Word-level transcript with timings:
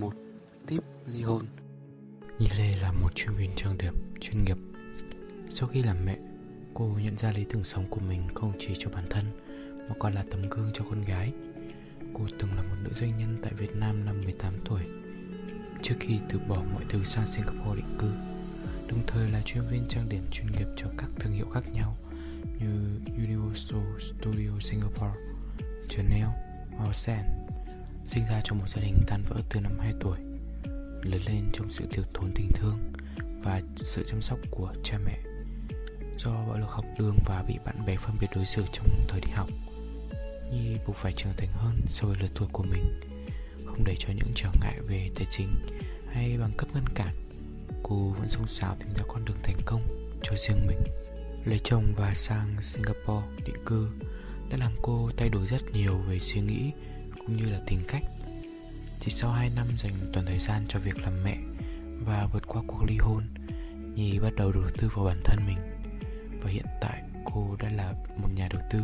một 0.00 0.14
tiếp 0.66 0.78
ly 1.06 1.22
hôn. 1.22 1.44
Nhi 2.38 2.48
Lê 2.58 2.76
là 2.76 2.92
một 2.92 3.14
chuyên 3.14 3.34
viên 3.34 3.50
trang 3.56 3.78
điểm 3.78 3.94
chuyên 4.20 4.44
nghiệp. 4.44 4.56
Sau 5.50 5.68
khi 5.68 5.82
làm 5.82 5.96
mẹ, 6.04 6.18
cô 6.74 6.94
nhận 7.02 7.16
ra 7.16 7.32
lý 7.32 7.44
tưởng 7.44 7.64
sống 7.64 7.86
của 7.90 8.00
mình 8.08 8.22
không 8.34 8.52
chỉ 8.58 8.74
cho 8.78 8.90
bản 8.90 9.04
thân 9.10 9.24
mà 9.88 9.94
còn 9.98 10.14
là 10.14 10.24
tấm 10.30 10.48
gương 10.50 10.70
cho 10.74 10.84
con 10.90 11.04
gái. 11.04 11.32
Cô 12.14 12.26
từng 12.38 12.50
là 12.56 12.62
một 12.62 12.76
nữ 12.82 12.90
doanh 13.00 13.18
nhân 13.18 13.36
tại 13.42 13.52
Việt 13.54 13.76
Nam 13.76 14.04
năm 14.04 14.20
18 14.24 14.54
tuổi 14.64 14.82
Trước 15.82 15.94
khi 16.00 16.18
từ 16.28 16.38
bỏ 16.48 16.62
mọi 16.74 16.84
thứ 16.88 17.04
sang 17.04 17.26
Singapore 17.26 17.76
định 17.76 17.96
cư. 17.98 18.10
Đồng 18.88 19.00
thời 19.06 19.30
là 19.30 19.42
chuyên 19.44 19.64
viên 19.70 19.84
trang 19.88 20.08
điểm 20.08 20.22
chuyên 20.30 20.46
nghiệp 20.46 20.66
cho 20.76 20.86
các 20.98 21.10
thương 21.18 21.32
hiệu 21.32 21.46
khác 21.54 21.62
nhau 21.72 21.96
Như 22.58 23.00
Universal 23.16 24.00
Studio 24.00 24.50
Singapore, 24.60 25.18
Chanel, 25.88 26.28
Ocean 26.78 27.47
Sinh 28.08 28.26
ra 28.26 28.40
trong 28.44 28.58
một 28.58 28.64
gia 28.68 28.82
đình 28.82 28.94
tan 29.06 29.22
vỡ 29.28 29.36
từ 29.48 29.60
năm 29.60 29.78
2 29.78 29.92
tuổi, 30.00 30.18
Lớn 31.02 31.22
lên 31.26 31.50
trong 31.52 31.70
sự 31.70 31.86
thiếu 31.90 32.04
thốn 32.14 32.32
tình 32.34 32.50
thương 32.54 32.78
Và 33.42 33.60
sự 33.76 34.04
chăm 34.08 34.22
sóc 34.22 34.38
của 34.50 34.72
cha 34.84 34.98
mẹ. 35.04 35.18
Do 36.18 36.30
bạo 36.30 36.58
lực 36.58 36.68
học 36.68 36.84
đường 36.98 37.16
và 37.26 37.44
bị 37.48 37.54
bạn 37.64 37.86
bè 37.86 37.96
phân 37.96 38.16
biệt 38.20 38.26
đối 38.34 38.44
xử 38.46 38.64
trong 38.72 38.86
thời 39.08 39.20
đi 39.20 39.30
học, 39.32 39.48
Nhi 40.52 40.76
buộc 40.86 40.96
phải 40.96 41.12
trưởng 41.12 41.32
thành 41.36 41.48
hơn 41.52 41.80
so 41.90 42.08
với 42.08 42.16
lứa 42.20 42.28
tuổi 42.34 42.48
của 42.52 42.62
mình, 42.62 43.00
Không 43.66 43.84
để 43.84 43.96
cho 43.98 44.08
những 44.08 44.32
trở 44.34 44.48
ngại 44.60 44.80
về 44.88 45.10
tài 45.14 45.26
chính 45.30 45.48
hay 46.12 46.38
bằng 46.38 46.52
cấp 46.56 46.68
ngăn 46.74 46.88
cản. 46.94 47.14
Cô 47.82 48.14
vẫn 48.18 48.28
song 48.28 48.46
sáo 48.48 48.76
tìm 48.78 48.88
ra 48.94 49.04
con 49.08 49.24
đường 49.24 49.38
thành 49.42 49.58
công 49.64 49.82
cho 50.22 50.32
riêng 50.36 50.66
mình. 50.66 50.78
Lấy 51.44 51.60
chồng 51.64 51.94
và 51.96 52.14
sang 52.14 52.56
Singapore 52.62 53.26
định 53.46 53.64
cư 53.66 53.88
đã 54.50 54.56
làm 54.56 54.72
cô 54.82 55.10
thay 55.16 55.28
đổi 55.28 55.46
rất 55.46 55.62
nhiều 55.72 55.98
về 55.98 56.18
suy 56.18 56.40
nghĩ 56.40 56.72
cũng 57.28 57.36
như 57.36 57.52
là 57.52 57.60
tính 57.66 57.80
cách. 57.88 58.02
Chỉ 59.00 59.10
sau 59.10 59.30
2 59.30 59.50
năm 59.56 59.66
dành 59.78 59.92
toàn 60.12 60.26
thời 60.26 60.38
gian 60.38 60.64
cho 60.68 60.78
việc 60.78 60.98
làm 60.98 61.24
mẹ 61.24 61.36
và 62.04 62.28
vượt 62.32 62.46
qua 62.46 62.62
cuộc 62.66 62.84
ly 62.86 62.96
hôn, 62.96 63.24
Nhi 63.94 64.18
bắt 64.18 64.34
đầu 64.36 64.52
đầu 64.52 64.62
tư 64.78 64.90
vào 64.94 65.04
bản 65.04 65.20
thân 65.24 65.38
mình. 65.46 65.58
Và 66.42 66.50
hiện 66.50 66.66
tại, 66.80 67.02
cô 67.24 67.56
đã 67.58 67.70
là 67.70 67.94
một 68.16 68.28
nhà 68.34 68.48
đầu 68.52 68.62
tư, 68.70 68.80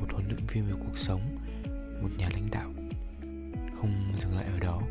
một 0.00 0.06
huấn 0.12 0.26
luyện 0.26 0.46
viên 0.46 0.66
về 0.66 0.72
cuộc 0.72 0.98
sống, 0.98 1.20
một 2.02 2.08
nhà 2.16 2.28
lãnh 2.32 2.50
đạo. 2.50 2.72
Không 3.80 4.12
dừng 4.22 4.36
lại 4.36 4.44
ở 4.44 4.58
đó, 4.58 4.82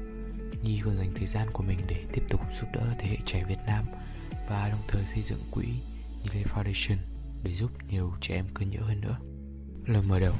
nhi 0.63 0.81
còn 0.85 0.97
dành 0.97 1.13
thời 1.15 1.27
gian 1.27 1.47
của 1.53 1.63
mình 1.63 1.79
để 1.87 2.05
tiếp 2.13 2.23
tục 2.29 2.41
giúp 2.59 2.67
đỡ 2.73 2.81
thế 2.99 3.07
hệ 3.07 3.17
trẻ 3.25 3.45
việt 3.49 3.59
nam 3.67 3.85
và 4.49 4.69
đồng 4.69 4.81
thời 4.87 5.03
xây 5.03 5.23
dựng 5.23 5.39
quỹ 5.51 5.65
Nhi 6.23 6.43
Foundation 6.43 6.97
để 7.43 7.53
giúp 7.53 7.71
nhiều 7.89 8.13
trẻ 8.21 8.35
em 8.35 8.45
cơ 8.53 8.65
nhỡ 8.65 8.79
hơn 8.79 9.01
nữa. 9.01 9.17
Lời 9.85 10.01
mở 10.09 10.19
đầu 10.19 10.33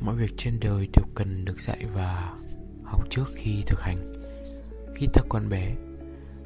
mọi 0.00 0.16
việc 0.16 0.34
trên 0.36 0.60
đời 0.60 0.88
đều 0.96 1.06
cần 1.14 1.44
được 1.44 1.60
dạy 1.60 1.82
và 1.94 2.36
học 2.84 3.10
trước 3.10 3.24
khi 3.34 3.62
thực 3.66 3.80
hành. 3.80 3.96
Khi 4.94 5.06
ta 5.12 5.22
còn 5.28 5.48
bé, 5.48 5.74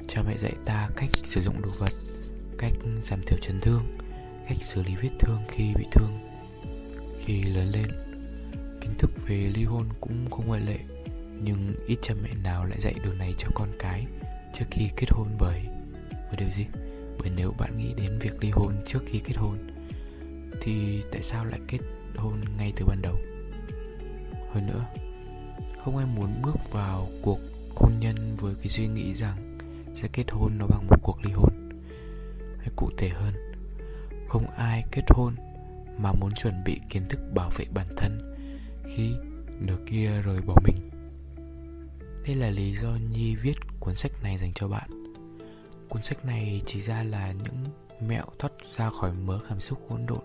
cha 0.07 0.21
mẹ 0.27 0.37
dạy 0.37 0.53
ta 0.65 0.89
cách 0.95 1.09
sử 1.09 1.41
dụng 1.41 1.61
đồ 1.61 1.69
vật, 1.79 1.91
cách 2.57 2.73
giảm 3.01 3.21
thiểu 3.27 3.39
chấn 3.41 3.61
thương, 3.61 3.97
cách 4.49 4.57
xử 4.61 4.83
lý 4.83 4.95
vết 4.95 5.09
thương 5.19 5.39
khi 5.47 5.73
bị 5.75 5.85
thương, 5.91 6.19
khi 7.19 7.43
lớn 7.43 7.71
lên. 7.71 7.87
Kiến 8.81 8.93
thức 8.97 9.11
về 9.27 9.51
ly 9.55 9.63
hôn 9.63 9.85
cũng 10.01 10.29
không 10.31 10.47
ngoại 10.47 10.61
lệ, 10.61 10.79
nhưng 11.43 11.73
ít 11.87 11.97
cha 12.01 12.13
mẹ 12.23 12.29
nào 12.43 12.65
lại 12.65 12.77
dạy 12.81 12.95
điều 13.03 13.13
này 13.13 13.33
cho 13.37 13.47
con 13.55 13.69
cái 13.79 14.05
trước 14.53 14.65
khi 14.71 14.89
kết 14.95 15.11
hôn 15.11 15.27
bởi 15.39 15.61
bởi 16.09 16.37
điều 16.37 16.49
gì? 16.49 16.65
Bởi 17.19 17.29
nếu 17.35 17.51
bạn 17.59 17.77
nghĩ 17.77 17.93
đến 17.97 18.19
việc 18.19 18.43
ly 18.43 18.49
hôn 18.49 18.75
trước 18.85 18.99
khi 19.05 19.19
kết 19.19 19.37
hôn, 19.37 19.57
thì 20.61 21.01
tại 21.11 21.23
sao 21.23 21.45
lại 21.45 21.59
kết 21.67 21.79
hôn 22.15 22.41
ngay 22.57 22.73
từ 22.75 22.85
ban 22.85 23.01
đầu? 23.01 23.15
Hơn 24.53 24.67
nữa, 24.67 24.85
không 25.83 25.97
ai 25.97 26.05
muốn 26.15 26.29
bước 26.41 26.71
vào 26.71 27.07
cuộc 27.21 27.39
hôn 27.75 27.91
nhân 27.99 28.35
với 28.39 28.55
cái 28.55 28.67
suy 28.67 28.87
nghĩ 28.87 29.13
rằng 29.13 29.57
sẽ 29.93 30.07
kết 30.13 30.31
hôn 30.31 30.57
nó 30.57 30.67
bằng 30.67 30.87
một 30.87 30.97
cuộc 31.01 31.25
ly 31.25 31.31
hôn 31.31 31.53
hay 32.57 32.69
cụ 32.75 32.89
thể 32.97 33.09
hơn, 33.09 33.33
không 34.27 34.45
ai 34.57 34.83
kết 34.91 35.03
hôn 35.09 35.35
mà 35.97 36.11
muốn 36.11 36.33
chuẩn 36.33 36.63
bị 36.65 36.79
kiến 36.89 37.03
thức 37.09 37.19
bảo 37.33 37.51
vệ 37.57 37.65
bản 37.73 37.87
thân 37.97 38.35
khi 38.85 39.13
nửa 39.59 39.77
kia 39.85 40.21
rời 40.25 40.41
bỏ 40.41 40.55
mình. 40.63 40.89
Đây 42.27 42.35
là 42.35 42.49
lý 42.49 42.75
do 42.75 42.97
Nhi 43.11 43.35
viết 43.35 43.55
cuốn 43.79 43.95
sách 43.95 44.11
này 44.23 44.37
dành 44.37 44.53
cho 44.53 44.67
bạn. 44.67 44.89
Cuốn 45.89 46.03
sách 46.03 46.25
này 46.25 46.61
chỉ 46.65 46.81
ra 46.81 47.03
là 47.03 47.31
những 47.31 47.65
mẹo 48.07 48.25
thoát 48.39 48.51
ra 48.77 48.89
khỏi 48.89 49.13
mớ 49.13 49.39
cảm 49.49 49.59
xúc 49.59 49.79
hỗn 49.89 50.05
độn 50.05 50.23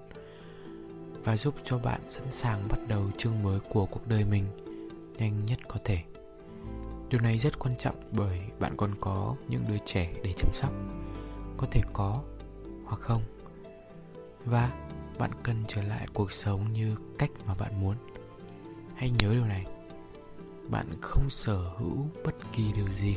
và 1.25 1.37
giúp 1.37 1.55
cho 1.65 1.79
bạn 1.79 2.01
sẵn 2.09 2.25
sàng 2.31 2.69
bắt 2.69 2.79
đầu 2.89 3.11
chương 3.17 3.43
mới 3.43 3.61
của 3.61 3.87
cuộc 3.87 4.07
đời 4.07 4.25
mình 4.25 4.45
nhanh 5.19 5.47
nhất 5.47 5.59
có 5.69 5.77
thể. 5.85 5.99
Điều 7.09 7.21
này 7.21 7.39
rất 7.39 7.59
quan 7.59 7.77
trọng 7.77 7.95
bởi 8.13 8.41
bạn 8.59 8.77
còn 8.77 8.95
có 9.01 9.35
những 9.49 9.65
đứa 9.69 9.79
trẻ 9.85 10.13
để 10.23 10.33
chăm 10.33 10.51
sóc, 10.55 10.73
có 11.57 11.67
thể 11.71 11.81
có 11.93 12.23
hoặc 12.85 13.01
không. 13.01 13.23
Và 14.45 14.73
bạn 15.19 15.31
cần 15.43 15.65
trở 15.69 15.83
lại 15.83 16.07
cuộc 16.15 16.33
sống 16.33 16.73
như 16.73 16.97
cách 17.19 17.31
mà 17.47 17.55
bạn 17.55 17.81
muốn 17.81 17.97
hãy 18.95 19.11
nhớ 19.11 19.33
điều 19.33 19.45
này 19.45 19.67
bạn 20.71 20.87
không 21.01 21.31
sở 21.31 21.57
hữu 21.79 22.07
bất 22.25 22.35
kỳ 22.53 22.73
điều 22.73 22.95
gì 22.95 23.17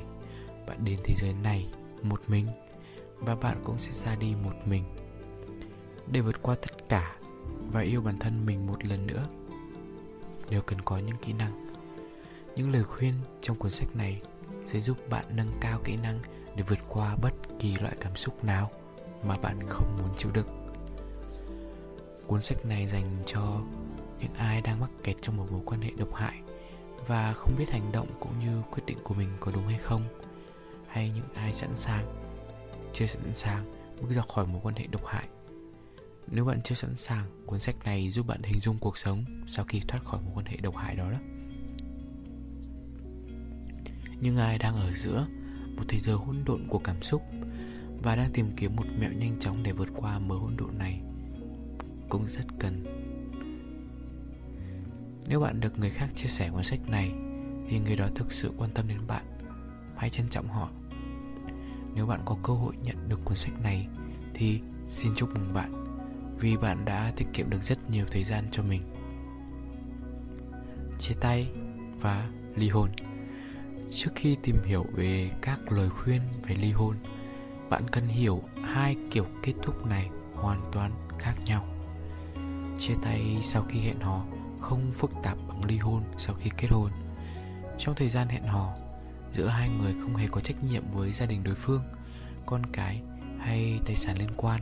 bạn 0.68 0.78
đến 0.84 1.00
thế 1.04 1.16
giới 1.22 1.34
này 1.34 1.68
một 2.04 2.22
mình 2.28 2.48
và 3.16 3.36
bạn 3.36 3.58
cũng 3.64 3.80
sẽ 3.80 3.92
ra 4.06 4.16
đi 4.16 4.36
một 4.44 4.54
mình 4.66 4.84
để 6.08 6.22
vượt 6.22 6.42
qua 6.42 6.56
tất 6.56 6.90
cả 6.90 7.16
và 7.72 7.82
yêu 7.82 8.02
bản 8.02 8.20
thân 8.20 8.46
mình 8.46 8.68
một 8.68 8.86
lần 8.86 9.08
nữa. 9.08 9.28
Đều 10.50 10.62
cần 10.62 10.82
có 10.82 10.98
những 10.98 11.18
kỹ 11.18 11.34
năng, 11.34 11.66
những 12.56 12.72
lời 12.72 12.84
khuyên 12.84 13.14
trong 13.42 13.58
cuốn 13.58 13.72
sách 13.72 13.96
này 13.96 14.22
sẽ 14.66 14.80
giúp 14.80 14.98
bạn 15.10 15.26
nâng 15.36 15.52
cao 15.62 15.80
kỹ 15.84 15.96
năng 15.96 16.20
để 16.56 16.64
vượt 16.64 16.80
qua 16.90 17.16
bất 17.16 17.34
kỳ 17.60 17.76
loại 17.76 17.96
cảm 18.00 18.16
xúc 18.16 18.44
nào 18.44 18.72
mà 19.24 19.38
bạn 19.38 19.60
không 19.70 19.98
muốn 19.98 20.10
chịu 20.18 20.32
đựng. 20.32 20.48
Cuốn 22.28 22.42
sách 22.42 22.66
này 22.66 22.88
dành 22.88 23.24
cho 23.26 23.62
những 24.20 24.34
ai 24.34 24.62
đang 24.62 24.80
mắc 24.80 24.90
kẹt 25.04 25.16
trong 25.22 25.38
một 25.38 25.52
mối 25.52 25.62
quan 25.66 25.82
hệ 25.82 25.92
độc 25.98 26.16
hại 26.16 26.42
và 27.08 27.34
không 27.34 27.56
biết 27.58 27.70
hành 27.70 27.92
động 27.92 28.08
cũng 28.20 28.40
như 28.40 28.62
quyết 28.72 28.84
định 28.86 28.98
của 29.04 29.14
mình 29.14 29.30
có 29.40 29.52
đúng 29.56 29.68
hay 29.68 29.78
không, 29.78 30.04
hay 30.88 31.10
những 31.10 31.26
ai 31.36 31.54
sẵn 31.54 31.76
sàng, 31.76 32.06
chưa 32.94 33.08
sẵn 33.08 33.34
sàng 33.34 33.66
bước 34.02 34.10
ra 34.10 34.22
khỏi 34.34 34.46
mối 34.46 34.62
quan 34.64 34.76
hệ 34.76 34.88
độc 34.88 35.06
hại 35.06 35.28
nếu 36.32 36.46
bạn 36.46 36.62
chưa 36.64 36.76
sẵn 36.76 36.98
sàng, 36.98 37.26
cuốn 37.46 37.60
sách 37.60 37.76
này 37.86 38.10
giúp 38.10 38.28
bạn 38.28 38.44
hình 38.44 38.60
dung 38.60 38.78
cuộc 38.80 38.98
sống 38.98 39.24
sau 39.48 39.66
khi 39.66 39.82
thoát 39.88 40.06
khỏi 40.06 40.22
mối 40.22 40.32
quan 40.36 40.46
hệ 40.46 40.58
độc 40.58 40.76
hại 40.76 40.96
đó 40.96 41.12
đó. 41.12 41.18
Nhưng 44.22 44.38
ai 44.38 44.58
đang 44.58 44.76
ở 44.76 44.94
giữa 44.96 45.28
một 45.76 45.84
thế 45.88 46.00
giới 46.00 46.16
hỗn 46.16 46.44
độn 46.46 46.68
của 46.68 46.80
cảm 46.80 47.02
xúc 47.02 47.22
và 48.04 48.16
đang 48.16 48.32
tìm 48.34 48.52
kiếm 48.58 48.76
một 48.76 48.86
mẹo 49.00 49.12
nhanh 49.12 49.40
chóng 49.40 49.64
để 49.64 49.72
vượt 49.72 49.90
qua 49.96 50.20
mớ 50.20 50.36
hỗn 50.36 50.58
độn 50.58 50.78
này 50.78 51.02
cũng 52.10 52.28
rất 52.28 52.46
cần. 52.60 52.84
Nếu 55.28 55.40
bạn 55.40 55.60
được 55.60 55.80
người 55.80 55.90
khác 55.90 56.10
chia 56.16 56.28
sẻ 56.28 56.50
cuốn 56.50 56.64
sách 56.64 56.90
này 56.90 57.12
Thì 57.70 57.80
người 57.80 57.96
đó 57.96 58.08
thực 58.16 58.32
sự 58.32 58.52
quan 58.58 58.70
tâm 58.74 58.88
đến 58.88 59.08
bạn, 59.08 59.26
Hãy 59.96 60.10
trân 60.10 60.30
trọng 60.30 60.48
họ. 60.48 60.70
Nếu 61.96 62.06
bạn 62.06 62.22
có 62.26 62.38
cơ 62.44 62.54
hội 62.54 62.74
nhận 62.84 63.10
được 63.10 63.20
cuốn 63.26 63.38
sách 63.38 63.62
này 63.64 63.88
Thì 64.34 64.60
xin 64.88 65.12
chúc 65.16 65.30
mừng 65.30 65.54
bạn. 65.54 65.81
Vì 66.42 66.58
bạn 66.58 66.86
đã 66.86 67.12
tiết 67.16 67.26
kiệm 67.34 67.50
được 67.50 67.64
rất 67.64 67.90
nhiều 67.90 68.06
thời 68.12 68.24
gian 68.24 68.46
cho 68.52 68.64
mình 68.64 68.82
Chia 71.00 71.14
tay 71.22 71.48
và 72.00 72.30
ly 72.56 72.70
hôn 72.70 72.90
Trước 73.92 74.12
khi 74.16 74.38
tìm 74.44 74.56
hiểu 74.66 74.86
về 74.94 75.32
các 75.42 75.72
lời 75.72 75.90
khuyên 75.90 76.22
về 76.48 76.56
ly 76.56 76.72
hôn 76.72 76.96
Bạn 77.70 77.84
cần 77.92 78.08
hiểu 78.08 78.44
hai 78.64 78.96
kiểu 79.12 79.26
kết 79.44 79.54
thúc 79.64 79.86
này 79.86 80.10
hoàn 80.34 80.70
toàn 80.72 80.92
khác 81.20 81.36
nhau 81.46 81.66
Chia 82.80 82.96
tay 83.02 83.40
sau 83.42 83.66
khi 83.70 83.80
hẹn 83.80 84.00
hò 84.00 84.26
không 84.62 84.92
phức 84.94 85.12
tạp 85.24 85.38
bằng 85.48 85.66
ly 85.66 85.78
hôn 85.78 86.04
sau 86.18 86.36
khi 86.36 86.50
kết 86.58 86.68
hôn. 86.72 86.92
Trong 87.78 87.96
thời 87.96 88.10
gian 88.10 88.28
hẹn 88.28 88.44
hò, 88.44 88.74
giữa 89.34 89.48
hai 89.48 89.70
người 89.70 89.94
không 90.02 90.16
hề 90.16 90.28
có 90.32 90.42
trách 90.42 90.64
nhiệm 90.64 90.84
với 90.94 91.14
gia 91.14 91.26
đình 91.26 91.44
đối 91.44 91.56
phương, 91.56 91.84
con 92.46 92.66
cái 92.74 93.02
hay 93.40 93.80
tài 93.86 93.96
sản 93.96 94.18
liên 94.18 94.30
quan. 94.38 94.62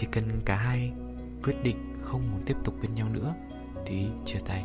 Chỉ 0.00 0.06
cần 0.12 0.40
cả 0.44 0.56
hai 0.56 0.92
quyết 1.42 1.62
định 1.62 1.76
không 2.00 2.30
muốn 2.32 2.42
tiếp 2.46 2.56
tục 2.64 2.74
bên 2.82 2.94
nhau 2.94 3.08
nữa 3.08 3.34
thì 3.86 4.06
chia 4.24 4.38
tay. 4.38 4.64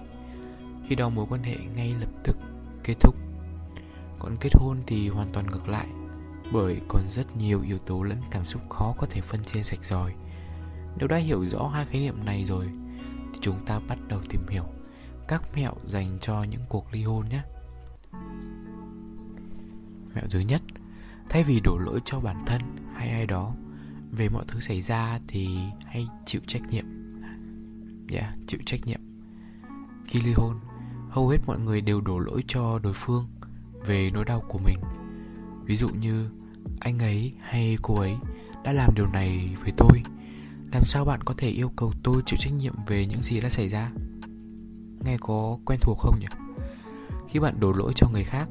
Khi 0.87 0.95
đó 0.95 1.09
mối 1.09 1.25
quan 1.29 1.43
hệ 1.43 1.55
ngay 1.75 1.95
lập 1.99 2.09
tức 2.23 2.37
kết 2.83 2.93
thúc. 2.99 3.15
Còn 4.19 4.37
kết 4.39 4.49
hôn 4.53 4.77
thì 4.87 5.09
hoàn 5.09 5.31
toàn 5.33 5.47
ngược 5.47 5.67
lại, 5.67 5.87
bởi 6.51 6.81
còn 6.89 7.03
rất 7.11 7.37
nhiều 7.37 7.61
yếu 7.61 7.77
tố 7.77 8.03
lẫn 8.03 8.17
cảm 8.31 8.45
xúc 8.45 8.61
khó 8.69 8.93
có 8.97 9.07
thể 9.09 9.21
phân 9.21 9.43
chia 9.43 9.63
sạch 9.63 9.83
rồi 9.89 10.13
nếu 10.97 11.07
đã 11.07 11.17
hiểu 11.17 11.45
rõ 11.49 11.67
hai 11.67 11.85
khái 11.85 12.01
niệm 12.01 12.25
này 12.25 12.45
rồi 12.45 12.65
Thì 13.33 13.39
chúng 13.41 13.65
ta 13.65 13.79
bắt 13.87 13.97
đầu 14.07 14.19
tìm 14.29 14.47
hiểu 14.47 14.63
Các 15.27 15.43
mẹo 15.55 15.73
dành 15.83 16.17
cho 16.21 16.43
những 16.43 16.61
cuộc 16.69 16.93
ly 16.93 17.03
hôn 17.03 17.29
nhé 17.29 17.41
Mẹo 20.15 20.25
thứ 20.29 20.39
nhất 20.39 20.61
Thay 21.29 21.43
vì 21.43 21.59
đổ 21.59 21.77
lỗi 21.77 21.99
cho 22.05 22.19
bản 22.19 22.43
thân 22.45 22.61
hay 22.93 23.09
ai 23.09 23.25
đó 23.25 23.53
về 24.17 24.29
mọi 24.29 24.43
thứ 24.47 24.59
xảy 24.59 24.81
ra 24.81 25.19
thì 25.27 25.57
hãy 25.85 26.07
chịu 26.25 26.41
trách 26.47 26.61
nhiệm. 26.69 26.85
Dạ, 28.09 28.21
yeah, 28.21 28.33
chịu 28.47 28.59
trách 28.65 28.85
nhiệm. 28.85 28.99
Khi 30.07 30.21
ly 30.21 30.33
hôn 30.33 30.59
hầu 31.09 31.29
hết 31.29 31.37
mọi 31.45 31.59
người 31.59 31.81
đều 31.81 32.01
đổ 32.01 32.19
lỗi 32.19 32.43
cho 32.47 32.79
đối 32.79 32.93
phương 32.93 33.27
về 33.85 34.11
nỗi 34.13 34.25
đau 34.25 34.43
của 34.47 34.59
mình. 34.59 34.79
Ví 35.65 35.77
dụ 35.77 35.89
như 35.89 36.29
anh 36.79 36.99
ấy 36.99 37.33
hay 37.41 37.77
cô 37.81 37.95
ấy 37.95 38.15
đã 38.63 38.73
làm 38.73 38.95
điều 38.95 39.07
này 39.07 39.55
với 39.61 39.71
tôi. 39.77 40.03
Làm 40.71 40.83
sao 40.85 41.05
bạn 41.05 41.21
có 41.21 41.33
thể 41.37 41.49
yêu 41.49 41.71
cầu 41.75 41.93
tôi 42.03 42.21
chịu 42.25 42.37
trách 42.39 42.53
nhiệm 42.53 42.73
về 42.87 43.05
những 43.05 43.23
gì 43.23 43.41
đã 43.41 43.49
xảy 43.49 43.69
ra? 43.69 43.91
Nghe 44.99 45.17
có 45.21 45.57
quen 45.65 45.79
thuộc 45.81 45.97
không 45.99 46.19
nhỉ? 46.19 46.27
Khi 47.29 47.39
bạn 47.39 47.59
đổ 47.59 47.71
lỗi 47.71 47.93
cho 47.95 48.09
người 48.09 48.23
khác 48.23 48.49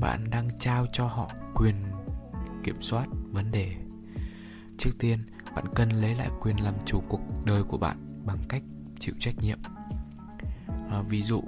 bạn 0.00 0.30
đang 0.30 0.58
trao 0.58 0.86
cho 0.92 1.06
họ 1.06 1.30
quyền 1.54 1.74
kiểm 2.64 2.82
soát 2.82 3.06
vấn 3.32 3.50
đề 3.50 3.83
trước 4.78 4.90
tiên 4.98 5.18
bạn 5.56 5.64
cần 5.74 5.90
lấy 5.90 6.14
lại 6.14 6.30
quyền 6.40 6.64
làm 6.64 6.74
chủ 6.86 7.02
cuộc 7.08 7.20
đời 7.44 7.62
của 7.62 7.78
bạn 7.78 8.22
bằng 8.26 8.38
cách 8.48 8.62
chịu 8.98 9.14
trách 9.18 9.34
nhiệm. 9.38 9.58
À, 10.90 11.02
ví 11.08 11.22
dụ 11.22 11.42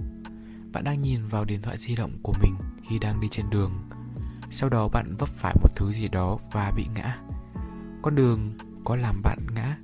bạn 0.73 0.84
đang 0.84 1.02
nhìn 1.02 1.26
vào 1.26 1.44
điện 1.44 1.62
thoại 1.62 1.78
di 1.78 1.96
động 1.96 2.11
của 2.23 2.34
mình 2.43 2.56
khi 2.82 2.99
đang 2.99 3.20
đi 3.20 3.28
trên 3.31 3.50
đường. 3.50 3.73
Sau 4.50 4.69
đó 4.69 4.88
bạn 4.88 5.17
vấp 5.17 5.28
phải 5.28 5.55
một 5.62 5.70
thứ 5.76 5.93
gì 5.93 6.08
đó 6.08 6.38
và 6.52 6.73
bị 6.76 6.87
ngã. 6.94 7.19
Con 8.02 8.14
đường 8.14 8.58
có 8.84 8.96
làm 8.96 9.23
bạn 9.23 9.38
ngã 9.55 9.79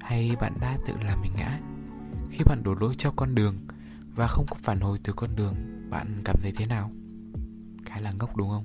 hay 0.00 0.36
bạn 0.40 0.52
đã 0.60 0.78
tự 0.86 0.94
làm 1.04 1.20
mình 1.20 1.32
ngã? 1.36 1.60
Khi 2.30 2.44
bạn 2.44 2.62
đổ 2.62 2.74
lỗi 2.74 2.94
cho 2.98 3.10
con 3.16 3.34
đường 3.34 3.56
và 4.14 4.26
không 4.26 4.46
có 4.50 4.56
phản 4.62 4.80
hồi 4.80 4.98
từ 5.04 5.12
con 5.12 5.36
đường 5.36 5.54
bạn 5.90 6.20
cảm 6.24 6.36
thấy 6.42 6.52
thế 6.56 6.66
nào? 6.66 6.90
Khá 7.84 8.00
là 8.00 8.12
ngốc 8.12 8.36
đúng 8.36 8.48
không? 8.48 8.64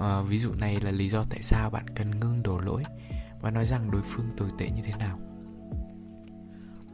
À, 0.00 0.22
ví 0.22 0.38
dụ 0.38 0.54
này 0.54 0.80
là 0.80 0.90
lý 0.90 1.08
do 1.08 1.24
tại 1.24 1.42
sao 1.42 1.70
bạn 1.70 1.84
cần 1.94 2.20
ngưng 2.20 2.42
đổ 2.42 2.58
lỗi 2.58 2.84
và 3.40 3.50
nói 3.50 3.66
rằng 3.66 3.90
đối 3.90 4.02
phương 4.02 4.26
tồi 4.36 4.50
tệ 4.58 4.70
như 4.70 4.82
thế 4.82 4.92
nào. 4.98 5.18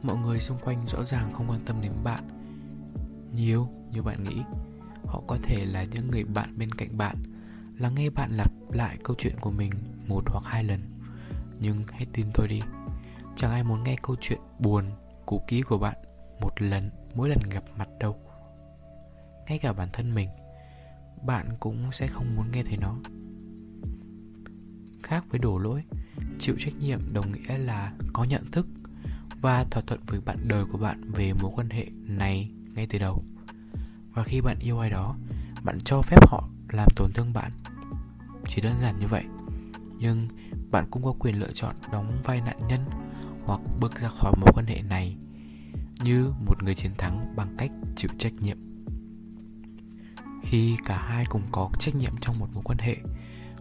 Mọi 0.03 0.17
người 0.17 0.39
xung 0.39 0.57
quanh 0.59 0.85
rõ 0.87 1.05
ràng 1.05 1.33
không 1.33 1.49
quan 1.49 1.59
tâm 1.65 1.81
đến 1.81 1.91
bạn. 2.03 2.23
Nhiều 3.35 3.67
như 3.91 4.01
bạn 4.01 4.23
nghĩ. 4.23 4.41
Họ 5.05 5.21
có 5.27 5.37
thể 5.43 5.65
là 5.65 5.83
những 5.83 6.11
người 6.11 6.23
bạn 6.23 6.57
bên 6.57 6.71
cạnh 6.71 6.97
bạn 6.97 7.15
lắng 7.77 7.95
nghe 7.95 8.09
bạn 8.09 8.31
lặp 8.31 8.51
lại 8.71 8.97
câu 9.03 9.15
chuyện 9.19 9.35
của 9.41 9.51
mình 9.51 9.71
một 10.07 10.23
hoặc 10.27 10.43
hai 10.45 10.63
lần. 10.63 10.79
Nhưng 11.59 11.83
hãy 11.91 12.05
tin 12.13 12.27
tôi 12.33 12.47
đi 12.47 12.61
chẳng 13.35 13.51
ai 13.51 13.63
muốn 13.63 13.83
nghe 13.83 13.95
câu 14.01 14.15
chuyện 14.21 14.39
buồn 14.59 14.85
cũ 15.25 15.41
kỹ 15.47 15.61
của 15.61 15.77
bạn 15.77 15.97
một 16.41 16.61
lần 16.61 16.89
mỗi 17.15 17.29
lần 17.29 17.39
gặp 17.49 17.63
mặt 17.77 17.89
đâu. 17.99 18.15
Ngay 19.47 19.59
cả 19.59 19.73
bản 19.73 19.89
thân 19.93 20.15
mình 20.15 20.29
bạn 21.25 21.49
cũng 21.59 21.91
sẽ 21.91 22.07
không 22.07 22.35
muốn 22.35 22.51
nghe 22.51 22.63
thấy 22.63 22.77
nó. 22.77 22.95
Khác 25.03 25.25
với 25.29 25.39
đổ 25.39 25.57
lỗi, 25.57 25.83
chịu 26.39 26.55
trách 26.59 26.73
nhiệm 26.79 27.13
đồng 27.13 27.31
nghĩa 27.31 27.57
là 27.57 27.93
có 28.13 28.23
nhận 28.23 28.51
thức 28.51 28.67
và 29.41 29.63
thỏa 29.63 29.83
thuận 29.87 29.99
với 30.07 30.21
bạn 30.21 30.37
đời 30.47 30.65
của 30.65 30.77
bạn 30.77 31.11
về 31.11 31.33
mối 31.33 31.51
quan 31.55 31.69
hệ 31.69 31.87
này 32.03 32.51
ngay 32.75 32.87
từ 32.89 32.99
đầu. 32.99 33.23
Và 34.13 34.23
khi 34.23 34.41
bạn 34.41 34.57
yêu 34.59 34.79
ai 34.79 34.89
đó, 34.89 35.15
bạn 35.63 35.77
cho 35.85 36.01
phép 36.01 36.27
họ 36.29 36.49
làm 36.69 36.87
tổn 36.95 37.11
thương 37.13 37.33
bạn. 37.33 37.51
Chỉ 38.47 38.61
đơn 38.61 38.73
giản 38.81 38.99
như 38.99 39.07
vậy, 39.07 39.23
nhưng 39.99 40.27
bạn 40.71 40.85
cũng 40.91 41.03
có 41.03 41.13
quyền 41.19 41.39
lựa 41.39 41.51
chọn 41.53 41.75
đóng 41.91 42.21
vai 42.23 42.41
nạn 42.41 42.67
nhân 42.67 42.81
hoặc 43.45 43.61
bước 43.79 44.01
ra 44.01 44.09
khỏi 44.09 44.33
mối 44.37 44.51
quan 44.53 44.65
hệ 44.65 44.81
này 44.81 45.17
như 46.03 46.31
một 46.45 46.63
người 46.63 46.75
chiến 46.75 46.91
thắng 46.97 47.35
bằng 47.35 47.55
cách 47.57 47.71
chịu 47.95 48.11
trách 48.17 48.33
nhiệm 48.33 48.57
khi 50.49 50.77
cả 50.85 50.97
hai 50.97 51.25
cùng 51.29 51.41
có 51.51 51.69
trách 51.79 51.95
nhiệm 51.95 52.11
trong 52.21 52.35
một 52.39 52.47
mối 52.53 52.63
quan 52.63 52.77
hệ, 52.77 52.97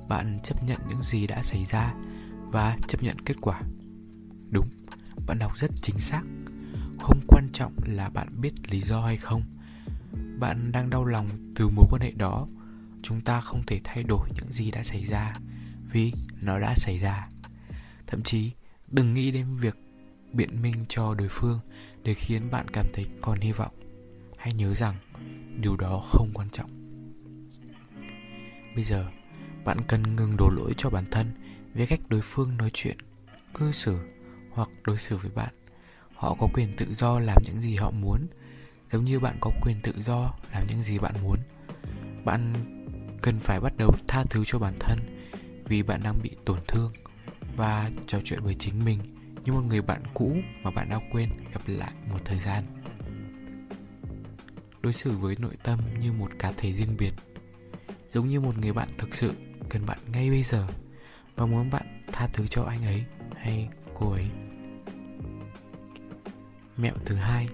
bạn 0.08 0.38
chấp 0.44 0.64
nhận 0.64 0.80
những 0.88 1.02
gì 1.02 1.26
đã 1.26 1.42
xảy 1.42 1.64
ra 1.64 1.94
và 2.50 2.76
chấp 2.88 3.02
nhận 3.02 3.18
kết 3.18 3.34
quả. 3.40 3.62
Đúng, 4.50 4.68
bạn 5.26 5.38
đọc 5.38 5.58
rất 5.58 5.70
chính 5.82 5.98
xác. 5.98 6.22
Không 7.00 7.20
quan 7.28 7.48
trọng 7.52 7.72
là 7.86 8.08
bạn 8.08 8.40
biết 8.40 8.52
lý 8.70 8.80
do 8.82 9.00
hay 9.00 9.16
không. 9.16 9.42
Bạn 10.38 10.72
đang 10.72 10.90
đau 10.90 11.04
lòng 11.04 11.28
từ 11.54 11.68
mối 11.68 11.86
quan 11.90 12.02
hệ 12.02 12.10
đó. 12.10 12.46
Chúng 13.02 13.20
ta 13.20 13.40
không 13.40 13.62
thể 13.66 13.80
thay 13.84 14.02
đổi 14.02 14.28
những 14.34 14.52
gì 14.52 14.70
đã 14.70 14.82
xảy 14.82 15.04
ra 15.04 15.34
vì 15.92 16.12
nó 16.42 16.58
đã 16.58 16.74
xảy 16.76 16.98
ra. 16.98 17.28
Thậm 18.06 18.22
chí, 18.22 18.52
đừng 18.88 19.14
nghĩ 19.14 19.30
đến 19.30 19.56
việc 19.56 19.76
biện 20.32 20.62
minh 20.62 20.84
cho 20.88 21.14
đối 21.14 21.28
phương 21.28 21.60
để 22.02 22.14
khiến 22.14 22.50
bạn 22.50 22.68
cảm 22.72 22.86
thấy 22.92 23.06
còn 23.20 23.40
hy 23.40 23.52
vọng. 23.52 23.74
Hãy 24.36 24.52
nhớ 24.52 24.74
rằng 24.74 24.94
điều 25.60 25.76
đó 25.76 26.02
không 26.10 26.30
quan 26.34 26.48
trọng 26.52 26.75
bây 28.76 28.84
giờ, 28.84 29.06
bạn 29.64 29.76
cần 29.88 30.16
ngừng 30.16 30.36
đổ 30.36 30.48
lỗi 30.48 30.74
cho 30.76 30.90
bản 30.90 31.04
thân 31.10 31.32
về 31.74 31.86
cách 31.86 32.00
đối 32.08 32.20
phương 32.20 32.56
nói 32.56 32.70
chuyện, 32.72 32.96
cư 33.54 33.72
xử 33.72 33.98
hoặc 34.50 34.68
đối 34.84 34.98
xử 34.98 35.16
với 35.16 35.30
bạn. 35.34 35.54
Họ 36.14 36.36
có 36.40 36.48
quyền 36.54 36.76
tự 36.76 36.94
do 36.94 37.18
làm 37.18 37.42
những 37.46 37.60
gì 37.60 37.76
họ 37.76 37.90
muốn, 37.90 38.26
giống 38.92 39.04
như 39.04 39.20
bạn 39.20 39.36
có 39.40 39.50
quyền 39.62 39.76
tự 39.82 39.92
do 40.02 40.34
làm 40.52 40.64
những 40.68 40.82
gì 40.82 40.98
bạn 40.98 41.14
muốn. 41.22 41.38
Bạn 42.24 42.52
cần 43.22 43.38
phải 43.38 43.60
bắt 43.60 43.72
đầu 43.76 43.90
tha 44.08 44.24
thứ 44.30 44.44
cho 44.46 44.58
bản 44.58 44.74
thân 44.80 44.98
vì 45.64 45.82
bạn 45.82 46.00
đang 46.02 46.18
bị 46.22 46.30
tổn 46.44 46.58
thương 46.68 46.92
và 47.56 47.90
trò 48.06 48.18
chuyện 48.24 48.40
với 48.42 48.54
chính 48.58 48.84
mình 48.84 48.98
như 49.44 49.52
một 49.52 49.62
người 49.68 49.82
bạn 49.82 50.02
cũ 50.14 50.36
mà 50.62 50.70
bạn 50.70 50.88
đã 50.88 51.00
quên 51.12 51.28
gặp 51.52 51.60
lại 51.66 51.92
một 52.10 52.18
thời 52.24 52.40
gian. 52.40 52.64
Đối 54.80 54.92
xử 54.92 55.18
với 55.18 55.36
nội 55.38 55.56
tâm 55.62 55.78
như 56.00 56.12
một 56.12 56.30
cá 56.38 56.52
thể 56.56 56.72
riêng 56.72 56.96
biệt 56.98 57.12
giống 58.16 58.28
như 58.28 58.40
một 58.40 58.58
người 58.58 58.72
bạn 58.72 58.88
thực 58.98 59.14
sự 59.14 59.32
cần 59.70 59.86
bạn 59.86 59.98
ngay 60.12 60.30
bây 60.30 60.42
giờ 60.42 60.66
và 61.34 61.46
muốn 61.46 61.70
bạn 61.70 62.02
tha 62.12 62.28
thứ 62.32 62.46
cho 62.46 62.62
anh 62.62 62.84
ấy 62.84 63.04
hay 63.36 63.68
cô 63.94 64.12
ấy. 64.12 64.26
Mẹo 66.76 66.94
thứ 67.04 67.14
hai, 67.16 67.48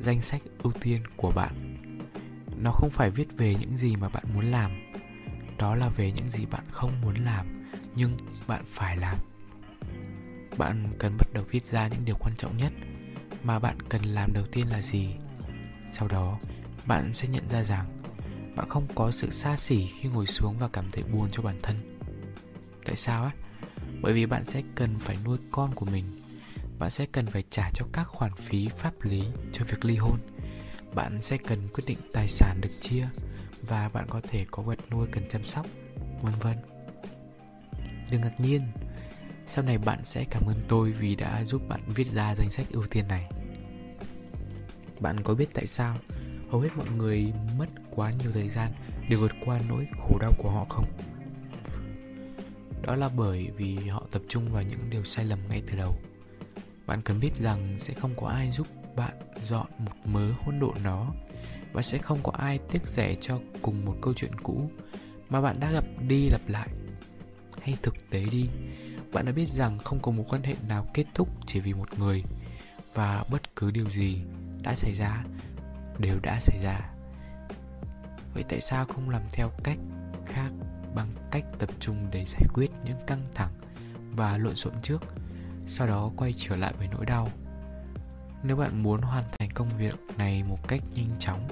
danh 0.00 0.20
sách 0.20 0.42
ưu 0.62 0.72
tiên 0.72 1.02
của 1.16 1.30
bạn. 1.30 1.76
Nó 2.56 2.70
không 2.70 2.90
phải 2.90 3.10
viết 3.10 3.28
về 3.36 3.54
những 3.60 3.76
gì 3.76 3.96
mà 3.96 4.08
bạn 4.08 4.24
muốn 4.34 4.44
làm. 4.44 4.70
Đó 5.58 5.74
là 5.74 5.88
về 5.88 6.12
những 6.12 6.30
gì 6.30 6.46
bạn 6.46 6.64
không 6.70 7.00
muốn 7.02 7.14
làm, 7.14 7.70
nhưng 7.94 8.16
bạn 8.46 8.64
phải 8.66 8.96
làm. 8.96 9.18
Bạn 10.58 10.84
cần 10.98 11.16
bắt 11.18 11.32
đầu 11.32 11.44
viết 11.50 11.64
ra 11.64 11.88
những 11.88 12.04
điều 12.04 12.16
quan 12.20 12.34
trọng 12.36 12.56
nhất 12.56 12.72
mà 13.42 13.58
bạn 13.58 13.82
cần 13.88 14.02
làm 14.02 14.32
đầu 14.32 14.44
tiên 14.52 14.68
là 14.68 14.82
gì? 14.82 15.14
Sau 15.88 16.08
đó, 16.08 16.38
bạn 16.86 17.14
sẽ 17.14 17.28
nhận 17.28 17.48
ra 17.48 17.64
rằng 17.64 18.05
bạn 18.56 18.68
không 18.68 18.86
có 18.94 19.10
sự 19.10 19.30
xa 19.30 19.56
xỉ 19.56 19.86
khi 19.86 20.08
ngồi 20.08 20.26
xuống 20.26 20.56
và 20.58 20.68
cảm 20.68 20.90
thấy 20.92 21.04
buồn 21.04 21.28
cho 21.32 21.42
bản 21.42 21.58
thân. 21.62 21.76
Tại 22.84 22.96
sao 22.96 23.24
á? 23.24 23.30
Bởi 24.00 24.12
vì 24.12 24.26
bạn 24.26 24.46
sẽ 24.46 24.62
cần 24.74 24.98
phải 24.98 25.16
nuôi 25.24 25.38
con 25.50 25.74
của 25.74 25.86
mình. 25.86 26.22
Bạn 26.78 26.90
sẽ 26.90 27.06
cần 27.12 27.26
phải 27.26 27.44
trả 27.50 27.70
cho 27.74 27.86
các 27.92 28.04
khoản 28.04 28.34
phí 28.34 28.68
pháp 28.76 28.92
lý 29.02 29.22
cho 29.52 29.64
việc 29.64 29.84
ly 29.84 29.96
hôn. 29.96 30.18
Bạn 30.94 31.20
sẽ 31.20 31.36
cần 31.36 31.68
quyết 31.68 31.84
định 31.86 31.98
tài 32.12 32.28
sản 32.28 32.60
được 32.60 32.70
chia 32.80 33.08
và 33.62 33.88
bạn 33.88 34.06
có 34.08 34.20
thể 34.20 34.46
có 34.50 34.62
vật 34.62 34.78
nuôi 34.90 35.06
cần 35.12 35.28
chăm 35.28 35.44
sóc, 35.44 35.66
vân 36.22 36.34
vân. 36.40 36.56
Đừng 38.10 38.20
ngạc 38.20 38.40
nhiên, 38.40 38.62
sau 39.46 39.64
này 39.64 39.78
bạn 39.78 40.04
sẽ 40.04 40.24
cảm 40.30 40.46
ơn 40.46 40.62
tôi 40.68 40.92
vì 40.92 41.16
đã 41.16 41.44
giúp 41.44 41.62
bạn 41.68 41.80
viết 41.86 42.12
ra 42.12 42.34
danh 42.34 42.50
sách 42.50 42.66
ưu 42.70 42.86
tiên 42.86 43.08
này. 43.08 43.30
Bạn 45.00 45.22
có 45.22 45.34
biết 45.34 45.48
tại 45.54 45.66
sao 45.66 45.96
hầu 46.50 46.60
hết 46.60 46.68
mọi 46.76 46.86
người 46.96 47.32
mất 47.58 47.66
quá 47.90 48.12
nhiều 48.18 48.32
thời 48.32 48.48
gian 48.48 48.72
để 49.08 49.16
vượt 49.16 49.32
qua 49.44 49.60
nỗi 49.68 49.86
khổ 49.98 50.18
đau 50.20 50.32
của 50.38 50.50
họ 50.50 50.66
không? 50.68 50.86
Đó 52.82 52.96
là 52.96 53.08
bởi 53.08 53.50
vì 53.56 53.76
họ 53.76 54.06
tập 54.10 54.22
trung 54.28 54.52
vào 54.52 54.62
những 54.62 54.90
điều 54.90 55.04
sai 55.04 55.24
lầm 55.24 55.38
ngay 55.48 55.62
từ 55.66 55.76
đầu. 55.76 55.94
Bạn 56.86 57.02
cần 57.02 57.20
biết 57.20 57.34
rằng 57.34 57.78
sẽ 57.78 57.94
không 57.94 58.14
có 58.16 58.28
ai 58.28 58.50
giúp 58.52 58.66
bạn 58.96 59.14
dọn 59.42 59.66
một 59.78 59.92
mớ 60.04 60.32
hỗn 60.44 60.60
độn 60.60 60.82
đó 60.84 61.14
và 61.72 61.82
sẽ 61.82 61.98
không 61.98 62.18
có 62.22 62.32
ai 62.32 62.58
tiếc 62.70 62.86
rẻ 62.86 63.16
cho 63.20 63.40
cùng 63.62 63.84
một 63.84 63.96
câu 64.02 64.14
chuyện 64.14 64.40
cũ 64.42 64.70
mà 65.28 65.40
bạn 65.40 65.60
đã 65.60 65.72
gặp 65.72 65.84
đi 66.08 66.28
lặp 66.28 66.48
lại. 66.48 66.68
Hay 67.62 67.76
thực 67.82 68.10
tế 68.10 68.24
đi, 68.24 68.48
bạn 69.12 69.26
đã 69.26 69.32
biết 69.32 69.48
rằng 69.48 69.78
không 69.78 69.98
có 70.02 70.12
mối 70.12 70.26
quan 70.28 70.42
hệ 70.42 70.54
nào 70.68 70.86
kết 70.94 71.04
thúc 71.14 71.28
chỉ 71.46 71.60
vì 71.60 71.74
một 71.74 71.98
người 71.98 72.22
và 72.94 73.24
bất 73.30 73.56
cứ 73.56 73.70
điều 73.70 73.90
gì 73.90 74.18
đã 74.62 74.74
xảy 74.74 74.94
ra 74.94 75.24
đều 75.98 76.18
đã 76.22 76.40
xảy 76.40 76.58
ra. 76.62 76.80
Vậy 78.34 78.44
tại 78.48 78.60
sao 78.60 78.84
không 78.84 79.10
làm 79.10 79.22
theo 79.32 79.50
cách 79.64 79.78
khác 80.26 80.50
bằng 80.94 81.08
cách 81.30 81.44
tập 81.58 81.70
trung 81.80 82.06
để 82.10 82.24
giải 82.24 82.44
quyết 82.54 82.70
những 82.84 82.98
căng 83.06 83.22
thẳng 83.34 83.52
và 84.16 84.38
lộn 84.38 84.56
xộn 84.56 84.72
trước, 84.82 85.02
sau 85.66 85.86
đó 85.86 86.10
quay 86.16 86.34
trở 86.36 86.56
lại 86.56 86.72
với 86.78 86.88
nỗi 86.88 87.06
đau? 87.06 87.28
Nếu 88.42 88.56
bạn 88.56 88.82
muốn 88.82 89.02
hoàn 89.02 89.24
thành 89.38 89.50
công 89.54 89.68
việc 89.68 89.94
này 90.16 90.42
một 90.42 90.68
cách 90.68 90.80
nhanh 90.94 91.10
chóng, 91.18 91.48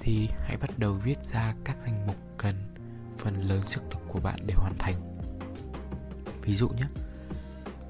thì 0.00 0.28
hãy 0.40 0.56
bắt 0.56 0.78
đầu 0.78 0.92
viết 0.92 1.24
ra 1.24 1.54
các 1.64 1.76
danh 1.84 2.06
mục 2.06 2.16
cần 2.38 2.54
phần 3.18 3.40
lớn 3.40 3.62
sức 3.62 3.82
lực 3.90 4.00
của 4.08 4.20
bạn 4.20 4.38
để 4.46 4.54
hoàn 4.54 4.74
thành. 4.78 5.18
Ví 6.42 6.56
dụ 6.56 6.68
nhé, 6.68 6.86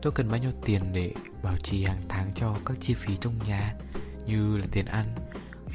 tôi 0.02 0.12
cần 0.12 0.28
bao 0.30 0.38
nhiêu 0.38 0.52
tiền 0.64 0.82
để 0.92 1.12
bảo 1.42 1.56
trì 1.58 1.84
hàng 1.84 2.00
tháng 2.08 2.32
cho 2.34 2.56
các 2.64 2.76
chi 2.80 2.94
phí 2.94 3.16
trong 3.16 3.38
nhà, 3.46 3.74
như 4.26 4.56
là 4.56 4.66
tiền 4.72 4.86
ăn 4.86 5.06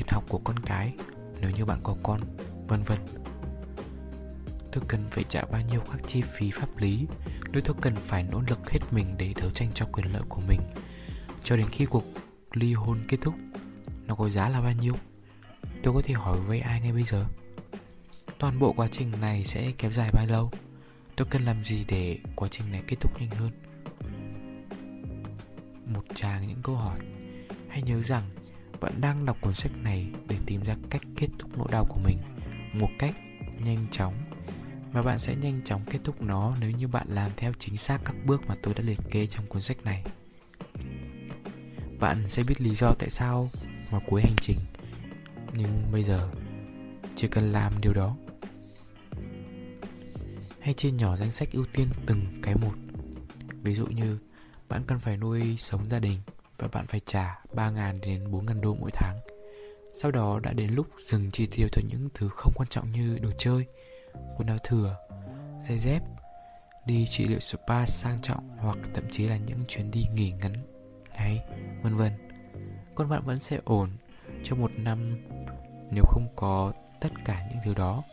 việc 0.01 0.11
học 0.11 0.23
của 0.29 0.37
con 0.37 0.59
cái, 0.59 0.93
nếu 1.41 1.51
như 1.51 1.65
bạn 1.65 1.79
có 1.83 1.95
con, 2.03 2.21
vân 2.67 2.83
vân. 2.83 2.99
Tôi 4.71 4.83
cần 4.87 5.07
phải 5.11 5.23
trả 5.29 5.45
bao 5.45 5.61
nhiêu 5.61 5.81
các 5.91 5.99
chi 6.07 6.21
phí 6.21 6.51
pháp 6.51 6.77
lý, 6.77 7.07
nếu 7.51 7.61
tôi 7.65 7.75
cần 7.81 7.95
phải 7.95 8.23
nỗ 8.23 8.41
lực 8.47 8.69
hết 8.69 8.79
mình 8.91 9.15
để 9.17 9.33
đấu 9.41 9.49
tranh 9.49 9.69
cho 9.73 9.85
quyền 9.85 10.13
lợi 10.13 10.21
của 10.29 10.41
mình, 10.47 10.61
cho 11.43 11.57
đến 11.57 11.67
khi 11.71 11.85
cuộc 11.85 12.03
ly 12.53 12.73
hôn 12.73 12.99
kết 13.07 13.17
thúc, 13.21 13.33
nó 14.07 14.15
có 14.15 14.29
giá 14.29 14.49
là 14.49 14.61
bao 14.61 14.73
nhiêu? 14.73 14.93
Tôi 15.83 15.93
có 15.93 16.01
thể 16.03 16.13
hỏi 16.13 16.39
với 16.39 16.59
ai 16.59 16.81
ngay 16.81 16.91
bây 16.91 17.03
giờ? 17.03 17.25
Toàn 18.39 18.59
bộ 18.59 18.73
quá 18.73 18.87
trình 18.91 19.11
này 19.21 19.45
sẽ 19.45 19.71
kéo 19.77 19.91
dài 19.91 20.09
bao 20.13 20.25
lâu? 20.25 20.51
Tôi 21.15 21.27
cần 21.29 21.45
làm 21.45 21.63
gì 21.63 21.85
để 21.87 22.19
quá 22.35 22.47
trình 22.51 22.71
này 22.71 22.83
kết 22.87 22.95
thúc 22.99 23.11
nhanh 23.19 23.29
hơn? 23.29 23.51
Một 25.85 26.03
tràng 26.15 26.47
những 26.47 26.61
câu 26.63 26.75
hỏi. 26.75 26.99
Hãy 27.69 27.81
nhớ 27.81 28.01
rằng 28.01 28.29
bạn 28.81 29.01
đang 29.01 29.25
đọc 29.25 29.37
cuốn 29.41 29.53
sách 29.53 29.71
này 29.83 30.07
để 30.27 30.37
tìm 30.45 30.63
ra 30.63 30.75
cách 30.89 31.01
kết 31.15 31.27
thúc 31.39 31.57
nỗi 31.57 31.67
đau 31.71 31.85
của 31.89 31.99
mình 32.03 32.17
một 32.73 32.89
cách 32.99 33.15
nhanh 33.59 33.87
chóng. 33.91 34.13
Và 34.91 35.01
bạn 35.01 35.19
sẽ 35.19 35.35
nhanh 35.35 35.61
chóng 35.65 35.81
kết 35.89 35.99
thúc 36.03 36.21
nó 36.21 36.55
nếu 36.59 36.71
như 36.71 36.87
bạn 36.87 37.07
làm 37.09 37.31
theo 37.37 37.51
chính 37.59 37.77
xác 37.77 38.01
các 38.05 38.15
bước 38.25 38.41
mà 38.47 38.55
tôi 38.63 38.73
đã 38.73 38.83
liệt 38.83 38.99
kê 39.11 39.27
trong 39.27 39.45
cuốn 39.45 39.61
sách 39.61 39.77
này. 39.83 40.03
Bạn 41.99 42.27
sẽ 42.27 42.43
biết 42.47 42.61
lý 42.61 42.75
do 42.75 42.93
tại 42.99 43.09
sao 43.09 43.47
mà 43.91 43.99
cuối 44.07 44.21
hành 44.21 44.35
trình, 44.41 44.57
nhưng 45.53 45.91
bây 45.91 46.03
giờ 46.03 46.29
chỉ 47.15 47.27
cần 47.27 47.51
làm 47.51 47.81
điều 47.81 47.93
đó. 47.93 48.15
Hay 50.59 50.73
chia 50.73 50.91
nhỏ 50.91 51.15
danh 51.15 51.31
sách 51.31 51.51
ưu 51.51 51.65
tiên 51.73 51.87
từng 52.05 52.25
cái 52.41 52.55
một. 52.55 52.73
Ví 53.63 53.75
dụ 53.75 53.85
như 53.85 54.17
bạn 54.69 54.83
cần 54.87 54.99
phải 54.99 55.17
nuôi 55.17 55.55
sống 55.57 55.89
gia 55.89 55.99
đình 55.99 56.19
và 56.61 56.67
bạn 56.67 56.87
phải 56.87 57.01
trả 57.05 57.39
3.000 57.53 57.99
đến 58.01 58.31
4.000 58.31 58.61
đô 58.61 58.75
mỗi 58.79 58.91
tháng. 58.93 59.19
Sau 59.93 60.11
đó 60.11 60.39
đã 60.39 60.53
đến 60.53 60.71
lúc 60.73 60.87
dừng 61.05 61.31
chi 61.31 61.47
tiêu 61.51 61.67
cho 61.71 61.81
những 61.89 62.09
thứ 62.13 62.29
không 62.29 62.53
quan 62.55 62.67
trọng 62.69 62.91
như 62.91 63.19
đồ 63.21 63.29
chơi, 63.37 63.65
quần 64.37 64.47
áo 64.47 64.57
thừa, 64.63 64.95
giày 65.67 65.79
dép, 65.79 66.03
đi 66.85 67.07
trị 67.09 67.25
liệu 67.25 67.39
spa 67.39 67.85
sang 67.85 68.21
trọng 68.21 68.49
hoặc 68.57 68.77
thậm 68.93 69.03
chí 69.11 69.27
là 69.27 69.37
những 69.37 69.59
chuyến 69.67 69.91
đi 69.91 70.05
nghỉ 70.13 70.31
ngắn 70.31 70.53
ngày, 71.13 71.43
vân 71.83 71.97
vân. 71.97 72.11
Còn 72.95 73.09
bạn 73.09 73.21
vẫn 73.25 73.39
sẽ 73.39 73.59
ổn 73.63 73.89
trong 74.43 74.61
một 74.61 74.71
năm 74.77 75.17
nếu 75.91 76.03
không 76.07 76.27
có 76.35 76.73
tất 77.01 77.09
cả 77.25 77.47
những 77.49 77.59
thứ 77.65 77.73
đó. 77.73 78.03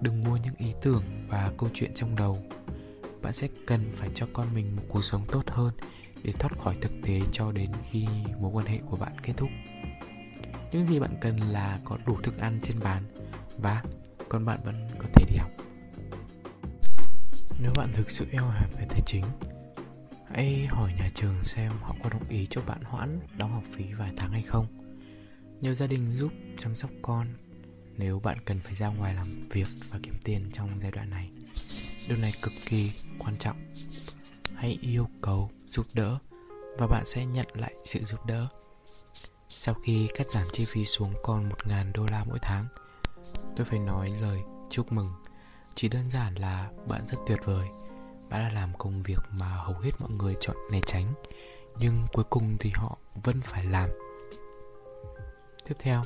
Đừng 0.00 0.24
mua 0.24 0.36
những 0.36 0.54
ý 0.58 0.74
tưởng 0.82 1.04
và 1.28 1.52
câu 1.58 1.68
chuyện 1.74 1.94
trong 1.94 2.16
đầu. 2.16 2.38
Bạn 3.22 3.32
sẽ 3.32 3.48
cần 3.66 3.90
phải 3.92 4.10
cho 4.14 4.26
con 4.32 4.54
mình 4.54 4.76
một 4.76 4.82
cuộc 4.88 5.02
sống 5.02 5.24
tốt 5.32 5.42
hơn 5.46 5.74
để 6.22 6.32
thoát 6.32 6.58
khỏi 6.58 6.76
thực 6.80 6.92
tế 7.02 7.20
cho 7.32 7.52
đến 7.52 7.70
khi 7.90 8.06
mối 8.40 8.50
quan 8.54 8.66
hệ 8.66 8.78
của 8.90 8.96
bạn 8.96 9.12
kết 9.22 9.32
thúc. 9.36 9.50
Những 10.72 10.86
gì 10.86 11.00
bạn 11.00 11.16
cần 11.20 11.36
là 11.40 11.80
có 11.84 11.98
đủ 12.06 12.20
thức 12.22 12.38
ăn 12.38 12.60
trên 12.62 12.80
bàn 12.80 13.02
và 13.58 13.82
con 14.28 14.44
bạn 14.44 14.60
vẫn 14.64 14.88
có 14.98 15.06
thể 15.14 15.24
đi 15.30 15.36
học. 15.36 15.50
Nếu 17.58 17.72
bạn 17.76 17.90
thực 17.94 18.10
sự 18.10 18.26
eo 18.30 18.44
hẹp 18.44 18.78
về 18.78 18.86
tài 18.88 19.00
chính, 19.06 19.24
hãy 20.30 20.66
hỏi 20.66 20.92
nhà 20.98 21.10
trường 21.14 21.44
xem 21.44 21.72
họ 21.80 21.96
có 22.02 22.10
đồng 22.10 22.28
ý 22.28 22.46
cho 22.50 22.60
bạn 22.60 22.82
hoãn 22.84 23.20
đóng 23.36 23.52
học 23.52 23.64
phí 23.72 23.84
vài 23.92 24.12
tháng 24.16 24.30
hay 24.30 24.42
không. 24.42 24.66
Nhiều 25.60 25.74
gia 25.74 25.86
đình 25.86 26.06
giúp 26.16 26.32
chăm 26.58 26.76
sóc 26.76 26.90
con 27.02 27.26
nếu 27.96 28.20
bạn 28.20 28.38
cần 28.44 28.60
phải 28.60 28.74
ra 28.74 28.88
ngoài 28.88 29.14
làm 29.14 29.48
việc 29.48 29.68
và 29.90 29.98
kiếm 30.02 30.14
tiền 30.24 30.50
trong 30.52 30.80
giai 30.82 30.90
đoạn 30.90 31.10
này. 31.10 31.30
Điều 32.08 32.18
này 32.18 32.32
cực 32.42 32.52
kỳ 32.66 32.92
quan 33.18 33.36
trọng. 33.38 33.56
Hãy 34.54 34.78
yêu 34.82 35.08
cầu 35.20 35.50
giúp 35.72 35.86
đỡ 35.92 36.18
và 36.78 36.86
bạn 36.86 37.04
sẽ 37.04 37.26
nhận 37.26 37.46
lại 37.54 37.74
sự 37.84 38.04
giúp 38.04 38.26
đỡ. 38.26 38.46
Sau 39.48 39.74
khi 39.74 40.08
cắt 40.14 40.30
giảm 40.30 40.46
chi 40.52 40.64
phí 40.64 40.84
xuống 40.84 41.14
còn 41.22 41.48
1.000 41.48 41.92
đô 41.94 42.06
la 42.06 42.24
mỗi 42.24 42.38
tháng, 42.42 42.66
tôi 43.56 43.64
phải 43.64 43.78
nói 43.78 44.10
lời 44.20 44.40
chúc 44.70 44.92
mừng. 44.92 45.12
Chỉ 45.74 45.88
đơn 45.88 46.10
giản 46.10 46.34
là 46.34 46.70
bạn 46.88 47.06
rất 47.06 47.16
tuyệt 47.26 47.38
vời. 47.44 47.68
Bạn 48.30 48.40
đã 48.40 48.50
làm 48.54 48.72
công 48.78 49.02
việc 49.02 49.18
mà 49.30 49.46
hầu 49.46 49.78
hết 49.78 49.90
mọi 49.98 50.10
người 50.10 50.36
chọn 50.40 50.56
né 50.70 50.80
tránh, 50.86 51.14
nhưng 51.78 52.06
cuối 52.12 52.24
cùng 52.30 52.56
thì 52.60 52.70
họ 52.74 52.98
vẫn 53.22 53.40
phải 53.40 53.64
làm. 53.64 53.88
Tiếp 55.64 55.74
theo, 55.78 56.02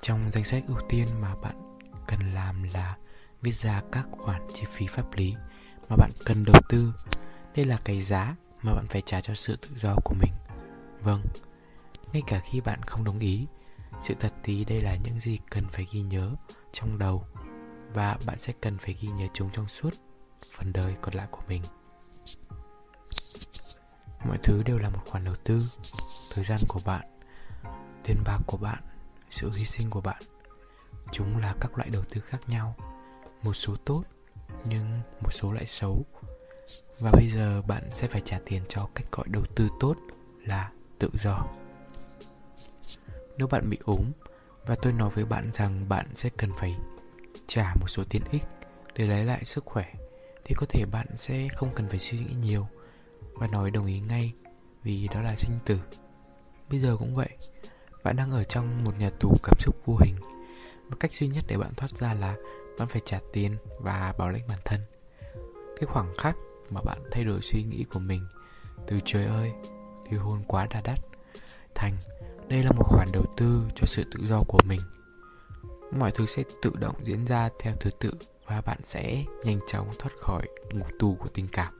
trong 0.00 0.30
danh 0.32 0.44
sách 0.44 0.64
ưu 0.68 0.78
tiên 0.88 1.08
mà 1.20 1.34
bạn 1.36 1.78
cần 2.08 2.34
làm 2.34 2.62
là 2.62 2.96
viết 3.42 3.54
ra 3.54 3.82
các 3.92 4.08
khoản 4.10 4.42
chi 4.54 4.62
phí 4.72 4.86
pháp 4.86 5.14
lý 5.14 5.34
mà 5.88 5.96
bạn 5.96 6.10
cần 6.24 6.44
đầu 6.44 6.62
tư. 6.68 6.92
Đây 7.56 7.66
là 7.66 7.78
cái 7.84 8.02
giá 8.02 8.36
mà 8.64 8.74
bạn 8.74 8.86
phải 8.88 9.02
trả 9.06 9.20
cho 9.20 9.34
sự 9.34 9.56
tự 9.56 9.68
do 9.76 9.94
của 10.04 10.14
mình. 10.14 10.32
Vâng 11.00 11.20
ngay 12.14 12.22
cả 12.26 12.40
khi 12.44 12.60
bạn 12.60 12.82
không 12.82 13.04
đồng 13.04 13.18
ý, 13.18 13.46
sự 14.00 14.14
thật 14.20 14.32
thì 14.42 14.64
đây 14.64 14.82
là 14.82 14.96
những 14.96 15.20
gì 15.20 15.38
cần 15.50 15.64
phải 15.72 15.86
ghi 15.92 16.02
nhớ 16.02 16.30
trong 16.72 16.98
đầu 16.98 17.26
và 17.94 18.18
bạn 18.26 18.38
sẽ 18.38 18.52
cần 18.60 18.78
phải 18.78 18.96
ghi 19.00 19.08
nhớ 19.08 19.26
chúng 19.34 19.50
trong 19.52 19.68
suốt 19.68 19.94
phần 20.52 20.72
đời 20.72 20.94
còn 21.00 21.14
lại 21.14 21.26
của 21.30 21.40
mình. 21.48 21.62
Mọi 24.26 24.38
thứ 24.42 24.62
đều 24.62 24.78
là 24.78 24.88
một 24.88 25.00
khoản 25.06 25.24
đầu 25.24 25.34
tư, 25.44 25.58
thời 26.30 26.44
gian 26.44 26.60
của 26.68 26.80
bạn, 26.84 27.04
tiền 28.04 28.16
bạc 28.24 28.38
của 28.46 28.56
bạn, 28.56 28.82
sự 29.30 29.50
hy 29.50 29.64
sinh 29.64 29.90
của 29.90 30.00
bạn. 30.00 30.22
Chúng 31.12 31.38
là 31.38 31.54
các 31.60 31.78
loại 31.78 31.90
đầu 31.90 32.02
tư 32.08 32.20
khác 32.20 32.38
nhau, 32.46 32.74
một 33.42 33.54
số 33.54 33.76
tốt 33.84 34.02
nhưng 34.64 35.00
một 35.20 35.30
số 35.30 35.52
lại 35.52 35.66
xấu 35.66 36.04
và 36.98 37.10
bây 37.10 37.30
giờ 37.30 37.62
bạn 37.62 37.82
sẽ 37.92 38.08
phải 38.08 38.20
trả 38.24 38.40
tiền 38.44 38.62
cho 38.68 38.88
cách 38.94 39.06
gọi 39.12 39.26
đầu 39.28 39.42
tư 39.54 39.68
tốt 39.80 39.94
là 40.44 40.70
tự 40.98 41.10
do. 41.14 41.46
Nếu 43.38 43.46
bạn 43.46 43.70
bị 43.70 43.78
ốm, 43.84 44.12
và 44.66 44.74
tôi 44.82 44.92
nói 44.92 45.10
với 45.10 45.24
bạn 45.24 45.50
rằng 45.52 45.88
bạn 45.88 46.06
sẽ 46.14 46.28
cần 46.36 46.50
phải 46.56 46.76
trả 47.46 47.74
một 47.80 47.88
số 47.88 48.04
tiền 48.08 48.22
ích 48.30 48.42
để 48.94 49.06
lấy 49.06 49.24
lại 49.24 49.44
sức 49.44 49.64
khỏe, 49.64 49.94
thì 50.44 50.54
có 50.54 50.66
thể 50.68 50.84
bạn 50.84 51.06
sẽ 51.16 51.48
không 51.48 51.74
cần 51.74 51.88
phải 51.88 51.98
suy 51.98 52.18
nghĩ 52.18 52.34
nhiều 52.40 52.66
và 53.34 53.46
nói 53.46 53.70
đồng 53.70 53.86
ý 53.86 54.00
ngay 54.00 54.32
vì 54.82 55.08
đó 55.08 55.20
là 55.20 55.36
sinh 55.36 55.58
tử. 55.66 55.78
Bây 56.70 56.80
giờ 56.80 56.96
cũng 56.98 57.14
vậy, 57.14 57.28
bạn 58.04 58.16
đang 58.16 58.30
ở 58.30 58.44
trong 58.44 58.84
một 58.84 58.98
nhà 58.98 59.10
tù 59.20 59.36
cảm 59.42 59.56
xúc 59.60 59.76
vô 59.84 59.96
hình 60.00 60.14
và 60.88 60.96
cách 61.00 61.12
duy 61.12 61.28
nhất 61.28 61.44
để 61.48 61.56
bạn 61.56 61.74
thoát 61.76 61.90
ra 61.90 62.14
là 62.14 62.36
bạn 62.78 62.88
phải 62.88 63.02
trả 63.04 63.20
tiền 63.32 63.56
và 63.80 64.14
bảo 64.18 64.30
lãnh 64.30 64.48
bản 64.48 64.58
thân. 64.64 64.80
Cái 65.76 65.86
khoảng 65.86 66.14
khắc 66.18 66.36
mà 66.70 66.80
bạn 66.80 66.98
thay 67.10 67.24
đổi 67.24 67.40
suy 67.42 67.62
nghĩ 67.62 67.84
của 67.84 67.98
mình. 67.98 68.26
Từ 68.86 69.00
trời 69.04 69.24
ơi, 69.24 69.52
ly 70.10 70.18
hôn 70.18 70.42
quá 70.46 70.66
đà 70.70 70.80
đắt. 70.80 70.98
Thành, 71.74 71.96
đây 72.48 72.62
là 72.62 72.72
một 72.72 72.84
khoản 72.86 73.08
đầu 73.12 73.24
tư 73.36 73.62
cho 73.74 73.86
sự 73.86 74.04
tự 74.04 74.26
do 74.26 74.42
của 74.48 74.60
mình. 74.64 74.80
Mọi 75.90 76.10
thứ 76.10 76.26
sẽ 76.26 76.42
tự 76.62 76.72
động 76.80 76.96
diễn 77.04 77.24
ra 77.24 77.48
theo 77.60 77.74
thứ 77.80 77.90
tự 78.00 78.10
và 78.46 78.60
bạn 78.60 78.78
sẽ 78.82 79.24
nhanh 79.44 79.60
chóng 79.66 79.88
thoát 79.98 80.12
khỏi 80.20 80.46
ngục 80.72 80.88
tù 80.98 81.16
của 81.20 81.28
tình 81.28 81.48
cảm. 81.52 81.74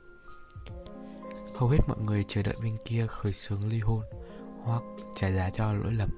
Hầu 1.55 1.69
hết 1.69 1.79
mọi 1.89 1.99
người 1.99 2.25
chờ 2.29 2.43
đợi 2.43 2.55
bên 2.63 2.77
kia 2.85 3.07
khởi 3.07 3.33
xướng 3.33 3.69
ly 3.69 3.79
hôn 3.79 4.03
hoặc 4.63 4.83
trả 5.17 5.31
giá 5.31 5.51
cho 5.51 5.73
lỗi 5.73 5.93
lầm. 5.93 6.09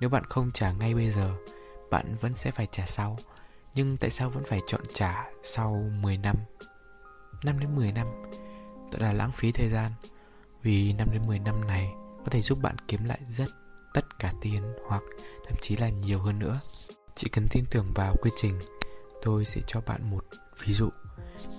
Nếu 0.00 0.10
bạn 0.10 0.24
không 0.24 0.50
trả 0.54 0.72
ngay 0.72 0.94
bây 0.94 1.12
giờ, 1.12 1.34
bạn 1.90 2.16
vẫn 2.20 2.34
sẽ 2.34 2.50
phải 2.50 2.66
trả 2.72 2.86
sau. 2.86 3.18
Nhưng 3.74 3.96
tại 3.96 4.10
sao 4.10 4.30
vẫn 4.30 4.44
phải 4.44 4.60
chọn 4.66 4.80
trả 4.94 5.24
sau 5.42 5.90
10 6.00 6.16
năm? 6.16 6.36
5 7.44 7.58
đến 7.58 7.76
10 7.76 7.92
năm. 7.92 8.06
Thật 8.92 8.98
là 9.00 9.12
lãng 9.12 9.32
phí 9.32 9.52
thời 9.52 9.70
gian, 9.70 9.92
Vì 10.62 10.92
5 10.92 11.10
đến 11.12 11.26
10 11.26 11.38
năm 11.38 11.66
này 11.66 11.92
Có 12.18 12.30
thể 12.30 12.42
giúp 12.42 12.58
bạn 12.62 12.76
kiếm 12.88 13.04
lại 13.04 13.20
rất 13.28 13.50
tất 13.94 14.18
cả 14.18 14.32
tiền 14.40 14.62
Hoặc 14.86 15.02
thậm 15.44 15.56
chí 15.60 15.76
là 15.76 15.88
nhiều 15.88 16.18
hơn 16.18 16.38
nữa. 16.38 16.60
Chỉ 17.14 17.28
cần 17.28 17.46
tin 17.50 17.64
tưởng 17.70 17.92
vào 17.94 18.16
quy 18.16 18.30
trình, 18.36 18.60
Tôi 19.22 19.44
sẽ 19.44 19.60
cho 19.66 19.80
bạn 19.80 20.10
một 20.10 20.24
ví 20.64 20.72
dụ. 20.72 20.88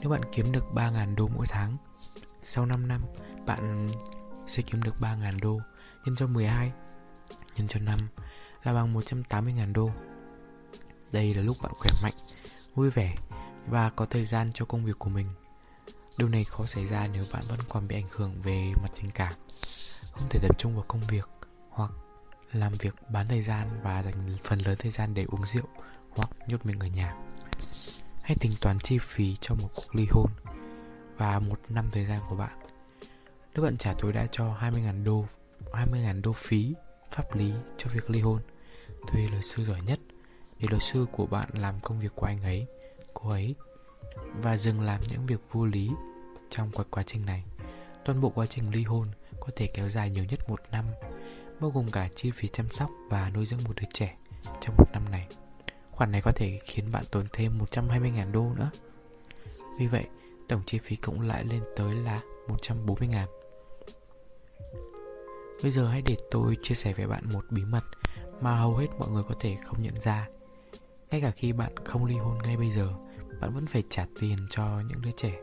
Nếu 0.01 0.09
bạn 0.09 0.21
kiếm 0.31 0.51
được 0.51 0.65
3.000 0.73 1.15
đô 1.15 1.27
mỗi 1.27 1.47
tháng, 1.49 1.77
Sau 2.43 2.65
5 2.65 2.87
năm 2.87 3.01
Bạn 3.45 3.89
sẽ 4.47 4.63
kiếm 4.63 4.83
được 4.83 4.95
3.000 4.99 5.39
đô 5.39 5.59
Nhân 6.05 6.15
cho 6.15 6.27
12 6.27 6.71
Nhân 7.55 7.67
cho 7.67 7.79
5 7.79 7.99
Là 8.63 8.73
bằng 8.73 8.93
180.000 8.93 9.73
đô. 9.73 9.91
Đây 11.11 11.33
là 11.33 11.41
lúc 11.41 11.57
bạn 11.61 11.71
khỏe 11.75 11.91
mạnh, 12.03 12.13
Vui 12.75 12.89
vẻ 12.89 13.15
Và 13.67 13.89
có 13.89 14.05
thời 14.05 14.25
gian 14.25 14.49
cho 14.53 14.65
công 14.65 14.85
việc 14.85 14.99
của 14.99 15.09
mình. 15.09 15.27
Điều 16.17 16.29
này 16.29 16.43
khó 16.43 16.65
xảy 16.65 16.85
ra 16.85 17.07
nếu 17.13 17.23
bạn 17.33 17.43
vẫn 17.47 17.59
còn 17.69 17.87
bị 17.87 17.95
ảnh 17.95 18.07
hưởng 18.11 18.41
về 18.43 18.73
mặt 18.83 18.89
tình 19.01 19.11
cảm. 19.11 19.33
Không 20.11 20.29
thể 20.29 20.39
tập 20.41 20.59
trung 20.59 20.75
vào 20.75 20.85
công 20.87 21.01
việc 21.09 21.29
Hoặc 21.69 21.91
làm 22.51 22.73
việc 22.73 22.95
bán 23.09 23.27
thời 23.27 23.41
gian 23.41 23.67
và 23.83 24.03
dành 24.03 24.37
phần 24.43 24.59
lớn 24.59 24.75
thời 24.79 24.91
gian 24.91 25.13
để 25.13 25.25
uống 25.27 25.47
rượu 25.47 25.67
Hoặc 26.09 26.29
nhốt 26.47 26.65
mình 26.65 26.79
ở 26.79 26.87
nhà. 26.87 27.15
Hãy 28.21 28.37
tính 28.39 28.51
toán 28.61 28.79
chi 28.79 28.97
phí 29.01 29.35
cho 29.41 29.55
một 29.55 29.69
cuộc 29.75 29.95
ly 29.95 30.07
hôn 30.11 30.27
Và 31.17 31.39
một 31.39 31.59
năm 31.69 31.89
thời 31.91 32.05
gian 32.05 32.21
của 32.29 32.35
bạn. 32.35 32.59
Nếu 33.53 33.63
bạn 33.63 33.77
trả 33.77 33.93
tối 33.93 34.13
đa 34.13 34.27
cho 34.31 34.57
20.000 34.61 35.03
đô 35.03 35.25
20.000 35.71 36.21
đô 36.21 36.33
phí 36.33 36.73
pháp 37.11 37.35
lý 37.35 37.53
cho 37.77 37.89
việc 37.93 38.09
ly 38.09 38.19
hôn, 38.19 38.41
Thuê 39.07 39.25
luật 39.31 39.45
sư 39.45 39.65
giỏi 39.65 39.81
nhất 39.81 39.99
Để 40.59 40.67
luật 40.69 40.83
sư 40.83 41.05
của 41.11 41.25
bạn 41.25 41.49
làm 41.53 41.79
công 41.79 41.99
việc 41.99 42.11
của 42.15 42.25
anh 42.25 42.43
ấy, 42.43 42.65
Cô 43.13 43.29
ấy 43.29 43.55
và 44.41 44.57
dừng 44.57 44.81
làm 44.81 45.01
những 45.09 45.25
việc 45.25 45.39
vô 45.51 45.65
lý 45.65 45.91
trong 46.49 46.71
quá, 46.73 46.85
quá 46.89 47.03
trình 47.03 47.25
này. 47.25 47.43
Toàn 48.05 48.21
bộ 48.21 48.29
quá 48.29 48.45
trình 48.45 48.71
ly 48.71 48.83
hôn 48.83 49.07
có 49.39 49.47
thể 49.55 49.67
kéo 49.67 49.89
dài 49.89 50.09
nhiều 50.09 50.25
nhất 50.25 50.49
một 50.49 50.59
năm, 50.71 50.85
bao 51.59 51.71
gồm 51.71 51.91
cả 51.91 52.09
chi 52.15 52.31
phí 52.31 52.47
chăm 52.47 52.69
sóc 52.69 52.89
và 53.09 53.29
nuôi 53.29 53.45
dưỡng 53.45 53.63
một 53.63 53.73
đứa 53.75 53.87
trẻ 53.93 54.17
trong 54.61 54.75
một 54.77 54.87
năm 54.93 55.11
này. 55.11 55.27
Khoản 55.91 56.11
này 56.11 56.21
có 56.21 56.31
thể 56.31 56.59
khiến 56.63 56.85
bạn 56.91 57.03
tốn 57.11 57.25
thêm 57.33 57.59
120.000 57.71 58.31
đô 58.31 58.53
nữa. 58.57 58.69
Vì 59.79 59.87
vậy, 59.87 60.05
tổng 60.47 60.61
chi 60.65 60.79
phí 60.83 60.95
cộng 60.95 61.21
lại 61.21 61.43
lên 61.45 61.63
tới 61.75 61.95
là 61.95 62.21
140.000. 62.47 63.27
Bây 65.63 65.71
giờ 65.71 65.87
hãy 65.87 66.01
để 66.01 66.17
tôi 66.31 66.57
chia 66.61 66.75
sẻ 66.75 66.93
với 66.93 67.07
bạn 67.07 67.23
một 67.33 67.45
bí 67.49 67.65
mật 67.65 67.83
mà 68.41 68.55
hầu 68.55 68.75
hết 68.75 68.87
mọi 68.99 69.09
người 69.09 69.23
có 69.29 69.35
thể 69.39 69.57
không 69.65 69.81
nhận 69.81 69.99
ra. 69.99 70.27
Ngay 71.11 71.21
cả 71.21 71.31
khi 71.31 71.53
bạn 71.53 71.77
không 71.85 72.05
ly 72.05 72.15
hôn 72.15 72.37
ngay 72.43 72.57
bây 72.57 72.71
giờ, 72.71 72.93
bạn 73.41 73.53
vẫn 73.53 73.65
phải 73.65 73.83
trả 73.89 74.05
tiền 74.19 74.37
cho 74.49 74.81
những 74.89 75.01
đứa 75.01 75.11
trẻ. 75.17 75.39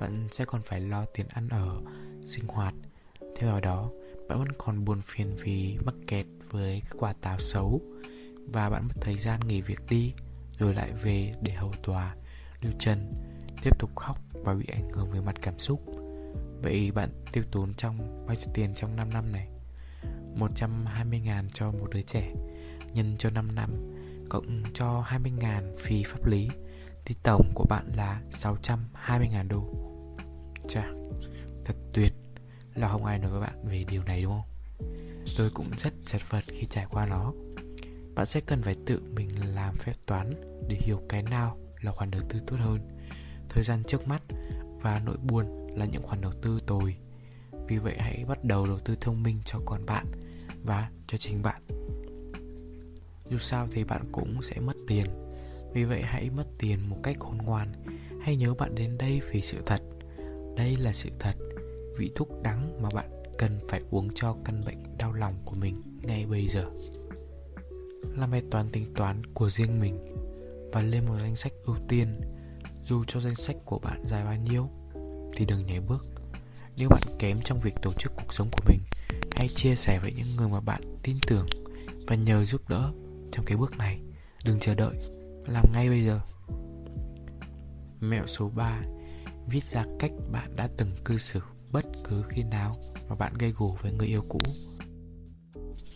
Bạn 0.00 0.28
sẽ 0.30 0.44
còn 0.44 0.62
phải 0.62 0.80
lo 0.80 1.04
tiền 1.04 1.26
ăn 1.28 1.48
ở, 1.48 1.80
sinh 2.26 2.46
hoạt. 2.48 2.74
Theo 3.36 3.50
vào 3.50 3.60
đó, 3.60 3.90
bạn 4.28 4.38
vẫn 4.38 4.52
còn 4.58 4.84
buồn 4.84 5.00
phiền 5.02 5.36
vì 5.44 5.76
mắc 5.84 5.94
kẹt 6.06 6.26
với 6.50 6.82
quả 6.98 7.12
táo 7.12 7.38
xấu 7.38 7.80
và 8.52 8.70
bạn 8.70 8.88
mất 8.88 8.94
thời 9.00 9.18
gian 9.18 9.40
nghỉ 9.46 9.60
việc 9.60 9.80
đi 9.88 10.12
rồi 10.58 10.74
lại 10.74 10.90
về 11.02 11.32
để 11.42 11.52
hầu 11.52 11.72
tòa, 11.82 12.16
lưu 12.60 12.72
chân, 12.78 13.12
tiếp 13.62 13.78
tục 13.78 13.96
khóc 13.96 14.18
và 14.32 14.54
bị 14.54 14.66
ảnh 14.72 14.90
hưởng 14.90 15.10
về 15.10 15.20
mặt 15.20 15.36
cảm 15.42 15.58
xúc. 15.58 15.82
Vậy 16.62 16.90
bạn 16.90 17.10
tiêu 17.32 17.44
tốn 17.52 17.74
trong 17.74 18.26
bao 18.26 18.36
nhiêu 18.36 18.48
tiền 18.54 18.74
trong 18.74 18.96
5 18.96 19.10
năm 19.10 19.32
này? 19.32 19.48
120 20.34 21.20
ngàn 21.20 21.48
cho 21.52 21.72
một 21.72 21.90
đứa 21.90 22.02
trẻ 22.02 22.32
Nhân 22.94 23.14
cho 23.18 23.30
5 23.30 23.54
năm 23.54 23.70
Cộng 24.28 24.62
cho 24.74 25.00
20 25.00 25.30
ngàn 25.30 25.74
phí 25.78 26.04
pháp 26.04 26.26
lý 26.26 26.48
thì 27.08 27.14
tổng 27.22 27.50
của 27.54 27.64
bạn 27.64 27.92
là 27.94 28.20
620 28.30 29.28
ngàn 29.28 29.48
đô. 29.48 29.68
Chà, 30.68 30.88
thật 31.64 31.76
tuyệt. 31.92 32.12
Là 32.74 32.88
không 32.88 33.04
ai 33.04 33.18
nói 33.18 33.30
với 33.30 33.40
bạn 33.40 33.68
về 33.68 33.84
điều 33.90 34.02
này 34.02 34.22
đúng 34.22 34.32
không? 34.32 34.88
Tôi 35.38 35.50
cũng 35.54 35.66
rất 35.78 35.92
chật 36.06 36.22
vật 36.30 36.44
khi 36.46 36.66
trải 36.70 36.86
qua 36.90 37.06
nó. 37.06 37.32
Bạn 38.14 38.26
sẽ 38.26 38.40
cần 38.40 38.62
phải 38.62 38.74
tự 38.86 39.02
mình 39.14 39.54
làm 39.54 39.74
phép 39.76 39.92
toán 40.06 40.34
Để 40.68 40.76
hiểu 40.80 41.02
cái 41.08 41.22
nào 41.22 41.58
là 41.80 41.92
khoản 41.92 42.10
đầu 42.10 42.22
tư 42.28 42.40
tốt 42.46 42.56
hơn. 42.60 42.80
Thời 43.48 43.64
gian 43.64 43.82
trước 43.86 44.08
mắt 44.08 44.22
Và 44.82 45.00
nỗi 45.04 45.16
buồn 45.16 45.66
là 45.76 45.84
những 45.84 46.02
khoản 46.02 46.20
đầu 46.20 46.32
tư 46.42 46.60
tồi. 46.66 46.96
Vì 47.68 47.78
vậy 47.78 47.96
hãy 47.98 48.24
bắt 48.28 48.44
đầu 48.44 48.66
đầu 48.66 48.78
tư 48.78 48.96
thông 49.00 49.22
minh 49.22 49.40
cho 49.44 49.58
con 49.64 49.86
bạn 49.86 50.06
và 50.64 50.90
cho 51.06 51.18
chính 51.18 51.42
bạn. 51.42 51.62
Dù 53.30 53.38
sao 53.38 53.66
thì 53.70 53.84
bạn 53.84 54.02
cũng 54.12 54.42
sẽ 54.42 54.60
mất 54.60 54.76
tiền 54.86 55.06
vì 55.72 55.84
vậy 55.84 56.02
hãy 56.02 56.30
mất 56.30 56.46
tiền 56.58 56.90
một 56.90 56.96
cách 57.02 57.16
khôn 57.20 57.38
ngoan. 57.38 57.72
Hãy 58.20 58.36
nhớ 58.36 58.54
bạn 58.54 58.74
đến 58.74 58.98
đây 58.98 59.20
vì 59.30 59.42
sự 59.42 59.58
thật. 59.66 59.82
Đây 60.56 60.76
là 60.76 60.92
sự 60.92 61.10
thật, 61.18 61.34
vị 61.96 62.10
thuốc 62.14 62.28
đắng 62.42 62.82
mà 62.82 62.88
bạn 62.94 63.22
cần 63.38 63.58
phải 63.68 63.82
uống 63.90 64.08
cho 64.14 64.36
căn 64.44 64.64
bệnh 64.64 64.98
đau 64.98 65.12
lòng 65.12 65.34
của 65.44 65.54
mình 65.54 65.82
ngay 66.02 66.26
bây 66.26 66.48
giờ. 66.48 66.64
Làm 68.16 68.30
bài 68.30 68.42
toán 68.50 68.70
tính 68.70 68.94
toán 68.94 69.26
của 69.34 69.50
riêng 69.50 69.80
mình 69.80 69.98
và 70.72 70.82
lên 70.82 71.06
một 71.06 71.14
danh 71.20 71.36
sách 71.36 71.52
ưu 71.64 71.76
tiên. 71.88 72.20
Dù 72.82 73.04
cho 73.04 73.20
danh 73.20 73.34
sách 73.34 73.56
của 73.64 73.78
bạn 73.78 74.02
dài 74.04 74.24
bao 74.24 74.36
nhiêu, 74.36 74.68
thì 75.36 75.44
đừng 75.44 75.66
nhảy 75.66 75.80
bước. 75.80 76.06
Nếu 76.76 76.88
bạn 76.88 77.02
kém 77.18 77.38
trong 77.44 77.58
việc 77.58 77.74
tổ 77.82 77.90
chức 77.92 78.12
cuộc 78.16 78.34
sống 78.34 78.48
của 78.52 78.64
mình, 78.68 78.78
hãy 79.36 79.48
chia 79.48 79.74
sẻ 79.74 79.98
với 79.98 80.12
những 80.12 80.36
người 80.36 80.48
mà 80.48 80.60
bạn 80.60 80.82
tin 81.02 81.16
tưởng 81.26 81.46
và 82.06 82.16
nhờ 82.16 82.44
giúp 82.44 82.68
đỡ 82.68 82.92
trong 83.32 83.44
cái 83.44 83.56
bước 83.56 83.78
này. 83.78 84.00
Đừng 84.44 84.60
chờ 84.60 84.74
đợi 84.74 84.94
làm 85.48 85.72
ngay 85.72 85.88
bây 85.88 86.04
giờ. 86.04 86.20
Mẹo 88.00 88.26
số 88.26 88.48
3 88.48 88.82
viết 89.46 89.64
ra 89.64 89.84
cách 89.98 90.12
bạn 90.32 90.56
đã 90.56 90.68
từng 90.76 90.90
cư 91.04 91.18
xử 91.18 91.40
bất 91.72 91.84
cứ 92.04 92.22
khi 92.28 92.42
nào 92.42 92.72
mà 93.08 93.14
bạn 93.18 93.32
gây 93.38 93.52
gổ 93.56 93.76
với 93.82 93.92
người 93.92 94.06
yêu 94.06 94.22
cũ. 94.28 94.38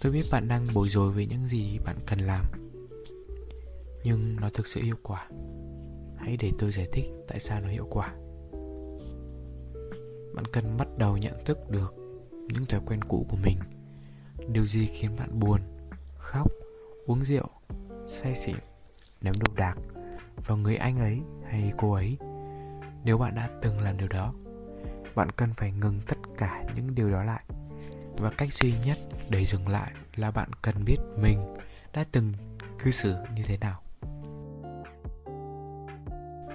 Tôi 0.00 0.12
biết 0.12 0.22
bạn 0.30 0.48
đang 0.48 0.66
bối 0.74 0.88
rối 0.88 1.12
với 1.12 1.26
những 1.26 1.46
gì 1.46 1.78
bạn 1.84 1.96
cần 2.06 2.18
làm, 2.18 2.44
nhưng 4.04 4.36
nó 4.36 4.50
thực 4.50 4.66
sự 4.66 4.80
hiệu 4.80 4.96
quả. 5.02 5.28
Hãy 6.16 6.36
để 6.36 6.50
tôi 6.58 6.72
giải 6.72 6.88
thích 6.92 7.04
tại 7.28 7.40
sao 7.40 7.60
nó 7.60 7.68
hiệu 7.68 7.86
quả. 7.90 8.14
Bạn 10.34 10.44
cần 10.52 10.76
bắt 10.76 10.88
đầu 10.98 11.16
nhận 11.16 11.44
thức 11.44 11.58
được 11.70 11.94
những 12.48 12.66
thói 12.66 12.80
quen 12.86 13.04
cũ 13.04 13.26
của 13.30 13.36
mình. 13.36 13.58
Điều 14.48 14.66
gì 14.66 14.86
khiến 14.86 15.16
bạn 15.18 15.40
buồn, 15.40 15.60
khóc, 16.18 16.52
uống 17.06 17.22
rượu, 17.22 17.46
say 18.08 18.36
xỉn? 18.36 18.56
Ném 19.22 19.34
đồ 19.38 19.54
đạc 19.56 19.74
vào 20.46 20.56
người 20.56 20.76
anh 20.76 20.98
ấy 20.98 21.20
hay 21.50 21.72
cô 21.78 21.92
ấy, 21.92 22.16
nếu 23.04 23.18
bạn 23.18 23.34
đã 23.34 23.48
từng 23.62 23.80
làm 23.80 23.98
điều 23.98 24.08
đó, 24.08 24.34
bạn 25.14 25.30
cần 25.30 25.54
phải 25.56 25.72
ngừng 25.72 26.00
tất 26.06 26.18
cả 26.38 26.64
những 26.74 26.94
điều 26.94 27.10
đó 27.10 27.22
lại. 27.22 27.42
Và 28.18 28.30
cách 28.30 28.52
duy 28.52 28.74
nhất 28.86 28.98
để 29.30 29.44
dừng 29.44 29.68
lại 29.68 29.92
là 30.16 30.30
bạn 30.30 30.48
cần 30.62 30.84
biết 30.84 30.96
mình 31.16 31.54
đã 31.92 32.04
từng 32.12 32.32
cư 32.78 32.90
xử 32.90 33.16
như 33.34 33.42
thế 33.42 33.56
nào. 33.56 33.82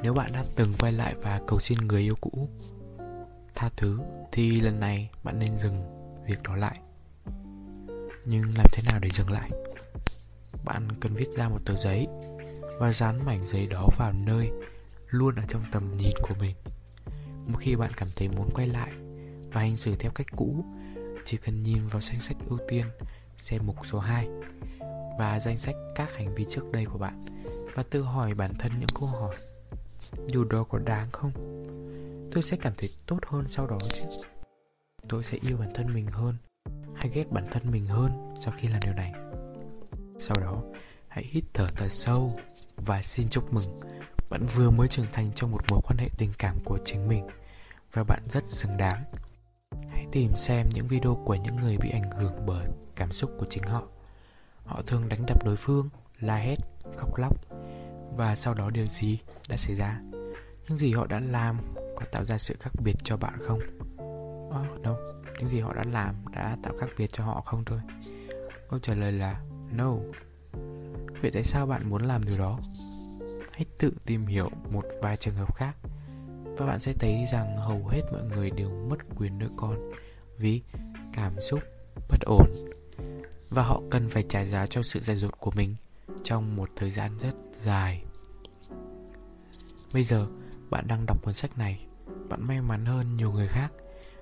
Nếu 0.03 0.13
bạn 0.13 0.31
đã 0.33 0.43
từng 0.55 0.73
quay 0.79 0.91
lại 0.91 1.15
và 1.21 1.41
cầu 1.47 1.59
xin 1.59 1.77
người 1.77 2.01
yêu 2.01 2.15
cũ 2.21 2.49
tha 3.55 3.69
thứ, 3.77 3.99
thì 4.31 4.59
lần 4.59 4.79
này 4.79 5.09
bạn 5.23 5.39
nên 5.39 5.57
dừng 5.57 5.83
việc 6.27 6.43
đó 6.43 6.55
lại. 6.55 6.79
Nhưng 8.25 8.43
làm 8.57 8.65
thế 8.73 8.83
nào 8.91 8.99
để 8.99 9.09
dừng 9.09 9.31
lại? 9.31 9.49
Bạn 10.65 10.87
cần 10.99 11.13
viết 11.13 11.27
ra 11.35 11.49
một 11.49 11.59
tờ 11.65 11.77
giấy 11.77 12.07
và 12.79 12.93
dán 12.93 13.25
mảnh 13.25 13.47
giấy 13.47 13.67
đó 13.67 13.87
vào 13.97 14.13
nơi, 14.13 14.51
luôn 15.09 15.35
ở 15.35 15.43
trong 15.47 15.61
tầm 15.71 15.97
nhìn 15.97 16.13
của 16.21 16.35
mình. 16.39 16.55
Một 17.47 17.57
khi 17.59 17.75
bạn 17.75 17.91
cảm 17.97 18.07
thấy 18.15 18.29
muốn 18.29 18.49
quay 18.53 18.67
lại 18.67 18.91
và 19.51 19.61
hành 19.61 19.75
xử 19.75 19.95
theo 19.95 20.11
cách 20.11 20.27
cũ, 20.35 20.65
chỉ 21.25 21.37
cần 21.37 21.63
nhìn 21.63 21.87
vào 21.87 22.01
danh 22.01 22.19
sách 22.19 22.37
ưu 22.49 22.59
tiên, 22.67 22.85
xem 23.37 23.61
mục 23.65 23.75
số 23.85 23.99
2 23.99 24.27
và 25.19 25.39
danh 25.39 25.57
sách 25.57 25.75
các 25.95 26.13
hành 26.15 26.35
vi 26.35 26.45
trước 26.49 26.71
đây 26.71 26.85
của 26.85 26.97
bạn 26.97 27.21
và 27.73 27.83
tự 27.83 28.01
hỏi 28.01 28.33
bản 28.33 28.51
thân 28.59 28.71
những 28.79 28.89
câu 28.99 29.09
hỏi, 29.09 29.35
điều 30.27 30.43
đó 30.43 30.63
có 30.63 30.79
đáng 30.79 31.11
không? 31.11 31.31
Tôi 32.31 32.43
sẽ 32.43 32.57
cảm 32.61 32.73
thấy 32.77 32.89
tốt 33.05 33.19
hơn 33.27 33.47
sau 33.47 33.67
đó 33.67 33.77
chứ. 33.93 34.03
Tôi 35.09 35.23
sẽ 35.23 35.37
yêu 35.41 35.57
bản 35.57 35.71
thân 35.73 35.87
mình 35.93 36.07
hơn 36.07 36.35
hay 36.95 37.11
ghét 37.13 37.31
bản 37.31 37.47
thân 37.51 37.71
mình 37.71 37.85
hơn 37.85 38.35
sau 38.39 38.53
khi 38.57 38.67
làm 38.67 38.79
điều 38.83 38.93
này. 38.93 39.13
Sau 40.19 40.35
đó 40.41 40.63
hãy 41.07 41.25
hít 41.31 41.43
thở 41.53 41.67
thật 41.75 41.87
sâu 41.89 42.39
và 42.75 43.01
xin 43.01 43.29
chúc 43.29 43.53
mừng. 43.53 43.79
Bạn 44.29 44.45
vừa 44.55 44.69
mới 44.69 44.87
trưởng 44.87 45.05
thành 45.11 45.31
trong 45.35 45.51
một 45.51 45.61
mối 45.69 45.81
quan 45.83 45.97
hệ 45.97 46.09
tình 46.17 46.33
cảm 46.37 46.57
của 46.65 46.79
chính 46.85 47.07
mình 47.07 47.27
và 47.93 48.03
bạn 48.03 48.19
rất 48.25 48.43
xứng 48.47 48.77
đáng. 48.77 49.03
Hãy 49.89 50.05
tìm 50.11 50.35
xem 50.35 50.69
những 50.73 50.87
video 50.87 51.21
của 51.25 51.35
những 51.35 51.55
người 51.55 51.77
bị 51.77 51.89
ảnh 51.89 52.11
hưởng 52.11 52.45
bởi 52.45 52.67
cảm 52.95 53.13
xúc 53.13 53.31
của 53.39 53.45
chính 53.49 53.63
họ. 53.63 53.83
Họ 54.65 54.81
thường 54.87 55.09
đánh 55.09 55.25
đập 55.25 55.45
đối 55.45 55.55
phương 55.55 55.89
la 56.19 56.35
hét 56.35 56.57
khóc 56.97 57.17
lóc 57.17 57.37
và 58.15 58.35
sau 58.35 58.53
đó 58.53 58.69
điều 58.69 58.85
gì 58.85 59.19
đã 59.49 59.57
xảy 59.57 59.75
ra? 59.75 60.01
Những 60.67 60.77
gì 60.77 60.93
họ 60.93 61.07
đã 61.07 61.19
làm 61.19 61.57
có 61.95 62.05
tạo 62.11 62.25
ra 62.25 62.37
sự 62.37 62.55
khác 62.59 62.71
biệt 62.83 62.95
cho 63.03 63.17
bạn 63.17 63.39
không? 63.47 63.59
Oh, 64.47 64.81
đâu 64.81 64.97
những 65.39 65.49
gì 65.49 65.59
họ 65.59 65.73
đã 65.73 65.83
làm 65.91 66.15
đã 66.31 66.57
tạo 66.63 66.73
khác 66.79 66.89
biệt 66.97 67.07
cho 67.13 67.23
họ 67.23 67.41
không 67.41 67.65
thôi? 67.65 67.79
Câu 68.69 68.79
trả 68.79 68.93
lời 68.93 69.11
là 69.11 69.41
no 69.71 69.93
vậy 71.21 71.31
tại 71.31 71.43
sao 71.43 71.65
bạn 71.65 71.89
muốn 71.89 72.01
làm 72.01 72.25
điều 72.25 72.37
đó? 72.37 72.59
Hãy 73.53 73.65
tự 73.77 73.93
tìm 74.05 74.25
hiểu 74.25 74.49
một 74.71 74.85
vài 75.01 75.17
trường 75.17 75.35
hợp 75.35 75.55
khác. 75.55 75.75
Và 76.43 76.65
bạn 76.65 76.79
sẽ 76.79 76.93
thấy 76.93 77.25
rằng 77.33 77.57
hầu 77.57 77.87
hết 77.87 78.01
mọi 78.11 78.23
người 78.23 78.51
đều 78.51 78.69
mất 78.89 78.97
quyền 79.17 79.39
nuôi 79.39 79.49
con 79.57 79.91
vì 80.37 80.61
cảm 81.13 81.41
xúc 81.41 81.59
bất 82.09 82.21
ổn. 82.25 82.51
Và 83.49 83.63
họ 83.63 83.81
cần 83.89 84.09
phải 84.09 84.23
trả 84.29 84.43
giá 84.43 84.67
cho 84.67 84.83
sự 84.83 84.99
dạy 84.99 85.17
dột 85.17 85.39
của 85.39 85.51
mình 85.51 85.75
trong 86.23 86.55
một 86.55 86.69
thời 86.75 86.91
gian 86.91 87.17
rất 87.19 87.35
dài. 87.63 88.03
Bây 89.93 90.03
giờ, 90.03 90.27
bạn 90.69 90.87
đang 90.87 91.05
đọc 91.05 91.23
cuốn 91.23 91.33
sách 91.33 91.57
này. 91.57 91.85
Bạn 92.29 92.47
may 92.47 92.61
mắn 92.61 92.85
hơn 92.85 93.17
nhiều 93.17 93.31
người 93.31 93.47
khác. 93.47 93.69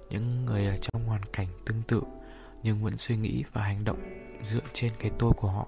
Những 0.10 0.46
người 0.46 0.66
ở 0.66 0.78
trong 0.78 1.06
hoàn 1.06 1.26
cảnh 1.26 1.48
tương 1.66 1.82
tự 1.88 2.02
nhưng 2.64 2.84
vẫn 2.84 2.98
suy 2.98 3.18
nghĩ 3.18 3.44
và 3.54 3.64
hành 3.64 3.84
động 3.84 4.00
dựa 4.44 4.60
trên 4.74 4.94
cái 5.00 5.12
tôi 5.20 5.34
của 5.34 5.48
họ 5.48 5.68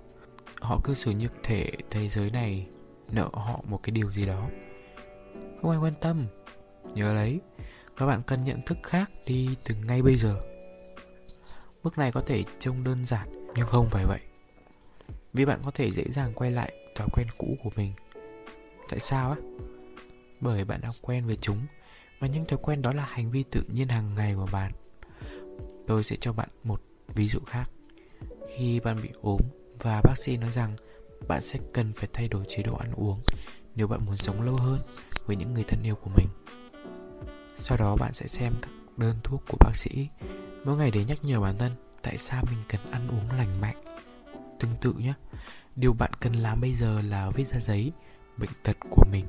họ 0.62 0.80
cư 0.84 0.94
xử 0.94 1.12
như 1.12 1.28
thể 1.44 1.72
thế 1.92 2.10
giới 2.10 2.32
này 2.32 2.68
nợ 3.12 3.30
họ 3.34 3.62
một 3.68 3.84
cái 3.84 3.92
điều 3.92 4.12
gì 4.12 4.26
đó. 4.26 4.50
Không 5.62 5.72
ai 5.72 5.80
quan 5.80 5.94
tâm. 6.02 6.26
Nhớ 6.94 7.14
lấy, 7.14 7.40
các 7.98 8.06
bạn 8.06 8.22
cần 8.28 8.44
nhận 8.44 8.62
thức 8.66 8.78
khác 8.84 9.12
đi 9.26 9.50
từ 9.64 9.76
ngay 9.76 10.02
bây 10.02 10.16
giờ. 10.16 10.40
Bước 11.84 11.98
này 11.98 12.12
có 12.12 12.22
thể 12.22 12.44
trông 12.60 12.84
đơn 12.84 13.06
giản, 13.06 13.48
nhưng 13.56 13.68
không 13.68 13.90
phải 13.90 14.06
vậy. 14.06 14.20
Vì 15.34 15.46
bạn 15.46 15.60
có 15.66 15.72
thể 15.72 15.92
dễ 15.92 16.04
dàng 16.12 16.34
quay 16.34 16.52
lại 16.52 16.74
thói 16.96 17.08
quen 17.14 17.28
cũ 17.38 17.58
của 17.64 17.70
mình. 17.76 17.94
Tại 18.90 19.00
sao 19.00 19.32
á? 19.32 19.38
Bởi 20.40 20.66
bạn 20.66 20.82
đã 20.82 20.90
quen 21.02 21.26
với 21.26 21.38
chúng, 21.42 21.58
và 22.20 22.28
những 22.28 22.46
thói 22.46 22.60
quen 22.62 22.82
đó 22.82 22.94
là 22.94 23.06
hành 23.06 23.32
vi 23.32 23.44
tự 23.44 23.62
nhiên 23.74 23.88
hàng 23.88 24.16
ngày 24.16 24.34
của 24.36 24.48
bạn. 24.52 24.72
Tôi 25.88 26.04
sẽ 26.04 26.16
cho 26.20 26.34
bạn 26.34 26.50
một 26.64 26.82
ví 27.08 27.30
dụ 27.30 27.40
khác. 27.40 27.70
Khi 28.56 28.80
bạn 28.80 29.02
bị 29.04 29.10
ốm 29.22 29.42
và 29.80 30.02
bác 30.02 30.18
sĩ 30.18 30.38
nói 30.38 30.52
rằng 30.52 30.76
bạn 31.28 31.42
sẽ 31.42 31.60
cần 31.74 31.94
phải 31.94 32.08
thay 32.14 32.28
đổi 32.28 32.44
chế 32.48 32.64
độ 32.64 32.76
ăn 32.76 32.92
uống 32.96 33.22
nếu 33.76 33.88
bạn 33.88 34.00
muốn 34.06 34.16
sống 34.18 34.42
lâu 34.42 34.56
hơn 34.56 34.80
với 35.26 35.36
những 35.36 35.54
người 35.54 35.64
thân 35.68 35.84
yêu 35.84 35.96
của 35.96 36.10
mình. 36.16 36.28
Sau 37.58 37.78
đó 37.78 37.96
bạn 37.96 38.14
sẽ 38.14 38.28
xem 38.28 38.54
các 38.62 38.72
đơn 38.98 39.16
thuốc 39.24 39.44
của 39.48 39.58
bác 39.60 39.76
sĩ. 39.76 40.08
Mỗi 40.64 40.78
ngày 40.78 40.92
để 40.92 41.06
nhắc 41.06 41.18
nhở 41.24 41.40
bản 41.40 41.58
thân 41.58 41.72
tại 42.02 42.18
sao 42.18 42.44
mình 42.50 42.64
cần 42.70 42.92
ăn 42.92 43.08
uống 43.08 43.38
lành 43.38 43.62
mạnh. 43.62 43.84
Tương 44.60 44.76
tự 44.82 44.94
nhé, 44.94 45.14
điều 45.76 45.94
bạn 45.94 46.12
cần 46.20 46.34
làm 46.34 46.62
bây 46.62 46.76
giờ 46.76 47.02
là 47.02 47.30
viết 47.30 47.48
ra 47.48 47.60
giấy 47.60 47.92
bệnh 48.38 48.50
tật 48.64 48.78
của 48.90 49.04
mình. 49.12 49.26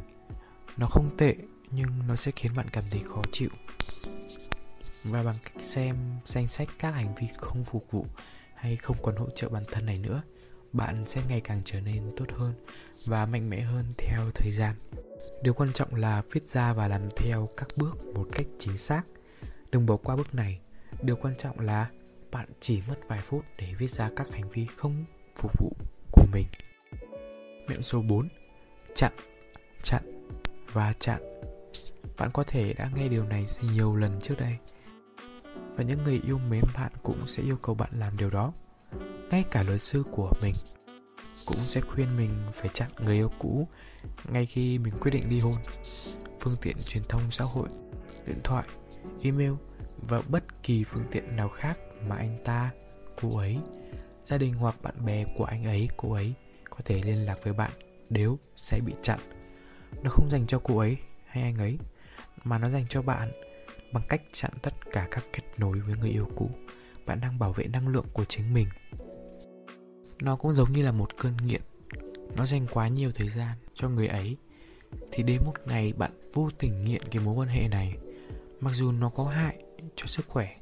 Nó 0.77 0.87
không 0.87 1.17
tệ, 1.17 1.37
nhưng 1.71 2.07
nó 2.09 2.17
sẽ 2.17 2.31
khiến 2.31 2.57
bạn 2.57 2.67
cảm 2.73 2.85
thấy 2.91 3.03
khó 3.05 3.23
chịu. 3.33 3.51
Và 5.05 5.23
bằng 5.23 5.37
cách 5.45 5.63
xem 5.63 5.97
danh 6.27 6.49
sách 6.49 6.69
các 6.79 6.91
hành 6.91 7.15
vi 7.15 7.27
không 7.37 7.65
phục 7.65 7.87
vụ 7.91 8.07
hay 8.55 8.77
không 8.77 8.97
còn 9.03 9.17
hỗ 9.17 9.31
trợ 9.31 9.49
bản 9.49 9.65
thân 9.73 9.87
này 9.87 9.99
nữa 9.99 10.23
bạn 10.73 11.05
sẽ 11.05 11.23
ngày 11.29 11.41
càng 11.41 11.61
trở 11.65 11.81
nên 11.81 12.03
tốt 12.17 12.27
hơn 12.33 12.55
và 13.07 13.27
mạnh 13.27 13.51
mẽ 13.51 13.61
hơn 13.61 13.85
theo 13.99 14.31
thời 14.35 14.53
gian. 14.53 14.75
Điều 15.43 15.55
quan 15.55 15.73
trọng 15.73 15.95
là 15.95 16.23
viết 16.33 16.47
ra 16.47 16.73
và 16.73 16.89
làm 16.89 17.09
theo 17.17 17.49
các 17.57 17.69
bước 17.77 18.07
một 18.15 18.29
cách 18.33 18.47
chính 18.59 18.77
xác. 18.77 19.03
Đừng 19.73 19.87
bỏ 19.87 19.97
qua 19.97 20.17
bước 20.17 20.35
này. 20.35 20.61
Điều 21.03 21.17
quan 21.17 21.35
trọng 21.39 21.61
là 21.61 21.91
bạn 22.31 22.49
chỉ 22.61 22.83
mất 22.89 23.09
vài 23.09 23.21
phút 23.23 23.45
để 23.59 23.75
viết 23.79 23.91
ra 23.91 24.11
các 24.17 24.29
hành 24.33 24.51
vi 24.51 24.67
không 24.77 25.05
phục 25.37 25.53
vụ 25.59 25.73
của 26.13 26.27
mình. 26.33 26.47
Mẹo 27.69 27.83
số 27.83 28.03
4 28.03 28.29
chặn 28.95 29.13
chặn 29.83 30.03
và 30.73 30.93
chặn. 30.99 31.23
Bạn 32.17 32.31
có 32.33 32.45
thể 32.45 32.73
đã 32.73 32.91
nghe 32.95 33.09
điều 33.09 33.25
này 33.25 33.47
nhiều 33.75 33.97
lần 33.97 34.21
trước 34.21 34.35
đây 34.39 34.57
và 35.77 35.85
những 35.85 36.05
người 36.05 36.21
yêu 36.27 36.39
mến 36.39 36.65
bạn 36.75 36.93
cũng 37.03 37.27
sẽ 37.27 37.43
yêu 37.43 37.57
cầu 37.63 37.75
bạn 37.75 37.91
làm 37.93 38.17
điều 38.17 38.31
đó 38.31 38.53
ngay 39.31 39.45
cả 39.51 39.63
luật 39.63 39.83
sư 39.83 40.03
của 40.11 40.33
mình 40.43 40.55
cũng 41.47 41.57
sẽ 41.57 41.81
khuyên 41.81 42.17
mình 42.17 42.31
phải 42.55 42.71
chặn 42.75 42.91
người 42.99 43.15
yêu 43.15 43.31
cũ 43.39 43.69
ngay 44.33 44.47
khi 44.47 44.79
mình 44.79 44.93
quyết 45.01 45.11
định 45.11 45.29
ly 45.29 45.41
hôn. 45.41 45.55
Phương 46.41 46.57
tiện 46.63 46.77
truyền 46.87 47.03
thông 47.09 47.31
xã 47.31 47.45
hội, 47.45 47.69
điện 48.27 48.39
thoại, 48.45 48.65
email 49.23 49.53
và 49.97 50.23
bất 50.29 50.63
kỳ 50.63 50.85
phương 50.85 51.05
tiện 51.11 51.37
nào 51.37 51.49
khác 51.49 51.79
mà 52.09 52.17
anh 52.17 52.39
ta, 52.45 52.71
cô 53.23 53.39
ấy, 53.39 53.59
gia 54.25 54.39
đình 54.39 54.55
hoặc 54.55 54.83
bạn 54.83 55.07
bè 55.07 55.25
của 55.37 55.45
anh 55.45 55.65
ấy, 55.65 55.89
cô 55.97 56.13
ấy 56.13 56.35
có 56.71 56.79
thể 56.85 57.03
liên 57.03 57.27
lạc 57.27 57.39
với 57.43 57.53
bạn 57.53 57.73
đều 58.11 58.39
sẽ 58.57 58.81
bị 58.87 58.93
chặn. 59.03 59.19
Nó 60.03 60.11
không 60.11 60.31
dành 60.31 60.47
cho 60.47 60.61
cô 60.65 60.79
ấy 60.79 60.97
hay 61.27 61.43
anh 61.43 61.57
ấy, 61.57 61.79
mà 62.45 62.59
nó 62.59 62.71
dành 62.71 62.87
cho 62.89 63.03
bạn 63.03 63.33
bằng 63.93 64.03
cách 64.09 64.23
chặn 64.33 64.51
tất 64.63 64.75
cả 64.93 65.09
các 65.11 65.25
kết 65.33 65.43
nối 65.57 65.81
với 65.81 65.97
người 65.97 66.11
yêu 66.11 66.29
cũ. 66.37 66.51
Bạn 67.07 67.21
đang 67.21 67.39
bảo 67.39 67.53
vệ 67.53 67.67
năng 67.67 67.89
lượng 67.89 68.07
của 68.13 68.25
chính 68.25 68.55
mình 68.55 68.69
nó 70.23 70.37
cũng 70.37 70.55
giống 70.55 70.73
như 70.73 70.83
là 70.83 70.93
một 70.93 71.17
cơn 71.19 71.37
nghiện. 71.37 71.63
Nó 72.37 72.47
dành 72.47 72.67
quá 72.71 72.89
nhiều 72.89 73.13
thời 73.15 73.31
gian 73.31 73.57
cho 73.75 73.89
người 73.89 74.07
ấy. 74.07 74.37
Thì 75.13 75.23
đến 75.23 75.43
một 75.45 75.55
ngày 75.67 75.93
bạn 75.93 76.11
vô 76.35 76.51
tình 76.59 76.85
nghiện 76.85 77.03
cái 77.11 77.23
mối 77.25 77.35
quan 77.35 77.49
hệ 77.49 77.69
này, 77.69 77.97
mặc 78.61 78.71
dù 78.75 78.93
nó 78.93 79.09
có 79.09 79.25
hại 79.25 79.63
cho 79.97 80.07
sức 80.07 80.27
khỏe, 80.29 80.57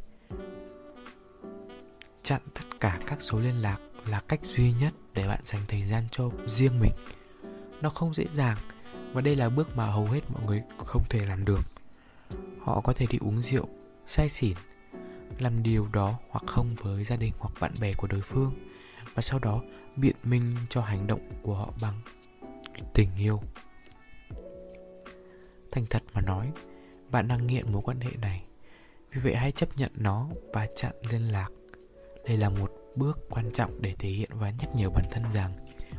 chặn 2.23 2.41
tất 2.55 2.65
cả 2.81 3.01
các 3.07 3.23
số 3.23 3.39
liên 3.39 3.63
lạc 3.63 3.79
là 4.07 4.21
cách 4.29 4.41
duy 4.43 4.73
nhất 4.81 4.95
để 5.15 5.29
bạn 5.29 5.41
dành 5.43 5.63
thời 5.69 5.83
gian 5.91 6.05
cho 6.11 6.31
riêng 6.47 6.81
mình. 6.81 6.93
Nó 7.83 7.91
không 7.91 8.15
dễ 8.15 8.27
dàng 8.35 8.59
và 9.13 9.21
đây 9.21 9.35
là 9.35 9.49
bước 9.49 9.77
mà 9.77 9.87
hầu 9.87 10.05
hết 10.05 10.21
mọi 10.31 10.43
người 10.47 10.63
không 10.87 11.03
thể 11.09 11.27
làm 11.27 11.45
được. 11.45 11.61
Họ 12.61 12.81
có 12.81 12.93
thể 12.93 13.07
đi 13.11 13.19
uống 13.21 13.43
rượu, 13.43 13.69
say 14.07 14.29
xỉn, 14.29 14.57
làm 15.39 15.63
điều 15.63 15.89
đó 15.93 16.19
hoặc 16.31 16.45
không 16.47 16.75
với 16.75 17.05
gia 17.05 17.17
đình 17.17 17.33
hoặc 17.39 17.53
bạn 17.61 17.73
bè 17.81 17.93
của 17.93 18.07
đối 18.07 18.21
phương 18.21 18.53
và 19.17 19.23
sau 19.23 19.39
đó, 19.39 19.63
biện 19.97 20.17
minh 20.23 20.57
cho 20.69 20.81
hành 20.81 21.07
động 21.07 21.21
của 21.43 21.55
họ 21.55 21.73
bằng 21.83 22.01
tình 22.95 23.09
yêu. 23.19 23.41
Thành 25.73 25.87
thật 25.91 26.03
mà 26.13 26.21
nói, 26.21 26.53
bạn 27.11 27.29
đang 27.29 27.47
nghiện 27.47 27.73
mối 27.73 27.83
quan 27.85 28.01
hệ 28.01 28.11
này. 28.21 28.45
Vì 29.11 29.21
vậy 29.21 29.35
hãy 29.35 29.53
chấp 29.53 29.77
nhận 29.77 29.91
nó 29.95 30.29
và 30.53 30.67
chặn 30.77 30.93
liên 31.11 31.33
lạc. 31.33 31.49
Đây 32.25 32.37
là 32.37 32.49
một 32.49 32.73
bước 32.97 33.19
quan 33.31 33.51
trọng 33.55 33.83
để 33.83 33.95
thể 33.99 34.09
hiện 34.09 34.31
và 34.33 34.51
nhắc 34.51 34.75
nhở 34.75 34.91
bản 34.91 35.05
thân 35.11 35.23
rằng 35.35 35.53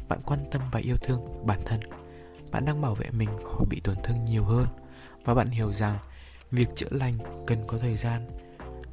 bạn 0.09 0.19
quan 0.25 0.45
tâm 0.51 0.61
và 0.71 0.79
yêu 0.79 0.97
thương 0.97 1.45
bản 1.45 1.61
thân. 1.65 1.79
Bạn 2.51 2.65
đang 2.65 2.81
bảo 2.81 2.95
vệ 2.95 3.09
mình 3.11 3.29
khỏi 3.43 3.65
bị 3.69 3.79
tổn 3.83 3.95
thương 4.03 4.25
nhiều 4.25 4.43
hơn. 4.43 4.67
Và 5.23 5.33
bạn 5.33 5.47
hiểu 5.47 5.73
rằng 5.73 5.97
việc 6.51 6.67
chữa 6.75 6.89
lành 6.91 7.17
cần 7.47 7.63
có 7.67 7.77
thời 7.77 7.97
gian. 7.97 8.27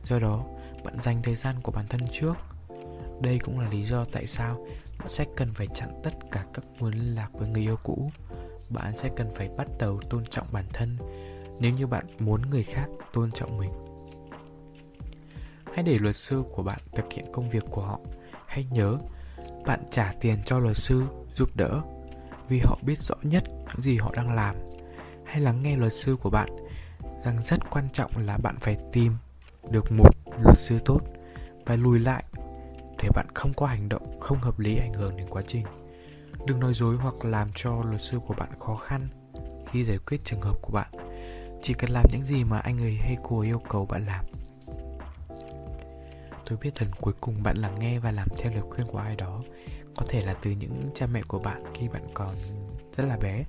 Do 0.05 0.19
đó, 0.19 0.45
bạn 0.85 0.95
dành 1.03 1.23
thời 1.23 1.35
gian 1.35 1.57
của 1.63 1.73
bản 1.73 1.87
thân 1.89 2.01
trước 2.13 2.35
đây 3.21 3.39
cũng 3.39 3.61
là 3.61 3.69
lý 3.69 3.85
do 3.87 4.05
tại 4.05 4.27
sao 4.27 4.67
bạn 4.99 5.09
sẽ 5.09 5.25
cần 5.37 5.51
phải 5.55 5.67
chặn 5.75 6.01
tất 6.03 6.11
cả 6.31 6.45
các 6.55 6.65
nguồn 6.79 6.93
liên 6.93 7.15
lạc 7.15 7.29
với 7.33 7.49
người 7.49 7.63
yêu 7.63 7.77
cũ. 7.83 8.11
Bạn 8.71 8.97
sẽ 8.97 9.11
cần 9.17 9.35
phải 9.35 9.49
bắt 9.57 9.67
đầu 9.79 10.01
tôn 10.11 10.25
trọng 10.31 10.47
bản 10.53 10.65
thân 10.73 10.97
nếu 11.61 11.73
như 11.73 11.87
bạn 11.87 12.07
muốn 12.19 12.43
người 12.51 12.63
khác 12.63 12.87
tôn 13.13 13.33
trọng 13.33 13.59
mình. 13.59 13.71
Hãy 15.75 15.83
để 15.83 15.99
luật 15.99 16.17
sư 16.17 16.43
của 16.53 16.63
bạn 16.63 16.79
thực 16.93 17.13
hiện 17.13 17.25
công 17.33 17.51
việc 17.51 17.65
của 17.71 17.83
họ. 17.83 18.01
Hãy 18.47 18.67
nhớ, 18.71 18.99
bạn 19.67 19.83
trả 19.91 20.13
tiền 20.21 20.39
cho 20.45 20.59
luật 20.59 20.77
sư 20.77 21.03
giúp 21.35 21.57
đỡ 21.57 21.81
vì 22.49 22.61
họ 22.65 22.79
biết 22.83 22.99
rõ 23.03 23.15
nhất 23.23 23.45
những 23.49 23.83
gì 23.83 23.99
họ 23.99 24.13
đang 24.15 24.35
làm. 24.35 24.57
Hãy 25.25 25.41
lắng 25.41 25.63
nghe 25.63 25.77
luật 25.77 25.93
sư 25.93 26.17
của 26.23 26.31
bạn 26.31 26.49
rằng 27.25 27.43
rất 27.43 27.71
quan 27.71 27.89
trọng 27.93 28.11
là 28.17 28.37
bạn 28.37 28.57
phải 28.61 28.77
tìm 28.93 29.17
được 29.71 29.93
một 29.93 30.11
luật 30.45 30.59
sư 30.59 30.79
tốt 30.85 31.01
và 31.65 31.77
lùi 31.77 31.99
lại 31.99 32.25
để 33.03 33.09
bạn 33.15 33.27
không 33.35 33.55
có 33.55 33.67
hành 33.67 33.89
động 33.89 34.21
không 34.21 34.39
hợp 34.39 34.59
lý 34.59 34.77
ảnh 34.77 34.93
hưởng 34.93 35.17
đến 35.17 35.27
quá 35.31 35.43
trình. 35.47 35.67
Đừng 36.47 36.61
nói 36.61 36.75
dối 36.75 36.97
hoặc 36.97 37.25
làm 37.25 37.49
cho 37.55 37.83
luật 37.83 38.03
sư 38.03 38.19
của 38.27 38.35
bạn 38.35 38.49
khó 38.61 38.77
khăn 38.77 39.09
khi 39.71 39.85
giải 39.85 39.99
quyết 39.99 40.25
trường 40.25 40.41
hợp 40.41 40.57
của 40.63 40.73
bạn. 40.73 40.91
Chỉ 41.63 41.75
cần 41.75 41.91
làm 41.91 42.05
những 42.13 42.27
gì 42.27 42.45
mà 42.45 42.59
anh 42.59 42.79
ấy 42.83 42.97
hay 42.97 43.17
cô 43.23 43.39
ấy 43.39 43.49
yêu 43.49 43.63
cầu 43.69 43.87
bạn 43.87 44.07
làm. 44.07 44.25
Tôi 46.47 46.59
biết 46.63 46.83
lần 46.83 46.91
cuối 47.01 47.15
cùng 47.21 47.43
bạn 47.43 47.57
lắng 47.57 47.75
nghe 47.79 47.99
và 47.99 48.11
làm 48.11 48.29
theo 48.39 48.53
lời 48.53 48.63
khuyên 48.71 48.87
của 48.87 48.99
ai 48.99 49.17
đó, 49.17 49.43
có 49.97 50.07
thể 50.09 50.23
là 50.23 50.35
từ 50.43 50.51
những 50.51 50.91
cha 50.95 51.07
mẹ 51.07 51.23
của 51.29 51.39
bạn 51.39 51.63
khi 51.75 51.89
bạn 51.89 52.03
còn 52.15 52.35
rất 52.97 53.05
là 53.05 53.17
bé. 53.17 53.45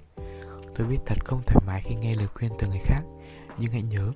Tôi 0.76 0.88
biết 0.88 0.98
thật 1.06 1.26
không 1.26 1.42
thoải 1.46 1.66
mái 1.68 1.82
khi 1.82 1.96
nghe 1.96 2.16
lời 2.16 2.28
khuyên 2.28 2.52
từ 2.60 2.68
người 2.68 2.82
khác, 2.84 3.02
nhưng 3.58 3.72
hãy 3.72 3.82
nhớ, 3.82 4.12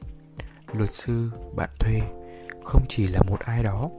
luật 0.74 0.94
sư 0.94 1.32
bạn 1.56 1.70
thuê 1.80 2.02
không 2.64 2.86
chỉ 2.90 3.08
là 3.08 3.20
một 3.28 3.40
ai 3.40 3.64
đó 3.64 3.90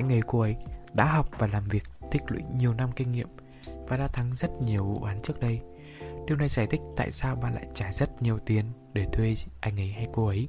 anh 0.00 0.12
ấy 0.12 0.22
cô 0.26 0.40
ấy 0.40 0.56
đã 0.92 1.04
học 1.04 1.28
và 1.38 1.46
làm 1.46 1.64
việc 1.64 1.82
tích 2.10 2.22
lũy 2.28 2.42
nhiều 2.56 2.74
năm 2.74 2.90
kinh 2.96 3.12
nghiệm 3.12 3.28
và 3.88 3.96
đã 3.96 4.06
thắng 4.06 4.32
rất 4.32 4.50
nhiều 4.62 4.84
vụ 4.84 5.02
án 5.02 5.22
trước 5.22 5.40
đây. 5.40 5.60
Điều 6.26 6.36
này 6.36 6.48
giải 6.48 6.66
thích 6.66 6.80
tại 6.96 7.12
sao 7.12 7.36
bạn 7.36 7.54
lại 7.54 7.66
trả 7.74 7.92
rất 7.92 8.22
nhiều 8.22 8.38
tiền 8.46 8.64
để 8.92 9.06
thuê 9.12 9.34
anh 9.60 9.80
ấy 9.80 9.88
hay 9.88 10.06
cô 10.12 10.26
ấy. 10.26 10.48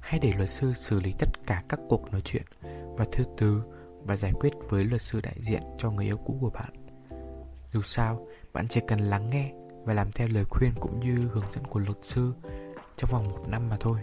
Hãy 0.00 0.18
để 0.18 0.32
luật 0.36 0.50
sư 0.50 0.72
xử 0.72 1.00
lý 1.00 1.12
tất 1.18 1.28
cả 1.46 1.62
các 1.68 1.80
cuộc 1.88 2.12
nói 2.12 2.20
chuyện 2.24 2.42
và 2.96 3.04
thư 3.12 3.24
từ 3.38 3.62
và 4.04 4.16
giải 4.16 4.32
quyết 4.40 4.52
với 4.68 4.84
luật 4.84 5.02
sư 5.02 5.20
đại 5.20 5.36
diện 5.40 5.62
cho 5.78 5.90
người 5.90 6.04
yêu 6.04 6.16
cũ 6.16 6.38
của 6.40 6.50
bạn. 6.50 6.72
Dù 7.72 7.82
sao, 7.82 8.26
bạn 8.52 8.68
chỉ 8.68 8.80
cần 8.88 8.98
lắng 8.98 9.30
nghe 9.30 9.52
và 9.84 9.94
làm 9.94 10.12
theo 10.12 10.28
lời 10.28 10.44
khuyên 10.50 10.70
cũng 10.80 11.00
như 11.00 11.28
hướng 11.32 11.52
dẫn 11.52 11.64
của 11.64 11.80
luật 11.80 11.98
sư 12.02 12.34
trong 12.96 13.10
vòng 13.10 13.30
một 13.30 13.48
năm 13.48 13.68
mà 13.68 13.76
thôi. 13.80 13.98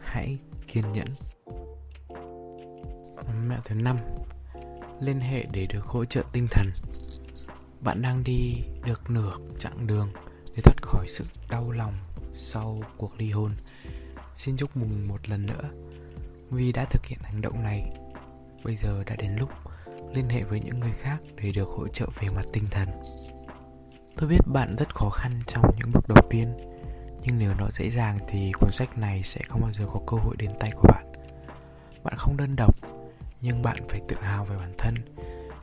Hãy 0.00 0.38
kiên 0.66 0.92
nhẫn 0.92 1.08
mẹo 3.48 3.60
thứ 3.64 3.74
năm, 3.74 3.98
liên 5.00 5.20
hệ 5.20 5.44
để 5.52 5.66
được 5.66 5.84
hỗ 5.84 6.04
trợ 6.04 6.22
tinh 6.32 6.46
thần. 6.50 6.66
Bạn 7.80 8.02
đang 8.02 8.24
đi 8.24 8.62
được 8.86 9.10
nửa 9.10 9.36
chặng 9.58 9.86
đường 9.86 10.12
để 10.56 10.62
thoát 10.64 10.82
khỏi 10.82 11.06
sự 11.08 11.24
đau 11.48 11.70
lòng 11.70 11.94
sau 12.34 12.82
cuộc 12.96 13.12
ly 13.18 13.30
hôn. 13.30 13.54
Xin 14.36 14.56
chúc 14.56 14.76
mừng 14.76 15.08
một 15.08 15.28
lần 15.28 15.46
nữa, 15.46 15.70
vì 16.50 16.72
đã 16.72 16.84
thực 16.84 17.06
hiện 17.06 17.18
hành 17.22 17.40
động 17.40 17.62
này. 17.62 17.92
Bây 18.64 18.76
giờ 18.76 19.04
đã 19.06 19.16
đến 19.16 19.36
lúc 19.36 19.50
liên 20.14 20.28
hệ 20.28 20.42
với 20.42 20.60
những 20.60 20.80
người 20.80 20.92
khác 20.92 21.18
để 21.36 21.52
được 21.52 21.68
hỗ 21.68 21.88
trợ 21.88 22.06
về 22.20 22.28
mặt 22.36 22.44
tinh 22.52 22.64
thần. 22.70 22.88
Tôi 24.16 24.28
biết 24.28 24.40
bạn 24.46 24.76
rất 24.78 24.94
khó 24.94 25.10
khăn 25.10 25.40
trong 25.46 25.62
những 25.78 25.92
bước 25.92 26.08
đầu 26.08 26.26
tiên, 26.30 26.56
nhưng 27.22 27.38
nếu 27.38 27.54
nó 27.58 27.70
dễ 27.70 27.90
dàng 27.90 28.18
thì 28.28 28.52
cuốn 28.52 28.72
sách 28.72 28.98
này 28.98 29.22
sẽ 29.24 29.40
không 29.48 29.60
bao 29.60 29.72
giờ 29.78 29.86
có 29.92 30.00
cơ 30.06 30.16
hội 30.16 30.36
đến 30.38 30.50
tay 30.60 30.70
của 30.74 30.88
bạn. 30.88 31.12
Bạn 32.04 32.14
không 32.18 32.36
đơn 32.36 32.56
độc 32.56 32.74
nhưng 33.44 33.62
bạn 33.62 33.76
phải 33.88 34.00
tự 34.08 34.16
hào 34.20 34.44
về 34.44 34.56
bản 34.56 34.72
thân, 34.78 34.94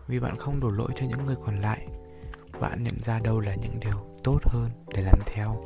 vì 0.07 0.19
bạn 0.19 0.37
không 0.37 0.59
đổ 0.59 0.69
lỗi 0.69 0.89
cho 0.95 1.05
những 1.05 1.25
người 1.25 1.35
còn 1.45 1.61
lại. 1.61 1.87
Bạn 2.59 2.83
nhận 2.83 2.99
ra 3.05 3.19
đâu 3.19 3.39
là 3.39 3.55
những 3.55 3.79
điều 3.79 4.05
tốt 4.23 4.39
hơn 4.43 4.69
để 4.87 5.01
làm 5.01 5.19
theo. 5.25 5.65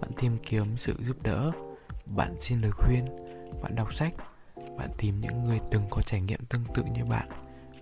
Bạn 0.00 0.10
tìm 0.20 0.38
kiếm 0.42 0.76
sự 0.76 0.94
giúp 1.00 1.16
đỡ, 1.22 1.50
bạn 2.06 2.34
xin 2.38 2.60
lời 2.60 2.70
khuyên, 2.70 3.04
bạn 3.62 3.74
đọc 3.74 3.92
sách, 3.92 4.14
bạn 4.78 4.90
tìm 4.98 5.20
những 5.20 5.44
người 5.44 5.60
từng 5.70 5.82
có 5.90 6.02
trải 6.02 6.20
nghiệm 6.20 6.44
tương 6.44 6.64
tự 6.74 6.82
như 6.94 7.04
bạn 7.04 7.28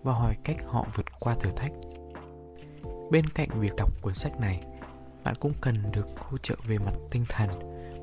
và 0.02 0.12
hỏi 0.12 0.36
cách 0.44 0.56
họ 0.66 0.86
vượt 0.94 1.06
qua 1.20 1.34
thử 1.34 1.50
thách. 1.50 1.72
Bên 3.10 3.26
cạnh 3.26 3.48
việc 3.60 3.72
đọc 3.76 4.02
cuốn 4.02 4.14
sách 4.14 4.40
này, 4.40 4.62
bạn 5.24 5.34
cũng 5.40 5.52
cần 5.60 5.92
được 5.92 6.06
hỗ 6.16 6.38
trợ 6.38 6.54
về 6.66 6.78
mặt 6.78 6.94
tinh 7.10 7.24
thần. 7.28 7.50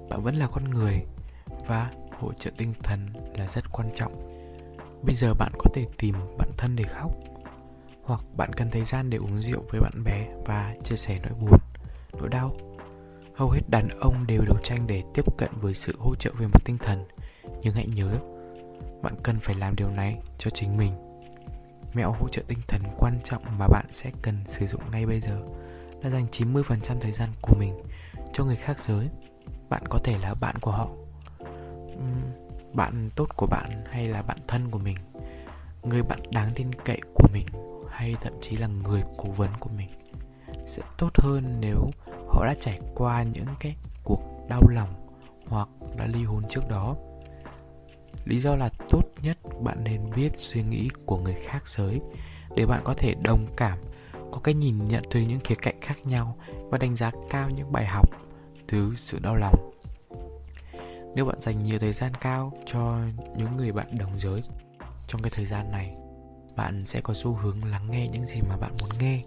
Bạn 0.10 0.24
vẫn 0.24 0.36
là 0.36 0.48
con 0.48 0.64
người 0.64 1.02
và 1.68 1.92
hỗ 2.20 2.34
trợ 2.34 2.52
tinh 2.58 2.74
thần 2.84 3.08
là 3.38 3.48
rất 3.48 3.72
quan 3.72 3.90
trọng 3.96 4.31
bây 5.04 5.16
giờ 5.16 5.34
bạn 5.34 5.52
có 5.58 5.66
thể 5.74 5.86
tìm 5.98 6.16
bạn 6.38 6.50
thân 6.58 6.76
để 6.76 6.84
khóc, 6.84 7.12
hoặc 8.04 8.22
bạn 8.38 8.54
cần 8.54 8.72
thời 8.72 8.86
gian 8.86 9.10
để 9.10 9.18
uống 9.18 9.42
rượu 9.42 9.64
với 9.70 9.82
bạn 9.82 10.04
bè 10.04 10.28
và 10.46 10.76
chia 10.84 10.96
sẻ 10.96 11.20
nỗi 11.24 11.34
buồn, 11.40 11.60
nỗi 12.20 12.30
đau. 12.30 12.56
Hầu 13.36 13.50
hết 13.50 13.62
đàn 13.70 13.90
ông 14.00 14.28
đều 14.28 14.42
đấu 14.46 14.58
tranh 14.64 14.88
để 14.88 15.04
tiếp 15.14 15.26
cận 15.38 15.50
với 15.62 15.74
sự 15.74 15.96
hỗ 16.00 16.16
trợ 16.16 16.32
về 16.40 16.48
mặt 16.48 16.62
tinh 16.66 16.78
thần. 16.78 17.06
Nhưng 17.62 17.74
hãy 17.74 17.88
nhớ, 17.88 18.20
bạn 19.02 19.16
cần 19.24 19.40
phải 19.40 19.56
làm 19.56 19.76
điều 19.76 19.90
này 19.90 20.20
cho 20.38 20.50
chính 20.50 20.78
mình. 20.78 20.94
Mẹo 21.94 22.12
hỗ 22.12 22.28
trợ 22.30 22.42
tinh 22.48 22.60
thần 22.68 22.82
quan 22.98 23.20
trọng 23.24 23.44
mà 23.60 23.68
bạn 23.68 23.86
sẽ 23.92 24.12
cần 24.22 24.36
sử 24.48 24.68
dụng 24.68 24.82
ngay 24.92 25.06
bây 25.06 25.22
giờ 25.22 25.42
là 26.04 26.10
dành 26.10 26.26
90% 26.32 27.00
thời 27.02 27.12
gian 27.12 27.30
của 27.42 27.56
mình 27.60 27.74
cho 28.34 28.46
người 28.46 28.56
khác 28.56 28.80
giới. 28.80 29.10
Bạn 29.70 29.84
có 29.90 30.00
thể 30.04 30.18
là 30.18 30.34
bạn 30.34 30.56
của 30.62 30.72
họ 30.72 30.90
bạn 32.74 33.10
tốt 33.16 33.28
của 33.36 33.48
bạn 33.48 33.84
hay 33.92 34.06
là 34.06 34.22
bạn 34.22 34.38
thân 34.48 34.72
của 34.72 34.80
mình, 34.80 34.98
người 35.84 36.04
bạn 36.04 36.20
đáng 36.32 36.52
tin 36.56 36.74
cậy 36.86 37.02
của 37.14 37.28
mình 37.34 37.46
hay 37.90 38.16
thậm 38.22 38.34
chí 38.42 38.56
là 38.56 38.68
người 38.68 39.04
cố 39.18 39.30
vấn 39.30 39.50
của 39.60 39.70
mình 39.78 39.90
sẽ 40.66 40.82
tốt 40.98 41.10
hơn 41.16 41.58
nếu 41.60 41.92
họ 42.28 42.46
đã 42.46 42.56
trải 42.60 42.80
qua 42.96 43.24
những 43.24 43.46
cái 43.60 43.76
cuộc 44.04 44.22
đau 44.50 44.62
lòng 44.70 44.90
hoặc 45.48 45.70
đã 45.98 46.08
ly 46.08 46.24
hôn 46.24 46.44
trước 46.50 46.62
đó. 46.70 46.96
Lý 48.26 48.40
do 48.40 48.56
là 48.56 48.70
tốt 48.90 49.04
nhất 49.22 49.38
bạn 49.62 49.84
nên 49.84 50.02
biết 50.16 50.30
suy 50.36 50.64
nghĩ 50.64 50.90
của 51.06 51.18
người 51.18 51.36
khác 51.46 51.68
giới 51.68 52.00
để 52.56 52.66
bạn 52.66 52.82
có 52.84 52.94
thể 52.94 53.14
đồng 53.14 53.48
cảm, 53.58 53.78
có 54.32 54.40
cái 54.44 54.54
nhìn 54.54 54.86
nhận 54.86 55.04
từ 55.12 55.20
những 55.20 55.40
khía 55.40 55.56
cạnh 55.56 55.82
khác 55.82 56.06
nhau 56.06 56.38
và 56.70 56.78
đánh 56.78 56.96
giá 56.96 57.12
cao 57.30 57.50
những 57.50 57.72
bài 57.72 57.86
học 57.86 58.10
từ 58.68 58.94
sự 58.98 59.20
đau 59.20 59.36
lòng 59.36 59.72
nếu 61.16 61.26
bạn 61.26 61.40
dành 61.40 61.64
nhiều 61.64 61.80
thời 61.80 61.94
gian 61.94 62.14
cao 62.22 62.54
cho 62.66 62.98
những 63.38 63.58
người 63.58 63.72
bạn 63.72 63.98
đồng 63.98 64.20
giới 64.20 64.42
trong 65.08 65.22
cái 65.22 65.32
thời 65.36 65.46
gian 65.46 65.72
này, 65.72 65.96
bạn 66.56 66.86
sẽ 66.86 67.02
có 67.02 67.14
xu 67.14 67.34
hướng 67.34 67.66
lắng 67.66 67.92
nghe 67.92 68.08
những 68.08 68.26
gì 68.26 68.42
mà 68.50 68.58
bạn 68.58 68.72
muốn 68.82 68.90
nghe. 69.00 69.22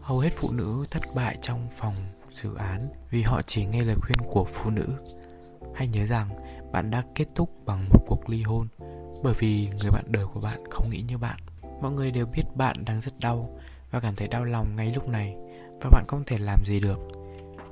Hầu 0.00 0.18
hết 0.18 0.30
phụ 0.36 0.52
nữ 0.52 0.84
thất 0.90 1.02
bại 1.14 1.38
trong 1.42 1.68
phòng 1.72 1.94
dự 2.32 2.54
án 2.54 2.88
vì 3.10 3.22
họ 3.22 3.42
chỉ 3.42 3.66
nghe 3.66 3.84
lời 3.84 3.96
khuyên 4.02 4.18
của 4.30 4.44
phụ 4.44 4.70
nữ. 4.70 4.88
Hãy 5.74 5.88
nhớ 5.88 6.06
rằng 6.06 6.28
bạn 6.72 6.90
đã 6.90 7.02
kết 7.14 7.26
thúc 7.34 7.50
bằng 7.64 7.88
một 7.92 8.00
cuộc 8.06 8.28
ly 8.28 8.42
hôn 8.42 8.68
bởi 9.22 9.34
vì 9.38 9.68
người 9.82 9.90
bạn 9.90 10.04
đời 10.08 10.26
của 10.26 10.40
bạn 10.40 10.58
không 10.70 10.90
nghĩ 10.90 11.04
như 11.08 11.18
bạn. 11.18 11.38
Mọi 11.82 11.92
người 11.92 12.10
đều 12.10 12.26
biết 12.26 12.42
bạn 12.54 12.84
đang 12.84 13.00
rất 13.00 13.20
đau 13.20 13.58
và 13.90 14.00
cảm 14.00 14.14
thấy 14.16 14.28
đau 14.28 14.44
lòng 14.44 14.76
ngay 14.76 14.92
lúc 14.94 15.08
này 15.08 15.36
và 15.80 15.90
bạn 15.90 16.04
không 16.08 16.24
thể 16.24 16.38
làm 16.38 16.64
gì 16.66 16.80
được. 16.80 16.98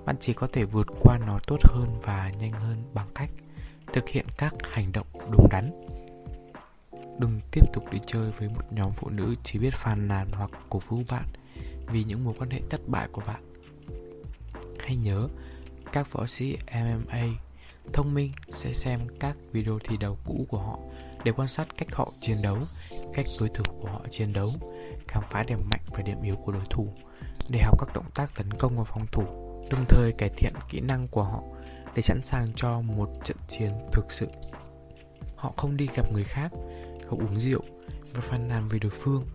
Bạn 0.05 0.17
chỉ 0.21 0.33
có 0.33 0.49
thể 0.53 0.65
vượt 0.65 0.87
qua 1.01 1.19
nó 1.27 1.39
tốt 1.47 1.59
hơn 1.63 1.89
và 2.03 2.33
nhanh 2.39 2.53
hơn 2.53 2.83
bằng 2.95 3.09
cách 3.15 3.31
thực 3.93 4.09
hiện 4.09 4.27
các 4.37 4.55
hành 4.71 4.93
động 4.93 5.07
đúng 5.31 5.49
đắn. 5.51 5.71
Đừng 7.19 7.41
tiếp 7.51 7.65
tục 7.73 7.85
đi 7.93 7.99
chơi 8.07 8.31
với 8.31 8.49
một 8.49 8.63
nhóm 8.71 8.93
phụ 8.93 9.11
nữ 9.11 9.35
chỉ 9.45 9.59
biết 9.59 9.75
phàn 9.75 10.09
nàn 10.09 10.29
hoặc 10.33 10.51
cổ 10.71 10.79
vũ 10.89 11.03
bạn 11.09 11.25
vì 11.87 12.05
những 12.05 12.25
mối 12.25 12.35
quan 12.39 12.51
hệ 12.51 12.61
thất 12.71 12.81
bại 12.87 13.09
của 13.13 13.23
bạn. 13.27 13.43
Hãy 14.79 14.97
nhớ 14.97 15.29
các 15.93 16.13
võ 16.13 16.27
sĩ 16.27 16.59
MMA 16.73 17.27
thông 17.93 18.15
minh 18.15 18.33
sẽ 18.49 18.73
xem 18.73 19.01
các 19.21 19.37
video 19.53 19.79
thi 19.79 19.97
đấu 19.97 20.19
cũ 20.25 20.47
của 20.49 20.59
họ 20.59 20.79
để 21.25 21.33
quan 21.33 21.49
sát 21.49 21.69
cách 21.77 21.95
họ 21.95 22.09
chiến 22.21 22.37
đấu, 22.43 22.59
cách 23.15 23.27
đối 23.41 23.49
thủ 23.49 23.65
của 23.81 23.89
họ 23.89 24.01
chiến 24.11 24.33
đấu, 24.33 24.49
khám 25.09 25.25
phá 25.31 25.43
điểm 25.43 25.59
mạnh 25.71 25.81
và 25.91 26.03
điểm 26.03 26.23
yếu 26.23 26.37
của 26.37 26.53
đối 26.53 26.65
thủ 26.71 26.89
để 27.51 27.63
học 27.63 27.79
các 27.81 27.95
động 27.95 28.11
tác 28.15 28.35
tấn 28.35 28.53
công 28.53 28.79
và 28.79 28.85
phòng 28.85 29.07
thủ, 29.13 29.25
đồng 29.71 29.85
thời 29.89 30.13
cải 30.13 30.29
thiện 30.37 30.53
kỹ 30.69 30.81
năng 30.81 31.09
của 31.09 31.23
họ 31.23 31.43
để 31.95 32.03
sẵn 32.03 32.23
sàng 32.23 32.47
cho 32.57 32.81
một 32.81 33.11
trận 33.25 33.37
chiến 33.49 33.73
thực 33.93 34.13
sự. 34.13 34.27
Họ 35.37 35.53
không 35.57 35.77
đi 35.77 35.89
gặp 35.97 36.13
người 36.13 36.25
khác, 36.25 36.51
không 37.07 37.19
uống 37.19 37.41
rượu 37.41 37.63
và 38.13 38.21
phàn 38.21 38.49
nàn 38.49 38.69
về 38.69 38.79
đối 38.79 38.91
phương 38.91 39.27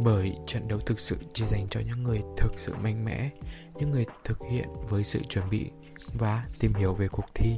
bởi 0.00 0.36
trận 0.46 0.68
đấu 0.68 0.78
thực 0.78 1.00
sự 1.00 1.16
chỉ 1.32 1.46
dành 1.46 1.66
cho 1.70 1.80
những 1.80 2.02
người 2.02 2.22
thực 2.36 2.52
sự 2.56 2.74
mạnh 2.74 3.04
mẽ, 3.04 3.30
những 3.74 3.90
người 3.90 4.06
thực 4.24 4.38
hiện 4.50 4.68
với 4.88 5.04
sự 5.04 5.22
chuẩn 5.28 5.50
bị 5.50 5.70
và 6.14 6.46
tìm 6.58 6.74
hiểu 6.74 6.94
về 6.94 7.08
cuộc 7.08 7.34
thi 7.34 7.56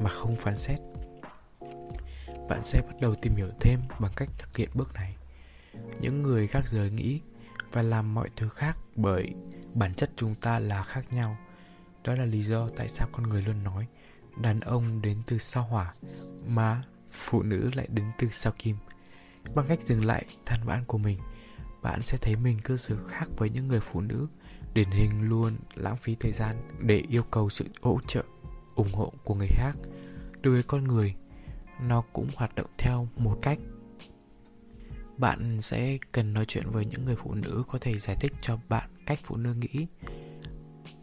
mà 0.00 0.10
không 0.10 0.36
phán 0.36 0.56
xét. 0.56 0.78
Bạn 2.48 2.62
sẽ 2.62 2.82
bắt 2.82 3.00
đầu 3.00 3.14
tìm 3.14 3.34
hiểu 3.36 3.48
thêm 3.60 3.80
bằng 4.00 4.12
cách 4.16 4.28
thực 4.38 4.56
hiện 4.56 4.68
bước 4.74 4.94
này. 4.94 5.16
Những 6.00 6.22
người 6.22 6.46
khác 6.46 6.68
giới 6.68 6.90
nghĩ 6.90 7.20
và 7.72 7.82
làm 7.82 8.14
mọi 8.14 8.30
thứ 8.36 8.48
khác 8.48 8.78
bởi 8.96 9.34
bản 9.74 9.94
chất 9.94 10.10
chúng 10.16 10.34
ta 10.34 10.58
là 10.58 10.82
khác 10.82 11.12
nhau 11.12 11.36
đó 12.04 12.14
là 12.14 12.24
lý 12.24 12.44
do 12.44 12.68
tại 12.76 12.88
sao 12.88 13.08
con 13.12 13.28
người 13.28 13.42
luôn 13.42 13.64
nói, 13.64 13.86
đàn 14.36 14.60
ông 14.60 15.02
đến 15.02 15.18
từ 15.26 15.38
sao 15.38 15.62
hỏa, 15.62 15.94
mà 16.46 16.82
phụ 17.10 17.42
nữ 17.42 17.70
lại 17.74 17.88
đến 17.90 18.04
từ 18.18 18.28
sao 18.30 18.52
kim. 18.58 18.76
Bằng 19.54 19.66
cách 19.68 19.80
dừng 19.84 20.04
lại 20.04 20.24
than 20.46 20.60
vãn 20.64 20.84
của 20.84 20.98
mình, 20.98 21.18
bạn 21.82 22.02
sẽ 22.02 22.18
thấy 22.20 22.36
mình 22.36 22.58
cư 22.58 22.76
xử 22.76 23.06
khác 23.08 23.26
với 23.36 23.50
những 23.50 23.68
người 23.68 23.80
phụ 23.80 24.00
nữ, 24.00 24.26
điển 24.74 24.90
hình 24.90 25.28
luôn 25.28 25.56
lãng 25.74 25.96
phí 25.96 26.14
thời 26.14 26.32
gian 26.32 26.56
để 26.80 27.02
yêu 27.08 27.22
cầu 27.22 27.50
sự 27.50 27.64
hỗ 27.82 28.00
trợ, 28.06 28.24
ủng 28.74 28.92
hộ 28.92 29.12
của 29.24 29.34
người 29.34 29.48
khác. 29.50 29.76
Đối 30.42 30.54
với 30.54 30.62
con 30.62 30.84
người, 30.84 31.14
nó 31.80 32.02
cũng 32.12 32.28
hoạt 32.36 32.54
động 32.54 32.70
theo 32.78 33.08
một 33.16 33.38
cách. 33.42 33.58
Bạn 35.16 35.60
sẽ 35.60 35.98
cần 36.12 36.32
nói 36.32 36.44
chuyện 36.44 36.70
với 36.70 36.86
những 36.86 37.04
người 37.04 37.16
phụ 37.16 37.34
nữ 37.34 37.62
có 37.68 37.78
thể 37.80 37.98
giải 37.98 38.16
thích 38.20 38.32
cho 38.40 38.58
bạn 38.68 38.90
cách 39.06 39.18
phụ 39.22 39.36
nữ 39.36 39.54
nghĩ 39.54 39.86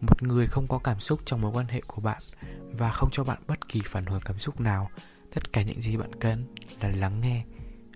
một 0.01 0.23
người 0.23 0.47
không 0.47 0.67
có 0.67 0.77
cảm 0.77 0.99
xúc 0.99 1.19
trong 1.25 1.41
mối 1.41 1.51
quan 1.51 1.67
hệ 1.67 1.81
của 1.87 2.01
bạn 2.01 2.21
và 2.71 2.91
không 2.91 3.09
cho 3.11 3.23
bạn 3.23 3.39
bất 3.47 3.67
kỳ 3.67 3.81
phản 3.85 4.05
hồi 4.05 4.19
cảm 4.25 4.39
xúc 4.39 4.59
nào, 4.59 4.89
tất 5.33 5.53
cả 5.53 5.61
những 5.61 5.81
gì 5.81 5.97
bạn 5.97 6.15
cần 6.15 6.45
là 6.81 6.89
lắng 6.89 7.21
nghe 7.21 7.43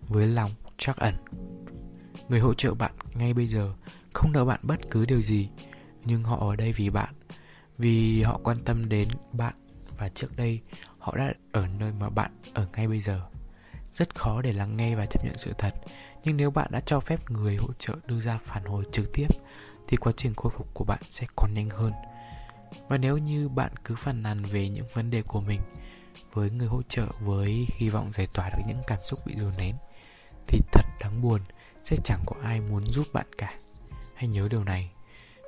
với 0.08 0.28
lòng 0.28 0.52
trắc 0.78 0.98
ẩn. 0.98 1.16
Người 2.30 2.40
hỗ 2.40 2.54
trợ 2.54 2.74
bạn 2.74 2.92
ngay 3.14 3.34
bây 3.34 3.48
giờ 3.48 3.74
không 4.14 4.32
nợ 4.32 4.46
bạn 4.46 4.60
bất 4.64 4.80
cứ 4.92 5.06
điều 5.06 5.22
gì, 5.22 5.50
nhưng 6.06 6.24
họ 6.24 6.50
ở 6.50 6.56
đây 6.56 6.74
vì 6.74 6.90
bạn, 6.90 7.14
vì 7.78 8.24
họ 8.24 8.40
quan 8.44 8.64
tâm 8.66 8.90
đến 8.90 9.08
bạn 9.32 9.54
và 9.98 10.10
trước 10.10 10.38
đây 10.38 10.62
họ 11.00 11.18
đã 11.18 11.34
ở 11.52 11.68
nơi 11.68 11.92
mà 11.92 12.10
bạn 12.10 12.32
ở 12.54 12.68
ngay 12.76 12.88
bây 12.88 13.02
giờ. 13.02 13.22
Rất 13.94 14.16
khó 14.16 14.42
để 14.42 14.54
lắng 14.54 14.78
nghe 14.78 14.96
và 14.96 15.06
chấp 15.06 15.26
nhận 15.26 15.38
sự 15.38 15.54
thật, 15.58 15.74
nhưng 16.24 16.38
nếu 16.38 16.52
bạn 16.52 16.72
đã 16.72 16.82
cho 16.86 17.00
phép 17.00 17.32
người 17.32 17.56
hỗ 17.56 17.68
trợ 17.80 17.96
đưa 18.06 18.22
ra 18.22 18.40
phản 18.46 18.66
hồi 18.66 18.84
trực 18.92 19.14
tiếp 19.14 19.28
thì 19.88 19.98
quá 19.98 20.14
trình 20.18 20.34
khôi 20.36 20.52
phục 20.56 20.74
của 20.74 20.84
bạn 20.84 21.02
sẽ 21.10 21.28
còn 21.36 21.54
nhanh 21.54 21.70
hơn. 21.70 21.94
Và 22.88 22.98
nếu 22.98 23.18
như 23.18 23.50
bạn 23.50 23.72
cứ 23.84 23.96
phàn 23.96 24.24
nàn 24.24 24.44
về 24.44 24.70
những 24.70 24.86
vấn 24.94 25.10
đề 25.10 25.22
của 25.22 25.42
mình 25.42 25.62
với 26.34 26.50
người 26.50 26.68
hỗ 26.68 26.82
trợ, 26.82 27.08
với 27.20 27.68
hy 27.78 27.90
vọng 27.90 28.12
giải 28.12 28.28
tỏa 28.34 28.50
được 28.50 28.64
những 28.68 28.82
cảm 28.88 29.00
xúc 29.04 29.20
bị 29.26 29.36
dồn 29.36 29.54
nén, 29.58 29.76
thì 30.48 30.60
thật 30.72 30.86
đáng 31.00 31.22
buồn 31.22 31.42
sẽ 31.82 31.96
chẳng 32.04 32.24
có 32.26 32.36
ai 32.44 32.62
muốn 32.62 32.86
giúp 32.86 33.08
bạn 33.14 33.26
cả. 33.38 33.54
Hãy 34.16 34.28
nhớ 34.28 34.48
điều 34.52 34.64
này, 34.64 34.92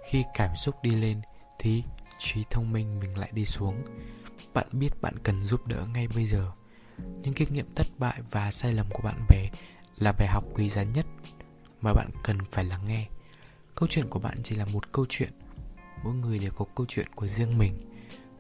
khi 0.10 0.24
cảm 0.34 0.56
xúc 0.56 0.76
đi 0.84 0.92
lên 0.92 1.22
thì 1.60 1.84
trí 2.20 2.44
thông 2.52 2.72
minh 2.72 3.00
mình 3.00 3.18
lại 3.18 3.30
đi 3.34 3.46
xuống. 3.46 3.84
Bạn 4.54 4.68
biết 4.72 5.02
bạn 5.02 5.16
cần 5.24 5.44
giúp 5.44 5.68
đỡ 5.68 5.88
ngay 5.94 6.08
bây 6.16 6.28
giờ. 6.28 6.52
Những 6.98 7.34
kinh 7.34 7.54
nghiệm 7.54 7.76
thất 7.76 7.88
bại 7.98 8.22
và 8.32 8.52
sai 8.52 8.74
lầm 8.74 8.86
của 8.90 9.02
bạn 9.04 9.26
bè 9.30 9.50
là 9.98 10.12
bài 10.12 10.28
học 10.28 10.44
quý 10.54 10.70
giá 10.70 10.84
nhất 10.84 11.06
mà 11.82 11.94
bạn 11.94 12.10
cần 12.24 12.38
phải 12.52 12.64
lắng 12.64 12.88
nghe 12.88 13.08
câu 13.78 13.88
chuyện 13.90 14.10
của 14.10 14.20
bạn 14.20 14.38
chỉ 14.44 14.56
là 14.56 14.66
một 14.66 14.92
câu 14.92 15.06
chuyện. 15.10 15.30
Mỗi 16.04 16.14
người 16.14 16.40
đều 16.40 16.52
có 16.52 16.66
câu 16.76 16.86
chuyện 16.90 17.08
của 17.16 17.28
riêng 17.28 17.58
mình. 17.58 17.74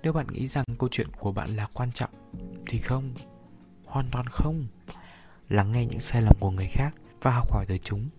Nếu 0.03 0.13
bạn 0.13 0.27
nghĩ 0.27 0.47
rằng 0.47 0.65
câu 0.79 0.89
chuyện 0.91 1.07
của 1.19 1.31
bạn 1.31 1.55
là 1.55 1.67
quan 1.73 1.91
trọng, 1.91 2.09
thì 2.67 2.79
không. 2.79 3.13
Hoàn 3.85 4.09
toàn 4.11 4.25
không. 4.31 4.67
Lắng 5.49 5.71
nghe 5.71 5.85
những 5.85 5.99
sai 5.99 6.21
lầm 6.21 6.35
của 6.39 6.51
người 6.51 6.67
khác 6.71 6.95
và 7.21 7.31
học 7.31 7.51
hỏi 7.51 7.65
từ 7.67 7.77
chúng. 7.77 8.09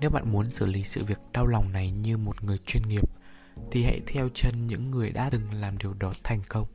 Nếu 0.00 0.10
bạn 0.10 0.32
muốn 0.32 0.50
xử 0.50 0.66
lý 0.66 0.84
sự 0.84 1.04
việc 1.04 1.18
đau 1.32 1.46
lòng 1.46 1.72
này 1.72 1.90
như 1.90 2.16
một 2.16 2.44
người 2.44 2.58
chuyên 2.66 2.82
nghiệp, 2.88 3.10
thì 3.70 3.84
hãy 3.84 4.00
theo 4.06 4.28
chân 4.34 4.66
những 4.66 4.90
người 4.90 5.10
đã 5.10 5.30
từng 5.30 5.52
làm 5.52 5.78
điều 5.78 5.94
đó 5.94 6.12
thành 6.24 6.40
công. 6.48 6.66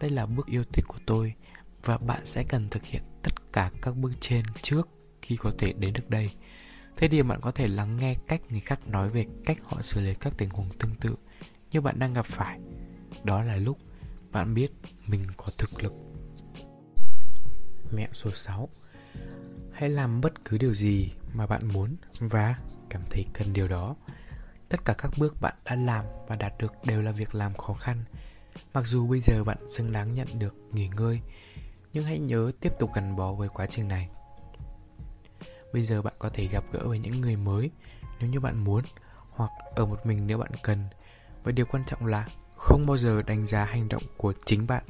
Đây 0.00 0.10
là 0.10 0.26
bước 0.26 0.46
yêu 0.46 0.64
thích 0.72 0.84
của 0.88 0.98
tôi 1.06 1.34
và 1.84 1.98
bạn 1.98 2.26
sẽ 2.26 2.44
cần 2.48 2.68
thực 2.70 2.84
hiện 2.84 3.02
tất 3.22 3.52
cả 3.52 3.70
các 3.82 3.96
bước 3.96 4.12
trên 4.20 4.44
trước 4.62 4.88
khi 5.22 5.36
có 5.36 5.52
thể 5.58 5.72
đến 5.72 5.92
được 5.92 6.10
đây 6.10 6.30
thế 7.00 7.08
thì 7.08 7.22
bạn 7.22 7.40
có 7.40 7.50
thể 7.50 7.68
lắng 7.68 7.96
nghe 7.96 8.14
cách 8.28 8.40
người 8.50 8.60
khác 8.60 8.86
nói 8.86 9.10
về 9.10 9.26
cách 9.44 9.58
họ 9.64 9.82
xử 9.82 10.00
lý 10.00 10.14
các 10.14 10.32
tình 10.36 10.50
huống 10.50 10.66
tương 10.78 10.94
tự 10.94 11.16
như 11.70 11.80
bạn 11.80 11.98
đang 11.98 12.14
gặp 12.14 12.26
phải. 12.26 12.60
Đó 13.24 13.42
là 13.42 13.56
lúc 13.56 13.78
bạn 14.30 14.54
biết 14.54 14.68
mình 15.06 15.26
có 15.36 15.46
thực 15.58 15.82
lực. 15.82 15.92
Mẹo 17.90 18.08
số 18.12 18.30
6 18.30 18.68
hãy 19.72 19.88
làm 19.88 20.20
bất 20.20 20.44
cứ 20.44 20.58
điều 20.58 20.74
gì 20.74 21.12
mà 21.32 21.46
bạn 21.46 21.68
muốn 21.68 21.96
và 22.18 22.54
cảm 22.90 23.02
thấy 23.10 23.26
cần 23.32 23.52
điều 23.52 23.68
đó. 23.68 23.96
Tất 24.68 24.84
cả 24.84 24.94
các 24.98 25.10
bước 25.18 25.40
bạn 25.40 25.54
đã 25.64 25.74
làm 25.74 26.04
và 26.28 26.36
đạt 26.36 26.52
được 26.58 26.72
đều 26.84 27.02
là 27.02 27.10
việc 27.10 27.34
làm 27.34 27.54
khó 27.54 27.74
khăn. 27.74 28.04
Mặc 28.72 28.86
dù 28.86 29.06
bây 29.06 29.20
giờ 29.20 29.44
bạn 29.44 29.58
xứng 29.66 29.92
đáng 29.92 30.14
nhận 30.14 30.38
được 30.38 30.54
nghỉ 30.72 30.88
ngơi, 30.88 31.20
nhưng 31.92 32.04
hãy 32.04 32.18
nhớ 32.18 32.52
tiếp 32.60 32.72
tục 32.78 32.90
gắn 32.94 33.16
bó 33.16 33.32
với 33.32 33.48
quá 33.48 33.66
trình 33.66 33.88
này. 33.88 34.08
Bây 35.72 35.84
giờ 35.84 36.02
bạn 36.02 36.14
có 36.18 36.28
thể 36.28 36.46
gặp 36.46 36.64
gỡ 36.72 36.80
với 36.88 36.98
những 36.98 37.20
người 37.20 37.36
mới 37.36 37.70
nếu 38.20 38.30
như 38.30 38.40
bạn 38.40 38.64
muốn, 38.64 38.84
hoặc 39.30 39.50
ở 39.74 39.86
một 39.86 40.06
mình 40.06 40.26
nếu 40.26 40.38
bạn 40.38 40.50
cần. 40.62 40.84
Và 41.42 41.52
điều 41.52 41.66
quan 41.66 41.84
trọng 41.86 42.06
là 42.06 42.28
không 42.56 42.86
bao 42.86 42.98
giờ 42.98 43.22
đánh 43.22 43.46
giá 43.46 43.64
hành 43.64 43.88
động 43.88 44.02
của 44.16 44.32
chính 44.44 44.66
bạn, 44.66 44.84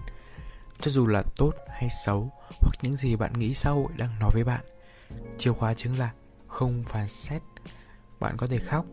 cho 0.80 0.90
dù 0.90 1.06
là 1.06 1.22
tốt 1.36 1.52
hay 1.68 1.88
xấu, 2.04 2.30
hoặc 2.60 2.72
những 2.82 2.96
gì 2.96 3.16
bạn 3.16 3.32
nghĩ 3.32 3.54
xã 3.54 3.70
hội 3.70 3.92
đang 3.96 4.18
nói 4.18 4.30
với 4.34 4.44
bạn. 4.44 4.64
Chìa 5.38 5.52
khóa 5.52 5.74
chính 5.74 5.98
là 5.98 6.12
không 6.46 6.84
phán 6.86 7.08
xét. 7.08 7.42
Bạn 8.20 8.36
có 8.36 8.46
thể 8.46 8.58
khóc, 8.58 8.86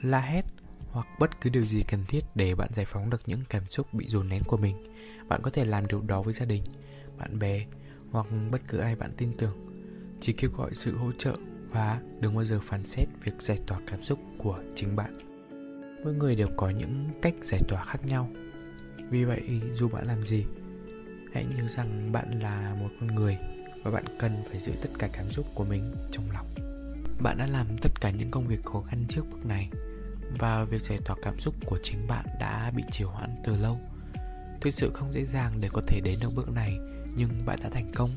la 0.00 0.20
hét 0.20 0.44
hoặc 0.90 1.06
bất 1.18 1.40
cứ 1.40 1.50
điều 1.50 1.64
gì 1.64 1.82
cần 1.88 2.04
thiết 2.08 2.20
để 2.34 2.54
bạn 2.54 2.68
giải 2.72 2.86
phóng 2.86 3.10
được 3.10 3.22
những 3.26 3.40
cảm 3.48 3.68
xúc 3.68 3.86
bị 3.94 4.08
dồn 4.08 4.28
nén 4.28 4.42
của 4.44 4.56
mình. 4.56 4.94
Bạn 5.28 5.42
có 5.42 5.50
thể 5.50 5.64
làm 5.64 5.86
điều 5.86 6.00
đó 6.00 6.22
với 6.22 6.34
gia 6.34 6.46
đình, 6.46 6.62
bạn 7.18 7.38
bè 7.38 7.64
hoặc 8.10 8.26
bất 8.50 8.60
cứ 8.68 8.78
ai 8.78 8.96
bạn 8.96 9.12
tin 9.16 9.32
tưởng. 9.38 9.73
Chỉ 10.26 10.32
kêu 10.32 10.50
gọi 10.56 10.70
sự 10.74 10.96
hỗ 10.96 11.12
trợ 11.12 11.34
và 11.70 12.00
đừng 12.20 12.34
bao 12.34 12.44
giờ 12.44 12.60
phán 12.62 12.82
xét 12.82 13.08
việc 13.24 13.42
giải 13.42 13.58
tỏa 13.66 13.78
cảm 13.86 14.02
xúc 14.02 14.18
của 14.38 14.58
chính 14.74 14.96
bạn. 14.96 15.18
Mỗi 16.04 16.14
người 16.14 16.36
đều 16.36 16.48
có 16.56 16.70
những 16.70 17.08
cách 17.22 17.34
giải 17.42 17.60
tỏa 17.68 17.84
khác 17.84 18.06
nhau. 18.06 18.30
Vì 19.10 19.24
vậy, 19.24 19.42
dù 19.74 19.88
bạn 19.88 20.06
làm 20.06 20.24
gì, 20.24 20.44
hãy 21.32 21.46
nhớ 21.56 21.68
rằng 21.68 22.12
bạn 22.12 22.40
là 22.42 22.76
một 22.80 22.88
con 23.00 23.14
người 23.14 23.38
và 23.82 23.90
bạn 23.90 24.04
cần 24.18 24.42
phải 24.50 24.60
giữ 24.60 24.72
tất 24.82 24.90
cả 24.98 25.08
cảm 25.12 25.30
xúc 25.30 25.46
của 25.54 25.64
mình 25.64 25.94
trong 26.12 26.30
lòng. 26.30 26.46
Bạn 27.20 27.38
đã 27.38 27.46
làm 27.46 27.66
tất 27.82 28.00
cả 28.00 28.10
những 28.10 28.30
công 28.30 28.46
việc 28.46 28.64
khó 28.64 28.80
khăn 28.80 29.04
trước 29.08 29.24
bước 29.30 29.46
này 29.46 29.68
Và 30.38 30.64
việc 30.64 30.82
giải 30.82 30.98
tỏa 31.04 31.16
cảm 31.22 31.38
xúc 31.38 31.54
của 31.66 31.78
chính 31.82 32.06
bạn 32.08 32.24
đã 32.40 32.72
bị 32.76 32.82
trì 32.90 33.04
hoãn 33.04 33.30
từ 33.44 33.56
lâu 33.56 33.80
Thực 34.60 34.74
sự 34.74 34.90
không 34.94 35.12
dễ 35.12 35.24
dàng 35.24 35.52
để 35.60 35.68
có 35.72 35.82
thể 35.86 36.00
đến 36.00 36.18
được 36.20 36.28
bước 36.34 36.50
này 36.50 36.78
Nhưng 37.16 37.30
bạn 37.46 37.58
đã 37.62 37.68
thành 37.68 37.92
công 37.94 38.10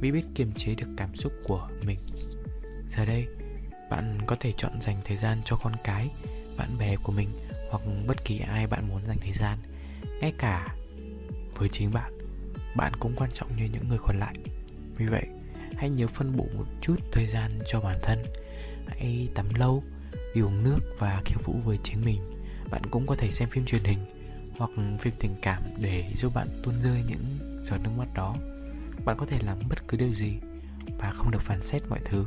mới 0.00 0.10
biết 0.10 0.24
kiềm 0.34 0.52
chế 0.52 0.74
được 0.74 0.88
cảm 0.96 1.16
xúc 1.16 1.32
của 1.44 1.68
mình. 1.86 1.98
Giờ 2.88 3.04
đây, 3.04 3.26
bạn 3.90 4.18
có 4.26 4.36
thể 4.40 4.52
chọn 4.56 4.82
dành 4.82 5.00
thời 5.04 5.16
gian 5.16 5.38
cho 5.44 5.56
con 5.56 5.72
cái, 5.84 6.08
bạn 6.56 6.68
bè 6.78 6.96
của 6.96 7.12
mình 7.12 7.28
Hoặc 7.70 7.82
bất 8.06 8.24
kỳ 8.24 8.38
ai 8.38 8.66
bạn 8.66 8.88
muốn 8.88 9.06
dành 9.06 9.18
thời 9.20 9.32
gian. 9.32 9.58
Ngay 10.20 10.32
cả 10.38 10.76
với 11.54 11.68
chính 11.68 11.92
bạn 11.92 12.12
Bạn 12.76 12.92
cũng 13.00 13.12
quan 13.16 13.30
trọng 13.34 13.56
như 13.56 13.64
những 13.64 13.88
người 13.88 13.98
còn 14.02 14.18
lại. 14.18 14.34
Vì 14.96 15.06
vậy, 15.06 15.26
hãy 15.76 15.90
nhớ 15.90 16.06
phân 16.06 16.36
bổ 16.36 16.46
một 16.56 16.64
chút 16.80 16.96
thời 17.12 17.26
gian 17.26 17.58
cho 17.66 17.80
bản 17.80 17.98
thân. 18.02 18.22
Hãy 18.86 19.28
tắm 19.34 19.46
lâu, 19.54 19.82
đi 20.34 20.40
uống 20.40 20.64
nước 20.64 20.78
và 20.98 21.22
khiêu 21.24 21.38
vũ 21.44 21.54
với 21.64 21.78
chính 21.82 22.04
mình. 22.04 22.20
Bạn 22.70 22.82
cũng 22.90 23.06
có 23.06 23.14
thể 23.14 23.30
xem 23.30 23.48
phim 23.48 23.64
truyền 23.64 23.84
hình 23.84 23.98
hoặc 24.58 24.70
phim 25.00 25.12
tình 25.18 25.34
cảm 25.42 25.62
để 25.78 26.12
giúp 26.14 26.32
bạn 26.34 26.48
tuôn 26.64 26.74
rơi 26.82 27.02
những 27.08 27.24
giọt 27.64 27.78
nước 27.82 27.90
mắt 27.98 28.08
đó 28.14 28.36
bạn 29.04 29.16
có 29.16 29.26
thể 29.26 29.38
làm 29.42 29.58
bất 29.68 29.88
cứ 29.88 29.96
điều 29.96 30.14
gì 30.14 30.38
và 30.98 31.10
không 31.10 31.30
được 31.30 31.42
phán 31.42 31.62
xét 31.62 31.82
mọi 31.88 32.00
thứ. 32.04 32.26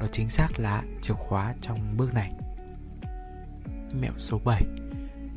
Đó 0.00 0.06
chính 0.12 0.30
xác 0.30 0.58
là 0.58 0.82
chìa 1.02 1.14
khóa 1.14 1.54
trong 1.60 1.96
bước 1.96 2.14
này. 2.14 2.32
Mẹo 4.00 4.12
số 4.18 4.40
7 4.44 4.62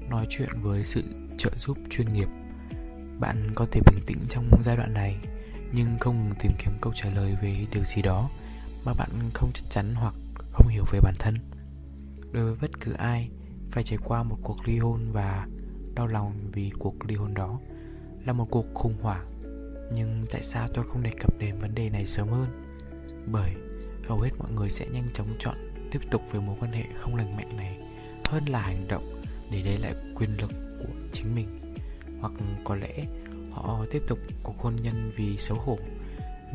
nói 0.09 0.27
chuyện 0.29 0.49
với 0.61 0.83
sự 0.83 1.03
trợ 1.37 1.51
giúp 1.57 1.77
chuyên 1.89 2.07
nghiệp. 2.07 2.27
Bạn 3.19 3.51
có 3.55 3.65
thể 3.71 3.81
bình 3.85 4.03
tĩnh 4.05 4.17
trong 4.29 4.49
giai 4.65 4.77
đoạn 4.77 4.93
này, 4.93 5.17
nhưng 5.71 5.97
không 5.99 6.31
tìm 6.39 6.51
kiếm 6.57 6.73
câu 6.81 6.93
trả 6.95 7.09
lời 7.09 7.37
về 7.41 7.65
điều 7.71 7.83
gì 7.83 8.01
đó 8.01 8.29
mà 8.85 8.93
bạn 8.93 9.09
không 9.33 9.51
chắc 9.53 9.63
chắn 9.69 9.95
hoặc 9.95 10.13
không 10.51 10.67
hiểu 10.67 10.83
về 10.91 10.99
bản 11.03 11.13
thân. 11.19 11.35
Đối 12.31 12.43
với 12.43 12.55
bất 12.61 12.79
cứ 12.79 12.93
ai, 12.93 13.29
phải 13.71 13.83
trải 13.83 13.99
qua 14.03 14.23
một 14.23 14.37
cuộc 14.43 14.67
ly 14.67 14.77
hôn 14.77 15.11
và 15.11 15.47
đau 15.95 16.07
lòng 16.07 16.33
vì 16.51 16.71
cuộc 16.79 17.05
ly 17.05 17.15
hôn 17.15 17.33
đó 17.33 17.59
là 18.25 18.33
một 18.33 18.47
cuộc 18.51 18.65
khủng 18.73 18.97
hoảng 19.01 19.32
nhưng 19.91 20.25
tại 20.31 20.43
sao 20.43 20.67
tôi 20.73 20.85
không 20.87 21.03
đề 21.03 21.11
cập 21.19 21.39
đến 21.39 21.55
vấn 21.59 21.75
đề 21.75 21.89
này 21.89 22.05
sớm 22.05 22.27
hơn? 22.27 22.47
Bởi 23.25 23.51
hầu 24.07 24.19
hết 24.19 24.29
mọi 24.37 24.51
người 24.51 24.69
sẽ 24.69 24.85
nhanh 24.85 25.07
chóng 25.13 25.35
chọn 25.39 25.55
tiếp 25.91 25.99
tục 26.11 26.21
với 26.31 26.41
mối 26.41 26.55
quan 26.59 26.71
hệ 26.71 26.83
không 26.95 27.15
lành 27.15 27.35
mạnh 27.35 27.57
này 27.57 27.77
hơn 28.29 28.45
là 28.45 28.59
hành 28.59 28.87
động 28.87 29.03
để 29.51 29.63
lấy 29.63 29.77
lại 29.77 29.93
quyền 30.15 30.37
lực 30.37 30.51
của 30.79 30.93
chính 31.11 31.35
mình. 31.35 31.75
Hoặc 32.21 32.31
có 32.63 32.75
lẽ 32.75 33.05
họ 33.51 33.85
tiếp 33.91 34.01
tục 34.07 34.19
cuộc 34.43 34.57
hôn 34.59 34.75
nhân 34.75 35.11
vì 35.15 35.37
xấu 35.37 35.57
hổ, 35.57 35.77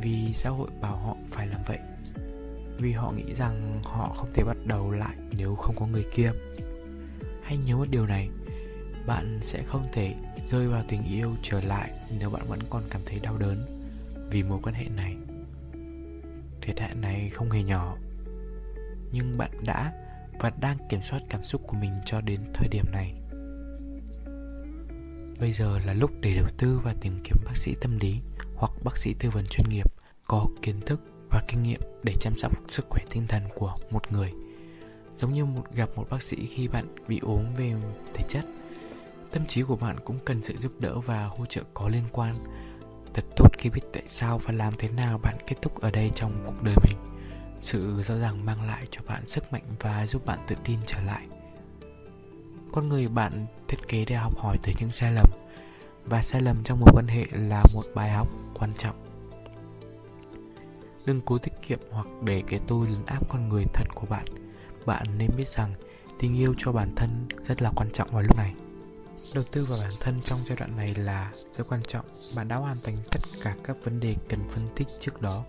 vì 0.02 0.32
xã 0.32 0.50
hội 0.50 0.68
bảo 0.80 0.96
họ 0.96 1.16
phải 1.30 1.46
làm 1.46 1.60
vậy. 1.66 1.78
Vì 2.78 2.92
họ 2.92 3.12
nghĩ 3.12 3.34
rằng 3.34 3.80
họ 3.84 4.14
không 4.16 4.32
thể 4.34 4.44
bắt 4.44 4.56
đầu 4.66 4.90
lại 4.90 5.16
nếu 5.36 5.54
không 5.54 5.76
có 5.78 5.86
người 5.86 6.04
kia. 6.14 6.32
Hãy 7.42 7.56
nhớ 7.56 7.76
một 7.76 7.88
điều 7.90 8.06
này 8.06 8.28
bạn 9.08 9.38
sẽ 9.42 9.62
không 9.62 9.86
thể 9.92 10.14
rơi 10.46 10.68
vào 10.68 10.84
tình 10.88 11.04
yêu 11.04 11.36
trở 11.42 11.60
lại 11.60 11.92
nếu 12.18 12.30
bạn 12.30 12.42
vẫn 12.48 12.58
còn 12.70 12.82
cảm 12.90 13.00
thấy 13.06 13.18
đau 13.22 13.36
đớn 13.38 13.64
vì 14.30 14.42
mối 14.42 14.58
quan 14.62 14.74
hệ 14.74 14.88
này. 14.88 15.16
Thiệt 16.62 16.80
hại 16.80 16.94
này 16.94 17.30
không 17.30 17.50
hề 17.50 17.62
nhỏ, 17.62 17.96
nhưng 19.12 19.38
bạn 19.38 19.50
đã 19.64 19.92
và 20.38 20.50
đang 20.60 20.76
kiểm 20.88 21.00
soát 21.02 21.20
cảm 21.28 21.44
xúc 21.44 21.62
của 21.66 21.76
mình 21.76 21.92
cho 22.04 22.20
đến 22.20 22.40
thời 22.54 22.68
điểm 22.68 22.84
này. 22.92 23.14
Bây 25.40 25.52
giờ 25.52 25.78
là 25.78 25.92
lúc 25.92 26.10
để 26.20 26.34
đầu 26.34 26.48
tư 26.58 26.80
và 26.84 26.94
tìm 27.00 27.20
kiếm 27.24 27.36
bác 27.44 27.56
sĩ 27.56 27.74
tâm 27.80 27.98
lý 27.98 28.20
hoặc 28.56 28.72
bác 28.84 28.96
sĩ 28.96 29.14
tư 29.18 29.30
vấn 29.30 29.46
chuyên 29.46 29.68
nghiệp 29.68 29.92
có 30.24 30.46
kiến 30.62 30.80
thức 30.80 31.00
và 31.30 31.42
kinh 31.48 31.62
nghiệm 31.62 31.80
để 32.02 32.14
chăm 32.20 32.36
sóc 32.36 32.52
sức 32.68 32.86
khỏe 32.88 33.04
tinh 33.10 33.26
thần 33.28 33.42
của 33.54 33.74
một 33.90 34.12
người. 34.12 34.32
Giống 35.16 35.34
như 35.34 35.44
một 35.44 35.64
gặp 35.74 35.88
một 35.96 36.06
bác 36.10 36.22
sĩ 36.22 36.46
khi 36.46 36.68
bạn 36.68 36.94
bị 37.08 37.18
ốm 37.22 37.44
về 37.56 37.74
thể 38.14 38.24
chất 38.28 38.44
tâm 39.32 39.46
trí 39.46 39.62
của 39.62 39.76
bạn 39.76 39.96
cũng 40.04 40.18
cần 40.24 40.42
sự 40.42 40.56
giúp 40.56 40.72
đỡ 40.78 41.00
và 41.00 41.24
hỗ 41.24 41.46
trợ 41.46 41.62
có 41.74 41.88
liên 41.88 42.04
quan. 42.12 42.34
Thật 43.14 43.24
tốt 43.36 43.48
khi 43.58 43.70
biết 43.70 43.80
tại 43.92 44.02
sao 44.06 44.38
và 44.38 44.52
làm 44.52 44.72
thế 44.78 44.88
nào 44.88 45.18
bạn 45.18 45.36
kết 45.46 45.56
thúc 45.62 45.80
ở 45.80 45.90
đây 45.90 46.10
trong 46.14 46.42
cuộc 46.46 46.62
đời 46.62 46.74
mình. 46.84 46.96
Sự 47.60 48.02
rõ 48.02 48.18
ràng 48.18 48.44
mang 48.44 48.62
lại 48.62 48.86
cho 48.90 49.00
bạn 49.06 49.28
sức 49.28 49.52
mạnh 49.52 49.64
và 49.80 50.06
giúp 50.06 50.26
bạn 50.26 50.38
tự 50.48 50.56
tin 50.64 50.78
trở 50.86 51.00
lại. 51.00 51.26
Con 52.72 52.88
người 52.88 53.08
bạn 53.08 53.46
thiết 53.68 53.88
kế 53.88 54.04
để 54.04 54.16
học 54.16 54.38
hỏi 54.38 54.58
từ 54.62 54.72
những 54.80 54.90
sai 54.90 55.12
lầm, 55.12 55.26
và 56.04 56.22
sai 56.22 56.42
lầm 56.42 56.56
trong 56.64 56.80
một 56.80 56.90
quan 56.92 57.06
hệ 57.06 57.26
là 57.32 57.64
một 57.74 57.82
bài 57.94 58.10
học 58.10 58.28
quan 58.54 58.72
trọng. 58.78 58.96
Đừng 61.06 61.20
cố 61.20 61.38
tiết 61.38 61.52
kiệm 61.62 61.78
hoặc 61.90 62.06
để 62.24 62.42
cái 62.46 62.60
tôi 62.66 62.86
lấn 62.88 63.06
áp 63.06 63.28
con 63.28 63.48
người 63.48 63.64
thật 63.74 63.84
của 63.94 64.06
bạn. 64.06 64.24
Bạn 64.86 65.18
nên 65.18 65.30
biết 65.36 65.48
rằng 65.48 65.74
tình 66.18 66.36
yêu 66.36 66.54
cho 66.58 66.72
bản 66.72 66.92
thân 66.96 67.28
rất 67.46 67.62
là 67.62 67.70
quan 67.76 67.90
trọng 67.92 68.10
vào 68.10 68.22
lúc 68.22 68.36
này. 68.36 68.54
Đầu 69.34 69.44
tư 69.52 69.64
vào 69.64 69.78
bản 69.82 69.90
thân 70.00 70.20
trong 70.20 70.38
giai 70.46 70.56
đoạn 70.56 70.76
này 70.76 70.94
là 70.94 71.32
rất 71.56 71.64
quan 71.68 71.82
trọng. 71.88 72.04
Bạn 72.34 72.48
đã 72.48 72.56
hoàn 72.56 72.80
thành 72.80 72.96
tất 73.10 73.20
cả 73.42 73.54
các 73.64 73.76
vấn 73.84 74.00
đề 74.00 74.14
cần 74.28 74.40
phân 74.50 74.68
tích 74.76 74.88
trước 75.00 75.22
đó 75.22 75.44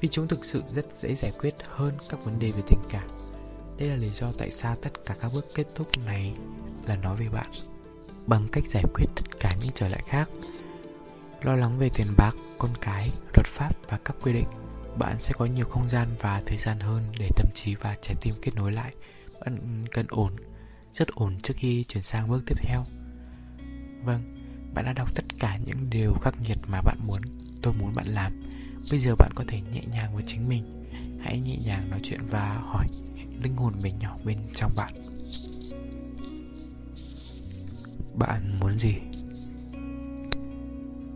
Vì 0.00 0.08
chúng 0.08 0.28
thực 0.28 0.44
sự 0.44 0.62
rất 0.74 0.86
dễ 0.92 1.14
giải 1.14 1.32
quyết 1.40 1.54
hơn 1.68 1.94
các 2.08 2.24
vấn 2.24 2.38
đề 2.38 2.50
về 2.50 2.62
tình 2.68 2.80
cảm. 2.88 3.08
Đây 3.78 3.88
là 3.88 3.96
lý 3.96 4.08
do 4.08 4.32
tại 4.38 4.50
sao 4.50 4.76
tất 4.82 4.90
cả 5.06 5.14
các 5.20 5.30
bước 5.34 5.46
kết 5.54 5.66
thúc 5.74 5.88
này 6.06 6.34
là 6.86 6.96
nói 6.96 7.16
về 7.16 7.28
bạn 7.28 7.50
Bằng 8.26 8.48
cách 8.52 8.64
giải 8.68 8.84
quyết 8.94 9.06
tất 9.16 9.40
cả 9.40 9.54
những 9.60 9.72
trở 9.74 9.88
lại 9.88 10.02
khác. 10.06 10.28
Lo 11.42 11.56
lắng 11.56 11.78
về 11.78 11.90
tiền 11.94 12.14
bạc, 12.16 12.34
con 12.58 12.70
cái, 12.80 13.10
luật 13.34 13.46
pháp 13.46 13.74
và 13.88 13.98
các 14.04 14.16
quy 14.22 14.32
định 14.32 14.48
Bạn 14.98 15.20
sẽ 15.20 15.32
có 15.32 15.44
nhiều 15.44 15.66
không 15.66 15.88
gian 15.88 16.08
và 16.18 16.42
thời 16.46 16.58
gian 16.58 16.80
hơn 16.80 17.02
để 17.18 17.28
tâm 17.36 17.46
trí 17.54 17.74
và 17.74 17.96
trái 18.02 18.16
tim 18.20 18.34
kết 18.42 18.54
nối 18.54 18.72
lại. 18.72 18.92
Bạn 19.40 19.84
cần 19.90 20.06
ổn, 20.08 20.36
rất 20.92 21.08
ổn 21.08 21.38
trước 21.42 21.54
khi 21.56 21.84
chuyển 21.88 22.02
sang 22.02 22.28
bước 22.28 22.42
tiếp 22.46 22.56
theo. 22.58 22.84
Vâng, 24.04 24.20
bạn 24.74 24.84
đã 24.84 24.92
đọc 24.92 25.14
tất 25.14 25.24
cả 25.38 25.58
những 25.66 25.90
điều 25.90 26.14
khắc 26.14 26.40
nghiệt 26.40 26.58
mà 26.66 26.82
bạn 26.82 26.98
muốn 27.06 27.20
tôi 27.62 27.74
muốn 27.74 27.92
bạn 27.94 28.06
làm 28.06 28.32
Bây 28.90 29.00
giờ 29.00 29.14
bạn 29.18 29.30
có 29.34 29.44
thể 29.48 29.60
nhẹ 29.60 29.82
nhàng 29.92 30.14
với 30.14 30.24
chính 30.26 30.48
mình 30.48 30.86
Hãy 31.20 31.40
nhẹ 31.40 31.56
nhàng 31.64 31.90
nói 31.90 32.00
chuyện 32.02 32.20
và 32.30 32.54
hỏi 32.54 32.86
linh 33.42 33.56
hồn 33.56 33.74
bé 33.82 33.92
nhỏ 33.92 34.18
bên 34.24 34.38
trong 34.54 34.72
bạn 34.76 34.94
Bạn 38.14 38.60
muốn 38.60 38.78
gì? 38.78 38.94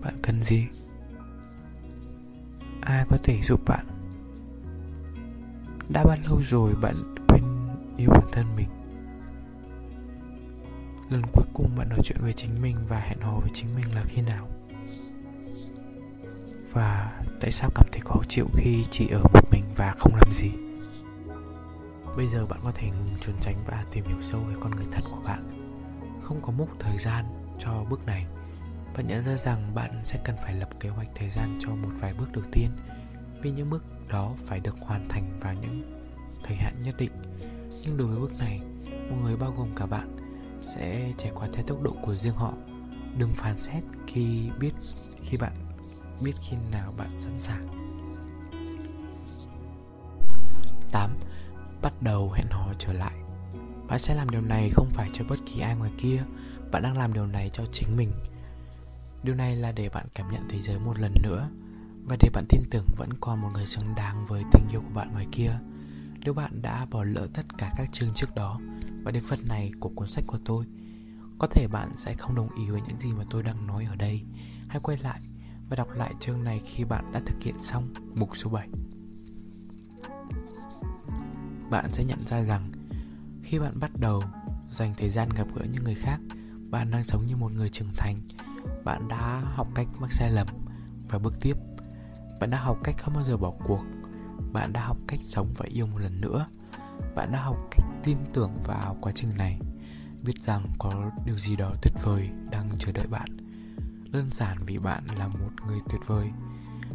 Bạn 0.03 0.15
cần 0.23 0.43
gì? 0.43 0.65
Ai 2.81 3.05
có 3.09 3.19
thể 3.23 3.41
giúp 3.43 3.61
bạn? 3.67 3.87
Đã 5.89 6.05
bao 6.05 6.17
lâu 6.29 6.43
rồi 6.51 6.75
bạn 6.75 6.95
quên 7.29 7.45
yêu 7.97 8.11
bản 8.11 8.29
thân 8.33 8.47
mình? 8.57 8.69
Lần 11.09 11.23
cuối 11.33 11.45
cùng 11.53 11.77
bạn 11.77 11.89
nói 11.89 11.99
chuyện 12.05 12.19
với 12.21 12.33
chính 12.33 12.63
mình 12.63 12.77
và 12.89 12.99
hẹn 12.99 13.21
hò 13.21 13.41
với 13.41 13.51
chính 13.55 13.69
mình 13.77 13.95
là 13.95 14.05
khi 14.07 14.23
nào? 14.23 14.49
Và 16.73 17.21
tại 17.41 17.53
sao 17.53 17.71
cảm 17.75 17.87
thấy 17.93 18.01
khó 18.01 18.21
chịu 18.29 18.47
khi 18.55 18.85
chỉ 18.91 19.09
ở 19.09 19.23
một 19.23 19.51
mình 19.51 19.65
và 19.77 19.95
không 19.99 20.15
làm 20.15 20.33
gì? 20.33 20.51
Bây 22.17 22.29
giờ 22.29 22.47
bạn 22.47 22.61
có 22.65 22.73
thể 22.75 22.91
ngừng 22.91 23.17
trốn 23.21 23.35
tránh 23.41 23.57
và 23.67 23.85
tìm 23.91 24.05
hiểu 24.05 24.21
sâu 24.21 24.41
về 24.41 24.55
con 24.61 24.77
người 24.77 24.87
thật 24.93 25.03
của 25.11 25.21
bạn. 25.25 25.49
Không 26.23 26.41
có 26.43 26.53
mốc 26.53 26.69
thời 26.79 26.99
gian 26.99 27.25
cho 27.59 27.85
bước 27.91 28.07
này. 28.07 28.27
Bạn 28.97 29.07
nhận 29.07 29.25
ra 29.25 29.37
rằng 29.37 29.75
bạn 29.75 30.01
sẽ 30.05 30.21
cần 30.25 30.37
phải 30.45 30.55
lập 30.55 30.69
kế 30.81 30.89
hoạch 30.89 31.09
thời 31.15 31.31
gian 31.31 31.59
cho 31.61 31.71
một 31.71 31.91
vài 32.01 32.15
bước 32.15 32.33
đầu 32.33 32.45
tiên, 32.53 32.71
vì 33.43 33.51
những 33.51 33.71
bước 33.71 33.85
đó 34.09 34.35
phải 34.47 34.61
được 34.61 34.77
hoàn 34.81 35.09
thành 35.09 35.41
vào 35.41 35.55
những 35.55 36.03
thời 36.45 36.57
hạn 36.57 36.83
nhất 36.83 36.95
định. 36.99 37.13
Nhưng 37.85 37.97
đối 37.97 38.07
với 38.07 38.19
bước 38.19 38.33
này, 38.39 38.61
một 39.11 39.17
người 39.23 39.37
bao 39.37 39.55
gồm 39.57 39.69
cả 39.77 39.87
bạn 39.87 40.17
sẽ 40.65 41.13
trải 41.19 41.33
qua 41.35 41.49
theo 41.53 41.65
tốc 41.67 41.83
độ 41.83 41.97
của 42.03 42.15
riêng 42.15 42.35
họ. 42.35 42.53
Đừng 43.19 43.33
phán 43.35 43.59
xét 43.59 43.83
khi 44.07 44.51
biết, 44.61 44.73
khi 45.23 45.37
bạn 45.37 45.53
biết 46.21 46.33
khi 46.49 46.57
nào 46.73 46.93
bạn 46.97 47.09
sẵn 47.19 47.39
sàng. 47.39 47.69
8. 50.93 51.11
Bắt 51.83 52.03
đầu 52.03 52.33
hẹn 52.33 52.47
hò 52.51 52.73
trở 52.79 52.93
lại. 52.93 53.15
Bạn 53.89 53.99
sẽ 53.99 54.15
làm 54.15 54.31
điều 54.31 54.41
này 54.41 54.71
không 54.71 54.91
phải 54.91 55.11
cho 55.13 55.25
bất 55.25 55.37
kỳ 55.47 55.61
ai 55.61 55.77
ngoài 55.77 55.91
kia. 55.99 56.23
Bạn 56.71 56.83
đang 56.83 56.99
làm 56.99 57.13
điều 57.13 57.27
này 57.27 57.51
cho 57.53 57.65
chính 57.73 57.97
mình. 57.97 58.13
Điều 59.23 59.35
này 59.35 59.57
là 59.57 59.73
để 59.73 59.89
bạn 59.89 60.07
cảm 60.15 60.31
nhận 60.31 60.43
thế 60.49 60.63
giới 60.63 60.79
một 60.79 60.99
lần 60.99 61.15
nữa 61.23 61.49
Và 62.05 62.17
để 62.21 62.29
bạn 62.33 62.45
tin 62.49 62.63
tưởng 62.71 62.87
vẫn 62.97 63.09
còn 63.21 63.41
một 63.41 63.49
người 63.53 63.67
xứng 63.67 63.95
đáng 63.95 64.27
với 64.27 64.43
tình 64.53 64.69
yêu 64.73 64.81
của 64.81 64.95
bạn 64.95 65.13
ngoài 65.13 65.27
kia. 65.33 65.59
Nếu 66.25 66.35
bạn 66.35 66.63
đã 66.63 66.87
bỏ 66.91 67.05
lỡ 67.05 67.29
tất 67.35 67.43
cả 67.59 67.73
các 67.77 67.93
chương 67.93 68.15
trước 68.15 68.35
đó 68.35 68.61
và 69.05 69.11
đến 69.11 69.23
phần 69.27 69.39
này 69.49 69.71
của 69.81 69.89
cuốn 69.89 70.09
sách 70.09 70.25
của 70.27 70.39
tôi, 70.45 70.65
Có 71.39 71.47
thể 71.47 71.69
bạn 71.69 71.97
sẽ 71.97 72.15
không 72.15 72.35
đồng 72.35 72.49
ý 72.59 72.71
với 72.71 72.81
những 72.89 72.99
gì 72.99 73.13
mà 73.13 73.25
tôi 73.31 73.43
đang 73.43 73.67
nói 73.67 73.85
ở 73.85 73.97
đây. 73.97 74.23
Hãy 74.69 74.81
quay 74.83 74.99
lại 74.99 75.21
và 75.69 75.77
đọc 75.77 75.89
lại 75.95 76.15
chương 76.21 76.45
này 76.45 76.61
khi 76.65 76.85
bạn 76.85 77.13
đã 77.13 77.21
thực 77.27 77.43
hiện 77.43 77.59
xong 77.59 77.95
mục 78.15 78.37
số 78.37 78.51
7 78.51 78.69
Bạn 81.71 81.93
sẽ 81.93 82.05
nhận 82.05 82.19
ra 82.27 82.43
rằng, 82.43 82.73
khi 83.43 83.59
bạn 83.59 83.81
bắt 83.81 83.91
đầu 83.99 84.23
dành 84.71 84.95
thời 84.97 85.09
gian 85.09 85.29
gặp 85.29 85.47
gỡ 85.55 85.65
những 85.73 85.85
người 85.85 85.95
khác, 85.95 86.21
Bạn 86.71 86.91
đang 86.91 87.05
sống 87.05 87.27
như 87.27 87.37
một 87.37 87.53
người 87.53 87.69
trưởng 87.69 87.93
thành. 87.97 88.17
Bạn 88.85 89.09
đã 89.09 89.43
học 89.55 89.69
cách 89.75 89.89
mắc 90.01 90.13
sai 90.13 90.31
lầm 90.31 90.47
và 91.09 91.19
bước 91.19 91.35
tiếp. 91.41 91.55
Bạn 92.41 92.51
đã 92.51 92.59
học 92.59 92.79
cách 92.85 92.95
không 92.99 93.15
bao 93.15 93.25
giờ 93.25 93.37
bỏ 93.37 93.53
cuộc. 93.65 93.81
Bạn 94.53 94.73
đã 94.73 94.87
học 94.87 94.97
cách 95.09 95.21
sống 95.23 95.47
và 95.57 95.67
yêu 95.69 95.87
một 95.87 95.99
lần 95.99 96.21
nữa. 96.21 96.47
Bạn 97.15 97.33
đã 97.33 97.43
học 97.43 97.57
cách 97.71 97.87
tin 98.05 98.19
tưởng 98.33 98.51
vào 98.65 98.97
quá 99.01 99.13
trình 99.15 99.37
này, 99.37 99.59
biết 100.23 100.43
rằng 100.43 100.63
có 100.79 101.11
điều 101.27 101.39
gì 101.39 101.57
đó 101.57 101.73
tuyệt 101.83 101.95
vời 102.03 102.29
đang 102.51 102.71
chờ 102.79 102.93
đợi 102.93 103.07
bạn. 103.07 103.29
Đơn 104.11 104.27
giản 104.31 104.59
vì 104.67 104.79
bạn 104.79 105.05
là 105.19 105.29
một 105.29 105.51
người 105.67 105.79
tuyệt 105.91 106.01
vời. 106.07 106.31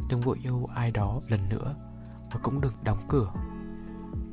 Đừng 0.09 0.21
vội 0.21 0.37
yêu 0.43 0.67
ai 0.75 0.91
đó 0.91 1.21
lần 1.27 1.49
nữa 1.49 1.75
và 2.31 2.39
cũng 2.43 2.61
đừng 2.61 2.73
đóng 2.83 3.05
cửa. 3.09 3.33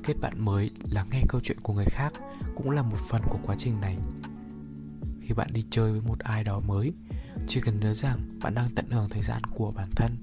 Kết 0.04 0.14
bạn 0.20 0.44
mới 0.44 0.70
là 0.90 1.04
nghe 1.10 1.22
câu 1.28 1.40
chuyện 1.44 1.60
của 1.60 1.72
người 1.72 1.86
khác 1.88 2.12
cũng 2.56 2.70
là 2.70 2.82
một 2.82 2.98
phần 3.08 3.22
của 3.30 3.38
quá 3.46 3.56
trình 3.58 3.80
này. 3.80 3.96
Khi 5.20 5.34
bạn 5.34 5.52
đi 5.52 5.64
chơi 5.70 5.92
với 5.92 6.00
một 6.00 6.18
ai 6.18 6.44
đó 6.44 6.60
mới, 6.60 6.92
chỉ 7.48 7.60
cần 7.60 7.80
nhớ 7.80 7.94
rằng 7.94 8.38
bạn 8.42 8.54
đang 8.54 8.68
tận 8.74 8.90
hưởng 8.90 9.08
thời 9.10 9.22
gian 9.22 9.44
của 9.44 9.72
bản 9.76 9.90
thân 9.96 10.16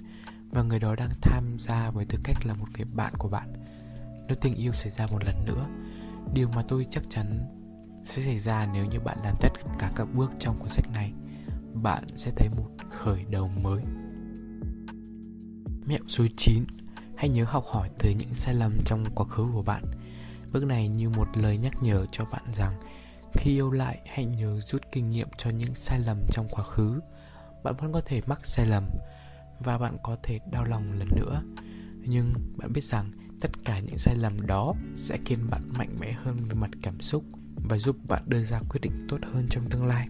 và 0.52 0.62
người 0.62 0.80
đó 0.80 0.96
đang 0.96 1.10
tham 1.22 1.58
gia 1.60 1.90
với 1.90 2.06
tư 2.06 2.20
cách 2.24 2.46
là 2.46 2.54
một 2.54 2.68
người 2.78 2.86
bạn 2.94 3.14
của 3.18 3.30
bạn. 3.30 3.54
Nếu 4.28 4.38
tình 4.42 4.56
yêu 4.56 4.74
xảy 4.74 4.90
ra 4.90 5.08
một 5.12 5.24
lần 5.24 5.46
nữa 5.46 5.68
điều 6.34 6.50
mà 6.50 6.64
tôi 6.68 6.88
chắc 6.90 7.04
chắn 7.10 7.40
sẽ 8.06 8.22
xảy 8.22 8.40
ra 8.40 8.70
nếu 8.74 8.86
như 8.86 9.00
bạn 9.00 9.18
làm 9.24 9.36
tất 9.42 9.50
cả 9.80 9.92
các 9.96 10.08
bước 10.14 10.32
trong 10.40 10.60
cuốn 10.60 10.70
sách 10.70 10.92
này. 10.94 11.14
Bạn 11.74 12.04
sẽ 12.16 12.32
thấy 12.36 12.50
một 12.50 12.70
khởi 12.90 13.26
đầu 13.30 13.48
mới. 13.48 13.84
Mẹo 15.86 16.00
số 16.08 16.26
9 16.38 16.64
hãy 17.16 17.30
nhớ 17.30 17.44
học 17.48 17.66
hỏi 17.68 17.90
từ 18.00 18.10
những 18.10 18.34
sai 18.34 18.56
lầm 18.56 18.78
trong 18.86 19.06
quá 19.16 19.26
khứ 19.26 19.46
của 19.54 19.64
bạn. 19.64 19.84
Bước 20.52 20.64
này 20.64 20.90
như 20.90 21.10
một 21.10 21.28
lời 21.38 21.58
nhắc 21.58 21.74
nhở 21.84 22.06
cho 22.12 22.26
bạn 22.26 22.44
rằng 22.52 22.74
khi 23.34 23.52
yêu 23.52 23.72
lại, 23.72 24.00
hãy 24.06 24.26
nhớ 24.26 24.60
rút 24.60 24.82
kinh 24.92 25.10
nghiệm 25.10 25.28
cho 25.38 25.50
những 25.50 25.76
sai 25.76 26.00
lầm 26.00 26.18
trong 26.32 26.48
quá 26.50 26.64
khứ. 26.64 27.00
Bạn 27.64 27.76
vẫn 27.76 27.94
có 27.94 28.02
thể 28.06 28.22
mắc 28.28 28.46
sai 28.46 28.66
lầm 28.66 28.84
và 29.60 29.78
bạn 29.78 29.98
có 30.04 30.18
thể 30.24 30.40
đau 30.52 30.64
lòng 30.64 30.94
lần 31.00 31.08
nữa. 31.16 31.42
Nhưng 32.06 32.34
bạn 32.58 32.74
biết 32.74 32.84
rằng 32.84 33.12
tất 33.44 33.52
cả 33.66 33.80
những 33.80 33.98
sai 33.98 34.16
lầm 34.16 34.48
đó 34.48 34.74
sẽ 34.96 35.18
khiến 35.26 35.40
bạn 35.50 35.62
mạnh 35.78 35.96
mẽ 36.00 36.12
hơn 36.12 36.38
về 36.50 36.56
mặt 36.56 36.70
cảm 36.82 37.02
xúc 37.02 37.24
và 37.70 37.78
giúp 37.78 37.96
bạn 38.08 38.24
đưa 38.28 38.44
ra 38.44 38.60
quyết 38.70 38.82
định 38.82 39.08
tốt 39.10 39.18
hơn 39.34 39.48
trong 39.50 39.70
tương 39.70 39.86
lai. 39.86 40.08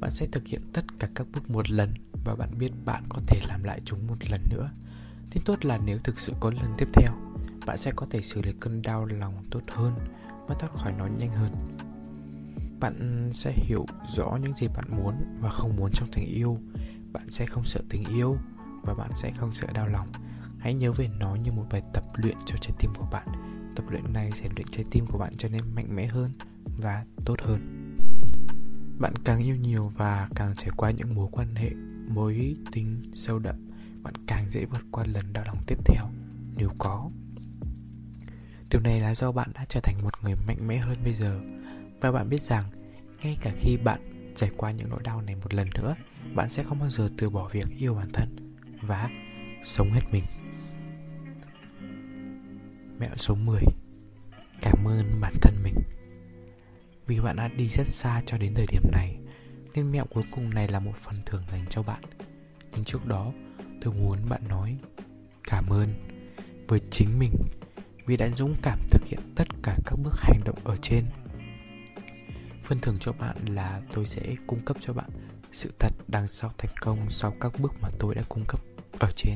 Bạn 0.00 0.10
sẽ 0.10 0.26
thực 0.26 0.46
hiện 0.46 0.60
tất 0.72 0.84
cả 0.98 1.08
các 1.14 1.26
bước 1.32 1.50
một 1.50 1.70
lần 1.70 1.94
và 2.24 2.34
bạn 2.34 2.58
biết 2.58 2.70
bạn 2.84 3.04
có 3.08 3.20
thể 3.26 3.40
làm 3.48 3.64
lại 3.64 3.80
chúng 3.84 4.06
một 4.06 4.16
lần 4.30 4.40
nữa. 4.50 4.70
Tin 5.30 5.42
tốt 5.44 5.64
là 5.64 5.78
nếu 5.86 5.98
thực 5.98 6.20
sự 6.20 6.32
có 6.40 6.50
lần 6.50 6.74
tiếp 6.78 6.88
theo, 6.92 7.12
bạn 7.66 7.76
sẽ 7.76 7.92
có 7.96 8.06
thể 8.10 8.22
xử 8.22 8.42
lý 8.42 8.52
cơn 8.60 8.82
đau 8.82 9.06
lòng 9.06 9.44
tốt 9.50 9.62
hơn 9.68 9.92
và 10.48 10.54
thoát 10.58 10.72
khỏi 10.74 10.92
nó 10.98 11.06
nhanh 11.06 11.30
hơn. 11.30 11.52
Bạn 12.80 13.30
sẽ 13.34 13.52
hiểu 13.56 13.86
rõ 14.16 14.38
những 14.42 14.56
gì 14.56 14.68
bạn 14.68 14.84
muốn 14.96 15.14
và 15.40 15.50
không 15.50 15.76
muốn 15.76 15.90
trong 15.94 16.08
tình 16.12 16.26
yêu. 16.26 16.58
Bạn 17.12 17.30
sẽ 17.30 17.46
không 17.46 17.64
sợ 17.64 17.80
tình 17.88 18.04
yêu 18.04 18.36
và 18.82 18.94
bạn 18.94 19.10
sẽ 19.16 19.32
không 19.32 19.52
sợ 19.52 19.66
đau 19.72 19.86
lòng 19.86 20.08
hãy 20.58 20.74
nhớ 20.74 20.92
về 20.92 21.08
nó 21.18 21.34
như 21.34 21.52
một 21.52 21.64
bài 21.70 21.82
tập 21.94 22.04
luyện 22.14 22.36
cho 22.46 22.56
trái 22.60 22.72
tim 22.78 22.90
của 22.98 23.06
bạn. 23.12 23.28
Tập 23.76 23.84
luyện 23.90 24.12
này 24.12 24.30
sẽ 24.34 24.48
luyện 24.56 24.66
trái 24.70 24.84
tim 24.90 25.06
của 25.06 25.18
bạn 25.18 25.32
trở 25.38 25.48
nên 25.48 25.60
mạnh 25.74 25.96
mẽ 25.96 26.06
hơn 26.06 26.30
và 26.78 27.04
tốt 27.24 27.40
hơn. 27.40 27.94
Bạn 28.98 29.12
càng 29.24 29.38
yêu 29.38 29.56
nhiều 29.56 29.92
và 29.96 30.28
càng 30.34 30.54
trải 30.56 30.70
qua 30.76 30.90
những 30.90 31.14
mối 31.14 31.28
quan 31.32 31.54
hệ, 31.54 31.70
mối 32.08 32.56
tình 32.72 33.12
sâu 33.14 33.38
đậm, 33.38 33.56
bạn 34.02 34.14
càng 34.26 34.50
dễ 34.50 34.64
vượt 34.64 34.82
qua 34.90 35.04
lần 35.06 35.32
đau 35.32 35.44
lòng 35.44 35.58
tiếp 35.66 35.78
theo, 35.84 36.04
nếu 36.56 36.70
có. 36.78 37.10
Điều 38.70 38.80
này 38.80 39.00
là 39.00 39.14
do 39.14 39.32
bạn 39.32 39.50
đã 39.54 39.64
trở 39.68 39.80
thành 39.80 40.02
một 40.02 40.14
người 40.22 40.34
mạnh 40.46 40.68
mẽ 40.68 40.76
hơn 40.76 40.98
bây 41.04 41.14
giờ. 41.14 41.40
Và 42.00 42.12
bạn 42.12 42.28
biết 42.28 42.42
rằng, 42.42 42.64
ngay 43.22 43.36
cả 43.40 43.52
khi 43.58 43.76
bạn 43.76 44.00
trải 44.36 44.50
qua 44.56 44.70
những 44.70 44.88
nỗi 44.88 45.00
đau 45.02 45.22
này 45.22 45.34
một 45.34 45.54
lần 45.54 45.68
nữa, 45.74 45.94
bạn 46.34 46.48
sẽ 46.48 46.62
không 46.62 46.78
bao 46.78 46.90
giờ 46.90 47.08
từ 47.18 47.30
bỏ 47.30 47.48
việc 47.52 47.68
yêu 47.78 47.94
bản 47.94 48.12
thân 48.12 48.54
và 48.82 49.10
sống 49.64 49.92
hết 49.92 50.02
mình. 50.12 50.24
Mẹo 52.98 53.16
số 53.16 53.34
10 53.34 53.62
Cảm 54.60 54.84
ơn 54.88 55.20
bản 55.20 55.34
thân 55.42 55.54
mình. 55.62 55.74
Vì 57.06 57.20
bạn 57.20 57.36
đã 57.36 57.48
đi 57.48 57.68
rất 57.68 57.88
xa 57.88 58.22
cho 58.26 58.38
đến 58.38 58.54
thời 58.54 58.66
điểm 58.66 58.82
này, 58.92 59.18
Nên 59.74 59.92
mẹo 59.92 60.04
cuối 60.04 60.22
cùng 60.30 60.50
này 60.50 60.68
là 60.68 60.80
một 60.80 60.96
phần 60.96 61.16
thưởng 61.26 61.42
dành 61.52 61.64
cho 61.70 61.82
bạn. 61.82 62.02
Nhưng 62.72 62.84
trước 62.84 63.06
đó, 63.06 63.32
tôi 63.80 63.94
muốn 63.94 64.18
bạn 64.28 64.48
nói 64.48 64.76
Cảm 65.44 65.68
ơn 65.68 65.88
với 66.68 66.80
chính 66.90 67.18
mình 67.18 67.32
Vì 68.06 68.16
đã 68.16 68.28
dũng 68.28 68.54
cảm 68.62 68.78
thực 68.90 69.04
hiện 69.04 69.20
tất 69.36 69.48
cả 69.62 69.76
các 69.86 69.96
bước 70.02 70.14
hành 70.20 70.40
động 70.44 70.58
ở 70.64 70.76
trên. 70.76 71.04
Phần 72.62 72.78
thưởng 72.80 72.96
cho 73.00 73.12
bạn 73.12 73.36
là 73.46 73.82
tôi 73.92 74.06
sẽ 74.06 74.34
cung 74.46 74.60
cấp 74.64 74.76
cho 74.80 74.92
bạn 74.92 75.10
sự 75.52 75.72
thật 75.78 75.92
đằng 76.08 76.28
sau 76.28 76.50
thành 76.58 76.74
công 76.80 77.10
sau 77.10 77.34
các 77.40 77.52
bước 77.58 77.72
mà 77.80 77.88
tôi 77.98 78.14
đã 78.14 78.22
cung 78.28 78.44
cấp 78.48 78.60
ở 78.98 79.10
trên. 79.16 79.34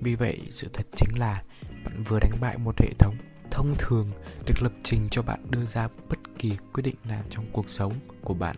Vì 0.00 0.14
vậy, 0.14 0.40
sự 0.50 0.68
thật 0.72 0.86
chính 0.96 1.18
là 1.18 1.42
bạn 1.84 2.02
vừa 2.02 2.20
đánh 2.20 2.32
bại 2.40 2.58
một 2.58 2.80
hệ 2.80 2.92
thống 2.98 3.16
thông 3.50 3.74
thường 3.78 4.10
được 4.46 4.62
lập 4.62 4.72
trình 4.84 5.08
cho 5.10 5.22
bạn 5.22 5.40
đưa 5.50 5.66
ra 5.66 5.88
bất 6.08 6.18
kỳ 6.38 6.56
quyết 6.72 6.82
định 6.82 6.96
nào 7.04 7.22
trong 7.30 7.44
cuộc 7.52 7.70
sống 7.70 7.92
của 8.22 8.34
bạn 8.34 8.56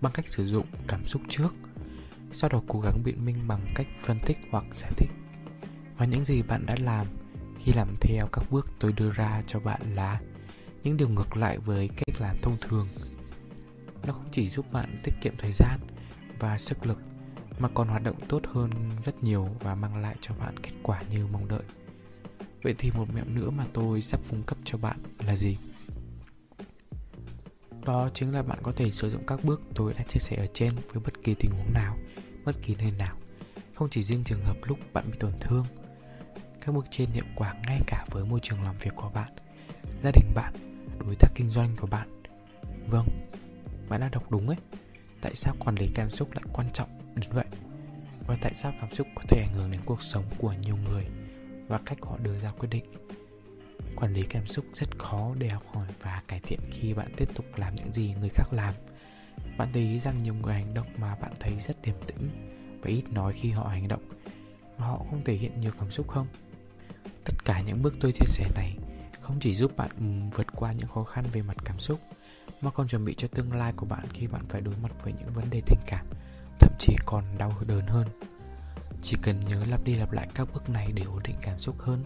bằng 0.00 0.12
cách 0.12 0.28
sử 0.28 0.46
dụng 0.46 0.66
cảm 0.88 1.06
xúc 1.06 1.22
trước, 1.28 1.54
sau 2.32 2.50
đó 2.50 2.62
cố 2.68 2.80
gắng 2.80 3.02
biện 3.04 3.24
minh 3.24 3.36
bằng 3.46 3.60
cách 3.74 3.86
phân 4.02 4.18
tích 4.26 4.38
hoặc 4.50 4.64
giải 4.74 4.92
thích. 4.96 5.10
Và 5.96 6.06
những 6.06 6.24
gì 6.24 6.42
bạn 6.42 6.66
đã 6.66 6.76
làm 6.80 7.06
khi 7.58 7.72
làm 7.76 7.88
theo 8.00 8.26
các 8.32 8.44
bước 8.50 8.66
tôi 8.80 8.92
đưa 8.92 9.10
ra 9.10 9.42
cho 9.46 9.60
bạn 9.60 9.94
là 9.94 10.20
những 10.82 10.96
điều 10.96 11.08
ngược 11.08 11.36
lại 11.36 11.58
với 11.58 11.88
cách 11.88 12.20
làm 12.20 12.36
thông 12.42 12.56
thường. 12.60 12.86
Nó 14.06 14.12
không 14.12 14.26
chỉ 14.30 14.48
giúp 14.48 14.72
bạn 14.72 14.96
tiết 15.04 15.12
kiệm 15.20 15.34
thời 15.38 15.52
gian 15.52 15.80
và 16.38 16.58
sức 16.58 16.86
lực, 16.86 16.98
mà 17.58 17.68
còn 17.74 17.88
hoạt 17.88 18.02
động 18.02 18.16
tốt 18.28 18.42
hơn 18.52 18.70
rất 19.04 19.22
nhiều 19.22 19.48
và 19.60 19.74
mang 19.74 19.96
lại 19.96 20.16
cho 20.20 20.34
bạn 20.34 20.54
kết 20.62 20.72
quả 20.82 21.02
như 21.10 21.26
mong 21.26 21.48
đợi 21.48 21.62
vậy 22.62 22.74
thì 22.78 22.90
một 22.90 23.06
mẹo 23.14 23.24
nữa 23.24 23.50
mà 23.50 23.66
tôi 23.72 24.02
sắp 24.02 24.20
cung 24.30 24.42
cấp 24.42 24.58
cho 24.64 24.78
bạn 24.78 24.98
là 25.18 25.36
gì? 25.36 25.56
Đó 27.84 28.10
chính 28.14 28.34
là 28.34 28.42
bạn 28.42 28.58
có 28.62 28.72
thể 28.76 28.90
sử 28.90 29.10
dụng 29.10 29.26
các 29.26 29.44
bước 29.44 29.62
tôi 29.74 29.94
đã 29.94 30.04
chia 30.08 30.20
sẻ 30.20 30.36
ở 30.36 30.46
trên 30.54 30.74
với 30.74 31.02
bất 31.04 31.22
kỳ 31.24 31.34
tình 31.34 31.50
huống 31.50 31.72
nào, 31.72 31.96
bất 32.44 32.52
kỳ 32.62 32.74
nơi 32.78 32.90
nào. 32.90 33.16
Không 33.74 33.88
chỉ 33.90 34.02
riêng 34.02 34.24
trường 34.24 34.44
hợp 34.44 34.56
lúc 34.62 34.78
bạn 34.92 35.04
bị 35.10 35.18
tổn 35.20 35.32
thương, 35.40 35.66
các 36.60 36.74
bước 36.74 36.86
trên 36.90 37.10
hiệu 37.10 37.24
quả 37.36 37.54
ngay 37.66 37.80
cả 37.86 38.04
với 38.10 38.24
môi 38.24 38.40
trường 38.42 38.62
làm 38.62 38.78
việc 38.78 38.92
của 38.96 39.10
bạn, 39.14 39.32
gia 40.02 40.10
đình 40.10 40.32
bạn, 40.34 40.52
đối 40.98 41.14
tác 41.14 41.28
kinh 41.34 41.48
doanh 41.48 41.76
của 41.76 41.86
bạn. 41.86 42.22
Vâng 42.86 43.06
bạn 43.88 44.00
đã 44.00 44.08
đọc 44.08 44.30
đúng 44.30 44.48
ấy. 44.48 44.56
Tại 45.20 45.34
sao 45.34 45.54
quản 45.58 45.74
lý 45.74 45.88
cảm 45.94 46.10
xúc 46.10 46.32
lại 46.32 46.44
quan 46.52 46.70
trọng 46.72 46.88
đến 47.14 47.30
vậy? 47.32 47.44
Và 48.26 48.36
tại 48.40 48.54
sao 48.54 48.72
cảm 48.80 48.92
xúc 48.92 49.06
có 49.14 49.22
thể 49.28 49.42
ảnh 49.42 49.54
hưởng 49.54 49.70
đến 49.70 49.80
cuộc 49.84 50.02
sống 50.02 50.24
của 50.38 50.52
nhiều 50.52 50.76
người? 50.76 51.06
Và 51.68 51.78
cách 51.86 51.98
họ 52.02 52.18
đưa 52.22 52.38
ra 52.38 52.50
quyết 52.50 52.68
định. 52.68 52.84
Quản 53.96 54.14
lý 54.14 54.22
cảm 54.22 54.46
xúc 54.46 54.64
rất 54.74 54.98
khó 54.98 55.34
để 55.38 55.48
học 55.48 55.62
hỏi 55.74 55.86
và 56.02 56.22
cải 56.28 56.40
thiện 56.42 56.60
khi 56.70 56.94
bạn 56.94 57.08
tiếp 57.16 57.28
tục 57.34 57.46
làm 57.56 57.74
những 57.74 57.92
gì 57.92 58.14
người 58.20 58.28
khác 58.28 58.52
làm. 58.52 58.74
Bạn 59.56 59.68
thấy 59.72 59.98
rằng 59.98 60.18
nhiều 60.18 60.34
người 60.34 60.54
hành 60.54 60.74
động 60.74 60.86
mà 60.98 61.14
bạn 61.14 61.32
thấy 61.40 61.52
rất 61.60 61.82
điềm 61.82 61.94
tĩnh 62.06 62.30
và 62.82 62.90
ít 62.90 63.04
nói 63.10 63.32
khi 63.32 63.50
họ 63.50 63.68
hành 63.68 63.88
động, 63.88 64.02
mà 64.78 64.86
họ 64.86 64.96
không 65.10 65.24
thể 65.24 65.34
hiện 65.34 65.60
nhiều 65.60 65.72
cảm 65.78 65.90
xúc 65.90 66.08
không? 66.08 66.26
Tất 67.24 67.34
cả 67.44 67.60
những 67.60 67.82
bước 67.82 67.94
tôi 68.00 68.12
chia 68.12 68.26
sẻ 68.26 68.48
này 68.54 68.76
không 69.20 69.40
chỉ 69.40 69.54
giúp 69.54 69.76
bạn 69.76 70.30
vượt 70.30 70.46
qua 70.56 70.72
những 70.72 70.88
khó 70.88 71.04
khăn 71.04 71.24
về 71.32 71.42
mặt 71.42 71.56
cảm 71.64 71.80
xúc, 71.80 72.00
mà 72.60 72.70
còn 72.70 72.88
chuẩn 72.88 73.04
bị 73.04 73.14
cho 73.14 73.28
tương 73.28 73.52
lai 73.52 73.72
của 73.76 73.86
bạn 73.86 74.04
khi 74.12 74.26
bạn 74.26 74.42
phải 74.48 74.60
đối 74.60 74.74
mặt 74.82 74.92
với 75.02 75.12
những 75.12 75.32
vấn 75.32 75.50
đề 75.50 75.62
tình 75.66 75.80
cảm, 75.86 76.06
thậm 76.60 76.72
chí 76.78 76.96
còn 77.06 77.24
đau 77.38 77.54
đớn 77.68 77.86
hơn 77.86 78.08
chỉ 79.02 79.16
cần 79.22 79.40
nhớ 79.40 79.64
lặp 79.64 79.84
đi 79.84 79.94
lặp 79.94 80.12
lại 80.12 80.28
các 80.34 80.48
bước 80.54 80.68
này 80.70 80.92
để 80.92 81.02
ổn 81.02 81.20
định 81.24 81.36
cảm 81.42 81.58
xúc 81.58 81.80
hơn. 81.80 82.04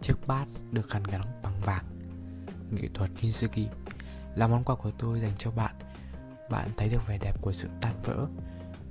Chiếc 0.00 0.14
bát 0.26 0.46
được 0.72 0.92
hàn 0.92 1.04
gắn 1.04 1.22
bằng 1.42 1.60
vàng. 1.60 1.84
Nghệ 2.70 2.88
thuật 2.94 3.10
kintsugi 3.20 3.68
là 4.34 4.46
món 4.46 4.64
quà 4.64 4.76
của 4.76 4.90
tôi 4.98 5.20
dành 5.20 5.32
cho 5.38 5.50
bạn. 5.50 5.74
Bạn 6.50 6.70
thấy 6.76 6.88
được 6.88 7.06
vẻ 7.06 7.18
đẹp 7.18 7.40
của 7.40 7.52
sự 7.52 7.68
tan 7.80 7.94
vỡ. 8.04 8.26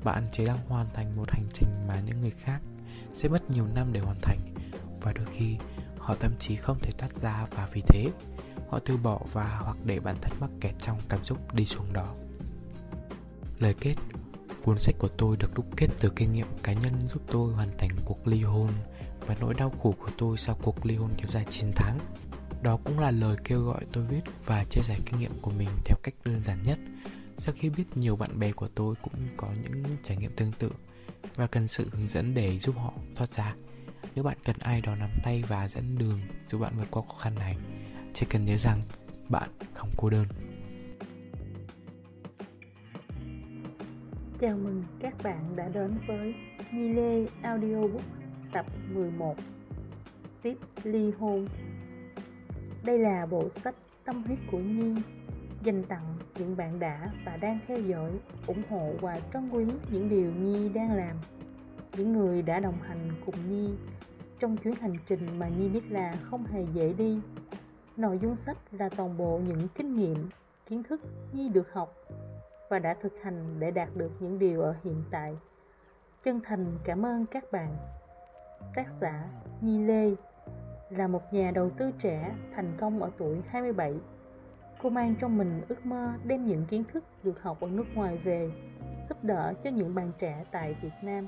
Bạn 0.04 0.26
chỉ 0.32 0.46
đang 0.46 0.68
hoàn 0.68 0.88
thành 0.94 1.18
một 1.18 1.32
hành 1.32 1.48
trình 1.54 1.70
mà 1.88 2.02
những 2.06 2.22
người 2.22 2.32
khác 2.32 2.62
sẽ 3.14 3.30
mất 3.30 3.50
nhiều 3.50 3.68
năm 3.76 3.94
để 3.94 4.00
hoàn 4.00 4.20
thành. 4.22 4.40
Và 5.02 5.14
đôi 5.14 5.26
khi, 5.32 5.58
họ 5.98 6.16
thậm 6.20 6.32
chí 6.40 6.56
không 6.56 6.80
thể 6.80 6.92
thoát 6.98 7.14
ra 7.14 7.46
và 7.52 7.68
vì 7.74 7.82
thế, 7.88 8.10
họ 8.70 8.80
từ 8.86 8.98
bỏ 8.98 9.22
và 9.34 9.60
hoặc 9.64 9.78
để 9.86 10.00
bản 10.00 10.16
thân 10.22 10.34
mắc 10.40 10.50
kẹt 10.62 10.76
trong 10.80 11.00
cảm 11.10 11.24
xúc 11.24 11.54
đi 11.54 11.66
xuống 11.66 11.94
đó. 11.94 12.16
Lời 13.60 13.76
kết 13.80 13.96
cuốn 14.64 14.80
sách 14.80 14.96
của 15.00 15.08
tôi 15.08 15.38
được 15.38 15.54
đúc 15.54 15.66
kết 15.78 15.88
từ 16.00 16.12
kinh 16.16 16.32
nghiệm 16.32 16.48
cá 16.64 16.74
nhân 16.74 17.08
giúp 17.08 17.22
tôi 17.28 17.54
hoàn 17.54 17.78
thành 17.78 17.90
cuộc 18.06 18.28
ly 18.28 18.44
hôn 18.44 18.70
và 19.28 19.36
nỗi 19.40 19.54
đau 19.54 19.70
khổ 19.84 19.96
của 20.00 20.12
tôi 20.18 20.38
sau 20.38 20.58
cuộc 20.62 20.86
ly 20.86 20.96
hôn 20.96 21.10
kéo 21.18 21.28
dài 21.30 21.46
9 21.50 21.72
tháng. 21.76 22.00
Đó 22.62 22.80
cũng 22.84 23.00
là 23.00 23.12
lời 23.12 23.38
kêu 23.44 23.62
gọi 23.62 23.86
tôi 23.92 24.06
viết 24.06 24.22
và 24.46 24.64
chia 24.64 24.82
sẻ 24.82 24.98
kinh 25.06 25.20
nghiệm 25.20 25.40
của 25.42 25.52
mình 25.52 25.70
theo 25.86 25.98
cách 26.04 26.14
đơn 26.26 26.40
giản 26.44 26.64
nhất. 26.64 26.80
Sau 27.38 27.54
khi 27.58 27.70
biết 27.70 27.84
nhiều 27.96 28.16
bạn 28.16 28.40
bè 28.40 28.52
của 28.52 28.68
tôi 28.68 28.96
cũng 29.02 29.28
có 29.38 29.48
những 29.64 29.84
trải 30.04 30.18
nghiệm 30.18 30.32
tương 30.36 30.52
tự 30.52 30.72
và 31.36 31.48
cần 31.48 31.68
sự 31.68 31.90
hướng 31.92 32.08
dẫn 32.08 32.34
để 32.34 32.60
giúp 32.60 32.76
họ 32.78 32.94
thoát 33.16 33.34
ra. 33.34 33.56
Nếu 34.16 34.24
bạn 34.24 34.38
cần 34.44 34.56
ai 34.60 34.82
đó 34.82 34.96
nắm 34.96 35.10
tay 35.24 35.44
và 35.48 35.68
dẫn 35.68 35.98
đường 35.98 36.20
giúp 36.48 36.58
bạn 36.58 36.74
vượt 36.78 36.88
qua 36.92 37.04
khó 37.08 37.14
khăn 37.14 37.36
này, 37.36 37.58
chỉ 38.14 38.26
cần 38.30 38.46
nhớ 38.46 38.58
rằng 38.58 38.82
bạn 39.30 39.50
không 39.74 39.90
cô 39.98 40.10
đơn. 40.10 40.26
Chào 44.40 44.58
mừng 44.58 44.84
các 45.00 45.14
bạn 45.24 45.56
đã 45.56 45.70
đến 45.70 45.98
với 46.08 46.36
Nhi 46.72 46.94
Lê 46.94 47.26
Audiobook 47.42 48.02
tập 48.54 48.66
11 48.94 49.36
tiếp 50.42 50.58
ly 50.84 51.12
hôn. 51.12 51.48
Đây 52.84 53.00
là 53.00 53.26
bộ 53.26 53.50
sách 53.50 53.76
tâm 54.06 54.24
huyết 54.24 54.40
của 54.52 54.60
nhi, 54.60 54.96
dành 55.64 55.84
tặng 55.84 56.18
những 56.38 56.58
bạn 56.58 56.80
đã 56.80 57.12
và 57.26 57.38
đang 57.38 57.60
theo 57.68 57.80
dõi, 57.80 58.12
ủng 58.48 58.62
hộ 58.70 58.92
và 59.02 59.22
trân 59.34 59.50
quý 59.50 59.66
những 59.92 60.10
điều 60.10 60.32
nhi 60.32 60.70
đang 60.70 60.94
làm. 60.94 61.16
Những 61.98 62.14
người 62.14 62.42
đã 62.42 62.60
đồng 62.60 62.82
hành 62.82 63.10
cùng 63.26 63.50
nhi 63.50 63.70
trong 64.40 64.58
chuyến 64.58 64.76
hành 64.76 64.96
trình 65.08 65.40
mà 65.40 65.50
nhi 65.50 65.70
biết 65.70 65.92
là 65.92 66.14
không 66.24 66.46
hề 66.46 66.66
dễ 66.74 66.94
đi. 66.94 67.20
Nội 67.98 68.20
dung 68.22 68.36
sách 68.36 68.58
là 68.72 68.90
toàn 68.90 69.18
bộ 69.18 69.42
những 69.48 69.68
kinh 69.76 69.96
nghiệm, 69.96 70.30
kiến 70.70 70.84
thức 70.84 71.02
nhi 71.34 71.50
được 71.50 71.74
học 71.74 71.96
và 72.70 72.80
đã 72.80 72.96
thực 73.02 73.14
hành 73.24 73.60
để 73.60 73.72
đạt 73.72 73.90
được 73.96 74.12
những 74.20 74.40
điều 74.40 74.62
ở 74.62 74.76
hiện 74.84 75.04
tại. 75.12 75.38
Chân 76.24 76.40
thành 76.44 76.78
cảm 76.84 77.06
ơn 77.06 77.26
các 77.26 77.52
bạn. 77.52 77.76
Tác 78.76 78.86
giả 79.02 79.30
Nhi 79.62 79.80
Lê 79.80 80.16
là 80.90 81.08
một 81.08 81.34
nhà 81.34 81.52
đầu 81.52 81.70
tư 81.70 81.92
trẻ 82.00 82.36
thành 82.56 82.78
công 82.80 83.04
ở 83.04 83.12
tuổi 83.18 83.42
27 83.48 83.94
cô 84.82 84.90
mang 84.90 85.16
trong 85.20 85.38
mình 85.38 85.62
ước 85.68 85.86
mơ 85.86 86.14
đem 86.24 86.46
những 86.46 86.66
kiến 86.66 86.84
thức 86.94 87.04
được 87.24 87.42
học 87.42 87.62
ở 87.62 87.68
nước 87.70 87.86
ngoài 87.94 88.18
về, 88.18 88.52
giúp 89.10 89.24
đỡ 89.24 89.54
cho 89.64 89.70
những 89.70 89.96
bạn 89.96 90.12
trẻ 90.20 90.46
tại 90.52 90.76
Việt 90.82 90.94
Nam. 91.02 91.28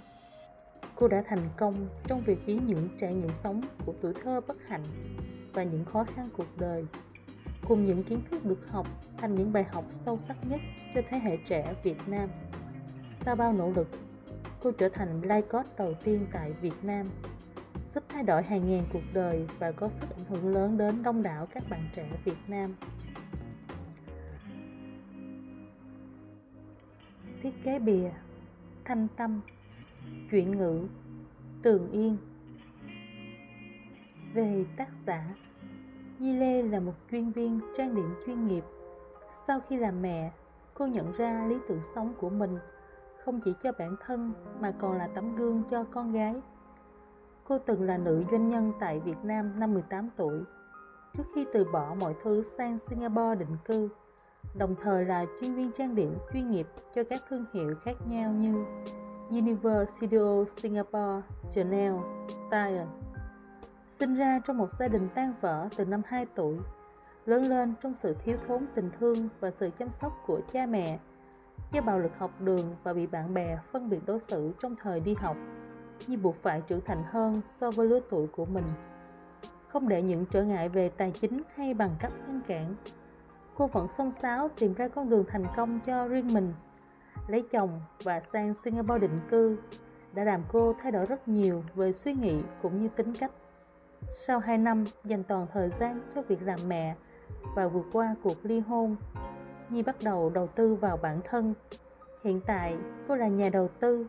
Cô 0.95 1.07
đã 1.07 1.23
thành 1.27 1.49
công 1.57 1.87
trong 2.07 2.21
việc 2.21 2.39
biến 2.45 2.65
những 2.65 2.89
trải 2.99 3.13
nghiệm 3.13 3.33
sống 3.33 3.61
của 3.85 3.93
tuổi 4.01 4.13
thơ 4.23 4.41
bất 4.47 4.57
hạnh 4.67 4.83
và 5.53 5.63
những 5.63 5.85
khó 5.85 6.03
khăn 6.03 6.29
cuộc 6.37 6.57
đời 6.57 6.85
cùng 7.71 7.83
những 7.83 8.03
kiến 8.03 8.21
thức 8.31 8.45
được 8.45 8.67
học 8.69 8.87
thành 9.17 9.35
những 9.35 9.53
bài 9.53 9.63
học 9.63 9.85
sâu 9.91 10.17
sắc 10.17 10.37
nhất 10.49 10.59
cho 10.95 11.01
thế 11.09 11.19
hệ 11.19 11.37
trẻ 11.37 11.73
Việt 11.83 12.07
Nam. 12.07 12.29
Sau 13.21 13.35
bao 13.35 13.53
nỗ 13.53 13.71
lực, 13.75 13.87
cô 14.59 14.71
trở 14.71 14.89
thành 14.89 15.21
life 15.21 15.41
coach 15.41 15.77
đầu 15.77 15.93
tiên 16.03 16.27
tại 16.33 16.53
Việt 16.61 16.83
Nam, 16.83 17.09
giúp 17.93 18.03
thay 18.09 18.23
đổi 18.23 18.43
hàng 18.43 18.69
ngàn 18.69 18.83
cuộc 18.93 19.01
đời 19.13 19.47
và 19.59 19.71
có 19.71 19.89
sức 19.89 20.15
ảnh 20.15 20.25
hưởng 20.25 20.53
lớn 20.53 20.77
đến 20.77 21.03
đông 21.03 21.23
đảo 21.23 21.47
các 21.53 21.69
bạn 21.69 21.89
trẻ 21.95 22.09
Việt 22.25 22.37
Nam. 22.47 22.75
Thiết 27.41 27.63
kế 27.63 27.79
bìa 27.79 28.09
Thanh 28.85 29.07
Tâm 29.17 29.41
Chuyện 30.31 30.51
ngữ 30.51 30.87
Tường 31.61 31.91
Yên 31.91 32.17
Về 34.33 34.65
tác 34.77 34.89
giả 35.05 35.35
Di 36.21 36.33
Lê 36.33 36.61
là 36.61 36.79
một 36.79 36.93
chuyên 37.11 37.31
viên 37.31 37.59
trang 37.77 37.95
điểm 37.95 38.15
chuyên 38.25 38.47
nghiệp. 38.47 38.63
Sau 39.47 39.59
khi 39.69 39.77
làm 39.77 40.01
mẹ, 40.01 40.31
cô 40.73 40.85
nhận 40.85 41.11
ra 41.11 41.45
lý 41.49 41.57
tưởng 41.67 41.81
sống 41.95 42.13
của 42.19 42.29
mình 42.29 42.57
không 43.25 43.39
chỉ 43.39 43.53
cho 43.63 43.71
bản 43.79 43.95
thân 44.05 44.33
mà 44.59 44.73
còn 44.79 44.97
là 44.97 45.07
tấm 45.07 45.35
gương 45.35 45.63
cho 45.69 45.83
con 45.83 46.11
gái. 46.11 46.35
Cô 47.43 47.57
từng 47.59 47.83
là 47.83 47.97
nữ 47.97 48.23
doanh 48.31 48.49
nhân 48.49 48.73
tại 48.79 48.99
Việt 48.99 49.17
Nam 49.23 49.59
năm 49.59 49.73
18 49.73 50.09
tuổi, 50.15 50.39
trước 51.17 51.23
khi 51.35 51.45
từ 51.53 51.65
bỏ 51.73 51.95
mọi 51.99 52.15
thứ 52.23 52.43
sang 52.43 52.77
Singapore 52.77 53.35
định 53.35 53.57
cư, 53.65 53.89
đồng 54.57 54.75
thời 54.81 55.05
là 55.05 55.25
chuyên 55.41 55.53
viên 55.53 55.71
trang 55.71 55.95
điểm 55.95 56.17
chuyên 56.33 56.51
nghiệp 56.51 56.67
cho 56.95 57.03
các 57.03 57.21
thương 57.29 57.45
hiệu 57.53 57.75
khác 57.83 57.95
nhau 58.07 58.31
như 58.31 58.65
Universal 59.29 59.85
Studio 59.85 60.45
Singapore, 60.45 61.21
Chanel, 61.55 61.93
Tire. 62.51 62.85
Sinh 63.91 64.15
ra 64.15 64.39
trong 64.45 64.57
một 64.57 64.71
gia 64.71 64.87
đình 64.87 65.09
tan 65.15 65.33
vỡ 65.41 65.67
từ 65.77 65.85
năm 65.85 66.01
2 66.05 66.25
tuổi, 66.35 66.57
lớn 67.25 67.43
lên 67.43 67.73
trong 67.81 67.95
sự 67.95 68.15
thiếu 68.23 68.37
thốn 68.47 68.65
tình 68.75 68.89
thương 68.99 69.29
và 69.39 69.51
sự 69.51 69.69
chăm 69.77 69.89
sóc 69.89 70.13
của 70.25 70.41
cha 70.51 70.65
mẹ, 70.65 70.99
do 71.71 71.81
bạo 71.81 71.99
lực 71.99 72.11
học 72.17 72.31
đường 72.41 72.75
và 72.83 72.93
bị 72.93 73.07
bạn 73.07 73.33
bè 73.33 73.57
phân 73.71 73.89
biệt 73.89 73.99
đối 74.05 74.19
xử 74.19 74.53
trong 74.61 74.75
thời 74.81 74.99
đi 74.99 75.13
học, 75.13 75.37
như 76.07 76.17
buộc 76.17 76.35
phải 76.41 76.61
trưởng 76.67 76.81
thành 76.85 77.03
hơn 77.03 77.41
so 77.45 77.71
với 77.71 77.87
lứa 77.87 77.99
tuổi 78.09 78.27
của 78.27 78.45
mình. 78.45 78.65
Không 79.67 79.87
để 79.87 80.01
những 80.01 80.25
trở 80.25 80.43
ngại 80.43 80.69
về 80.69 80.89
tài 80.89 81.11
chính 81.11 81.41
hay 81.55 81.73
bằng 81.73 81.95
cấp 81.99 82.11
ngăn 82.27 82.41
cản, 82.47 82.75
cô 83.55 83.67
vẫn 83.67 83.87
xông 83.87 84.11
xáo 84.11 84.49
tìm 84.59 84.73
ra 84.73 84.87
con 84.87 85.09
đường 85.09 85.25
thành 85.27 85.45
công 85.55 85.79
cho 85.79 86.07
riêng 86.07 86.33
mình. 86.33 86.53
Lấy 87.27 87.43
chồng 87.51 87.81
và 88.03 88.19
sang 88.19 88.53
Singapore 88.63 88.99
định 88.99 89.19
cư 89.29 89.57
đã 90.13 90.23
làm 90.23 90.43
cô 90.51 90.75
thay 90.81 90.91
đổi 90.91 91.05
rất 91.05 91.27
nhiều 91.27 91.63
về 91.75 91.93
suy 91.93 92.13
nghĩ 92.13 92.41
cũng 92.61 92.81
như 92.81 92.87
tính 92.95 93.13
cách. 93.19 93.31
Sau 94.13 94.39
2 94.39 94.57
năm 94.57 94.83
dành 95.03 95.23
toàn 95.23 95.47
thời 95.53 95.69
gian 95.69 96.01
cho 96.15 96.21
việc 96.21 96.41
làm 96.41 96.59
mẹ 96.67 96.95
và 97.55 97.67
vượt 97.67 97.85
qua 97.93 98.15
cuộc 98.23 98.37
ly 98.43 98.59
hôn, 98.59 98.95
Nhi 99.69 99.83
bắt 99.83 99.95
đầu 100.03 100.29
đầu 100.29 100.47
tư 100.47 100.75
vào 100.75 100.97
bản 100.97 101.19
thân. 101.23 101.53
Hiện 102.23 102.41
tại, 102.45 102.77
cô 103.07 103.15
là 103.15 103.27
nhà 103.27 103.49
đầu 103.49 103.67
tư, 103.79 104.05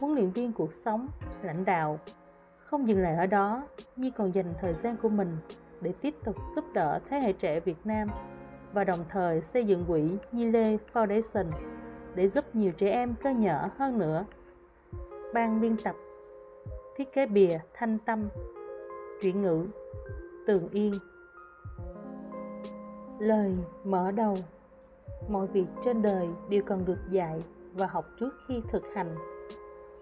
huấn 0.00 0.14
luyện 0.14 0.30
viên 0.30 0.52
cuộc 0.52 0.72
sống, 0.72 1.08
lãnh 1.42 1.64
đạo. 1.64 1.98
Không 2.58 2.88
dừng 2.88 3.02
lại 3.02 3.16
ở 3.16 3.26
đó, 3.26 3.62
Nhi 3.96 4.10
còn 4.10 4.34
dành 4.34 4.54
thời 4.60 4.74
gian 4.74 4.96
của 4.96 5.08
mình 5.08 5.36
để 5.80 5.92
tiếp 6.00 6.14
tục 6.24 6.36
giúp 6.56 6.64
đỡ 6.74 7.00
thế 7.10 7.20
hệ 7.20 7.32
trẻ 7.32 7.60
Việt 7.60 7.78
Nam 7.84 8.08
và 8.72 8.84
đồng 8.84 9.04
thời 9.08 9.40
xây 9.40 9.64
dựng 9.64 9.84
quỹ 9.88 10.02
Nhi 10.32 10.44
Lê 10.44 10.78
Foundation 10.92 11.46
để 12.14 12.28
giúp 12.28 12.44
nhiều 12.52 12.72
trẻ 12.72 12.90
em 12.90 13.14
cơ 13.22 13.30
nhở 13.30 13.68
hơn 13.78 13.98
nữa. 13.98 14.24
Ban 15.34 15.60
biên 15.60 15.76
tập 15.84 15.96
Thiết 16.96 17.12
kế 17.12 17.26
bìa 17.26 17.58
Thanh 17.74 17.98
Tâm 17.98 18.28
Chuyển 19.22 19.42
ngữ. 19.42 19.64
Tường 20.46 20.68
Yên. 20.72 20.92
Lời 23.18 23.56
mở 23.84 24.10
đầu. 24.10 24.36
Mọi 25.28 25.46
việc 25.46 25.66
trên 25.84 26.02
đời 26.02 26.28
đều 26.48 26.62
cần 26.62 26.84
được 26.84 26.98
dạy 27.10 27.42
và 27.74 27.86
học 27.86 28.04
trước 28.20 28.34
khi 28.48 28.62
thực 28.70 28.82
hành. 28.94 29.14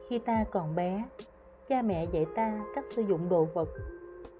Khi 0.08 0.18
ta 0.18 0.44
còn 0.50 0.74
bé, 0.74 1.04
cha 1.66 1.82
mẹ 1.82 2.06
dạy 2.12 2.26
ta 2.34 2.64
cách 2.74 2.84
sử 2.88 3.02
dụng 3.02 3.28
đồ 3.28 3.44
vật 3.54 3.68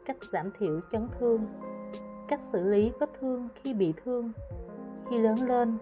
Cách 0.05 0.17
giảm 0.33 0.51
thiểu 0.59 0.81
chấn 0.91 1.09
thương 1.19 1.47
Cách 2.29 2.41
xử 2.53 2.65
lý 2.65 2.93
vết 3.01 3.11
thương 3.21 3.49
khi 3.55 3.75
bị 3.75 3.95
thương. 4.05 4.33
Khi 5.11 5.19
lớn 5.19 5.49
lên, 5.49 5.79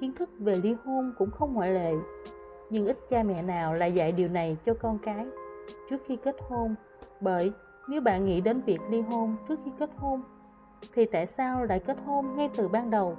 kiến 0.00 0.12
thức 0.18 0.30
về 0.38 0.54
ly 0.62 0.76
hôn 0.84 1.14
cũng 1.18 1.30
không 1.30 1.54
ngoại 1.54 1.70
lệ 1.70 1.92
Nhưng 2.70 2.86
ít 2.86 2.98
cha 3.10 3.22
mẹ 3.22 3.42
nào 3.42 3.74
lại 3.74 3.92
dạy 3.92 4.12
điều 4.12 4.28
này 4.28 4.56
cho 4.66 4.74
con 4.74 4.98
cái 4.98 5.26
trước 5.90 5.98
khi 6.06 6.16
kết 6.16 6.36
hôn 6.48 6.74
bởi 7.20 7.52
nếu 7.88 8.00
bạn 8.00 8.24
nghĩ 8.24 8.40
đến 8.40 8.60
việc 8.60 8.80
ly 8.90 9.00
hôn 9.00 9.36
trước 9.48 9.60
khi 9.64 9.70
kết 9.78 9.90
hôn 9.96 10.22
thì 10.94 11.06
tại 11.06 11.26
sao 11.26 11.64
lại 11.64 11.80
kết 11.86 11.96
hôn 12.06 12.36
ngay 12.36 12.50
từ 12.56 12.68
ban 12.68 12.90
đầu? 12.90 13.16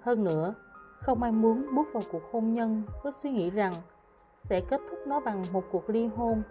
Hơn 0.00 0.24
nữa, 0.24 0.54
không 0.98 1.22
ai 1.22 1.32
muốn 1.32 1.66
bước 1.74 1.88
vào 1.92 2.02
cuộc 2.12 2.22
hôn 2.32 2.54
nhân 2.54 2.82
với 3.02 3.12
suy 3.12 3.30
nghĩ 3.30 3.50
rằng 3.50 3.72
sẽ 4.44 4.60
kết 4.60 4.80
thúc 4.90 4.98
nó 5.06 5.20
bằng 5.20 5.42
một 5.52 5.64
cuộc 5.72 5.90
ly 5.90 6.06
hôn. 6.06 6.42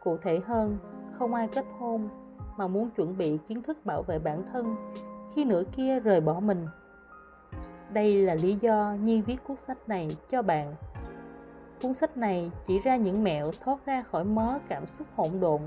Cụ 0.00 0.16
thể 0.16 0.40
hơn, 0.46 0.78
không 1.18 1.34
ai 1.34 1.48
kết 1.48 1.64
hôn 1.78 2.08
mà 2.56 2.66
muốn 2.66 2.90
chuẩn 2.90 3.18
bị 3.18 3.38
kiến 3.48 3.62
thức 3.62 3.86
bảo 3.86 4.02
vệ 4.02 4.18
bản 4.18 4.42
thân 4.52 4.76
khi 5.34 5.44
nửa 5.44 5.62
kia 5.76 6.00
rời 6.00 6.20
bỏ 6.20 6.40
mình. 6.40 6.66
Đây 7.92 8.22
là 8.22 8.34
lý 8.34 8.58
do 8.60 8.96
Nhi 9.02 9.20
viết 9.20 9.36
cuốn 9.44 9.56
sách 9.56 9.88
này 9.88 10.16
cho 10.30 10.42
bạn. 10.42 10.74
Cuốn 11.82 11.94
sách 11.94 12.16
này 12.16 12.50
chỉ 12.66 12.80
ra 12.80 12.96
những 12.96 13.24
mẹo 13.24 13.50
thoát 13.60 13.86
ra 13.86 14.02
khỏi 14.02 14.24
mớ 14.24 14.58
cảm 14.68 14.86
xúc 14.86 15.06
hỗn 15.16 15.40
độn 15.40 15.60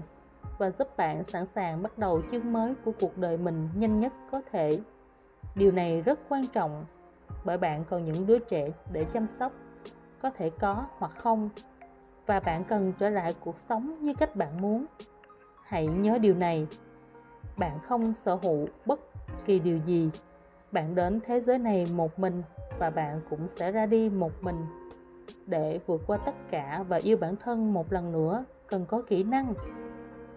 và 0.60 0.72
giúp 0.72 0.98
bạn 0.98 1.24
sẵn 1.24 1.46
sàng 1.46 1.84
bắt 1.84 1.98
đầu 1.98 2.22
chương 2.32 2.54
mới 2.54 2.74
của 2.86 2.92
cuộc 3.00 3.18
đời 3.18 3.38
mình 3.38 3.70
nhanh 3.76 4.00
nhất 4.00 4.14
có 4.32 4.42
thể. 4.52 4.80
Điều 5.56 5.72
này 5.72 6.02
rất 6.02 6.20
quan 6.30 6.48
trọng 6.54 6.86
bởi 7.46 7.58
bạn 7.58 7.84
còn 7.90 8.06
những 8.06 8.28
đứa 8.28 8.40
trẻ 8.40 8.70
để 8.94 9.06
chăm 9.14 9.28
sóc, 9.40 9.52
có 10.22 10.30
thể 10.30 10.50
có 10.60 10.86
hoặc 10.98 11.12
không, 11.18 11.50
và 12.26 12.40
bạn 12.40 12.64
cần 12.64 12.94
trở 13.00 13.10
lại 13.10 13.36
cuộc 13.40 13.58
sống 13.58 13.96
như 14.02 14.14
cách 14.14 14.36
bạn 14.36 14.62
muốn. 14.62 14.86
Hãy 15.64 15.88
nhớ 15.88 16.18
điều 16.18 16.36
này, 16.36 16.68
bạn 17.58 17.80
không 17.88 18.14
sở 18.14 18.36
hữu 18.36 18.68
bất 18.86 19.00
kỳ 19.46 19.60
điều 19.60 19.78
gì. 19.78 20.10
Bạn 20.72 20.96
đến 20.96 21.20
thế 21.26 21.42
giới 21.42 21.58
này 21.58 21.88
một 21.96 22.20
mình 22.20 22.44
và 22.80 22.90
bạn 22.90 23.22
cũng 23.30 23.48
sẽ 23.48 23.72
ra 23.72 23.86
đi 23.86 24.10
một 24.10 24.32
mình. 24.42 24.66
Để 25.46 25.80
vượt 25.86 26.02
qua 26.08 26.18
tất 26.18 26.36
cả 26.52 26.84
và 26.88 27.00
yêu 27.04 27.18
bản 27.18 27.36
thân 27.44 27.74
một 27.74 27.94
lần 27.94 28.12
nữa, 28.12 28.44
cần 28.68 28.86
có 28.86 29.02
kỹ 29.02 29.24
năng 29.24 29.54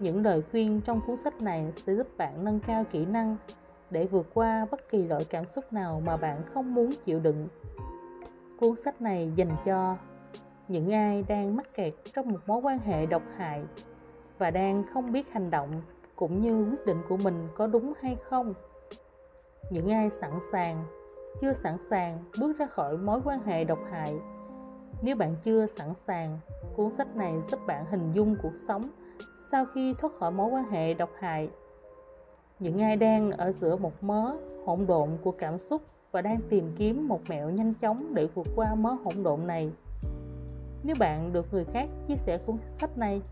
những 0.02 0.24
lời 0.24 0.42
khuyên 0.50 0.80
trong 0.84 1.00
cuốn 1.06 1.16
sách 1.16 1.42
này 1.42 1.72
sẽ 1.76 1.94
giúp 1.94 2.06
bạn 2.16 2.44
nâng 2.44 2.60
cao 2.66 2.84
kỹ 2.90 3.06
năng 3.06 3.36
để 3.90 4.06
vượt 4.06 4.26
qua 4.34 4.66
bất 4.70 4.90
kỳ 4.90 5.02
loại 5.02 5.24
cảm 5.30 5.46
xúc 5.46 5.72
nào 5.72 6.02
mà 6.06 6.16
bạn 6.16 6.42
không 6.54 6.74
muốn 6.74 6.90
chịu 7.04 7.20
đựng. 7.20 7.48
Cuốn 8.60 8.76
sách 8.76 9.02
này 9.02 9.32
dành 9.36 9.56
cho 9.64 9.96
những 10.68 10.92
ai 10.92 11.24
đang 11.28 11.56
mắc 11.56 11.74
kẹt 11.74 11.92
trong 12.14 12.28
một 12.28 12.38
mối 12.46 12.60
quan 12.62 12.78
hệ 12.78 13.06
độc 13.06 13.22
hại 13.36 13.62
và 14.38 14.50
đang 14.50 14.84
không 14.94 15.12
biết 15.12 15.32
hành 15.32 15.50
động 15.50 15.82
cũng 16.16 16.42
như 16.42 16.64
quyết 16.70 16.86
định 16.86 17.02
của 17.08 17.16
mình 17.16 17.48
có 17.56 17.66
đúng 17.66 17.92
hay 18.00 18.16
không. 18.28 18.54
Những 19.70 19.88
ai 19.88 20.10
sẵn 20.10 20.32
sàng, 20.52 20.84
chưa 21.40 21.52
sẵn 21.52 21.76
sàng 21.90 22.24
bước 22.40 22.58
ra 22.58 22.66
khỏi 22.66 22.96
mối 22.96 23.20
quan 23.24 23.42
hệ 23.42 23.64
độc 23.64 23.78
hại. 23.90 24.14
Nếu 25.02 25.16
bạn 25.16 25.36
chưa 25.42 25.66
sẵn 25.66 25.94
sàng, 25.94 26.38
cuốn 26.76 26.90
sách 26.90 27.16
này 27.16 27.34
giúp 27.50 27.60
bạn 27.66 27.84
hình 27.90 28.12
dung 28.12 28.36
cuộc 28.42 28.56
sống 28.68 28.88
sau 29.52 29.66
khi 29.74 29.94
thoát 29.94 30.12
khỏi 30.18 30.30
mối 30.30 30.50
quan 30.50 30.70
hệ 30.70 30.94
độc 30.94 31.10
hại. 31.18 31.48
Những 32.58 32.82
ai 32.82 32.96
đang 32.96 33.30
ở 33.30 33.52
giữa 33.52 33.76
một 33.76 34.04
mớ 34.04 34.34
hỗn 34.64 34.86
độn 34.86 35.08
của 35.22 35.30
cảm 35.30 35.58
xúc 35.58 35.82
và 36.12 36.22
đang 36.22 36.40
tìm 36.48 36.72
kiếm 36.76 37.08
một 37.08 37.20
mẹo 37.28 37.50
nhanh 37.50 37.74
chóng 37.74 38.14
để 38.14 38.28
vượt 38.34 38.46
qua 38.56 38.74
mớ 38.74 38.90
hỗn 38.90 39.22
độn 39.22 39.46
này. 39.46 39.70
Nếu 40.82 40.96
bạn 40.98 41.32
được 41.32 41.46
người 41.52 41.64
khác 41.64 41.88
chia 42.08 42.16
sẻ 42.16 42.38
cuốn 42.46 42.56
sách 42.68 42.98
này, 42.98 43.22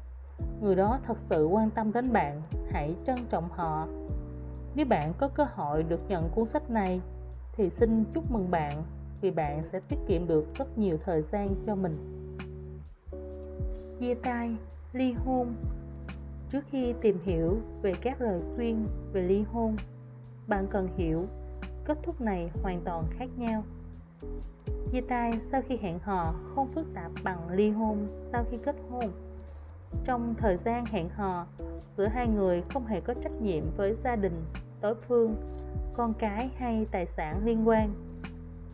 người 0.62 0.74
đó 0.74 0.98
thật 1.06 1.18
sự 1.18 1.46
quan 1.46 1.70
tâm 1.70 1.92
đến 1.92 2.12
bạn, 2.12 2.42
hãy 2.70 2.94
trân 3.06 3.16
trọng 3.30 3.48
họ. 3.50 3.86
Nếu 4.74 4.86
bạn 4.86 5.12
có 5.18 5.28
cơ 5.28 5.44
hội 5.54 5.82
được 5.82 6.00
nhận 6.08 6.28
cuốn 6.34 6.46
sách 6.46 6.70
này, 6.70 7.00
thì 7.52 7.70
xin 7.70 8.04
chúc 8.14 8.30
mừng 8.30 8.50
bạn, 8.50 8.82
vì 9.20 9.30
bạn 9.30 9.64
sẽ 9.64 9.80
tiết 9.88 9.98
kiệm 10.08 10.26
được 10.26 10.46
rất 10.54 10.78
nhiều 10.78 10.98
thời 11.04 11.22
gian 11.22 11.54
cho 11.66 11.74
mình. 11.74 12.26
Chia 14.00 14.14
tay, 14.14 14.56
ly 14.92 15.12
hôn 15.12 15.54
trước 16.52 16.64
khi 16.70 16.94
tìm 17.00 17.18
hiểu 17.24 17.58
về 17.82 17.92
các 18.00 18.20
lời 18.20 18.40
khuyên 18.54 18.86
về 19.12 19.22
ly 19.22 19.42
hôn, 19.52 19.76
bạn 20.46 20.66
cần 20.70 20.88
hiểu 20.96 21.26
kết 21.84 21.98
thúc 22.02 22.20
này 22.20 22.50
hoàn 22.62 22.80
toàn 22.84 23.04
khác 23.10 23.28
nhau. 23.36 23.62
Chia 24.92 25.00
tay 25.00 25.40
sau 25.40 25.62
khi 25.68 25.76
hẹn 25.76 25.98
hò 25.98 26.34
không 26.54 26.68
phức 26.74 26.86
tạp 26.94 27.10
bằng 27.24 27.48
ly 27.50 27.70
hôn 27.70 28.06
sau 28.16 28.44
khi 28.50 28.56
kết 28.64 28.76
hôn. 28.90 29.10
Trong 30.04 30.34
thời 30.38 30.56
gian 30.56 30.84
hẹn 30.86 31.08
hò, 31.08 31.46
giữa 31.96 32.06
hai 32.06 32.28
người 32.28 32.62
không 32.72 32.86
hề 32.86 33.00
có 33.00 33.14
trách 33.14 33.42
nhiệm 33.42 33.64
với 33.76 33.94
gia 33.94 34.16
đình, 34.16 34.44
đối 34.80 34.94
phương, 34.94 35.34
con 35.94 36.14
cái 36.14 36.50
hay 36.56 36.86
tài 36.90 37.06
sản 37.06 37.44
liên 37.44 37.68
quan. 37.68 37.94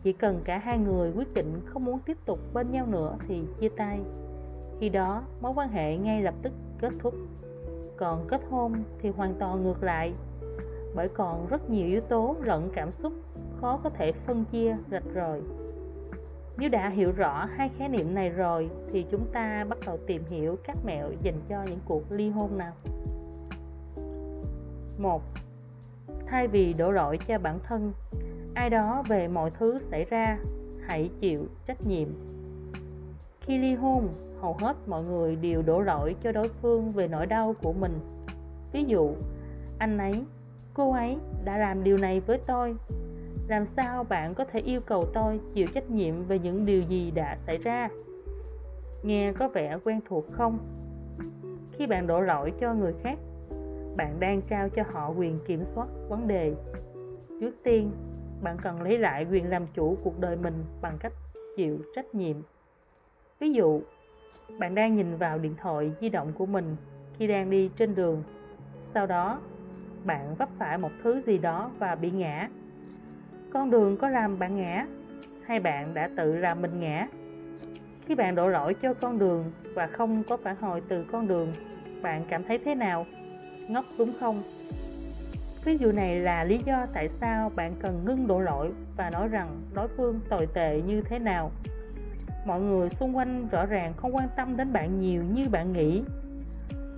Chỉ 0.01 0.13
cần 0.13 0.41
cả 0.43 0.57
hai 0.57 0.77
người 0.77 1.11
quyết 1.15 1.33
định 1.33 1.61
không 1.65 1.85
muốn 1.85 1.99
tiếp 1.99 2.17
tục 2.25 2.39
bên 2.53 2.71
nhau 2.71 2.85
nữa 2.85 3.15
thì 3.27 3.41
chia 3.59 3.69
tay. 3.69 3.99
Khi 4.79 4.89
đó, 4.89 5.23
mối 5.41 5.51
quan 5.55 5.69
hệ 5.69 5.97
ngay 5.97 6.21
lập 6.21 6.33
tức 6.41 6.53
kết 6.79 6.91
thúc 6.99 7.13
còn 7.97 8.27
kết 8.27 8.41
hôn 8.49 8.73
thì 8.99 9.09
hoàn 9.09 9.33
toàn 9.39 9.63
ngược 9.63 9.83
lại 9.83 10.13
bởi 10.95 11.07
còn 11.09 11.47
rất 11.47 11.69
nhiều 11.69 11.87
yếu 11.87 12.01
tố 12.01 12.35
lẫn 12.41 12.69
cảm 12.73 12.91
xúc 12.91 13.13
khó 13.61 13.79
có 13.83 13.89
thể 13.89 14.11
phân 14.11 14.45
chia 14.45 14.77
rạch 14.91 15.03
ròi 15.15 15.41
nếu 16.57 16.69
đã 16.69 16.89
hiểu 16.89 17.11
rõ 17.11 17.45
hai 17.45 17.69
khái 17.69 17.89
niệm 17.89 18.15
này 18.15 18.29
rồi 18.29 18.69
thì 18.91 19.05
chúng 19.09 19.25
ta 19.33 19.65
bắt 19.69 19.77
đầu 19.85 19.97
tìm 20.07 20.23
hiểu 20.29 20.57
các 20.63 20.77
mẹo 20.85 21.11
dành 21.21 21.41
cho 21.47 21.63
những 21.63 21.79
cuộc 21.85 22.11
ly 22.11 22.29
hôn 22.29 22.57
nào. 22.57 22.73
1. 24.97 25.21
Thay 26.27 26.47
vì 26.47 26.73
đổ 26.73 26.91
lỗi 26.91 27.17
cho 27.27 27.39
bản 27.39 27.59
thân, 27.63 27.93
ai 28.53 28.69
đó 28.69 29.03
về 29.07 29.27
mọi 29.27 29.51
thứ 29.51 29.79
xảy 29.79 30.05
ra, 30.05 30.37
hãy 30.85 31.09
chịu 31.19 31.45
trách 31.65 31.87
nhiệm. 31.87 32.07
Khi 33.41 33.57
ly 33.57 33.73
hôn, 33.73 34.07
hầu 34.41 34.55
hết 34.59 34.77
mọi 34.87 35.03
người 35.03 35.35
đều 35.35 35.61
đổ 35.61 35.81
lỗi 35.81 36.15
cho 36.21 36.31
đối 36.31 36.49
phương 36.49 36.91
về 36.91 37.07
nỗi 37.07 37.25
đau 37.25 37.55
của 37.61 37.73
mình. 37.73 37.99
Ví 38.71 38.83
dụ, 38.83 39.09
anh 39.77 39.97
ấy, 39.97 40.23
cô 40.73 40.91
ấy 40.91 41.17
đã 41.43 41.57
làm 41.57 41.83
điều 41.83 41.97
này 41.97 42.19
với 42.19 42.37
tôi. 42.47 42.75
Làm 43.47 43.65
sao 43.65 44.03
bạn 44.03 44.33
có 44.35 44.45
thể 44.45 44.59
yêu 44.59 44.81
cầu 44.81 45.05
tôi 45.13 45.39
chịu 45.53 45.67
trách 45.73 45.89
nhiệm 45.89 46.23
về 46.23 46.39
những 46.39 46.65
điều 46.65 46.81
gì 46.81 47.11
đã 47.11 47.37
xảy 47.37 47.57
ra? 47.57 47.89
Nghe 49.03 49.33
có 49.33 49.47
vẻ 49.47 49.77
quen 49.83 49.99
thuộc 50.05 50.25
không? 50.31 50.59
Khi 51.71 51.87
bạn 51.87 52.07
đổ 52.07 52.21
lỗi 52.21 52.53
cho 52.59 52.73
người 52.73 52.93
khác 53.03 53.19
bạn 53.97 54.19
đang 54.19 54.41
trao 54.41 54.69
cho 54.69 54.83
họ 54.91 55.09
quyền 55.09 55.39
kiểm 55.45 55.65
soát 55.65 55.87
vấn 56.09 56.27
đề. 56.27 56.53
Trước 57.41 57.55
tiên 57.63 57.91
bạn 58.41 58.57
cần 58.61 58.81
lấy 58.81 58.97
lại 58.97 59.27
quyền 59.31 59.49
làm 59.49 59.67
chủ 59.67 59.97
cuộc 60.03 60.19
đời 60.19 60.35
mình 60.35 60.63
bằng 60.81 60.97
cách 60.99 61.13
chịu 61.55 61.77
trách 61.95 62.15
nhiệm. 62.15 62.37
Ví 63.39 63.53
dụ 63.53 63.81
bạn 64.59 64.75
đang 64.75 64.95
nhìn 64.95 65.17
vào 65.17 65.39
điện 65.39 65.55
thoại 65.61 65.91
di 66.01 66.09
động 66.09 66.33
của 66.37 66.45
mình 66.45 66.75
khi 67.17 67.27
đang 67.27 67.49
đi 67.49 67.69
trên 67.77 67.95
đường. 67.95 68.23
Sau 68.79 69.07
đó, 69.07 69.41
bạn 70.05 70.35
vấp 70.35 70.49
phải 70.59 70.77
một 70.77 70.91
thứ 71.03 71.21
gì 71.21 71.37
đó 71.37 71.71
và 71.79 71.95
bị 71.95 72.11
ngã. 72.11 72.49
Con 73.53 73.71
đường 73.71 73.97
có 73.97 74.09
làm 74.09 74.39
bạn 74.39 74.57
ngã 74.57 74.85
hay 75.45 75.59
bạn 75.59 75.93
đã 75.93 76.09
tự 76.17 76.35
làm 76.35 76.61
mình 76.61 76.79
ngã? 76.79 77.07
Khi 78.05 78.15
bạn 78.15 78.35
đổ 78.35 78.47
lỗi 78.47 78.73
cho 78.73 78.93
con 78.93 79.19
đường 79.19 79.51
và 79.73 79.87
không 79.87 80.23
có 80.23 80.37
phản 80.37 80.55
hồi 80.55 80.81
từ 80.87 81.03
con 81.03 81.27
đường, 81.27 81.53
bạn 82.01 82.25
cảm 82.29 82.43
thấy 82.43 82.57
thế 82.57 82.75
nào? 82.75 83.05
Ngốc 83.67 83.85
đúng 83.97 84.13
không? 84.19 84.43
Ví 85.65 85.77
dụ 85.77 85.91
này 85.91 86.19
là 86.19 86.43
lý 86.43 86.59
do 86.65 86.85
tại 86.93 87.09
sao 87.09 87.51
bạn 87.55 87.73
cần 87.79 88.05
ngưng 88.05 88.27
đổ 88.27 88.39
lỗi 88.39 88.71
và 88.97 89.09
nói 89.09 89.27
rằng 89.27 89.61
đối 89.73 89.87
phương 89.87 90.19
tồi 90.29 90.47
tệ 90.53 90.81
như 90.81 91.01
thế 91.01 91.19
nào 91.19 91.51
mọi 92.47 92.61
người 92.61 92.89
xung 92.89 93.17
quanh 93.17 93.47
rõ 93.47 93.65
ràng 93.65 93.93
không 93.97 94.15
quan 94.15 94.27
tâm 94.35 94.57
đến 94.57 94.73
bạn 94.73 94.97
nhiều 94.97 95.23
như 95.23 95.49
bạn 95.49 95.73
nghĩ. 95.73 96.03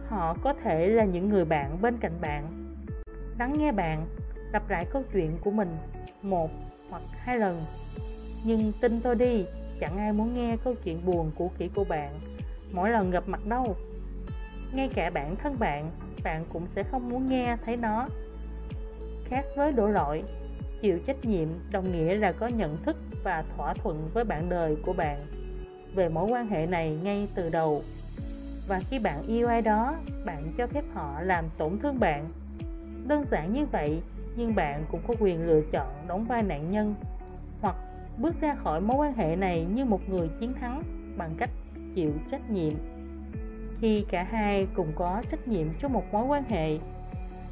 Họ 0.08 0.38
có 0.44 0.54
thể 0.54 0.88
là 0.88 1.06
những 1.06 1.30
người 1.30 1.46
bạn 1.46 1.82
bên 1.82 1.98
cạnh 1.98 2.22
bạn. 2.22 2.66
Lắng 3.40 3.54
nghe 3.58 3.72
bạn, 3.72 4.08
lặp 4.54 4.70
lại 4.70 4.86
câu 4.92 5.04
chuyện 5.14 5.38
của 5.44 5.52
mình 5.52 5.78
một 6.22 6.52
hoặc 6.90 7.02
hai 7.12 7.38
lần. 7.40 7.62
Nhưng 8.44 8.72
tin 8.82 9.02
tôi 9.02 9.16
đi, 9.16 9.46
chẳng 9.80 9.98
ai 9.98 10.14
muốn 10.14 10.34
nghe 10.34 10.58
câu 10.64 10.76
chuyện 10.84 11.06
buồn 11.06 11.32
của 11.36 11.50
kỹ 11.58 11.70
của 11.76 11.84
bạn. 11.84 12.20
Mỗi 12.72 12.90
lần 12.90 13.10
gặp 13.10 13.24
mặt 13.28 13.46
đâu, 13.46 13.76
ngay 14.74 14.90
cả 14.96 15.10
bản 15.10 15.36
thân 15.36 15.60
bạn 15.60 15.92
bạn 16.24 16.46
cũng 16.54 16.68
sẽ 16.68 16.84
không 16.84 17.10
muốn 17.10 17.30
nghe 17.30 17.58
thấy 17.66 17.78
nó. 17.78 18.08
Khác 19.26 19.46
với 19.56 19.72
đổ 19.72 19.88
lỗi, 19.88 20.24
chịu 20.82 21.00
trách 21.06 21.26
nhiệm 21.26 21.48
đồng 21.72 21.92
nghĩa 21.92 22.16
là 22.16 22.32
có 22.32 22.48
nhận 22.48 22.78
thức 22.84 22.98
và 23.24 23.44
thỏa 23.58 23.74
thuận 23.74 24.10
với 24.14 24.24
bạn 24.24 24.50
đời 24.50 24.76
của 24.86 24.94
bạn 24.94 25.39
về 26.00 26.10
mối 26.10 26.28
quan 26.30 26.48
hệ 26.48 26.66
này 26.66 26.98
ngay 27.04 27.28
từ 27.36 27.50
đầu. 27.50 27.84
Và 28.68 28.82
khi 28.90 29.00
bạn 29.00 29.28
yêu 29.28 29.48
ai 29.48 29.62
đó, 29.62 29.96
bạn 30.26 30.52
cho 30.58 30.68
phép 30.68 30.84
họ 30.94 31.22
làm 31.22 31.46
tổn 31.58 31.80
thương 31.80 32.00
bạn. 32.00 32.30
Đơn 33.08 33.24
giản 33.32 33.54
như 33.54 33.66
vậy, 33.66 34.02
nhưng 34.36 34.56
bạn 34.56 34.86
cũng 34.92 35.02
có 35.08 35.14
quyền 35.20 35.48
lựa 35.48 35.62
chọn 35.72 35.88
đóng 36.08 36.26
vai 36.26 36.44
nạn 36.44 36.72
nhân 36.72 36.96
hoặc 37.62 37.76
bước 38.18 38.42
ra 38.42 38.56
khỏi 38.56 38.82
mối 38.82 38.98
quan 38.98 39.14
hệ 39.14 39.36
này 39.36 39.66
như 39.74 39.86
một 39.86 40.10
người 40.10 40.30
chiến 40.40 40.54
thắng 40.54 40.84
bằng 41.18 41.32
cách 41.38 41.50
chịu 41.96 42.12
trách 42.32 42.50
nhiệm. 42.50 42.74
Khi 43.82 44.06
cả 44.10 44.24
hai 44.24 44.68
cùng 44.74 44.92
có 44.96 45.24
trách 45.30 45.48
nhiệm 45.48 45.68
cho 45.82 45.88
một 45.88 46.04
mối 46.12 46.26
quan 46.26 46.44
hệ, 46.44 46.78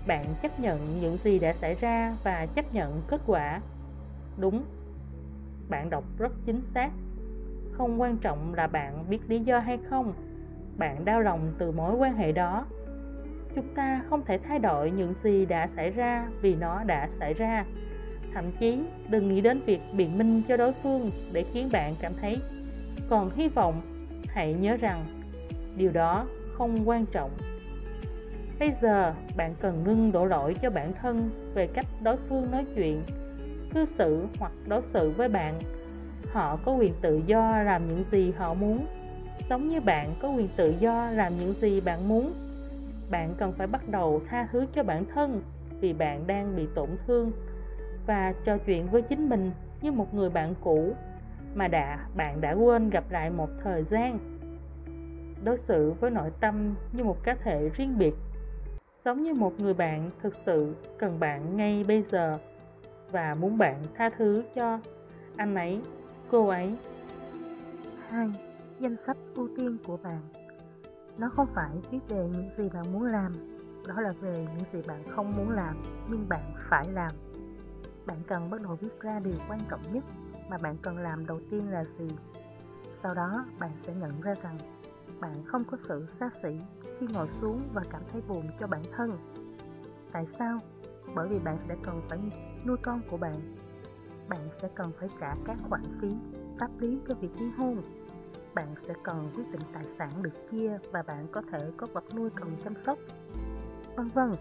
bạn 0.08 0.26
chấp 0.42 0.60
nhận 0.60 0.80
những 1.02 1.18
gì 1.18 1.40
đã 1.40 1.54
xảy 1.54 1.76
ra 1.76 2.16
và 2.24 2.46
chấp 2.46 2.74
nhận 2.74 3.02
kết 3.08 3.22
quả. 3.26 3.62
Đúng, 4.38 4.64
bạn 5.70 5.90
đọc 5.90 6.04
rất 6.18 6.32
chính 6.46 6.62
xác 6.62 6.90
không 7.78 8.02
quan 8.02 8.18
trọng 8.18 8.54
là 8.54 8.68
bạn 8.68 9.06
biết 9.10 9.20
lý 9.28 9.40
do 9.40 9.60
hay 9.60 9.78
không. 9.90 10.14
Bạn 10.78 11.06
đau 11.06 11.22
lòng 11.22 11.54
từ 11.58 11.72
mối 11.72 11.96
quan 11.96 12.18
hệ 12.18 12.32
đó. 12.32 12.66
Chúng 13.56 13.74
ta 13.76 14.02
không 14.10 14.26
thể 14.26 14.38
thay 14.38 14.60
đổi 14.60 14.92
những 14.92 15.14
gì 15.14 15.46
đã 15.46 15.68
xảy 15.68 15.92
ra 15.92 16.28
vì 16.42 16.56
nó 16.56 16.84
đã 16.84 17.08
xảy 17.10 17.34
ra. 17.34 17.66
Thậm 18.34 18.52
chí, 18.60 18.84
đừng 19.10 19.30
nghĩ 19.30 19.42
đến 19.42 19.62
việc 19.66 19.82
biện 19.94 20.18
minh 20.18 20.42
cho 20.48 20.58
đối 20.58 20.74
phương 20.74 21.12
để 21.34 21.46
khiến 21.54 21.70
bạn 21.72 21.96
cảm 22.02 22.14
thấy. 22.22 22.38
Còn 23.10 23.32
hy 23.36 23.48
vọng, 23.48 23.82
hãy 24.28 24.54
nhớ 24.54 24.78
rằng, 24.78 25.06
điều 25.78 25.92
đó 25.92 26.26
không 26.54 26.90
quan 26.90 27.06
trọng. 27.06 27.32
Bây 28.60 28.72
giờ, 28.72 29.14
bạn 29.38 29.56
cần 29.60 29.84
ngưng 29.84 30.12
đổ 30.12 30.26
lỗi 30.26 30.56
cho 30.62 30.70
bản 30.70 30.94
thân 31.02 31.30
về 31.54 31.68
cách 31.68 31.86
đối 32.04 32.18
phương 32.18 32.52
nói 32.52 32.66
chuyện, 32.76 33.02
cư 33.74 33.86
xử 33.86 34.26
hoặc 34.40 34.52
đối 34.68 34.82
xử 34.82 35.10
với 35.10 35.30
bạn 35.30 35.60
họ 36.32 36.60
có 36.66 36.72
quyền 36.72 36.94
tự 37.02 37.22
do 37.26 37.64
làm 37.64 37.88
những 37.88 38.04
gì 38.04 38.32
họ 38.32 38.54
muốn. 38.54 38.86
Giống 39.50 39.68
như 39.68 39.82
bạn 39.82 40.16
có 40.22 40.30
quyền 40.30 40.48
tự 40.56 40.74
do 40.80 41.10
làm 41.10 41.34
những 41.40 41.54
gì 41.54 41.82
bạn 41.82 42.08
muốn. 42.08 42.34
Bạn 43.12 43.36
cần 43.38 43.54
phải 43.58 43.68
bắt 43.68 43.90
đầu 43.90 44.22
tha 44.28 44.48
thứ 44.52 44.66
cho 44.74 44.84
bản 44.84 45.06
thân 45.14 45.42
vì 45.80 45.94
bạn 45.94 46.28
đang 46.28 46.56
bị 46.56 46.68
tổn 46.76 46.90
thương 47.08 47.32
và 48.06 48.34
trò 48.44 48.58
chuyện 48.58 48.88
với 48.88 49.02
chính 49.02 49.30
mình 49.30 49.52
như 49.82 49.92
một 49.92 50.14
người 50.14 50.30
bạn 50.30 50.54
cũ 50.62 50.94
mà 51.56 51.68
đã, 51.68 52.08
bạn 52.16 52.42
đã 52.42 52.52
quên 52.52 52.90
gặp 52.90 53.04
lại 53.10 53.30
một 53.30 53.50
thời 53.64 53.84
gian. 53.84 54.20
Đối 55.44 55.58
xử 55.58 55.92
với 55.92 56.12
nội 56.12 56.32
tâm 56.40 56.76
như 56.92 57.04
một 57.04 57.24
cá 57.24 57.36
thể 57.36 57.70
riêng 57.70 57.98
biệt. 57.98 58.14
Giống 59.06 59.24
như 59.24 59.34
một 59.34 59.60
người 59.60 59.74
bạn 59.74 60.10
thực 60.22 60.34
sự 60.46 60.76
cần 60.98 61.20
bạn 61.20 61.58
ngay 61.58 61.86
bây 61.88 62.02
giờ 62.02 62.38
và 63.12 63.36
muốn 63.36 63.58
bạn 63.58 63.76
tha 63.96 64.10
thứ 64.18 64.44
cho 64.56 64.80
anh 65.36 65.56
ấy 65.56 65.82
cô 66.32 66.48
ấy. 66.48 66.78
Hai 68.10 68.30
danh 68.80 68.96
sách 69.06 69.18
ưu 69.36 69.50
tiên 69.58 69.78
của 69.88 69.98
bạn. 69.98 70.22
Nó 71.18 71.30
không 71.30 71.48
phải 71.56 71.70
viết 71.92 72.00
về 72.08 72.30
những 72.32 72.50
gì 72.58 72.70
bạn 72.74 72.94
muốn 72.94 73.04
làm. 73.04 73.34
Đó 73.88 74.02
là 74.02 74.14
về 74.22 74.48
những 74.56 74.66
gì 74.74 74.88
bạn 74.88 75.04
không 75.10 75.36
muốn 75.36 75.50
làm, 75.50 75.78
nhưng 76.10 76.30
bạn 76.30 76.54
phải 76.70 76.92
làm. 76.92 77.12
Bạn 78.06 78.18
cần 78.28 78.50
bắt 78.50 78.62
đầu 78.62 78.76
viết 78.76 79.02
ra 79.02 79.20
điều 79.20 79.36
quan 79.50 79.60
trọng 79.70 79.94
nhất 79.94 80.04
mà 80.50 80.58
bạn 80.58 80.78
cần 80.82 80.98
làm 80.98 81.26
đầu 81.26 81.40
tiên 81.52 81.72
là 81.72 81.86
gì? 82.00 82.10
Sau 83.04 83.14
đó, 83.14 83.46
bạn 83.60 83.72
sẽ 83.84 83.94
nhận 83.94 84.22
ra 84.22 84.34
rằng 84.42 84.58
bạn 85.20 85.44
không 85.46 85.64
có 85.64 85.78
sự 85.88 86.06
xa 86.20 86.30
xỉ 86.44 86.60
khi 87.00 87.08
ngồi 87.14 87.28
xuống 87.42 87.62
và 87.74 87.82
cảm 87.92 88.02
thấy 88.12 88.22
buồn 88.28 88.50
cho 88.60 88.68
bản 88.68 88.84
thân. 88.98 89.18
Tại 90.12 90.26
sao? 90.40 90.60
Bởi 91.16 91.28
vì 91.28 91.40
bạn 91.40 91.58
sẽ 91.68 91.76
cần 91.84 92.02
phải 92.10 92.20
nuôi 92.66 92.78
con 92.82 93.02
của 93.12 93.18
bạn 93.18 93.57
bạn 94.30 94.50
sẽ 94.62 94.70
cần 94.76 94.92
phải 95.00 95.10
trả 95.20 95.36
các 95.46 95.58
khoản 95.70 95.84
phí 96.02 96.16
pháp 96.60 96.70
lý 96.80 97.00
cho 97.08 97.16
việc 97.16 97.32
ly 97.40 97.50
hôn. 97.58 97.82
Bạn 98.56 98.76
sẽ 98.88 98.94
cần 99.04 99.32
quyết 99.36 99.52
định 99.52 99.62
tài 99.74 99.86
sản 99.98 100.10
được 100.22 100.52
chia 100.52 100.78
và 100.92 101.02
bạn 101.02 101.28
có 101.32 101.42
thể 101.52 101.72
có 101.78 101.88
vật 101.94 102.04
nuôi 102.16 102.30
cần 102.36 102.58
chăm 102.64 102.74
sóc, 102.86 103.00
vân 103.96 104.08
vân. 104.08 104.32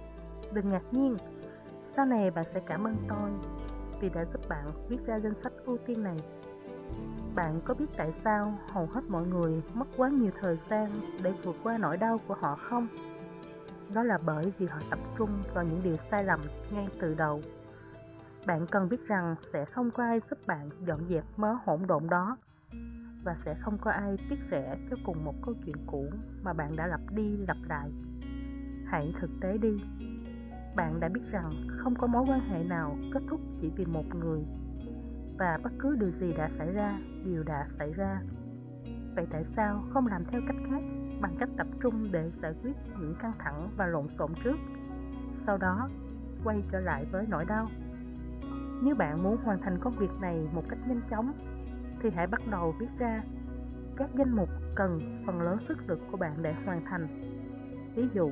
Đừng 0.53 0.71
ngạc 0.71 0.83
nhiên, 0.91 1.17
sau 1.97 2.07
này 2.07 2.31
bạn 2.31 2.45
sẽ 2.55 2.61
cảm 2.67 2.87
ơn 2.87 2.97
tôi 3.09 3.31
vì 4.01 4.09
đã 4.09 4.25
giúp 4.33 4.49
bạn 4.49 4.67
viết 4.89 5.07
ra 5.07 5.17
danh 5.21 5.35
sách 5.43 5.53
ưu 5.65 5.79
tiên 5.79 6.03
này. 6.03 6.17
Bạn 7.35 7.61
có 7.65 7.75
biết 7.75 7.87
tại 7.97 8.13
sao 8.25 8.59
hầu 8.69 8.87
hết 8.87 9.01
mọi 9.09 9.27
người 9.27 9.63
mất 9.75 9.87
quá 9.97 10.09
nhiều 10.09 10.31
thời 10.41 10.59
gian 10.71 10.91
để 11.23 11.33
vượt 11.43 11.57
qua 11.63 11.79
nỗi 11.79 11.97
đau 11.97 12.21
của 12.29 12.35
họ 12.35 12.57
không? 12.57 12.89
Đó 13.95 14.03
là 14.03 14.19
bởi 14.27 14.53
vì 14.59 14.67
họ 14.67 14.79
tập 14.91 14.99
trung 15.19 15.31
vào 15.55 15.65
những 15.65 15.81
điều 15.83 15.97
sai 16.11 16.25
lầm 16.25 16.41
ngay 16.71 16.89
từ 17.01 17.15
đầu. 17.15 17.41
Bạn 18.47 18.67
cần 18.71 18.89
biết 18.89 19.07
rằng 19.07 19.35
sẽ 19.53 19.65
không 19.65 19.91
có 19.91 20.03
ai 20.03 20.21
giúp 20.31 20.39
bạn 20.47 20.71
dọn 20.87 21.01
dẹp 21.09 21.25
mớ 21.37 21.53
hỗn 21.65 21.87
độn 21.87 22.03
đó 22.11 22.37
và 23.25 23.35
sẽ 23.45 23.55
không 23.61 23.79
có 23.79 23.91
ai 23.91 24.17
tiếc 24.31 24.39
rẻ 24.51 24.79
cho 24.91 24.97
cùng 25.05 25.25
một 25.25 25.35
câu 25.43 25.55
chuyện 25.65 25.77
cũ 25.87 26.05
mà 26.43 26.53
bạn 26.53 26.77
đã 26.77 26.87
lặp 26.87 27.01
đi 27.11 27.37
lặp 27.37 27.57
lại. 27.69 27.91
Hãy 28.87 29.15
thực 29.21 29.31
tế 29.41 29.59
đi. 29.59 29.81
Bạn 30.77 31.01
đã 31.01 31.09
biết 31.09 31.21
rằng 31.31 31.67
không 31.79 31.95
có 31.95 32.07
mối 32.07 32.25
quan 32.29 32.41
hệ 32.41 32.65
nào 32.65 32.97
kết 33.13 33.21
thúc 33.29 33.41
chỉ 33.61 33.71
vì 33.77 33.85
một 33.85 34.05
người 34.15 34.45
và 35.39 35.59
bất 35.63 35.73
cứ 35.79 35.97
điều 35.97 36.11
gì 36.11 36.33
đã 36.33 36.49
xảy 36.59 36.73
ra, 36.73 36.99
đều 37.25 37.43
đã 37.43 37.67
xảy 37.69 37.93
ra. 37.93 38.21
Vậy 39.17 39.27
tại 39.31 39.45
sao 39.45 39.85
không 39.91 40.07
làm 40.07 40.25
theo 40.25 40.41
cách 40.49 40.57
khác 40.71 40.83
bằng 41.21 41.37
cách 41.39 41.49
tập 41.57 41.67
trung 41.83 42.13
để 42.13 42.31
giải 42.43 42.55
quyết 42.63 42.77
những 43.01 43.15
căng 43.21 43.33
thẳng 43.39 43.71
và 43.77 43.87
lộn 43.87 44.09
xộn 44.09 44.31
trước? 44.45 44.57
Sau 45.47 45.59
đó, 45.59 45.89
quay 46.45 46.63
trở 46.73 46.81
lại 46.81 47.05
với 47.13 47.27
nỗi 47.29 47.45
đau. 47.45 47.69
Nếu 48.83 48.95
bạn 48.95 49.23
muốn 49.23 49.37
hoàn 49.45 49.59
thành 49.63 49.79
công 49.81 49.97
việc 49.97 50.11
này 50.21 50.49
một 50.53 50.63
cách 50.69 50.79
nhanh 50.89 51.01
chóng 51.11 51.33
thì 52.03 52.11
hãy 52.11 52.27
bắt 52.27 52.41
đầu 52.51 52.75
viết 52.79 52.89
ra 52.99 53.23
các 53.97 54.11
danh 54.15 54.37
mục 54.37 54.49
cần 54.75 55.23
phần 55.27 55.41
lớn 55.41 55.59
sức 55.69 55.79
lực 55.89 56.01
của 56.11 56.17
bạn 56.17 56.43
để 56.43 56.55
hoàn 56.65 56.85
thành. 56.85 57.07
Ví 57.95 58.09
dụ, 58.15 58.31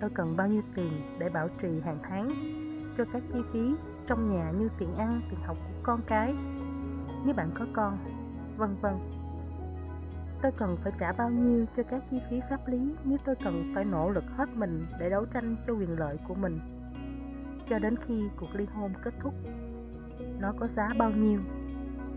tôi 0.00 0.10
cần 0.14 0.36
bao 0.36 0.48
nhiêu 0.48 0.62
tiền 0.74 0.92
để 1.18 1.28
bảo 1.28 1.48
trì 1.62 1.80
hàng 1.80 1.98
tháng 2.02 2.30
cho 2.98 3.04
các 3.12 3.22
chi 3.32 3.38
phí 3.52 3.74
trong 4.06 4.34
nhà 4.34 4.50
như 4.50 4.68
tiền 4.78 4.94
ăn, 4.96 5.22
tiền 5.30 5.40
học 5.46 5.56
của 5.56 5.80
con 5.82 6.00
cái, 6.06 6.34
nếu 7.24 7.34
bạn 7.34 7.50
có 7.58 7.66
con, 7.72 7.98
vân 8.56 8.76
vân. 8.80 8.94
Tôi 10.42 10.52
cần 10.52 10.76
phải 10.82 10.92
trả 11.00 11.12
bao 11.12 11.30
nhiêu 11.30 11.66
cho 11.76 11.82
các 11.82 12.02
chi 12.10 12.20
phí 12.30 12.40
pháp 12.50 12.68
lý 12.68 12.94
nếu 13.04 13.18
tôi 13.24 13.34
cần 13.44 13.72
phải 13.74 13.84
nỗ 13.84 14.10
lực 14.10 14.24
hết 14.36 14.48
mình 14.54 14.86
để 15.00 15.10
đấu 15.10 15.24
tranh 15.24 15.56
cho 15.66 15.72
quyền 15.72 15.98
lợi 15.98 16.18
của 16.28 16.34
mình 16.34 16.60
cho 17.70 17.78
đến 17.78 17.94
khi 18.06 18.30
cuộc 18.36 18.54
ly 18.54 18.66
hôn 18.74 18.92
kết 19.02 19.14
thúc. 19.20 19.34
Nó 20.40 20.52
có 20.58 20.66
giá 20.66 20.88
bao 20.98 21.10
nhiêu? 21.10 21.40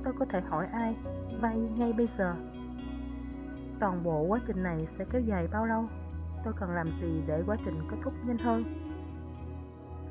Tôi 0.03 0.13
có 0.19 0.25
thể 0.25 0.41
hỏi 0.41 0.67
ai 0.67 0.95
vay 1.41 1.57
ngay 1.57 1.93
bây 1.93 2.09
giờ? 2.17 2.35
Toàn 3.79 4.03
bộ 4.03 4.21
quá 4.21 4.39
trình 4.47 4.63
này 4.63 4.87
sẽ 4.97 5.05
kéo 5.11 5.21
dài 5.21 5.47
bao 5.51 5.65
lâu? 5.65 5.85
Tôi 6.43 6.53
cần 6.59 6.71
làm 6.71 6.89
gì 7.01 7.23
để 7.27 7.43
quá 7.45 7.55
trình 7.65 7.79
kết 7.91 7.97
thúc 8.03 8.13
nhanh 8.25 8.37
hơn? 8.37 8.63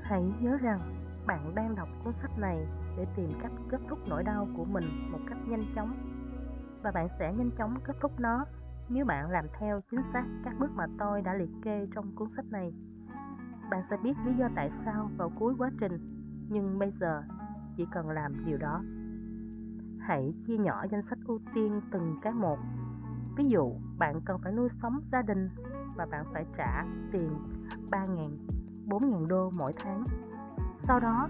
Hãy 0.02 0.22
nhớ 0.40 0.56
rằng 0.56 0.80
bạn 1.26 1.54
đang 1.54 1.76
đọc 1.76 1.88
cuốn 2.04 2.12
sách 2.12 2.38
này 2.38 2.66
để 2.96 3.06
tìm 3.16 3.32
cách 3.42 3.52
kết 3.68 3.80
thúc 3.88 3.98
nỗi 4.06 4.22
đau 4.22 4.48
của 4.56 4.64
mình 4.64 5.12
một 5.12 5.18
cách 5.28 5.38
nhanh 5.48 5.64
chóng 5.74 5.94
và 6.82 6.90
bạn 6.90 7.08
sẽ 7.18 7.32
nhanh 7.32 7.50
chóng 7.58 7.80
kết 7.84 7.96
thúc 8.00 8.20
nó 8.20 8.44
nếu 8.88 9.04
bạn 9.04 9.30
làm 9.30 9.46
theo 9.58 9.80
chính 9.90 10.00
xác 10.12 10.24
các 10.44 10.54
bước 10.58 10.70
mà 10.74 10.86
tôi 10.98 11.22
đã 11.22 11.34
liệt 11.34 11.50
kê 11.62 11.86
trong 11.94 12.14
cuốn 12.14 12.28
sách 12.36 12.44
này 12.50 12.72
bạn 13.70 13.82
sẽ 13.90 13.96
biết 13.96 14.12
lý 14.24 14.32
do 14.38 14.48
tại 14.54 14.70
sao 14.84 15.10
vào 15.16 15.30
cuối 15.38 15.54
quá 15.58 15.70
trình, 15.80 15.98
nhưng 16.48 16.78
bây 16.78 16.90
giờ 16.90 17.22
chỉ 17.76 17.86
cần 17.92 18.10
làm 18.10 18.44
điều 18.46 18.58
đó. 18.58 18.82
Hãy 19.98 20.34
chia 20.46 20.56
nhỏ 20.56 20.86
danh 20.90 21.02
sách 21.02 21.18
ưu 21.26 21.40
tiên 21.54 21.80
từng 21.90 22.16
cái 22.22 22.32
một. 22.32 22.58
Ví 23.36 23.44
dụ, 23.48 23.72
bạn 23.98 24.20
cần 24.24 24.38
phải 24.42 24.52
nuôi 24.52 24.68
sống 24.82 25.00
gia 25.12 25.22
đình 25.22 25.48
và 25.96 26.06
bạn 26.10 26.24
phải 26.32 26.44
trả 26.56 26.84
tiền 27.12 27.30
3.000 27.90 28.30
4.000 28.86 29.26
đô 29.26 29.50
mỗi 29.50 29.72
tháng. 29.76 30.04
Sau 30.82 31.00
đó, 31.00 31.28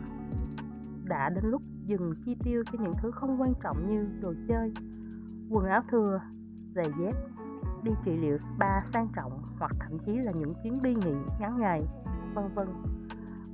đã 1.05 1.29
đến 1.29 1.45
lúc 1.45 1.63
dừng 1.87 2.15
chi 2.25 2.37
tiêu 2.45 2.65
cho 2.73 2.79
những 2.83 2.95
thứ 3.03 3.11
không 3.11 3.41
quan 3.41 3.53
trọng 3.63 3.89
như 3.89 4.09
đồ 4.21 4.35
chơi, 4.49 4.73
quần 5.51 5.65
áo 5.67 5.83
thừa, 5.91 6.21
giày 6.75 6.93
dép, 6.99 7.15
đi 7.83 7.93
trị 8.05 8.17
liệu 8.17 8.39
spa 8.39 8.83
sang 8.93 9.09
trọng 9.17 9.43
hoặc 9.59 9.73
thậm 9.81 9.99
chí 9.99 10.13
là 10.13 10.33
những 10.33 10.55
chuyến 10.63 10.83
đi 10.83 10.95
nghỉ 10.95 11.15
ngắn 11.41 11.61
ngày 11.61 11.83
vân 12.37 12.55
vân. 12.55 12.69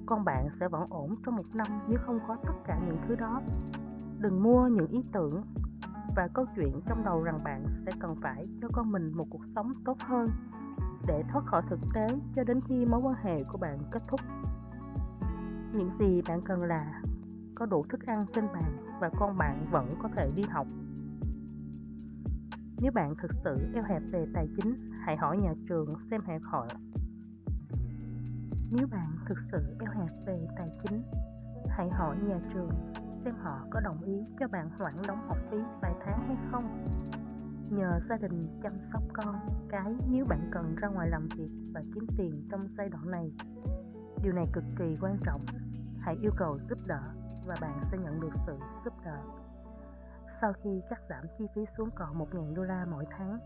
Con 0.07 0.25
bạn 0.25 0.49
sẽ 0.61 0.69
vẫn 0.69 0.85
ổn 0.91 1.15
trong 1.25 1.37
một 1.37 1.55
năm 1.55 1.67
nếu 1.89 1.99
không 2.07 2.19
có 2.29 2.37
tất 2.47 2.55
cả 2.67 2.81
những 2.87 2.97
thứ 3.09 3.15
đó. 3.15 3.43
Đừng 4.19 4.43
mua 4.43 4.67
những 4.67 4.87
ý 4.87 5.05
tưởng 5.13 5.43
và 6.17 6.29
câu 6.35 6.47
chuyện 6.57 6.81
trong 6.87 7.05
đầu 7.05 7.23
rằng 7.23 7.39
bạn 7.45 7.65
sẽ 7.87 7.93
cần 8.01 8.17
phải 8.23 8.49
cho 8.61 8.69
con 8.73 8.93
mình 8.93 9.13
một 9.15 9.27
cuộc 9.31 9.45
sống 9.55 9.73
tốt 9.85 9.97
hơn 10.01 10.29
để 11.07 11.23
thoát 11.33 11.45
khỏi 11.47 11.63
thực 11.69 11.79
tế 11.95 12.07
cho 12.35 12.45
đến 12.45 12.61
khi 12.69 12.87
mối 12.87 13.01
quan 13.01 13.15
hệ 13.23 13.45
của 13.45 13.59
bạn 13.59 13.79
kết 13.91 14.03
thúc. 14.09 14.21
Những 15.73 15.91
gì 15.99 16.23
bạn 16.29 16.43
cần 16.45 16.63
là 16.63 17.03
có 17.55 17.67
đủ 17.67 17.85
thức 17.89 18.07
ăn 18.07 18.27
trên 18.35 18.47
bàn 18.47 18.77
và 19.01 19.11
con 19.19 19.39
bạn 19.39 19.67
vẫn 19.71 19.87
có 20.03 20.09
thể 20.17 20.31
đi 20.37 20.43
học. 20.43 20.67
Nếu 22.83 22.93
bạn 22.93 23.15
thực 23.23 23.31
sự 23.45 23.57
eo 23.75 23.85
hẹp 23.85 24.03
về 24.13 24.27
tài 24.35 24.49
chính, 24.57 24.91
hãy 25.01 25.17
hỏi 25.17 25.39
nhà 25.39 25.55
trường 25.69 25.89
xem 26.11 26.21
hẹn 26.27 26.41
họ 26.43 26.67
nếu 28.75 28.87
bạn 28.87 29.17
thực 29.27 29.39
sự 29.53 29.77
eo 29.81 29.91
hẹp 29.91 30.11
về 30.27 30.47
tài 30.57 30.71
chính, 30.83 31.03
hãy 31.69 31.91
hỏi 31.91 32.17
nhà 32.29 32.39
trường 32.53 32.71
xem 33.25 33.35
họ 33.43 33.67
có 33.71 33.81
đồng 33.81 34.03
ý 34.03 34.25
cho 34.41 34.49
bạn 34.49 34.71
hoãn 34.79 34.95
đóng 35.07 35.29
học 35.29 35.39
phí 35.51 35.57
vài 35.83 35.95
tháng 36.05 36.27
hay 36.27 36.37
không. 36.51 36.85
Nhờ 37.71 38.01
gia 38.09 38.17
đình 38.17 38.61
chăm 38.63 38.73
sóc 38.93 39.03
con 39.13 39.47
cái 39.69 39.97
nếu 40.11 40.25
bạn 40.29 40.51
cần 40.53 40.75
ra 40.75 40.89
ngoài 40.89 41.09
làm 41.09 41.29
việc 41.37 41.51
và 41.75 41.83
kiếm 41.95 42.07
tiền 42.17 42.49
trong 42.51 42.61
giai 42.79 42.89
đoạn 42.89 43.11
này. 43.11 43.33
Điều 44.23 44.33
này 44.33 44.47
cực 44.53 44.65
kỳ 44.79 44.97
quan 45.01 45.17
trọng. 45.25 45.41
Hãy 46.01 46.17
yêu 46.23 46.33
cầu 46.37 46.59
giúp 46.69 46.79
đỡ 46.87 47.03
và 47.47 47.57
bạn 47.61 47.81
sẽ 47.91 47.99
nhận 47.99 48.21
được 48.21 48.33
sự 48.47 48.59
giúp 48.85 48.95
đỡ. 49.05 49.19
Sau 50.41 50.53
khi 50.53 50.83
cắt 50.91 51.01
giảm 51.09 51.25
chi 51.39 51.45
phí 51.55 51.65
xuống 51.77 51.91
còn 51.95 52.19
1.000 52.19 52.55
đô 52.55 52.63
la 52.63 52.87
mỗi 52.91 53.05
tháng. 53.11 53.39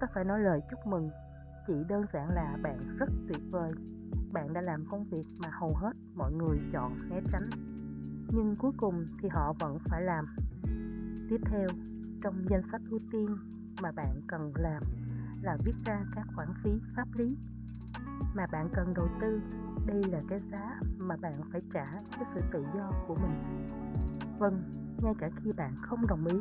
Ta 0.00 0.06
phải 0.14 0.24
nói 0.24 0.40
lời 0.40 0.60
chúc 0.70 0.86
mừng 0.86 1.10
chỉ 1.66 1.74
đơn 1.88 2.04
giản 2.12 2.30
là 2.30 2.56
bạn 2.62 2.78
rất 2.98 3.08
tuyệt 3.28 3.42
vời. 3.50 3.72
Bạn 4.32 4.52
đã 4.52 4.60
làm 4.60 4.84
công 4.90 5.04
việc 5.04 5.26
mà 5.38 5.48
hầu 5.52 5.74
hết 5.74 5.92
mọi 6.14 6.32
người 6.32 6.58
chọn 6.72 7.08
né 7.10 7.20
tránh. 7.32 7.50
Nhưng 8.34 8.56
cuối 8.58 8.72
cùng 8.76 9.06
thì 9.22 9.28
họ 9.28 9.52
vẫn 9.60 9.78
phải 9.84 10.02
làm. 10.02 10.26
Tiếp 11.30 11.40
theo, 11.44 11.68
trong 12.22 12.34
danh 12.48 12.62
sách 12.72 12.80
ưu 12.90 12.98
tiên 13.12 13.36
mà 13.82 13.92
bạn 13.92 14.20
cần 14.26 14.52
làm 14.54 14.82
là 15.42 15.56
viết 15.64 15.74
ra 15.84 16.04
các 16.14 16.26
khoản 16.34 16.48
phí 16.62 16.70
pháp 16.96 17.08
lý. 17.14 17.36
Mà 18.34 18.46
bạn 18.52 18.68
cần 18.74 18.94
đầu 18.94 19.08
tư, 19.20 19.40
đây 19.86 20.04
là 20.04 20.20
cái 20.28 20.40
giá 20.52 20.80
mà 20.98 21.16
bạn 21.16 21.34
phải 21.52 21.62
trả 21.74 21.86
cho 22.10 22.24
sự 22.34 22.40
tự 22.52 22.64
do 22.74 22.92
của 23.08 23.14
mình. 23.14 23.66
Vâng 24.38 24.62
ngay 25.02 25.14
cả 25.18 25.30
khi 25.36 25.52
bạn 25.52 25.72
không 25.82 26.06
đồng 26.06 26.26
ý. 26.26 26.40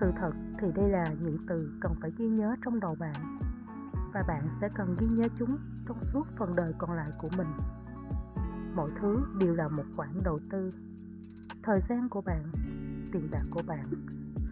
Sự 0.00 0.12
thật 0.20 0.32
thì 0.60 0.68
đây 0.74 0.88
là 0.90 1.06
những 1.20 1.38
từ 1.48 1.78
cần 1.80 1.94
phải 2.00 2.10
ghi 2.16 2.28
nhớ 2.28 2.56
trong 2.64 2.80
đầu 2.80 2.94
bạn 2.94 3.38
và 4.14 4.22
bạn 4.28 4.48
sẽ 4.60 4.68
cần 4.74 4.96
ghi 5.00 5.06
nhớ 5.06 5.28
chúng 5.38 5.58
trong 5.88 5.98
suốt 6.12 6.26
phần 6.36 6.52
đời 6.56 6.72
còn 6.78 6.92
lại 6.92 7.10
của 7.18 7.28
mình. 7.36 7.46
Mọi 8.74 8.90
thứ 9.00 9.26
đều 9.40 9.54
là 9.54 9.68
một 9.68 9.84
khoản 9.96 10.10
đầu 10.24 10.40
tư. 10.50 10.70
Thời 11.62 11.80
gian 11.88 12.08
của 12.08 12.20
bạn, 12.20 12.42
tiền 13.12 13.28
bạc 13.30 13.44
của 13.50 13.62
bạn, 13.66 13.86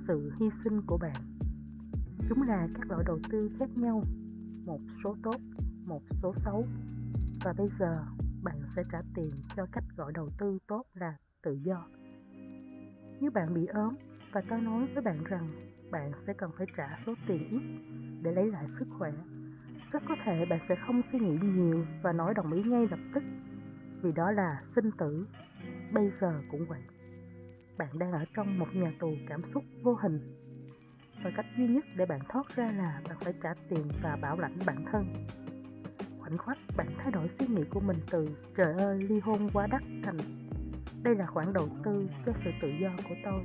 sự 0.07 0.33
hy 0.41 0.47
sinh 0.65 0.83
của 0.87 0.99
bạn. 0.99 1.15
Chúng 2.29 2.43
là 2.43 2.69
các 2.75 2.91
loại 2.91 3.05
đầu 3.07 3.19
tư 3.31 3.51
khác 3.59 3.69
nhau, 3.77 4.03
một 4.67 4.81
số 5.05 5.17
tốt, 5.23 5.37
một 5.87 6.03
số 6.23 6.35
xấu. 6.45 6.67
Và 7.45 7.53
bây 7.53 7.69
giờ, 7.79 8.05
bạn 8.43 8.57
sẽ 8.77 8.83
trả 8.93 9.03
tiền 9.15 9.31
cho 9.57 9.67
cách 9.73 9.85
gọi 9.97 10.13
đầu 10.13 10.29
tư 10.39 10.59
tốt 10.67 10.83
là 10.95 11.17
tự 11.43 11.53
do. 11.53 11.87
Nếu 13.21 13.31
bạn 13.31 13.55
bị 13.55 13.67
ốm 13.67 13.95
và 14.33 14.43
tôi 14.49 14.61
nói 14.61 14.89
với 14.95 15.03
bạn 15.03 15.25
rằng 15.25 15.49
bạn 15.91 16.13
sẽ 16.27 16.33
cần 16.33 16.51
phải 16.59 16.67
trả 16.77 16.99
số 17.07 17.15
tiền 17.27 17.49
ít 17.49 17.63
để 18.23 18.33
lấy 18.33 18.47
lại 18.47 18.67
sức 18.79 18.89
khỏe 18.99 19.13
rất 19.93 20.03
có 20.09 20.17
thể 20.25 20.45
bạn 20.45 20.61
sẽ 20.69 20.75
không 20.87 21.03
suy 21.13 21.19
nghĩ 21.19 21.39
nhiều 21.43 21.87
và 22.03 22.13
nói 22.13 22.35
đồng 22.35 22.53
ý 22.53 22.63
ngay 22.63 22.87
lập 22.91 22.99
tức. 23.15 23.23
Vì 24.03 24.13
đó 24.13 24.31
là 24.31 24.61
sinh 24.75 24.91
tử. 24.99 25.27
Bây 25.93 26.11
giờ 26.21 26.43
cũng 26.51 26.67
vậy. 26.69 26.81
Bạn 27.79 27.99
đang 27.99 28.13
ở 28.13 28.25
trong 28.37 28.59
một 28.59 28.67
nhà 28.75 28.93
tù 28.99 29.15
cảm 29.29 29.43
xúc 29.45 29.65
vô 29.83 29.95
hình. 29.95 30.21
Và 31.25 31.31
cách 31.37 31.47
duy 31.57 31.69
nhất 31.69 31.85
để 31.97 32.07
bạn 32.07 32.21
thoát 32.29 32.57
ra 32.57 32.73
là 32.73 33.01
bạn 33.09 33.17
phải 33.21 33.35
trả 33.43 33.55
tiền 33.69 33.89
và 34.03 34.17
bảo 34.17 34.39
lãnh 34.39 34.59
bản 34.67 34.85
thân. 34.93 35.27
Khoảnh 36.21 36.39
khắc 36.39 36.59
bạn 36.77 36.87
thay 36.99 37.13
đổi 37.13 37.29
suy 37.29 37.47
nghĩ 37.47 37.63
của 37.71 37.81
mình 37.81 37.97
từ 38.11 38.29
trời 38.57 38.75
ơi, 38.75 39.03
ly 39.03 39.21
hôn 39.21 39.51
quá 39.53 39.67
đắt 39.67 39.83
thành, 40.03 40.19
đây 41.03 41.15
là 41.15 41.27
khoản 41.27 41.53
đầu 41.53 41.69
tư 41.85 42.09
cho 42.27 42.33
sự 42.45 42.51
tự 42.63 42.69
do 42.69 42.91
của 43.09 43.15
tôi. 43.25 43.43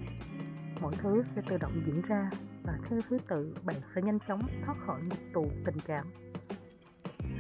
Mọi 0.81 0.93
thứ 0.97 1.23
sẽ 1.35 1.41
tự 1.49 1.57
động 1.57 1.81
diễn 1.85 2.01
ra 2.01 2.29
và 2.63 2.79
theo 2.89 2.99
thứ 3.09 3.17
tự 3.27 3.55
bạn 3.63 3.75
sẽ 3.95 4.01
nhanh 4.01 4.19
chóng 4.27 4.41
thoát 4.65 4.75
khỏi 4.85 5.01
một 5.01 5.15
tù 5.33 5.51
tình 5.65 5.77
cảm 5.87 6.07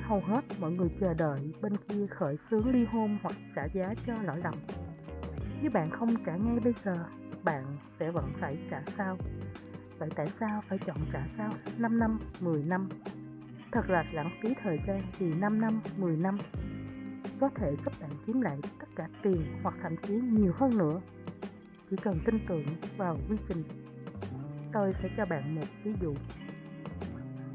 hầu 0.07 0.19
hết 0.19 0.41
mọi 0.59 0.71
người 0.71 0.89
chờ 0.99 1.13
đợi 1.13 1.53
bên 1.61 1.77
kia 1.77 2.07
khởi 2.07 2.37
xướng 2.37 2.69
ly 2.69 2.85
hôn 2.85 3.17
hoặc 3.23 3.35
trả 3.55 3.65
giá 3.65 3.93
cho 4.07 4.13
lỗi 4.23 4.39
lầm. 4.43 4.53
Nếu 5.61 5.71
bạn 5.71 5.89
không 5.91 6.25
trả 6.25 6.35
ngay 6.35 6.59
bây 6.59 6.73
giờ, 6.83 7.05
bạn 7.43 7.77
sẽ 7.99 8.11
vẫn 8.11 8.33
phải 8.39 8.57
trả 8.71 8.81
sau. 8.97 9.17
Vậy 9.97 10.09
tại 10.15 10.27
sao 10.39 10.61
phải 10.67 10.77
chọn 10.77 10.97
trả 11.13 11.27
sau? 11.37 11.49
5 11.77 11.99
năm 11.99 12.19
10 12.39 12.63
năm. 12.63 12.89
Thật 13.71 13.89
là 13.89 14.05
lãng 14.11 14.29
phí 14.41 14.49
thời 14.63 14.79
gian 14.87 15.01
vì 15.19 15.33
5 15.33 15.61
năm 15.61 15.81
10 15.97 16.17
năm. 16.17 16.37
Có 17.39 17.49
thể 17.55 17.75
giúp 17.85 17.93
bạn 18.01 18.09
kiếm 18.25 18.41
lại 18.41 18.57
tất 18.79 18.87
cả 18.95 19.07
tiền 19.21 19.41
hoặc 19.63 19.75
thậm 19.81 19.95
chí 20.07 20.13
nhiều 20.13 20.53
hơn 20.55 20.77
nữa. 20.77 21.01
Chỉ 21.89 21.95
cần 22.03 22.19
tin 22.25 22.39
tưởng 22.47 22.65
vào 22.97 23.17
quy 23.29 23.37
trình, 23.47 23.63
tôi 24.73 24.93
sẽ 24.93 25.09
cho 25.17 25.25
bạn 25.25 25.55
một 25.55 25.67
ví 25.83 25.93
dụ. 26.01 26.15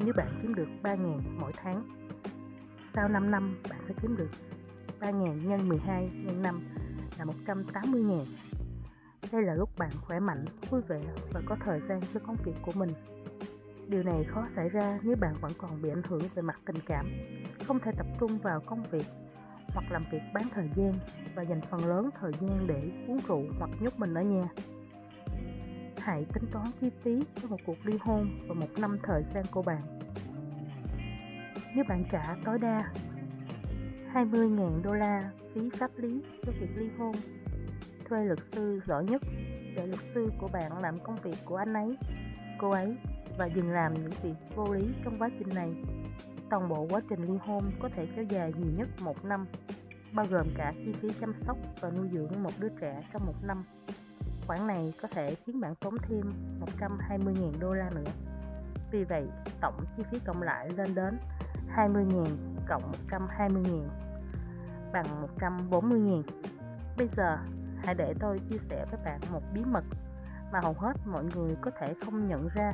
Nếu 0.05 0.15
bạn 0.17 0.39
kiếm 0.43 0.55
được 0.55 0.69
3.000 0.83 1.21
mỗi 1.41 1.53
tháng 1.57 2.02
sau 2.95 3.09
5 3.09 3.30
năm 3.30 3.57
bạn 3.70 3.78
sẽ 3.88 3.95
kiếm 4.03 4.16
được 4.16 4.30
3.000 5.01 5.49
nhân 5.49 5.68
12 5.68 6.11
nhân 6.14 6.43
5 6.43 6.61
là 7.18 7.24
180.000 7.24 8.24
đây 9.32 9.43
là 9.43 9.55
lúc 9.55 9.78
bạn 9.78 9.90
khỏe 10.01 10.20
mạnh, 10.20 10.45
vui 10.70 10.80
vẻ 10.80 11.01
và 11.32 11.40
có 11.47 11.57
thời 11.64 11.80
gian 11.80 12.01
cho 12.14 12.20
công 12.26 12.36
việc 12.45 12.55
của 12.62 12.72
mình. 12.74 12.90
Điều 13.88 14.03
này 14.03 14.24
khó 14.24 14.47
xảy 14.57 14.68
ra 14.68 14.99
nếu 15.03 15.16
bạn 15.16 15.34
vẫn 15.40 15.53
còn 15.59 15.82
bị 15.82 15.88
ảnh 15.88 16.03
hưởng 16.09 16.22
về 16.34 16.43
mặt 16.43 16.61
tình 16.66 16.76
cảm, 16.86 17.07
không 17.66 17.78
thể 17.78 17.93
tập 17.97 18.07
trung 18.20 18.38
vào 18.38 18.61
công 18.66 18.82
việc 18.90 19.07
hoặc 19.68 19.84
làm 19.90 20.05
việc 20.12 20.22
bán 20.34 20.49
thời 20.55 20.70
gian 20.76 20.93
và 21.34 21.43
dành 21.43 21.61
phần 21.70 21.84
lớn 21.84 22.11
thời 22.20 22.32
gian 22.40 22.66
để 22.66 22.90
uống 23.09 23.18
rượu 23.28 23.43
hoặc 23.59 23.70
nhốt 23.80 23.99
mình 23.99 24.14
ở 24.14 24.22
nhà. 24.22 24.49
Hãy 25.99 26.26
tính 26.34 26.45
toán 26.53 26.66
chi 26.80 26.90
phí 27.03 27.24
cho 27.43 27.49
một 27.49 27.61
cuộc 27.66 27.86
ly 27.86 27.99
hôn 28.01 28.30
và 28.49 28.55
một 28.55 28.68
năm 28.78 28.99
thời 29.03 29.22
gian 29.34 29.45
của 29.51 29.62
bạn. 29.62 30.02
Nếu 31.75 31.85
bạn 31.89 32.05
trả 32.12 32.37
tối 32.45 32.59
đa 32.59 32.93
20.000 34.14 34.83
đô 34.83 34.93
la 34.93 35.31
phí 35.55 35.70
pháp 35.79 35.91
lý 35.97 36.23
cho 36.47 36.53
việc 36.61 36.77
ly 36.77 36.89
hôn 36.99 37.12
thuê 38.09 38.25
luật 38.25 38.39
sư 38.53 38.81
giỏi 38.87 39.05
nhất 39.05 39.23
để 39.77 39.87
luật 39.87 40.01
sư 40.14 40.33
của 40.41 40.49
bạn 40.53 40.83
làm 40.83 40.99
công 41.01 41.16
việc 41.23 41.37
của 41.45 41.57
anh 41.57 41.75
ấy, 41.75 41.97
cô 42.59 42.70
ấy 42.70 42.97
và 43.39 43.47
dừng 43.47 43.70
làm 43.70 43.95
những 43.95 44.12
việc 44.23 44.35
vô 44.55 44.75
lý 44.75 44.89
trong 45.05 45.18
quá 45.18 45.29
trình 45.39 45.55
này. 45.55 45.75
Toàn 46.51 46.68
bộ 46.68 46.87
quá 46.91 47.01
trình 47.09 47.23
ly 47.23 47.39
hôn 47.41 47.70
có 47.81 47.89
thể 47.97 48.07
kéo 48.16 48.25
dài 48.25 48.53
nhiều 48.59 48.73
nhất 48.77 48.89
một 49.01 49.25
năm, 49.25 49.47
bao 50.12 50.27
gồm 50.31 50.47
cả 50.57 50.73
chi 50.77 50.93
phí 50.93 51.09
chăm 51.20 51.35
sóc 51.35 51.57
và 51.81 51.91
nuôi 51.91 52.09
dưỡng 52.12 52.43
một 52.43 52.53
đứa 52.59 52.68
trẻ 52.81 53.03
trong 53.12 53.27
một 53.27 53.45
năm. 53.45 53.64
Khoản 54.47 54.66
này 54.66 54.93
có 55.03 55.09
thể 55.09 55.35
khiến 55.35 55.61
bạn 55.61 55.75
tốn 55.75 55.95
thêm 56.09 56.33
120.000 56.79 57.53
đô 57.61 57.75
la 57.75 57.91
nữa. 57.91 58.11
Vì 58.91 59.05
vậy, 59.05 59.27
tổng 59.61 59.85
chi 59.97 60.03
phí 60.11 60.18
cộng 60.27 60.43
lại 60.43 60.70
lên 60.77 60.95
đến 60.95 61.18
20.000 61.77 62.27
cộng 62.68 62.93
120.000 63.09 63.89
bằng 64.93 65.07
140.000. 65.39 66.23
Bây 66.97 67.09
giờ, 67.16 67.39
hãy 67.85 67.95
để 67.95 68.14
tôi 68.20 68.41
chia 68.51 68.59
sẻ 68.70 68.87
với 68.91 69.01
bạn 69.05 69.20
một 69.33 69.43
bí 69.55 69.64
mật 69.64 69.85
mà 70.53 70.61
hầu 70.62 70.73
hết 70.79 70.93
mọi 71.07 71.25
người 71.35 71.57
có 71.61 71.70
thể 71.79 71.95
không 72.05 72.29
nhận 72.29 72.49
ra. 72.55 72.73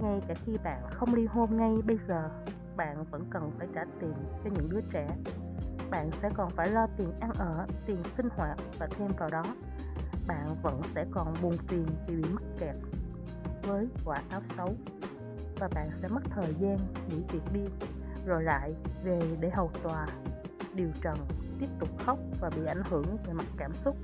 Ngay 0.00 0.20
cả 0.28 0.34
khi 0.44 0.58
bạn 0.64 0.82
không 0.94 1.14
ly 1.14 1.26
hôn 1.26 1.56
ngay 1.56 1.74
bây 1.86 1.98
giờ 2.08 2.30
bạn 2.76 3.04
vẫn 3.10 3.24
cần 3.30 3.50
phải 3.58 3.68
trả 3.74 3.84
tiền 4.00 4.14
cho 4.44 4.50
những 4.50 4.68
đứa 4.70 4.80
trẻ. 4.92 5.16
Bạn 5.90 6.10
sẽ 6.22 6.30
còn 6.34 6.50
phải 6.50 6.70
lo 6.70 6.86
tiền 6.96 7.12
ăn 7.20 7.30
ở 7.38 7.66
tiền 7.86 7.98
sinh 8.16 8.28
hoạt 8.36 8.58
và 8.78 8.88
thêm 8.98 9.08
vào 9.18 9.28
đó. 9.32 9.44
Bạn 10.26 10.56
vẫn 10.62 10.82
sẽ 10.94 11.04
còn 11.10 11.34
buồn 11.42 11.56
phiền 11.68 11.86
vì 12.06 12.16
bị 12.16 12.28
mắc 12.32 12.42
kẹt 12.58 12.74
với 13.62 13.88
quả 14.04 14.22
áo 14.30 14.40
xấu 14.56 14.74
và 15.58 15.68
bạn 15.74 15.90
sẽ 16.02 16.08
mất 16.08 16.20
thời 16.30 16.54
gian 16.60 16.78
nghỉ 17.08 17.22
việc 17.32 17.52
đi 17.52 17.64
rồi 18.26 18.42
lại 18.42 18.74
về 19.04 19.18
để 19.40 19.50
hầu 19.50 19.70
tòa 19.82 20.06
điều 20.74 20.88
trần 21.02 21.16
tiếp 21.60 21.66
tục 21.80 21.88
khóc 21.98 22.18
và 22.40 22.50
bị 22.56 22.66
ảnh 22.66 22.82
hưởng 22.90 23.16
về 23.26 23.32
mặt 23.32 23.46
cảm 23.56 23.72
xúc. 23.84 23.96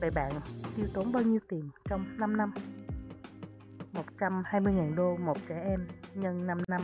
Vậy 0.00 0.10
bạn 0.10 0.32
tiêu 0.76 0.86
tốn 0.94 1.12
bao 1.12 1.22
nhiêu 1.22 1.40
tiền 1.48 1.70
trong 1.84 2.04
5 2.18 2.36
năm? 2.36 2.52
120.000 4.18 4.94
đô 4.94 5.16
một 5.16 5.36
trẻ 5.48 5.62
em 5.64 5.86
nhân 6.14 6.46
5 6.46 6.58
năm 6.68 6.80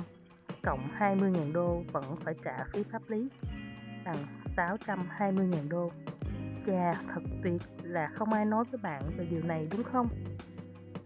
cộng 0.63 0.89
20.000 0.99 1.53
đô 1.53 1.83
vẫn 1.93 2.17
phải 2.25 2.35
trả 2.45 2.65
phí 2.73 2.83
pháp 2.83 3.03
lý 3.09 3.29
bằng 4.05 4.27
620.000 4.57 5.69
đô. 5.69 5.91
Chà, 6.67 6.93
thật 7.15 7.23
tuyệt 7.43 7.63
là 7.83 8.11
không 8.15 8.33
ai 8.33 8.45
nói 8.45 8.65
với 8.71 8.81
bạn 8.83 9.03
về 9.17 9.27
điều 9.31 9.43
này 9.43 9.69
đúng 9.71 9.83
không? 9.83 10.09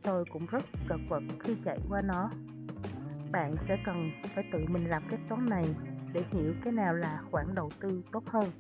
Tôi 0.03 0.25
cũng 0.33 0.47
rất 0.47 0.65
cật 0.89 1.01
vật 1.09 1.23
khi 1.41 1.57
chạy 1.65 1.79
qua 1.89 2.03
nó. 2.03 2.31
Bạn 3.37 3.57
sẽ 3.69 3.79
cần 3.85 4.11
phải 4.35 4.45
tự 4.53 4.59
mình 4.69 4.89
làm 4.89 5.03
cái 5.11 5.19
toán 5.29 5.47
này 5.47 5.65
để 6.13 6.25
hiểu 6.31 6.55
cái 6.65 6.73
nào 6.73 6.95
là 6.95 7.21
khoản 7.31 7.55
đầu 7.55 7.71
tư 7.81 8.03
tốt 8.13 8.25
hơn. 8.27 8.51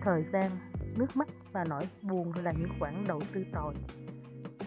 Thời 0.00 0.24
gian, 0.32 0.50
nước 0.96 1.16
mắt 1.16 1.28
và 1.52 1.64
nỗi 1.68 1.88
buồn 2.02 2.32
là 2.42 2.52
những 2.52 2.70
khoản 2.78 3.04
đầu 3.08 3.20
tư 3.32 3.44
tồi. 3.52 3.74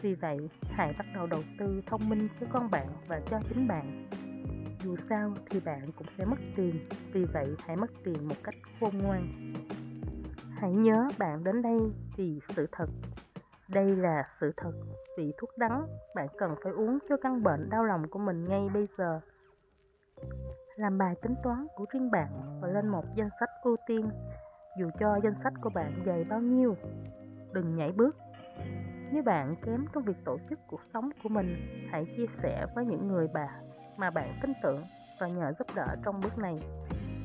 Vì 0.01 0.13
vậy, 0.13 0.37
hãy 0.71 0.93
bắt 0.97 1.05
đầu 1.13 1.27
đầu 1.27 1.43
tư 1.59 1.81
thông 1.85 2.09
minh 2.09 2.27
cho 2.39 2.47
con 2.49 2.71
bạn 2.71 2.87
và 3.07 3.21
cho 3.29 3.39
chính 3.49 3.67
bạn. 3.67 4.09
Dù 4.83 4.95
sao 5.09 5.33
thì 5.49 5.59
bạn 5.59 5.91
cũng 5.91 6.07
sẽ 6.17 6.25
mất 6.25 6.39
tiền, 6.55 6.75
vì 7.13 7.25
vậy 7.25 7.47
hãy 7.67 7.75
mất 7.75 7.91
tiền 8.03 8.27
một 8.27 8.37
cách 8.43 8.55
khôn 8.79 8.97
ngoan. 8.97 9.53
Hãy 10.49 10.71
nhớ 10.71 11.07
bạn 11.17 11.43
đến 11.43 11.61
đây 11.61 11.79
vì 12.17 12.39
sự 12.55 12.67
thật. 12.71 12.89
Đây 13.69 13.95
là 13.95 14.23
sự 14.39 14.53
thật, 14.57 14.71
vì 15.17 15.33
thuốc 15.37 15.57
đắng 15.57 15.87
bạn 16.15 16.27
cần 16.37 16.55
phải 16.63 16.73
uống 16.73 16.97
cho 17.09 17.17
căn 17.17 17.43
bệnh 17.43 17.69
đau 17.69 17.83
lòng 17.83 18.07
của 18.09 18.19
mình 18.19 18.45
ngay 18.45 18.69
bây 18.73 18.87
giờ. 18.97 19.19
Làm 20.75 20.97
bài 20.97 21.15
tính 21.21 21.35
toán 21.43 21.67
của 21.75 21.85
riêng 21.93 22.11
bạn 22.11 22.59
và 22.61 22.67
lên 22.67 22.87
một 22.87 23.05
danh 23.15 23.29
sách 23.39 23.49
ưu 23.63 23.75
tiên. 23.87 24.09
Dù 24.79 24.89
cho 24.99 25.19
danh 25.23 25.35
sách 25.43 25.53
của 25.61 25.69
bạn 25.69 26.03
dày 26.05 26.23
bao 26.23 26.41
nhiêu 26.41 26.75
đừng 27.53 27.75
nhảy 27.75 27.91
bước. 27.91 28.17
Nếu 29.11 29.23
bạn 29.23 29.55
kém 29.65 29.85
trong 29.93 30.03
việc 30.03 30.17
tổ 30.25 30.37
chức 30.49 30.59
cuộc 30.67 30.81
sống 30.93 31.09
của 31.23 31.29
mình 31.29 31.55
hãy 31.91 32.05
chia 32.17 32.25
sẻ 32.43 32.65
với 32.75 32.85
những 32.85 33.07
người 33.07 33.27
bà 33.33 33.49
mà 33.97 34.09
bạn 34.09 34.39
tin 34.41 34.53
tưởng 34.63 34.83
và 35.19 35.27
nhờ 35.27 35.51
giúp 35.59 35.67
đỡ 35.75 35.95
trong 36.03 36.21
bước 36.21 36.37
này. 36.37 36.59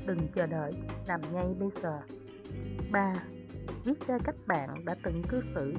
Đừng 0.07 0.29
chờ 0.35 0.47
đợi 0.47 0.73
làm 1.07 1.21
ngay 1.33 1.55
bây 1.61 1.69
giờ. 1.83 2.01
3. 2.93 3.15
Viết 3.85 4.07
ra 4.07 4.19
cách 4.25 4.37
bạn 4.47 4.85
đã 4.85 4.97
từng 5.05 5.23
cư 5.29 5.41
xử 5.55 5.75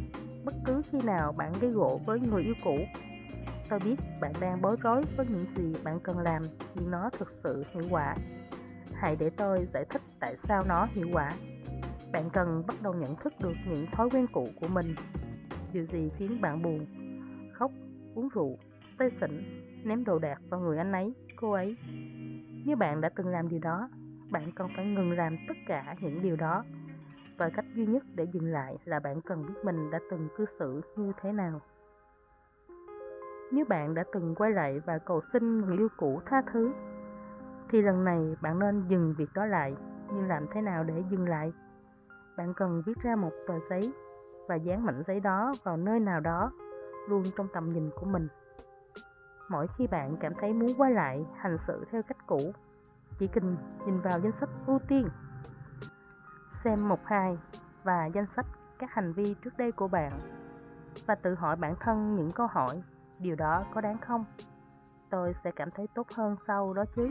bất 0.45 0.53
cứ 0.65 0.81
khi 0.91 1.01
nào 1.01 1.31
bạn 1.31 1.53
gây 1.61 1.71
gỗ 1.71 2.01
với 2.05 2.19
người 2.19 2.43
yêu 2.43 2.55
cũ 2.63 2.77
Tôi 3.69 3.79
biết 3.79 3.95
bạn 4.21 4.33
đang 4.41 4.61
bối 4.61 4.75
rối 4.81 5.01
với 5.17 5.25
những 5.29 5.45
gì 5.55 5.79
bạn 5.83 5.99
cần 5.99 6.19
làm 6.19 6.47
nhưng 6.75 6.91
nó 6.91 7.09
thực 7.09 7.31
sự 7.43 7.63
hiệu 7.73 7.83
quả. 7.89 8.15
Hãy 8.93 9.15
để 9.15 9.29
tôi 9.29 9.67
giải 9.73 9.85
thích 9.89 10.01
tại 10.19 10.35
sao 10.37 10.63
nó 10.63 10.87
hiệu 10.91 11.07
quả. 11.13 11.31
Bạn 12.11 12.29
cần 12.33 12.63
bắt 12.67 12.81
đầu 12.81 12.93
nhận 12.93 13.15
thức 13.15 13.33
được 13.39 13.53
những 13.67 13.85
thói 13.91 14.09
quen 14.09 14.27
cũ 14.33 14.47
của 14.61 14.67
mình. 14.67 14.95
Điều 15.73 15.85
gì 15.85 16.09
khiến 16.17 16.41
bạn 16.41 16.61
buồn, 16.61 16.85
khóc, 17.53 17.71
uống 18.15 18.29
rượu, 18.29 18.57
say 18.99 19.09
xỉn, 19.21 19.43
ném 19.83 20.03
đồ 20.03 20.19
đạc 20.19 20.41
vào 20.49 20.59
người 20.59 20.77
anh 20.77 20.91
ấy, 20.91 21.13
cô 21.35 21.51
ấy. 21.51 21.75
Nếu 22.65 22.75
bạn 22.75 23.01
đã 23.01 23.09
từng 23.15 23.27
làm 23.27 23.49
điều 23.49 23.59
đó, 23.59 23.89
bạn 24.31 24.51
cần 24.55 24.67
phải 24.75 24.85
ngừng 24.85 25.11
làm 25.11 25.37
tất 25.47 25.57
cả 25.67 25.95
những 26.01 26.21
điều 26.21 26.35
đó. 26.35 26.63
Và 27.37 27.49
cách 27.49 27.65
duy 27.73 27.85
nhất 27.85 28.03
để 28.15 28.23
dừng 28.23 28.45
lại 28.45 28.77
là 28.85 28.99
bạn 28.99 29.21
cần 29.21 29.45
biết 29.45 29.53
mình 29.63 29.91
đã 29.91 29.99
từng 30.11 30.27
cư 30.37 30.45
xử 30.45 30.81
như 30.95 31.11
thế 31.21 31.31
nào. 31.31 31.61
Nếu 33.51 33.65
bạn 33.65 33.93
đã 33.93 34.03
từng 34.13 34.35
quay 34.35 34.51
lại 34.51 34.79
và 34.85 34.97
cầu 34.97 35.21
xin 35.33 35.61
người 35.61 35.77
yêu 35.77 35.87
cũ 35.97 36.21
tha 36.25 36.41
thứ, 36.53 36.73
thì 37.69 37.81
lần 37.81 38.03
này 38.03 38.35
bạn 38.41 38.59
nên 38.59 38.87
dừng 38.87 39.15
việc 39.17 39.29
đó 39.33 39.45
lại. 39.45 39.75
Nhưng 40.13 40.27
làm 40.27 40.45
thế 40.53 40.61
nào 40.61 40.83
để 40.83 41.03
dừng 41.09 41.29
lại? 41.29 41.53
Bạn 42.37 42.53
cần 42.53 42.83
viết 42.85 42.97
ra 43.03 43.15
một 43.15 43.31
tờ 43.47 43.53
giấy 43.69 43.93
và 44.47 44.55
dán 44.55 44.85
mảnh 44.85 45.03
giấy 45.07 45.19
đó 45.19 45.53
vào 45.63 45.77
nơi 45.77 45.99
nào 45.99 46.19
đó, 46.19 46.51
luôn 47.09 47.23
trong 47.37 47.47
tầm 47.53 47.73
nhìn 47.73 47.89
của 47.95 48.05
mình. 48.05 48.27
Mỗi 49.49 49.67
khi 49.77 49.87
bạn 49.87 50.17
cảm 50.19 50.33
thấy 50.39 50.53
muốn 50.53 50.69
quay 50.77 50.91
lại 50.91 51.25
hành 51.35 51.57
xử 51.57 51.85
theo 51.91 52.01
cách 52.03 52.27
cũ, 52.27 52.39
chỉ 53.19 53.27
cần 53.27 53.57
nhìn 53.85 54.01
vào 54.01 54.19
danh 54.19 54.31
sách 54.31 54.49
ưu 54.67 54.79
tiên, 54.87 55.07
xem 56.65 56.89
một 56.89 56.99
hai 57.05 57.37
và 57.83 58.05
danh 58.05 58.25
sách 58.35 58.45
các 58.79 58.93
hành 58.93 59.13
vi 59.13 59.35
trước 59.43 59.57
đây 59.57 59.71
của 59.71 59.87
bạn 59.87 60.11
và 61.05 61.15
tự 61.15 61.35
hỏi 61.35 61.55
bản 61.55 61.75
thân 61.79 62.15
những 62.15 62.31
câu 62.31 62.47
hỏi, 62.47 62.81
điều 63.19 63.35
đó 63.35 63.65
có 63.73 63.81
đáng 63.81 63.97
không? 63.97 64.25
Tôi 65.09 65.35
sẽ 65.43 65.51
cảm 65.51 65.71
thấy 65.71 65.87
tốt 65.95 66.07
hơn 66.15 66.35
sau 66.47 66.73
đó 66.73 66.83
chứ. 66.95 67.09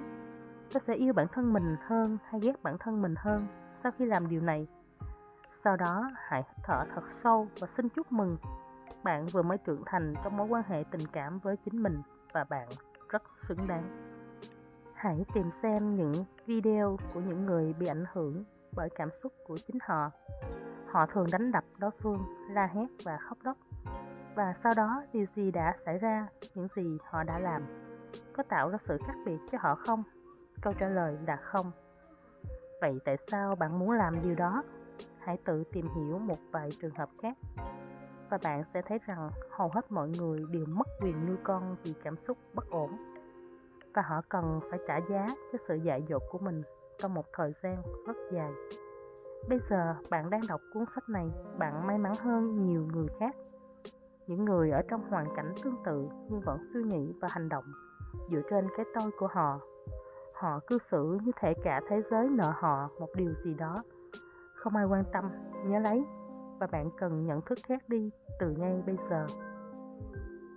Tôi 0.73 0.83
sẽ 0.87 0.95
yêu 0.95 1.13
bản 1.13 1.27
thân 1.33 1.53
mình 1.53 1.77
hơn 1.87 2.19
hay 2.29 2.41
ghét 2.41 2.63
bản 2.63 2.79
thân 2.79 3.03
mình 3.03 3.15
hơn 3.19 3.47
sau 3.83 3.93
khi 3.99 4.05
làm 4.05 4.29
điều 4.29 4.41
này. 4.41 4.67
Sau 5.65 5.77
đó, 5.77 6.11
hãy 6.15 6.43
thở 6.63 6.85
thật 6.95 7.05
sâu 7.23 7.49
và 7.61 7.67
xin 7.77 7.89
chúc 7.89 8.13
mừng. 8.13 8.37
Bạn 9.03 9.27
vừa 9.27 9.43
mới 9.43 9.59
trưởng 9.59 9.83
thành 9.87 10.15
trong 10.25 10.37
mối 10.37 10.47
quan 10.47 10.63
hệ 10.67 10.85
tình 10.91 11.07
cảm 11.13 11.39
với 11.39 11.57
chính 11.57 11.83
mình 11.83 12.03
và 12.33 12.45
bạn 12.45 12.69
rất 13.09 13.23
xứng 13.49 13.67
đáng. 13.67 14.15
Hãy 14.95 15.25
tìm 15.35 15.51
xem 15.63 15.97
những 15.97 16.25
video 16.47 16.97
của 17.15 17.21
những 17.21 17.47
người 17.47 17.73
bị 17.73 17.87
ảnh 17.87 18.05
hưởng 18.13 18.45
bởi 18.77 18.89
cảm 18.95 19.09
xúc 19.23 19.33
của 19.47 19.57
chính 19.67 19.79
họ 19.83 20.11
họ 20.87 21.07
thường 21.07 21.27
đánh 21.33 21.53
đập 21.53 21.65
đối 21.79 21.91
phương 21.91 22.25
la 22.51 22.67
hét 22.67 22.87
và 23.05 23.19
khóc 23.19 23.39
lóc 23.43 23.57
và 24.35 24.55
sau 24.63 24.73
đó 24.77 25.03
điều 25.13 25.27
gì 25.27 25.51
đã 25.51 25.77
xảy 25.85 25.99
ra, 25.99 26.27
những 26.55 26.69
gì 26.77 26.99
họ 27.05 27.23
đã 27.23 27.39
làm, 27.39 27.63
có 28.33 28.43
tạo 28.43 28.71
ra 28.71 28.79
sự 28.81 28.99
khác 29.07 29.15
biệt 29.27 29.39
cho 29.53 29.59
họ 29.61 29.75
không? 29.75 30.03
Câu 30.63 30.73
trả 30.79 30.89
lời 30.89 31.19
là 31.27 31.37
không. 31.37 31.71
Vậy 32.81 32.99
tại 33.05 33.17
sao 33.17 33.55
bạn 33.57 33.79
muốn 33.79 33.91
làm 33.91 34.23
điều 34.23 34.35
đó? 34.35 34.63
Hãy 35.19 35.37
tự 35.45 35.65
tìm 35.73 35.89
hiểu 35.97 36.19
một 36.19 36.39
vài 36.51 36.69
trường 36.81 36.95
hợp 36.95 37.09
khác 37.23 37.37
và 38.31 38.39
bạn 38.45 38.65
sẽ 38.65 38.83
thấy 38.83 38.99
rằng 39.07 39.31
hầu 39.51 39.69
hết 39.69 39.93
mọi 39.93 40.09
người 40.09 40.45
đều 40.51 40.65
mất 40.69 40.89
quyền 41.01 41.27
nuôi 41.27 41.37
con 41.43 41.77
vì 41.83 41.95
cảm 42.05 42.17
xúc 42.17 42.39
bất 42.55 42.71
ổn 42.71 42.91
và 43.95 44.03
họ 44.03 44.23
cần 44.29 44.61
phải 44.71 44.79
trả 44.89 45.01
giá 45.11 45.27
cho 45.53 45.59
sự 45.69 45.75
dại 45.75 46.03
dột 46.09 46.23
của 46.31 46.39
mình 46.39 46.63
trong 46.99 47.15
một 47.15 47.25
thời 47.33 47.53
gian 47.63 47.83
rất 48.07 48.17
dài. 48.33 48.53
Bây 49.49 49.59
giờ 49.71 49.95
bạn 50.11 50.31
đang 50.31 50.41
đọc 50.49 50.61
cuốn 50.75 50.85
sách 50.95 51.09
này, 51.09 51.31
bạn 51.59 51.87
may 51.87 51.99
mắn 51.99 52.13
hơn 52.21 52.67
nhiều 52.67 52.87
người 52.95 53.07
khác 53.21 53.37
những 54.27 54.45
người 54.45 54.71
ở 54.71 54.83
trong 54.89 55.11
hoàn 55.11 55.27
cảnh 55.37 55.53
tương 55.63 55.77
tự 55.85 56.09
nhưng 56.31 56.41
vẫn 56.41 56.59
suy 56.73 56.83
nghĩ 56.83 57.13
và 57.21 57.29
hành 57.31 57.49
động 57.49 57.65
dựa 58.31 58.41
trên 58.51 58.69
cái 58.77 58.87
tôi 58.95 59.11
của 59.19 59.27
họ 59.27 59.61
Họ 60.35 60.61
cư 60.67 60.79
xử 60.91 61.19
như 61.23 61.33
thể 61.41 61.55
cả 61.63 61.81
thế 61.89 62.03
giới 62.11 62.29
nợ 62.29 62.53
họ 62.57 62.89
một 63.01 63.09
điều 63.15 63.35
gì 63.45 63.55
đó. 63.55 63.83
Không 64.55 64.77
ai 64.77 64.85
quan 64.85 65.05
tâm, 65.13 65.25
nhớ 65.67 65.79
lấy, 65.79 66.05
và 66.59 66.67
bạn 66.67 66.91
cần 66.99 67.27
nhận 67.27 67.41
thức 67.41 67.59
khác 67.67 67.83
đi 67.89 68.11
từ 68.41 68.51
ngay 68.51 68.83
bây 68.87 68.97
giờ. 69.11 69.27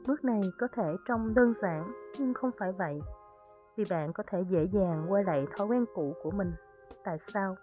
Bước 0.07 0.23
này 0.23 0.41
có 0.59 0.67
thể 0.73 0.95
trông 1.07 1.33
đơn 1.33 1.53
giản, 1.61 1.93
nhưng 2.19 2.33
không 2.33 2.51
phải 2.59 2.71
vậy. 2.71 3.01
Vì 3.77 3.83
bạn 3.89 4.13
có 4.13 4.23
thể 4.27 4.41
dễ 4.49 4.63
dàng 4.63 5.05
quay 5.09 5.23
lại 5.23 5.47
thói 5.57 5.67
quen 5.67 5.85
cũ 5.95 6.13
của 6.23 6.31
mình. 6.31 6.53
Tại 7.03 7.17
sao? 7.19 7.55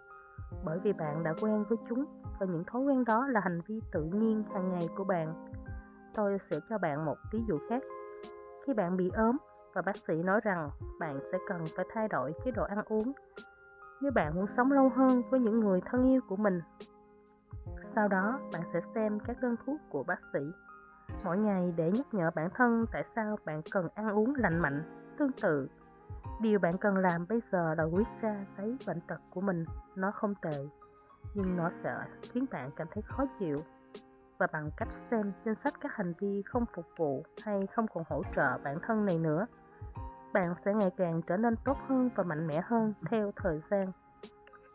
Bởi 0.63 0.79
vì 0.79 0.93
bạn 0.93 1.23
đã 1.23 1.33
quen 1.41 1.65
với 1.69 1.77
chúng 1.89 2.05
và 2.39 2.45
những 2.45 2.63
thói 2.63 2.81
quen 2.81 3.05
đó 3.05 3.27
là 3.27 3.39
hành 3.39 3.61
vi 3.67 3.79
tự 3.91 4.03
nhiên 4.03 4.43
hàng 4.53 4.71
ngày 4.71 4.89
của 4.97 5.03
bạn. 5.03 5.47
Tôi 6.13 6.37
sẽ 6.49 6.59
cho 6.69 6.77
bạn 6.77 7.05
một 7.05 7.15
ví 7.31 7.39
dụ 7.47 7.59
khác. 7.69 7.83
Khi 8.65 8.73
bạn 8.73 8.97
bị 8.97 9.09
ốm 9.09 9.37
và 9.73 9.81
bác 9.81 9.95
sĩ 9.97 10.23
nói 10.23 10.39
rằng 10.43 10.69
bạn 10.99 11.19
sẽ 11.31 11.37
cần 11.47 11.65
phải 11.75 11.85
thay 11.93 12.07
đổi 12.07 12.33
chế 12.45 12.51
độ 12.51 12.63
ăn 12.63 12.81
uống 12.85 13.13
nếu 14.01 14.11
bạn 14.11 14.35
muốn 14.35 14.47
sống 14.47 14.71
lâu 14.71 14.89
hơn 14.89 15.21
với 15.29 15.39
những 15.39 15.59
người 15.59 15.81
thân 15.85 16.03
yêu 16.03 16.21
của 16.29 16.35
mình. 16.35 16.61
Sau 17.83 18.07
đó, 18.07 18.39
bạn 18.53 18.61
sẽ 18.73 18.79
xem 18.95 19.19
các 19.19 19.41
đơn 19.41 19.55
thuốc 19.65 19.81
của 19.89 20.03
bác 20.03 20.19
sĩ 20.33 20.39
mỗi 21.23 21.37
ngày 21.37 21.73
để 21.77 21.91
nhắc 21.91 22.13
nhở 22.13 22.31
bản 22.35 22.49
thân 22.55 22.85
tại 22.91 23.03
sao 23.15 23.37
bạn 23.45 23.61
cần 23.71 23.87
ăn 23.95 24.09
uống 24.09 24.35
lành 24.35 24.59
mạnh. 24.59 24.83
Tương 25.17 25.31
tự, 25.41 25.67
điều 26.41 26.59
bạn 26.59 26.77
cần 26.77 26.97
làm 26.97 27.25
bây 27.29 27.41
giờ 27.51 27.75
là 27.77 27.85
viết 27.85 28.07
ra 28.21 28.45
thấy 28.57 28.77
bệnh 28.87 29.01
tật 29.01 29.21
của 29.29 29.41
mình. 29.41 29.65
Nó 29.95 30.11
không 30.11 30.33
tệ, 30.41 30.67
nhưng 31.33 31.57
nó 31.57 31.69
sẽ 31.69 31.95
khiến 32.21 32.45
bạn 32.51 32.71
cảm 32.75 32.87
thấy 32.93 33.03
khó 33.07 33.25
chịu. 33.39 33.63
Và 34.37 34.47
bằng 34.53 34.69
cách 34.77 34.89
xem 35.11 35.31
danh 35.45 35.55
sách 35.63 35.73
các 35.81 35.91
hành 35.95 36.13
vi 36.19 36.41
không 36.45 36.65
phục 36.75 36.85
vụ 36.97 37.23
hay 37.43 37.67
không 37.67 37.85
còn 37.87 38.03
hỗ 38.09 38.21
trợ 38.35 38.57
bản 38.63 38.77
thân 38.81 39.05
này 39.05 39.19
nữa 39.19 39.45
bạn 40.35 40.53
sẽ 40.65 40.73
ngày 40.73 40.91
càng 40.97 41.21
trở 41.27 41.37
nên 41.37 41.55
tốt 41.65 41.77
hơn 41.87 42.09
và 42.15 42.23
mạnh 42.23 42.47
mẽ 42.47 42.61
hơn 42.65 42.93
theo 43.09 43.31
thời 43.35 43.61
gian. 43.71 43.91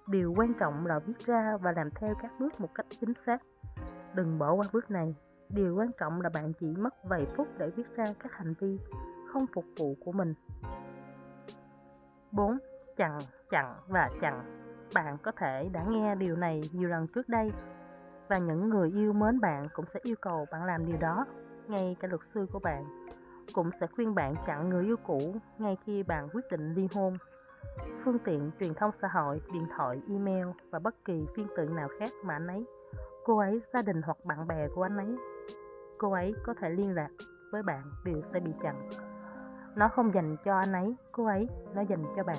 Điều 0.06 0.34
quan 0.36 0.54
trọng 0.54 0.86
là 0.86 0.98
viết 0.98 1.18
ra 1.26 1.56
và 1.56 1.72
làm 1.72 1.90
theo 1.90 2.14
các 2.22 2.32
bước 2.38 2.60
một 2.60 2.74
cách 2.74 2.86
chính 3.00 3.12
xác. 3.26 3.42
Đừng 4.14 4.38
bỏ 4.38 4.52
qua 4.52 4.66
bước 4.72 4.90
này. 4.90 5.14
Điều 5.48 5.76
quan 5.76 5.90
trọng 6.00 6.20
là 6.20 6.30
bạn 6.34 6.52
chỉ 6.60 6.66
mất 6.66 6.94
vài 7.04 7.26
phút 7.36 7.48
để 7.58 7.70
viết 7.70 7.96
ra 7.96 8.04
các 8.18 8.32
hành 8.32 8.54
vi 8.60 8.78
không 9.32 9.46
phục 9.54 9.64
vụ 9.78 9.94
của 10.04 10.12
mình. 10.12 10.34
4. 12.32 12.58
Chặn, 12.96 13.18
chặn 13.50 13.74
và 13.88 14.10
chặn 14.20 14.60
Bạn 14.94 15.18
có 15.22 15.32
thể 15.32 15.68
đã 15.72 15.84
nghe 15.88 16.14
điều 16.14 16.36
này 16.36 16.60
nhiều 16.72 16.88
lần 16.88 17.06
trước 17.06 17.28
đây 17.28 17.52
và 18.28 18.38
những 18.38 18.68
người 18.68 18.90
yêu 18.90 19.12
mến 19.12 19.40
bạn 19.40 19.68
cũng 19.72 19.84
sẽ 19.86 20.00
yêu 20.02 20.16
cầu 20.20 20.46
bạn 20.52 20.64
làm 20.64 20.86
điều 20.86 20.96
đó 20.96 21.26
ngay 21.68 21.96
cả 22.00 22.08
luật 22.08 22.20
sư 22.34 22.46
của 22.52 22.58
bạn 22.58 22.84
cũng 23.52 23.70
sẽ 23.80 23.86
khuyên 23.86 24.14
bạn 24.14 24.34
chặn 24.46 24.68
người 24.68 24.84
yêu 24.84 24.96
cũ 24.96 25.34
ngay 25.58 25.76
khi 25.84 26.02
bạn 26.02 26.28
quyết 26.32 26.44
định 26.50 26.74
ly 26.74 26.88
hôn 26.94 27.16
phương 28.04 28.18
tiện 28.18 28.50
truyền 28.60 28.74
thông 28.74 28.90
xã 28.92 29.08
hội 29.08 29.42
điện 29.52 29.66
thoại 29.76 30.00
email 30.08 30.46
và 30.70 30.78
bất 30.78 31.04
kỳ 31.04 31.26
phiên 31.36 31.46
tượng 31.56 31.76
nào 31.76 31.88
khác 31.98 32.10
mà 32.24 32.34
anh 32.34 32.46
ấy 32.46 32.64
cô 33.24 33.38
ấy 33.38 33.60
gia 33.72 33.82
đình 33.82 34.02
hoặc 34.02 34.16
bạn 34.24 34.46
bè 34.48 34.68
của 34.74 34.82
anh 34.82 34.96
ấy 34.96 35.16
cô 35.98 36.12
ấy 36.12 36.34
có 36.44 36.54
thể 36.60 36.70
liên 36.70 36.94
lạc 36.94 37.10
với 37.52 37.62
bạn 37.62 37.82
đều 38.04 38.22
sẽ 38.32 38.40
bị 38.40 38.52
chặn 38.62 38.88
nó 39.76 39.88
không 39.88 40.14
dành 40.14 40.36
cho 40.44 40.58
anh 40.58 40.72
ấy, 40.72 40.96
cô 41.12 41.26
ấy, 41.26 41.48
nó 41.74 41.80
dành 41.80 42.04
cho 42.16 42.24
bạn. 42.24 42.36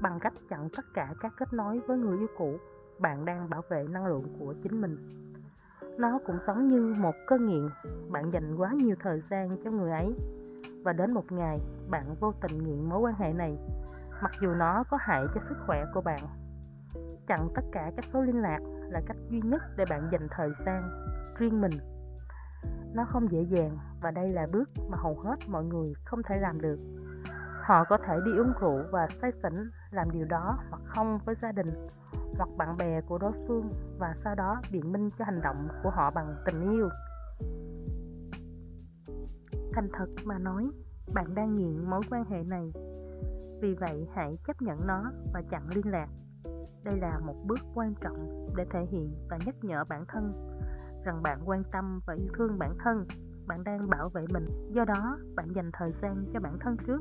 Bằng 0.00 0.20
cách 0.20 0.32
chặn 0.48 0.68
tất 0.76 0.84
cả 0.94 1.14
các 1.20 1.32
kết 1.36 1.52
nối 1.52 1.80
với 1.80 1.98
người 1.98 2.18
yêu 2.18 2.28
cũ, 2.38 2.56
bạn 2.98 3.24
đang 3.24 3.50
bảo 3.50 3.62
vệ 3.68 3.86
năng 3.90 4.06
lượng 4.06 4.36
của 4.38 4.54
chính 4.62 4.80
mình. 4.80 5.24
Nó 5.98 6.18
cũng 6.26 6.38
giống 6.46 6.68
như 6.68 6.94
một 6.98 7.14
cơn 7.26 7.46
nghiện, 7.46 7.68
bạn 8.10 8.30
dành 8.32 8.56
quá 8.56 8.72
nhiều 8.72 8.96
thời 9.00 9.22
gian 9.30 9.56
cho 9.64 9.70
người 9.70 9.90
ấy. 9.90 10.14
Và 10.84 10.92
đến 10.92 11.12
một 11.12 11.32
ngày, 11.32 11.60
bạn 11.90 12.14
vô 12.20 12.32
tình 12.32 12.64
nghiện 12.64 12.88
mối 12.88 13.00
quan 13.00 13.14
hệ 13.14 13.32
này, 13.32 13.58
mặc 14.22 14.32
dù 14.40 14.54
nó 14.54 14.84
có 14.90 14.98
hại 15.00 15.24
cho 15.34 15.40
sức 15.48 15.56
khỏe 15.66 15.84
của 15.94 16.00
bạn. 16.00 16.20
Chặn 17.26 17.48
tất 17.54 17.62
cả 17.72 17.92
các 17.96 18.04
số 18.04 18.22
liên 18.22 18.42
lạc 18.42 18.58
là 18.90 19.00
cách 19.06 19.16
duy 19.30 19.40
nhất 19.44 19.62
để 19.76 19.84
bạn 19.90 20.08
dành 20.12 20.28
thời 20.30 20.50
gian 20.66 20.90
riêng 21.38 21.60
mình 21.60 21.72
nó 22.94 23.04
không 23.04 23.32
dễ 23.32 23.42
dàng 23.42 23.78
và 24.00 24.10
đây 24.10 24.32
là 24.32 24.46
bước 24.52 24.70
mà 24.88 24.98
hầu 25.00 25.14
hết 25.14 25.36
mọi 25.48 25.64
người 25.64 25.94
không 26.04 26.22
thể 26.22 26.36
làm 26.40 26.60
được. 26.60 26.78
Họ 27.62 27.84
có 27.84 27.98
thể 28.06 28.18
đi 28.24 28.30
uống 28.38 28.52
rượu 28.60 28.82
và 28.90 29.08
say 29.22 29.32
xỉn 29.42 29.70
làm 29.90 30.10
điều 30.10 30.24
đó 30.24 30.58
hoặc 30.70 30.82
không 30.86 31.18
với 31.24 31.34
gia 31.42 31.52
đình 31.52 31.88
hoặc 32.38 32.48
bạn 32.56 32.76
bè 32.76 33.00
của 33.00 33.18
đối 33.18 33.32
phương 33.48 33.72
và 33.98 34.14
sau 34.24 34.34
đó 34.34 34.60
biện 34.72 34.92
minh 34.92 35.10
cho 35.18 35.24
hành 35.24 35.40
động 35.40 35.68
của 35.82 35.90
họ 35.90 36.10
bằng 36.10 36.36
tình 36.46 36.70
yêu. 36.70 36.88
Thành 39.72 39.88
thật 39.92 40.06
mà 40.24 40.38
nói, 40.38 40.70
bạn 41.14 41.34
đang 41.34 41.56
nghiện 41.56 41.90
mối 41.90 42.00
quan 42.10 42.24
hệ 42.24 42.42
này. 42.44 42.72
Vì 43.60 43.74
vậy 43.74 44.08
hãy 44.14 44.38
chấp 44.46 44.62
nhận 44.62 44.86
nó 44.86 45.12
và 45.32 45.42
chặn 45.50 45.68
liên 45.74 45.90
lạc. 45.90 46.08
Đây 46.84 46.96
là 47.00 47.18
một 47.18 47.36
bước 47.46 47.58
quan 47.74 47.94
trọng 48.00 48.48
để 48.56 48.66
thể 48.70 48.86
hiện 48.90 49.14
và 49.30 49.38
nhắc 49.46 49.54
nhở 49.62 49.84
bản 49.84 50.04
thân 50.08 50.57
rằng 51.08 51.22
bạn 51.22 51.40
quan 51.44 51.62
tâm 51.72 52.00
và 52.06 52.14
yêu 52.14 52.28
thương 52.34 52.58
bản 52.58 52.74
thân. 52.78 53.06
Bạn 53.46 53.64
đang 53.64 53.90
bảo 53.90 54.08
vệ 54.08 54.24
mình. 54.32 54.46
Do 54.70 54.84
đó, 54.84 55.18
bạn 55.36 55.48
dành 55.54 55.70
thời 55.72 55.92
gian 55.92 56.24
cho 56.32 56.40
bản 56.40 56.58
thân 56.60 56.76
trước. 56.86 57.00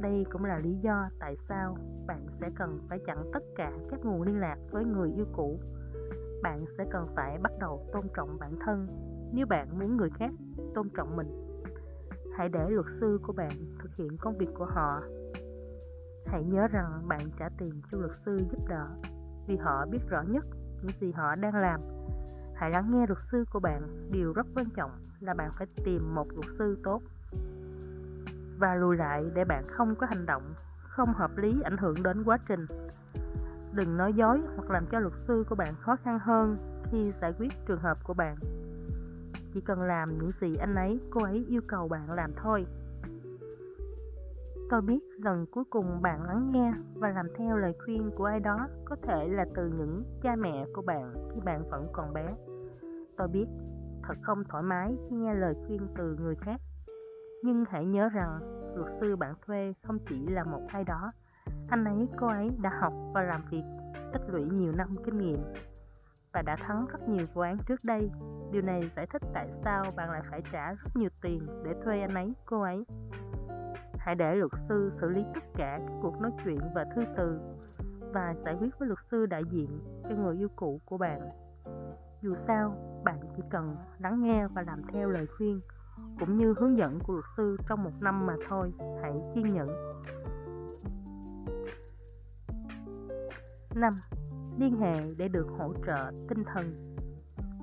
Đây 0.00 0.26
cũng 0.30 0.44
là 0.44 0.58
lý 0.58 0.76
do 0.82 1.08
tại 1.18 1.36
sao 1.48 1.76
bạn 2.06 2.26
sẽ 2.30 2.50
cần 2.56 2.78
phải 2.88 2.98
chặn 3.06 3.30
tất 3.32 3.42
cả 3.56 3.72
các 3.90 4.00
nguồn 4.04 4.22
liên 4.22 4.40
lạc 4.40 4.56
với 4.70 4.84
người 4.84 5.12
yêu 5.12 5.26
cũ. 5.32 5.60
Bạn 6.42 6.64
sẽ 6.78 6.84
cần 6.90 7.06
phải 7.16 7.38
bắt 7.42 7.52
đầu 7.60 7.86
tôn 7.92 8.02
trọng 8.16 8.38
bản 8.40 8.56
thân. 8.64 8.86
Nếu 9.32 9.46
bạn 9.46 9.78
muốn 9.78 9.96
người 9.96 10.10
khác 10.10 10.30
tôn 10.74 10.88
trọng 10.96 11.16
mình, 11.16 11.60
hãy 12.36 12.48
để 12.48 12.70
luật 12.70 12.86
sư 13.00 13.20
của 13.26 13.32
bạn 13.32 13.52
thực 13.82 13.90
hiện 13.96 14.16
công 14.20 14.38
việc 14.38 14.50
của 14.54 14.66
họ. 14.66 15.00
Hãy 16.26 16.44
nhớ 16.44 16.68
rằng 16.68 17.08
bạn 17.08 17.30
trả 17.38 17.48
tiền 17.58 17.82
cho 17.92 17.98
luật 17.98 18.12
sư 18.26 18.38
giúp 18.50 18.68
đỡ 18.68 18.88
vì 19.46 19.56
họ 19.56 19.86
biết 19.90 20.00
rõ 20.08 20.22
nhất 20.22 20.44
những 20.82 20.96
gì 21.00 21.12
họ 21.12 21.34
đang 21.34 21.54
làm 21.54 21.91
hãy 22.62 22.70
lắng 22.70 22.90
nghe 22.90 23.06
luật 23.06 23.18
sư 23.32 23.44
của 23.50 23.60
bạn. 23.60 24.08
Điều 24.10 24.32
rất 24.32 24.46
quan 24.54 24.66
trọng 24.76 24.90
là 25.20 25.34
bạn 25.34 25.50
phải 25.58 25.66
tìm 25.84 26.14
một 26.14 26.26
luật 26.32 26.46
sư 26.58 26.78
tốt 26.84 27.02
và 28.58 28.74
lùi 28.74 28.96
lại 28.96 29.24
để 29.34 29.44
bạn 29.44 29.64
không 29.68 29.94
có 29.94 30.06
hành 30.06 30.26
động 30.26 30.42
không 30.82 31.14
hợp 31.14 31.30
lý 31.36 31.62
ảnh 31.62 31.76
hưởng 31.76 32.02
đến 32.02 32.24
quá 32.24 32.38
trình. 32.48 32.66
Đừng 33.72 33.96
nói 33.96 34.12
dối 34.12 34.40
hoặc 34.56 34.70
làm 34.70 34.86
cho 34.86 34.98
luật 34.98 35.14
sư 35.28 35.44
của 35.48 35.54
bạn 35.54 35.74
khó 35.80 35.96
khăn 35.96 36.18
hơn 36.18 36.56
khi 36.90 37.12
giải 37.20 37.32
quyết 37.38 37.52
trường 37.66 37.80
hợp 37.80 37.98
của 38.04 38.14
bạn. 38.14 38.36
Chỉ 39.54 39.60
cần 39.60 39.82
làm 39.82 40.18
những 40.18 40.30
gì 40.40 40.56
anh 40.56 40.74
ấy, 40.74 41.00
cô 41.10 41.22
ấy 41.22 41.46
yêu 41.48 41.60
cầu 41.66 41.88
bạn 41.88 42.12
làm 42.12 42.32
thôi. 42.36 42.66
Tôi 44.70 44.80
biết 44.80 45.00
lần 45.18 45.46
cuối 45.46 45.64
cùng 45.70 46.02
bạn 46.02 46.22
lắng 46.22 46.50
nghe 46.52 46.72
và 46.94 47.08
làm 47.08 47.26
theo 47.38 47.56
lời 47.56 47.72
khuyên 47.84 48.10
của 48.16 48.24
ai 48.24 48.40
đó 48.40 48.68
có 48.84 48.96
thể 49.02 49.28
là 49.28 49.44
từ 49.54 49.68
những 49.78 50.04
cha 50.22 50.36
mẹ 50.36 50.66
của 50.74 50.82
bạn 50.82 51.12
khi 51.34 51.40
bạn 51.44 51.70
vẫn 51.70 51.88
còn 51.92 52.12
bé 52.12 52.34
tôi 53.22 53.28
biết, 53.28 53.46
thật 54.02 54.14
không 54.22 54.44
thoải 54.44 54.62
mái 54.62 54.96
khi 55.10 55.16
nghe 55.16 55.34
lời 55.34 55.54
khuyên 55.66 55.86
từ 55.96 56.16
người 56.20 56.34
khác. 56.34 56.60
Nhưng 57.42 57.64
hãy 57.70 57.84
nhớ 57.84 58.08
rằng, 58.08 58.40
luật 58.76 58.92
sư 59.00 59.16
bạn 59.16 59.34
thuê 59.46 59.74
không 59.82 59.98
chỉ 60.08 60.26
là 60.26 60.44
một 60.44 60.60
ai 60.68 60.84
đó. 60.84 61.12
Anh 61.68 61.84
ấy, 61.84 62.08
cô 62.18 62.26
ấy 62.26 62.50
đã 62.62 62.70
học 62.80 62.92
và 63.14 63.22
làm 63.22 63.42
việc, 63.50 63.62
tích 64.12 64.22
lũy 64.28 64.44
nhiều 64.44 64.72
năm 64.76 64.88
kinh 65.04 65.18
nghiệm 65.18 65.38
và 66.32 66.42
đã 66.42 66.56
thắng 66.56 66.86
rất 66.92 67.08
nhiều 67.08 67.26
vụ 67.34 67.40
án 67.40 67.56
trước 67.66 67.80
đây. 67.84 68.10
Điều 68.52 68.62
này 68.62 68.90
giải 68.96 69.06
thích 69.06 69.22
tại 69.34 69.48
sao 69.64 69.84
bạn 69.96 70.10
lại 70.10 70.22
phải 70.30 70.42
trả 70.52 70.72
rất 70.72 70.90
nhiều 70.94 71.10
tiền 71.22 71.46
để 71.64 71.74
thuê 71.84 72.00
anh 72.00 72.14
ấy, 72.14 72.34
cô 72.46 72.60
ấy. 72.60 72.84
Hãy 73.98 74.14
để 74.14 74.34
luật 74.34 74.52
sư 74.68 74.92
xử 75.00 75.08
lý 75.08 75.24
tất 75.34 75.44
cả 75.54 75.78
các 75.86 75.92
cuộc 76.02 76.20
nói 76.20 76.30
chuyện 76.44 76.60
và 76.74 76.84
thư 76.94 77.02
từ 77.16 77.40
và 78.12 78.34
giải 78.44 78.56
quyết 78.60 78.78
với 78.78 78.88
luật 78.88 79.00
sư 79.10 79.26
đại 79.26 79.42
diện 79.50 79.80
cho 80.08 80.16
người 80.16 80.36
yêu 80.36 80.48
cũ 80.56 80.80
của 80.84 80.98
bạn 80.98 81.20
dù 82.22 82.34
sao, 82.46 82.76
bạn 83.04 83.20
chỉ 83.36 83.42
cần 83.50 83.76
lắng 83.98 84.22
nghe 84.22 84.46
và 84.46 84.62
làm 84.62 84.82
theo 84.92 85.08
lời 85.08 85.26
khuyên, 85.26 85.60
cũng 86.20 86.36
như 86.36 86.54
hướng 86.58 86.78
dẫn 86.78 86.98
của 87.00 87.12
luật 87.12 87.24
sư 87.36 87.56
trong 87.68 87.84
một 87.84 87.92
năm 88.00 88.26
mà 88.26 88.36
thôi, 88.48 88.72
hãy 89.02 89.12
kiên 89.34 89.54
nhẫn. 89.54 89.68
5. 93.74 93.92
Liên 94.58 94.76
hệ 94.76 95.14
để 95.18 95.28
được 95.28 95.46
hỗ 95.58 95.74
trợ 95.86 96.10
tinh 96.28 96.44
thần. 96.44 96.96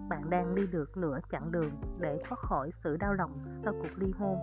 Bạn 0.10 0.30
đang 0.30 0.56
đi 0.56 0.68
được 0.68 0.98
nửa 0.98 1.20
chặng 1.32 1.52
đường 1.52 1.72
để 2.00 2.20
thoát 2.24 2.40
khỏi 2.40 2.72
sự 2.84 2.98
đau 2.98 3.14
lòng 3.14 3.32
sau 3.64 3.74
cuộc 3.82 3.98
ly 3.98 4.12
hôn. 4.18 4.38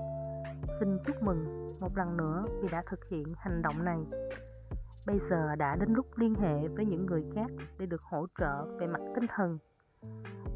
Xin 0.80 0.98
chúc 1.06 1.22
mừng 1.22 1.68
một 1.80 1.96
lần 1.96 2.16
nữa 2.16 2.44
vì 2.62 2.68
đã 2.68 2.82
thực 2.90 3.04
hiện 3.08 3.26
hành 3.36 3.62
động 3.62 3.84
này. 3.84 3.98
Bây 5.06 5.20
giờ 5.30 5.56
đã 5.56 5.76
đến 5.76 5.94
lúc 5.94 6.06
liên 6.16 6.34
hệ 6.34 6.68
với 6.68 6.86
những 6.86 7.06
người 7.06 7.24
khác 7.34 7.50
để 7.78 7.86
được 7.86 8.02
hỗ 8.02 8.26
trợ 8.38 8.64
về 8.80 8.86
mặt 8.86 9.00
tinh 9.14 9.26
thần. 9.36 9.58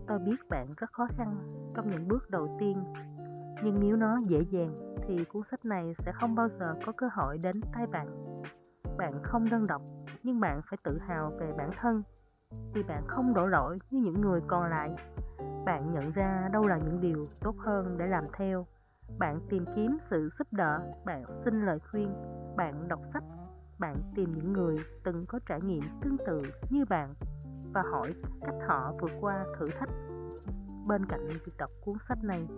Tôi 0.06 0.18
biết 0.18 0.48
bạn 0.48 0.66
rất 0.76 0.92
khó 0.92 1.06
khăn 1.16 1.36
trong 1.74 1.90
những 1.90 2.08
bước 2.08 2.30
đầu 2.30 2.56
tiên, 2.58 2.84
nhưng 3.64 3.80
nếu 3.80 3.96
nó 3.96 4.18
dễ 4.18 4.40
dàng 4.50 4.74
thì 5.06 5.24
cuốn 5.24 5.42
sách 5.50 5.64
này 5.64 5.94
sẽ 5.98 6.12
không 6.12 6.34
bao 6.34 6.48
giờ 6.48 6.74
có 6.86 6.92
cơ 6.96 7.08
hội 7.12 7.38
đến 7.38 7.60
tay 7.72 7.86
bạn. 7.86 8.06
Bạn 8.98 9.22
không 9.22 9.50
đơn 9.50 9.66
độc, 9.66 9.82
nhưng 10.22 10.40
bạn 10.40 10.60
phải 10.70 10.78
tự 10.82 10.98
hào 10.98 11.32
về 11.40 11.52
bản 11.58 11.70
thân. 11.80 12.02
Vì 12.74 12.82
bạn 12.82 13.02
không 13.06 13.34
đổ 13.34 13.46
lỗi 13.46 13.78
như 13.90 14.00
những 14.00 14.20
người 14.20 14.40
còn 14.46 14.70
lại, 14.70 14.94
bạn 15.64 15.92
nhận 15.92 16.10
ra 16.12 16.48
đâu 16.52 16.66
là 16.66 16.78
những 16.78 17.00
điều 17.00 17.26
tốt 17.40 17.56
hơn 17.58 17.98
để 17.98 18.06
làm 18.06 18.24
theo. 18.32 18.66
Bạn 19.18 19.40
tìm 19.48 19.64
kiếm 19.76 19.96
sự 20.00 20.30
giúp 20.38 20.48
đỡ, 20.50 20.80
bạn 21.04 21.24
xin 21.44 21.66
lời 21.66 21.78
khuyên, 21.90 22.14
bạn 22.56 22.88
đọc 22.88 23.00
sách, 23.12 23.24
bạn 23.78 23.96
tìm 24.14 24.34
những 24.34 24.52
người 24.52 24.76
từng 25.04 25.24
có 25.28 25.38
trải 25.46 25.60
nghiệm 25.60 25.82
tương 26.00 26.16
tự 26.26 26.42
như 26.70 26.84
bạn 26.84 27.14
và 27.72 27.82
hỏi 27.82 28.14
cách 28.40 28.54
họ 28.68 28.92
vượt 29.00 29.10
qua 29.20 29.44
thử 29.58 29.66
thách. 29.78 29.90
Bên 30.86 31.06
cạnh 31.06 31.28
việc 31.28 31.52
đọc 31.58 31.70
cuốn 31.84 31.94
sách 32.08 32.24
này, 32.24 32.48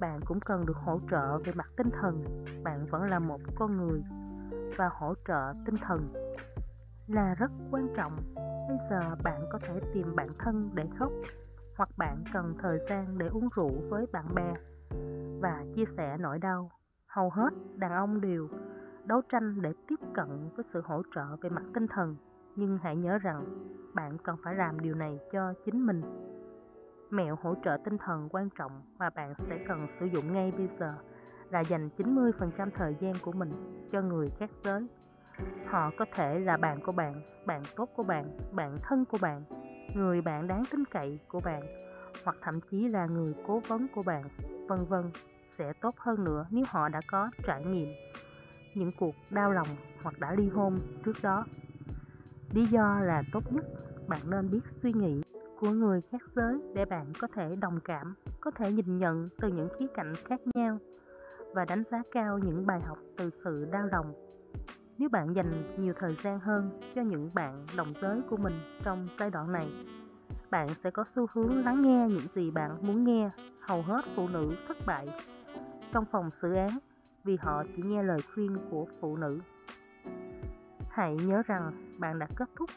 bạn 0.00 0.20
cũng 0.24 0.40
cần 0.40 0.66
được 0.66 0.76
hỗ 0.76 1.00
trợ 1.10 1.38
về 1.38 1.52
mặt 1.54 1.70
tinh 1.76 1.90
thần. 2.00 2.24
Bạn 2.64 2.86
vẫn 2.90 3.02
là 3.02 3.18
một 3.18 3.40
con 3.54 3.76
người 3.76 4.02
và 4.76 4.90
hỗ 4.92 5.14
trợ 5.28 5.54
tinh 5.66 5.76
thần 5.82 6.12
là 7.06 7.34
rất 7.34 7.50
quan 7.70 7.88
trọng. 7.96 8.16
Bây 8.68 8.78
giờ 8.90 9.16
bạn 9.24 9.40
có 9.52 9.58
thể 9.58 9.80
tìm 9.94 10.16
bạn 10.16 10.28
thân 10.38 10.70
để 10.74 10.84
khóc, 10.98 11.12
hoặc 11.76 11.88
bạn 11.98 12.24
cần 12.32 12.54
thời 12.62 12.78
gian 12.88 13.18
để 13.18 13.26
uống 13.26 13.46
rượu 13.56 13.72
với 13.90 14.06
bạn 14.12 14.34
bè 14.34 14.54
và 15.40 15.64
chia 15.74 15.84
sẻ 15.96 16.16
nỗi 16.20 16.38
đau. 16.38 16.70
Hầu 17.06 17.30
hết 17.30 17.50
đàn 17.76 17.92
ông 17.92 18.20
đều 18.20 18.48
đấu 19.04 19.22
tranh 19.28 19.62
để 19.62 19.72
tiếp 19.88 20.00
cận 20.14 20.48
với 20.56 20.64
sự 20.72 20.82
hỗ 20.84 21.02
trợ 21.14 21.36
về 21.42 21.50
mặt 21.50 21.62
tinh 21.74 21.86
thần 21.86 22.16
nhưng 22.58 22.78
hãy 22.82 22.96
nhớ 22.96 23.18
rằng, 23.18 23.44
bạn 23.94 24.18
cần 24.18 24.36
phải 24.42 24.54
làm 24.54 24.80
điều 24.80 24.94
này 24.94 25.18
cho 25.32 25.54
chính 25.64 25.86
mình. 25.86 26.02
Mẹo 27.10 27.36
hỗ 27.42 27.54
trợ 27.64 27.76
tinh 27.84 27.98
thần 27.98 28.28
quan 28.30 28.48
trọng 28.58 28.82
mà 28.98 29.10
bạn 29.10 29.34
sẽ 29.38 29.58
cần 29.68 29.86
sử 30.00 30.06
dụng 30.06 30.32
ngay 30.32 30.52
bây 30.56 30.68
giờ 30.68 30.94
là 31.50 31.60
dành 31.60 31.88
90% 31.96 32.70
thời 32.70 32.96
gian 33.00 33.12
của 33.22 33.32
mình 33.32 33.50
cho 33.92 34.02
người 34.02 34.30
khác 34.38 34.50
giới. 34.64 34.88
Họ 35.66 35.90
có 35.98 36.04
thể 36.14 36.38
là 36.38 36.56
bạn 36.56 36.80
của 36.80 36.92
bạn 36.92 37.14
bạn 37.46 37.62
tốt 37.76 37.88
của 37.96 38.02
bạn 38.02 38.38
bạn 38.52 38.78
thân 38.82 39.04
của 39.04 39.18
bạn, 39.20 39.42
người 39.94 40.20
bạn 40.20 40.46
đáng 40.48 40.62
tin 40.70 40.84
cậy 40.84 41.20
của 41.28 41.40
bạn, 41.40 41.62
hoặc 42.24 42.36
thậm 42.42 42.60
chí 42.70 42.88
là 42.88 43.06
người 43.06 43.34
cố 43.46 43.60
vấn 43.68 43.86
của 43.94 44.02
bạn, 44.02 44.22
vân 44.68 44.84
vân, 44.84 45.10
sẽ 45.58 45.72
tốt 45.80 45.94
hơn 45.98 46.24
nữa 46.24 46.46
nếu 46.50 46.64
họ 46.68 46.88
đã 46.88 47.00
có 47.06 47.30
trải 47.46 47.64
nghiệm 47.64 47.88
những 48.74 48.92
cuộc 48.98 49.14
đau 49.30 49.52
lòng 49.52 49.68
hoặc 50.02 50.14
đã 50.20 50.34
ly 50.34 50.48
hôn 50.48 50.78
trước 51.04 51.16
đó 51.22 51.44
lý 52.52 52.66
do 52.66 53.00
là 53.00 53.22
tốt 53.32 53.52
nhất 53.52 53.64
bạn 54.08 54.30
nên 54.30 54.50
biết 54.50 54.60
suy 54.82 54.92
nghĩ 54.92 55.22
của 55.60 55.70
người 55.70 56.00
khác 56.10 56.22
giới 56.36 56.60
để 56.74 56.84
bạn 56.84 57.12
có 57.20 57.28
thể 57.34 57.56
đồng 57.56 57.80
cảm, 57.84 58.14
có 58.40 58.50
thể 58.50 58.72
nhìn 58.72 58.98
nhận 58.98 59.28
từ 59.40 59.48
những 59.48 59.68
khía 59.78 59.86
cạnh 59.94 60.12
khác 60.28 60.40
nhau 60.54 60.78
và 61.54 61.64
đánh 61.64 61.82
giá 61.90 62.02
cao 62.12 62.38
những 62.38 62.66
bài 62.66 62.80
học 62.80 62.98
từ 63.16 63.30
sự 63.44 63.68
đau 63.72 63.86
lòng. 63.92 64.12
Nếu 64.98 65.08
bạn 65.08 65.34
dành 65.36 65.76
nhiều 65.78 65.94
thời 65.98 66.16
gian 66.24 66.40
hơn 66.40 66.80
cho 66.94 67.02
những 67.02 67.30
bạn 67.34 67.66
đồng 67.76 67.92
giới 68.02 68.20
của 68.30 68.36
mình 68.36 68.60
trong 68.84 69.08
giai 69.20 69.30
đoạn 69.30 69.52
này, 69.52 69.72
bạn 70.50 70.68
sẽ 70.84 70.90
có 70.90 71.04
xu 71.16 71.26
hướng 71.32 71.64
lắng 71.64 71.82
nghe 71.82 72.08
những 72.08 72.26
gì 72.34 72.50
bạn 72.50 72.86
muốn 72.86 73.04
nghe, 73.04 73.30
hầu 73.60 73.82
hết 73.82 74.04
phụ 74.16 74.28
nữ 74.28 74.52
thất 74.68 74.76
bại 74.86 75.08
trong 75.92 76.04
phòng 76.12 76.30
xử 76.42 76.54
án 76.54 76.78
vì 77.24 77.36
họ 77.36 77.64
chỉ 77.76 77.82
nghe 77.82 78.02
lời 78.02 78.20
khuyên 78.34 78.58
của 78.70 78.86
phụ 79.00 79.16
nữ 79.16 79.40
hãy 80.98 81.16
nhớ 81.16 81.42
rằng 81.46 81.72
bạn 81.98 82.18
đã 82.18 82.26
kết 82.36 82.48
thúc 82.56 82.70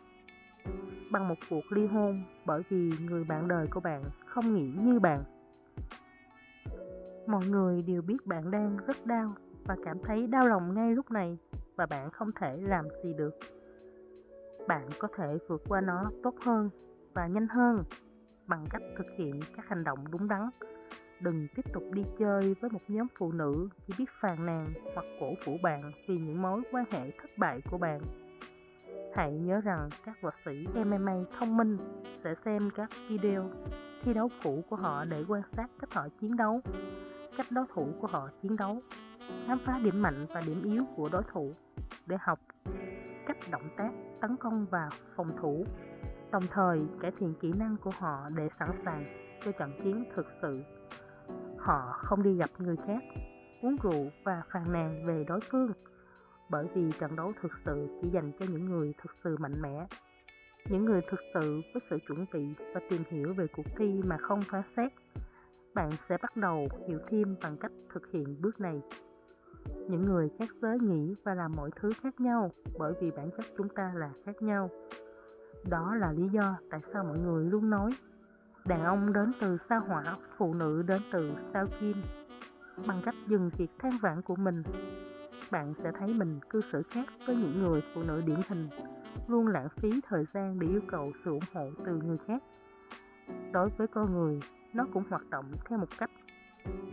bằng 1.12 1.28
một 1.28 1.36
cuộc 1.50 1.72
ly 1.72 1.88
hôn 1.88 2.24
bởi 2.46 2.62
vì 2.70 2.92
người 3.00 3.24
bạn 3.24 3.48
đời 3.48 3.68
của 3.72 3.80
bạn 3.80 4.04
không 4.26 4.54
nghĩ 4.54 4.72
như 4.78 5.00
bạn. 5.00 5.24
Mọi 7.28 7.46
người 7.46 7.82
đều 7.82 8.02
biết 8.02 8.26
bạn 8.26 8.52
đang 8.52 8.78
rất 8.88 9.06
đau 9.06 9.34
và 9.66 9.76
cảm 9.86 9.98
thấy 10.04 10.28
đau 10.28 10.48
lòng 10.48 10.74
ngay 10.74 10.96
lúc 10.96 11.12
này 11.12 11.38
và 11.76 11.86
bạn 11.86 12.10
không 12.12 12.32
thể 12.40 12.58
làm 12.62 12.86
gì 13.04 13.14
được. 13.14 13.34
Bạn 14.68 14.90
có 15.00 15.08
thể 15.18 15.38
vượt 15.48 15.62
qua 15.68 15.82
nó 15.82 16.12
tốt 16.24 16.36
hơn 16.46 16.70
và 17.14 17.28
nhanh 17.28 17.48
hơn 17.48 17.84
bằng 18.48 18.66
cách 18.70 18.82
thực 18.98 19.08
hiện 19.18 19.40
các 19.56 19.68
hành 19.68 19.84
động 19.84 20.00
đúng 20.12 20.28
đắn 20.28 20.50
đừng 21.22 21.48
tiếp 21.56 21.66
tục 21.74 21.84
đi 21.92 22.04
chơi 22.20 22.56
với 22.62 22.70
một 22.72 22.82
nhóm 22.88 23.08
phụ 23.18 23.32
nữ 23.32 23.70
chỉ 23.88 23.94
biết 23.98 24.10
phàn 24.22 24.46
nàn 24.46 24.74
hoặc 24.96 25.06
cổ 25.20 25.34
vũ 25.46 25.58
bạn 25.64 25.92
vì 26.08 26.18
những 26.18 26.42
mối 26.42 26.62
quan 26.72 26.86
hệ 26.92 27.12
thất 27.12 27.30
bại 27.38 27.62
của 27.72 27.78
bạn. 27.78 28.02
Hãy 29.16 29.32
nhớ 29.32 29.62
rằng 29.62 29.90
các 30.06 30.22
võ 30.22 30.30
sĩ 30.46 30.68
MMA 30.74 31.16
thông 31.40 31.58
minh 31.58 31.78
sẽ 32.24 32.34
xem 32.46 32.70
các 32.76 32.90
video 33.10 33.50
thi 34.04 34.14
đấu 34.14 34.30
cũ 34.44 34.64
của 34.70 34.76
họ 34.76 35.06
để 35.06 35.24
quan 35.28 35.42
sát 35.52 35.68
cách 35.80 35.94
họ 35.94 36.08
chiến 36.22 36.38
đấu, 36.38 36.62
cách 37.38 37.52
đối 37.52 37.66
thủ 37.74 37.88
của 38.02 38.08
họ 38.08 38.30
chiến 38.42 38.56
đấu, 38.56 38.82
khám 39.48 39.60
phá 39.66 39.80
điểm 39.84 40.02
mạnh 40.02 40.26
và 40.34 40.42
điểm 40.42 40.64
yếu 40.64 40.84
của 40.96 41.10
đối 41.10 41.24
thủ 41.34 41.54
để 42.06 42.18
học 42.20 42.40
cách 43.26 43.38
động 43.52 43.70
tác, 43.78 43.92
tấn 44.22 44.38
công 44.38 44.66
và 44.72 44.90
phòng 45.16 45.38
thủ, 45.42 45.66
đồng 46.32 46.44
thời 46.52 46.82
cải 47.02 47.12
thiện 47.20 47.34
kỹ 47.42 47.54
năng 47.60 47.76
của 47.84 47.92
họ 47.98 48.30
để 48.30 48.50
sẵn 48.60 48.70
sàng 48.86 49.06
cho 49.46 49.52
trận 49.52 49.72
chiến 49.84 50.04
thực 50.16 50.26
sự 50.42 50.64
họ 51.62 51.94
không 51.98 52.24
đi 52.24 52.36
gặp 52.36 52.50
người 52.58 52.76
khác, 52.88 53.04
uống 53.62 53.78
rượu 53.84 54.12
và 54.24 54.42
phàn 54.52 54.74
nàn 54.74 55.06
về 55.06 55.24
đối 55.28 55.40
phương. 55.52 55.72
Bởi 56.50 56.68
vì 56.74 56.92
trận 57.00 57.16
đấu 57.16 57.34
thực 57.42 57.52
sự 57.66 57.88
chỉ 58.02 58.10
dành 58.10 58.32
cho 58.40 58.46
những 58.50 58.66
người 58.66 58.94
thực 59.04 59.12
sự 59.24 59.38
mạnh 59.40 59.62
mẽ, 59.62 59.88
những 60.70 60.86
người 60.86 61.02
thực 61.10 61.20
sự 61.34 61.62
có 61.74 61.80
sự 61.90 61.98
chuẩn 62.08 62.26
bị 62.34 62.54
và 62.74 62.82
tìm 62.90 63.04
hiểu 63.10 63.34
về 63.34 63.48
cuộc 63.56 63.66
thi 63.78 64.02
mà 64.06 64.18
không 64.18 64.42
phá 64.52 64.64
xét. 64.76 64.92
Bạn 65.74 65.92
sẽ 66.10 66.18
bắt 66.22 66.38
đầu 66.38 66.68
hiểu 66.88 67.00
thêm 67.10 67.36
bằng 67.42 67.58
cách 67.58 67.72
thực 67.94 68.12
hiện 68.12 68.42
bước 68.42 68.60
này. 68.60 68.82
Những 69.90 70.06
người 70.06 70.30
khác 70.40 70.50
giới 70.62 70.80
nghĩ 70.80 71.16
và 71.24 71.34
làm 71.34 71.52
mọi 71.56 71.70
thứ 71.76 71.90
khác 72.02 72.22
nhau 72.22 72.52
bởi 72.80 72.94
vì 73.02 73.12
bản 73.12 73.30
chất 73.38 73.46
chúng 73.58 73.70
ta 73.70 73.92
là 73.96 74.10
khác 74.26 74.42
nhau. 74.42 74.70
Đó 75.70 75.96
là 75.96 76.12
lý 76.12 76.30
do 76.30 76.58
tại 76.70 76.80
sao 76.94 77.04
mọi 77.04 77.20
người 77.20 77.46
luôn 77.46 77.70
nói 77.70 77.92
đàn 78.66 78.84
ông 78.84 79.14
đến 79.14 79.32
từ 79.42 79.58
sao 79.58 79.82
hỏa 79.88 80.18
phụ 80.38 80.54
nữ 80.54 80.84
đến 80.88 81.02
từ 81.12 81.32
sao 81.54 81.68
kim 81.80 82.04
bằng 82.88 83.02
cách 83.06 83.16
dừng 83.28 83.50
việc 83.58 83.72
than 83.80 83.98
vãn 84.02 84.22
của 84.22 84.36
mình, 84.36 84.64
bạn 85.52 85.74
sẽ 85.74 85.92
thấy 86.00 86.14
mình 86.14 86.40
cư 86.50 86.62
xử 86.72 86.84
khác 86.84 87.08
với 87.26 87.36
những 87.36 87.64
người 87.64 87.82
phụ 87.94 88.04
nữ 88.04 88.22
điển 88.26 88.40
hình, 88.48 88.70
luôn 89.28 89.48
lãng 89.48 89.68
phí 89.76 90.02
thời 90.08 90.26
gian 90.34 90.60
để 90.60 90.68
yêu 90.68 90.82
cầu 90.88 91.12
sự 91.26 91.32
ủng 91.32 91.44
hộ 91.54 91.70
từ 91.86 91.96
người 91.96 92.18
khác. 92.28 92.44
Đối 93.52 93.70
với 93.70 93.88
con 93.88 94.14
người, 94.14 94.40
nó 94.74 94.88
cũng 94.94 95.04
hoạt 95.10 95.30
động 95.30 95.52
theo 95.66 95.80
một 95.80 95.90
cách, 95.98 96.12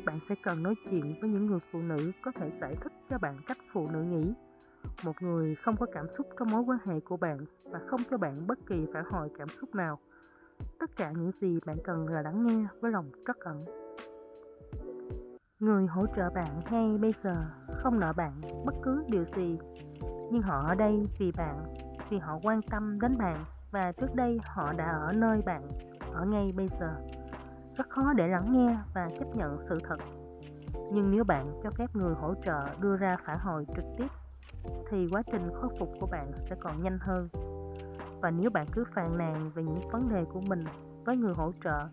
bạn 0.05 0.19
sẽ 0.29 0.35
cần 0.43 0.63
nói 0.63 0.75
chuyện 0.85 1.15
với 1.21 1.31
những 1.31 1.47
người 1.47 1.61
phụ 1.73 1.79
nữ 1.79 2.13
có 2.23 2.33
thể 2.33 2.51
giải 2.61 2.77
thích 2.81 2.93
cho 3.11 3.19
bạn 3.19 3.37
cách 3.47 3.59
phụ 3.73 3.89
nữ 3.89 4.03
nghĩ. 4.03 4.33
Một 5.05 5.23
người 5.23 5.55
không 5.55 5.77
có 5.77 5.87
cảm 5.93 6.07
xúc 6.19 6.27
trong 6.39 6.51
mối 6.51 6.63
quan 6.63 6.79
hệ 6.87 7.01
của 7.01 7.17
bạn 7.17 7.39
và 7.65 7.81
không 7.87 8.01
cho 8.11 8.19
bạn 8.19 8.47
bất 8.47 8.59
kỳ 8.67 8.87
phản 8.95 9.05
hồi 9.05 9.29
cảm 9.39 9.49
xúc 9.61 9.75
nào 9.75 9.99
tất 10.81 10.91
cả 10.97 11.11
những 11.11 11.31
gì 11.41 11.59
bạn 11.67 11.77
cần 11.85 12.09
là 12.09 12.23
lắng 12.23 12.47
nghe 12.47 12.67
với 12.81 12.91
lòng 12.91 13.11
trắc 13.27 13.37
ẩn. 13.41 13.65
Người 15.59 15.87
hỗ 15.87 16.07
trợ 16.17 16.31
bạn 16.31 16.61
ngay 16.71 16.99
bây 16.99 17.15
giờ 17.23 17.37
không 17.83 18.01
nợ 18.01 18.13
bạn 18.13 18.41
bất 18.65 18.75
cứ 18.83 19.05
điều 19.09 19.25
gì. 19.37 19.59
Nhưng 20.33 20.43
họ 20.43 20.67
ở 20.69 20.75
đây 20.75 21.07
vì 21.19 21.33
bạn, 21.33 21.75
vì 22.11 22.19
họ 22.19 22.39
quan 22.43 22.63
tâm 22.63 23.01
đến 23.01 23.19
bạn 23.19 23.45
và 23.71 23.93
trước 23.93 24.15
đây 24.15 24.41
họ 24.45 24.73
đã 24.73 24.91
ở 24.91 25.13
nơi 25.13 25.43
bạn 25.47 25.63
ở 26.13 26.27
ngay 26.27 26.53
bây 26.57 26.69
giờ. 26.81 26.95
Rất 27.77 27.89
khó 27.91 28.13
để 28.13 28.29
lắng 28.29 28.53
nghe 28.53 28.79
và 28.95 29.11
chấp 29.19 29.37
nhận 29.37 29.59
sự 29.69 29.79
thật. 29.89 29.97
Nhưng 30.93 31.11
nếu 31.11 31.25
bạn 31.25 31.61
cho 31.63 31.71
phép 31.71 31.97
người 31.97 32.15
hỗ 32.15 32.35
trợ 32.45 32.67
đưa 32.81 32.97
ra 32.97 33.17
phản 33.27 33.39
hồi 33.39 33.67
trực 33.77 33.85
tiếp, 33.99 34.09
thì 34.91 35.09
quá 35.11 35.23
trình 35.33 35.51
khôi 35.55 35.71
phục 35.79 35.89
của 36.01 36.07
bạn 36.07 36.33
sẽ 36.51 36.57
còn 36.61 36.83
nhanh 36.83 36.99
hơn 37.01 37.29
và 38.21 38.31
nếu 38.31 38.51
bạn 38.51 38.67
cứ 38.73 38.85
phàn 38.95 39.19
nàn 39.19 39.51
về 39.55 39.63
những 39.63 39.89
vấn 39.91 40.09
đề 40.09 40.25
của 40.33 40.41
mình 40.41 40.65
với 41.05 41.17
người 41.17 41.35
hỗ 41.35 41.53
trợ, 41.65 41.89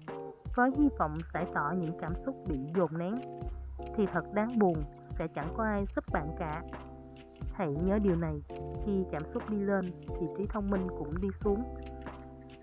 với 0.56 0.72
hy 0.78 0.90
vọng 1.00 1.18
giải 1.34 1.46
tỏa 1.54 1.74
những 1.74 1.98
cảm 2.02 2.14
xúc 2.26 2.36
bị 2.48 2.60
dồn 2.76 2.98
nén, 2.98 3.16
thì 3.96 4.06
thật 4.14 4.34
đáng 4.34 4.60
buồn 4.60 4.84
sẽ 5.20 5.28
chẳng 5.28 5.54
có 5.58 5.64
ai 5.64 5.86
giúp 5.96 6.04
bạn 6.14 6.28
cả. 6.40 6.64
Hãy 7.54 7.76
nhớ 7.86 8.00
điều 8.00 8.16
này, 8.16 8.42
khi 8.86 9.06
cảm 9.12 9.24
xúc 9.34 9.44
đi 9.50 9.58
lên, 9.58 9.92
thì 10.08 10.28
trí 10.38 10.46
thông 10.48 10.70
minh 10.70 10.88
cũng 10.98 11.22
đi 11.22 11.28
xuống. 11.44 11.64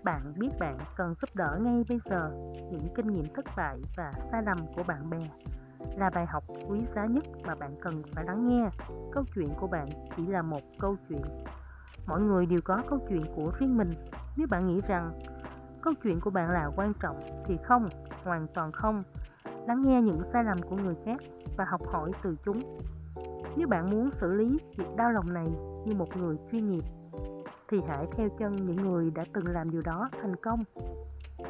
Bạn 0.03 0.33
biết 0.37 0.49
bạn 0.59 0.77
cần 0.95 1.13
giúp 1.21 1.29
đỡ 1.33 1.59
ngay 1.61 1.83
bây 1.89 1.99
giờ 2.05 2.31
những 2.71 2.87
kinh 2.95 3.07
nghiệm 3.07 3.33
thất 3.33 3.45
bại 3.57 3.77
và 3.97 4.13
sai 4.31 4.43
lầm 4.43 4.65
của 4.75 4.83
bạn 4.87 5.09
bè 5.09 5.29
là 5.97 6.09
bài 6.09 6.25
học 6.25 6.43
quý 6.69 6.79
giá 6.95 7.05
nhất 7.05 7.23
mà 7.43 7.55
bạn 7.55 7.75
cần 7.81 8.03
phải 8.13 8.25
lắng 8.25 8.47
nghe. 8.47 8.69
Câu 9.11 9.23
chuyện 9.35 9.49
của 9.59 9.67
bạn 9.67 9.89
chỉ 10.17 10.27
là 10.27 10.41
một 10.41 10.61
câu 10.79 10.95
chuyện 11.09 11.21
mỗi 12.07 12.21
người 12.21 12.45
đều 12.45 12.61
có 12.61 12.83
câu 12.89 12.99
chuyện 13.09 13.25
của 13.35 13.51
riêng 13.59 13.77
mình. 13.77 13.93
Nếu 14.37 14.47
bạn 14.47 14.67
nghĩ 14.67 14.81
rằng 14.87 15.11
câu 15.81 15.93
chuyện 16.03 16.19
của 16.19 16.29
bạn 16.29 16.49
là 16.49 16.71
quan 16.75 16.93
trọng 16.99 17.43
thì 17.45 17.57
không, 17.63 17.89
hoàn 18.23 18.47
toàn 18.53 18.71
không. 18.71 19.03
Lắng 19.67 19.81
nghe 19.81 20.01
những 20.01 20.23
sai 20.23 20.43
lầm 20.43 20.61
của 20.61 20.75
người 20.75 20.95
khác 21.05 21.21
và 21.57 21.65
học 21.65 21.81
hỏi 21.87 22.11
từ 22.23 22.35
chúng. 22.45 22.79
Nếu 23.57 23.67
bạn 23.67 23.91
muốn 23.91 24.11
xử 24.11 24.33
lý 24.33 24.59
việc 24.77 24.95
đau 24.95 25.11
lòng 25.11 25.33
này 25.33 25.47
như 25.85 25.93
một 25.95 26.17
người 26.17 26.37
chuyên 26.51 26.71
nghiệp, 26.71 26.83
thì 27.69 27.77
hãy 27.87 28.07
theo 28.17 28.29
chân 28.39 28.55
những 28.55 28.75
người 28.75 29.11
đã 29.11 29.25
từng 29.33 29.47
làm 29.47 29.71
điều 29.71 29.81
đó 29.81 30.09
thành 30.21 30.35
công. 30.35 30.63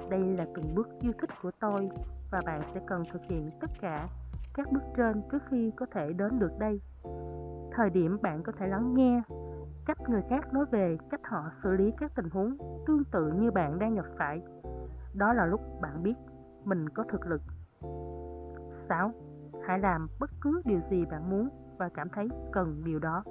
Đây 0.10 0.20
là 0.20 0.46
từng 0.56 0.76
bước 0.76 0.88
yêu 1.02 1.12
thích 1.22 1.30
của 1.42 1.52
tôi 1.60 1.90
và 2.32 2.42
bạn 2.46 2.62
sẽ 2.74 2.82
cần 2.88 3.04
thực 3.14 3.22
hiện 3.30 3.52
tất 3.62 3.70
cả 3.82 4.08
các 4.54 4.72
bước 4.72 4.84
trên 4.98 5.22
trước 5.32 5.44
khi 5.50 5.72
có 5.76 5.86
thể 5.92 6.14
đến 6.14 6.40
được 6.40 6.52
đây. 6.60 6.82
Thời 7.72 7.90
điểm 7.90 8.18
bạn 8.22 8.44
có 8.44 8.52
thể 8.52 8.68
lắng 8.68 8.94
nghe 8.96 9.22
cách 9.86 10.10
người 10.10 10.22
khác 10.30 10.54
nói 10.54 10.66
về 10.72 10.98
cách 11.10 11.22
họ 11.24 11.50
xử 11.64 11.72
lý 11.72 11.92
các 11.98 12.12
tình 12.16 12.30
huống 12.30 12.58
tương 12.88 13.04
tự 13.12 13.32
như 13.40 13.52
bạn 13.52 13.80
đang 13.80 13.96
gặp 13.96 14.06
phải. 14.18 14.42
Đó 15.14 15.34
là 15.34 15.46
lúc 15.46 15.62
bạn 15.82 16.04
biết 16.04 16.14
mình 16.66 16.90
có 16.90 17.04
thực 17.10 17.28
lực. 17.28 17.42
6. 18.90 19.12
hãy 19.68 19.80
làm 19.80 20.08
bất 20.20 20.30
cứ 20.42 20.62
điều 20.66 20.80
gì 20.80 21.06
bạn 21.06 21.30
muốn 21.30 21.50
và 21.78 21.90
cảm 21.90 22.10
thấy 22.10 22.30
cần 22.52 22.82
điều 22.86 23.00
đó. 23.00 23.24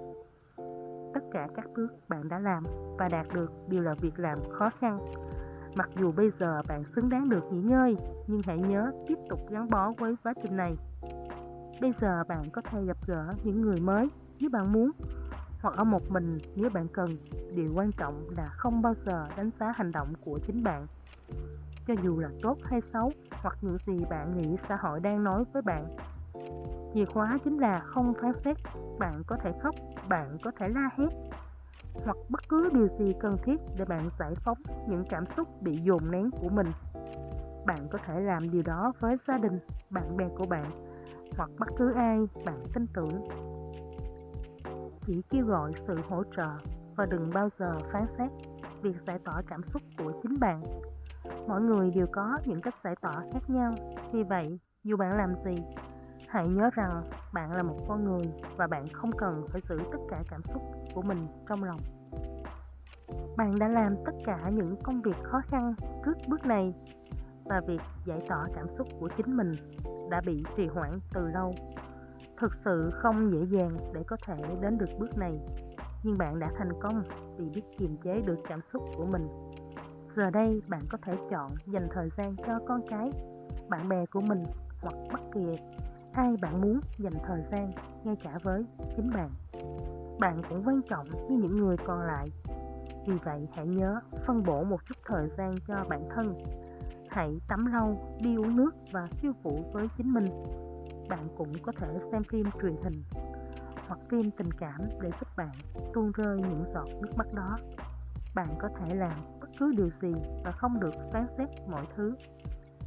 Tất 1.15 1.21
cả 1.31 1.49
các 1.55 1.67
bước 1.77 1.89
bạn 2.09 2.29
đã 2.29 2.39
làm 2.39 2.65
và 2.99 3.09
đạt 3.09 3.27
được 3.35 3.53
đều 3.69 3.83
là 3.83 3.95
việc 3.95 4.19
làm 4.19 4.39
khó 4.51 4.71
khăn. 4.81 4.99
Mặc 5.75 5.91
dù 6.01 6.13
bây 6.13 6.31
giờ 6.31 6.63
bạn 6.69 6.85
xứng 6.85 7.09
đáng 7.09 7.29
được 7.29 7.45
nghỉ 7.51 7.63
ngơi, 7.63 7.97
nhưng 8.27 8.43
hãy 8.45 8.59
nhớ 8.59 8.93
tiếp 9.07 9.19
tục 9.29 9.39
gắn 9.51 9.71
bó 9.71 9.93
với 9.99 10.17
quá 10.25 10.35
trình 10.43 10.57
này. 10.57 10.77
Bây 11.81 11.93
giờ 12.01 12.25
bạn 12.29 12.51
có 12.53 12.63
thể 12.71 12.85
gặp 12.85 12.97
gỡ 13.07 13.35
những 13.45 13.61
người 13.61 13.81
mới 13.81 14.11
nếu 14.41 14.51
bạn 14.51 14.73
muốn 14.73 14.91
hoặc 15.63 15.77
ở 15.77 15.85
một 15.85 16.11
mình 16.11 16.39
nếu 16.57 16.71
bạn 16.71 16.89
cần, 16.89 17.17
điều 17.55 17.73
quan 17.75 17.93
trọng 17.93 18.31
là 18.37 18.49
không 18.49 18.83
bao 18.83 18.95
giờ 19.07 19.29
đánh 19.37 19.51
giá 19.61 19.73
hành 19.77 19.93
động 19.93 20.13
của 20.25 20.39
chính 20.47 20.63
bạn. 20.63 20.87
Cho 21.87 21.95
dù 22.03 22.19
là 22.19 22.29
tốt 22.43 22.57
hay 22.65 22.81
xấu, 22.81 23.13
hoặc 23.31 23.59
những 23.61 23.77
gì 23.87 24.05
bạn 24.11 24.37
nghĩ 24.37 24.57
xã 24.69 24.77
hội 24.77 25.01
đang 25.01 25.25
nói 25.25 25.45
với 25.53 25.63
bạn. 25.63 25.97
Chìa 26.95 27.05
khóa 27.05 27.39
chính 27.45 27.59
là 27.59 27.81
không 27.81 28.15
phán 28.23 28.33
xét, 28.45 28.57
bạn 28.99 29.23
có 29.27 29.37
thể 29.37 29.53
khóc, 29.63 29.75
bạn 30.09 30.39
có 30.43 30.51
thể 30.59 30.69
la 30.69 30.89
hét, 30.97 31.09
hoặc 32.05 32.17
bất 32.29 32.41
cứ 32.49 32.71
điều 32.73 32.89
gì 32.89 33.13
cần 33.21 33.37
thiết 33.45 33.57
để 33.79 33.85
bạn 33.85 34.09
giải 34.19 34.35
phóng 34.35 34.59
những 34.89 35.05
cảm 35.11 35.25
xúc 35.37 35.49
bị 35.63 35.77
dồn 35.77 36.11
nén 36.11 36.31
của 36.31 36.49
mình. 36.49 36.73
Bạn 37.67 37.89
có 37.91 37.99
thể 38.07 38.21
làm 38.21 38.51
điều 38.51 38.63
đó 38.63 38.93
với 39.01 39.17
gia 39.29 39.39
đình, 39.39 39.59
bạn 39.91 40.17
bè 40.17 40.29
của 40.39 40.47
bạn, 40.47 40.71
hoặc 41.37 41.51
bất 41.59 41.69
cứ 41.79 41.93
ai 41.93 42.19
bạn 42.45 42.65
tin 42.75 42.87
tưởng 42.95 43.29
chỉ 45.07 45.23
kêu 45.31 45.47
gọi 45.47 45.73
sự 45.87 45.99
hỗ 46.09 46.23
trợ 46.37 46.49
và 46.97 47.07
đừng 47.07 47.31
bao 47.35 47.49
giờ 47.59 47.81
phán 47.93 48.07
xét. 48.19 48.31
Việc 48.83 48.97
giải 49.07 49.19
tỏa 49.19 49.43
cảm 49.49 49.63
xúc 49.63 49.83
của 49.99 50.13
chính 50.23 50.41
bạn. 50.41 50.63
Mỗi 51.49 51.61
người 51.61 51.91
đều 51.91 52.07
có 52.13 52.39
những 52.47 52.61
cách 52.61 52.75
giải 52.85 52.95
tỏa 53.01 53.25
khác 53.33 53.51
nhau. 53.51 53.75
Vì 54.13 54.23
vậy, 54.23 54.59
dù 54.85 54.97
bạn 54.97 55.17
làm 55.17 55.35
gì, 55.45 55.57
hãy 56.29 56.49
nhớ 56.49 56.71
rằng 56.75 57.03
bạn 57.35 57.53
là 57.53 57.63
một 57.63 57.79
con 57.89 58.05
người 58.05 58.33
và 58.57 58.67
bạn 58.67 58.89
không 58.93 59.11
cần 59.19 59.47
phải 59.49 59.61
giữ 59.69 59.79
tất 59.93 59.99
cả 60.11 60.23
cảm 60.31 60.43
xúc 60.43 60.63
của 60.95 61.03
mình 61.03 61.27
trong 61.49 61.65
lòng. 61.65 61.81
Bạn 63.37 63.59
đã 63.59 63.69
làm 63.69 63.97
tất 64.05 64.13
cả 64.25 64.51
những 64.53 64.77
công 64.83 65.03
việc 65.03 65.17
khó 65.23 65.41
khăn 65.47 65.75
trước 66.05 66.15
bước 66.29 66.47
này 66.47 66.75
và 67.45 67.61
việc 67.67 67.81
giải 68.07 68.27
tỏa 68.29 68.49
cảm 68.55 68.67
xúc 68.79 68.89
của 69.01 69.09
chính 69.17 69.37
mình 69.37 69.57
đã 70.11 70.21
bị 70.27 70.45
trì 70.57 70.67
hoãn 70.67 70.99
từ 71.15 71.29
lâu 71.29 71.55
thực 72.43 72.55
sự 72.55 72.91
không 72.95 73.33
dễ 73.33 73.45
dàng 73.45 73.77
để 73.95 74.03
có 74.07 74.17
thể 74.27 74.35
đến 74.61 74.79
được 74.79 74.91
bước 74.99 75.19
này. 75.19 75.41
Nhưng 76.03 76.19
bạn 76.19 76.39
đã 76.39 76.51
thành 76.59 76.81
công 76.81 77.03
vì 77.39 77.49
biết 77.49 77.63
kiềm 77.79 77.97
chế 78.05 78.21
được 78.21 78.39
cảm 78.49 78.61
xúc 78.73 78.83
của 78.97 79.07
mình. 79.07 79.29
Giờ 80.17 80.31
đây 80.31 80.63
bạn 80.69 80.83
có 80.91 80.99
thể 81.03 81.17
chọn 81.31 81.55
dành 81.67 81.89
thời 81.95 82.09
gian 82.17 82.37
cho 82.47 82.59
con 82.69 82.81
cái, 82.91 83.11
bạn 83.69 83.89
bè 83.89 84.07
của 84.07 84.21
mình 84.21 84.45
hoặc 84.81 84.95
bất 85.13 85.21
kỳ 85.35 85.57
ai 86.13 86.37
bạn 86.43 86.61
muốn 86.61 86.81
dành 86.99 87.15
thời 87.27 87.43
gian 87.51 87.73
ngay 88.05 88.17
cả 88.25 88.39
với 88.43 88.65
chính 88.97 89.11
bạn. 89.15 89.31
Bạn 90.21 90.43
cũng 90.49 90.63
quan 90.67 90.81
trọng 90.91 91.09
như 91.09 91.37
những 91.37 91.57
người 91.57 91.77
còn 91.87 92.01
lại. 92.01 92.29
Vì 93.07 93.15
vậy 93.25 93.49
hãy 93.53 93.67
nhớ 93.67 94.01
phân 94.27 94.43
bổ 94.47 94.65
một 94.65 94.81
chút 94.89 94.99
thời 95.07 95.29
gian 95.39 95.57
cho 95.69 95.85
bản 95.89 96.09
thân. 96.15 96.35
Hãy 97.11 97.41
tắm 97.49 97.67
lâu 97.67 98.19
đi 98.21 98.37
uống 98.37 98.57
nước 98.57 98.71
và 98.93 99.09
khiêu 99.21 99.33
vũ 99.43 99.65
với 99.73 99.89
chính 99.97 100.13
mình 100.13 100.29
bạn 101.09 101.29
cũng 101.37 101.53
có 101.63 101.73
thể 101.73 101.99
xem 102.13 102.23
phim 102.25 102.47
truyền 102.63 102.77
hình 102.85 103.03
hoặc 103.89 103.99
phim 104.09 104.31
tình 104.31 104.53
cảm 104.53 104.81
để 105.01 105.11
giúp 105.21 105.29
bạn 105.37 105.53
tuôn 105.95 106.13
rơi 106.13 106.39
những 106.39 106.65
giọt 106.75 106.87
nước 107.03 107.11
mắt 107.17 107.27
đó 107.35 107.57
bạn 108.35 108.49
có 108.59 108.69
thể 108.79 108.95
làm 108.95 109.13
bất 109.41 109.49
cứ 109.59 109.73
điều 109.77 109.91
gì 110.03 110.13
và 110.45 110.51
không 110.51 110.81
được 110.81 110.95
phán 111.13 111.27
xét 111.39 111.49
mọi 111.69 111.87
thứ 111.97 112.15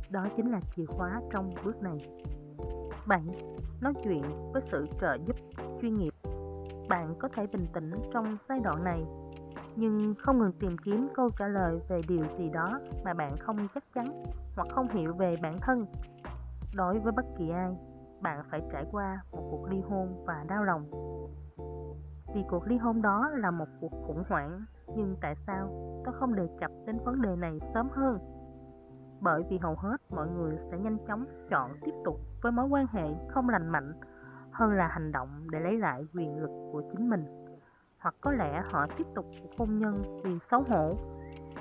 đó 0.09 0.25
chính 0.37 0.51
là 0.51 0.61
chìa 0.75 0.85
khóa 0.85 1.21
trong 1.31 1.53
bước 1.63 1.81
này 1.81 1.97
7. 3.07 3.21
Nói 3.81 3.93
chuyện 4.03 4.51
với 4.53 4.61
sự 4.71 4.85
trợ 5.01 5.17
giúp 5.27 5.35
chuyên 5.81 5.97
nghiệp 5.97 6.13
Bạn 6.89 7.15
có 7.19 7.29
thể 7.35 7.47
bình 7.47 7.65
tĩnh 7.73 7.91
trong 8.13 8.37
giai 8.49 8.59
đoạn 8.59 8.83
này 8.83 9.05
nhưng 9.75 10.13
không 10.19 10.39
ngừng 10.39 10.51
tìm 10.59 10.77
kiếm 10.77 11.07
câu 11.13 11.29
trả 11.39 11.47
lời 11.47 11.79
về 11.89 12.01
điều 12.07 12.25
gì 12.37 12.49
đó 12.49 12.79
mà 13.05 13.13
bạn 13.13 13.37
không 13.39 13.67
chắc 13.75 13.83
chắn 13.93 14.23
hoặc 14.55 14.67
không 14.71 14.87
hiểu 14.87 15.13
về 15.13 15.35
bản 15.41 15.59
thân. 15.61 15.85
Đối 16.75 16.99
với 16.99 17.11
bất 17.11 17.25
kỳ 17.37 17.49
ai, 17.49 17.75
bạn 18.25 18.43
phải 18.51 18.61
trải 18.71 18.85
qua 18.91 19.23
một 19.31 19.47
cuộc 19.51 19.67
ly 19.69 19.81
hôn 19.89 20.23
và 20.25 20.45
đau 20.47 20.63
lòng. 20.63 20.85
Vì 22.35 22.43
cuộc 22.49 22.67
ly 22.67 22.77
hôn 22.77 23.01
đó 23.01 23.29
là 23.35 23.51
một 23.51 23.67
cuộc 23.81 23.91
khủng 24.07 24.23
hoảng, 24.29 24.65
nhưng 24.95 25.15
tại 25.21 25.35
sao 25.47 25.67
tôi 26.05 26.13
không 26.19 26.35
đề 26.35 26.47
cập 26.59 26.71
đến 26.85 26.97
vấn 27.05 27.21
đề 27.21 27.35
này 27.35 27.59
sớm 27.73 27.89
hơn? 27.91 28.19
bởi 29.21 29.43
vì 29.49 29.57
hầu 29.57 29.75
hết 29.75 29.97
mọi 30.09 30.27
người 30.27 30.57
sẽ 30.71 30.77
nhanh 30.77 30.97
chóng 31.07 31.25
chọn 31.49 31.71
tiếp 31.81 31.91
tục 32.05 32.19
với 32.41 32.51
mối 32.51 32.65
quan 32.65 32.87
hệ 32.87 33.07
không 33.29 33.49
lành 33.49 33.69
mạnh 33.69 33.93
hơn 34.51 34.71
là 34.71 34.87
hành 34.87 35.11
động 35.11 35.47
để 35.51 35.59
lấy 35.59 35.77
lại 35.77 36.07
quyền 36.13 36.37
lực 36.37 36.69
của 36.71 36.81
chính 36.91 37.09
mình 37.09 37.25
hoặc 37.99 38.15
có 38.21 38.31
lẽ 38.31 38.63
họ 38.71 38.87
tiếp 38.97 39.07
tục 39.15 39.25
cuộc 39.41 39.49
hôn 39.57 39.79
nhân 39.79 40.21
vì 40.23 40.39
xấu 40.51 40.63
hổ 40.69 40.95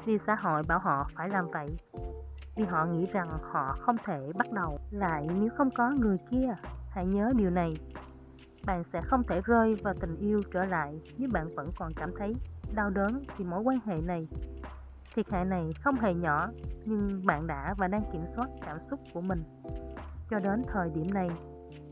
vì 0.05 0.19
xã 0.27 0.35
hội 0.35 0.63
bảo 0.69 0.79
họ 0.79 1.09
phải 1.17 1.29
làm 1.29 1.51
vậy 1.51 1.77
vì 2.57 2.65
họ 2.65 2.85
nghĩ 2.85 3.07
rằng 3.13 3.39
họ 3.43 3.77
không 3.81 3.97
thể 4.05 4.33
bắt 4.35 4.53
đầu 4.53 4.79
lại 4.91 5.27
nếu 5.41 5.49
không 5.57 5.71
có 5.71 5.91
người 5.91 6.19
kia 6.31 6.55
hãy 6.91 7.07
nhớ 7.07 7.33
điều 7.37 7.51
này. 7.51 7.77
Bạn 8.67 8.85
sẽ 8.85 9.03
không 9.05 9.23
thể 9.23 9.41
rơi 9.45 9.75
vào 9.75 9.95
tình 10.01 10.17
yêu 10.17 10.43
trở 10.53 10.65
lại 10.65 11.01
nếu 11.19 11.31
bạn 11.33 11.55
vẫn 11.55 11.71
còn 11.79 11.93
cảm 11.95 12.11
thấy 12.19 12.35
đau 12.75 12.91
đớn 12.91 13.25
vì 13.37 13.45
mối 13.45 13.61
quan 13.61 13.79
hệ 13.87 14.01
này. 14.01 14.29
Thiệt 15.15 15.31
hại 15.31 15.45
này 15.45 15.73
không 15.81 15.95
hề 15.95 16.15
nhỏ, 16.15 16.49
nhưng 16.85 17.27
bạn 17.27 17.47
đã 17.47 17.75
và 17.79 17.89
đang 17.89 18.03
kiểm 18.13 18.25
soát 18.37 18.49
cảm 18.67 18.79
xúc 18.91 19.01
của 19.15 19.21
mình. 19.21 19.45
Cho 20.31 20.39
đến 20.39 20.65
thời 20.73 20.91
điểm 20.91 21.15
này, 21.15 21.31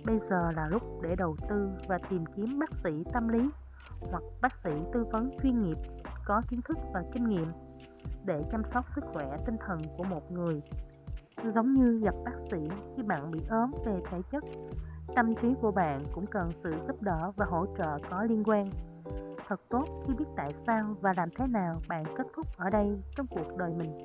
bây 0.04 0.18
giờ 0.30 0.52
là 0.52 0.68
lúc 0.68 0.82
để 1.02 1.16
đầu 1.16 1.36
tư 1.48 1.70
và 1.88 1.98
tìm 2.10 2.24
kiếm 2.36 2.58
bác 2.58 2.74
sĩ 2.74 3.04
tâm 3.12 3.28
lý 3.28 3.50
hoặc 4.10 4.22
bác 4.42 4.54
sĩ 4.54 4.70
tư 4.92 5.04
vấn 5.12 5.30
chuyên 5.42 5.62
nghiệp 5.62 5.78
có 6.24 6.42
kiến 6.48 6.60
thức 6.62 6.78
và 6.94 7.02
kinh 7.12 7.28
nghiệm 7.28 7.52
để 8.24 8.44
chăm 8.52 8.62
sóc 8.64 8.84
sức 8.94 9.04
khỏe 9.12 9.36
tinh 9.46 9.56
thần 9.66 9.82
của 9.96 10.04
một 10.04 10.32
người. 10.32 10.62
Giống 11.54 11.74
như 11.74 12.00
gặp 12.04 12.14
bác 12.24 12.38
sĩ 12.50 12.68
khi 12.96 13.02
bạn 13.02 13.30
bị 13.30 13.40
ốm 13.48 13.70
về 13.86 14.00
thể 14.10 14.18
chất, 14.32 14.44
tâm 15.16 15.34
trí 15.42 15.54
của 15.60 15.70
bạn 15.70 16.04
cũng 16.14 16.26
cần 16.26 16.50
sự 16.62 16.74
giúp 16.86 17.02
đỡ 17.02 17.32
và 17.36 17.46
hỗ 17.46 17.66
trợ 17.78 17.98
có 18.10 18.22
liên 18.22 18.42
quan. 18.44 18.70
Thật 19.48 19.60
tốt 19.68 19.84
khi 20.06 20.14
biết 20.14 20.24
tại 20.36 20.52
sao 20.66 20.94
và 21.00 21.12
làm 21.16 21.28
thế 21.38 21.46
nào 21.46 21.80
bạn 21.88 22.04
kết 22.16 22.26
thúc 22.36 22.46
ở 22.56 22.70
đây 22.70 23.02
trong 23.16 23.26
cuộc 23.26 23.56
đời 23.58 23.72
mình. 23.76 24.04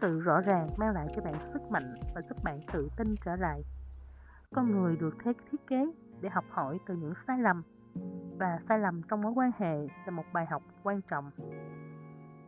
Sự 0.00 0.20
rõ 0.20 0.40
ràng 0.40 0.68
mang 0.76 0.94
lại 0.94 1.06
cho 1.16 1.22
bạn 1.22 1.46
sức 1.52 1.62
mạnh 1.70 1.94
và 2.14 2.20
giúp 2.28 2.44
bạn 2.44 2.60
tự 2.72 2.88
tin 2.96 3.14
trở 3.24 3.36
lại. 3.36 3.62
Con 4.54 4.70
người 4.70 4.96
được 4.96 5.16
thế 5.24 5.32
thiết 5.50 5.66
kế 5.66 5.86
để 6.20 6.28
học 6.28 6.44
hỏi 6.50 6.78
từ 6.86 6.94
những 6.94 7.14
sai 7.26 7.38
lầm 7.38 7.62
và 8.38 8.58
sai 8.68 8.78
lầm 8.78 9.02
trong 9.02 9.22
mối 9.22 9.32
quan 9.36 9.50
hệ 9.58 9.86
là 10.04 10.10
một 10.10 10.24
bài 10.32 10.46
học 10.46 10.62
quan 10.82 11.00
trọng 11.10 11.30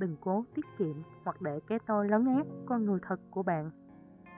đừng 0.05 0.17
cố 0.21 0.45
tiết 0.55 0.65
kiệm 0.79 0.97
hoặc 1.25 1.43
để 1.43 1.61
cái 1.67 1.79
tôi 1.87 2.09
lấn 2.09 2.37
át 2.37 2.47
con 2.67 2.85
người 2.85 2.99
thật 3.03 3.21
của 3.31 3.43
bạn. 3.43 3.71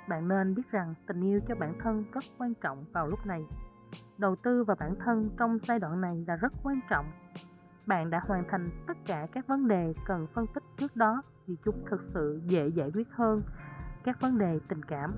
Bạn 0.08 0.28
nên 0.28 0.54
biết 0.54 0.70
rằng 0.70 0.94
tình 1.06 1.20
yêu 1.20 1.40
cho 1.48 1.54
bản 1.54 1.74
thân 1.80 2.04
rất 2.12 2.24
quan 2.38 2.54
trọng 2.54 2.84
vào 2.92 3.06
lúc 3.06 3.26
này. 3.26 3.46
Đầu 4.18 4.36
tư 4.36 4.64
vào 4.64 4.76
bản 4.80 4.94
thân 5.04 5.30
trong 5.38 5.58
giai 5.62 5.78
đoạn 5.78 6.00
này 6.00 6.24
là 6.26 6.36
rất 6.36 6.52
quan 6.62 6.80
trọng. 6.90 7.06
Bạn 7.86 8.10
đã 8.10 8.20
hoàn 8.26 8.44
thành 8.50 8.70
tất 8.86 8.96
cả 9.06 9.26
các 9.32 9.46
vấn 9.46 9.68
đề 9.68 9.94
cần 10.06 10.26
phân 10.34 10.46
tích 10.54 10.62
trước 10.76 10.96
đó 10.96 11.22
vì 11.46 11.56
chúng 11.64 11.84
thực 11.90 12.02
sự 12.02 12.40
dễ 12.44 12.68
giải 12.68 12.90
quyết 12.94 13.08
hơn 13.10 13.42
các 14.04 14.20
vấn 14.20 14.38
đề 14.38 14.60
tình 14.68 14.82
cảm. 14.82 15.14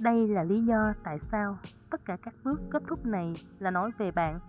Đây 0.00 0.28
là 0.28 0.42
lý 0.42 0.64
do 0.64 0.94
tại 1.04 1.18
sao 1.18 1.58
tất 1.90 2.04
cả 2.04 2.16
các 2.22 2.34
bước 2.44 2.60
kết 2.70 2.82
thúc 2.88 3.06
này 3.06 3.32
là 3.58 3.70
nói 3.70 3.90
về 3.98 4.10
bạn 4.10 4.40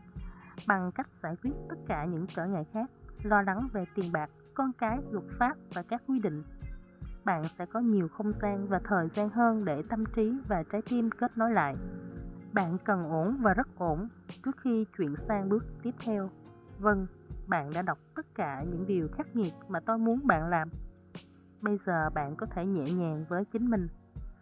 bằng 0.68 0.92
cách 0.92 1.08
giải 1.24 1.36
quyết 1.44 1.54
tất 1.70 1.78
cả 1.88 2.06
những 2.06 2.28
trở 2.28 2.46
ngại 2.46 2.66
khác, 2.74 2.92
lo 3.24 3.42
lắng 3.42 3.68
về 3.74 3.86
tiền 3.96 4.12
bạc, 4.12 4.30
con 4.58 4.74
cái, 4.74 5.00
luật 5.12 5.26
pháp 5.40 5.58
và 5.74 5.84
các 5.84 6.02
quy 6.08 6.20
định. 6.20 6.44
Bạn 7.26 7.44
sẽ 7.58 7.66
có 7.66 7.80
nhiều 7.80 8.08
không 8.08 8.32
gian 8.42 8.68
và 8.68 8.80
thời 8.84 9.10
gian 9.10 9.30
hơn 9.30 9.66
để 9.66 9.84
tâm 9.90 10.04
trí 10.16 10.34
và 10.48 10.64
trái 10.72 10.82
tim 10.90 11.10
kết 11.10 11.38
nối 11.38 11.52
lại. 11.52 11.76
Bạn 12.54 12.78
cần 12.86 13.10
ổn 13.10 13.38
và 13.42 13.54
rất 13.54 13.68
ổn 13.78 14.08
trước 14.46 14.58
khi 14.58 14.86
chuyển 14.98 15.16
sang 15.16 15.50
bước 15.50 15.66
tiếp 15.84 15.92
theo. 16.06 16.30
Vâng, 16.80 17.08
bạn 17.48 17.72
đã 17.74 17.82
đọc 17.82 17.98
tất 18.16 18.26
cả 18.36 18.64
những 18.64 18.88
điều 18.88 19.08
khắc 19.18 19.36
nghiệt 19.36 19.54
mà 19.68 19.80
tôi 19.80 19.98
muốn 19.98 20.28
bạn 20.28 20.50
làm. 20.50 20.70
Bây 21.62 21.78
giờ 21.86 22.10
bạn 22.10 22.36
có 22.36 22.46
thể 22.46 22.66
nhẹ 22.66 22.84
nhàng 22.94 23.26
với 23.30 23.46
chính 23.46 23.70
mình. 23.70 23.88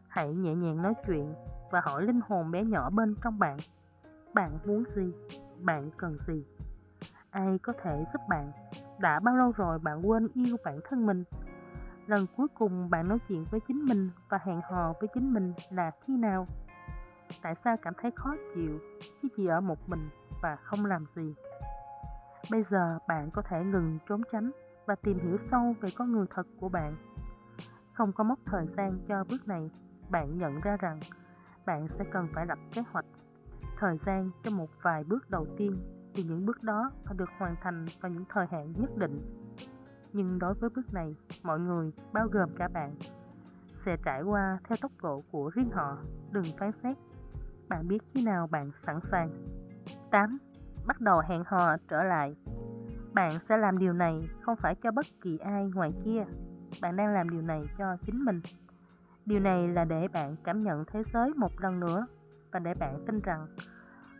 Hãy 0.08 0.34
nhẹ 0.34 0.56
nhàng 0.56 0.82
nói 0.82 0.94
chuyện 1.08 1.34
và 1.72 1.82
hỏi 1.86 2.04
linh 2.04 2.20
hồn 2.28 2.52
bé 2.52 2.64
nhỏ 2.64 2.90
bên 2.90 3.16
trong 3.24 3.40
bạn. 3.40 3.58
Bạn 4.34 4.58
muốn 4.66 4.84
gì? 4.96 5.14
Bạn 5.62 5.90
cần 5.98 6.18
gì? 6.28 6.46
Ai 7.30 7.58
có 7.58 7.74
thể 7.84 8.06
giúp 8.14 8.22
bạn? 8.30 8.52
Đã 9.00 9.20
bao 9.20 9.36
lâu 9.36 9.52
rồi 9.52 9.80
bạn 9.80 10.10
quên 10.10 10.28
yêu 10.34 10.58
bản 10.66 10.80
thân 10.90 11.06
mình? 11.06 11.24
Lần 12.08 12.26
cuối 12.38 12.48
cùng 12.54 12.90
bạn 12.90 13.08
nói 13.08 13.18
chuyện 13.28 13.46
với 13.52 13.60
chính 13.68 13.86
mình 13.86 14.10
và 14.30 14.40
hẹn 14.44 14.62
hò 14.62 14.94
với 15.00 15.10
chính 15.14 15.34
mình 15.34 15.54
là 15.70 15.92
khi 16.02 16.18
nào? 16.18 16.48
Tại 17.42 17.56
sao 17.56 17.78
cảm 17.82 17.94
thấy 18.02 18.12
khó 18.16 18.36
chịu 18.56 18.80
khi 19.22 19.30
chỉ 19.38 19.48
ở 19.48 19.62
một 19.62 19.90
mình 19.90 20.10
và 20.42 20.56
không 20.56 20.86
làm 20.86 21.06
gì? 21.16 21.36
Bây 22.52 22.64
giờ 22.64 23.00
bạn 23.08 23.32
có 23.32 23.42
thể 23.42 23.64
ngừng 23.64 24.00
trốn 24.10 24.22
tránh 24.32 24.52
và 24.86 24.96
tìm 24.96 25.20
hiểu 25.20 25.38
sâu 25.52 25.76
về 25.82 25.90
con 25.98 26.12
người 26.12 26.26
thật 26.30 26.48
của 26.60 26.70
bạn. 26.70 26.96
Không 27.94 28.14
có 28.14 28.24
mất 28.24 28.40
thời 28.46 28.68
gian 28.68 29.00
cho 29.08 29.24
bước 29.30 29.48
này, 29.48 29.70
bạn 30.10 30.38
nhận 30.38 30.62
ra 30.62 30.78
rằng 30.78 31.00
bạn 31.66 31.88
sẽ 31.88 32.06
cần 32.12 32.28
phải 32.34 32.46
lập 32.46 32.58
kế 32.74 32.84
hoạch 32.92 33.06
thời 33.80 33.98
gian 34.06 34.32
cho 34.44 34.52
một 34.52 34.70
vài 34.82 35.04
bước 35.04 35.30
đầu 35.30 35.48
tiên 35.58 35.95
thì 36.16 36.24
những 36.24 36.46
bước 36.46 36.64
đó 36.64 36.92
phải 37.06 37.16
được 37.18 37.30
hoàn 37.38 37.56
thành 37.62 37.86
vào 38.02 38.12
những 38.12 38.26
thời 38.30 38.48
hạn 38.52 38.74
nhất 38.78 38.98
định. 38.98 39.22
Nhưng 40.14 40.40
đối 40.40 40.54
với 40.54 40.70
bước 40.76 40.94
này, 40.94 41.16
mọi 41.44 41.60
người, 41.60 41.92
bao 42.14 42.28
gồm 42.28 42.50
cả 42.56 42.68
bạn, 42.68 42.96
sẽ 43.86 43.98
trải 44.06 44.22
qua 44.22 44.60
theo 44.68 44.78
tốc 44.82 44.92
độ 45.04 45.24
của 45.32 45.50
riêng 45.54 45.70
họ, 45.70 45.98
đừng 46.32 46.46
phán 46.58 46.72
xét. 46.72 46.98
Bạn 47.68 47.88
biết 47.88 47.98
khi 48.14 48.24
nào 48.24 48.48
bạn 48.48 48.72
sẵn 48.86 49.00
sàng. 49.12 49.30
8. 50.12 50.38
Bắt 50.86 51.02
đầu 51.02 51.20
hẹn 51.20 51.44
hò 51.48 51.78
trở 51.88 52.04
lại. 52.04 52.36
Bạn 53.14 53.32
sẽ 53.50 53.58
làm 53.58 53.78
điều 53.78 53.94
này 53.94 54.30
không 54.42 54.56
phải 54.56 54.76
cho 54.76 54.92
bất 54.92 55.06
kỳ 55.22 55.38
ai 55.38 55.72
ngoài 55.74 55.94
kia. 56.06 56.26
Bạn 56.82 56.96
đang 56.96 57.14
làm 57.14 57.30
điều 57.30 57.42
này 57.42 57.66
cho 57.78 57.98
chính 58.06 58.26
mình. 58.26 58.42
Điều 59.26 59.40
này 59.40 59.68
là 59.68 59.86
để 59.86 60.08
bạn 60.08 60.36
cảm 60.44 60.64
nhận 60.64 60.86
thế 60.86 61.04
giới 61.14 61.34
một 61.34 61.62
lần 61.62 61.80
nữa 61.80 62.08
và 62.52 62.60
để 62.60 62.74
bạn 62.74 63.04
tin 63.08 63.20
rằng 63.20 63.48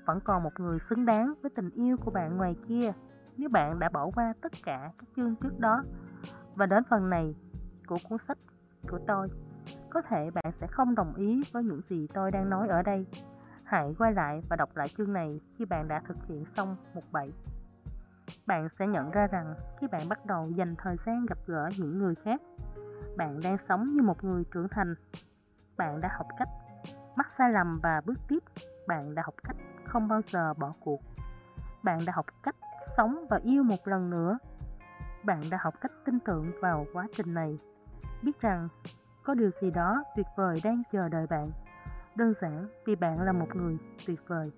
vẫn 0.06 0.20
còn 0.20 0.44
một 0.44 0.60
người 0.60 0.80
xứng 0.80 1.06
đáng 1.06 1.34
với 1.42 1.52
tình 1.56 1.70
yêu 1.70 1.98
của 1.98 2.12
bạn 2.12 2.38
ngoài 2.38 2.56
kia, 2.68 2.94
nếu 3.38 3.50
bạn 3.50 3.80
đã 3.80 3.90
bỏ 3.90 4.10
qua 4.16 4.34
tất 4.42 4.52
cả 4.66 4.92
các 4.98 5.08
chương 5.16 5.36
trước 5.36 5.60
đó. 5.60 5.84
Và 6.56 6.66
đến 6.66 6.84
phần 6.90 7.10
này 7.10 7.36
của 7.88 7.98
cuốn 8.10 8.20
sách 8.28 8.38
của 8.90 9.00
tôi, 9.08 9.30
có 9.90 10.02
thể 10.02 10.32
bạn 10.32 10.52
sẽ 10.52 10.68
không 10.68 10.96
đồng 10.96 11.16
ý 11.16 11.42
với 11.54 11.64
những 11.64 11.82
gì 11.90 12.08
tôi 12.14 12.32
đang 12.32 12.50
nói 12.50 12.68
ở 12.68 12.82
đây. 12.82 13.08
Hãy 13.64 13.96
quay 13.98 14.14
lại 14.14 14.42
và 14.50 14.56
đọc 14.56 14.70
lại 14.76 14.88
chương 14.98 15.14
này 15.14 15.42
khi 15.58 15.66
bạn 15.66 15.88
đã 15.88 16.02
thực 16.08 16.18
hiện 16.28 16.46
xong 16.46 16.76
một 16.94 17.04
bảy. 17.12 17.34
Bạn 18.46 18.70
sẽ 18.70 18.88
nhận 18.88 19.12
ra 19.12 19.28
rằng 19.28 19.56
khi 19.80 19.88
bạn 19.88 20.10
bắt 20.10 20.26
đầu 20.26 20.50
dành 20.50 20.76
thời 20.78 20.96
gian 21.06 21.26
gặp 21.26 21.38
gỡ 21.46 21.70
những 21.78 21.98
người 21.98 22.16
khác, 22.16 22.42
bạn 23.18 23.40
đang 23.44 23.58
sống 23.58 23.94
như 23.94 24.02
một 24.02 24.24
người 24.24 24.44
trưởng 24.52 24.68
thành. 24.70 24.96
Bạn 25.78 26.02
đã 26.02 26.10
học 26.18 26.28
cách 26.40 26.50
mắc 27.16 27.28
sai 27.38 27.52
lầm 27.52 27.80
và 27.84 28.02
bước 28.06 28.20
tiếp. 28.28 28.40
Bạn 28.88 29.16
đã 29.16 29.22
học 29.26 29.36
cách 29.44 29.56
không 29.86 30.08
bao 30.08 30.22
giờ 30.22 30.54
bỏ 30.54 30.74
cuộc. 30.80 31.00
Bạn 31.84 32.00
đã 32.06 32.14
học 32.16 32.26
cách 32.44 32.56
sống 32.98 33.26
và 33.30 33.40
yêu 33.44 33.64
một 33.64 33.88
lần 33.88 34.10
nữa. 34.10 34.38
Bạn 35.24 35.42
đã 35.50 35.58
học 35.62 35.74
cách 35.82 35.92
tin 36.06 36.20
tưởng 36.20 36.52
vào 36.62 36.86
quá 36.94 37.08
trình 37.18 37.34
này. 37.34 37.60
Biết 38.22 38.42
rằng 38.42 38.68
có 39.24 39.34
điều 39.34 39.50
gì 39.62 39.72
đó 39.72 40.04
tuyệt 40.16 40.26
vời 40.38 40.62
đang 40.64 40.84
chờ 40.92 41.10
đợi 41.10 41.28
bạn. 41.28 41.52
Đơn 42.16 42.34
giản 42.42 42.68
vì 42.86 42.96
bạn 42.96 43.22
là 43.22 43.32
một 43.32 43.56
người 43.56 43.78
tuyệt 44.08 44.20
vời. 44.28 44.52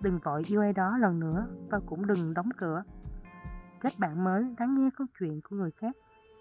Đừng 0.00 0.18
vội 0.18 0.42
yêu 0.46 0.60
ai 0.60 0.72
đó 0.72 0.98
lần 0.98 1.20
nữa 1.20 1.46
và 1.70 1.80
cũng 1.86 2.06
đừng 2.06 2.34
đóng 2.34 2.48
cửa. 2.56 2.82
Kết 3.80 3.92
bạn 3.98 4.24
mới 4.24 4.54
lắng 4.58 4.74
nghe 4.74 4.90
câu 4.98 5.06
chuyện 5.18 5.40
của 5.40 5.56
người 5.56 5.70
khác 5.70 5.96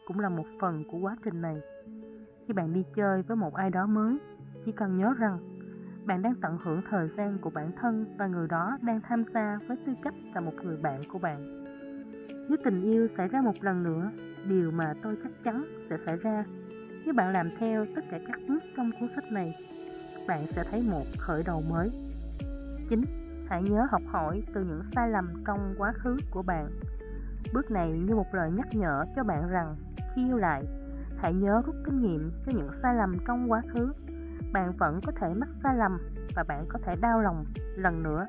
cũng 0.08 0.20
là 0.20 0.30
một 0.30 0.46
phần 0.62 0.84
của 0.92 0.98
quá 0.98 1.18
trình 1.24 1.42
này. 1.42 1.62
Khi 2.48 2.54
bạn 2.54 2.74
đi 2.74 2.84
chơi 2.96 3.22
với 3.22 3.38
một 3.38 3.54
ai 3.54 3.70
đó 3.70 3.86
mới, 3.86 4.18
chỉ 4.66 4.72
cần 4.72 4.98
nhớ 4.98 5.14
rằng 5.18 5.57
bạn 6.08 6.22
đang 6.22 6.36
tận 6.42 6.58
hưởng 6.64 6.82
thời 6.90 7.10
gian 7.18 7.38
của 7.38 7.50
bản 7.50 7.72
thân 7.82 8.06
và 8.18 8.28
người 8.28 8.48
đó 8.48 8.78
đang 8.82 9.02
tham 9.02 9.24
gia 9.34 9.60
với 9.68 9.78
tư 9.86 9.94
cách 10.04 10.14
là 10.34 10.42
một 10.42 10.54
người 10.64 10.78
bạn 10.78 11.02
của 11.12 11.20
bạn. 11.20 11.64
Nếu 12.50 12.58
tình 12.64 12.82
yêu 12.82 13.08
xảy 13.18 13.28
ra 13.28 13.42
một 13.42 13.64
lần 13.64 13.84
nữa 13.84 14.12
điều 14.46 14.72
mà 14.72 14.94
tôi 15.04 15.18
chắc 15.24 15.32
chắn 15.44 15.66
sẽ 15.90 15.98
xảy 16.06 16.18
ra. 16.18 16.44
Nếu 17.06 17.14
bạn 17.14 17.34
làm 17.34 17.50
theo 17.60 17.86
tất 17.96 18.02
cả 18.12 18.20
các 18.28 18.40
bước 18.48 18.64
trong 18.78 18.92
cuốn 19.00 19.10
sách 19.16 19.32
này 19.32 19.56
bạn 20.28 20.48
sẽ 20.48 20.64
thấy 20.72 20.88
một 20.92 21.06
khởi 21.18 21.44
đầu 21.46 21.64
mới. 21.70 21.92
Chính, 22.90 23.04
Hãy 23.50 23.64
nhớ 23.64 23.88
học 23.92 24.02
hỏi 24.12 24.44
từ 24.54 24.64
những 24.64 24.82
sai 24.96 25.10
lầm 25.10 25.44
trong 25.46 25.76
quá 25.78 25.94
khứ 25.94 26.18
của 26.32 26.42
bạn. 26.42 26.70
Bước 27.54 27.72
này 27.72 27.92
như 27.92 28.16
một 28.16 28.34
lời 28.34 28.52
nhắc 28.52 28.68
nhở 28.72 29.06
cho 29.16 29.24
bạn 29.24 29.50
rằng 29.50 29.76
khi 30.16 30.26
yêu 30.26 30.38
lại, 30.38 30.64
hãy 31.18 31.34
nhớ 31.34 31.62
rút 31.66 31.76
kinh 31.86 32.02
nghiệm 32.02 32.32
cho 32.46 32.52
những 32.56 32.70
sai 32.82 32.96
lầm 32.96 33.18
trong 33.28 33.52
quá 33.52 33.62
khứ. 33.74 33.94
Bạn 34.54 34.72
vẫn 34.78 35.02
có 35.06 35.12
thể 35.12 35.34
mắc 35.34 35.50
sai 35.64 35.76
lầm 35.78 35.98
và 36.36 36.44
bạn 36.48 36.66
có 36.70 36.80
thể 36.86 36.96
đau 37.02 37.22
lòng 37.22 37.46
lần 37.76 38.04
nữa. 38.04 38.28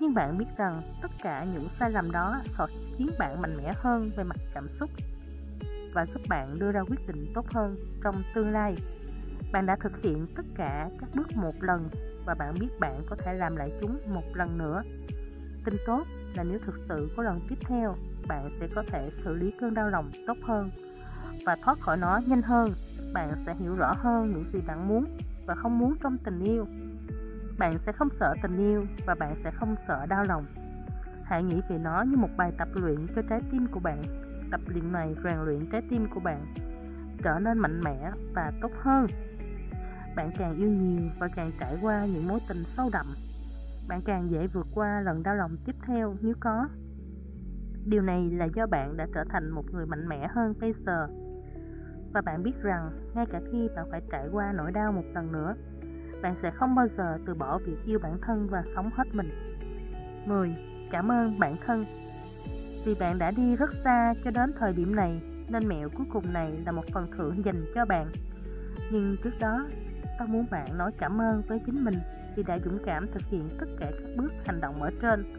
Nhưng 0.00 0.14
bạn 0.14 0.38
biết 0.38 0.46
rằng 0.56 0.82
tất 1.02 1.10
cả 1.22 1.44
những 1.54 1.68
sai 1.68 1.90
lầm 1.90 2.10
đó 2.12 2.40
sẽ 2.58 2.64
khiến 2.96 3.10
bạn 3.18 3.42
mạnh 3.42 3.56
mẽ 3.56 3.72
hơn 3.76 4.10
về 4.16 4.24
mặt 4.24 4.36
cảm 4.54 4.68
xúc 4.68 4.90
và 5.94 6.06
giúp 6.06 6.22
bạn 6.28 6.58
đưa 6.58 6.72
ra 6.72 6.80
quyết 6.80 7.06
định 7.06 7.32
tốt 7.34 7.46
hơn 7.54 7.76
trong 8.04 8.22
tương 8.34 8.50
lai. 8.50 8.76
Bạn 9.52 9.66
đã 9.66 9.76
thực 9.76 10.02
hiện 10.02 10.26
tất 10.36 10.44
cả 10.54 10.90
các 11.00 11.08
bước 11.14 11.36
một 11.36 11.62
lần 11.62 11.88
và 12.26 12.34
bạn 12.34 12.54
biết 12.60 12.68
bạn 12.80 13.02
có 13.10 13.16
thể 13.16 13.34
làm 13.34 13.56
lại 13.56 13.72
chúng 13.80 13.98
một 14.14 14.24
lần 14.34 14.58
nữa. 14.58 14.82
Tin 15.64 15.76
tốt 15.86 16.04
là 16.34 16.44
nếu 16.44 16.58
thực 16.66 16.74
sự 16.88 17.08
có 17.16 17.22
lần 17.22 17.40
tiếp 17.48 17.56
theo, 17.60 17.94
bạn 18.28 18.50
sẽ 18.60 18.68
có 18.74 18.82
thể 18.88 19.10
xử 19.24 19.34
lý 19.34 19.52
cơn 19.60 19.74
đau 19.74 19.90
lòng 19.90 20.10
tốt 20.26 20.36
hơn 20.42 20.70
và 21.46 21.56
thoát 21.62 21.78
khỏi 21.80 21.96
nó 21.96 22.20
nhanh 22.26 22.42
hơn. 22.42 22.72
Bạn 23.12 23.34
sẽ 23.46 23.54
hiểu 23.54 23.76
rõ 23.76 23.94
hơn 23.98 24.30
những 24.30 24.44
gì 24.52 24.60
bạn 24.66 24.88
muốn 24.88 25.04
và 25.48 25.54
không 25.54 25.78
muốn 25.78 25.94
trong 26.00 26.18
tình 26.18 26.40
yêu. 26.40 26.66
Bạn 27.58 27.78
sẽ 27.78 27.92
không 27.92 28.08
sợ 28.20 28.34
tình 28.42 28.56
yêu 28.56 28.86
và 29.06 29.14
bạn 29.14 29.34
sẽ 29.44 29.50
không 29.50 29.74
sợ 29.88 30.06
đau 30.06 30.24
lòng. 30.24 30.46
Hãy 31.24 31.42
nghĩ 31.42 31.60
về 31.68 31.78
nó 31.78 32.02
như 32.02 32.16
một 32.16 32.28
bài 32.36 32.52
tập 32.58 32.68
luyện 32.74 33.06
cho 33.16 33.22
trái 33.22 33.40
tim 33.50 33.66
của 33.66 33.80
bạn. 33.80 34.02
Tập 34.50 34.60
luyện 34.66 34.92
này 34.92 35.14
rèn 35.24 35.38
luyện 35.44 35.70
trái 35.72 35.82
tim 35.90 36.06
của 36.14 36.20
bạn 36.20 36.54
trở 37.22 37.38
nên 37.38 37.58
mạnh 37.58 37.80
mẽ 37.84 38.10
và 38.34 38.52
tốt 38.60 38.70
hơn. 38.82 39.06
Bạn 40.16 40.30
càng 40.38 40.56
yêu 40.56 40.68
nhiều 40.68 41.10
và 41.18 41.28
càng 41.36 41.50
trải 41.60 41.78
qua 41.82 42.06
những 42.06 42.28
mối 42.28 42.40
tình 42.48 42.64
sâu 42.64 42.90
đậm, 42.92 43.06
bạn 43.88 44.00
càng 44.04 44.30
dễ 44.30 44.46
vượt 44.46 44.66
qua 44.74 45.00
lần 45.00 45.22
đau 45.22 45.34
lòng 45.34 45.56
tiếp 45.66 45.76
theo 45.86 46.16
nếu 46.20 46.34
có. 46.40 46.68
Điều 47.86 48.02
này 48.02 48.30
là 48.30 48.44
do 48.44 48.66
bạn 48.66 48.96
đã 48.96 49.06
trở 49.14 49.24
thành 49.28 49.50
một 49.50 49.64
người 49.72 49.86
mạnh 49.86 50.08
mẽ 50.08 50.28
hơn 50.30 50.54
bây 50.60 50.74
giờ. 50.86 51.08
Và 52.12 52.20
bạn 52.20 52.42
biết 52.42 52.62
rằng, 52.62 52.90
ngay 53.14 53.26
cả 53.26 53.40
khi 53.52 53.68
bạn 53.76 53.86
phải 53.90 54.00
trải 54.10 54.28
qua 54.32 54.52
nỗi 54.52 54.72
đau 54.72 54.92
một 54.92 55.04
lần 55.14 55.32
nữa, 55.32 55.54
bạn 56.22 56.34
sẽ 56.42 56.50
không 56.50 56.74
bao 56.74 56.86
giờ 56.96 57.18
từ 57.26 57.34
bỏ 57.34 57.58
việc 57.58 57.76
yêu 57.84 57.98
bản 57.98 58.18
thân 58.22 58.48
và 58.50 58.62
sống 58.74 58.90
hết 58.94 59.08
mình. 59.12 59.30
10. 60.26 60.56
Cảm 60.90 61.12
ơn 61.12 61.38
bản 61.38 61.56
thân 61.66 61.84
Vì 62.84 62.94
bạn 63.00 63.18
đã 63.18 63.30
đi 63.30 63.56
rất 63.56 63.70
xa 63.84 64.14
cho 64.24 64.30
đến 64.30 64.52
thời 64.58 64.72
điểm 64.72 64.96
này, 64.96 65.20
nên 65.48 65.68
mẹo 65.68 65.88
cuối 65.88 66.06
cùng 66.12 66.32
này 66.32 66.52
là 66.66 66.72
một 66.72 66.84
phần 66.92 67.06
thưởng 67.16 67.44
dành 67.44 67.64
cho 67.74 67.84
bạn. 67.84 68.06
Nhưng 68.92 69.16
trước 69.24 69.34
đó, 69.40 69.66
tôi 70.18 70.28
muốn 70.28 70.46
bạn 70.50 70.78
nói 70.78 70.92
cảm 70.98 71.20
ơn 71.20 71.42
với 71.48 71.60
chính 71.66 71.84
mình 71.84 71.94
vì 72.36 72.42
đã 72.42 72.58
dũng 72.64 72.78
cảm 72.86 73.06
thực 73.12 73.22
hiện 73.22 73.48
tất 73.60 73.66
cả 73.80 73.90
các 73.90 74.10
bước 74.16 74.32
hành 74.46 74.60
động 74.60 74.82
ở 74.82 74.90
trên 75.02 75.34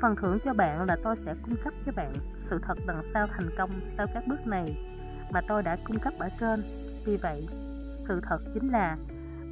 Phần 0.00 0.16
thưởng 0.16 0.38
cho 0.44 0.54
bạn 0.54 0.86
là 0.88 0.96
tôi 1.04 1.16
sẽ 1.16 1.34
cung 1.42 1.56
cấp 1.64 1.72
cho 1.86 1.92
bạn 1.96 2.12
sự 2.50 2.58
thật 2.62 2.78
đằng 2.86 3.02
sau 3.14 3.26
thành 3.26 3.50
công 3.58 3.70
sau 3.96 4.06
các 4.14 4.26
bước 4.26 4.46
này 4.46 4.76
mà 5.30 5.40
tôi 5.48 5.62
đã 5.62 5.76
cung 5.84 5.98
cấp 5.98 6.12
ở 6.18 6.28
trên. 6.40 6.62
Vì 7.04 7.16
vậy, 7.16 7.48
sự 8.08 8.20
thật 8.22 8.38
chính 8.54 8.68
là 8.68 8.96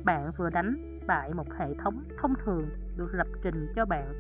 bạn 0.04 0.32
vừa 0.36 0.50
đánh 0.50 0.98
bại 1.06 1.34
một 1.34 1.46
hệ 1.58 1.74
thống 1.74 2.04
thông 2.20 2.34
thường 2.44 2.68
được 2.96 3.14
lập 3.14 3.26
trình 3.42 3.72
cho 3.76 3.84
bạn 3.84 4.12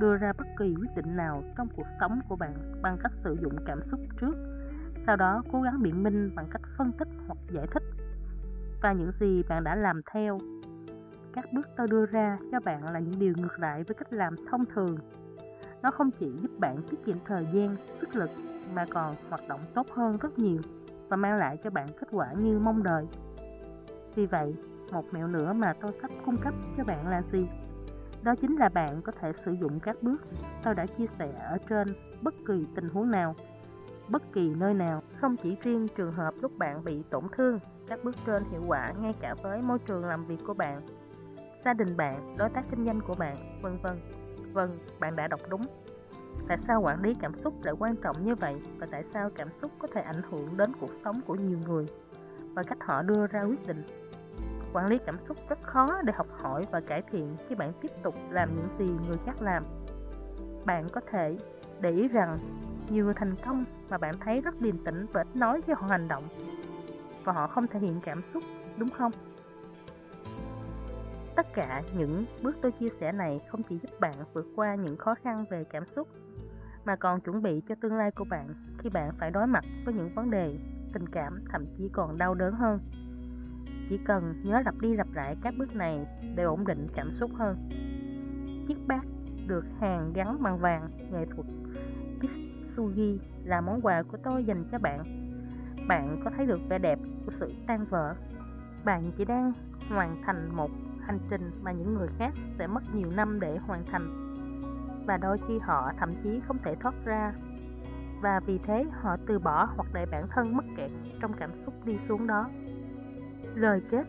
đưa 0.00 0.16
ra 0.16 0.32
bất 0.38 0.46
kỳ 0.58 0.74
quyết 0.80 0.96
định 0.96 1.16
nào 1.16 1.42
trong 1.56 1.68
cuộc 1.76 1.86
sống 2.00 2.20
của 2.28 2.36
bạn 2.36 2.54
bằng 2.82 2.96
cách 3.02 3.12
sử 3.24 3.36
dụng 3.42 3.56
cảm 3.66 3.82
xúc 3.82 4.00
trước, 4.20 4.34
sau 5.06 5.16
đó 5.16 5.42
cố 5.52 5.62
gắng 5.62 5.82
biện 5.82 6.02
minh 6.02 6.30
bằng 6.34 6.46
cách 6.50 6.62
phân 6.78 6.92
tích 6.92 7.08
hoặc 7.26 7.38
giải 7.50 7.66
thích. 7.70 7.82
Và 8.82 8.92
những 8.92 9.10
gì 9.12 9.42
bạn 9.48 9.64
đã 9.64 9.74
làm 9.74 10.00
theo 10.12 10.38
các 11.32 11.52
bước 11.52 11.68
tôi 11.76 11.86
đưa 11.90 12.06
ra 12.06 12.38
cho 12.52 12.60
bạn 12.60 12.92
là 12.92 12.98
những 12.98 13.18
điều 13.18 13.32
ngược 13.36 13.58
lại 13.58 13.84
với 13.84 13.94
cách 13.94 14.12
làm 14.12 14.36
thông 14.50 14.64
thường 14.66 14.98
nó 15.84 15.90
không 15.90 16.10
chỉ 16.10 16.26
giúp 16.42 16.50
bạn 16.58 16.76
tiết 16.90 16.96
kiệm 17.06 17.16
thời 17.24 17.46
gian, 17.52 17.76
sức 18.00 18.16
lực 18.16 18.30
mà 18.74 18.86
còn 18.90 19.16
hoạt 19.28 19.48
động 19.48 19.60
tốt 19.74 19.86
hơn 19.92 20.16
rất 20.16 20.38
nhiều 20.38 20.60
và 21.08 21.16
mang 21.16 21.38
lại 21.38 21.56
cho 21.64 21.70
bạn 21.70 21.88
kết 22.00 22.08
quả 22.10 22.32
như 22.32 22.58
mong 22.58 22.82
đợi. 22.82 23.06
Vì 24.14 24.26
vậy, 24.26 24.54
một 24.92 25.04
mẹo 25.12 25.28
nữa 25.28 25.52
mà 25.52 25.74
tôi 25.80 25.92
sắp 26.02 26.10
cung 26.26 26.36
cấp 26.36 26.54
cho 26.76 26.84
bạn 26.84 27.08
là 27.08 27.22
gì? 27.22 27.48
Đó 28.22 28.34
chính 28.40 28.56
là 28.56 28.68
bạn 28.68 29.02
có 29.02 29.12
thể 29.20 29.32
sử 29.44 29.52
dụng 29.52 29.80
các 29.80 29.96
bước 30.02 30.22
tôi 30.64 30.74
đã 30.74 30.86
chia 30.86 31.06
sẻ 31.18 31.32
ở 31.48 31.58
trên 31.68 31.94
bất 32.22 32.34
kỳ 32.46 32.66
tình 32.74 32.88
huống 32.88 33.10
nào, 33.10 33.34
bất 34.08 34.22
kỳ 34.32 34.54
nơi 34.54 34.74
nào, 34.74 35.02
không 35.20 35.36
chỉ 35.42 35.56
riêng 35.62 35.88
trường 35.96 36.12
hợp 36.12 36.34
lúc 36.40 36.52
bạn 36.58 36.84
bị 36.84 37.02
tổn 37.10 37.24
thương. 37.32 37.58
Các 37.88 38.04
bước 38.04 38.14
trên 38.26 38.44
hiệu 38.50 38.62
quả 38.66 38.92
ngay 39.00 39.14
cả 39.20 39.34
với 39.42 39.62
môi 39.62 39.78
trường 39.78 40.04
làm 40.04 40.26
việc 40.26 40.38
của 40.46 40.54
bạn, 40.54 40.80
gia 41.64 41.72
đình 41.72 41.96
bạn, 41.96 42.36
đối 42.36 42.50
tác 42.50 42.64
kinh 42.70 42.84
doanh 42.84 43.00
của 43.00 43.14
bạn, 43.14 43.60
vân 43.62 43.78
vân. 43.82 44.00
Vâng, 44.52 44.78
bạn 45.00 45.16
đã 45.16 45.28
đọc 45.28 45.40
đúng. 45.48 45.66
Tại 46.48 46.58
sao 46.58 46.80
quản 46.80 47.02
lý 47.02 47.14
cảm 47.20 47.34
xúc 47.34 47.54
lại 47.62 47.74
quan 47.78 47.96
trọng 47.96 48.20
như 48.20 48.34
vậy 48.34 48.62
và 48.78 48.86
tại 48.90 49.04
sao 49.04 49.30
cảm 49.34 49.52
xúc 49.52 49.70
có 49.78 49.88
thể 49.94 50.00
ảnh 50.00 50.22
hưởng 50.30 50.56
đến 50.56 50.72
cuộc 50.80 50.90
sống 51.04 51.20
của 51.26 51.34
nhiều 51.34 51.58
người 51.66 51.86
và 52.54 52.62
cách 52.62 52.78
họ 52.80 53.02
đưa 53.02 53.26
ra 53.26 53.42
quyết 53.42 53.66
định. 53.66 53.82
Quản 54.72 54.86
lý 54.86 54.98
cảm 55.06 55.18
xúc 55.18 55.36
rất 55.48 55.62
khó 55.62 56.02
để 56.02 56.12
học 56.16 56.26
hỏi 56.30 56.66
và 56.70 56.80
cải 56.80 57.02
thiện 57.02 57.36
khi 57.48 57.54
bạn 57.54 57.72
tiếp 57.80 57.90
tục 58.02 58.14
làm 58.30 58.48
những 58.56 58.68
gì 58.78 59.08
người 59.08 59.18
khác 59.26 59.42
làm. 59.42 59.64
Bạn 60.64 60.88
có 60.92 61.00
thể 61.10 61.38
để 61.80 61.90
ý 61.90 62.08
rằng 62.08 62.38
nhiều 62.90 63.04
người 63.04 63.14
thành 63.14 63.34
công 63.44 63.64
mà 63.88 63.98
bạn 63.98 64.14
thấy 64.20 64.40
rất 64.40 64.60
điềm 64.60 64.84
tĩnh 64.84 65.06
và 65.12 65.20
ít 65.20 65.36
nói 65.36 65.60
khi 65.66 65.72
họ 65.76 65.86
hành 65.86 66.08
động 66.08 66.24
và 67.24 67.32
họ 67.32 67.46
không 67.46 67.66
thể 67.66 67.78
hiện 67.78 68.00
cảm 68.04 68.22
xúc, 68.34 68.42
đúng 68.76 68.90
không? 68.90 69.12
Tất 71.36 71.46
cả 71.54 71.82
những 71.98 72.24
bước 72.42 72.56
tôi 72.62 72.72
chia 72.72 72.88
sẻ 73.00 73.12
này 73.12 73.40
không 73.48 73.62
chỉ 73.62 73.78
giúp 73.78 74.00
bạn 74.00 74.14
vượt 74.32 74.46
qua 74.56 74.74
những 74.74 74.96
khó 74.96 75.14
khăn 75.14 75.44
về 75.50 75.64
cảm 75.64 75.86
xúc, 75.86 76.08
mà 76.84 76.96
còn 76.96 77.20
chuẩn 77.20 77.42
bị 77.42 77.62
cho 77.68 77.74
tương 77.74 77.96
lai 77.96 78.10
của 78.10 78.24
bạn 78.24 78.54
khi 78.78 78.90
bạn 78.90 79.10
phải 79.18 79.30
đối 79.30 79.46
mặt 79.46 79.64
với 79.84 79.94
những 79.94 80.14
vấn 80.14 80.30
đề, 80.30 80.58
tình 80.92 81.08
cảm, 81.08 81.44
thậm 81.52 81.66
chí 81.78 81.88
còn 81.92 82.18
đau 82.18 82.34
đớn 82.34 82.54
hơn. 82.54 82.78
Chỉ 83.88 83.98
cần 84.04 84.42
nhớ 84.44 84.62
lặp 84.64 84.74
đi 84.80 84.94
lặp 84.94 85.12
lại 85.12 85.36
các 85.42 85.54
bước 85.58 85.76
này 85.76 86.06
để 86.36 86.42
ổn 86.42 86.66
định 86.66 86.86
cảm 86.94 87.12
xúc 87.12 87.30
hơn. 87.34 87.68
chiếc 88.68 88.86
bát 88.86 89.04
được 89.46 89.64
hàng 89.80 90.12
gắn 90.12 90.42
bằng 90.42 90.58
vàng 90.58 90.90
nghệ 91.12 91.26
thuật 91.26 91.46
Kitsugi 92.20 93.20
là 93.44 93.60
món 93.60 93.80
quà 93.82 94.02
của 94.02 94.18
tôi 94.24 94.44
dành 94.44 94.64
cho 94.72 94.78
bạn. 94.78 95.04
Bạn 95.88 96.20
có 96.24 96.30
thấy 96.36 96.46
được 96.46 96.60
vẻ 96.68 96.78
đẹp 96.78 96.98
của 97.26 97.32
sự 97.40 97.52
tan 97.66 97.84
vỡ. 97.84 98.14
Bạn 98.84 99.12
chỉ 99.16 99.24
đang 99.24 99.52
hoàn 99.88 100.22
thành 100.26 100.56
một 100.56 100.70
hành 101.00 101.18
trình 101.30 101.50
mà 101.62 101.72
những 101.72 101.94
người 101.94 102.08
khác 102.18 102.34
sẽ 102.58 102.66
mất 102.66 102.82
nhiều 102.94 103.10
năm 103.10 103.40
để 103.40 103.58
hoàn 103.58 103.84
thành. 103.86 104.23
Và 105.06 105.16
đôi 105.16 105.38
khi 105.48 105.58
họ 105.58 105.92
thậm 105.98 106.14
chí 106.22 106.40
không 106.46 106.58
thể 106.64 106.74
thoát 106.74 106.94
ra. 107.04 107.32
Và 108.20 108.40
vì 108.46 108.58
thế, 108.58 108.84
họ 109.00 109.16
từ 109.26 109.38
bỏ 109.38 109.64
hoặc 109.76 109.88
để 109.94 110.06
bản 110.06 110.26
thân 110.30 110.56
mắc 110.56 110.64
kẹt 110.76 110.90
trong 111.20 111.32
cảm 111.32 111.50
xúc 111.54 111.74
đi 111.84 111.98
xuống 112.08 112.26
đó. 112.26 112.48
Lời 113.54 113.80
kết 113.90 114.06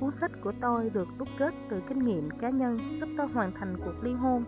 Cuốn 0.00 0.10
sách 0.10 0.30
của 0.40 0.52
tôi 0.60 0.90
được 0.90 1.08
đúc 1.18 1.28
kết 1.38 1.54
từ 1.70 1.82
kinh 1.88 1.98
nghiệm 1.98 2.30
cá 2.30 2.50
nhân 2.50 2.78
giúp 3.00 3.08
tôi 3.16 3.26
hoàn 3.26 3.52
thành 3.52 3.76
cuộc 3.84 4.02
ly 4.02 4.12
hôn 4.12 4.44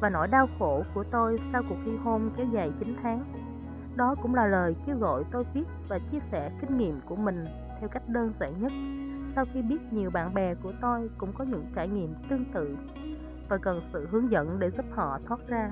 và 0.00 0.10
nỗi 0.10 0.28
đau 0.28 0.48
khổ 0.58 0.82
của 0.94 1.04
tôi 1.10 1.38
sau 1.52 1.62
cuộc 1.68 1.78
ly 1.84 1.96
hôn 1.96 2.30
kéo 2.36 2.46
dài 2.52 2.72
9 2.78 2.96
tháng. 3.02 3.24
Đó 3.96 4.14
cũng 4.22 4.34
là 4.34 4.46
lời 4.46 4.76
kêu 4.86 4.96
gọi 4.98 5.24
tôi 5.30 5.44
viết 5.54 5.64
và 5.88 5.98
chia 6.12 6.20
sẻ 6.20 6.50
kinh 6.60 6.78
nghiệm 6.78 7.00
của 7.06 7.16
mình 7.16 7.44
theo 7.80 7.88
cách 7.88 8.08
đơn 8.08 8.32
giản 8.40 8.60
nhất 8.60 8.72
sau 9.34 9.44
khi 9.54 9.62
biết 9.62 9.92
nhiều 9.92 10.10
bạn 10.10 10.34
bè 10.34 10.54
của 10.54 10.72
tôi 10.80 11.10
cũng 11.18 11.32
có 11.32 11.44
những 11.44 11.66
trải 11.74 11.88
nghiệm 11.88 12.14
tương 12.28 12.44
tự 12.54 12.76
và 13.48 13.56
cần 13.56 13.80
sự 13.92 14.06
hướng 14.10 14.30
dẫn 14.30 14.58
để 14.58 14.70
giúp 14.70 14.84
họ 14.90 15.18
thoát 15.26 15.40
ra. 15.48 15.70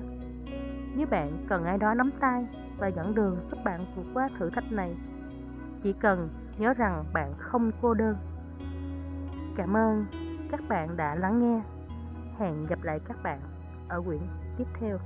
Nếu 0.96 1.06
bạn 1.06 1.46
cần 1.48 1.64
ai 1.64 1.78
đó 1.78 1.94
nắm 1.94 2.10
tay 2.20 2.46
và 2.78 2.88
dẫn 2.88 3.14
đường 3.14 3.36
giúp 3.50 3.58
bạn 3.64 3.86
vượt 3.96 4.06
qua 4.14 4.28
thử 4.38 4.50
thách 4.50 4.72
này, 4.72 4.96
chỉ 5.82 5.92
cần 5.92 6.28
nhớ 6.58 6.74
rằng 6.74 7.04
bạn 7.12 7.34
không 7.38 7.70
cô 7.82 7.94
đơn. 7.94 8.16
Cảm 9.56 9.76
ơn 9.76 10.06
các 10.50 10.60
bạn 10.68 10.96
đã 10.96 11.14
lắng 11.14 11.40
nghe. 11.40 11.62
Hẹn 12.38 12.66
gặp 12.66 12.82
lại 12.82 13.00
các 13.08 13.22
bạn 13.22 13.40
ở 13.88 14.02
quyển 14.02 14.20
tiếp 14.58 14.66
theo. 14.80 14.98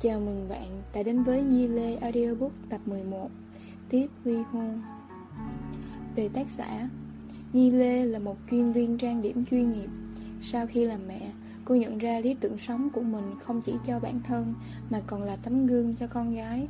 Chào 0.00 0.20
mừng 0.20 0.48
bạn 0.48 0.82
đã 0.94 1.02
đến 1.02 1.22
với 1.22 1.42
Nhi 1.42 1.68
Lê 1.68 1.96
Audiobook 1.96 2.52
tập 2.68 2.80
11 2.86 3.30
Tiếp 3.88 4.06
ly 4.24 4.42
hôn 4.52 4.82
Về 6.16 6.28
tác 6.28 6.50
giả 6.50 6.88
Nhi 7.52 7.70
Lê 7.70 8.04
là 8.04 8.18
một 8.18 8.36
chuyên 8.50 8.72
viên 8.72 8.98
trang 8.98 9.22
điểm 9.22 9.44
chuyên 9.50 9.72
nghiệp 9.72 9.88
Sau 10.42 10.66
khi 10.66 10.84
làm 10.84 11.00
mẹ, 11.08 11.30
cô 11.64 11.74
nhận 11.74 11.98
ra 11.98 12.20
lý 12.20 12.34
tưởng 12.40 12.58
sống 12.58 12.90
của 12.90 13.00
mình 13.00 13.24
không 13.40 13.62
chỉ 13.62 13.72
cho 13.86 14.00
bản 14.00 14.20
thân 14.26 14.54
mà 14.90 15.00
còn 15.06 15.22
là 15.22 15.36
tấm 15.36 15.66
gương 15.66 15.94
cho 16.00 16.06
con 16.06 16.34
gái 16.34 16.68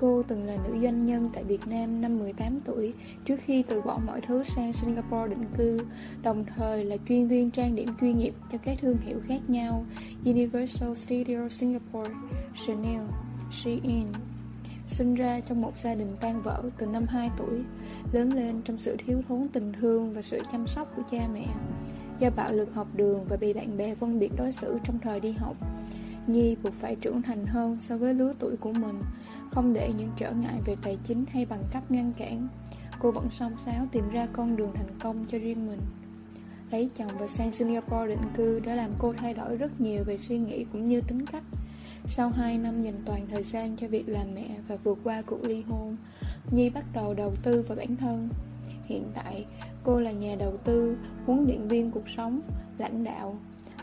Cô 0.00 0.22
từng 0.28 0.44
là 0.44 0.56
nữ 0.64 0.78
doanh 0.82 1.06
nhân 1.06 1.30
tại 1.34 1.44
Việt 1.44 1.66
Nam 1.66 2.00
năm 2.00 2.18
18 2.18 2.60
tuổi 2.64 2.92
trước 3.24 3.36
khi 3.44 3.62
từ 3.62 3.80
bỏ 3.80 3.98
mọi 4.06 4.20
thứ 4.20 4.42
sang 4.44 4.72
Singapore 4.72 5.28
định 5.28 5.44
cư, 5.58 5.78
đồng 6.22 6.44
thời 6.44 6.84
là 6.84 6.96
chuyên 7.08 7.28
viên 7.28 7.50
trang 7.50 7.74
điểm 7.74 7.88
chuyên 8.00 8.18
nghiệp 8.18 8.34
cho 8.52 8.58
các 8.58 8.78
thương 8.80 8.96
hiệu 8.96 9.20
khác 9.26 9.40
nhau 9.48 9.84
Universal 10.24 10.94
Studio 10.94 11.48
Singapore, 11.48 12.10
Chanel, 12.66 13.02
Shein. 13.50 14.06
Sinh 14.90 15.14
ra 15.14 15.40
trong 15.40 15.62
một 15.62 15.78
gia 15.78 15.94
đình 15.94 16.16
tan 16.20 16.42
vỡ 16.42 16.62
từ 16.78 16.86
năm 16.86 17.06
2 17.08 17.30
tuổi, 17.36 17.60
lớn 18.12 18.32
lên 18.32 18.60
trong 18.64 18.78
sự 18.78 18.96
thiếu 19.06 19.22
thốn 19.28 19.48
tình 19.52 19.72
thương 19.72 20.12
và 20.12 20.22
sự 20.22 20.40
chăm 20.52 20.66
sóc 20.66 20.92
của 20.96 21.02
cha 21.10 21.28
mẹ. 21.34 21.46
Do 22.18 22.30
bạo 22.36 22.52
lực 22.52 22.74
học 22.74 22.86
đường 22.94 23.24
và 23.28 23.36
bị 23.36 23.52
bạn 23.52 23.76
bè 23.76 23.94
phân 23.94 24.18
biệt 24.18 24.32
đối 24.36 24.52
xử 24.52 24.78
trong 24.84 24.98
thời 24.98 25.20
đi 25.20 25.32
học, 25.32 25.56
Nhi 26.26 26.56
buộc 26.62 26.74
phải 26.74 26.96
trưởng 26.96 27.22
thành 27.22 27.46
hơn 27.46 27.76
so 27.80 27.96
với 27.96 28.14
lứa 28.14 28.34
tuổi 28.38 28.56
của 28.56 28.72
mình 28.72 29.00
không 29.50 29.72
để 29.72 29.92
những 29.98 30.10
trở 30.16 30.32
ngại 30.32 30.60
về 30.66 30.76
tài 30.82 30.98
chính 31.04 31.24
hay 31.32 31.46
bằng 31.46 31.62
cấp 31.72 31.90
ngăn 31.90 32.12
cản. 32.12 32.48
Cô 32.98 33.10
vẫn 33.10 33.28
song 33.30 33.52
sáo 33.58 33.86
tìm 33.92 34.10
ra 34.10 34.26
con 34.32 34.56
đường 34.56 34.72
thành 34.74 34.98
công 35.02 35.24
cho 35.28 35.38
riêng 35.38 35.66
mình. 35.66 35.80
Lấy 36.70 36.90
chồng 36.96 37.10
và 37.18 37.26
sang 37.26 37.52
Singapore 37.52 38.06
định 38.06 38.28
cư 38.36 38.60
đã 38.60 38.74
làm 38.74 38.90
cô 38.98 39.12
thay 39.12 39.34
đổi 39.34 39.56
rất 39.56 39.80
nhiều 39.80 40.04
về 40.04 40.18
suy 40.18 40.38
nghĩ 40.38 40.64
cũng 40.72 40.84
như 40.84 41.00
tính 41.00 41.26
cách. 41.26 41.42
Sau 42.06 42.28
2 42.28 42.58
năm 42.58 42.82
dành 42.82 43.02
toàn 43.04 43.26
thời 43.30 43.42
gian 43.42 43.76
cho 43.76 43.88
việc 43.88 44.08
làm 44.08 44.34
mẹ 44.34 44.48
và 44.68 44.76
vượt 44.84 44.98
qua 45.04 45.22
cuộc 45.22 45.44
ly 45.44 45.62
hôn 45.62 45.96
Nhi 46.50 46.70
bắt 46.70 46.84
đầu 46.92 47.14
đầu 47.14 47.34
tư 47.42 47.62
vào 47.62 47.76
bản 47.76 47.96
thân 47.96 48.28
Hiện 48.84 49.04
tại, 49.14 49.46
cô 49.84 50.00
là 50.00 50.12
nhà 50.12 50.36
đầu 50.38 50.56
tư, 50.56 50.96
huấn 51.26 51.44
luyện 51.44 51.68
viên 51.68 51.90
cuộc 51.90 52.08
sống, 52.08 52.40
lãnh 52.78 53.04
đạo 53.04 53.38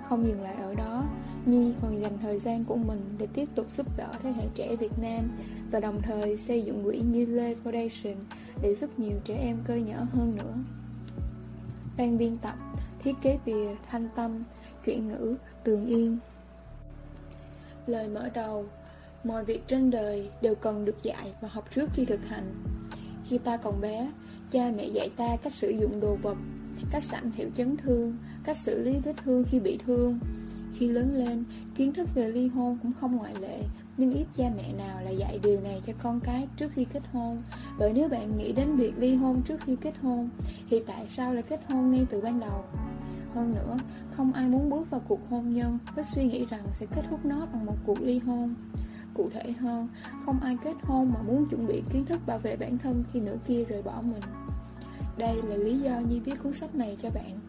Không 0.10 0.28
dừng 0.28 0.42
lại 0.42 0.56
ở 0.56 0.76
đó, 0.76 1.06
Nhi 1.46 1.74
còn 1.82 2.02
dành 2.02 2.18
thời 2.22 2.40
gian 2.40 2.66
của 2.66 2.76
mình 2.76 3.02
để 3.18 3.28
tiếp 3.34 3.50
tục 3.56 3.68
giúp 3.72 3.86
đỡ 3.98 4.08
thế 4.24 4.32
hệ 4.32 4.44
trẻ 4.56 4.76
Việt 4.76 5.00
Nam 5.02 5.30
và 5.72 5.80
đồng 5.80 6.02
thời 6.02 6.38
xây 6.38 6.62
dựng 6.62 6.84
quỹ 6.84 7.00
như 7.00 7.26
Lê 7.26 7.56
Foundation 7.64 8.16
để 8.62 8.76
giúp 8.76 9.00
nhiều 9.00 9.18
trẻ 9.26 9.40
em 9.42 9.58
cơ 9.68 9.76
nhở 9.76 10.06
hơn 10.14 10.36
nữa. 10.36 10.54
Ban 11.98 12.18
biên 12.18 12.38
tập, 12.38 12.56
thiết 13.04 13.14
kế 13.22 13.40
bìa, 13.46 13.76
thanh 13.90 14.10
tâm, 14.16 14.44
chuyện 14.86 15.08
ngữ, 15.08 15.36
tường 15.64 15.86
yên. 15.86 16.18
Lời 17.88 18.08
mở 18.08 18.30
đầu 18.30 18.66
Mọi 19.24 19.46
việc 19.46 19.68
trên 19.68 19.92
đời 19.92 20.30
đều 20.42 20.56
cần 20.56 20.86
được 20.86 21.04
dạy 21.04 21.34
và 21.42 21.48
học 21.52 21.66
trước 21.76 21.90
khi 21.94 22.06
thực 22.06 22.26
hành. 22.26 22.56
Khi 23.26 23.38
ta 23.38 23.58
còn 23.58 23.82
bé, 23.82 24.12
cha 24.52 24.72
mẹ 24.78 24.86
dạy 24.88 25.10
ta 25.18 25.38
cách 25.44 25.54
sử 25.54 25.70
dụng 25.70 26.00
đồ 26.00 26.18
vật, 26.22 26.38
cách 26.92 27.04
giảm 27.04 27.32
thiểu 27.32 27.50
chấn 27.58 27.78
thương, 27.78 28.18
cách 28.44 28.58
xử 28.58 28.84
lý 28.84 28.94
vết 29.04 29.14
thương 29.24 29.44
khi 29.44 29.60
bị 29.60 29.78
thương. 29.86 30.20
Khi 30.74 30.88
lớn 30.88 31.16
lên, 31.16 31.44
kiến 31.76 31.94
thức 31.94 32.10
về 32.16 32.30
ly 32.30 32.48
hôn 32.48 32.78
cũng 32.84 32.92
không 33.00 33.18
ngoại 33.18 33.36
lệ 33.42 33.60
nhưng 33.98 34.14
ít 34.14 34.26
cha 34.38 34.44
mẹ 34.58 34.74
nào 34.74 35.02
lại 35.04 35.18
dạy 35.18 35.40
điều 35.44 35.60
này 35.62 35.82
cho 35.86 35.94
con 36.04 36.20
cái 36.20 36.48
trước 36.58 36.72
khi 36.74 36.86
kết 36.94 37.04
hôn 37.14 37.44
Bởi 37.80 37.94
nếu 37.94 38.10
bạn 38.10 38.38
nghĩ 38.38 38.52
đến 38.54 38.76
việc 38.76 38.94
ly 38.98 39.16
hôn 39.16 39.42
trước 39.48 39.62
khi 39.66 39.76
kết 39.82 39.94
hôn 40.02 40.30
Thì 40.70 40.84
tại 40.88 41.08
sao 41.16 41.34
lại 41.34 41.44
kết 41.50 41.62
hôn 41.68 41.92
ngay 41.92 42.06
từ 42.10 42.22
ban 42.22 42.40
đầu 42.40 42.64
hơn 43.34 43.56
nữa, 43.56 43.78
không 44.12 44.34
ai 44.34 44.50
muốn 44.50 44.70
bước 44.70 44.90
vào 44.90 45.02
cuộc 45.08 45.30
hôn 45.30 45.54
nhân. 45.54 45.78
Với 45.96 46.06
suy 46.06 46.24
nghĩ 46.24 46.46
rằng 46.46 46.64
sẽ 46.74 46.86
kết 46.86 47.02
thúc 47.10 47.26
nó 47.26 47.46
bằng 47.54 47.66
một 47.66 47.76
cuộc 47.86 48.02
ly 48.02 48.20
hôn. 48.20 48.54
Cụ 49.14 49.30
thể 49.34 49.52
hơn, 49.52 49.88
không 50.26 50.40
ai 50.40 50.58
kết 50.64 50.74
hôn 50.82 51.12
mà 51.14 51.22
muốn 51.22 51.50
chuẩn 51.50 51.68
bị 51.68 51.84
kiến 51.94 52.06
thức 52.06 52.20
bảo 52.28 52.40
vệ 52.40 52.56
bản 52.56 52.78
thân 52.78 53.04
khi 53.12 53.20
nửa 53.20 53.38
kia 53.48 53.64
rời 53.64 53.82
bỏ 53.82 54.02
mình. 54.02 54.22
Đây 55.18 55.42
là 55.44 55.56
lý 55.56 55.80
do 55.80 56.00
Nhi 56.00 56.20
viết 56.20 56.44
cuốn 56.44 56.54
sách 56.54 56.76
này 56.76 56.98
cho 57.02 57.10
bạn. 57.10 57.40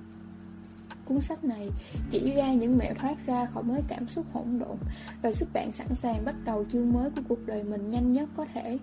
Cuốn 1.04 1.20
sách 1.20 1.44
này 1.44 1.70
chỉ 2.10 2.34
ra 2.34 2.52
những 2.52 2.78
mẹo 2.78 2.94
thoát 2.94 3.26
ra 3.26 3.46
khỏi 3.46 3.62
mối 3.62 3.82
cảm 3.88 4.08
xúc 4.08 4.26
hỗn 4.32 4.58
độn 4.58 4.76
và 5.22 5.32
giúp 5.32 5.48
bạn 5.52 5.72
sẵn 5.72 5.94
sàng 5.94 6.24
bắt 6.24 6.34
đầu 6.44 6.64
chương 6.72 6.92
mới 6.92 7.10
của 7.10 7.22
cuộc 7.28 7.46
đời 7.46 7.64
mình 7.64 7.90
nhanh 7.90 8.12
nhất 8.12 8.28
có 8.36 8.46
thể. 8.54 8.78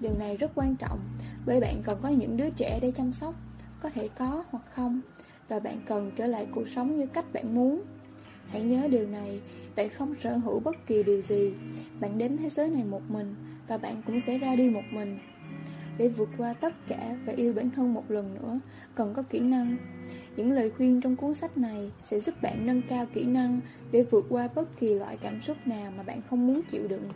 Điều 0.00 0.14
này 0.18 0.36
rất 0.36 0.50
quan 0.54 0.76
trọng 0.76 0.98
bởi 1.46 1.60
bạn 1.60 1.82
còn 1.82 1.98
có 2.02 2.08
những 2.08 2.36
đứa 2.36 2.50
trẻ 2.50 2.78
để 2.82 2.92
chăm 2.96 3.12
sóc, 3.12 3.34
có 3.80 3.90
thể 3.90 4.08
có 4.18 4.44
hoặc 4.50 4.64
không, 4.74 5.00
và 5.48 5.58
bạn 5.58 5.76
cần 5.86 6.10
trở 6.16 6.26
lại 6.26 6.46
cuộc 6.54 6.68
sống 6.68 6.96
như 6.96 7.06
cách 7.06 7.32
bạn 7.32 7.54
muốn. 7.54 7.82
Hãy 8.48 8.62
nhớ 8.62 8.88
điều 8.88 9.06
này, 9.06 9.40
bạn 9.76 9.88
không 9.88 10.14
sở 10.14 10.36
hữu 10.36 10.60
bất 10.60 10.86
kỳ 10.86 11.02
điều 11.02 11.22
gì, 11.22 11.52
bạn 12.00 12.18
đến 12.18 12.36
thế 12.36 12.48
giới 12.48 12.70
này 12.70 12.84
một 12.84 13.02
mình 13.08 13.34
và 13.68 13.78
bạn 13.78 14.02
cũng 14.06 14.20
sẽ 14.20 14.38
ra 14.38 14.56
đi 14.56 14.68
một 14.68 14.84
mình. 14.90 15.18
Để 15.98 16.08
vượt 16.08 16.28
qua 16.38 16.54
tất 16.54 16.74
cả 16.88 17.16
và 17.26 17.32
yêu 17.32 17.52
bản 17.52 17.70
thân 17.70 17.94
một 17.94 18.10
lần 18.10 18.34
nữa, 18.34 18.58
cần 18.94 19.14
có 19.14 19.22
kỹ 19.22 19.40
năng 19.40 19.76
những 20.36 20.52
lời 20.52 20.70
khuyên 20.70 21.00
trong 21.00 21.16
cuốn 21.16 21.34
sách 21.34 21.58
này 21.58 21.90
sẽ 22.00 22.20
giúp 22.20 22.34
bạn 22.42 22.66
nâng 22.66 22.82
cao 22.82 23.06
kỹ 23.14 23.24
năng 23.24 23.60
để 23.92 24.02
vượt 24.02 24.26
qua 24.28 24.48
bất 24.54 24.76
kỳ 24.80 24.94
loại 24.94 25.16
cảm 25.16 25.40
xúc 25.40 25.56
nào 25.66 25.92
mà 25.96 26.02
bạn 26.02 26.20
không 26.30 26.46
muốn 26.46 26.60
chịu 26.70 26.88
đựng. 26.88 27.08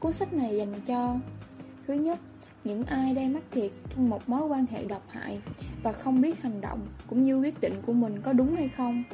Cuốn 0.00 0.12
sách 0.12 0.32
này 0.32 0.56
dành 0.56 0.80
cho 0.86 1.16
Thứ 1.86 1.94
nhất, 1.94 2.18
những 2.64 2.84
ai 2.84 3.14
đang 3.14 3.32
mắc 3.32 3.42
kẹt 3.50 3.70
trong 3.90 4.10
một 4.10 4.28
mối 4.28 4.48
quan 4.48 4.66
hệ 4.70 4.84
độc 4.84 5.02
hại 5.10 5.38
và 5.82 5.92
không 5.92 6.20
biết 6.20 6.42
hành 6.42 6.60
động 6.60 6.86
cũng 7.06 7.26
như 7.26 7.40
quyết 7.40 7.60
định 7.60 7.82
của 7.86 7.92
mình 7.92 8.20
có 8.22 8.32
đúng 8.32 8.56
hay 8.56 8.68
không. 8.68 9.04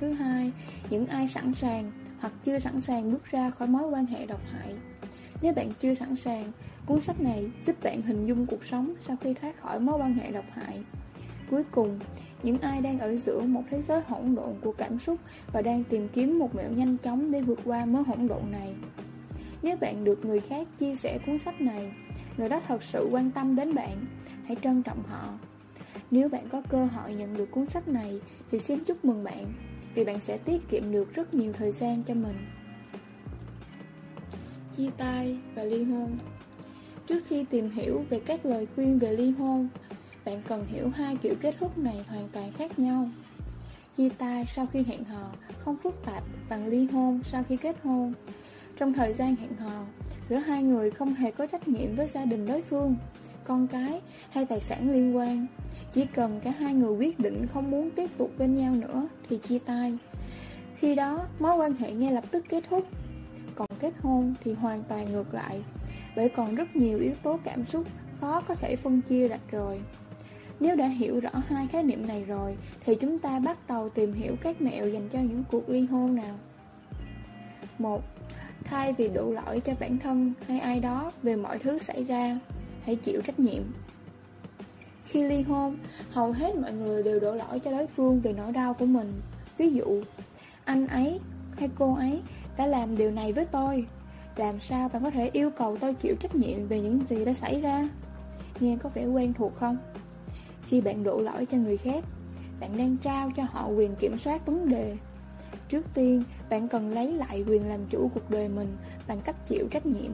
Thứ 0.00 0.12
hai, 0.12 0.52
những 0.90 1.06
ai 1.06 1.28
sẵn 1.28 1.54
sàng 1.54 1.92
hoặc 2.20 2.32
chưa 2.44 2.58
sẵn 2.58 2.80
sàng 2.80 3.12
bước 3.12 3.24
ra 3.30 3.50
khỏi 3.50 3.68
mối 3.68 3.88
quan 3.90 4.06
hệ 4.06 4.26
độc 4.26 4.40
hại. 4.52 4.74
Nếu 5.42 5.52
bạn 5.52 5.72
chưa 5.80 5.94
sẵn 5.94 6.16
sàng, 6.16 6.52
cuốn 6.86 7.00
sách 7.00 7.20
này 7.20 7.50
giúp 7.66 7.76
bạn 7.82 8.02
hình 8.02 8.26
dung 8.26 8.46
cuộc 8.46 8.64
sống 8.64 8.94
sau 9.00 9.16
khi 9.16 9.34
thoát 9.34 9.60
khỏi 9.60 9.80
mối 9.80 9.98
quan 9.98 10.14
hệ 10.14 10.30
độc 10.30 10.44
hại. 10.52 10.80
Cuối 11.50 11.62
cùng, 11.70 11.98
những 12.42 12.58
ai 12.58 12.80
đang 12.80 12.98
ở 12.98 13.16
giữa 13.16 13.40
một 13.40 13.62
thế 13.70 13.82
giới 13.82 14.00
hỗn 14.06 14.34
độn 14.34 14.54
của 14.60 14.72
cảm 14.72 14.98
xúc 14.98 15.18
và 15.52 15.62
đang 15.62 15.84
tìm 15.84 16.08
kiếm 16.08 16.38
một 16.38 16.54
mẹo 16.54 16.70
nhanh 16.70 16.96
chóng 16.98 17.30
để 17.30 17.40
vượt 17.40 17.58
qua 17.64 17.84
mớ 17.84 18.00
hỗn 18.00 18.28
độn 18.28 18.42
này. 18.52 18.74
Nếu 19.62 19.76
bạn 19.76 20.04
được 20.04 20.24
người 20.24 20.40
khác 20.40 20.68
chia 20.78 20.96
sẻ 20.96 21.18
cuốn 21.26 21.38
sách 21.38 21.60
này, 21.60 21.92
người 22.36 22.48
đó 22.48 22.60
thật 22.68 22.82
sự 22.82 23.08
quan 23.10 23.30
tâm 23.30 23.56
đến 23.56 23.74
bạn, 23.74 24.06
hãy 24.46 24.56
trân 24.62 24.82
trọng 24.82 25.02
họ. 25.02 25.38
Nếu 26.10 26.28
bạn 26.28 26.48
có 26.48 26.62
cơ 26.68 26.84
hội 26.84 27.14
nhận 27.14 27.36
được 27.36 27.50
cuốn 27.50 27.66
sách 27.66 27.88
này 27.88 28.20
thì 28.50 28.58
xin 28.58 28.84
chúc 28.84 29.04
mừng 29.04 29.24
bạn, 29.24 29.52
vì 29.94 30.04
bạn 30.04 30.20
sẽ 30.20 30.38
tiết 30.38 30.68
kiệm 30.68 30.92
được 30.92 31.14
rất 31.14 31.34
nhiều 31.34 31.52
thời 31.52 31.72
gian 31.72 32.02
cho 32.02 32.14
mình. 32.14 32.36
Chia 34.76 34.90
tay 34.98 35.38
và 35.54 35.64
ly 35.64 35.84
hôn 35.84 36.18
Trước 37.06 37.20
khi 37.26 37.44
tìm 37.44 37.70
hiểu 37.70 38.04
về 38.10 38.20
các 38.26 38.46
lời 38.46 38.66
khuyên 38.74 38.98
về 38.98 39.12
ly 39.12 39.30
hôn, 39.30 39.68
bạn 40.24 40.42
cần 40.48 40.66
hiểu 40.66 40.88
hai 40.88 41.16
kiểu 41.16 41.34
kết 41.40 41.54
thúc 41.60 41.78
này 41.78 42.04
hoàn 42.08 42.28
toàn 42.28 42.52
khác 42.52 42.78
nhau. 42.78 43.08
Chia 43.96 44.08
tay 44.08 44.44
sau 44.46 44.66
khi 44.72 44.82
hẹn 44.82 45.04
hò 45.04 45.30
không 45.58 45.76
phức 45.76 45.94
tạp 46.06 46.22
bằng 46.48 46.66
ly 46.66 46.86
hôn 46.92 47.20
sau 47.24 47.42
khi 47.48 47.56
kết 47.56 47.76
hôn. 47.82 48.12
Trong 48.76 48.92
thời 48.92 49.12
gian 49.12 49.36
hẹn 49.36 49.56
hò, 49.56 49.84
giữa 50.28 50.36
hai 50.36 50.62
người 50.62 50.90
không 50.90 51.14
hề 51.14 51.30
có 51.30 51.46
trách 51.46 51.68
nhiệm 51.68 51.96
với 51.96 52.08
gia 52.08 52.24
đình 52.24 52.46
đối 52.46 52.62
phương. 52.62 52.96
con 53.44 53.66
cái 53.66 54.00
hay 54.30 54.46
tài 54.46 54.60
sản 54.60 54.92
liên 54.92 55.16
quan. 55.16 55.46
Chỉ 55.92 56.06
cần 56.14 56.40
cả 56.40 56.50
hai 56.50 56.74
người 56.74 56.96
quyết 56.96 57.20
định 57.20 57.46
không 57.54 57.70
muốn 57.70 57.90
tiếp 57.90 58.10
tục 58.18 58.30
bên 58.38 58.56
nhau 58.56 58.74
nữa 58.74 59.08
thì 59.28 59.38
chia 59.38 59.58
tay. 59.58 59.98
Khi 60.76 60.94
đó, 60.94 61.26
mối 61.38 61.56
quan 61.56 61.74
hệ 61.74 61.92
ngay 61.92 62.12
lập 62.12 62.24
tức 62.30 62.44
kết 62.48 62.64
thúc. 62.70 62.86
Còn 63.54 63.68
kết 63.80 63.92
hôn 64.02 64.34
thì 64.44 64.52
hoàn 64.52 64.82
toàn 64.82 65.12
ngược 65.12 65.34
lại, 65.34 65.62
bởi 66.16 66.28
còn 66.28 66.54
rất 66.54 66.76
nhiều 66.76 66.98
yếu 66.98 67.14
tố 67.22 67.38
cảm 67.44 67.66
xúc 67.66 67.86
khó 68.20 68.40
có 68.40 68.54
thể 68.54 68.76
phân 68.76 69.00
chia 69.00 69.28
rạch 69.28 69.50
rồi. 69.50 69.80
Nếu 70.60 70.76
đã 70.76 70.86
hiểu 70.86 71.20
rõ 71.20 71.30
hai 71.46 71.66
khái 71.66 71.82
niệm 71.82 72.06
này 72.06 72.24
rồi, 72.24 72.56
thì 72.86 72.94
chúng 72.94 73.18
ta 73.18 73.38
bắt 73.38 73.58
đầu 73.68 73.88
tìm 73.88 74.12
hiểu 74.12 74.36
các 74.40 74.62
mẹo 74.62 74.88
dành 74.88 75.08
cho 75.08 75.18
những 75.18 75.44
cuộc 75.50 75.68
ly 75.68 75.80
hôn 75.80 76.14
nào. 76.14 76.34
1. 77.78 78.02
Thay 78.66 78.92
vì 78.92 79.08
đổ 79.08 79.32
lỗi 79.32 79.60
cho 79.60 79.72
bản 79.80 79.98
thân 79.98 80.32
hay 80.48 80.60
ai 80.60 80.80
đó 80.80 81.12
về 81.22 81.36
mọi 81.36 81.58
thứ 81.58 81.78
xảy 81.78 82.04
ra, 82.04 82.38
hãy 82.84 82.96
chịu 82.96 83.20
trách 83.20 83.40
nhiệm. 83.40 83.62
Khi 85.04 85.22
ly 85.22 85.42
hôn, 85.42 85.76
hầu 86.10 86.32
hết 86.32 86.56
mọi 86.56 86.72
người 86.72 87.02
đều 87.02 87.20
đổ 87.20 87.34
lỗi 87.34 87.60
cho 87.60 87.70
đối 87.70 87.86
phương 87.86 88.20
về 88.20 88.32
nỗi 88.32 88.52
đau 88.52 88.74
của 88.74 88.86
mình. 88.86 89.20
Ví 89.58 89.70
dụ, 89.70 90.02
anh 90.64 90.86
ấy 90.86 91.20
hay 91.56 91.68
cô 91.78 91.94
ấy 91.94 92.20
đã 92.56 92.66
làm 92.66 92.96
điều 92.96 93.10
này 93.10 93.32
với 93.32 93.44
tôi. 93.44 93.86
Làm 94.36 94.60
sao 94.60 94.88
bạn 94.88 95.02
có 95.02 95.10
thể 95.10 95.30
yêu 95.32 95.50
cầu 95.50 95.76
tôi 95.76 95.94
chịu 95.94 96.16
trách 96.20 96.34
nhiệm 96.34 96.68
về 96.68 96.80
những 96.80 97.00
gì 97.08 97.24
đã 97.24 97.32
xảy 97.32 97.60
ra? 97.60 97.88
Nghe 98.60 98.76
có 98.82 98.90
vẻ 98.94 99.06
quen 99.06 99.32
thuộc 99.32 99.52
không? 99.56 99.76
Khi 100.66 100.80
bạn 100.80 101.04
đổ 101.04 101.20
lỗi 101.20 101.46
cho 101.46 101.56
người 101.58 101.76
khác, 101.76 102.04
bạn 102.60 102.76
đang 102.78 102.96
trao 102.96 103.30
cho 103.36 103.42
họ 103.42 103.68
quyền 103.68 103.94
kiểm 103.96 104.18
soát 104.18 104.46
vấn 104.46 104.68
đề. 104.68 104.96
Trước 105.68 105.84
tiên, 105.94 106.22
bạn 106.50 106.68
cần 106.68 106.90
lấy 106.90 107.12
lại 107.12 107.44
quyền 107.48 107.68
làm 107.68 107.80
chủ 107.90 108.10
cuộc 108.14 108.30
đời 108.30 108.48
mình 108.48 108.76
bằng 109.06 109.20
cách 109.24 109.36
chịu 109.46 109.68
trách 109.70 109.86
nhiệm. 109.86 110.12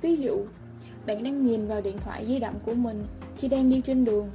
Ví 0.00 0.16
dụ, 0.16 0.46
bạn 1.06 1.22
đang 1.22 1.44
nhìn 1.44 1.66
vào 1.66 1.80
điện 1.80 1.96
thoại 2.04 2.26
di 2.26 2.38
động 2.38 2.54
của 2.64 2.74
mình 2.74 3.06
khi 3.36 3.48
đang 3.48 3.70
đi 3.70 3.80
trên 3.80 4.04
đường. 4.04 4.30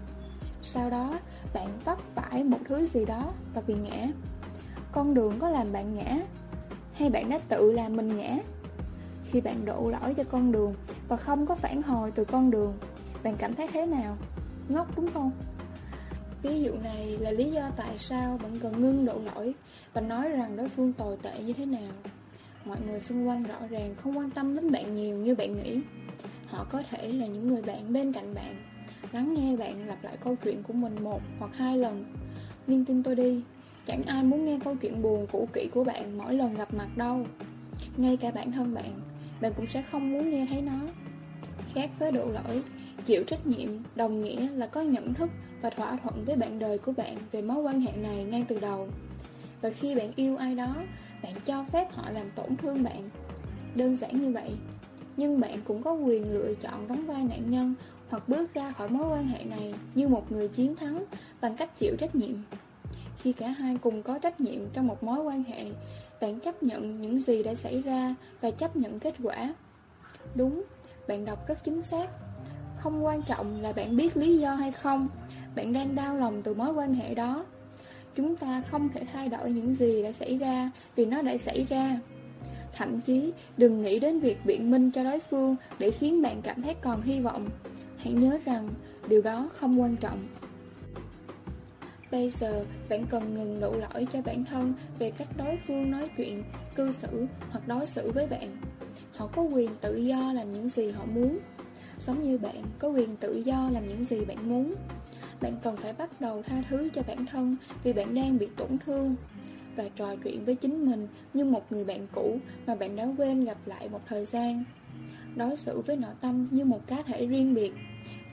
Sau 0.62 0.90
đó, 0.90 1.20
bạn 1.54 1.68
vấp 1.86 1.98
phải 2.16 2.44
một 2.44 2.60
thứ 2.68 2.86
gì 2.86 3.06
đó 3.06 3.34
và 3.54 3.62
bị 3.68 3.74
ngã. 3.74 4.08
Con 4.92 5.14
đường 5.14 5.40
có 5.40 5.50
làm 5.50 5.72
bạn 5.72 5.96
ngã 5.96 6.18
hay 6.94 7.10
bạn 7.10 7.30
đã 7.30 7.40
tự 7.50 7.72
làm 7.72 7.96
mình 7.96 8.18
ngã? 8.18 8.38
Khi 9.24 9.42
bạn 9.42 9.66
đổ 9.66 9.90
lỗi 9.90 10.14
cho 10.14 10.24
con 10.24 10.52
đường 10.52 10.74
và 11.08 11.18
không 11.18 11.46
có 11.46 11.56
phản 11.56 11.82
hồi 11.82 12.12
từ 12.12 12.26
con 12.26 12.52
đường, 12.52 12.74
bạn 13.24 13.36
cảm 13.38 13.56
thấy 13.56 13.68
thế 13.68 13.86
nào? 13.86 14.18
Ngốc 14.70 14.96
đúng 14.96 15.10
không? 15.14 15.32
Ví 16.44 16.62
dụ 16.62 16.72
này 16.84 17.18
là 17.20 17.32
lý 17.32 17.52
do 17.52 17.70
tại 17.78 17.98
sao 18.00 18.40
bạn 18.44 18.60
cần 18.60 18.82
ngưng 18.82 19.06
đổ 19.06 19.22
lỗi 19.36 19.54
và 19.94 20.02
nói 20.02 20.30
rằng 20.30 20.58
đối 20.58 20.70
phương 20.70 20.94
tồi 20.94 21.18
tệ 21.22 21.44
như 21.44 21.54
thế 21.54 21.66
nào. 21.66 21.92
Mọi 22.66 22.78
người 22.88 23.00
xung 23.00 23.28
quanh 23.28 23.44
rõ 23.44 23.68
ràng 23.70 23.96
không 23.96 24.18
quan 24.18 24.30
tâm 24.30 24.56
đến 24.56 24.72
bạn 24.72 24.96
nhiều 24.96 25.18
như 25.18 25.36
bạn 25.36 25.56
nghĩ. 25.56 25.80
Họ 26.48 26.66
có 26.70 26.84
thể 26.90 27.12
là 27.12 27.26
những 27.26 27.48
người 27.48 27.62
bạn 27.62 27.94
bên 27.94 28.14
cạnh 28.14 28.36
bạn, 28.36 28.56
lắng 29.12 29.34
nghe 29.34 29.58
bạn 29.58 29.88
lặp 29.88 30.04
lại 30.04 30.18
câu 30.18 30.36
chuyện 30.44 30.64
của 30.64 30.74
mình 30.74 31.04
một 31.04 31.22
hoặc 31.40 31.56
hai 31.56 31.78
lần. 31.78 32.06
Nhưng 32.68 32.86
tin 32.86 33.04
tôi 33.04 33.16
đi, 33.16 33.42
chẳng 33.86 34.04
ai 34.04 34.24
muốn 34.24 34.46
nghe 34.46 34.60
câu 34.64 34.76
chuyện 34.76 35.02
buồn 35.02 35.28
cũ 35.32 35.48
kỹ 35.54 35.70
của 35.74 35.84
bạn 35.84 36.18
mỗi 36.18 36.34
lần 36.34 36.56
gặp 36.56 36.74
mặt 36.74 36.98
đâu. 36.98 37.26
Ngay 37.98 38.18
cả 38.18 38.32
bản 38.32 38.52
thân 38.52 38.74
bạn, 38.74 39.02
bạn 39.42 39.54
cũng 39.56 39.68
sẽ 39.68 39.82
không 39.82 40.12
muốn 40.12 40.30
nghe 40.30 40.48
thấy 40.50 40.62
nó. 40.62 40.80
Khác 41.74 41.90
với 42.00 42.12
đổ 42.12 42.26
lỗi, 42.26 42.64
chịu 43.06 43.24
trách 43.28 43.48
nhiệm 43.48 43.70
đồng 43.96 44.22
nghĩa 44.22 44.50
là 44.50 44.68
có 44.68 44.82
nhận 44.82 45.14
thức 45.14 45.30
và 45.62 45.70
thỏa 45.70 45.96
thuận 45.96 46.26
với 46.26 46.36
bạn 46.36 46.60
đời 46.60 46.78
của 46.78 46.92
bạn 46.98 47.18
về 47.32 47.42
mối 47.42 47.58
quan 47.58 47.82
hệ 47.82 47.92
này 47.92 48.24
ngay 48.24 48.46
từ 48.48 48.60
đầu. 48.60 48.88
Và 49.62 49.70
khi 49.70 49.96
bạn 49.96 50.12
yêu 50.16 50.38
ai 50.38 50.56
đó, 50.56 50.76
bạn 51.24 51.34
cho 51.46 51.66
phép 51.72 51.92
họ 51.92 52.10
làm 52.10 52.32
tổn 52.32 52.58
thương 52.58 52.84
bạn. 52.84 53.10
Đơn 53.76 53.96
giản 53.96 54.22
như 54.22 54.32
vậy. 54.32 54.52
Nhưng 55.18 55.40
bạn 55.40 55.62
cũng 55.66 55.84
có 55.84 55.94
quyền 55.94 56.34
lựa 56.34 56.54
chọn 56.62 56.88
đóng 56.88 57.06
vai 57.06 57.24
nạn 57.24 57.52
nhân 57.52 57.74
hoặc 58.10 58.30
bước 58.30 58.54
ra 58.54 58.72
khỏi 58.72 58.90
mối 58.90 59.08
quan 59.08 59.28
hệ 59.28 59.44
này 59.44 59.74
như 59.96 60.08
một 60.08 60.32
người 60.32 60.48
chiến 60.48 60.76
thắng 60.76 61.06
bằng 61.42 61.56
cách 61.56 61.80
chịu 61.80 61.96
trách 62.00 62.16
nhiệm. 62.16 62.36
Khi 63.18 63.34
cả 63.34 63.48
hai 63.48 63.78
cùng 63.82 64.04
có 64.04 64.20
trách 64.20 64.42
nhiệm 64.42 64.70
trong 64.74 64.88
một 64.88 65.04
mối 65.04 65.24
quan 65.24 65.44
hệ, 65.44 65.66
bạn 66.22 66.40
chấp 66.40 66.64
nhận 66.64 67.02
những 67.02 67.20
gì 67.20 67.44
đã 67.44 67.56
xảy 67.56 67.82
ra 67.82 68.16
và 68.42 68.52
chấp 68.52 68.76
nhận 68.76 69.00
kết 69.00 69.16
quả. 69.24 69.54
Đúng, 70.36 70.64
bạn 71.08 71.26
đọc 71.26 71.48
rất 71.48 71.64
chính 71.64 71.82
xác. 71.82 72.10
Không 72.78 73.06
quan 73.06 73.22
trọng 73.22 73.62
là 73.62 73.74
bạn 73.74 73.98
biết 73.98 74.18
lý 74.18 74.38
do 74.38 74.56
hay 74.56 74.72
không, 74.72 75.08
bạn 75.56 75.74
đang 75.74 75.96
đau 75.96 76.18
lòng 76.18 76.42
từ 76.42 76.54
mối 76.54 76.74
quan 76.74 76.94
hệ 76.94 77.16
đó. 77.16 77.46
Chúng 78.16 78.36
ta 78.36 78.64
không 78.68 78.90
thể 78.90 79.02
thay 79.14 79.30
đổi 79.30 79.52
những 79.52 79.74
gì 79.74 80.04
đã 80.04 80.12
xảy 80.12 80.38
ra 80.38 80.72
vì 80.96 81.06
nó 81.06 81.22
đã 81.22 81.38
xảy 81.38 81.66
ra. 81.70 82.00
Thậm 82.74 83.02
chí, 83.02 83.34
đừng 83.58 83.82
nghĩ 83.82 84.00
đến 84.00 84.20
việc 84.20 84.46
biện 84.46 84.72
minh 84.72 84.92
cho 84.92 85.04
đối 85.04 85.20
phương 85.20 85.56
để 85.80 85.92
khiến 85.92 86.22
bạn 86.22 86.42
cảm 86.42 86.62
thấy 86.62 86.76
còn 86.82 87.02
hy 87.02 87.20
vọng. 87.20 87.50
Hãy 87.98 88.14
nhớ 88.14 88.40
rằng, 88.46 88.70
điều 89.08 89.22
đó 89.22 89.50
không 89.54 89.82
quan 89.82 89.96
trọng. 89.96 90.28
Bây 92.12 92.30
giờ, 92.30 92.66
bạn 92.90 93.06
cần 93.10 93.34
ngừng 93.34 93.60
đổ 93.60 93.72
lỗi 93.72 94.08
cho 94.14 94.22
bản 94.22 94.46
thân 94.46 94.74
về 95.00 95.12
cách 95.12 95.28
đối 95.38 95.60
phương 95.68 95.92
nói 95.92 96.10
chuyện, 96.18 96.44
cư 96.76 96.92
xử 96.92 97.28
hoặc 97.52 97.68
đối 97.68 97.88
xử 97.88 98.12
với 98.12 98.28
bạn. 98.28 98.58
Họ 99.16 99.28
có 99.28 99.42
quyền 99.42 99.72
tự 99.82 99.96
do 99.96 100.34
làm 100.34 100.52
những 100.52 100.70
gì 100.70 100.92
họ 100.92 101.06
muốn. 101.06 101.40
Giống 102.00 102.24
như 102.24 102.38
bạn 102.38 102.64
có 102.80 102.88
quyền 102.88 103.16
tự 103.16 103.36
do 103.36 103.70
làm 103.70 103.88
những 103.88 104.04
gì 104.04 104.26
bạn 104.26 104.50
muốn. 104.50 104.76
Bạn 105.42 105.56
cần 105.64 105.78
phải 105.78 105.94
bắt 105.94 106.22
đầu 106.22 106.44
tha 106.44 106.64
thứ 106.70 106.90
cho 106.94 107.02
bản 107.08 107.26
thân 107.26 107.56
vì 107.84 107.94
bạn 107.94 108.16
đang 108.16 108.38
bị 108.38 108.48
tổn 108.58 108.78
thương 108.86 109.16
và 109.76 109.84
trò 109.96 110.16
chuyện 110.24 110.46
với 110.46 110.56
chính 110.56 110.90
mình 110.90 111.08
như 111.34 111.46
một 111.46 111.72
người 111.72 111.84
bạn 111.84 112.08
cũ 112.12 112.38
mà 112.68 112.76
bạn 112.76 112.96
đã 112.96 113.08
quên 113.18 113.46
gặp 113.46 113.58
lại 113.66 113.90
một 113.90 114.02
thời 114.08 114.26
gian. 114.26 114.64
Đối 115.36 115.58
xử 115.58 115.82
với 115.82 115.96
nội 115.96 116.14
tâm 116.22 116.48
như 116.52 116.66
một 116.66 116.88
cá 116.88 117.02
thể 117.02 117.28
riêng 117.28 117.54
biệt, 117.54 117.74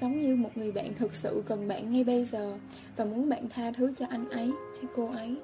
giống 0.01 0.21
như 0.21 0.37
một 0.37 0.51
người 0.57 0.73
bạn 0.73 0.95
thực 0.95 1.15
sự 1.15 1.43
cần 1.47 1.69
bạn 1.69 1.93
ngay 1.93 2.05
bây 2.05 2.25
giờ 2.25 2.59
và 2.97 3.05
muốn 3.05 3.29
bạn 3.29 3.49
tha 3.49 3.71
thứ 3.71 3.93
cho 3.99 4.07
anh 4.09 4.31
ấy 4.31 4.53
hay 4.77 4.87
cô 4.95 5.11
ấy. 5.11 5.37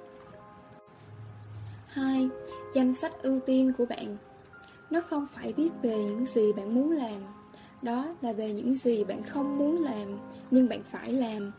2. 1.86 2.28
Danh 2.74 2.94
sách 2.94 3.12
ưu 3.22 3.40
tiên 3.40 3.72
của 3.78 3.86
bạn 3.86 4.16
Nó 4.90 5.00
không 5.00 5.26
phải 5.32 5.52
viết 5.52 5.70
về 5.82 5.96
những 5.96 6.26
gì 6.26 6.52
bạn 6.56 6.74
muốn 6.74 6.90
làm 6.90 7.41
đó 7.82 8.06
là 8.20 8.32
về 8.32 8.52
những 8.52 8.74
gì 8.74 9.04
bạn 9.04 9.22
không 9.22 9.58
muốn 9.58 9.82
làm, 9.84 10.18
Nhưng 10.50 10.68
bạn 10.68 10.80
phải 10.90 11.12
làm. 11.12 11.52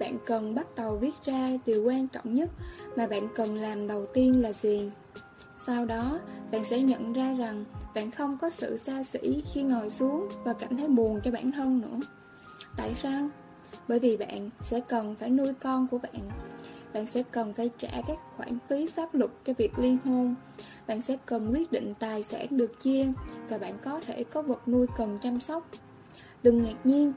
Bạn 0.00 0.18
cần 0.26 0.54
bắt 0.54 0.66
đầu 0.76 0.96
viết 0.96 1.14
ra 1.24 1.50
điều 1.66 1.84
quan 1.84 2.08
trọng 2.08 2.34
nhất 2.34 2.50
Mà 2.96 3.06
bạn 3.06 3.28
cần 3.34 3.54
làm 3.54 3.86
đầu 3.86 4.06
tiên 4.06 4.42
là 4.42 4.52
gì? 4.52 4.90
Sau 5.56 5.84
đó, 5.84 6.20
bạn 6.50 6.64
sẽ 6.64 6.82
nhận 6.82 7.12
ra 7.12 7.34
rằng 7.34 7.64
Bạn 7.94 8.10
không 8.10 8.38
có 8.40 8.50
sự 8.50 8.76
xa 8.76 9.02
xỉ 9.02 9.42
khi 9.52 9.62
ngồi 9.62 9.90
xuống 9.90 10.28
Và 10.44 10.52
cảm 10.52 10.76
thấy 10.76 10.88
buồn 10.88 11.20
cho 11.24 11.30
bản 11.30 11.52
thân 11.52 11.80
nữa. 11.80 12.00
Tại 12.76 12.94
sao? 12.94 13.28
Bởi 13.88 13.98
vì 13.98 14.16
bạn 14.16 14.50
sẽ 14.62 14.80
cần 14.80 15.14
phải 15.20 15.30
nuôi 15.30 15.54
con 15.62 15.86
của 15.90 15.98
bạn. 15.98 16.30
Bạn 16.94 17.06
sẽ 17.06 17.22
cần 17.30 17.54
phải 17.54 17.70
trả 17.78 17.90
các 18.06 18.18
khoản 18.36 18.58
phí 18.68 18.86
pháp 18.86 19.14
luật 19.14 19.30
cho 19.46 19.52
việc 19.58 19.78
ly 19.78 19.96
hôn. 20.04 20.34
Bạn 20.86 21.02
sẽ 21.02 21.16
cần 21.26 21.52
quyết 21.52 21.72
định 21.72 21.94
tài 21.98 22.22
sản 22.22 22.46
được 22.50 22.82
chia 22.82 23.06
Và 23.48 23.58
bạn 23.58 23.78
có 23.84 24.00
thể 24.06 24.24
có 24.24 24.42
vật 24.42 24.68
nuôi 24.68 24.86
cần 24.96 25.18
chăm 25.22 25.40
sóc. 25.40 25.68
Đừng 26.42 26.62
ngạc 26.62 26.86
nhiên, 26.86 27.12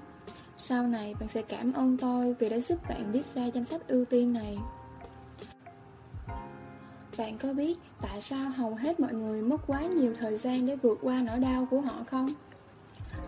Sau 0.58 0.88
này 0.88 1.16
bạn 1.20 1.30
sẽ 1.30 1.42
cảm 1.42 1.74
ơn 1.74 1.98
tôi 1.98 2.36
vì 2.40 2.50
đã 2.50 2.60
giúp 2.60 2.80
bạn 2.90 3.12
viết 3.12 3.24
ra 3.36 3.46
danh 3.46 3.66
sách 3.66 3.88
ưu 3.88 4.06
tiên 4.06 4.34
này. 4.34 4.58
Bạn 7.18 7.38
có 7.38 7.54
biết 7.54 7.78
tại 8.02 8.22
sao 8.22 8.52
hầu 8.56 8.76
hết 8.76 9.00
mọi 9.00 9.14
người 9.14 9.42
mất 9.42 9.62
quá 9.68 9.82
nhiều 9.82 10.14
thời 10.20 10.38
gian 10.38 10.66
để 10.66 10.76
vượt 10.76 11.00
qua 11.02 11.22
nỗi 11.22 11.40
đau 11.40 11.68
của 11.72 11.82
họ 11.82 12.04
không? 12.12 12.30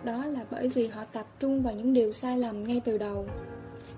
Đó 0.03 0.26
là 0.26 0.45
bởi 0.51 0.68
vì 0.68 0.88
họ 0.88 1.05
tập 1.05 1.27
trung 1.39 1.64
vào 1.64 1.73
những 1.73 1.93
điều 1.93 2.11
sai 2.11 2.38
lầm 2.38 2.64
ngay 2.64 2.81
từ 2.85 2.97
đầu. 2.97 3.27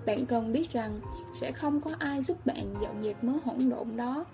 Bạn 0.06 0.26
cần 0.26 0.52
biết 0.52 0.72
rằng 0.72 1.00
sẽ 1.40 1.52
không 1.52 1.80
có 1.80 1.90
ai 1.98 2.22
giúp 2.22 2.46
bạn 2.46 2.74
dọn 2.82 3.02
dẹp 3.02 3.24
mớ 3.24 3.32
hỗn 3.44 3.70
độn 3.70 3.96
đó. 3.96 4.24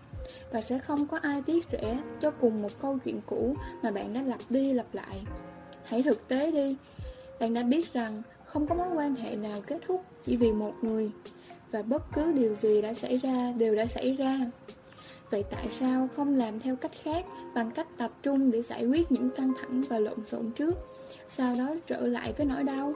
Và 0.57 0.63
sẽ 0.63 0.79
không 0.79 1.07
có 1.07 1.19
ai 1.23 1.43
tiếc 1.43 1.67
rẻ 1.73 1.99
cho 2.21 2.31
cùng 2.31 2.63
một 2.63 2.81
câu 2.81 2.99
chuyện 3.05 3.21
cũ 3.27 3.57
mà 3.83 3.91
bạn 3.91 4.15
đã 4.15 4.23
lặp 4.23 4.41
đi 4.51 4.73
lặp 4.73 4.87
lại. 4.93 5.23
Hãy 5.85 6.03
thực 6.03 6.29
tế 6.29 6.51
đi, 6.51 6.77
Bạn 7.41 7.55
đã 7.55 7.63
biết 7.63 7.93
rằng 7.93 8.23
không 8.45 8.67
có 8.67 8.75
mối 8.75 8.89
quan 8.95 9.15
hệ 9.15 9.37
nào 9.37 9.61
kết 9.67 9.79
thúc 9.87 10.05
chỉ 10.25 10.37
vì 10.37 10.53
một 10.53 10.75
người, 10.83 11.11
Và 11.73 11.83
bất 11.83 12.03
cứ 12.15 12.33
điều 12.33 12.55
gì 12.55 12.83
đã 12.83 12.95
xảy 12.95 13.19
ra 13.19 13.53
đều 13.59 13.75
đã 13.75 13.87
xảy 13.87 14.17
ra. 14.17 14.39
Vậy 15.31 15.45
tại 15.51 15.69
sao 15.71 16.09
không 16.17 16.37
làm 16.37 16.61
theo 16.61 16.77
cách 16.77 16.93
khác 17.03 17.27
bằng 17.55 17.71
cách 17.71 17.89
tập 17.99 18.11
trung 18.23 18.51
để 18.51 18.63
giải 18.63 18.87
quyết 18.87 19.13
những 19.13 19.31
căng 19.31 19.53
thẳng 19.61 19.83
và 19.89 19.99
lộn 19.99 20.27
xộn 20.27 20.51
trước, 20.51 20.79
Sau 21.29 21.55
đó 21.55 21.75
trở 21.87 22.07
lại 22.07 22.33
với 22.37 22.47
nỗi 22.47 22.65
đau? 22.65 22.93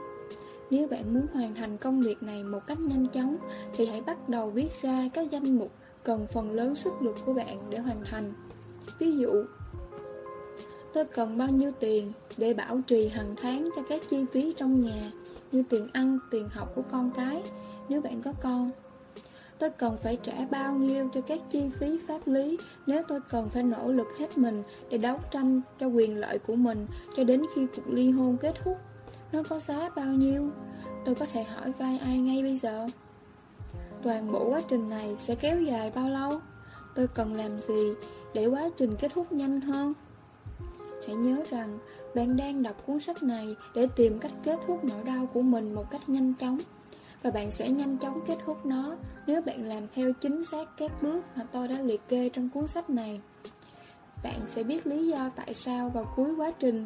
Nếu 0.69 0.87
bạn 0.87 1.13
muốn 1.13 1.27
hoàn 1.33 1.55
thành 1.55 1.77
công 1.77 2.01
việc 2.01 2.23
này 2.23 2.43
một 2.43 2.67
cách 2.67 2.79
nhanh 2.79 3.07
chóng, 3.07 3.37
thì 3.73 3.85
hãy 3.85 4.01
bắt 4.01 4.29
đầu 4.29 4.49
viết 4.49 4.81
ra 4.81 5.09
các 5.13 5.31
danh 5.31 5.57
mục 5.57 5.71
cần 6.03 6.27
phần 6.27 6.51
lớn 6.51 6.75
sức 6.75 6.93
lực 7.01 7.15
của 7.25 7.33
bạn 7.33 7.57
để 7.69 7.77
hoàn 7.77 8.03
thành. 8.05 8.33
Ví 8.99 9.17
dụ, 9.17 9.31
tôi 10.93 11.05
cần 11.05 11.37
bao 11.37 11.47
nhiêu 11.47 11.71
tiền 11.79 12.11
để 12.37 12.53
bảo 12.53 12.81
trì 12.87 13.07
hàng 13.07 13.35
tháng 13.41 13.69
cho 13.75 13.81
các 13.89 14.01
chi 14.09 14.25
phí 14.31 14.53
trong 14.57 14.81
nhà 14.81 15.11
như 15.51 15.63
tiền 15.69 15.87
ăn, 15.93 16.19
tiền 16.31 16.49
học 16.49 16.71
của 16.75 16.83
con 16.91 17.11
cái 17.11 17.43
nếu 17.89 18.01
bạn 18.01 18.21
có 18.21 18.33
con. 18.41 18.71
Tôi 19.61 19.69
cần 19.69 19.97
phải 20.03 20.17
trả 20.23 20.45
bao 20.51 20.73
nhiêu 20.73 21.09
cho 21.13 21.21
các 21.21 21.39
chi 21.49 21.69
phí 21.79 21.99
pháp 22.07 22.19
lý 22.25 22.57
nếu 22.87 23.03
tôi 23.07 23.19
cần 23.29 23.49
phải 23.49 23.63
nỗ 23.63 23.91
lực 23.91 24.07
hết 24.19 24.37
mình 24.37 24.63
để 24.89 24.97
đấu 24.97 25.19
tranh 25.31 25.61
cho 25.79 25.87
quyền 25.87 26.17
lợi 26.17 26.39
của 26.39 26.55
mình 26.55 26.87
cho 27.15 27.23
đến 27.23 27.41
khi 27.55 27.67
cuộc 27.75 27.87
ly 27.89 28.11
hôn 28.11 28.37
kết 28.37 28.55
thúc 28.63 28.77
Nó 29.31 29.43
có 29.49 29.59
giá 29.59 29.89
bao 29.95 30.13
nhiêu? 30.13 30.49
Tôi 31.05 31.15
có 31.15 31.25
thể 31.33 31.43
hỏi 31.43 31.71
vai 31.71 31.97
ai 31.97 32.17
ngay 32.17 32.43
bây 32.43 32.57
giờ? 32.57 32.87
Toàn 34.03 34.31
bộ 34.31 34.49
quá 34.49 34.61
trình 34.67 34.89
này 34.89 35.15
sẽ 35.19 35.35
kéo 35.35 35.61
dài 35.61 35.91
bao 35.95 36.09
lâu? 36.09 36.39
Tôi 36.95 37.07
cần 37.07 37.33
làm 37.33 37.59
gì 37.59 37.93
để 38.33 38.45
quá 38.45 38.69
trình 38.77 38.95
kết 38.99 39.11
thúc 39.13 39.31
nhanh 39.31 39.61
hơn? 39.61 39.93
Hãy 41.07 41.15
nhớ 41.15 41.43
rằng 41.49 41.79
bạn 42.15 42.37
đang 42.37 42.63
đọc 42.63 42.83
cuốn 42.85 42.99
sách 42.99 43.23
này 43.23 43.55
để 43.75 43.87
tìm 43.95 44.19
cách 44.19 44.31
kết 44.43 44.59
thúc 44.67 44.83
nỗi 44.83 45.03
đau 45.03 45.25
của 45.33 45.41
mình 45.41 45.73
một 45.73 45.91
cách 45.91 46.09
nhanh 46.09 46.33
chóng 46.33 46.59
và 47.23 47.31
bạn 47.31 47.51
sẽ 47.51 47.69
nhanh 47.69 47.97
chóng 47.97 48.21
kết 48.27 48.37
thúc 48.45 48.65
nó 48.65 48.95
nếu 49.27 49.41
bạn 49.41 49.65
làm 49.65 49.87
theo 49.93 50.13
chính 50.13 50.43
xác 50.43 50.77
các 50.77 50.91
bước 51.01 51.25
mà 51.35 51.43
tôi 51.51 51.67
đã 51.67 51.81
liệt 51.81 52.01
kê 52.07 52.29
trong 52.29 52.49
cuốn 52.49 52.67
sách 52.67 52.89
này. 52.89 53.21
Bạn 54.23 54.39
sẽ 54.47 54.63
biết 54.63 54.87
lý 54.87 55.07
do 55.07 55.29
tại 55.35 55.53
sao 55.53 55.89
vào 55.89 56.13
cuối 56.15 56.35
quá 56.35 56.51
trình, 56.59 56.85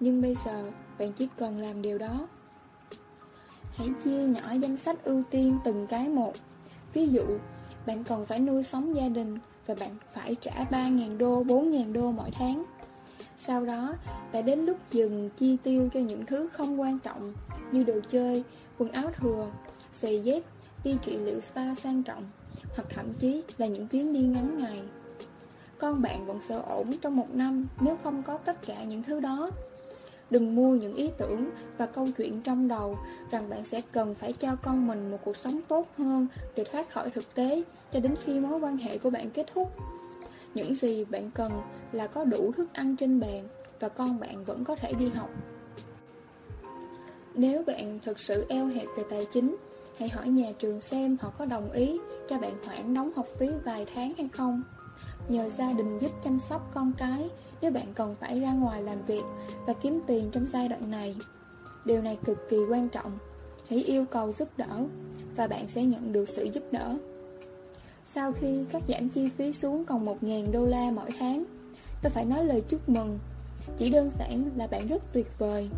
nhưng 0.00 0.22
bây 0.22 0.34
giờ 0.34 0.70
bạn 0.98 1.12
chỉ 1.12 1.28
cần 1.36 1.58
làm 1.58 1.82
điều 1.82 1.98
đó. 1.98 2.28
Hãy 3.72 3.88
chia 4.04 4.26
nhỏ 4.26 4.52
danh 4.62 4.76
sách 4.76 5.04
ưu 5.04 5.22
tiên 5.30 5.58
từng 5.64 5.86
cái 5.86 6.08
một. 6.08 6.32
Ví 6.94 7.08
dụ, 7.08 7.24
bạn 7.86 8.04
cần 8.04 8.26
phải 8.26 8.38
nuôi 8.40 8.62
sống 8.62 8.96
gia 8.96 9.08
đình 9.08 9.38
và 9.66 9.74
bạn 9.74 9.90
phải 10.14 10.36
trả 10.40 10.64
3.000 10.70 11.18
đô, 11.18 11.44
4.000 11.44 11.92
đô 11.92 12.10
mỗi 12.10 12.30
tháng. 12.30 12.64
Sau 13.38 13.64
đó, 13.64 13.94
đã 14.32 14.42
đến 14.42 14.66
lúc 14.66 14.76
dừng 14.90 15.30
chi 15.36 15.56
tiêu 15.62 15.88
cho 15.94 16.00
những 16.00 16.26
thứ 16.26 16.48
không 16.52 16.80
quan 16.80 16.98
trọng 16.98 17.32
như 17.72 17.84
đồ 17.84 17.94
chơi, 18.10 18.44
quần 18.78 18.90
áo 18.90 19.10
thừa, 19.20 19.50
giày 19.92 20.22
dép, 20.22 20.42
đi 20.84 20.96
trị 21.02 21.16
liệu 21.16 21.40
spa 21.40 21.74
sang 21.74 22.02
trọng 22.02 22.30
hoặc 22.76 22.86
thậm 22.94 23.14
chí 23.14 23.42
là 23.58 23.66
những 23.66 23.88
chuyến 23.88 24.12
đi 24.12 24.20
ngắn 24.20 24.58
ngày. 24.58 24.82
Con 25.78 26.02
bạn 26.02 26.26
vẫn 26.26 26.38
sẽ 26.48 26.54
ổn 26.54 26.92
trong 27.02 27.16
một 27.16 27.34
năm 27.34 27.66
nếu 27.80 27.96
không 28.02 28.22
có 28.22 28.38
tất 28.38 28.66
cả 28.66 28.84
những 28.84 29.02
thứ 29.02 29.20
đó. 29.20 29.50
Đừng 30.32 30.54
mua 30.54 30.74
những 30.74 30.94
ý 30.94 31.10
tưởng 31.18 31.50
và 31.78 31.86
câu 31.86 32.08
chuyện 32.16 32.40
trong 32.40 32.68
đầu 32.68 32.98
rằng 33.30 33.50
bạn 33.50 33.64
sẽ 33.64 33.82
cần 33.92 34.14
phải 34.14 34.32
cho 34.32 34.56
con 34.62 34.86
mình 34.86 35.10
một 35.10 35.18
cuộc 35.24 35.36
sống 35.36 35.60
tốt 35.68 35.88
hơn 35.98 36.26
để 36.56 36.64
thoát 36.64 36.90
khỏi 36.90 37.10
thực 37.10 37.34
tế 37.34 37.62
cho 37.90 38.00
đến 38.00 38.14
khi 38.24 38.40
mối 38.40 38.60
quan 38.60 38.76
hệ 38.76 38.98
của 38.98 39.10
bạn 39.10 39.30
kết 39.30 39.46
thúc. 39.54 39.72
Những 40.54 40.74
gì 40.74 41.04
bạn 41.04 41.30
cần 41.30 41.52
là 41.92 42.06
có 42.06 42.24
đủ 42.24 42.52
thức 42.52 42.68
ăn 42.72 42.96
trên 42.96 43.20
bàn 43.20 43.48
và 43.80 43.88
con 43.88 44.20
bạn 44.20 44.44
vẫn 44.44 44.64
có 44.64 44.76
thể 44.76 44.92
đi 44.92 45.08
học. 45.08 45.30
Nếu 47.34 47.62
bạn 47.62 47.98
thực 48.04 48.20
sự 48.20 48.46
eo 48.48 48.66
hẹp 48.66 48.86
về 48.96 49.04
tài 49.10 49.26
chính, 49.32 49.56
hãy 49.98 50.08
hỏi 50.08 50.28
nhà 50.28 50.52
trường 50.58 50.80
xem 50.80 51.16
họ 51.20 51.32
có 51.38 51.44
đồng 51.44 51.72
ý 51.72 52.00
cho 52.28 52.38
bạn 52.38 52.52
hoãn 52.66 52.94
đóng 52.94 53.12
học 53.16 53.26
phí 53.38 53.46
vài 53.64 53.86
tháng 53.94 54.12
hay 54.18 54.28
không. 54.32 54.62
Nhờ 55.28 55.48
gia 55.48 55.72
đình 55.72 55.98
giúp 55.98 56.10
chăm 56.24 56.40
sóc 56.40 56.70
con 56.74 56.92
cái 56.96 57.30
nếu 57.60 57.70
bạn 57.70 57.94
cần 57.94 58.14
phải 58.20 58.40
ra 58.40 58.52
ngoài 58.52 58.82
làm 58.82 59.02
việc 59.06 59.22
và 59.66 59.72
kiếm 59.72 60.00
tiền 60.06 60.30
trong 60.32 60.46
giai 60.46 60.68
đoạn 60.68 60.90
này. 60.90 61.16
Điều 61.84 62.02
này 62.02 62.18
cực 62.24 62.38
kỳ 62.48 62.56
quan 62.70 62.88
trọng. 62.88 63.18
Hãy 63.68 63.82
yêu 63.82 64.04
cầu 64.10 64.32
giúp 64.32 64.48
đỡ 64.56 64.84
và 65.36 65.46
bạn 65.46 65.68
sẽ 65.68 65.84
nhận 65.84 66.12
được 66.12 66.28
sự 66.28 66.44
giúp 66.44 66.62
đỡ. 66.70 66.98
Sau 68.04 68.32
khi 68.32 68.64
cắt 68.70 68.82
giảm 68.88 69.08
chi 69.08 69.28
phí 69.28 69.52
xuống 69.52 69.84
còn 69.84 70.06
1.000 70.06 70.52
đô 70.52 70.66
la 70.66 70.90
mỗi 70.90 71.10
tháng, 71.18 71.44
tôi 72.02 72.10
phải 72.10 72.24
nói 72.24 72.44
lời 72.44 72.62
chúc 72.68 72.88
mừng. 72.88 73.18
Chỉ 73.76 73.90
đơn 73.90 74.10
giản 74.18 74.50
là 74.56 74.66
bạn 74.66 74.88
rất 74.88 75.02
tuyệt 75.12 75.26
vời. 75.38 75.70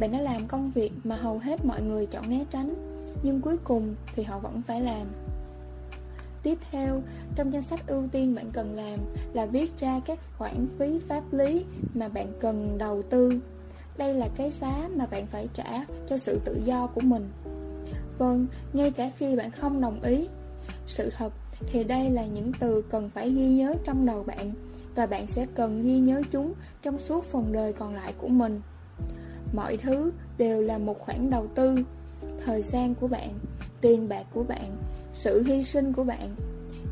Bạn 0.00 0.12
đã 0.12 0.20
làm 0.20 0.48
công 0.48 0.70
việc 0.70 0.92
mà 1.04 1.16
hầu 1.16 1.38
hết 1.38 1.64
mọi 1.64 1.82
người 1.82 2.06
chọn 2.06 2.30
né 2.30 2.44
tránh, 2.50 2.74
nhưng 3.22 3.40
cuối 3.40 3.56
cùng 3.64 3.94
thì 4.14 4.22
họ 4.22 4.38
vẫn 4.38 4.62
phải 4.66 4.80
làm. 4.80 5.06
Tiếp 6.46 6.58
theo, 6.70 7.02
trong 7.34 7.52
danh 7.52 7.62
sách 7.62 7.86
ưu 7.86 8.08
tiên 8.12 8.34
bạn 8.34 8.50
cần 8.52 8.72
làm 8.72 8.98
là 9.32 9.46
viết 9.46 9.78
ra 9.78 10.00
các 10.06 10.18
khoản 10.38 10.66
phí 10.78 10.98
pháp 11.08 11.22
lý 11.32 11.64
mà 11.94 12.08
bạn 12.08 12.32
cần 12.40 12.78
đầu 12.78 13.02
tư. 13.10 13.32
Đây 13.98 14.14
là 14.14 14.28
cái 14.36 14.50
giá 14.50 14.88
mà 14.96 15.06
bạn 15.06 15.26
phải 15.26 15.48
trả 15.52 15.84
cho 16.08 16.18
sự 16.18 16.40
tự 16.44 16.60
do 16.64 16.86
của 16.86 17.00
mình. 17.00 17.28
Vâng, 18.18 18.46
ngay 18.72 18.90
cả 18.90 19.10
khi 19.16 19.36
bạn 19.36 19.50
không 19.50 19.80
đồng 19.80 20.02
ý. 20.02 20.28
Sự 20.86 21.10
thật 21.16 21.32
thì 21.66 21.84
đây 21.84 22.10
là 22.10 22.26
những 22.26 22.52
từ 22.60 22.82
cần 22.90 23.10
phải 23.10 23.30
ghi 23.30 23.48
nhớ 23.48 23.74
trong 23.84 24.06
đầu 24.06 24.24
bạn 24.24 24.52
và 24.94 25.06
bạn 25.06 25.26
sẽ 25.26 25.46
cần 25.54 25.82
ghi 25.82 25.98
nhớ 25.98 26.22
chúng 26.32 26.52
trong 26.82 26.98
suốt 26.98 27.24
phần 27.24 27.52
đời 27.52 27.72
còn 27.72 27.94
lại 27.94 28.14
của 28.18 28.28
mình. 28.28 28.60
Mọi 29.54 29.76
thứ 29.76 30.12
đều 30.38 30.62
là 30.62 30.78
một 30.78 30.98
khoản 30.98 31.30
đầu 31.30 31.46
tư, 31.54 31.76
thời 32.44 32.62
gian 32.62 32.94
của 32.94 33.08
bạn, 33.08 33.30
tiền 33.80 34.08
bạc 34.08 34.24
của 34.34 34.42
bạn, 34.42 34.76
sự 35.16 35.42
hy 35.42 35.64
sinh 35.64 35.92
của 35.92 36.04
bạn. 36.04 36.36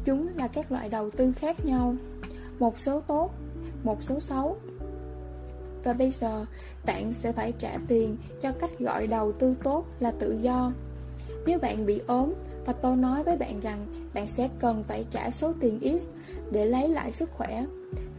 Chúng 0.04 0.28
là 0.36 0.48
các 0.48 0.72
loại 0.72 0.88
đầu 0.88 1.10
tư 1.10 1.32
khác 1.32 1.64
nhau, 1.64 1.96
một 2.58 2.78
số 2.78 3.00
tốt, 3.00 3.30
một 3.84 4.02
số 4.02 4.20
xấu. 4.20 4.56
Và 5.84 5.92
bây 5.92 6.10
giờ, 6.10 6.46
bạn 6.86 7.12
sẽ 7.12 7.32
phải 7.32 7.52
trả 7.58 7.78
tiền 7.88 8.16
cho 8.42 8.52
cách 8.52 8.78
gọi 8.78 9.06
đầu 9.06 9.32
tư 9.32 9.54
tốt 9.62 9.84
là 10.00 10.10
tự 10.10 10.38
do. 10.42 10.72
Nếu 11.46 11.58
bạn 11.58 11.86
bị 11.86 12.00
ốm 12.06 12.32
và 12.66 12.72
tôi 12.72 12.96
nói 12.96 13.22
với 13.22 13.36
bạn 13.36 13.60
rằng 13.60 13.86
bạn 14.14 14.26
sẽ 14.26 14.48
cần 14.58 14.84
phải 14.88 15.06
trả 15.10 15.30
số 15.30 15.52
tiền 15.60 15.80
ít 15.80 16.02
để 16.50 16.64
lấy 16.64 16.88
lại 16.88 17.12
sức 17.12 17.30
khỏe. 17.30 17.66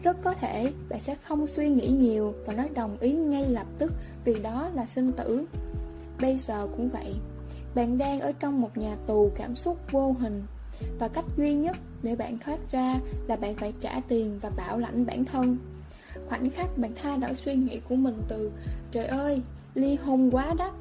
Rất 0.04 0.18
có 0.24 0.34
thể 0.34 0.72
bạn 0.90 1.00
sẽ 1.02 1.16
không 1.16 1.48
suy 1.48 1.70
nghĩ 1.70 1.88
nhiều 1.88 2.34
và 2.46 2.54
nói 2.54 2.70
đồng 2.74 2.98
ý 3.00 3.14
ngay 3.14 3.48
lập 3.48 3.68
tức 3.78 3.94
vì 4.26 4.40
đó 4.40 4.70
là 4.74 4.86
sinh 4.86 5.12
tử. 5.12 5.46
Bây 6.22 6.38
giờ 6.38 6.68
cũng 6.78 6.90
vậy. 6.90 7.16
Bạn 7.76 7.98
đang 7.98 8.20
ở 8.20 8.32
trong 8.32 8.62
một 8.62 8.78
nhà 8.78 8.96
tù 9.08 9.32
cảm 9.36 9.56
xúc 9.56 9.78
vô 9.92 10.16
hình 10.20 10.44
và 11.00 11.08
cách 11.08 11.26
duy 11.38 11.54
nhất 11.54 11.78
để 12.04 12.16
bạn 12.16 12.38
thoát 12.40 12.60
ra 12.72 12.96
là 13.28 13.36
bạn 13.36 13.56
phải 13.56 13.74
trả 13.82 14.00
tiền 14.08 14.40
và 14.42 14.50
bảo 14.50 14.78
lãnh 14.78 15.06
bản 15.06 15.26
thân. 15.26 15.58
Khoảnh 16.28 16.50
khắc 16.50 16.78
bạn 16.78 16.92
thay 17.02 17.18
đổi 17.18 17.36
suy 17.36 17.56
nghĩ 17.56 17.80
của 17.90 17.96
mình 17.96 18.22
từ 18.28 18.52
Trời 18.92 19.06
ơi, 19.06 19.42
ly 19.74 19.96
hôn 19.96 20.30
quá 20.32 20.54
đắt 20.58 20.72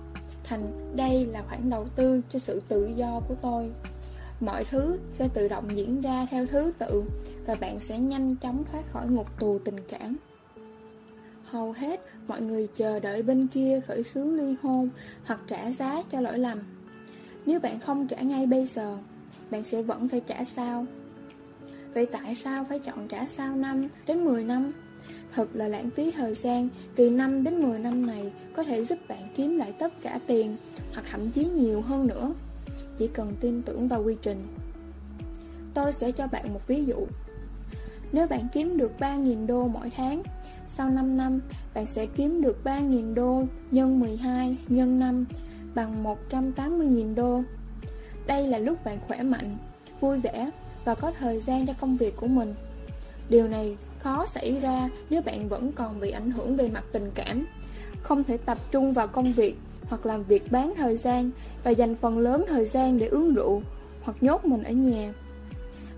thành 0.44 0.92
đây 0.96 1.26
là 1.26 1.42
khoản 1.42 1.70
đầu 1.70 1.86
tư 1.96 2.20
cho 2.32 2.38
sự 2.38 2.62
tự 2.68 2.86
do 2.86 3.20
của 3.28 3.34
tôi. 3.42 3.70
Mọi 4.40 4.64
thứ 4.64 4.98
sẽ 5.12 5.28
tự 5.34 5.48
động 5.48 5.76
diễn 5.76 6.00
ra 6.00 6.26
theo 6.30 6.46
thứ 6.46 6.72
tự 6.78 7.04
và 7.46 7.54
bạn 7.54 7.80
sẽ 7.80 7.98
nhanh 7.98 8.36
chóng 8.36 8.64
thoát 8.72 8.92
khỏi 8.92 9.06
ngục 9.06 9.26
tù 9.40 9.58
tình 9.64 9.76
cảm. 9.88 10.16
Hầu 11.44 11.72
hết 11.72 12.00
mọi 12.28 12.40
người 12.42 12.68
chờ 12.76 13.00
đợi 13.00 13.22
bên 13.22 13.46
kia 13.46 13.80
khởi 13.86 14.02
xướng 14.02 14.34
ly 14.34 14.56
hôn 14.62 14.88
hoặc 15.24 15.40
trả 15.46 15.70
giá 15.70 16.02
cho 16.10 16.20
lỗi 16.20 16.38
lầm. 16.38 16.73
Nếu 17.46 17.60
bạn 17.60 17.80
không 17.80 18.06
trả 18.06 18.16
ngay 18.20 18.46
bây 18.46 18.66
giờ, 18.66 18.98
bạn 19.50 19.64
sẽ 19.64 19.82
vẫn 19.82 20.08
phải 20.08 20.20
trả 20.20 20.44
sau. 20.44 20.86
Vậy 21.94 22.06
tại 22.06 22.34
sao 22.34 22.64
phải 22.68 22.78
chọn 22.78 23.08
trả 23.08 23.26
sau 23.26 23.56
5 23.56 23.88
đến 24.06 24.24
10 24.24 24.44
năm? 24.44 24.72
Thật 25.34 25.48
là 25.52 25.68
lãng 25.68 25.90
phí 25.90 26.10
thời 26.10 26.34
gian 26.34 26.68
Vì 26.96 27.10
5 27.10 27.44
đến 27.44 27.62
10 27.62 27.78
năm 27.78 28.06
này 28.06 28.32
Có 28.52 28.62
thể 28.62 28.84
giúp 28.84 28.98
bạn 29.08 29.28
kiếm 29.36 29.56
lại 29.56 29.72
tất 29.72 29.92
cả 30.02 30.18
tiền 30.26 30.56
Hoặc 30.94 31.04
thậm 31.10 31.30
chí 31.30 31.44
nhiều 31.44 31.80
hơn 31.80 32.06
nữa. 32.06 32.34
Chỉ 32.98 33.08
cần 33.08 33.34
tin 33.40 33.62
tưởng 33.62 33.88
vào 33.88 34.02
quy 34.02 34.16
trình. 34.22 34.46
Tôi 35.74 35.92
sẽ 35.92 36.12
cho 36.12 36.26
bạn 36.26 36.54
một 36.54 36.60
ví 36.66 36.84
dụ. 36.84 37.06
Nếu 38.12 38.26
bạn 38.26 38.48
kiếm 38.52 38.76
được 38.76 38.92
3.000 38.98 39.46
đô 39.46 39.68
mỗi 39.68 39.90
tháng 39.96 40.22
Sau 40.68 40.90
5 40.90 41.16
năm 41.16 41.40
Bạn 41.74 41.86
sẽ 41.86 42.06
kiếm 42.06 42.42
được 42.42 42.56
3.000 42.64 43.14
đô 43.14 43.42
Nhân 43.70 44.00
12 44.00 44.56
nhân 44.68 44.98
5 44.98 45.24
Bằng 45.74 46.04
180.000 46.30 47.14
đô 47.14 47.42
Đây 48.26 48.48
là 48.48 48.58
lúc 48.58 48.84
bạn 48.84 48.98
khỏe 49.08 49.22
mạnh 49.22 49.56
Vui 50.00 50.20
vẻ 50.20 50.50
Và 50.84 50.94
có 50.94 51.12
thời 51.18 51.40
gian 51.40 51.66
cho 51.66 51.72
công 51.80 51.96
việc 51.96 52.16
của 52.16 52.26
mình 52.26 52.54
Điều 53.28 53.48
này 53.48 53.76
khó 54.04 54.26
xảy 54.26 54.60
ra 54.60 54.88
nếu 55.10 55.22
bạn 55.22 55.48
vẫn 55.48 55.72
còn 55.72 56.00
bị 56.00 56.10
ảnh 56.10 56.30
hưởng 56.30 56.56
về 56.56 56.68
mặt 56.68 56.84
tình 56.92 57.10
cảm, 57.14 57.46
không 58.02 58.24
thể 58.24 58.36
tập 58.36 58.58
trung 58.70 58.92
vào 58.92 59.08
công 59.08 59.32
việc 59.32 59.56
hoặc 59.88 60.06
làm 60.06 60.24
việc 60.24 60.52
bán 60.52 60.72
thời 60.76 60.96
gian 60.96 61.30
và 61.64 61.70
dành 61.70 61.96
phần 61.96 62.18
lớn 62.18 62.44
thời 62.48 62.64
gian 62.64 62.98
để 62.98 63.06
uống 63.06 63.34
rượu 63.34 63.62
hoặc 64.02 64.16
nhốt 64.20 64.44
mình 64.44 64.62
ở 64.62 64.72
nhà. 64.72 65.12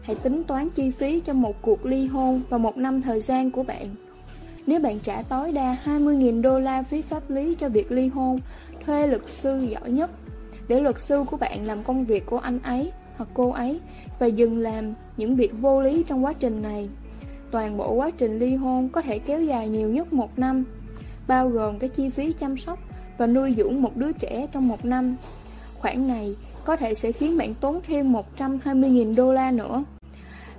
Hãy 0.02 0.16
tính 0.16 0.44
toán 0.44 0.70
chi 0.70 0.90
phí 0.90 1.20
cho 1.20 1.32
một 1.32 1.62
cuộc 1.62 1.86
ly 1.86 2.06
hôn 2.06 2.42
và 2.48 2.58
một 2.58 2.76
năm 2.76 3.02
thời 3.02 3.20
gian 3.20 3.50
của 3.50 3.62
bạn. 3.62 3.94
Nếu 4.66 4.80
bạn 4.80 4.98
trả 4.98 5.22
tối 5.22 5.52
đa 5.52 5.76
20.000 5.84 6.42
đô 6.42 6.58
la 6.58 6.82
phí 6.82 7.02
pháp 7.02 7.30
lý 7.30 7.54
cho 7.54 7.68
việc 7.68 7.92
ly 7.92 8.08
hôn, 8.08 8.40
thuê 8.86 9.06
luật 9.06 9.22
sư 9.28 9.66
giỏi 9.70 9.90
nhất, 9.90 10.10
để 10.68 10.80
luật 10.80 11.00
sư 11.00 11.24
của 11.30 11.36
bạn 11.36 11.66
làm 11.66 11.82
công 11.82 12.04
việc 12.04 12.26
của 12.26 12.38
anh 12.38 12.58
ấy 12.62 12.92
hoặc 13.16 13.28
cô 13.34 13.50
ấy 13.50 13.80
và 14.18 14.26
dừng 14.26 14.58
làm 14.58 14.94
những 15.16 15.36
việc 15.36 15.52
vô 15.60 15.82
lý 15.82 16.04
trong 16.08 16.24
quá 16.24 16.32
trình 16.32 16.62
này. 16.62 16.88
Toàn 17.50 17.76
bộ 17.76 17.92
quá 17.92 18.10
trình 18.18 18.38
ly 18.38 18.54
hôn 18.54 18.88
có 18.88 19.02
thể 19.02 19.18
kéo 19.18 19.42
dài 19.44 19.68
nhiều 19.68 19.88
nhất 19.88 20.12
một 20.12 20.38
năm, 20.38 20.64
bao 21.28 21.48
gồm 21.48 21.78
cái 21.78 21.88
chi 21.88 22.10
phí 22.10 22.32
chăm 22.32 22.56
sóc 22.56 22.78
và 23.18 23.26
nuôi 23.26 23.54
dưỡng 23.56 23.82
một 23.82 23.96
đứa 23.96 24.12
trẻ 24.12 24.46
trong 24.52 24.68
một 24.68 24.84
năm. 24.84 25.16
Khoản 25.74 26.08
này 26.08 26.36
có 26.64 26.76
thể 26.76 26.94
sẽ 26.94 27.12
khiến 27.12 27.38
bạn 27.38 27.54
tốn 27.54 27.80
thêm 27.86 28.12
120.000 28.38 29.14
đô 29.14 29.32
la 29.32 29.50
nữa. 29.50 29.84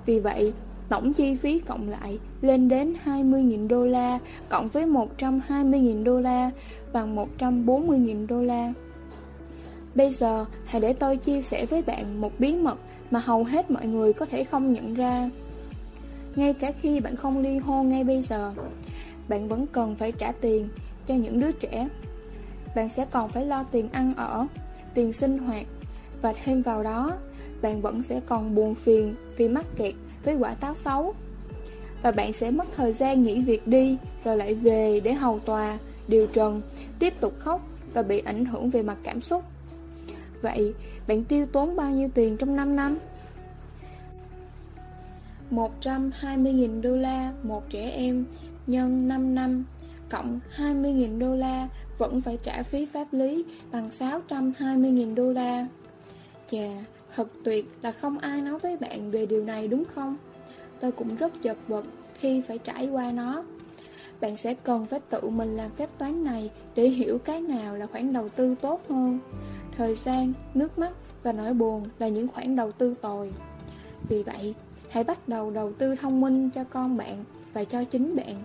Vì 0.05 0.19
vậy, 0.19 0.53
tổng 0.89 1.13
chi 1.13 1.35
phí 1.35 1.59
cộng 1.59 1.89
lại 1.89 2.19
lên 2.41 2.69
đến 2.69 2.93
20.000 3.05 3.67
đô 3.67 3.85
la 3.85 4.19
cộng 4.49 4.67
với 4.67 4.85
120.000 4.85 6.03
đô 6.03 6.19
la 6.19 6.51
bằng 6.93 7.15
140.000 7.39 8.27
đô 8.27 8.41
la. 8.41 8.73
Bây 9.95 10.11
giờ, 10.11 10.45
hãy 10.65 10.81
để 10.81 10.93
tôi 10.93 11.17
chia 11.17 11.41
sẻ 11.41 11.65
với 11.65 11.81
bạn 11.81 12.21
một 12.21 12.31
bí 12.39 12.55
mật 12.55 12.77
mà 13.11 13.19
hầu 13.19 13.43
hết 13.43 13.71
mọi 13.71 13.87
người 13.87 14.13
có 14.13 14.25
thể 14.25 14.43
không 14.43 14.73
nhận 14.73 14.93
ra. 14.93 15.29
Ngay 16.35 16.53
cả 16.53 16.71
khi 16.81 16.99
bạn 16.99 17.15
không 17.15 17.41
ly 17.41 17.57
hôn 17.57 17.89
ngay 17.89 18.03
bây 18.03 18.21
giờ 18.21 18.53
Bạn 19.27 19.47
vẫn 19.47 19.67
cần 19.67 19.95
phải 19.95 20.11
trả 20.11 20.31
tiền 20.31 20.69
cho 21.07 21.15
những 21.15 21.39
đứa 21.39 21.51
trẻ 21.51 21.87
bạn 22.77 22.89
sẽ 22.89 23.05
còn 23.11 23.29
phải 23.29 23.45
lo 23.45 23.65
tiền 23.71 23.89
ăn 23.91 24.13
ở, 24.17 24.47
tiền 24.93 25.13
sinh 25.13 25.37
hoạt 25.37 25.65
và 26.21 26.33
thêm 26.43 26.61
vào 26.61 26.83
đó, 26.83 27.13
bạn 27.61 27.81
vẫn 27.81 28.03
sẽ 28.03 28.21
còn 28.25 28.55
buồn 28.55 28.75
phiền 28.75 29.15
vì 29.37 29.47
mắc 29.47 29.65
kẹt 29.77 29.93
với 30.23 30.35
quả 30.35 30.53
táo 30.53 30.75
xấu. 30.75 31.13
Và 32.01 32.11
bạn 32.11 32.33
sẽ 32.33 32.51
mất 32.51 32.65
thời 32.75 32.93
gian 32.93 33.23
nghỉ 33.23 33.41
việc 33.41 33.67
đi 33.67 33.97
rồi 34.23 34.37
lại 34.37 34.53
về 34.53 34.99
để 35.03 35.13
hầu 35.13 35.39
tòa, 35.39 35.77
điều 36.07 36.27
trần, 36.27 36.61
tiếp 36.99 37.13
tục 37.19 37.33
khóc 37.39 37.67
và 37.93 38.01
bị 38.01 38.19
ảnh 38.19 38.45
hưởng 38.45 38.69
về 38.69 38.81
mặt 38.81 38.97
cảm 39.03 39.21
xúc. 39.21 39.43
Vậy, 40.41 40.73
bạn 41.07 41.23
tiêu 41.23 41.45
tốn 41.51 41.75
bao 41.75 41.91
nhiêu 41.91 42.09
tiền 42.13 42.37
trong 42.37 42.55
5 42.55 42.75
năm? 42.75 42.97
120.000 45.51 46.81
đô 46.81 46.95
la 46.95 47.33
một 47.43 47.69
trẻ 47.69 47.89
em 47.89 48.25
nhân 48.67 49.07
5 49.07 49.35
năm 49.35 49.63
cộng 50.09 50.39
20.000 50.57 51.19
đô 51.19 51.35
la 51.35 51.67
vẫn 51.97 52.21
phải 52.21 52.37
trả 52.43 52.63
phí 52.63 52.85
pháp 52.85 53.07
lý 53.11 53.45
bằng 53.71 53.89
620.000 53.89 55.15
đô 55.15 55.31
la. 55.31 55.67
Chà, 56.51 56.67
thật 57.15 57.27
tuyệt 57.43 57.65
là 57.81 57.91
không 57.91 58.17
ai 58.17 58.41
nói 58.41 58.59
với 58.59 58.77
bạn 58.77 59.11
về 59.11 59.25
điều 59.25 59.43
này 59.43 59.67
đúng 59.67 59.83
không? 59.95 60.17
Tôi 60.79 60.91
cũng 60.91 61.15
rất 61.15 61.33
chật 61.43 61.57
vật 61.67 61.85
khi 62.13 62.41
phải 62.41 62.57
trải 62.57 62.87
qua 62.87 63.11
nó. 63.11 63.43
Bạn 64.21 64.37
sẽ 64.37 64.53
cần 64.53 64.85
phải 64.85 64.99
tự 64.99 65.29
mình 65.29 65.49
làm 65.49 65.71
phép 65.71 65.89
toán 65.97 66.23
này 66.23 66.51
để 66.75 66.89
hiểu 66.89 67.19
cái 67.19 67.41
nào 67.41 67.75
là 67.75 67.87
khoản 67.87 68.13
đầu 68.13 68.29
tư 68.29 68.55
tốt 68.61 68.81
hơn. 68.89 69.19
Thời 69.77 69.95
gian, 69.95 70.33
nước 70.53 70.79
mắt 70.79 70.91
và 71.23 71.31
nỗi 71.31 71.53
buồn 71.53 71.85
là 71.99 72.07
những 72.07 72.27
khoản 72.27 72.55
đầu 72.55 72.71
tư 72.71 72.93
tồi. 73.01 73.33
Vì 74.09 74.23
vậy, 74.23 74.55
hãy 74.89 75.03
bắt 75.03 75.27
đầu 75.27 75.51
đầu 75.51 75.73
tư 75.73 75.95
thông 75.95 76.21
minh 76.21 76.49
cho 76.49 76.63
con 76.63 76.97
bạn 76.97 77.23
và 77.53 77.63
cho 77.63 77.83
chính 77.83 78.15
bạn. 78.15 78.43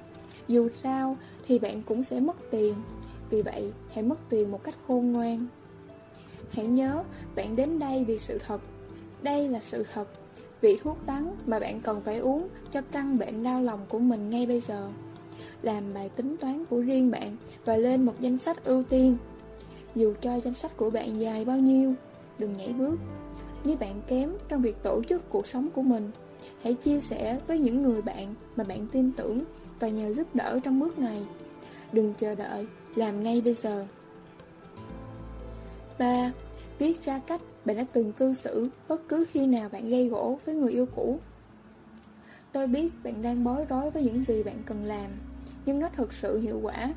Dù 0.48 0.68
sao 0.82 1.16
thì 1.46 1.58
bạn 1.58 1.82
cũng 1.82 2.02
sẽ 2.02 2.20
mất 2.20 2.36
tiền 2.50 2.74
Vì 3.30 3.42
vậy 3.42 3.72
hãy 3.94 4.04
mất 4.04 4.18
tiền 4.28 4.50
một 4.50 4.64
cách 4.64 4.74
khôn 4.86 5.12
ngoan 5.12 5.46
Hãy 6.50 6.66
nhớ 6.66 7.02
bạn 7.34 7.56
đến 7.56 7.78
đây 7.78 8.04
vì 8.04 8.18
sự 8.18 8.38
thật 8.46 8.60
Đây 9.22 9.48
là 9.48 9.60
sự 9.60 9.84
thật 9.92 10.08
Vị 10.60 10.78
thuốc 10.82 11.06
đắng 11.06 11.36
mà 11.46 11.58
bạn 11.58 11.80
cần 11.80 12.00
phải 12.00 12.18
uống 12.18 12.48
cho 12.72 12.80
căn 12.92 13.18
bệnh 13.18 13.42
đau 13.42 13.62
lòng 13.62 13.80
của 13.88 13.98
mình 13.98 14.30
ngay 14.30 14.46
bây 14.46 14.60
giờ 14.60 14.88
làm 15.62 15.94
bài 15.94 16.08
tính 16.16 16.36
toán 16.40 16.64
của 16.64 16.80
riêng 16.80 17.10
bạn 17.10 17.36
và 17.64 17.76
lên 17.76 18.02
một 18.02 18.14
danh 18.20 18.38
sách 18.38 18.64
ưu 18.64 18.82
tiên 18.82 19.16
Dù 19.94 20.14
cho 20.20 20.40
danh 20.40 20.54
sách 20.54 20.76
của 20.76 20.90
bạn 20.90 21.20
dài 21.20 21.44
bao 21.44 21.58
nhiêu 21.58 21.94
Đừng 22.38 22.52
nhảy 22.52 22.72
bước 22.72 22.96
Nếu 23.64 23.76
bạn 23.76 24.02
kém 24.06 24.32
trong 24.48 24.62
việc 24.62 24.82
tổ 24.82 25.02
chức 25.08 25.30
cuộc 25.30 25.46
sống 25.46 25.68
của 25.74 25.82
mình 25.82 26.10
Hãy 26.62 26.74
chia 26.74 27.00
sẻ 27.00 27.40
với 27.46 27.58
những 27.58 27.82
người 27.82 28.02
bạn 28.02 28.34
mà 28.56 28.64
bạn 28.64 28.86
tin 28.92 29.12
tưởng 29.12 29.44
và 29.80 29.88
nhờ 29.88 30.12
giúp 30.12 30.34
đỡ 30.34 30.60
trong 30.64 30.80
bước 30.80 30.98
này. 30.98 31.22
Đừng 31.92 32.14
chờ 32.18 32.34
đợi, 32.34 32.66
làm 32.94 33.22
ngay 33.22 33.40
bây 33.40 33.54
giờ. 33.54 33.86
3. 35.98 36.32
Viết 36.78 37.04
ra 37.04 37.20
cách 37.26 37.40
bạn 37.64 37.76
đã 37.76 37.84
từng 37.92 38.12
cư 38.12 38.32
xử 38.32 38.68
bất 38.88 39.08
cứ 39.08 39.24
khi 39.30 39.46
nào 39.46 39.68
bạn 39.68 39.88
gây 39.88 40.08
gỗ 40.08 40.38
với 40.44 40.54
người 40.54 40.72
yêu 40.72 40.86
cũ. 40.96 41.18
Tôi 42.52 42.66
biết 42.66 42.92
bạn 43.04 43.22
đang 43.22 43.44
bối 43.44 43.64
rối 43.68 43.90
với 43.90 44.02
những 44.02 44.22
gì 44.22 44.42
bạn 44.42 44.62
cần 44.66 44.84
làm, 44.84 45.10
nhưng 45.66 45.80
nó 45.80 45.88
thực 45.96 46.12
sự 46.12 46.38
hiệu 46.38 46.60
quả. 46.62 46.94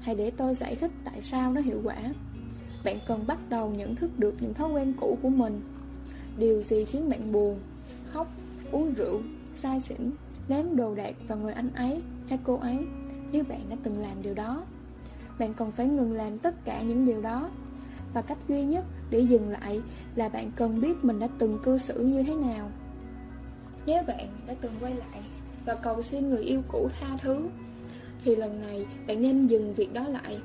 Hãy 0.00 0.14
để 0.14 0.30
tôi 0.30 0.54
giải 0.54 0.74
thích 0.74 0.90
tại 1.04 1.22
sao 1.22 1.52
nó 1.52 1.60
hiệu 1.60 1.80
quả. 1.84 1.96
Bạn 2.84 2.98
cần 3.06 3.24
bắt 3.26 3.38
đầu 3.48 3.70
nhận 3.70 3.96
thức 3.96 4.18
được 4.18 4.34
những 4.40 4.54
thói 4.54 4.70
quen 4.70 4.94
cũ 5.00 5.18
của 5.22 5.28
mình. 5.28 5.60
Điều 6.38 6.62
gì 6.62 6.84
khiến 6.84 7.08
bạn 7.08 7.32
buồn, 7.32 7.60
khóc, 8.06 8.26
uống 8.72 8.94
rượu, 8.94 9.20
sai 9.54 9.80
xỉn, 9.80 10.10
ném 10.48 10.76
đồ 10.76 10.94
đạc 10.94 11.14
vào 11.28 11.38
người 11.38 11.52
anh 11.52 11.70
ấy 11.74 12.02
hay 12.28 12.38
cô 12.44 12.56
ấy 12.56 12.78
nếu 13.32 13.44
bạn 13.44 13.60
đã 13.70 13.76
từng 13.82 13.98
làm 13.98 14.22
điều 14.22 14.34
đó. 14.34 14.64
Bạn 15.38 15.54
cần 15.54 15.72
phải 15.72 15.86
ngừng 15.86 16.12
làm 16.12 16.38
tất 16.38 16.64
cả 16.64 16.82
những 16.82 17.06
điều 17.06 17.20
đó. 17.20 17.50
Và 18.14 18.22
cách 18.22 18.38
duy 18.48 18.64
nhất 18.64 18.84
để 19.10 19.20
dừng 19.20 19.48
lại 19.48 19.80
là 20.16 20.28
bạn 20.28 20.50
cần 20.56 20.80
biết 20.80 21.04
mình 21.04 21.18
đã 21.18 21.28
từng 21.38 21.58
cư 21.62 21.78
xử 21.78 22.00
như 22.00 22.22
thế 22.22 22.34
nào. 22.34 22.70
Nếu 23.86 24.02
bạn 24.02 24.28
đã 24.46 24.54
từng 24.60 24.72
quay 24.80 24.94
lại 24.94 25.22
và 25.64 25.74
cầu 25.74 26.02
xin 26.02 26.30
người 26.30 26.42
yêu 26.42 26.62
cũ 26.68 26.88
tha 27.00 27.16
thứ, 27.20 27.48
thì 28.24 28.36
lần 28.36 28.60
này, 28.60 28.86
bạn 29.06 29.22
nên 29.22 29.46
dừng 29.46 29.74
việc 29.74 29.92
đó 29.92 30.08
lại. 30.08 30.40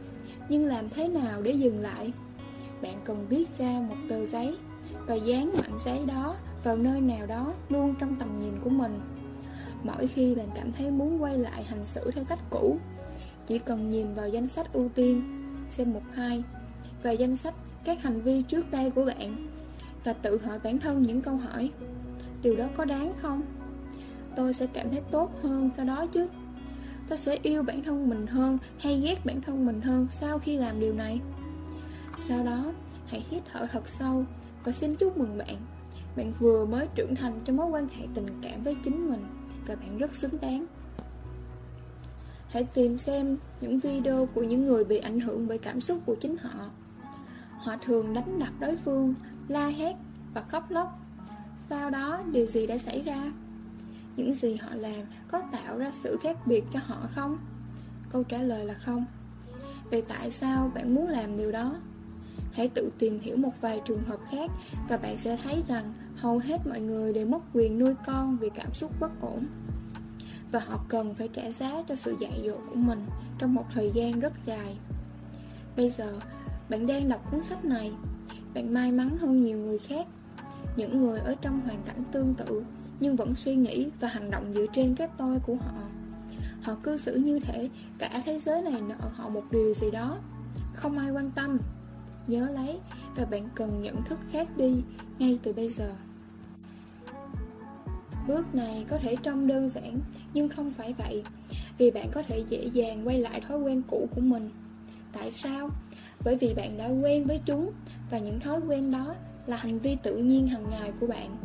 Nhưng 0.50 0.66
làm 0.66 0.90
thế 0.90 1.08
nào 1.08 1.42
để 1.42 1.52
dừng 1.52 1.82
lại? 1.82 2.12
Bạn 2.82 2.94
cần 3.06 3.26
viết 3.30 3.58
ra 3.58 3.82
một 3.90 3.96
tờ 4.10 4.26
giấy 4.26 4.58
và 5.08 5.16
dán 5.16 5.52
mảnh 5.54 5.78
giấy 5.78 6.00
đó 6.08 6.36
vào 6.64 6.78
nơi 6.78 7.02
nào 7.02 7.26
đó 7.26 7.54
luôn 7.70 7.96
trong 8.00 8.16
tầm 8.16 8.30
nhìn 8.42 8.54
của 8.64 8.70
mình. 8.70 9.00
Mỗi 9.84 10.08
khi 10.08 10.36
bạn 10.36 10.48
cảm 10.56 10.72
thấy 10.72 10.92
muốn 10.92 11.24
quay 11.24 11.38
lại 11.38 11.64
hành 11.64 11.86
xử 11.86 12.12
theo 12.12 12.24
cách 12.24 12.40
cũ, 12.50 12.78
Chỉ 13.48 13.60
cần 13.60 13.88
nhìn 13.88 14.14
vào 14.14 14.30
danh 14.30 14.48
sách 14.48 14.74
ưu 14.74 14.90
tiên, 14.90 15.24
Xem 15.70 15.94
mục 15.94 16.04
2 16.14 16.44
Và 17.04 17.12
danh 17.12 17.38
sách 17.38 17.54
các 17.84 18.04
hành 18.04 18.22
vi 18.22 18.42
trước 18.42 18.72
đây 18.72 18.92
của 18.92 19.06
bạn, 19.06 19.48
Và 20.04 20.14
tự 20.14 20.38
hỏi 20.38 20.60
bản 20.64 20.80
thân 20.80 21.02
những 21.02 21.22
câu 21.22 21.36
hỏi, 21.36 21.72
Điều 22.42 22.56
đó 22.56 22.66
có 22.78 22.86
đáng 22.86 23.14
không? 23.22 23.42
Tôi 24.36 24.54
sẽ 24.54 24.68
cảm 24.74 24.90
thấy 24.92 25.02
tốt 25.12 25.32
hơn 25.44 25.70
sau 25.78 25.86
đó 25.86 26.06
chứ 26.06 26.28
Tôi 27.10 27.18
sẽ 27.18 27.38
yêu 27.42 27.64
bản 27.64 27.84
thân 27.84 28.10
mình 28.10 28.28
hơn 28.28 28.58
hay 28.80 29.00
ghét 29.00 29.26
bản 29.26 29.42
thân 29.42 29.66
mình 29.66 29.82
hơn 29.82 30.08
sau 30.12 30.40
khi 30.40 30.58
làm 30.58 30.80
điều 30.80 30.94
này 30.94 31.22
Sau 32.20 32.44
đó, 32.44 32.74
hãy 33.08 33.26
hít 33.30 33.44
thở 33.52 33.68
thật 33.72 33.90
sâu 33.90 34.24
và 34.64 34.72
xin 34.72 34.96
chúc 34.96 35.18
mừng 35.18 35.38
bạn 35.38 35.56
Bạn 36.16 36.34
vừa 36.40 36.66
mới 36.66 36.88
trưởng 36.96 37.16
thành 37.16 37.40
trong 37.46 37.58
mối 37.58 37.68
quan 37.68 37.88
hệ 37.88 38.08
tình 38.14 38.26
cảm 38.42 38.64
với 38.64 38.76
chính 38.84 39.10
mình 39.10 39.26
và 39.68 39.76
bạn 39.76 39.98
rất 39.98 40.16
xứng 40.16 40.42
đáng. 40.42 40.66
Hãy 42.48 42.64
tìm 42.64 42.98
xem 42.98 43.38
những 43.62 43.80
video 43.80 44.26
của 44.26 44.44
những 44.44 44.66
người 44.66 44.84
bị 44.84 44.98
ảnh 44.98 45.20
hưởng 45.20 45.48
bởi 45.48 45.58
cảm 45.58 45.82
xúc 45.82 46.00
của 46.06 46.16
chính 46.16 46.38
họ. 46.38 46.70
Họ 47.52 47.76
thường 47.86 48.14
đánh 48.14 48.40
đập 48.40 48.54
đối 48.60 48.78
phương, 48.78 49.14
la 49.48 49.68
hét 49.68 49.96
và 50.34 50.42
khóc 50.42 50.72
lóc. 50.72 51.00
Sau 51.70 51.90
đó 51.90 52.24
điều 52.32 52.46
gì 52.46 52.68
đã 52.68 52.78
xảy 52.78 53.02
ra? 53.02 53.32
Những 54.16 54.34
gì 54.34 54.56
họ 54.56 54.70
làm 54.76 55.02
có 55.28 55.42
tạo 55.52 55.78
ra 55.78 55.92
sự 56.04 56.18
khác 56.22 56.48
biệt 56.48 56.64
cho 56.74 56.80
họ 56.84 57.10
không? 57.16 57.38
Câu 58.12 58.24
trả 58.24 58.38
lời 58.38 58.66
là 58.66 58.74
không. 58.74 59.06
Vậy 59.92 60.04
tại 60.08 60.32
sao 60.32 60.72
bạn 60.76 60.96
muốn 60.96 61.08
làm 61.08 61.38
điều 61.38 61.52
đó? 61.52 61.76
Hãy 62.54 62.70
tự 62.70 62.90
tìm 63.00 63.20
hiểu 63.20 63.38
một 63.38 63.62
vài 63.62 63.82
trường 63.86 64.04
hợp 64.04 64.20
khác 64.32 64.52
và 64.90 64.98
bạn 64.98 65.18
sẽ 65.18 65.38
thấy 65.44 65.64
rằng 65.68 65.94
hầu 66.16 66.38
hết 66.38 66.68
mọi 66.68 66.80
người 66.80 67.14
đều 67.14 67.28
mất 67.28 67.40
quyền 67.54 67.80
nuôi 67.80 67.94
con 68.06 68.38
vì 68.38 68.50
cảm 68.50 68.74
xúc 68.74 68.92
bất 69.00 69.22
ổn. 69.22 69.46
Và 70.52 70.60
họ 70.60 70.86
cần 70.90 71.16
phải 71.16 71.28
trả 71.28 71.52
giá 71.52 71.84
cho 71.88 71.96
sự 71.96 72.16
dạy 72.20 72.42
dỗ 72.46 72.58
của 72.70 72.76
mình 72.76 73.06
trong 73.40 73.54
một 73.54 73.66
thời 73.74 73.92
gian 73.94 74.20
rất 74.20 74.34
dài. 74.46 74.78
Bây 75.78 75.90
giờ, 75.90 76.20
bạn 76.70 76.88
đang 76.88 77.10
đọc 77.10 77.32
cuốn 77.32 77.44
sách 77.44 77.66
này, 77.66 77.92
bạn 78.54 78.74
may 78.74 78.92
mắn 78.92 79.18
hơn 79.18 79.44
nhiều 79.44 79.58
người 79.58 79.80
khác. 79.80 80.08
Những 80.78 81.02
người 81.02 81.20
ở 81.20 81.36
trong 81.42 81.62
hoàn 81.62 81.84
cảnh 81.84 82.04
tương 82.12 82.34
tự 82.34 82.64
nhưng 83.00 83.16
vẫn 83.16 83.36
suy 83.36 83.56
nghĩ 83.56 83.90
và 84.00 84.08
hành 84.08 84.32
động 84.32 84.54
dựa 84.54 84.66
trên 84.74 84.96
cái 84.96 85.08
tôi 85.18 85.40
của 85.40 85.56
họ. 85.56 85.74
Họ 86.62 86.76
cư 86.84 86.98
xử 86.98 87.16
như 87.16 87.40
thể 87.40 87.70
cả 87.98 88.22
thế 88.26 88.40
giới 88.40 88.62
này 88.62 88.82
nợ 88.82 89.10
họ 89.14 89.30
một 89.30 89.44
điều 89.52 89.74
gì 89.74 89.92
đó. 89.92 90.18
Không 90.74 90.98
ai 90.98 91.12
quan 91.12 91.32
tâm 91.36 91.60
nhớ 92.28 92.50
lấy 92.50 92.80
và 93.16 93.26
bạn 93.26 93.50
cần 93.56 93.82
nhận 93.82 94.04
thức 94.04 94.20
khác 94.32 94.58
đi 94.58 94.74
ngay 95.20 95.40
từ 95.44 95.54
bây 95.54 95.70
giờ. 95.70 95.92
Bước 98.28 98.56
này 98.56 98.86
có 98.90 98.98
thể 98.98 99.16
trông 99.24 99.48
đơn 99.48 99.70
giản, 99.70 100.00
nhưng 100.34 100.50
không 100.50 100.74
phải 100.74 100.94
vậy, 100.98 101.24
vì 101.78 101.92
bạn 101.92 102.08
có 102.12 102.24
thể 102.28 102.44
dễ 102.50 102.70
dàng 102.74 103.08
quay 103.08 103.20
lại 103.20 103.42
thói 103.42 103.60
quen 103.60 103.82
cũ 103.88 104.08
của 104.16 104.22
mình. 104.22 104.50
Tại 105.12 105.32
sao? 105.32 105.70
Bởi 106.24 106.38
vì 106.38 106.54
bạn 106.54 106.78
đã 106.78 106.88
quen 106.88 107.26
với 107.26 107.42
chúng, 107.46 107.72
và 108.12 108.20
những 108.20 108.40
thói 108.40 108.60
quen 108.68 108.92
đó 108.92 109.16
là 109.48 109.58
hành 109.58 109.80
vi 109.80 109.98
tự 110.04 110.18
nhiên 110.18 110.48
hàng 110.48 110.70
ngày 110.70 110.92
của 111.00 111.08
bạn. 111.08 111.38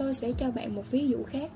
Tôi 0.00 0.14
sẽ 0.14 0.32
cho 0.38 0.50
bạn 0.50 0.74
một 0.74 0.90
ví 0.90 1.08
dụ 1.08 1.22
khác. 1.22 1.50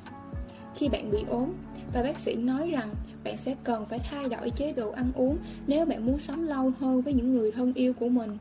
Khi 0.74 0.88
bạn 0.88 1.10
bị 1.10 1.24
ốm 1.28 1.52
và 1.92 2.02
bác 2.02 2.20
sĩ 2.20 2.34
nói 2.34 2.70
rằng 2.70 2.94
bạn 3.24 3.36
sẽ 3.36 3.54
cần 3.64 3.86
phải 3.86 3.98
thay 3.98 4.28
đổi 4.28 4.50
chế 4.50 4.72
độ 4.72 4.90
ăn 4.90 5.12
uống 5.14 5.38
nếu 5.66 5.86
bạn 5.86 6.06
muốn 6.06 6.18
sống 6.18 6.44
lâu 6.44 6.72
hơn 6.80 7.02
với 7.02 7.12
những 7.12 7.34
người 7.34 7.52
thân 7.52 7.72
yêu 7.74 7.92
của 7.92 8.08
mình. 8.08 8.38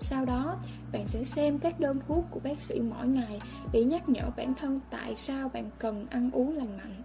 Sau 0.00 0.24
đó, 0.24 0.56
bạn 0.92 1.06
sẽ 1.06 1.24
xem 1.24 1.58
các 1.58 1.80
đơn 1.80 1.98
thuốc 2.08 2.24
của 2.30 2.40
bác 2.44 2.60
sĩ 2.60 2.80
mỗi 2.80 3.06
ngày 3.06 3.40
để 3.72 3.84
nhắc 3.84 4.08
nhở 4.08 4.22
bản 4.36 4.54
thân 4.54 4.80
tại 4.90 5.14
sao 5.16 5.48
bạn 5.48 5.70
cần 5.78 6.06
ăn 6.10 6.30
uống 6.30 6.56
lành 6.56 6.76
mạnh. 6.76 7.02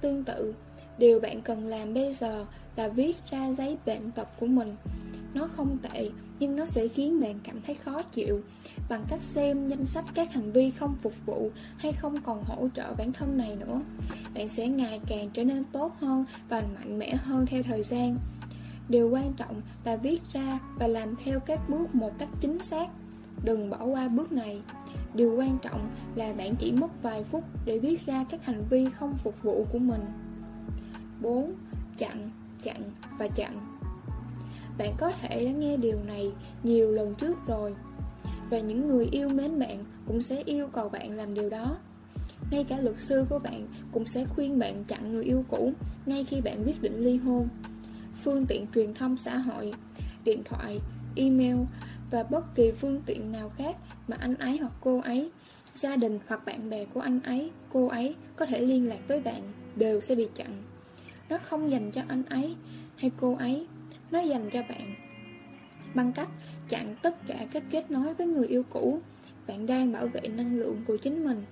Tương 0.00 0.24
tự, 0.24 0.54
điều 0.98 1.20
bạn 1.20 1.40
cần 1.42 1.66
làm 1.66 1.94
bây 1.94 2.14
giờ 2.14 2.46
là 2.76 2.88
viết 2.88 3.16
ra 3.30 3.52
giấy 3.52 3.76
bệnh 3.86 4.10
tật 4.10 4.28
của 4.40 4.46
mình. 4.46 4.76
Nó 5.34 5.48
không 5.56 5.78
tệ, 5.82 6.10
nhưng 6.38 6.56
nó 6.56 6.66
sẽ 6.66 6.88
khiến 6.88 7.20
bạn 7.20 7.40
cảm 7.44 7.60
thấy 7.60 7.74
khó 7.74 8.02
chịu 8.02 8.40
bằng 8.92 9.04
cách 9.08 9.22
xem 9.22 9.68
danh 9.68 9.86
sách 9.86 10.04
các 10.14 10.34
hành 10.34 10.52
vi 10.52 10.70
không 10.70 10.94
phục 11.02 11.12
vụ 11.26 11.50
hay 11.78 11.92
không 11.92 12.22
còn 12.22 12.44
hỗ 12.44 12.68
trợ 12.74 12.94
bản 12.98 13.12
thân 13.12 13.38
này 13.38 13.56
nữa. 13.56 13.80
Bạn 14.34 14.48
sẽ 14.48 14.68
ngày 14.68 15.00
càng 15.06 15.30
trở 15.32 15.44
nên 15.44 15.64
tốt 15.64 15.96
hơn 16.00 16.24
và 16.48 16.62
mạnh 16.74 16.98
mẽ 16.98 17.14
hơn 17.14 17.46
theo 17.46 17.62
thời 17.62 17.82
gian. 17.82 18.16
Điều 18.88 19.10
quan 19.10 19.32
trọng 19.32 19.62
là 19.84 19.96
viết 19.96 20.22
ra 20.32 20.58
và 20.78 20.86
làm 20.86 21.16
theo 21.24 21.40
các 21.40 21.68
bước 21.68 21.94
một 21.94 22.10
cách 22.18 22.28
chính 22.40 22.62
xác. 22.62 22.86
Đừng 23.44 23.70
bỏ 23.70 23.84
qua 23.84 24.08
bước 24.08 24.32
này. 24.32 24.60
Điều 25.14 25.36
quan 25.36 25.58
trọng 25.62 25.90
là 26.14 26.32
bạn 26.32 26.56
chỉ 26.56 26.72
mất 26.72 27.02
vài 27.02 27.24
phút 27.24 27.44
để 27.64 27.78
viết 27.78 28.06
ra 28.06 28.24
các 28.30 28.46
hành 28.46 28.64
vi 28.70 28.86
không 28.98 29.14
phục 29.18 29.42
vụ 29.42 29.66
của 29.72 29.78
mình. 29.78 30.04
4. 31.20 31.54
Chặn, 31.98 32.30
chặn 32.62 32.82
và 33.18 33.28
chặn 33.28 33.72
bạn 34.78 34.94
có 34.98 35.12
thể 35.20 35.44
đã 35.44 35.50
nghe 35.50 35.76
điều 35.76 35.98
này 36.06 36.32
nhiều 36.62 36.92
lần 36.92 37.14
trước 37.14 37.46
rồi 37.46 37.74
và 38.52 38.58
những 38.58 38.88
người 38.88 39.08
yêu 39.12 39.28
mến 39.28 39.58
bạn 39.58 39.84
cũng 40.06 40.22
sẽ 40.22 40.42
yêu 40.46 40.68
cầu 40.72 40.88
bạn 40.88 41.16
làm 41.16 41.34
điều 41.34 41.50
đó 41.50 41.76
Ngay 42.50 42.64
cả 42.64 42.78
luật 42.80 42.96
sư 42.98 43.24
của 43.30 43.38
bạn 43.38 43.68
cũng 43.92 44.06
sẽ 44.06 44.24
khuyên 44.24 44.58
bạn 44.58 44.84
chặn 44.84 45.12
người 45.12 45.24
yêu 45.24 45.44
cũ 45.48 45.72
Ngay 46.06 46.24
khi 46.24 46.40
bạn 46.40 46.64
quyết 46.64 46.82
định 46.82 47.04
ly 47.04 47.16
hôn 47.16 47.48
Phương 48.22 48.46
tiện 48.46 48.66
truyền 48.74 48.94
thông 48.94 49.16
xã 49.16 49.38
hội, 49.38 49.72
điện 50.24 50.42
thoại, 50.44 50.80
email 51.16 51.56
và 52.10 52.22
bất 52.22 52.54
kỳ 52.54 52.72
phương 52.72 53.02
tiện 53.06 53.32
nào 53.32 53.52
khác 53.58 53.76
mà 54.08 54.16
anh 54.20 54.34
ấy 54.34 54.58
hoặc 54.58 54.72
cô 54.80 55.00
ấy, 55.00 55.30
gia 55.74 55.96
đình 55.96 56.18
hoặc 56.26 56.44
bạn 56.46 56.70
bè 56.70 56.84
của 56.84 57.00
anh 57.00 57.20
ấy, 57.20 57.50
cô 57.72 57.88
ấy 57.88 58.14
có 58.36 58.46
thể 58.46 58.60
liên 58.60 58.88
lạc 58.88 58.98
với 59.08 59.20
bạn 59.20 59.42
đều 59.76 60.00
sẽ 60.00 60.14
bị 60.14 60.28
chặn. 60.34 60.62
Nó 61.28 61.38
không 61.38 61.70
dành 61.70 61.90
cho 61.90 62.02
anh 62.08 62.22
ấy 62.24 62.54
hay 62.96 63.10
cô 63.20 63.36
ấy, 63.36 63.66
nó 64.10 64.20
dành 64.20 64.50
cho 64.52 64.62
bạn. 64.68 65.01
Bằng 65.94 66.12
cách 66.12 66.28
chặn 66.68 66.94
tất 67.02 67.26
cả 67.26 67.46
các 67.52 67.62
kết 67.70 67.90
nối 67.90 68.14
với 68.14 68.26
người 68.26 68.46
yêu 68.46 68.62
cũ, 68.70 69.00
bạn 69.46 69.66
đang 69.66 69.92
bảo 69.92 70.06
vệ 70.06 70.20
năng 70.20 70.58
lượng 70.58 70.76
của 70.86 70.96
chính 70.96 71.24
mình. 71.24 71.42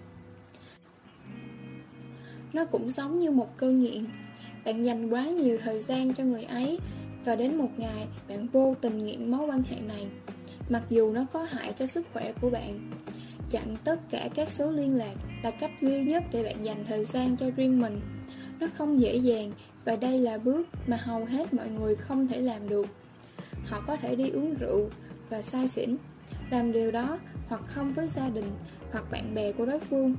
Nó 2.52 2.64
cũng 2.64 2.90
giống 2.90 3.18
như 3.18 3.30
một 3.30 3.56
cơn 3.56 3.82
nghiện. 3.82 4.06
Bạn 4.64 4.82
dành 4.82 5.10
quá 5.10 5.24
nhiều 5.24 5.58
thời 5.62 5.82
gian 5.82 6.14
cho 6.14 6.24
người 6.24 6.44
ấy 6.44 6.78
và 7.24 7.36
đến 7.36 7.56
một 7.56 7.70
ngày 7.76 8.06
bạn 8.28 8.48
vô 8.48 8.74
tình 8.80 9.06
nghiện 9.06 9.30
mối 9.30 9.46
quan 9.46 9.62
hệ 9.62 9.80
này 9.80 10.06
mặc 10.70 10.82
dù 10.90 11.12
nó 11.12 11.26
có 11.32 11.46
hại 11.50 11.72
cho 11.78 11.86
sức 11.86 12.06
khỏe 12.12 12.32
của 12.40 12.50
bạn. 12.50 12.90
Chặn 13.50 13.76
tất 13.84 14.00
cả 14.10 14.28
các 14.34 14.52
số 14.52 14.70
liên 14.70 14.96
lạc 14.96 15.14
là 15.42 15.50
cách 15.50 15.70
duy 15.80 16.04
nhất 16.04 16.24
để 16.32 16.44
bạn 16.44 16.64
dành 16.64 16.84
thời 16.88 17.04
gian 17.04 17.36
cho 17.36 17.50
riêng 17.56 17.80
mình. 17.80 18.00
Nó 18.60 18.66
không 18.74 19.00
dễ 19.00 19.16
dàng 19.16 19.52
và 19.84 19.96
đây 19.96 20.18
là 20.18 20.38
bước 20.38 20.68
mà 20.86 20.96
hầu 20.96 21.24
hết 21.24 21.54
mọi 21.54 21.68
người 21.68 21.96
không 21.96 22.28
thể 22.28 22.40
làm 22.40 22.68
được. 22.68 22.86
Họ 23.66 23.80
có 23.86 23.96
thể 23.96 24.16
đi 24.16 24.30
uống 24.30 24.54
rượu 24.54 24.90
và 25.28 25.42
say 25.42 25.68
xỉn, 25.68 25.96
làm 26.50 26.72
điều 26.72 26.90
đó 26.90 27.18
hoặc 27.48 27.62
không 27.66 27.92
với 27.92 28.08
gia 28.08 28.28
đình 28.28 28.50
hoặc 28.92 29.04
bạn 29.10 29.34
bè 29.34 29.52
của 29.52 29.66
đối 29.66 29.80
phương 29.80 30.16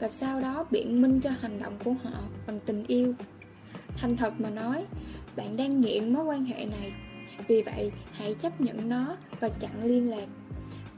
và 0.00 0.08
sau 0.08 0.40
đó 0.40 0.66
biện 0.70 1.02
minh 1.02 1.20
cho 1.20 1.30
hành 1.40 1.62
động 1.62 1.78
của 1.84 1.92
họ 1.92 2.22
bằng 2.46 2.60
tình 2.66 2.84
yêu. 2.86 3.14
Thành 3.96 4.16
thật 4.16 4.40
mà 4.40 4.50
nói, 4.50 4.84
bạn 5.36 5.56
đang 5.56 5.80
nghiện 5.80 6.12
mối 6.12 6.24
quan 6.24 6.44
hệ 6.44 6.66
này 6.66 6.92
vì 7.48 7.62
vậy, 7.62 7.92
hãy 8.12 8.34
chấp 8.34 8.60
nhận 8.60 8.88
nó 8.88 9.16
và 9.40 9.48
chặn 9.48 9.84
liên 9.84 10.10
lạc. 10.10 10.26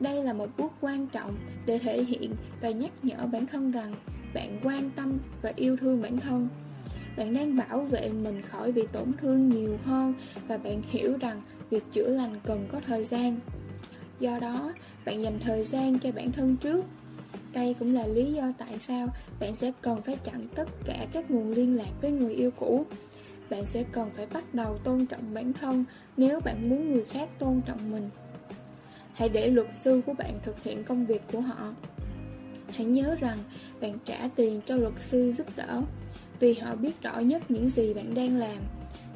Đây 0.01 0.25
là 0.25 0.33
một 0.33 0.49
bước 0.57 0.73
quan 0.81 1.07
trọng 1.07 1.37
để 1.67 1.79
thể 1.79 2.03
hiện 2.03 2.35
và 2.61 2.71
nhắc 2.71 2.93
nhở 3.03 3.27
bản 3.27 3.47
thân 3.47 3.71
rằng 3.71 3.95
bạn 4.35 4.61
quan 4.63 4.91
tâm 4.91 5.19
và 5.43 5.53
yêu 5.57 5.77
thương 5.77 6.03
bản 6.03 6.19
thân. 6.19 6.49
Bạn 7.17 7.35
đang 7.35 7.57
bảo 7.57 7.81
vệ 7.81 8.11
mình 8.13 8.43
khỏi 8.43 8.73
bị 8.73 8.83
tổn 8.93 9.13
thương 9.21 9.49
nhiều 9.49 9.79
hơn 9.85 10.15
và 10.49 10.59
bạn 10.59 10.83
hiểu 10.91 11.17
rằng 11.21 11.43
việc 11.73 11.85
chữa 11.93 12.09
lành 12.09 12.41
cần 12.45 12.67
có 12.69 12.81
thời 12.87 13.05
gian. 13.05 13.37
Do 14.21 14.39
đó, 14.39 14.73
bạn 15.05 15.23
dành 15.23 15.39
thời 15.41 15.65
gian 15.65 15.99
cho 15.99 16.13
bản 16.13 16.33
thân 16.33 16.57
trước. 16.57 16.85
Đây 17.53 17.75
cũng 17.79 17.95
là 17.95 18.07
lý 18.07 18.33
do 18.33 18.53
tại 18.59 18.79
sao 18.79 19.09
bạn 19.41 19.55
sẽ 19.55 19.73
cần 19.83 20.03
phải 20.03 20.17
chặn 20.25 20.47
tất 20.55 20.69
cả 20.85 21.07
các 21.13 21.31
nguồn 21.31 21.51
liên 21.51 21.77
lạc 21.77 21.91
với 22.01 22.11
người 22.11 22.35
yêu 22.35 22.51
cũ 22.51 22.87
bạn 23.53 23.67
sẽ 23.67 23.85
cần 23.93 24.11
phải 24.15 24.27
bắt 24.27 24.55
đầu 24.55 24.79
tôn 24.85 25.07
trọng 25.07 25.35
bản 25.35 25.53
thân 25.53 25.85
nếu 26.17 26.41
bạn 26.41 26.69
muốn 26.69 26.93
người 26.93 27.05
khác 27.05 27.29
tôn 27.39 27.61
trọng 27.67 27.91
mình. 27.91 28.11
Hãy 29.15 29.29
để 29.29 29.51
luật 29.51 29.67
sư 29.75 30.03
của 30.07 30.15
bạn 30.15 30.39
thực 30.45 30.63
hiện 30.63 30.85
công 30.85 31.07
việc 31.07 31.23
của 31.33 31.41
họ. 31.41 31.75
Hãy 32.69 32.87
nhớ 32.87 33.17
rằng 33.21 33.39
bạn 33.81 33.99
trả 34.05 34.29
tiền 34.37 34.61
cho 34.67 34.77
luật 34.77 34.95
sư 35.01 35.33
giúp 35.33 35.47
đỡ 35.57 35.83
vì 36.41 36.55
họ 36.55 36.75
biết 36.75 37.03
rõ 37.03 37.19
nhất 37.19 37.51
những 37.51 37.69
gì 37.69 37.95
bạn 37.95 38.15
đang 38.15 38.37
làm. 38.37 38.59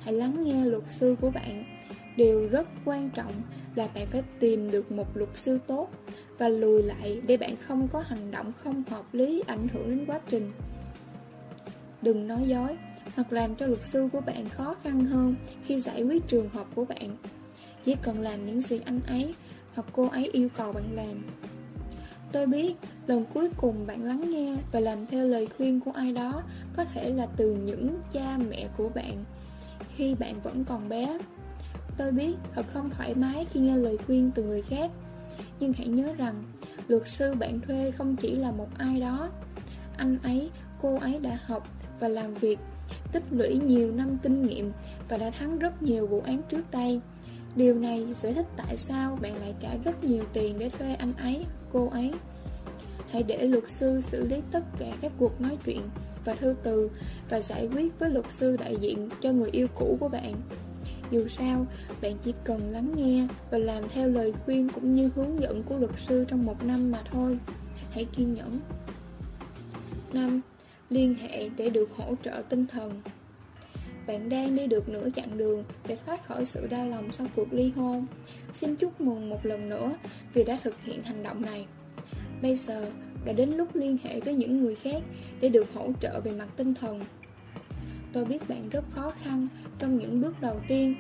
Hãy 0.01 0.15
lắng 0.15 0.45
nghe 0.45 0.65
luật 0.65 0.85
sư 0.99 1.17
của 1.21 1.31
bạn. 1.31 1.76
Điều 2.17 2.49
rất 2.49 2.69
quan 2.85 3.11
trọng 3.11 3.43
là 3.75 3.89
bạn 3.95 4.07
phải 4.07 4.23
tìm 4.41 4.71
được 4.71 4.93
một 4.93 5.17
luật 5.17 5.31
sư 5.35 5.59
tốt 5.67 5.89
và 6.39 6.49
lùi 6.49 6.83
lại 6.83 7.21
để 7.27 7.37
bạn 7.37 7.57
không 7.57 7.89
có 7.89 8.01
hành 8.01 8.31
động 8.31 8.53
không 8.65 8.83
hợp 8.91 9.15
lý 9.15 9.43
ảnh 9.47 9.69
hưởng 9.69 9.91
đến 9.91 10.05
quá 10.07 10.21
trình. 10.29 10.53
Đừng 12.03 12.27
nói 12.27 12.43
dối, 12.49 12.77
hoặc 13.15 13.33
làm 13.33 13.55
cho 13.55 13.67
luật 13.67 13.85
sư 13.85 14.09
của 14.13 14.21
bạn 14.21 14.49
khó 14.49 14.75
khăn 14.83 15.05
hơn 15.05 15.35
khi 15.65 15.81
giải 15.81 16.03
quyết 16.03 16.27
trường 16.27 16.49
hợp 16.49 16.67
của 16.75 16.85
bạn. 16.85 17.17
Chỉ 17.85 17.97
cần 18.03 18.21
làm 18.21 18.47
những 18.47 18.61
gì 18.61 18.81
anh 18.85 19.01
ấy 19.07 19.35
hoặc 19.75 19.87
cô 19.93 20.09
ấy 20.09 20.31
yêu 20.33 20.49
cầu 20.57 20.73
bạn 20.73 20.93
làm. 20.93 21.25
Tôi 22.33 22.47
biết 22.47 22.75
lần 23.07 23.25
cuối 23.35 23.49
cùng 23.57 23.87
bạn 23.87 24.05
lắng 24.05 24.31
nghe 24.31 24.57
và 24.73 24.81
làm 24.81 25.07
theo 25.07 25.27
lời 25.27 25.49
khuyên 25.57 25.81
của 25.81 25.91
ai 25.91 26.13
đó 26.13 26.43
có 26.77 26.85
thể 26.85 27.11
là 27.11 27.27
từ 27.37 27.55
những 27.55 28.01
cha 28.13 28.39
mẹ 28.51 28.69
của 28.77 28.89
bạn 28.89 29.25
khi 29.97 30.15
bạn 30.15 30.41
vẫn 30.41 30.65
còn 30.65 30.89
bé. 30.89 31.19
Tôi 31.97 32.13
biết 32.13 32.35
thật 32.55 32.67
không 32.73 32.91
thoải 32.91 33.15
mái 33.15 33.47
khi 33.51 33.61
nghe 33.61 33.77
lời 33.77 33.99
khuyên 34.07 34.31
từ 34.35 34.43
người 34.43 34.63
khác, 34.63 34.91
nhưng 35.61 35.73
hãy 35.73 35.89
nhớ 35.89 36.15
rằng 36.15 36.45
luật 36.89 37.09
sư 37.09 37.35
bạn 37.35 37.61
thuê 37.61 37.91
không 37.91 38.17
chỉ 38.17 38.35
là 38.35 38.51
một 38.51 38.69
ai 38.79 39.01
đó. 39.01 39.29
Anh 39.97 40.19
ấy, 40.23 40.51
cô 40.83 40.99
ấy 40.99 41.19
đã 41.19 41.39
học 41.47 41.69
và 42.01 42.09
làm 42.09 42.35
việc 42.35 42.59
tích 43.13 43.23
lũy 43.31 43.59
nhiều 43.59 43.93
năm 43.93 44.19
kinh 44.23 44.47
nghiệm 44.47 44.73
và 45.09 45.17
đã 45.17 45.31
thắng 45.31 45.59
rất 45.59 45.83
nhiều 45.83 46.07
vụ 46.07 46.21
án 46.21 46.43
trước 46.49 46.71
đây. 46.71 47.01
Điều 47.57 47.75
này 47.75 48.15
giải 48.15 48.35
thích 48.35 48.47
tại 48.57 48.77
sao 48.77 49.19
bạn 49.23 49.37
lại 49.41 49.55
trả 49.61 49.77
rất 49.85 50.05
nhiều 50.05 50.25
tiền 50.33 50.59
để 50.59 50.69
thuê 50.69 50.95
anh 50.95 51.13
ấy, 51.13 51.47
cô 51.73 51.89
ấy. 51.89 52.13
Hãy 53.11 53.23
để 53.23 53.47
luật 53.47 53.65
sư 53.67 54.01
xử 54.01 54.29
lý 54.29 54.37
tất 54.53 54.65
cả 54.79 54.93
các 55.01 55.13
cuộc 55.19 55.41
nói 55.41 55.59
chuyện 55.65 55.81
và 56.25 56.35
thư 56.35 56.55
từ 56.63 56.91
và 57.29 57.41
giải 57.41 57.69
quyết 57.73 57.99
với 57.99 58.11
luật 58.11 58.31
sư 58.31 58.57
đại 58.57 58.77
diện 58.81 59.09
cho 59.23 59.33
người 59.33 59.51
yêu 59.51 59.67
cũ 59.75 59.97
của 60.01 60.09
bạn. 60.09 60.35
Dù 61.11 61.29
sao, 61.29 61.67
bạn 62.03 62.17
chỉ 62.25 62.35
cần 62.45 62.71
lắng 62.73 62.93
nghe 62.97 63.27
và 63.51 63.59
làm 63.59 63.89
theo 63.89 64.09
lời 64.09 64.33
khuyên 64.45 64.69
cũng 64.69 64.93
như 64.93 65.11
hướng 65.15 65.43
dẫn 65.43 65.63
của 65.63 65.79
luật 65.79 65.93
sư 66.07 66.25
trong 66.29 66.47
một 66.47 66.65
năm 66.65 66.91
mà 66.91 67.03
thôi. 67.05 67.39
Hãy 67.91 68.05
kiên 68.05 68.35
nhẫn. 68.35 68.61
5 70.13 70.41
liên 70.91 71.15
hệ 71.15 71.49
để 71.57 71.71
được 71.71 71.97
hỗ 71.97 72.15
trợ 72.23 72.43
tinh 72.49 72.67
thần. 72.67 73.03
Bạn 74.07 74.29
đang 74.29 74.57
đi 74.57 74.67
được 74.67 74.89
nửa 74.89 75.09
chặng 75.17 75.39
đường 75.39 75.65
để 75.89 75.97
thoát 76.07 76.27
khỏi 76.27 76.47
sự 76.47 76.67
đau 76.67 76.89
lòng 76.89 77.13
sau 77.13 77.27
cuộc 77.37 77.53
ly 77.53 77.71
hôn. 77.77 78.07
Xin 78.53 78.77
chúc 78.77 79.01
mừng 79.01 79.31
một 79.31 79.47
lần 79.47 79.69
nữa 79.69 79.97
vì 80.33 80.45
đã 80.45 80.59
thực 80.63 80.83
hiện 80.83 81.03
hành 81.03 81.23
động 81.23 81.43
này. 81.43 81.67
Bây 82.43 82.57
giờ 82.57 82.91
đã 83.25 83.33
đến 83.33 83.51
lúc 83.51 83.77
liên 83.77 83.99
hệ 84.05 84.21
với 84.21 84.35
những 84.35 84.63
người 84.63 84.75
khác 84.75 85.03
để 85.41 85.49
được 85.49 85.73
hỗ 85.75 85.93
trợ 86.01 86.21
về 86.21 86.33
mặt 86.33 86.49
tinh 86.57 86.75
thần. 86.75 87.05
Tôi 88.13 88.25
biết 88.25 88.49
bạn 88.49 88.69
rất 88.69 88.85
khó 88.95 89.13
khăn 89.23 89.49
trong 89.79 89.99
những 89.99 90.21
bước 90.21 90.41
đầu 90.41 90.61
tiên, 90.69 90.95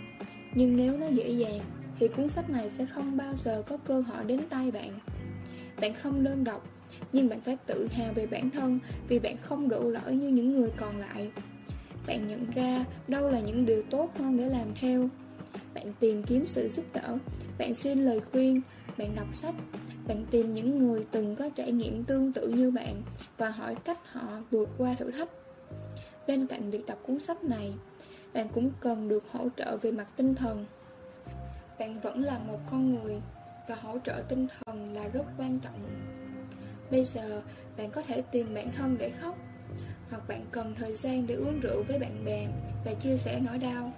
nhưng 0.55 0.77
nếu 0.77 0.99
nó 0.99 1.07
dễ 1.07 1.31
dàng 1.31 1.61
thì 1.99 2.09
cuốn 2.09 2.29
sách 2.29 2.51
này 2.51 2.71
sẽ 2.71 2.87
không 2.87 3.17
bao 3.17 3.37
giờ 3.37 3.63
có 3.67 3.77
cơ 3.77 4.01
hội 4.01 4.25
đến 4.25 4.41
tay 4.51 4.71
bạn. 4.71 4.91
Bạn 5.81 5.95
không 5.95 6.25
đơn 6.25 6.45
độc 6.45 6.67
nhưng 7.13 7.29
bạn 7.29 7.41
phải 7.41 7.57
tự 7.67 7.89
hào 7.93 8.13
về 8.13 8.27
bản 8.27 8.51
thân 8.51 8.79
vì 9.09 9.19
bạn 9.19 9.37
không 9.37 9.69
đủ 9.69 9.91
lỗi 9.91 10.15
như 10.15 10.29
những 10.29 10.61
người 10.61 10.71
còn 10.77 10.99
lại. 10.99 11.31
Bạn 12.07 12.29
nhận 12.29 12.51
ra 12.55 12.85
đâu 13.09 13.31
là 13.31 13.41
những 13.41 13.67
điều 13.67 13.83
tốt 13.91 14.11
hơn 14.19 14.37
để 14.37 14.49
làm 14.49 14.69
theo. 14.81 15.09
Bạn 15.75 15.87
tìm 16.01 16.23
kiếm 16.23 16.47
sự 16.47 16.69
giúp 16.69 16.85
đỡ, 16.93 17.19
bạn 17.59 17.75
xin 17.75 17.99
lời 17.99 18.21
khuyên, 18.33 18.61
bạn 18.99 19.15
đọc 19.15 19.35
sách, 19.35 19.55
bạn 20.09 20.25
tìm 20.31 20.53
những 20.53 20.79
người 20.79 21.07
từng 21.11 21.37
có 21.37 21.49
trải 21.57 21.73
nghiệm 21.73 22.05
tương 22.05 22.33
tự 22.33 22.49
như 22.49 22.71
bạn 22.71 22.95
và 23.39 23.51
hỏi 23.51 23.75
cách 23.85 23.99
họ 24.13 24.29
vượt 24.51 24.69
qua 24.79 24.95
thử 24.95 25.11
thách. 25.11 25.29
Bên 26.27 26.47
cạnh 26.47 26.71
việc 26.71 26.87
đọc 26.87 26.99
cuốn 27.07 27.21
sách 27.21 27.45
này, 27.45 27.73
bạn 28.37 28.49
cũng 28.49 28.71
cần 28.81 29.09
được 29.09 29.25
hỗ 29.33 29.49
trợ 29.57 29.77
về 29.77 29.91
mặt 29.91 30.07
tinh 30.17 30.35
thần. 30.35 30.67
Bạn 31.79 32.01
vẫn 32.01 32.23
là 32.23 32.39
một 32.39 32.59
con 32.71 32.95
người 32.95 33.21
và 33.69 33.75
hỗ 33.75 33.99
trợ 34.05 34.23
tinh 34.29 34.47
thần 34.49 34.95
là 34.95 35.09
rất 35.09 35.23
quan 35.39 35.61
trọng. 35.61 35.81
Bây 36.91 37.05
giờ, 37.05 37.43
bạn 37.77 37.91
có 37.91 38.03
thể 38.03 38.23
tìm 38.23 38.55
bản 38.55 38.73
thân 38.77 38.97
để 38.99 39.11
khóc, 39.11 39.37
Hoặc 40.11 40.29
bạn 40.29 40.41
cần 40.51 40.75
thời 40.79 40.97
gian 40.97 41.27
để 41.27 41.35
uống 41.35 41.61
rượu 41.61 41.83
với 41.89 41.99
bạn 41.99 42.25
bè 42.25 42.49
Và 42.85 42.93
chia 42.95 43.17
sẻ 43.17 43.41
nỗi 43.45 43.59
đau 43.59 43.93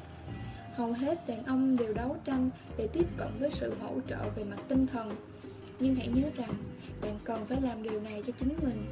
Hầu 0.74 0.92
hết 0.92 1.26
đàn 1.28 1.44
ông 1.44 1.76
đều 1.76 1.94
đấu 1.94 2.16
tranh 2.24 2.50
để 2.76 2.88
tiếp 2.92 3.06
cận 3.16 3.28
với 3.38 3.50
sự 3.50 3.74
hỗ 3.80 3.94
trợ 4.08 4.30
về 4.36 4.44
mặt 4.44 4.58
tinh 4.68 4.86
thần 4.86 5.16
Nhưng 5.80 5.94
hãy 5.94 6.08
nhớ 6.08 6.28
rằng, 6.36 6.54
bạn 7.00 7.18
cần 7.24 7.46
phải 7.46 7.60
làm 7.60 7.82
điều 7.82 8.00
này 8.00 8.22
cho 8.26 8.32
chính 8.38 8.54
mình 8.62 8.86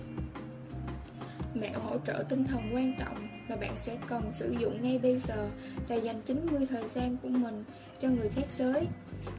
Mẹo 1.54 1.80
hỗ 1.80 1.98
trợ 2.06 2.24
tinh 2.28 2.44
thần 2.44 2.74
quan 2.74 2.94
trọng 2.98 3.35
mà 3.48 3.56
bạn 3.56 3.76
sẽ 3.76 3.96
cần 4.06 4.32
sử 4.32 4.50
dụng 4.60 4.82
ngay 4.82 4.98
bây 4.98 5.18
giờ 5.18 5.50
là 5.88 5.96
dành 5.96 6.20
90 6.26 6.66
thời 6.66 6.86
gian 6.86 7.16
của 7.22 7.28
mình 7.28 7.64
cho 8.00 8.08
người 8.08 8.28
khác 8.28 8.46
giới. 8.50 8.86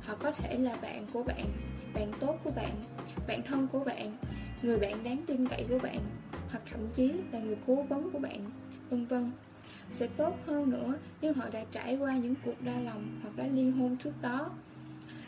Họ 0.06 0.16
có 0.20 0.32
thể 0.32 0.58
là 0.58 0.76
bạn 0.76 1.06
của 1.14 1.24
bạn, 1.24 1.46
bạn 1.94 2.12
tốt 2.20 2.40
của 2.44 2.52
bạn, 2.52 2.72
bạn 3.28 3.42
thân 3.44 3.68
của 3.68 3.80
bạn 3.80 4.18
người 4.62 4.80
bạn 4.80 5.04
đáng 5.04 5.24
tin 5.28 5.48
cậy 5.48 5.66
của 5.70 5.80
bạn 5.80 6.00
hoặc 6.50 6.62
thậm 6.72 6.80
chí 6.94 7.12
là 7.32 7.40
người 7.40 7.58
cố 7.68 7.76
vấn 7.76 8.12
của 8.12 8.20
bạn 8.20 8.52
vân 8.90 9.06
vân 9.06 9.32
sẽ 9.92 10.08
tốt 10.18 10.38
hơn 10.46 10.70
nữa 10.70 10.94
nếu 11.22 11.34
họ 11.34 11.50
đã 11.50 11.64
trải 11.72 11.98
qua 11.98 12.18
những 12.18 12.34
cuộc 12.46 12.62
đa 12.62 12.80
lòng 12.80 13.20
hoặc 13.22 13.36
đã 13.36 13.48
ly 13.48 13.70
hôn 13.70 13.98
trước 13.98 14.22
đó 14.22 14.50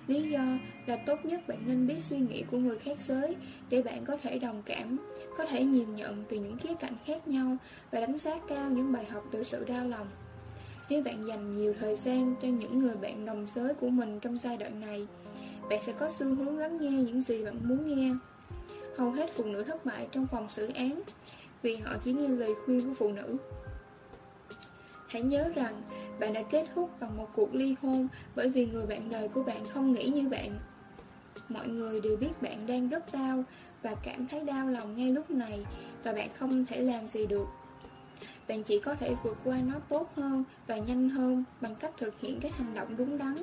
lý 0.09 0.21
do 0.21 0.43
là 0.85 0.95
tốt 0.95 1.25
nhất 1.25 1.47
bạn 1.47 1.57
nên 1.65 1.87
biết 1.87 2.01
suy 2.01 2.17
nghĩ 2.17 2.43
của 2.51 2.57
người 2.57 2.79
khác 2.79 2.97
giới 3.01 3.35
để 3.69 3.81
bạn 3.81 4.05
có 4.05 4.17
thể 4.23 4.39
đồng 4.39 4.61
cảm 4.65 4.97
có 5.37 5.45
thể 5.45 5.63
nhìn 5.63 5.95
nhận 5.95 6.23
từ 6.29 6.37
những 6.37 6.57
khía 6.57 6.73
cạnh 6.79 6.95
khác 7.05 7.27
nhau 7.27 7.57
và 7.91 8.01
đánh 8.01 8.17
giá 8.17 8.39
cao 8.47 8.69
những 8.69 8.91
bài 8.91 9.05
học 9.05 9.23
từ 9.31 9.43
sự 9.43 9.65
đau 9.65 9.87
lòng 9.87 10.07
Nếu 10.89 11.03
bạn 11.03 11.27
dành 11.27 11.55
nhiều 11.55 11.73
thời 11.79 11.95
gian 11.95 12.35
cho 12.41 12.47
những 12.47 12.79
người 12.79 12.95
bạn 12.95 13.25
đồng 13.25 13.47
giới 13.55 13.73
của 13.73 13.89
mình 13.89 14.19
trong 14.19 14.37
giai 14.37 14.57
đoạn 14.57 14.79
này, 14.79 15.07
bạn 15.69 15.79
sẽ 15.85 15.93
có 15.93 16.09
xu 16.09 16.35
hướng 16.35 16.57
lắng 16.57 16.77
nghe 16.81 16.91
những 16.91 17.21
gì 17.21 17.45
bạn 17.45 17.59
muốn 17.63 17.95
nghe. 17.95 18.13
Hầu 18.97 19.11
hết 19.11 19.29
phụ 19.35 19.45
nữ 19.45 19.63
thất 19.63 19.85
bại 19.85 20.07
trong 20.11 20.27
phòng 20.31 20.49
xử 20.49 20.69
án 20.75 21.01
vì 21.61 21.75
họ 21.75 21.95
chỉ 22.03 22.13
nghe 22.13 22.27
lời 22.27 22.53
khuyên 22.65 22.87
của 22.87 22.93
phụ 22.93 23.11
nữ. 23.11 23.37
Hãy 25.07 25.21
nhớ 25.21 25.49
rằng 25.55 25.81
bạn 26.19 26.33
đã 26.33 26.41
kết 26.43 26.67
thúc 26.75 26.89
bằng 26.99 27.17
một 27.17 27.27
cuộc 27.35 27.55
ly 27.55 27.75
hôn 27.81 28.07
bởi 28.35 28.49
vì 28.49 28.65
người 28.65 28.85
bạn 28.85 29.09
đời 29.09 29.27
của 29.27 29.43
bạn 29.43 29.65
không 29.73 29.93
nghĩ 29.93 30.09
như 30.09 30.29
bạn. 30.29 30.59
Mọi 31.49 31.67
người 31.67 32.01
đều 32.01 32.17
biết 32.17 32.41
bạn 32.41 32.67
đang 32.67 32.89
rất 32.89 33.13
đau 33.13 33.43
và 33.81 33.95
cảm 34.03 34.27
thấy 34.27 34.43
đau 34.43 34.67
lòng 34.67 34.97
ngay 34.97 35.11
lúc 35.11 35.31
này 35.31 35.65
và 36.03 36.13
bạn 36.13 36.29
không 36.39 36.65
thể 36.65 36.81
làm 36.81 37.07
gì 37.07 37.25
được. 37.27 37.45
Bạn 38.47 38.63
chỉ 38.63 38.79
có 38.79 38.95
thể 38.95 39.15
vượt 39.23 39.37
qua 39.43 39.57
nó 39.67 39.79
tốt 39.89 40.11
hơn 40.15 40.43
và 40.67 40.77
nhanh 40.77 41.09
hơn 41.09 41.43
bằng 41.61 41.75
cách 41.75 41.91
thực 41.97 42.19
hiện 42.19 42.39
các 42.41 42.57
hành 42.57 42.73
động 42.73 42.97
đúng 42.97 43.17
đắn. 43.17 43.35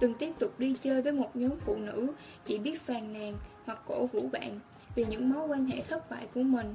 Đừng 0.00 0.14
tiếp 0.14 0.32
tục 0.38 0.58
đi 0.58 0.76
chơi 0.82 1.02
với 1.02 1.12
một 1.12 1.36
nhóm 1.36 1.58
phụ 1.64 1.76
nữ 1.76 2.06
chỉ 2.44 2.58
biết 2.58 2.82
phàn 2.82 3.12
nàn 3.12 3.34
hoặc 3.64 3.78
cổ 3.86 4.06
vũ 4.06 4.28
bạn 4.32 4.60
vì 4.94 5.04
những 5.04 5.30
mối 5.30 5.48
quan 5.48 5.66
hệ 5.66 5.80
thất 5.80 6.10
bại 6.10 6.28
của 6.34 6.42
mình. 6.42 6.74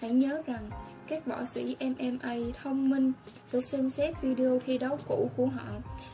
Hãy 0.00 0.10
nhớ 0.10 0.42
rằng 0.46 0.70
các 1.06 1.26
võ 1.26 1.44
sĩ 1.44 1.76
MMA 1.80 2.34
thông 2.62 2.90
minh 2.90 3.12
sẽ 3.46 3.60
xem 3.60 3.90
xét 3.90 4.14
video 4.22 4.60
thi 4.66 4.78
đấu 4.78 4.98
cũ 5.08 5.30
của 5.36 5.46
họ 5.46 5.66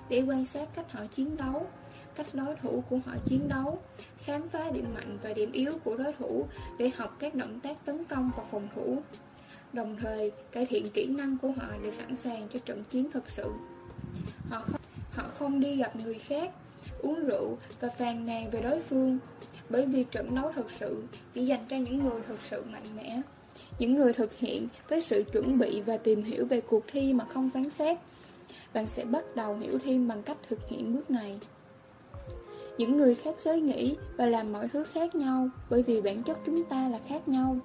để 0.09 0.23
quan 0.27 0.47
sát 0.47 0.69
cách 0.75 0.93
họ 0.93 1.01
chiến 1.17 1.37
đấu, 1.37 1.67
cách 2.15 2.27
đối 2.33 2.57
thủ 2.57 2.85
của 2.91 2.99
họ 3.07 3.13
chiến 3.27 3.49
đấu, 3.49 3.83
khám 4.19 4.49
phá 4.49 4.71
điểm 4.71 4.95
mạnh 4.95 5.19
và 5.23 5.33
điểm 5.33 5.53
yếu 5.53 5.73
của 5.85 5.97
đối 5.97 6.13
thủ 6.13 6.47
để 6.79 6.91
học 6.97 7.17
các 7.19 7.35
động 7.35 7.61
tác 7.61 7.85
tấn 7.85 8.05
công 8.05 8.31
và 8.37 8.45
phòng 8.51 8.69
thủ. 8.75 9.03
Đồng 9.73 9.97
thời, 9.97 10.33
cải 10.53 10.67
thiện 10.67 10.91
kỹ 10.91 11.07
năng 11.07 11.39
của 11.39 11.51
họ 11.51 11.67
để 11.83 11.91
sẵn 11.93 12.17
sàng 12.17 12.49
cho 12.53 12.59
trận 12.59 12.85
chiến 12.85 13.11
thực 13.11 13.31
sự. 13.31 13.53
Họ 14.51 14.61
không, 14.61 14.81
họ 15.13 15.25
không 15.39 15.61
đi 15.61 15.77
gặp 15.77 15.97
người 15.97 16.15
khác, 16.15 16.51
uống 16.99 17.25
rượu 17.25 17.59
và 17.81 17.89
phàn 17.99 18.27
nàn 18.27 18.51
về 18.51 18.63
đối 18.63 18.81
phương, 18.81 19.19
bởi 19.69 19.87
vì 19.87 20.05
trận 20.05 20.35
đấu 20.35 20.53
thực 20.53 20.71
sự 20.71 21.05
chỉ 21.35 21.47
dành 21.47 21.65
cho 21.69 21.77
những 21.77 22.05
người 22.05 22.21
thực 22.29 22.43
sự 22.43 22.65
mạnh 22.73 22.97
mẽ. 22.97 23.23
Những 23.79 23.95
người 23.95 24.13
thực 24.13 24.39
hiện 24.39 24.69
với 24.89 25.03
sự 25.03 25.25
chuẩn 25.33 25.59
bị 25.59 25.81
và 25.81 25.97
tìm 25.97 26.23
hiểu 26.23 26.47
về 26.47 26.61
cuộc 26.61 26.85
thi 26.93 27.13
mà 27.13 27.25
không 27.25 27.51
phán 27.51 27.71
xét, 27.71 27.99
bạn 28.75 28.87
sẽ 28.87 29.05
bắt 29.05 29.37
đầu 29.37 29.57
hiểu 29.57 29.79
thêm 29.85 30.09
bằng 30.09 30.23
cách 30.23 30.39
thực 30.49 30.69
hiện 30.69 30.95
bước 30.95 31.11
này. 31.11 31.39
Những 32.79 32.97
người 32.97 33.15
khác 33.15 33.35
giới 33.39 33.61
nghĩ 33.61 33.97
và 34.17 34.27
làm 34.27 34.53
mọi 34.53 34.69
thứ 34.69 34.85
khác 34.85 35.15
nhau 35.15 35.49
bởi 35.71 35.83
vì 35.83 36.01
bản 36.01 36.23
chất 36.23 36.39
chúng 36.47 36.65
ta 36.65 36.89
là 36.89 37.01
khác 37.09 37.29
nhau. 37.29 37.57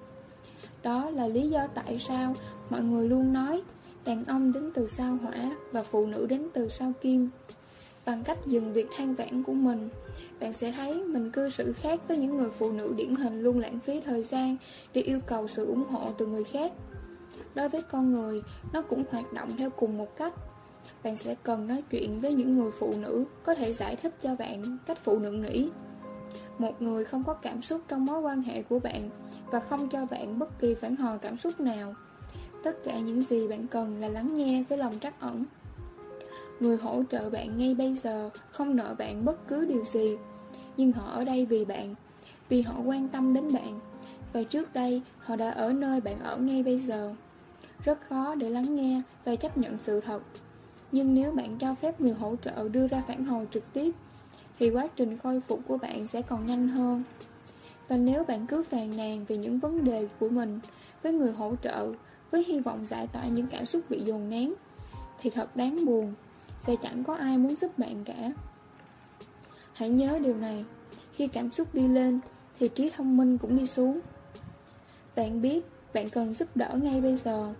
Đó 0.82 1.10
là 1.10 1.28
lý 1.28 1.48
do 1.48 1.66
tại 1.74 1.98
sao 1.98 2.34
mọi 2.70 2.82
người 2.82 3.08
luôn 3.08 3.32
nói 3.32 3.62
đàn 4.04 4.24
ông 4.24 4.52
đến 4.52 4.70
từ 4.74 4.86
sao 4.86 5.18
hỏa 5.22 5.56
và 5.72 5.82
phụ 5.82 6.06
nữ 6.06 6.26
đến 6.26 6.48
từ 6.52 6.68
sao 6.68 6.92
kim. 7.00 7.30
Bằng 8.06 8.22
cách 8.24 8.38
dừng 8.46 8.72
việc 8.72 8.86
than 8.96 9.14
vãn 9.14 9.42
của 9.42 9.52
mình, 9.52 9.88
bạn 10.42 10.52
sẽ 10.52 10.72
thấy 10.72 11.04
mình 11.04 11.30
cư 11.30 11.50
xử 11.50 11.72
khác 11.72 12.00
với 12.08 12.16
những 12.16 12.36
người 12.36 12.50
phụ 12.50 12.72
nữ 12.72 12.94
điển 12.96 13.14
hình 13.14 13.42
luôn 13.42 13.58
lãng 13.58 13.78
phí 13.80 14.00
thời 14.00 14.22
gian 14.22 14.56
để 14.94 15.02
yêu 15.02 15.20
cầu 15.26 15.48
sự 15.48 15.66
ủng 15.66 15.84
hộ 15.84 16.12
từ 16.18 16.26
người 16.26 16.44
khác. 16.44 16.72
Đối 17.54 17.68
với 17.68 17.82
con 17.82 18.12
người, 18.12 18.42
nó 18.72 18.82
cũng 18.82 19.04
hoạt 19.10 19.32
động 19.32 19.56
theo 19.58 19.70
cùng 19.70 19.98
một 19.98 20.16
cách. 20.16 20.34
Bạn 21.04 21.16
sẽ 21.16 21.34
cần 21.42 21.68
nói 21.68 21.82
chuyện 21.90 22.20
với 22.20 22.34
những 22.34 22.58
người 22.58 22.70
phụ 22.70 22.94
nữ 23.00 23.24
có 23.42 23.54
thể 23.54 23.72
giải 23.72 23.96
thích 23.96 24.14
cho 24.22 24.36
bạn 24.36 24.78
cách 24.86 24.98
phụ 25.04 25.18
nữ 25.18 25.30
nghĩ. 25.30 25.70
Một 26.58 26.82
người 26.82 27.04
không 27.04 27.24
có 27.24 27.34
cảm 27.34 27.62
xúc 27.62 27.80
trong 27.88 28.06
mối 28.06 28.20
quan 28.20 28.42
hệ 28.42 28.62
của 28.62 28.78
bạn 28.78 29.10
và 29.50 29.60
không 29.60 29.88
cho 29.88 30.06
bạn 30.06 30.38
bất 30.38 30.58
kỳ 30.58 30.74
phản 30.74 30.96
hồi 30.96 31.18
cảm 31.18 31.36
xúc 31.36 31.60
nào. 31.60 31.94
Tất 32.64 32.84
cả 32.84 32.98
những 32.98 33.22
gì 33.22 33.48
bạn 33.48 33.66
cần 33.66 34.00
là 34.00 34.08
lắng 34.08 34.34
nghe 34.34 34.64
với 34.68 34.78
lòng 34.78 34.98
trắc 35.00 35.20
ẩn. 35.20 35.44
Người 36.60 36.76
hỗ 36.76 37.02
trợ 37.10 37.30
bạn 37.30 37.58
ngay 37.58 37.74
bây 37.74 37.94
giờ 37.94 38.30
không 38.52 38.76
nợ 38.76 38.94
bạn 38.98 39.24
bất 39.24 39.48
cứ 39.48 39.64
điều 39.64 39.84
gì, 39.84 40.16
nhưng 40.76 40.92
họ 40.92 41.10
ở 41.10 41.24
đây 41.24 41.46
vì 41.46 41.64
bạn, 41.64 41.94
vì 42.48 42.62
họ 42.62 42.74
quan 42.84 43.08
tâm 43.08 43.34
đến 43.34 43.52
bạn. 43.52 43.80
Và 44.32 44.42
trước 44.42 44.74
đây, 44.74 45.02
họ 45.18 45.36
đã 45.36 45.50
ở 45.50 45.72
nơi 45.72 46.00
bạn 46.00 46.20
ở 46.20 46.36
ngay 46.36 46.62
bây 46.62 46.78
giờ. 46.78 47.14
Rất 47.84 48.00
khó 48.08 48.34
để 48.34 48.50
lắng 48.50 48.74
nghe 48.74 49.02
và 49.24 49.36
chấp 49.36 49.58
nhận 49.58 49.78
sự 49.78 50.00
thật. 50.00 50.22
Nhưng 50.92 51.14
nếu 51.14 51.32
bạn 51.32 51.58
cho 51.58 51.74
phép 51.74 52.00
người 52.00 52.12
hỗ 52.12 52.36
trợ 52.44 52.68
đưa 52.68 52.88
ra 52.88 53.02
phản 53.08 53.24
hồi 53.24 53.48
trực 53.50 53.72
tiếp, 53.72 53.94
thì 54.58 54.70
quá 54.70 54.86
trình 54.96 55.18
khôi 55.18 55.40
phục 55.40 55.60
của 55.68 55.78
bạn 55.78 56.06
sẽ 56.06 56.22
còn 56.22 56.46
nhanh 56.46 56.68
hơn. 56.68 57.02
Và 57.88 57.96
nếu 57.96 58.24
bạn 58.24 58.46
cứ 58.46 58.62
phàn 58.62 58.96
nàn 58.96 59.24
về 59.24 59.36
những 59.36 59.58
vấn 59.58 59.84
đề 59.84 60.08
của 60.20 60.28
mình 60.28 60.60
với 61.02 61.12
người 61.12 61.32
hỗ 61.32 61.54
trợ, 61.62 61.92
với 62.30 62.44
hy 62.44 62.60
vọng 62.60 62.86
giải 62.86 63.06
tỏa 63.06 63.26
những 63.26 63.46
cảm 63.46 63.66
xúc 63.66 63.82
bị 63.88 64.00
dồn 64.00 64.28
nén, 64.28 64.54
thì 65.20 65.30
thật 65.30 65.56
đáng 65.56 65.84
buồn, 65.84 66.14
sẽ 66.60 66.76
chẳng 66.82 67.04
có 67.04 67.14
ai 67.14 67.38
muốn 67.38 67.56
giúp 67.56 67.78
bạn 67.78 68.04
cả. 68.04 68.32
Hãy 69.74 69.88
nhớ 69.88 70.18
điều 70.22 70.36
này, 70.36 70.64
khi 71.12 71.26
cảm 71.26 71.52
xúc 71.52 71.74
đi 71.74 71.88
lên, 71.88 72.20
thì 72.58 72.68
trí 72.68 72.90
thông 72.90 73.16
minh 73.16 73.38
cũng 73.38 73.56
đi 73.56 73.66
xuống. 73.66 74.00
Bạn 75.16 75.42
biết 75.42 75.66
bạn 75.94 76.10
cần 76.10 76.32
giúp 76.32 76.48
đỡ 76.54 76.78
ngay 76.82 77.00
bây 77.00 77.16
giờ. 77.16 77.54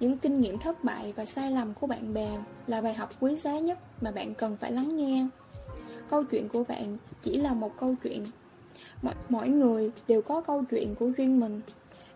Những 0.00 0.18
kinh 0.18 0.40
nghiệm 0.40 0.58
thất 0.58 0.84
bại 0.84 1.12
và 1.16 1.24
sai 1.24 1.50
lầm 1.50 1.74
của 1.74 1.86
bạn 1.86 2.14
bè 2.14 2.38
là 2.66 2.80
bài 2.80 2.94
học 2.94 3.10
quý 3.20 3.36
giá 3.36 3.58
nhất 3.58 3.78
mà 4.00 4.10
bạn 4.10 4.34
cần 4.34 4.56
phải 4.56 4.72
lắng 4.72 4.96
nghe. 4.96 5.26
Câu 6.12 6.24
chuyện 6.24 6.48
của 6.48 6.64
bạn 6.64 6.96
chỉ 7.22 7.36
là 7.36 7.54
một 7.54 7.76
câu 7.78 7.94
chuyện 8.02 8.24
Mọi, 9.02 9.14
mỗi 9.28 9.48
người 9.48 9.90
đều 10.08 10.22
có 10.22 10.40
câu 10.40 10.64
chuyện 10.70 10.94
của 10.94 11.10
riêng 11.16 11.40
mình 11.40 11.60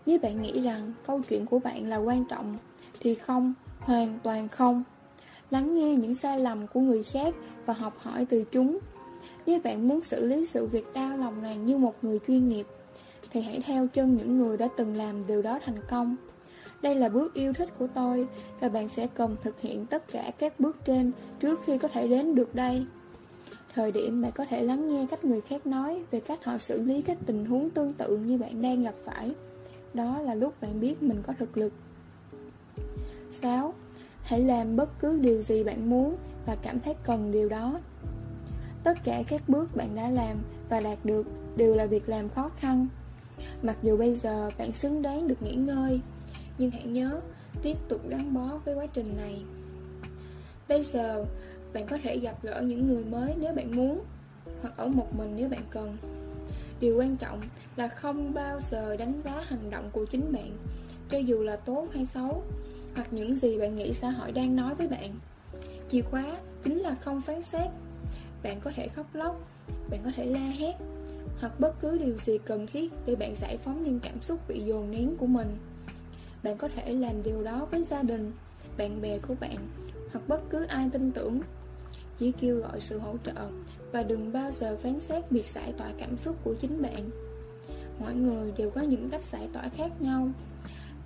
Nếu 0.06 0.18
bạn 0.18 0.42
nghĩ 0.42 0.60
rằng 0.60 0.92
câu 1.06 1.20
chuyện 1.28 1.46
của 1.46 1.58
bạn 1.58 1.88
là 1.88 1.96
quan 1.96 2.24
trọng 2.24 2.56
Thì 3.00 3.14
không, 3.14 3.54
hoàn 3.78 4.18
toàn 4.22 4.48
không 4.48 4.82
Lắng 5.50 5.74
nghe 5.74 5.94
những 5.94 6.14
sai 6.14 6.40
lầm 6.40 6.66
của 6.66 6.80
người 6.80 7.02
khác 7.02 7.34
và 7.66 7.74
học 7.74 7.98
hỏi 7.98 8.26
từ 8.28 8.44
chúng 8.52 8.78
nếu 9.46 9.60
bạn 9.64 9.88
muốn 9.88 10.02
xử 10.02 10.26
lý 10.26 10.46
sự 10.46 10.66
việc 10.66 10.84
đau 10.94 11.18
lòng 11.18 11.42
này 11.42 11.56
như 11.56 11.76
một 11.76 11.94
người 12.02 12.20
chuyên 12.26 12.48
nghiệp, 12.48 12.66
Thì 13.30 13.40
hãy 13.40 13.60
theo 13.60 13.86
chân 13.86 14.16
những 14.16 14.38
người 14.38 14.56
đã 14.56 14.68
từng 14.76 14.96
làm 14.96 15.26
điều 15.26 15.42
đó 15.42 15.58
thành 15.64 15.78
công 15.88 16.16
đây 16.82 16.94
là 16.94 17.08
bước 17.08 17.34
yêu 17.34 17.52
thích 17.52 17.68
của 17.78 17.86
tôi, 17.94 18.26
và 18.60 18.68
bạn 18.68 18.88
sẽ 18.88 19.06
cần 19.14 19.36
thực 19.42 19.60
hiện 19.60 19.86
tất 19.86 20.12
cả 20.12 20.30
các 20.38 20.60
bước 20.60 20.76
trên 20.84 21.12
trước 21.40 21.60
khi 21.66 21.78
có 21.78 21.88
thể 21.88 22.08
đến 22.08 22.34
được 22.34 22.54
đây. 22.54 22.86
Thời 23.74 23.92
điểm 23.92 24.22
bạn 24.22 24.32
có 24.34 24.44
thể 24.44 24.62
lắng 24.62 24.88
nghe 24.88 25.06
cách 25.10 25.24
người 25.24 25.40
khác 25.40 25.66
nói 25.66 26.02
về 26.10 26.20
cách 26.20 26.44
họ 26.44 26.58
xử 26.58 26.82
lý 26.82 27.02
các 27.02 27.18
tình 27.26 27.44
huống 27.44 27.70
tương 27.70 27.92
tự 27.92 28.16
như 28.16 28.38
bạn 28.38 28.62
đang 28.62 28.82
gặp 28.82 28.94
phải. 29.04 29.34
Đó 29.94 30.20
là 30.20 30.34
lúc 30.34 30.60
bạn 30.60 30.80
biết 30.80 31.02
mình 31.02 31.22
có 31.26 31.32
thực 31.38 31.56
lực. 31.56 31.72
6. 33.30 33.74
Hãy 34.22 34.40
làm 34.40 34.76
bất 34.76 35.00
cứ 35.00 35.18
điều 35.18 35.40
gì 35.40 35.64
bạn 35.64 35.90
muốn 35.90 36.16
và 36.46 36.56
cảm 36.62 36.80
thấy 36.80 36.94
cần 37.04 37.32
điều 37.32 37.48
đó. 37.48 37.80
Tất 38.86 38.98
cả 39.04 39.22
các 39.28 39.48
bước 39.48 39.76
bạn 39.76 39.94
đã 39.94 40.10
làm 40.10 40.36
và 40.68 40.80
đạt 40.80 40.98
được 41.04 41.26
đều 41.56 41.74
là 41.74 41.86
việc 41.86 42.08
làm 42.08 42.28
khó 42.28 42.48
khăn. 42.48 42.86
Mặc 43.62 43.76
dù 43.82 43.96
bây 43.96 44.14
giờ 44.14 44.50
bạn 44.58 44.72
xứng 44.72 45.02
đáng 45.02 45.28
được 45.28 45.42
nghỉ 45.42 45.54
ngơi, 45.54 46.00
nhưng 46.58 46.70
hãy 46.70 46.86
nhớ 46.86 47.20
tiếp 47.62 47.76
tục 47.88 48.00
gắn 48.08 48.34
bó 48.34 48.60
với 48.64 48.74
quá 48.74 48.86
trình 48.86 49.16
này. 49.16 49.42
Bây 50.68 50.82
giờ, 50.82 51.24
bạn 51.72 51.86
có 51.86 51.98
thể 52.02 52.18
gặp 52.18 52.42
gỡ 52.42 52.60
những 52.60 52.88
người 52.88 53.04
mới 53.04 53.34
nếu 53.40 53.54
bạn 53.54 53.76
muốn 53.76 54.00
Hoặc 54.62 54.76
ở 54.76 54.86
một 54.86 55.14
mình 55.14 55.32
nếu 55.36 55.48
bạn 55.48 55.62
cần 55.70 55.96
Điều 56.80 56.98
quan 56.98 57.16
trọng 57.16 57.40
là 57.76 57.88
không 57.88 58.34
bao 58.34 58.60
giờ 58.60 58.96
đánh 58.96 59.20
giá 59.24 59.44
hành 59.46 59.70
động 59.70 59.90
của 59.92 60.04
chính 60.04 60.32
bạn 60.32 60.50
Cho 61.10 61.18
dù 61.18 61.42
là 61.42 61.56
tốt 61.56 61.88
hay 61.94 62.06
xấu 62.06 62.42
Hoặc 62.94 63.12
những 63.12 63.34
gì 63.34 63.58
bạn 63.58 63.76
nghĩ 63.76 63.92
xã 63.92 64.10
hội 64.10 64.32
đang 64.32 64.56
nói 64.56 64.74
với 64.74 64.88
bạn 64.88 65.14
Chìa 65.90 66.02
khóa 66.02 66.36
chính 66.62 66.78
là 66.78 66.94
không 66.94 67.22
phán 67.22 67.42
xét 67.42 67.70
bạn 68.42 68.60
có 68.60 68.72
thể 68.76 68.88
khóc 68.88 69.06
lóc 69.12 69.40
Bạn 69.90 70.00
có 70.04 70.10
thể 70.16 70.26
la 70.26 70.52
hét 70.58 70.74
Hoặc 71.40 71.60
bất 71.60 71.80
cứ 71.80 71.98
điều 71.98 72.16
gì 72.16 72.38
cần 72.38 72.66
thiết 72.66 72.92
Để 73.06 73.16
bạn 73.16 73.34
giải 73.34 73.56
phóng 73.56 73.82
những 73.82 74.00
cảm 74.00 74.22
xúc 74.22 74.48
bị 74.48 74.60
dồn 74.60 74.90
nén 74.90 75.16
của 75.16 75.26
mình 75.26 75.56
Bạn 76.42 76.56
có 76.56 76.68
thể 76.76 76.94
làm 76.94 77.22
điều 77.22 77.42
đó 77.42 77.66
với 77.70 77.84
gia 77.84 78.02
đình 78.02 78.32
Bạn 78.78 79.00
bè 79.00 79.18
của 79.18 79.34
bạn 79.40 79.56
Hoặc 80.12 80.28
bất 80.28 80.40
cứ 80.50 80.64
ai 80.64 80.88
tin 80.92 81.12
tưởng 81.12 81.40
chỉ 82.18 82.32
kêu 82.32 82.60
gọi 82.60 82.80
sự 82.80 82.98
hỗ 82.98 83.14
trợ 83.24 83.50
và 83.92 84.02
đừng 84.02 84.32
bao 84.32 84.52
giờ 84.52 84.76
phán 84.76 85.00
xét 85.00 85.30
việc 85.30 85.46
giải 85.46 85.72
tỏa 85.78 85.92
cảm 85.98 86.18
xúc 86.18 86.36
của 86.44 86.54
chính 86.54 86.82
bạn. 86.82 87.10
Mỗi 87.98 88.14
người 88.14 88.52
đều 88.56 88.70
có 88.70 88.80
những 88.80 89.10
cách 89.10 89.24
giải 89.24 89.48
tỏa 89.52 89.62
khác 89.76 90.02
nhau. 90.02 90.28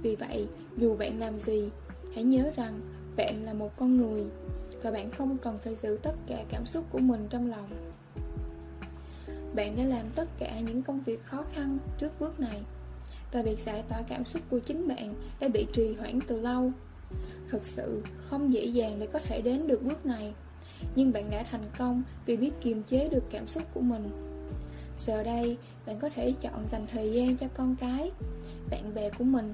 Vì 0.02 0.16
vậy, 0.16 0.48
dù 0.76 0.96
bạn 0.96 1.18
làm 1.18 1.38
gì, 1.38 1.68
hãy 2.14 2.24
nhớ 2.24 2.50
rằng 2.56 2.80
bạn 3.16 3.44
là 3.44 3.52
một 3.52 3.70
con 3.76 3.96
người 3.96 4.24
và 4.82 4.90
bạn 4.90 5.10
không 5.10 5.38
cần 5.38 5.58
phải 5.64 5.74
giữ 5.74 5.98
tất 6.02 6.14
cả 6.26 6.44
cảm 6.48 6.66
xúc 6.66 6.84
của 6.90 6.98
mình 6.98 7.26
trong 7.30 7.50
lòng. 7.50 7.68
Bạn 9.54 9.76
đã 9.76 9.84
làm 9.84 10.06
tất 10.14 10.28
cả 10.38 10.60
những 10.60 10.82
công 10.82 11.00
việc 11.00 11.24
khó 11.24 11.44
khăn 11.52 11.78
trước 11.98 12.20
bước 12.20 12.40
này 12.40 12.62
và 13.32 13.42
việc 13.42 13.58
giải 13.66 13.84
tỏa 13.88 14.02
cảm 14.08 14.24
xúc 14.24 14.42
của 14.50 14.58
chính 14.58 14.88
bạn 14.88 15.14
đã 15.40 15.48
bị 15.48 15.66
trì 15.72 15.94
hoãn 15.94 16.20
từ 16.26 16.40
lâu. 16.40 16.72
Thực 17.50 17.66
sự 17.66 18.02
không 18.28 18.52
dễ 18.52 18.64
dàng 18.64 18.98
để 18.98 19.06
có 19.06 19.18
thể 19.18 19.42
đến 19.42 19.66
được 19.66 19.82
bước 19.82 20.06
này 20.06 20.34
nhưng 20.94 21.12
bạn 21.12 21.30
đã 21.30 21.42
thành 21.50 21.70
công 21.78 22.02
vì 22.26 22.36
biết 22.36 22.50
kiềm 22.60 22.82
chế 22.82 23.08
được 23.08 23.24
cảm 23.30 23.48
xúc 23.48 23.62
của 23.74 23.80
mình 23.80 24.10
Giờ 24.98 25.22
đây, 25.22 25.56
bạn 25.86 25.98
có 25.98 26.08
thể 26.14 26.34
chọn 26.40 26.66
dành 26.66 26.86
thời 26.92 27.12
gian 27.12 27.36
cho 27.36 27.46
con 27.54 27.76
cái, 27.76 28.10
bạn 28.70 28.94
bè 28.94 29.10
của 29.10 29.24
mình 29.24 29.52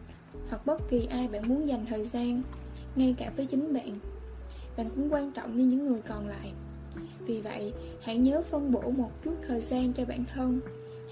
Hoặc 0.48 0.66
bất 0.66 0.80
kỳ 0.90 1.06
ai 1.10 1.28
bạn 1.28 1.48
muốn 1.48 1.68
dành 1.68 1.86
thời 1.86 2.04
gian 2.04 2.42
ngay 2.96 3.14
cả 3.18 3.32
với 3.36 3.46
chính 3.46 3.72
bạn. 3.74 3.98
Bạn 4.76 4.90
cũng 4.96 5.12
quan 5.12 5.32
trọng 5.32 5.56
như 5.56 5.64
những 5.64 5.86
người 5.86 6.00
còn 6.08 6.28
lại. 6.28 6.52
Vì 7.20 7.40
vậy, 7.40 7.72
hãy 8.02 8.16
nhớ 8.16 8.42
phân 8.42 8.72
bổ 8.72 8.90
một 8.90 9.10
chút 9.24 9.34
thời 9.48 9.60
gian 9.60 9.92
cho 9.92 10.04
bản 10.04 10.24
thân. 10.34 10.60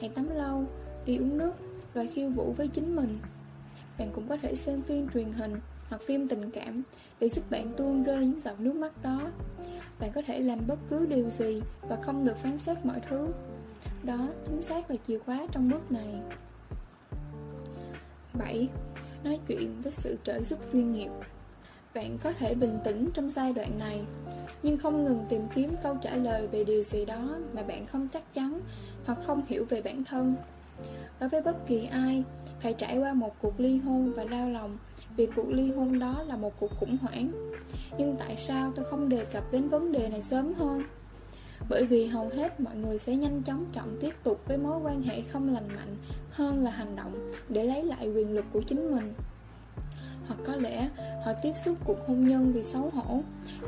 Hãy 0.01 0.09
tắm 0.09 0.29
lâu, 0.35 0.65
đi 1.07 1.17
uống 1.17 1.39
nước 1.39 1.53
và 1.95 2.05
khiêu 2.15 2.31
vũ 2.31 2.53
với 2.53 2.69
chính 2.69 2.97
mình. 2.97 3.19
Bạn 3.99 4.09
cũng 4.15 4.29
có 4.29 4.37
thể 4.37 4.55
xem 4.55 4.83
phim 4.83 5.09
truyền 5.09 5.33
hình 5.33 5.61
hoặc 5.89 6.03
phim 6.07 6.29
tình 6.29 6.51
cảm 6.51 6.83
để 7.21 7.29
giúp 7.29 7.51
bạn 7.51 7.73
tuôn 7.77 8.03
rơi 8.03 8.27
những 8.27 8.41
giọt 8.41 8.61
nước 8.61 8.75
mắt 8.75 9.03
đó. 9.03 9.21
Bạn 10.01 10.11
có 10.15 10.23
thể 10.27 10.41
làm 10.41 10.67
bất 10.67 10.79
cứ 10.91 11.07
điều 11.07 11.31
gì 11.31 11.63
và 11.89 11.99
không 12.03 12.25
được 12.25 12.37
phán 12.37 12.59
xét 12.59 12.87
mọi 12.87 13.01
thứ. 13.09 13.29
Đó 14.03 14.29
chính 14.47 14.63
xác 14.63 14.91
là 14.91 14.97
chìa 15.07 15.19
khóa 15.19 15.47
trong 15.53 15.71
bước 15.71 15.93
này. 15.93 16.15
7. 18.35 18.69
Nói 19.25 19.41
chuyện 19.49 19.83
với 19.83 19.93
sự 19.93 20.19
trợ 20.25 20.43
giúp 20.43 20.59
chuyên 20.73 20.93
nghiệp 20.93 21.11
bạn 21.95 22.19
có 22.23 22.33
thể 22.33 22.55
bình 22.55 22.79
tĩnh 22.85 23.09
trong 23.15 23.31
giai 23.31 23.53
đoạn 23.53 23.79
này 23.79 24.01
Nhưng 24.63 24.79
không 24.79 25.05
ngừng 25.05 25.25
tìm 25.29 25.43
kiếm 25.55 25.75
câu 25.83 25.97
trả 26.03 26.17
lời 26.17 26.47
về 26.47 26.65
điều 26.65 26.83
gì 26.83 27.05
đó 27.05 27.37
mà 27.53 27.63
bạn 27.63 27.87
không 27.87 28.09
chắc 28.09 28.35
chắn 28.35 28.61
hoặc 29.07 29.19
không 29.27 29.43
hiểu 29.47 29.67
về 29.69 29.83
bản 29.83 30.05
thân 30.05 30.35
Đối 31.21 31.29
với 31.29 31.41
bất 31.41 31.67
kỳ 31.67 31.87
ai, 31.87 32.25
phải 32.61 32.75
trải 32.75 32.99
qua 32.99 33.13
một 33.13 33.37
cuộc 33.43 33.61
ly 33.61 33.79
hôn 33.79 34.13
và 34.13 34.25
đau 34.25 34.51
lòng 34.51 34.79
vì 35.17 35.27
cuộc 35.27 35.49
ly 35.49 35.73
hôn 35.73 35.99
đó 35.99 36.23
là 36.23 36.37
một 36.37 36.61
cuộc 36.61 36.71
khủng 36.81 36.97
hoảng 37.03 37.31
Nhưng 37.99 38.17
tại 38.19 38.37
sao 38.37 38.73
tôi 38.77 38.85
không 38.85 39.09
đề 39.09 39.25
cập 39.25 39.53
đến 39.53 39.69
vấn 39.69 39.93
đề 39.93 40.09
này 40.09 40.23
sớm 40.23 40.55
hơn? 40.55 40.83
Bởi 41.69 41.87
vì 41.87 42.07
hầu 42.07 42.29
hết 42.29 42.61
mọi 42.61 42.77
người 42.77 42.99
sẽ 42.99 43.17
nhanh 43.17 43.43
chóng 43.43 43.65
chọn 43.75 43.99
tiếp 44.01 44.15
tục 44.23 44.41
với 44.47 44.59
mối 44.59 44.81
quan 44.83 45.03
hệ 45.03 45.23
không 45.23 45.55
lành 45.55 45.69
mạnh 45.69 45.97
hơn 46.31 46.65
là 46.65 46.71
hành 46.71 46.97
động 46.97 47.33
để 47.49 47.65
lấy 47.65 47.85
lại 47.85 48.09
quyền 48.09 48.35
lực 48.35 48.45
của 48.53 48.63
chính 48.63 48.97
mình. 48.97 49.15
Hoặc 50.29 50.39
có 50.47 50.57
lẽ 50.57 50.89
họ 51.25 51.33
tiếp 51.43 51.53
xúc 51.65 51.77
cuộc 51.85 52.07
hôn 52.07 52.29
nhân 52.29 52.53
vì 52.53 52.65
xấu 52.65 52.91
hổ, 52.91 53.21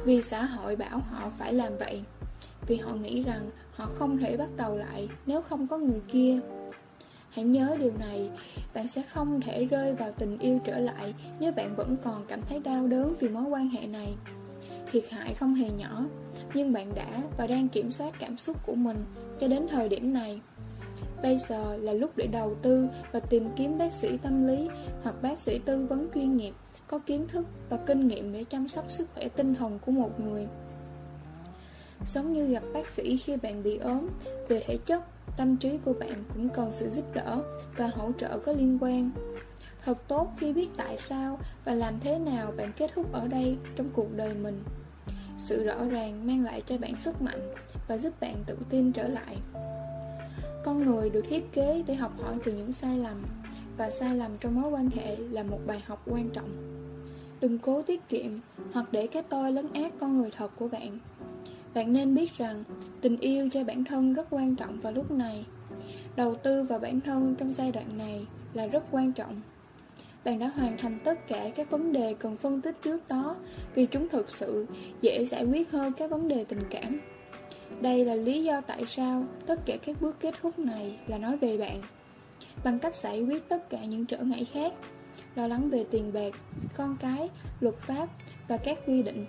vì 0.05 0.23
xã 0.23 0.43
hội 0.43 0.77
bảo 0.77 0.99
họ 0.99 1.31
phải 1.39 1.53
làm 1.53 1.79
vậy, 1.79 2.03
vì 2.67 2.77
họ 2.77 2.95
nghĩ 2.95 3.23
rằng 3.23 3.51
họ 3.75 3.87
không 3.99 4.19
thể 4.19 4.37
bắt 4.37 4.49
đầu 4.57 4.77
lại 4.77 5.09
nếu 5.27 5.43
không 5.43 5.67
có 5.67 5.79
người 5.79 6.01
kia. 6.09 6.41
Hãy 7.31 7.45
nhớ 7.45 7.77
điều 7.81 7.93
này, 7.99 8.31
bạn 8.75 8.89
sẽ 8.89 9.03
không 9.03 9.41
thể 9.41 9.65
rơi 9.65 9.95
vào 9.95 10.13
tình 10.19 10.39
yêu 10.39 10.59
trở 10.65 10.79
lại 10.79 11.15
nếu 11.41 11.53
bạn 11.53 11.77
vẫn 11.77 11.97
còn 12.03 12.25
cảm 12.29 12.41
thấy 12.49 12.61
đau 12.61 12.87
đớn 12.87 13.15
vì 13.21 13.29
mối 13.29 13.45
quan 13.45 13.69
hệ 13.69 13.87
này. 13.87 14.15
Thiệt 14.93 15.05
hại 15.11 15.35
không 15.35 15.55
hề 15.55 15.71
nhỏ, 15.71 16.05
nhưng 16.55 16.73
bạn 16.73 16.95
đã 16.95 17.23
và 17.39 17.47
đang 17.47 17.69
kiểm 17.69 17.93
soát 17.93 18.15
cảm 18.19 18.39
xúc 18.39 18.57
của 18.67 18.75
mình 18.75 19.05
cho 19.41 19.49
đến 19.49 19.67
thời 19.71 19.89
điểm 19.89 20.13
này. 20.13 20.41
Bây 21.23 21.39
giờ 21.39 21.77
là 21.77 21.93
lúc 21.93 22.11
để 22.17 22.27
đầu 22.27 22.55
tư 22.63 22.87
và 23.13 23.21
tìm 23.21 23.49
kiếm 23.57 23.79
bác 23.79 23.93
sĩ 23.93 24.17
tâm 24.17 24.47
lý 24.47 24.69
hoặc 25.03 25.15
bác 25.23 25.39
sĩ 25.39 25.59
tư 25.59 25.87
vấn 25.87 26.09
chuyên 26.15 26.37
nghiệp 26.37 26.53
có 26.89 26.99
kiến 26.99 27.27
thức 27.29 27.47
và 27.69 27.77
kinh 27.77 28.09
nghiệm 28.09 28.33
để 28.33 28.45
chăm 28.45 28.69
sóc 28.69 28.85
sức 28.91 29.09
khỏe 29.15 29.29
tinh 29.29 29.55
thần 29.55 29.79
của 29.79 29.93
một 29.93 30.21
người. 30.21 30.47
Giống 32.07 32.33
như 32.33 32.47
gặp 32.47 32.63
bác 32.75 32.89
sĩ 32.89 33.17
khi 33.17 33.37
bạn 33.37 33.63
bị 33.63 33.77
ốm, 33.77 34.09
về 34.49 34.63
thể 34.67 34.79
chất, 34.87 35.03
tâm 35.37 35.57
trí 35.57 35.79
của 35.85 35.93
bạn 35.93 36.25
cũng 36.35 36.49
cần 36.49 36.73
sự 36.73 36.91
giúp 36.91 37.05
đỡ 37.15 37.43
và 37.77 37.87
hỗ 37.87 38.13
trợ 38.19 38.39
có 38.39 38.53
liên 38.53 38.79
quan. 38.81 39.11
Thật 39.85 40.09
tốt 40.09 40.33
khi 40.39 40.53
biết 40.53 40.69
tại 40.77 40.97
sao 40.99 41.39
và 41.65 41.75
làm 41.75 42.01
thế 42.01 42.19
nào 42.19 42.53
bạn 42.57 42.73
kết 42.77 42.91
thúc 42.95 43.13
ở 43.13 43.29
đây 43.29 43.57
trong 43.77 43.89
cuộc 43.95 44.17
đời 44.17 44.35
mình. 44.35 44.63
Sự 45.39 45.65
rõ 45.65 45.85
ràng 45.85 46.27
mang 46.27 46.45
lại 46.45 46.63
cho 46.67 46.79
bạn 46.79 46.99
sức 46.99 47.23
mạnh 47.23 47.55
và 47.89 47.99
giúp 47.99 48.21
bạn 48.21 48.35
tự 48.47 48.57
tin 48.71 48.93
trở 48.93 49.09
lại. 49.09 49.37
Con 50.67 50.87
người 50.87 51.11
được 51.11 51.25
thiết 51.29 51.53
kế 51.53 51.83
để 51.87 51.95
học 51.95 52.13
hỏi 52.23 52.37
từ 52.45 52.53
những 52.53 52.73
sai 52.73 52.99
lầm, 52.99 53.23
và 53.77 53.91
sai 53.91 54.17
lầm 54.17 54.31
trong 54.41 54.61
mối 54.61 54.71
quan 54.71 54.91
hệ 54.91 55.17
là 55.17 55.43
một 55.43 55.59
bài 55.67 55.83
học 55.87 56.03
quan 56.07 56.29
trọng. 56.31 56.49
Đừng 57.41 57.59
cố 57.59 57.83
tiết 57.83 58.09
kiệm 58.09 58.31
hoặc 58.73 58.87
để 58.93 59.07
cái 59.07 59.23
tôi 59.23 59.53
lấn 59.53 59.67
át 59.75 59.93
con 60.01 60.19
người 60.19 60.31
thật 60.37 60.51
của 60.59 60.69
bạn. 60.69 60.99
Bạn 61.75 61.93
nên 61.93 62.15
biết 62.15 62.39
rằng, 62.39 62.65
tình 63.01 63.17
yêu 63.17 63.49
cho 63.53 63.65
bản 63.65 63.85
thân 63.85 64.15
rất 64.15 64.27
quan 64.31 64.57
trọng 64.57 64.81
vào 64.81 64.93
lúc 64.93 65.11
này. 65.11 65.45
Đầu 66.17 66.35
tư 66.35 66.63
vào 66.63 66.79
bản 66.79 67.01
thân 67.01 67.35
trong 67.39 67.53
giai 67.53 67.73
đoạn 67.73 67.99
này 67.99 68.27
là 68.55 68.67
rất 68.67 68.85
quan 68.91 69.13
trọng. 69.13 69.41
Bạn 70.25 70.39
đã 70.39 70.49
hoàn 70.49 70.79
thành 70.79 70.99
tất 71.05 71.29
cả 71.29 71.51
các 71.57 71.71
vấn 71.71 71.93
đề 71.93 72.15
cần 72.15 72.37
phân 72.37 72.61
tích 72.61 72.77
trước 72.83 73.09
đó 73.09 73.37
vì 73.75 73.87
chúng 73.87 74.09
thực 74.09 74.31
sự 74.31 74.67
dễ 75.01 75.25
giải 75.25 75.45
quyết 75.45 75.71
hơn 75.71 75.93
các 75.93 76.11
vấn 76.11 76.29
đề 76.29 76.45
tình 76.45 76.63
cảm. 76.71 77.01
Đây 77.81 78.05
là 78.05 78.15
lý 78.15 78.45
do 78.45 78.61
tại 78.61 78.87
sao 78.87 79.25
tất 79.47 79.61
cả 79.67 79.77
các 79.77 80.01
bước 80.01 80.17
kết 80.21 80.35
thúc 80.43 80.59
này 80.59 80.99
là 81.07 81.19
nói 81.19 81.37
về 81.37 81.59
bạn. 81.59 81.83
Bằng 82.65 82.79
cách 82.79 82.97
giải 82.97 83.23
quyết 83.23 83.49
tất 83.49 83.71
cả 83.71 83.85
những 83.85 84.07
trở 84.07 84.19
ngại 84.19 84.45
khác, 84.45 84.73
lo 85.35 85.47
lắng 85.47 85.71
về 85.71 85.85
tiền 85.91 86.13
bạc, 86.13 86.35
con 86.77 86.97
cái, 87.01 87.31
luật 87.61 87.75
pháp 87.79 88.09
và 88.49 88.57
các 88.57 88.79
quy 88.87 89.03
định. 89.03 89.27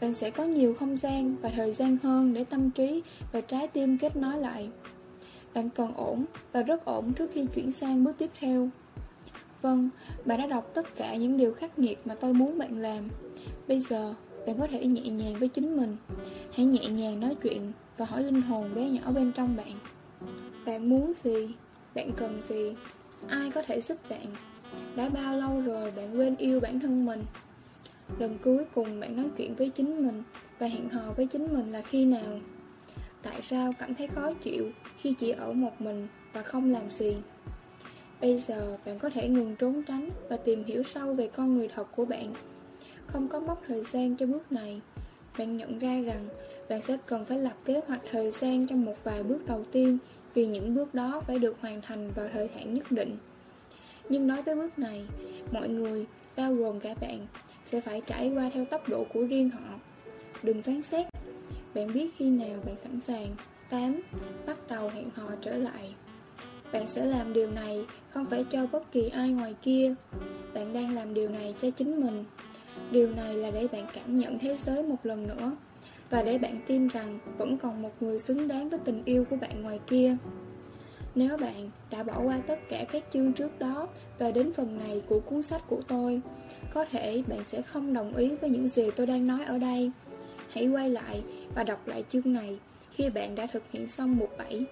Bạn 0.00 0.14
sẽ 0.14 0.30
có 0.30 0.44
nhiều 0.44 0.74
không 0.74 0.96
gian 0.96 1.36
và 1.36 1.48
thời 1.48 1.72
gian 1.72 1.96
hơn 2.02 2.34
để 2.34 2.44
tâm 2.44 2.70
trí 2.70 3.02
và 3.32 3.40
trái 3.40 3.68
tim 3.68 3.98
kết 3.98 4.16
nối 4.16 4.36
lại. 4.36 4.68
Bạn 5.54 5.70
cần 5.70 5.94
ổn 5.94 6.24
và 6.52 6.62
rất 6.62 6.84
ổn 6.84 7.12
trước 7.12 7.30
khi 7.34 7.46
chuyển 7.54 7.72
sang 7.72 8.04
bước 8.04 8.18
tiếp 8.18 8.30
theo. 8.40 8.68
Vâng, 9.62 9.90
bạn 10.24 10.38
đã 10.38 10.46
đọc 10.46 10.70
tất 10.74 10.96
cả 10.96 11.16
những 11.16 11.36
điều 11.36 11.54
khắc 11.54 11.78
nghiệt 11.78 11.98
mà 12.04 12.14
tôi 12.14 12.32
muốn 12.32 12.58
bạn 12.58 12.76
làm. 12.76 13.08
Bây 13.68 13.80
giờ, 13.80 14.14
bạn 14.48 14.58
có 14.58 14.66
thể 14.66 14.86
nhẹ 14.86 15.02
nhàng 15.02 15.34
với 15.38 15.48
chính 15.48 15.76
mình. 15.76 15.96
Hãy 16.52 16.66
nhẹ 16.66 16.88
nhàng 16.88 17.20
nói 17.20 17.36
chuyện 17.42 17.72
và 17.96 18.04
hỏi 18.04 18.22
linh 18.22 18.42
hồn 18.42 18.74
bé 18.74 18.90
nhỏ 18.90 19.12
bên 19.12 19.32
trong 19.32 19.56
bạn. 19.56 19.72
Bạn 20.66 20.88
muốn 20.88 21.12
gì? 21.14 21.48
Bạn 21.94 22.10
cần 22.16 22.40
gì? 22.40 22.74
Ai 23.28 23.50
có 23.50 23.62
thể 23.62 23.80
giúp 23.80 23.98
bạn? 24.10 24.26
Đã 24.96 25.08
bao 25.08 25.36
lâu 25.36 25.60
rồi 25.60 25.90
bạn 25.90 26.18
quên 26.18 26.36
yêu 26.36 26.60
bản 26.60 26.80
thân 26.80 27.06
mình? 27.06 27.22
Lần 28.18 28.38
cuối 28.44 28.64
cùng 28.74 29.00
bạn 29.00 29.16
nói 29.16 29.26
chuyện 29.36 29.54
với 29.54 29.68
chính 29.68 30.06
mình 30.06 30.22
và 30.58 30.66
hẹn 30.66 30.88
hò 30.88 31.12
với 31.16 31.26
chính 31.26 31.54
mình 31.54 31.70
là 31.72 31.82
khi 31.82 32.04
nào? 32.04 32.40
Tại 33.22 33.42
sao 33.42 33.72
cảm 33.78 33.94
thấy 33.94 34.06
khó 34.06 34.32
chịu 34.32 34.70
khi 34.98 35.14
chỉ 35.18 35.30
ở 35.30 35.52
một 35.52 35.80
mình 35.80 36.08
và 36.32 36.42
không 36.42 36.72
làm 36.72 36.90
gì? 36.90 37.16
Bây 38.20 38.38
giờ 38.38 38.76
bạn 38.86 38.98
có 38.98 39.10
thể 39.10 39.28
ngừng 39.28 39.56
trốn 39.56 39.82
tránh 39.82 40.10
và 40.28 40.36
tìm 40.36 40.64
hiểu 40.64 40.82
sâu 40.82 41.14
về 41.14 41.28
con 41.28 41.58
người 41.58 41.68
thật 41.68 41.86
của 41.96 42.04
bạn. 42.04 42.34
Không 43.12 43.28
có 43.28 43.40
mốc 43.40 43.62
thời 43.68 43.82
gian 43.82 44.16
cho 44.16 44.26
bước 44.26 44.52
này. 44.52 44.80
Bạn 45.38 45.56
nhận 45.56 45.78
ra 45.78 46.00
rằng 46.00 46.28
bạn 46.68 46.82
sẽ 46.82 46.96
cần 47.06 47.24
phải 47.24 47.38
lập 47.38 47.54
kế 47.64 47.80
hoạch 47.86 48.00
thời 48.10 48.30
gian 48.30 48.66
trong 48.66 48.84
một 48.84 48.94
vài 49.04 49.22
bước 49.22 49.46
đầu 49.46 49.64
tiên 49.72 49.98
vì 50.34 50.46
những 50.46 50.74
bước 50.74 50.94
đó 50.94 51.22
phải 51.26 51.38
được 51.38 51.56
hoàn 51.60 51.82
thành 51.82 52.10
vào 52.14 52.28
thời 52.32 52.48
hạn 52.48 52.74
nhất 52.74 52.92
định. 52.92 53.16
Nhưng 54.08 54.26
nói 54.26 54.42
với 54.42 54.54
bước 54.54 54.78
này, 54.78 55.04
mọi 55.52 55.68
người, 55.68 56.06
bao 56.36 56.54
gồm 56.54 56.80
cả 56.80 56.94
bạn, 57.00 57.26
sẽ 57.64 57.80
phải 57.80 58.02
trải 58.06 58.30
qua 58.34 58.50
theo 58.54 58.64
tốc 58.64 58.88
độ 58.88 59.06
của 59.14 59.22
riêng 59.22 59.50
họ. 59.50 59.78
Đừng 60.42 60.62
phán 60.62 60.82
xét. 60.82 61.06
Bạn 61.74 61.92
biết 61.92 62.10
khi 62.16 62.30
nào 62.30 62.60
bạn 62.66 62.76
sẵn 62.82 63.00
sàng. 63.00 63.36
8. 63.70 64.00
Bắt 64.46 64.56
đầu 64.70 64.88
hẹn 64.88 65.10
hò 65.14 65.30
trở 65.40 65.58
lại. 65.58 65.94
Bạn 66.72 66.86
sẽ 66.86 67.04
làm 67.04 67.32
điều 67.32 67.50
này 67.50 67.86
không 68.10 68.26
phải 68.26 68.44
cho 68.50 68.66
bất 68.66 68.92
kỳ 68.92 69.08
ai 69.08 69.30
ngoài 69.30 69.54
kia 69.62 69.94
Bạn 70.54 70.72
đang 70.72 70.94
làm 70.94 71.14
điều 71.14 71.28
này 71.28 71.54
cho 71.62 71.70
chính 71.70 72.00
mình 72.00 72.24
Điều 72.90 73.10
này 73.10 73.34
là 73.34 73.50
để 73.50 73.68
bạn 73.72 73.86
cảm 73.94 74.14
nhận 74.14 74.38
thế 74.38 74.56
giới 74.56 74.82
một 74.82 74.96
lần 75.02 75.26
nữa 75.26 75.52
Và 76.10 76.22
để 76.22 76.38
bạn 76.38 76.60
tin 76.66 76.88
rằng 76.88 77.18
vẫn 77.38 77.58
còn 77.58 77.82
một 77.82 77.92
người 78.00 78.18
xứng 78.18 78.48
đáng 78.48 78.68
với 78.68 78.80
tình 78.84 79.02
yêu 79.04 79.24
của 79.30 79.36
bạn 79.36 79.62
ngoài 79.62 79.80
kia. 79.86 80.16
Nếu 81.14 81.36
bạn 81.36 81.70
đã 81.90 82.02
bỏ 82.02 82.20
qua 82.24 82.38
tất 82.46 82.58
cả 82.68 82.84
các 82.92 83.04
chương 83.12 83.32
trước 83.32 83.58
đó 83.58 83.88
Và 84.18 84.30
đến 84.30 84.52
phần 84.52 84.78
này 84.78 85.02
của 85.08 85.20
cuốn 85.20 85.42
sách 85.42 85.62
của 85.66 85.80
tôi 85.88 86.20
Có 86.72 86.84
thể 86.84 87.22
bạn 87.26 87.44
sẽ 87.44 87.62
không 87.62 87.94
đồng 87.94 88.16
ý 88.16 88.36
với 88.40 88.50
những 88.50 88.68
gì 88.68 88.90
tôi 88.96 89.06
đang 89.06 89.26
nói 89.26 89.44
ở 89.44 89.58
đây. 89.58 89.90
Hãy 90.50 90.68
quay 90.68 90.90
lại 90.90 91.22
và 91.54 91.64
đọc 91.64 91.88
lại 91.88 92.04
chương 92.08 92.32
này 92.32 92.58
khi 92.90 93.10
bạn 93.10 93.34
đã 93.34 93.46
thực 93.46 93.62
hiện 93.70 93.88
xong 93.88 94.16
mục 94.16 94.30
7 94.38 94.66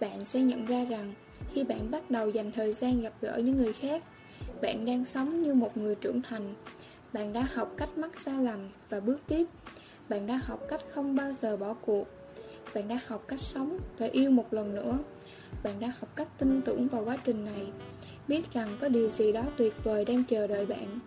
bạn 0.00 0.24
sẽ 0.24 0.40
nhận 0.40 0.66
ra 0.66 0.84
rằng 0.84 1.14
khi 1.52 1.64
bạn 1.64 1.90
bắt 1.90 2.10
đầu 2.10 2.30
dành 2.30 2.52
thời 2.52 2.72
gian 2.72 3.00
gặp 3.00 3.12
gỡ 3.20 3.36
những 3.36 3.58
người 3.58 3.72
khác, 3.72 4.02
bạn 4.62 4.84
đang 4.84 5.04
sống 5.04 5.42
như 5.42 5.54
một 5.54 5.76
người 5.76 5.94
trưởng 5.94 6.22
thành. 6.22 6.54
Bạn 7.12 7.32
đã 7.32 7.46
học 7.54 7.74
cách 7.76 7.98
mắc 7.98 8.20
sai 8.20 8.44
lầm 8.44 8.68
và 8.88 9.00
bước 9.00 9.18
tiếp. 9.26 9.46
Bạn 10.08 10.26
đã 10.26 10.36
học 10.36 10.60
cách 10.68 10.80
không 10.90 11.16
bao 11.16 11.32
giờ 11.32 11.56
bỏ 11.56 11.74
cuộc. 11.74 12.04
Bạn 12.74 12.88
đã 12.88 12.98
học 13.06 13.24
cách 13.28 13.40
sống 13.40 13.78
và 13.98 14.06
yêu 14.06 14.30
một 14.30 14.52
lần 14.52 14.74
nữa. 14.74 14.98
Bạn 15.62 15.80
đã 15.80 15.92
học 15.98 16.16
cách 16.16 16.28
tin 16.38 16.62
tưởng 16.62 16.88
vào 16.88 17.04
quá 17.04 17.16
trình 17.24 17.44
này. 17.44 17.66
Biết 18.28 18.52
rằng 18.52 18.76
có 18.80 18.88
điều 18.88 19.08
gì 19.08 19.32
đó 19.32 19.42
tuyệt 19.56 19.84
vời 19.84 20.04
đang 20.04 20.24
chờ 20.24 20.46
đợi 20.46 20.66
bạn. 20.66 20.98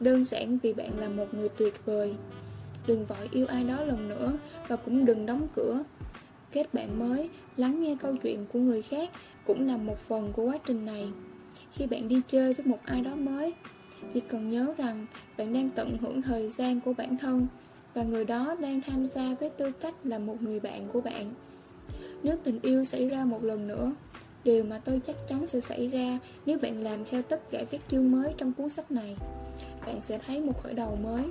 Đơn 0.00 0.24
giản 0.24 0.58
vì 0.58 0.72
bạn 0.72 0.98
là 0.98 1.08
một 1.08 1.34
người 1.34 1.48
tuyệt 1.48 1.84
vời. 1.84 2.14
Đừng 2.86 3.06
vội 3.06 3.28
yêu 3.32 3.46
ai 3.46 3.64
đó 3.64 3.84
lần 3.84 4.08
nữa 4.08 4.32
và 4.68 4.76
cũng 4.76 5.04
đừng 5.04 5.26
đóng 5.26 5.48
cửa 5.54 5.84
kết 6.54 6.74
bạn 6.74 6.98
mới, 6.98 7.30
lắng 7.56 7.82
nghe 7.82 7.96
câu 8.00 8.16
chuyện 8.22 8.46
của 8.52 8.58
người 8.58 8.82
khác 8.82 9.10
cũng 9.46 9.66
là 9.66 9.76
một 9.76 9.98
phần 10.08 10.32
của 10.32 10.44
quá 10.44 10.58
trình 10.66 10.84
này. 10.84 11.08
Khi 11.72 11.86
bạn 11.86 12.08
đi 12.08 12.20
chơi 12.28 12.54
với 12.54 12.66
một 12.66 12.78
ai 12.84 13.00
đó 13.00 13.14
mới, 13.14 13.54
chỉ 14.12 14.20
cần 14.20 14.50
nhớ 14.50 14.74
rằng 14.76 15.06
bạn 15.38 15.52
đang 15.54 15.70
tận 15.70 15.98
hưởng 16.00 16.22
thời 16.22 16.48
gian 16.48 16.80
của 16.80 16.92
bản 16.92 17.16
thân 17.18 17.46
và 17.94 18.02
người 18.02 18.24
đó 18.24 18.56
đang 18.60 18.80
tham 18.80 19.06
gia 19.06 19.34
với 19.40 19.50
tư 19.50 19.72
cách 19.72 19.94
là 20.04 20.18
một 20.18 20.42
người 20.42 20.60
bạn 20.60 20.88
của 20.92 21.00
bạn. 21.00 21.32
Nếu 22.22 22.36
tình 22.44 22.60
yêu 22.62 22.84
xảy 22.84 23.08
ra 23.08 23.24
một 23.24 23.44
lần 23.44 23.66
nữa, 23.66 23.92
điều 24.44 24.64
mà 24.64 24.80
tôi 24.84 25.00
chắc 25.06 25.16
chắn 25.28 25.46
sẽ 25.46 25.60
xảy 25.60 25.88
ra 25.88 26.18
nếu 26.46 26.58
bạn 26.58 26.82
làm 26.82 27.04
theo 27.10 27.22
tất 27.22 27.50
cả 27.50 27.64
các 27.70 27.80
chương 27.88 28.12
mới 28.12 28.34
trong 28.38 28.52
cuốn 28.52 28.70
sách 28.70 28.90
này. 28.90 29.16
bạn 29.86 30.00
sẽ 30.00 30.18
thấy 30.26 30.40
một 30.40 30.62
khởi 30.62 30.74
đầu 30.74 30.98
mới 31.02 31.24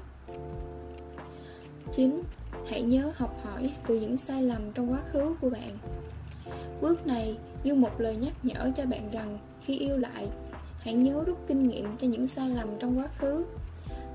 9. 1.96 2.22
Hãy 2.70 2.82
nhớ 2.82 3.12
học 3.16 3.40
hỏi 3.44 3.74
từ 3.88 4.00
những 4.00 4.18
sai 4.18 4.44
lầm 4.44 4.62
trong 4.74 4.92
quá 4.92 5.00
khứ 5.12 5.36
của 5.42 5.50
bạn 5.50 5.78
Bước 6.82 7.08
này 7.08 7.38
như 7.64 7.76
một 7.76 8.02
lời 8.02 8.16
nhắc 8.16 8.34
nhở 8.44 8.72
cho 8.76 8.86
bạn 8.86 9.12
rằng 9.12 9.38
khi 9.66 9.78
yêu 9.78 9.98
lại 9.98 10.28
Hãy 10.84 10.94
nhớ 10.94 11.24
rút 11.26 11.38
kinh 11.48 11.68
nghiệm 11.68 11.98
cho 11.98 12.08
những 12.08 12.28
sai 12.28 12.50
lầm 12.50 12.68
trong 12.80 13.00
quá 13.00 13.08
khứ. 13.18 13.46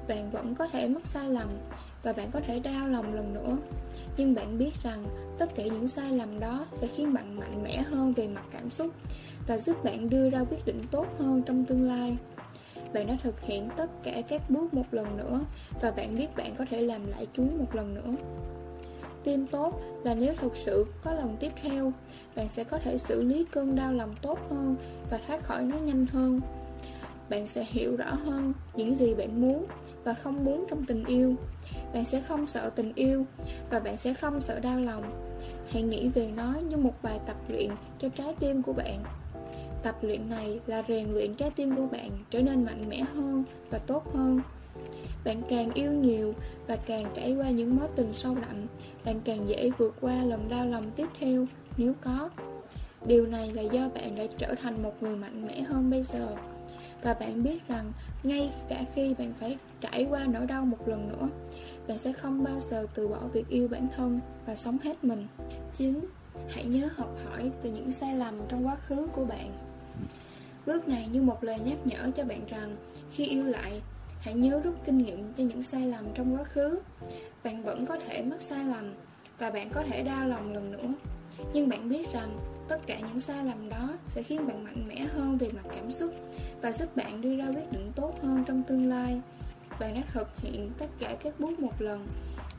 Bạn 0.09 0.31
vẫn 0.31 0.55
có 0.55 0.69
thể 0.69 0.89
mắc 0.89 1.07
sai 1.07 1.29
lầm 1.29 1.49
Và 2.03 2.13
bạn 2.13 2.31
có 2.31 2.41
thể 2.41 2.61
đau 2.61 2.89
lòng 2.89 3.15
lần 3.15 3.35
nữa. 3.35 3.57
Nhưng 4.17 4.35
bạn 4.35 4.59
biết 4.59 4.71
rằng 4.83 5.07
tất 5.39 5.55
cả 5.55 5.63
những 5.63 5.89
sai 5.89 6.13
lầm 6.13 6.41
đó 6.41 6.67
sẽ 6.73 6.87
khiến 6.87 7.15
bạn 7.15 7.37
mạnh 7.39 7.63
mẽ 7.63 7.83
hơn 7.83 8.13
về 8.13 8.29
mặt 8.29 8.45
cảm 8.51 8.71
xúc 8.71 8.91
Và 9.47 9.59
giúp 9.59 9.85
bạn 9.85 10.11
đưa 10.11 10.31
ra 10.31 10.45
quyết 10.51 10.67
định 10.67 10.83
tốt 10.91 11.07
hơn 11.19 11.43
trong 11.47 11.65
tương 11.65 11.83
lai. 11.83 12.17
Bạn 12.95 13.07
đã 13.07 13.17
thực 13.23 13.41
hiện 13.41 13.69
tất 13.77 13.91
cả 14.03 14.23
các 14.29 14.51
bước 14.51 14.75
một 14.75 14.87
lần 14.91 15.17
nữa 15.17 15.41
và 15.81 15.91
bạn 15.91 16.17
biết 16.17 16.37
bạn 16.37 16.55
có 16.59 16.65
thể 16.71 16.81
làm 16.81 17.07
lại 17.07 17.27
chúng 17.35 17.59
một 17.59 17.75
lần 17.75 17.95
nữa. 17.95 18.15
Tin 19.25 19.47
tốt 19.47 19.81
là 20.05 20.15
nếu 20.15 20.35
thực 20.41 20.57
sự 20.57 20.87
có 21.05 21.15
lần 21.15 21.37
tiếp 21.41 21.53
theo, 21.63 21.93
bạn 22.37 22.49
sẽ 22.49 22.65
có 22.65 22.79
thể 22.79 22.99
xử 22.99 23.23
lý 23.23 23.47
cơn 23.51 23.77
đau 23.77 23.93
lòng 23.93 24.15
tốt 24.23 24.39
hơn 24.51 24.77
và 25.11 25.19
thoát 25.27 25.45
khỏi 25.45 25.63
nó 25.63 25.77
nhanh 25.77 26.07
hơn 26.07 26.41
bạn 27.31 27.47
sẽ 27.47 27.65
hiểu 27.69 27.97
rõ 27.97 28.15
hơn 28.15 28.53
những 28.75 28.95
gì 28.95 29.15
bạn 29.15 29.41
muốn 29.41 29.67
và 30.05 30.15
không 30.15 30.45
muốn 30.45 30.65
trong 30.71 30.85
tình 30.85 31.05
yêu 31.05 31.35
bạn 31.95 32.05
sẽ 32.05 32.21
không 32.21 32.47
sợ 32.47 32.71
tình 32.71 32.93
yêu 32.95 33.25
và 33.71 33.81
bạn 33.81 33.97
sẽ 33.97 34.15
không 34.15 34.41
sợ 34.41 34.61
đau 34.61 34.81
lòng 34.81 35.33
hãy 35.73 35.83
nghĩ 35.83 36.09
về 36.09 36.31
nó 36.37 36.55
như 36.69 36.77
một 36.77 36.95
bài 37.03 37.21
tập 37.27 37.37
luyện 37.49 37.71
cho 37.99 38.09
trái 38.09 38.35
tim 38.41 38.63
của 38.63 38.73
bạn 38.73 39.05
Tập 39.83 39.97
luyện 40.03 40.31
này 40.31 40.61
là 40.67 40.83
rèn 40.89 41.13
luyện 41.13 41.35
trái 41.35 41.51
tim 41.51 41.77
của 41.77 41.87
bạn 41.87 42.11
trở 42.31 42.43
nên 42.43 42.65
mạnh 42.65 42.89
mẽ 42.89 43.01
hơn 43.15 43.45
và 43.71 43.79
tốt 43.79 44.15
hơn. 44.15 44.41
Bạn 45.25 45.43
càng 45.49 45.71
yêu 45.75 45.93
nhiều 45.93 46.35
và 46.67 46.77
càng 46.77 47.05
trải 47.15 47.35
qua 47.35 47.51
những 47.51 47.77
mối 47.77 47.89
tình 47.97 48.13
sâu 48.15 48.35
đậm, 48.35 48.67
bạn 49.05 49.21
càng 49.25 49.49
dễ 49.49 49.71
vượt 49.79 49.95
qua 50.01 50.25
lần 50.25 50.49
đau 50.49 50.67
lòng 50.67 50.91
tiếp 50.91 51.07
theo 51.21 51.47
nếu 51.77 51.93
có. 52.01 52.31
Điều 53.07 53.27
này 53.27 53.53
là 53.53 53.63
do 53.63 53.89
bạn 53.95 54.17
đã 54.17 54.25
trở 54.39 54.55
thành 54.63 54.83
một 54.83 55.03
người 55.03 55.17
mạnh 55.17 55.47
mẽ 55.47 55.61
hơn 55.61 55.91
bây 55.91 56.03
giờ. 56.03 56.37
Và 57.03 57.15
bạn 57.15 57.43
biết 57.43 57.69
rằng 57.69 57.93
ngay 58.23 58.51
cả 58.69 58.85
khi 58.95 59.15
bạn 59.15 59.33
phải 59.41 59.57
trải 59.81 60.07
qua 60.11 60.27
nỗi 60.27 60.47
đau 60.47 60.65
một 60.65 60.89
lần 60.89 61.09
nữa, 61.09 61.29
bạn 61.89 61.99
sẽ 61.99 62.13
không 62.13 62.45
bao 62.45 62.61
giờ 62.71 62.87
từ 62.95 63.09
bỏ 63.09 63.19
việc 63.33 63.49
yêu 63.49 63.69
bản 63.69 63.89
thân 63.97 64.21
và 64.47 64.57
sống 64.57 64.79
hết 64.85 65.05
mình. 65.05 65.27
9. 65.77 66.01
Hãy 66.49 66.65
nhớ 66.65 66.89
học 66.97 67.17
hỏi 67.25 67.51
từ 67.63 67.71
những 67.71 67.93
sai 67.93 68.17
lầm 68.17 68.35
trong 68.49 68.67
quá 68.67 68.75
khứ 68.75 69.07
của 69.13 69.25
bạn. 69.25 69.53
Bước 70.67 70.89
này 70.89 71.09
như 71.13 71.23
một 71.23 71.45
lời 71.45 71.59
nhắc 71.59 71.79
nhở 71.85 72.11
cho 72.17 72.25
bạn 72.25 72.41
rằng 72.49 72.77
khi 73.11 73.27
yêu 73.27 73.45
lại, 73.45 73.81
hãy 74.21 74.35
nhớ 74.35 74.61
rút 74.65 74.75
kinh 74.85 74.99
nghiệm 74.99 75.33
cho 75.35 75.45
những 75.45 75.63
sai 75.63 75.87
lầm 75.87 76.05
trong 76.15 76.37
quá 76.37 76.45
khứ. 76.45 76.81
Bạn 77.45 77.63
vẫn 77.63 77.87
có 77.87 77.99
thể 78.07 78.23
mắc 78.23 78.43
sai 78.43 78.65
lầm 78.65 78.95
và 79.39 79.51
bạn 79.51 79.71
có 79.71 79.83
thể 79.83 80.03
đau 80.03 80.29
lòng 80.29 80.55
lần 80.55 80.73
nữa. 80.73 80.89
Nhưng 81.53 81.69
bạn 81.69 81.89
biết 81.89 82.13
rằng 82.13 82.39
tất 82.69 82.81
cả 82.87 83.01
những 83.01 83.21
sai 83.21 83.45
lầm 83.45 83.69
đó 83.69 83.89
sẽ 84.09 84.23
khiến 84.23 84.47
bạn 84.47 84.65
mạnh 84.65 84.89
mẽ 84.89 85.07
hơn 85.15 85.39
về 85.39 85.51
mặt 85.53 85.65
cảm 85.75 85.91
xúc 85.91 86.15
và 86.63 86.73
giúp 86.73 86.97
bạn 86.97 87.21
đưa 87.21 87.37
ra 87.37 87.47
quyết 87.47 87.73
định 87.73 87.93
tốt 87.97 88.15
hơn 88.23 88.45
trong 88.47 88.63
tương 88.63 88.89
lai. 88.89 89.21
Bạn 89.81 89.95
đã 89.95 90.03
thực 90.13 90.41
hiện 90.41 90.71
tất 90.79 90.87
cả 90.99 91.17
các 91.23 91.41
bước 91.41 91.61
một 91.61 91.83
lần 91.83 92.07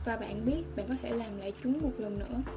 và 0.04 0.16
bạn 0.16 0.44
biết 0.46 0.62
bạn 0.76 0.86
có 0.88 0.94
thể 1.02 1.10
làm 1.10 1.38
lại 1.38 1.52
chúng 1.62 1.82
một 1.82 1.92
lần 1.98 2.18
nữa. 2.18 2.52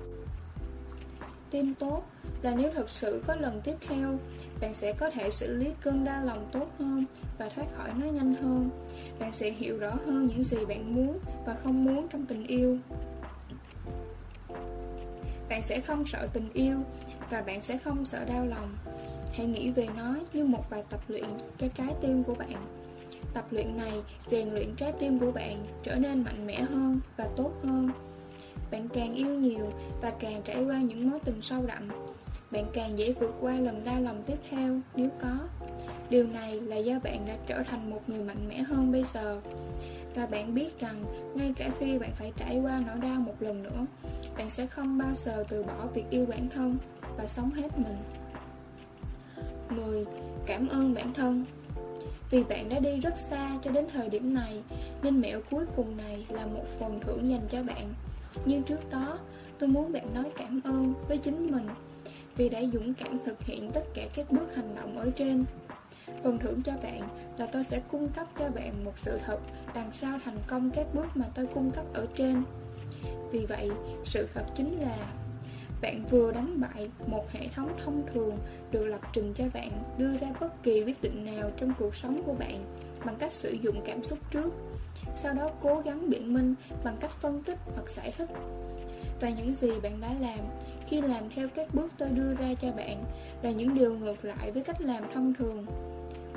Tin 1.52 1.74
tốt 1.74 2.04
là 2.42 2.56
nếu 2.56 2.72
thật 2.74 2.90
sự 2.90 3.24
có 3.28 3.36
lần 3.36 3.62
tiếp 3.64 3.76
theo, 3.88 4.18
bạn 4.62 4.74
sẽ 4.74 4.94
có 4.94 5.10
thể 5.10 5.32
xử 5.32 5.58
lý 5.58 5.68
cơn 5.82 6.06
đau 6.06 6.26
lòng 6.26 6.50
tốt 6.52 6.68
hơn 6.80 7.06
và 7.38 7.50
thoát 7.50 7.66
khỏi 7.78 7.90
nó 7.98 8.06
nhanh 8.06 8.36
hơn. 8.36 8.70
Bạn 9.20 9.32
sẽ 9.32 9.52
hiểu 9.52 9.78
rõ 9.78 9.92
hơn 10.06 10.28
những 10.28 10.44
gì 10.44 10.66
bạn 10.66 10.96
muốn 10.96 11.20
và 11.46 11.56
không 11.64 11.86
muốn 11.86 12.08
trong 12.08 12.26
tình 12.26 12.48
yêu. 12.48 12.78
Bạn 15.50 15.62
sẽ 15.62 15.82
không 15.82 16.06
sợ 16.06 16.28
tình 16.34 16.50
yêu 16.54 16.78
và 17.34 17.42
bạn 17.42 17.62
sẽ 17.62 17.78
không 17.78 18.06
sợ 18.06 18.26
đau 18.26 18.46
lòng. 18.46 18.76
Hãy 19.34 19.46
nghĩ 19.46 19.72
về 19.72 19.88
nó 19.98 20.16
như 20.34 20.46
một 20.46 20.64
bài 20.70 20.84
tập 20.90 21.00
luyện 21.08 21.24
cho 21.58 21.68
trái 21.68 21.94
tim 22.02 22.24
của 22.24 22.36
bạn. 22.36 22.68
Tập 23.34 23.46
luyện 23.52 23.78
này 23.78 24.02
rèn 24.32 24.50
luyện 24.50 24.76
trái 24.76 24.92
tim 25.00 25.20
của 25.20 25.32
bạn 25.32 25.66
trở 25.84 25.96
nên 25.96 26.24
mạnh 26.24 26.48
mẽ 26.48 26.62
hơn 26.62 27.00
và 27.18 27.28
tốt 27.36 27.52
hơn. 27.64 27.90
Bạn 28.72 28.90
càng 28.90 29.14
yêu 29.14 29.40
nhiều 29.40 29.72
và 30.02 30.14
càng 30.20 30.42
trải 30.46 30.64
qua 30.64 30.78
những 30.78 31.10
mối 31.10 31.20
tình 31.20 31.42
sâu 31.42 31.66
đậm, 31.66 31.90
Bạn 32.52 32.66
càng 32.74 32.98
dễ 32.98 33.14
vượt 33.20 33.34
qua 33.42 33.54
lần 33.54 33.86
đau 33.86 34.02
lòng 34.02 34.24
tiếp 34.26 34.38
theo 34.50 34.80
nếu 34.96 35.10
có 35.22 35.38
Điều 36.10 36.28
này 36.28 36.62
là 36.62 36.76
do 36.76 37.00
bạn 37.04 37.26
đã 37.28 37.36
trở 37.48 37.64
thành 37.64 37.90
một 37.90 38.02
người 38.08 38.20
mạnh 38.20 38.48
mẽ 38.50 38.58
hơn 38.58 38.92
bây 38.92 39.04
giờ 39.04 39.42
Và 40.16 40.26
bạn 40.26 40.56
biết 40.56 40.80
rằng 40.80 41.06
ngay 41.36 41.54
cả 41.58 41.70
khi 41.80 42.00
bạn 42.00 42.12
phải 42.16 42.34
trải 42.38 42.60
qua 42.60 42.84
nỗi 42.88 42.98
đau 42.98 43.20
một 43.20 43.36
lần 43.40 43.64
nữa, 43.64 43.86
Bạn 44.38 44.50
sẽ 44.50 44.68
không 44.68 44.98
bao 44.98 45.14
giờ 45.14 45.44
từ 45.50 45.64
bỏ 45.64 45.88
việc 45.94 46.06
yêu 46.10 46.26
bản 46.26 46.50
thân 46.56 46.78
và 47.18 47.28
sống 47.28 47.52
hết 47.52 47.78
mình 47.78 47.98
10. 49.70 50.06
Cảm 50.46 50.68
ơn 50.68 50.94
bản 50.94 51.14
thân 51.14 51.46
Vì 52.30 52.44
bạn 52.44 52.70
đã 52.70 52.80
đi 52.80 53.00
rất 53.00 53.18
xa 53.18 53.50
cho 53.64 53.72
đến 53.72 53.88
thời 53.94 54.10
điểm 54.10 54.34
này 54.34 54.64
Nên 55.04 55.22
mẹo 55.22 55.42
cuối 55.52 55.66
cùng 55.76 55.98
này 55.98 56.26
là 56.30 56.46
một 56.46 56.66
phần 56.80 57.00
thưởng 57.00 57.30
dành 57.30 57.48
cho 57.50 57.64
bạn 57.64 57.94
nhưng 58.46 58.64
trước 58.64 58.90
đó, 58.90 59.20
tôi 59.60 59.70
muốn 59.70 59.92
bạn 59.92 60.14
nói 60.14 60.32
cảm 60.38 60.62
ơn 60.64 60.94
với 61.08 61.18
chính 61.18 61.52
mình 61.52 61.68
vì 62.36 62.50
đã 62.50 62.62
dũng 62.74 62.94
cảm 62.94 63.20
thực 63.26 63.44
hiện 63.44 63.72
tất 63.72 63.84
cả 63.94 64.02
các 64.14 64.32
bước 64.32 64.56
hành 64.56 64.76
động 64.76 64.98
ở 64.98 65.12
trên. 65.16 65.46
Phần 66.24 66.40
thưởng 66.40 66.62
cho 66.62 66.74
bạn 66.84 67.10
là 67.38 67.46
tôi 67.46 67.64
sẽ 67.64 67.82
cung 67.92 68.10
cấp 68.10 68.28
cho 68.40 68.50
bạn 68.50 68.86
một 68.86 68.94
sự 68.98 69.20
thật 69.26 69.40
đằng 69.76 69.92
sau 69.94 70.20
thành 70.26 70.38
công 70.48 70.72
các 70.72 70.88
bước 70.94 71.06
mà 71.16 71.26
tôi 71.36 71.48
cung 71.54 71.72
cấp 71.72 71.86
ở 71.94 72.08
trên. 72.16 72.44
Vì 73.32 73.46
vậy, 73.46 73.70
sự 74.06 74.28
thật 74.34 74.46
chính 74.56 74.82
là 74.82 74.98
bạn 75.84 76.06
vừa 76.10 76.32
đánh 76.32 76.62
bại 76.62 76.90
một 77.08 77.32
hệ 77.32 77.48
thống 77.56 77.78
thông 77.84 78.04
thường 78.14 78.38
được 78.72 78.86
lập 78.86 79.02
trình 79.14 79.34
cho 79.36 79.44
bạn, 79.54 79.72
đưa 79.98 80.18
ra 80.18 80.28
bất 80.40 80.64
kỳ 80.64 80.84
quyết 80.84 81.02
định 81.02 81.26
nào 81.26 81.52
trong 81.58 81.74
cuộc 81.80 81.96
sống 81.96 82.24
của 82.26 82.34
bạn 82.34 82.66
bằng 83.06 83.16
cách 83.20 83.34
sử 83.34 83.52
dụng 83.52 83.82
cảm 83.86 84.04
xúc 84.04 84.20
trước, 84.32 84.54
sau 85.16 85.34
đó 85.34 85.50
cố 85.62 85.82
gắng 85.86 86.10
biện 86.10 86.34
minh 86.34 86.56
bằng 86.84 86.98
cách 87.00 87.12
phân 87.12 87.44
tích 87.44 87.58
hoặc 87.76 87.90
giải 87.90 88.14
thích. 88.18 88.30
Và 89.22 89.30
những 89.30 89.54
gì 89.54 89.72
bạn 89.84 90.02
đã 90.02 90.10
làm 90.20 90.40
khi 90.88 91.02
làm 91.02 91.30
theo 91.36 91.48
các 91.56 91.74
bước 91.74 91.92
tôi 91.98 92.10
đưa 92.10 92.34
ra 92.34 92.54
cho 92.62 92.72
bạn 92.72 93.04
là 93.42 93.52
những 93.52 93.76
điều 93.76 93.94
ngược 93.94 94.26
lại 94.26 94.52
với 94.52 94.64
cách 94.64 94.82
làm 94.82 95.04
thông 95.14 95.34
thường. 95.34 95.66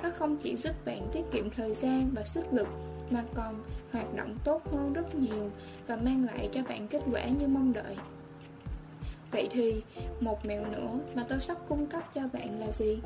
Nó 0.02 0.10
không 0.10 0.36
chỉ 0.36 0.56
giúp 0.56 0.84
bạn 0.84 1.08
tiết 1.12 1.22
kiệm 1.32 1.50
thời 1.50 1.74
gian 1.74 2.10
và 2.14 2.24
sức 2.24 2.44
lực, 2.52 2.68
mà 3.10 3.24
còn 3.34 3.54
hoạt 3.92 4.14
động 4.14 4.36
tốt 4.44 4.62
hơn 4.72 4.92
rất 4.92 5.14
nhiều 5.14 5.50
và 5.86 5.96
mang 5.96 6.24
lại 6.24 6.48
cho 6.52 6.62
bạn 6.62 6.88
kết 6.88 7.02
quả 7.12 7.24
như 7.24 7.48
mong 7.48 7.72
đợi 7.72 7.96
vậy 9.36 9.48
thì 9.50 9.82
một 10.20 10.46
mẹo 10.46 10.66
nữa 10.66 10.98
mà 11.14 11.24
tôi 11.28 11.40
sắp 11.40 11.56
cung 11.68 11.86
cấp 11.86 12.02
cho 12.14 12.20
bạn 12.32 12.60
là 12.60 12.72
gì 12.72 12.98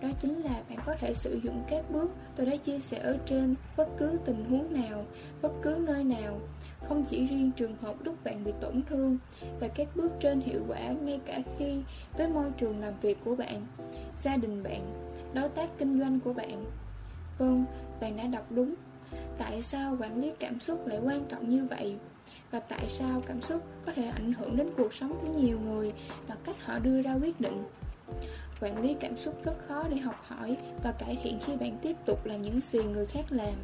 đó 0.00 0.08
chính 0.20 0.42
là 0.42 0.62
bạn 0.68 0.78
có 0.86 0.94
thể 1.00 1.14
sử 1.14 1.40
dụng 1.44 1.62
các 1.68 1.90
bước 1.90 2.10
tôi 2.36 2.46
đã 2.46 2.56
chia 2.56 2.80
sẻ 2.80 2.98
ở 2.98 3.18
trên 3.26 3.54
bất 3.76 3.88
cứ 3.98 4.18
tình 4.24 4.44
huống 4.44 4.74
nào, 4.74 5.04
bất 5.42 5.52
cứ 5.62 5.84
nơi 5.86 6.04
nào, 6.04 6.40
không 6.88 7.04
chỉ 7.10 7.26
riêng 7.26 7.50
trường 7.56 7.76
hợp 7.76 7.94
lúc 8.04 8.24
bạn 8.24 8.44
bị 8.44 8.52
tổn 8.60 8.82
thương 8.88 9.18
và 9.60 9.68
các 9.68 9.88
bước 9.96 10.12
trên 10.20 10.40
hiệu 10.40 10.60
quả 10.68 10.80
ngay 11.02 11.20
cả 11.26 11.38
khi 11.58 11.82
với 12.16 12.28
môi 12.28 12.50
trường 12.58 12.80
làm 12.80 12.94
việc 13.00 13.18
của 13.24 13.34
bạn, 13.34 13.66
gia 14.18 14.36
đình 14.36 14.62
bạn, 14.62 15.10
đối 15.34 15.48
tác 15.48 15.70
kinh 15.78 16.00
doanh 16.00 16.20
của 16.20 16.32
bạn. 16.32 16.64
Vâng, 17.38 17.64
bạn 18.00 18.16
đã 18.16 18.24
đọc 18.24 18.46
đúng. 18.50 18.74
Tại 19.38 19.62
sao 19.62 19.96
quản 20.00 20.20
lý 20.20 20.32
cảm 20.38 20.60
xúc 20.60 20.86
lại 20.86 20.98
quan 21.04 21.24
trọng 21.28 21.50
như 21.50 21.66
vậy? 21.70 21.96
Và 22.50 22.60
tại 22.60 22.88
sao 22.88 23.22
cảm 23.26 23.42
xúc 23.42 23.62
có 23.86 23.92
thể 23.92 24.04
ảnh 24.04 24.32
hưởng 24.32 24.56
đến 24.56 24.70
cuộc 24.76 24.94
sống 24.94 25.18
của 25.22 25.40
nhiều 25.40 25.60
người 25.60 25.92
và 26.26 26.36
cách 26.44 26.64
họ 26.64 26.78
đưa 26.78 27.02
ra 27.02 27.14
quyết 27.14 27.40
định? 27.40 27.64
Quản 28.60 28.82
lý 28.82 28.96
cảm 29.00 29.18
xúc 29.18 29.44
rất 29.44 29.54
khó 29.68 29.84
để 29.88 29.96
học 29.96 30.24
hỏi 30.26 30.56
và 30.82 30.92
cải 30.92 31.18
thiện 31.22 31.38
khi 31.44 31.56
bạn 31.56 31.78
tiếp 31.82 31.96
tục 32.06 32.26
làm 32.26 32.42
những 32.42 32.60
gì 32.60 32.78
người 32.82 33.06
khác 33.06 33.24
làm. 33.30 33.54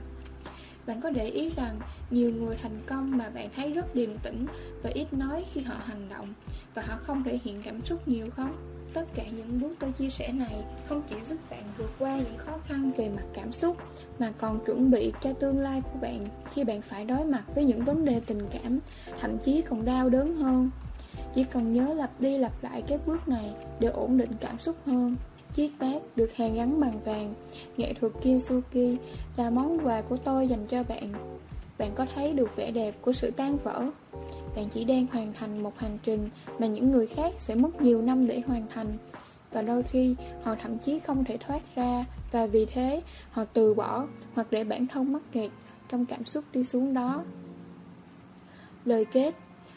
Bạn 0.87 1.01
có 1.01 1.11
để 1.11 1.29
ý 1.29 1.51
rằng 1.57 1.81
nhiều 2.11 2.31
người 2.31 2.57
thành 2.57 2.81
công 2.87 3.17
mà 3.17 3.31
bạn 3.31 3.49
thấy 3.57 3.73
rất 3.73 3.95
điềm 3.95 4.19
tĩnh 4.19 4.47
và 4.83 4.91
ít 4.95 5.13
nói 5.13 5.45
khi 5.53 5.61
họ 5.61 5.75
hành 5.85 6.09
động 6.09 6.33
và 6.75 6.83
họ 6.83 6.97
không 6.97 7.25
thể 7.25 7.39
hiện 7.45 7.63
cảm 7.65 7.85
xúc 7.85 8.09
nhiều 8.09 8.31
không? 8.31 8.74
Tất 8.95 9.05
cả 9.15 9.23
những 9.37 9.61
bước 9.61 9.77
tôi 9.79 9.93
chia 9.93 10.11
sẻ 10.11 10.33
này 10.33 10.65
không 10.89 11.03
chỉ 11.09 11.17
giúp 11.29 11.37
bạn 11.51 11.63
vượt 11.79 11.91
qua 11.99 12.17
những 12.17 12.37
khó 12.37 12.53
khăn 12.65 12.93
về 12.97 13.09
mặt 13.09 13.25
cảm 13.35 13.53
xúc 13.53 13.77
mà 14.19 14.33
còn 14.39 14.65
chuẩn 14.67 14.91
bị 14.91 15.13
cho 15.23 15.33
tương 15.33 15.59
lai 15.59 15.81
của 15.81 15.99
bạn 16.01 16.27
khi 16.53 16.65
bạn 16.65 16.83
phải 16.83 17.05
đối 17.05 17.25
mặt 17.25 17.43
với 17.55 17.65
những 17.65 17.85
vấn 17.85 18.05
đề 18.05 18.21
tình 18.27 18.47
cảm, 18.51 18.79
thậm 19.21 19.39
chí 19.39 19.63
còn 19.63 19.85
đau 19.85 20.09
đớn 20.09 20.35
hơn. 20.35 20.71
Chỉ 21.35 21.45
cần 21.45 21.73
nhớ 21.73 21.95
lặp 21.95 22.21
đi 22.21 22.39
lặp 22.39 22.53
lại 22.63 22.83
các 22.87 23.07
bước 23.07 23.29
này 23.29 23.55
để 23.81 23.89
ổn 23.89 24.17
định 24.17 24.31
cảm 24.41 24.59
xúc 24.59 24.77
hơn. 24.87 25.17
Chiếc 25.53 25.73
bát 25.81 26.03
được 26.17 26.35
hàn 26.37 26.55
gắn 26.55 26.81
bằng 26.81 27.01
vàng, 27.05 27.35
nghệ 27.77 27.93
thuật 27.93 28.13
Kintsugi 28.23 28.97
là 29.37 29.51
món 29.51 29.87
quà 29.87 30.01
của 30.01 30.17
tôi 30.17 30.49
dành 30.49 30.67
cho 30.67 30.83
bạn. 30.83 31.13
Bạn 31.79 31.91
có 31.95 32.07
thấy 32.15 32.33
được 32.33 32.57
vẻ 32.57 32.71
đẹp 32.71 32.95
của 33.01 33.13
sự 33.13 33.31
tan 33.31 33.57
vỡ. 33.57 33.91
Bạn 34.57 34.69
chỉ 34.73 34.85
đang 34.85 35.07
hoàn 35.07 35.33
thành 35.33 35.63
một 35.63 35.79
hành 35.79 35.99
trình 36.03 36.29
mà 36.59 36.67
những 36.67 36.91
người 36.91 37.07
khác 37.07 37.33
sẽ 37.39 37.55
mất 37.55 37.83
nhiều 37.83 38.03
năm 38.03 38.27
để 38.27 38.43
hoàn 38.47 38.67
thành. 38.75 38.99
và 39.53 39.63
đôi 39.63 39.83
khi, 39.83 40.15
họ 40.43 40.55
thậm 40.63 40.79
chí 40.79 40.99
không 40.99 41.25
thể 41.25 41.37
thoát 41.37 41.63
ra, 41.75 42.05
và 42.33 42.47
vì 42.47 42.67
thế, 42.67 43.03
họ 43.31 43.45
từ 43.45 43.75
bỏ 43.75 44.07
hoặc 44.35 44.47
để 44.51 44.65
bản 44.65 44.87
thân 44.87 45.13
mắc 45.13 45.23
kẹt 45.33 45.51
trong 45.89 46.07
cảm 46.07 46.25
xúc 46.25 46.45
đi 46.53 46.65
xuống 46.65 46.95
đó. 46.95 47.25
Lời 48.85 49.05
kết, 49.05 49.35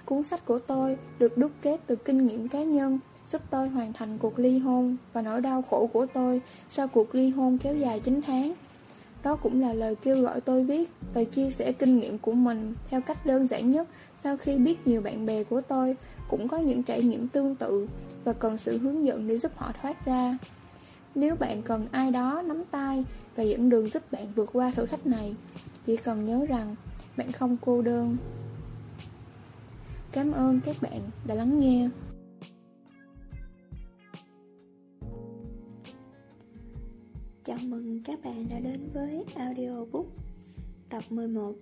Cuốn 0.07 0.23
sách 0.23 0.45
của 0.45 0.59
tôi 0.59 0.97
được 1.19 1.37
đúc 1.37 1.51
kết 1.61 1.79
từ 1.87 1.95
kinh 1.95 2.27
nghiệm 2.27 2.47
cá 2.47 2.63
nhân, 2.63 2.99
giúp 3.27 3.41
tôi 3.49 3.69
hoàn 3.69 3.93
thành 3.93 4.17
cuộc 4.17 4.39
ly 4.39 4.57
hôn 4.57 4.97
và 5.13 5.21
nỗi 5.21 5.41
đau 5.41 5.61
khổ 5.61 5.89
của 5.93 6.05
tôi 6.13 6.41
sau 6.69 6.87
cuộc 6.87 7.15
ly 7.15 7.29
hôn 7.29 7.57
kéo 7.57 7.75
dài 7.75 7.99
9 7.99 8.21
tháng. 8.21 8.53
Đó 9.23 9.35
cũng 9.35 9.61
là 9.61 9.73
lời 9.73 9.95
kêu 9.95 10.21
gọi 10.21 10.41
tôi 10.41 10.63
biết 10.63 10.89
và 11.13 11.23
chia 11.23 11.49
sẻ 11.49 11.71
kinh 11.71 11.99
nghiệm 11.99 12.17
của 12.17 12.31
mình 12.31 12.75
theo 12.89 13.01
cách 13.01 13.25
đơn 13.25 13.45
giản 13.45 13.71
nhất 13.71 13.87
sau 14.27 14.37
khi 14.37 14.57
biết 14.57 14.87
nhiều 14.87 15.01
bạn 15.01 15.25
bè 15.25 15.43
của 15.43 15.61
tôi 15.61 15.95
cũng 16.27 16.47
có 16.47 16.57
những 16.57 16.83
trải 16.83 17.03
nghiệm 17.03 17.27
tương 17.27 17.55
tự 17.55 17.87
và 18.23 18.33
cần 18.33 18.57
sự 18.57 18.77
hướng 18.77 19.05
dẫn 19.05 19.27
để 19.27 19.37
giúp 19.37 19.51
họ 19.55 19.71
thoát 19.81 20.05
ra. 20.05 20.37
Nếu 21.15 21.35
bạn 21.35 21.61
cần 21.61 21.87
ai 21.91 22.11
đó 22.11 22.41
nắm 22.45 22.63
tay 22.71 23.05
và 23.35 23.43
dẫn 23.43 23.69
đường 23.69 23.89
giúp 23.89 24.11
bạn 24.11 24.27
vượt 24.35 24.49
qua 24.53 24.71
thử 24.75 24.85
thách 24.85 25.07
này, 25.07 25.35
chỉ 25.85 25.97
cần 25.97 26.25
nhớ 26.25 26.45
rằng 26.49 26.75
bạn 27.17 27.31
không 27.31 27.57
cô 27.61 27.81
đơn. 27.81 28.17
Cảm 30.11 30.31
ơn 30.31 30.59
các 30.63 30.75
bạn 30.81 31.01
đã 31.27 31.35
lắng 31.35 31.59
nghe. 31.59 31.89
Chào 37.45 37.57
mừng 37.61 38.03
các 38.03 38.19
bạn 38.23 38.49
đã 38.49 38.59
đến 38.59 38.89
với 38.93 39.25
audiobook 39.35 40.05
tập 40.89 41.03
11 41.09 41.53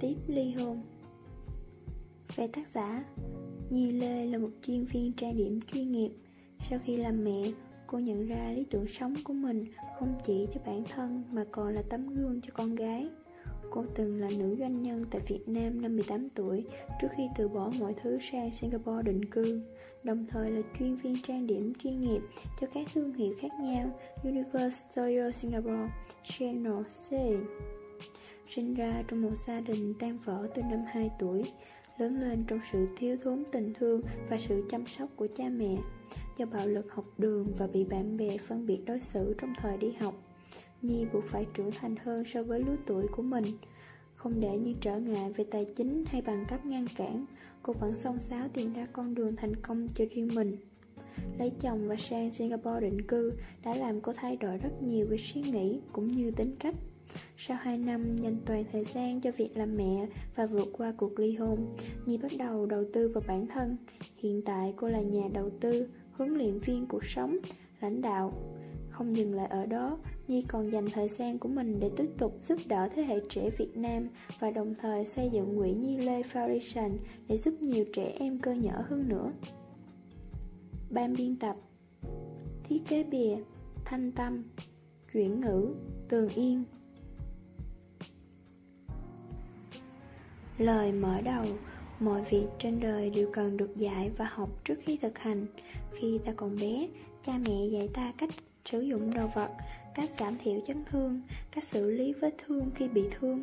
Tiếp 0.00 0.16
ly 0.26 0.52
hôn 0.52 0.93
về 2.36 2.46
tác 2.46 2.68
giả 2.68 3.04
Nhi 3.70 3.92
Lê 3.92 4.26
là 4.26 4.38
một 4.38 4.50
chuyên 4.66 4.84
viên 4.84 5.12
trang 5.12 5.36
điểm 5.36 5.60
chuyên 5.72 5.92
nghiệp. 5.92 6.10
Sau 6.70 6.78
khi 6.84 6.96
làm 6.96 7.24
mẹ, 7.24 7.42
cô 7.86 7.98
nhận 7.98 8.26
ra 8.26 8.52
lý 8.56 8.64
tưởng 8.70 8.86
sống 8.86 9.14
của 9.24 9.32
mình 9.32 9.64
không 9.98 10.14
chỉ 10.26 10.46
cho 10.54 10.60
bản 10.66 10.84
thân 10.94 11.22
mà 11.32 11.44
còn 11.50 11.74
là 11.74 11.82
tấm 11.90 12.14
gương 12.14 12.40
cho 12.40 12.48
con 12.54 12.74
gái. 12.74 13.08
Cô 13.70 13.84
từng 13.94 14.20
là 14.20 14.28
nữ 14.38 14.56
doanh 14.58 14.82
nhân 14.82 15.04
tại 15.10 15.20
Việt 15.28 15.48
Nam 15.48 15.82
năm 15.82 15.96
18 15.96 16.28
tuổi 16.34 16.64
trước 17.00 17.08
khi 17.16 17.22
từ 17.36 17.48
bỏ 17.48 17.70
mọi 17.80 17.94
thứ 18.02 18.18
sang 18.32 18.50
Singapore 18.54 19.02
định 19.02 19.24
cư, 19.24 19.62
đồng 20.02 20.26
thời 20.30 20.50
là 20.50 20.60
chuyên 20.78 20.96
viên 20.96 21.22
trang 21.22 21.46
điểm 21.46 21.72
chuyên 21.82 22.00
nghiệp 22.00 22.20
cho 22.60 22.66
các 22.74 22.86
thương 22.94 23.14
hiệu 23.14 23.34
khác 23.40 23.52
nhau 23.60 23.98
Universe 24.22 24.78
Studio 24.92 25.30
Singapore, 25.30 25.88
Channel 26.22 26.82
C. 26.82 27.10
Sinh 28.50 28.74
ra 28.74 29.02
trong 29.08 29.22
một 29.22 29.34
gia 29.46 29.60
đình 29.60 29.94
tan 29.98 30.18
vỡ 30.24 30.48
từ 30.54 30.62
năm 30.62 30.80
2 30.86 31.10
tuổi, 31.18 31.42
lớn 31.98 32.20
lên 32.20 32.44
trong 32.46 32.58
sự 32.72 32.86
thiếu 32.96 33.16
thốn 33.22 33.44
tình 33.52 33.72
thương 33.74 34.00
và 34.30 34.38
sự 34.38 34.64
chăm 34.70 34.86
sóc 34.86 35.08
của 35.16 35.28
cha 35.36 35.44
mẹ, 35.48 35.76
do 36.36 36.46
bạo 36.46 36.66
lực 36.66 36.92
học 36.92 37.04
đường 37.18 37.46
và 37.58 37.66
bị 37.66 37.84
bạn 37.84 38.16
bè 38.16 38.38
phân 38.38 38.66
biệt 38.66 38.78
đối 38.86 39.00
xử 39.00 39.34
trong 39.38 39.52
thời 39.56 39.76
đi 39.76 39.92
học. 39.92 40.14
Nhi 40.82 41.06
buộc 41.12 41.24
phải 41.24 41.46
trưởng 41.54 41.70
thành 41.70 41.94
hơn 42.04 42.24
so 42.24 42.42
với 42.42 42.60
lứa 42.60 42.76
tuổi 42.86 43.06
của 43.16 43.22
mình. 43.22 43.44
Không 44.14 44.40
để 44.40 44.58
những 44.58 44.76
trở 44.80 44.98
ngại 44.98 45.32
về 45.32 45.44
tài 45.50 45.66
chính 45.76 46.04
hay 46.06 46.22
bằng 46.22 46.44
cấp 46.48 46.66
ngăn 46.66 46.86
cản 46.96 47.26
Cô 47.66 47.72
vẫn 47.72 47.94
song 47.94 48.20
sáo 48.20 48.48
tìm 48.48 48.72
ra 48.72 48.86
con 48.92 49.14
đường 49.14 49.36
thành 49.36 49.56
công 49.56 49.88
cho 49.94 50.04
riêng 50.10 50.28
mình. 50.34 50.56
Lấy 51.38 51.52
chồng 51.60 51.88
và 51.88 51.96
sang 51.98 52.32
Singapore 52.32 52.80
định 52.80 53.02
cư 53.02 53.32
đã 53.64 53.74
làm 53.74 54.00
cô 54.00 54.12
thay 54.16 54.36
đổi 54.36 54.58
rất 54.58 54.82
nhiều 54.82 55.06
về 55.10 55.16
suy 55.20 55.42
nghĩ 55.42 55.80
cũng 55.92 56.12
như 56.12 56.30
tính 56.30 56.56
cách 56.58 56.74
sau 57.36 57.56
2 57.60 57.78
năm 57.78 58.16
dành 58.16 58.36
toàn 58.46 58.64
thời 58.72 58.84
gian 58.84 59.20
cho 59.20 59.30
việc 59.30 59.56
làm 59.56 59.76
mẹ 59.76 60.06
và 60.36 60.46
vượt 60.46 60.68
qua 60.72 60.92
cuộc 60.96 61.18
ly 61.18 61.34
hôn, 61.34 61.74
Nhi 62.06 62.18
bắt 62.18 62.32
đầu 62.38 62.66
đầu 62.66 62.84
tư 62.92 63.08
vào 63.08 63.22
bản 63.26 63.46
thân. 63.46 63.76
Hiện 64.16 64.42
tại 64.44 64.74
cô 64.76 64.88
là 64.88 65.00
nhà 65.00 65.28
đầu 65.32 65.50
tư, 65.60 65.88
huấn 66.12 66.34
luyện 66.34 66.58
viên 66.58 66.86
cuộc 66.86 67.04
sống, 67.04 67.38
lãnh 67.80 68.00
đạo. 68.00 68.32
Không 68.90 69.16
dừng 69.16 69.34
lại 69.34 69.46
ở 69.46 69.66
đó, 69.66 69.98
Nhi 70.28 70.42
còn 70.48 70.72
dành 70.72 70.86
thời 70.92 71.08
gian 71.08 71.38
của 71.38 71.48
mình 71.48 71.80
để 71.80 71.90
tiếp 71.96 72.10
tục 72.18 72.38
giúp 72.42 72.58
đỡ 72.68 72.88
thế 72.94 73.02
hệ 73.02 73.20
trẻ 73.30 73.50
Việt 73.58 73.76
Nam 73.76 74.08
và 74.38 74.50
đồng 74.50 74.74
thời 74.74 75.04
xây 75.04 75.30
dựng 75.32 75.58
quỹ 75.58 75.72
Nhi 75.72 75.96
Lê 75.96 76.22
Foundation 76.22 76.90
để 77.28 77.36
giúp 77.36 77.54
nhiều 77.60 77.84
trẻ 77.92 78.12
em 78.18 78.38
cơ 78.38 78.52
nhở 78.52 78.84
hơn 78.88 79.08
nữa. 79.08 79.32
Ban 80.90 81.14
biên 81.18 81.36
tập 81.36 81.56
Thiết 82.64 82.78
kế 82.88 83.04
bìa 83.04 83.36
Thanh 83.84 84.12
Tâm 84.12 84.42
Chuyển 85.12 85.40
ngữ 85.40 85.74
Tường 86.08 86.28
Yên 86.28 86.64
Lời 90.58 90.92
mở 90.92 91.20
đầu 91.20 91.44
Mọi 92.00 92.22
việc 92.30 92.46
trên 92.58 92.80
đời 92.80 93.10
đều 93.10 93.28
cần 93.32 93.56
được 93.56 93.76
dạy 93.76 94.10
và 94.16 94.24
học 94.24 94.48
trước 94.64 94.78
khi 94.82 94.96
thực 94.96 95.18
hành 95.18 95.46
Khi 95.92 96.20
ta 96.24 96.32
còn 96.36 96.56
bé, 96.60 96.88
cha 97.26 97.32
mẹ 97.46 97.66
dạy 97.72 97.88
ta 97.94 98.12
cách 98.18 98.30
sử 98.64 98.80
dụng 98.80 99.14
đồ 99.14 99.26
vật 99.34 99.50
cách 99.94 100.10
giảm 100.18 100.34
thiểu 100.44 100.60
chấn 100.66 100.84
thương, 100.90 101.20
cách 101.50 101.64
xử 101.64 101.90
lý 101.90 102.12
vết 102.12 102.34
thương 102.46 102.70
khi 102.74 102.88
bị 102.88 103.04
thương. 103.18 103.42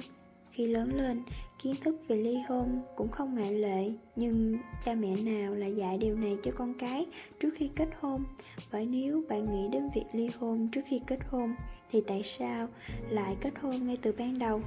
Khi 0.52 0.68
lớn 0.68 0.94
lên, 0.96 1.24
kiến 1.64 1.76
thức 1.84 1.96
về 2.08 2.16
ly 2.16 2.38
hôn 2.50 2.82
cũng 2.96 3.10
không 3.12 3.36
ngoại 3.36 3.54
lệ, 3.54 3.92
nhưng 4.16 4.58
cha 4.86 4.94
mẹ 4.94 5.16
nào 5.16 5.54
lại 5.54 5.76
dạy 5.76 5.98
điều 5.98 6.16
này 6.16 6.38
cho 6.44 6.52
con 6.56 6.74
cái 6.74 7.06
trước 7.40 7.50
khi 7.56 7.70
kết 7.76 7.90
hôn? 8.00 8.24
Bởi 8.72 8.86
nếu 8.86 9.24
bạn 9.30 9.46
nghĩ 9.52 9.70
đến 9.72 9.90
việc 9.96 10.06
ly 10.14 10.30
hôn 10.40 10.70
trước 10.72 10.82
khi 10.88 11.02
kết 11.08 11.20
hôn, 11.30 11.56
thì 11.92 12.02
tại 12.08 12.22
sao 12.24 12.68
lại 13.10 13.36
kết 13.42 13.54
hôn 13.62 13.88
ngay 13.88 13.98
từ 14.02 14.12
ban 14.18 14.40
đầu? 14.40 14.62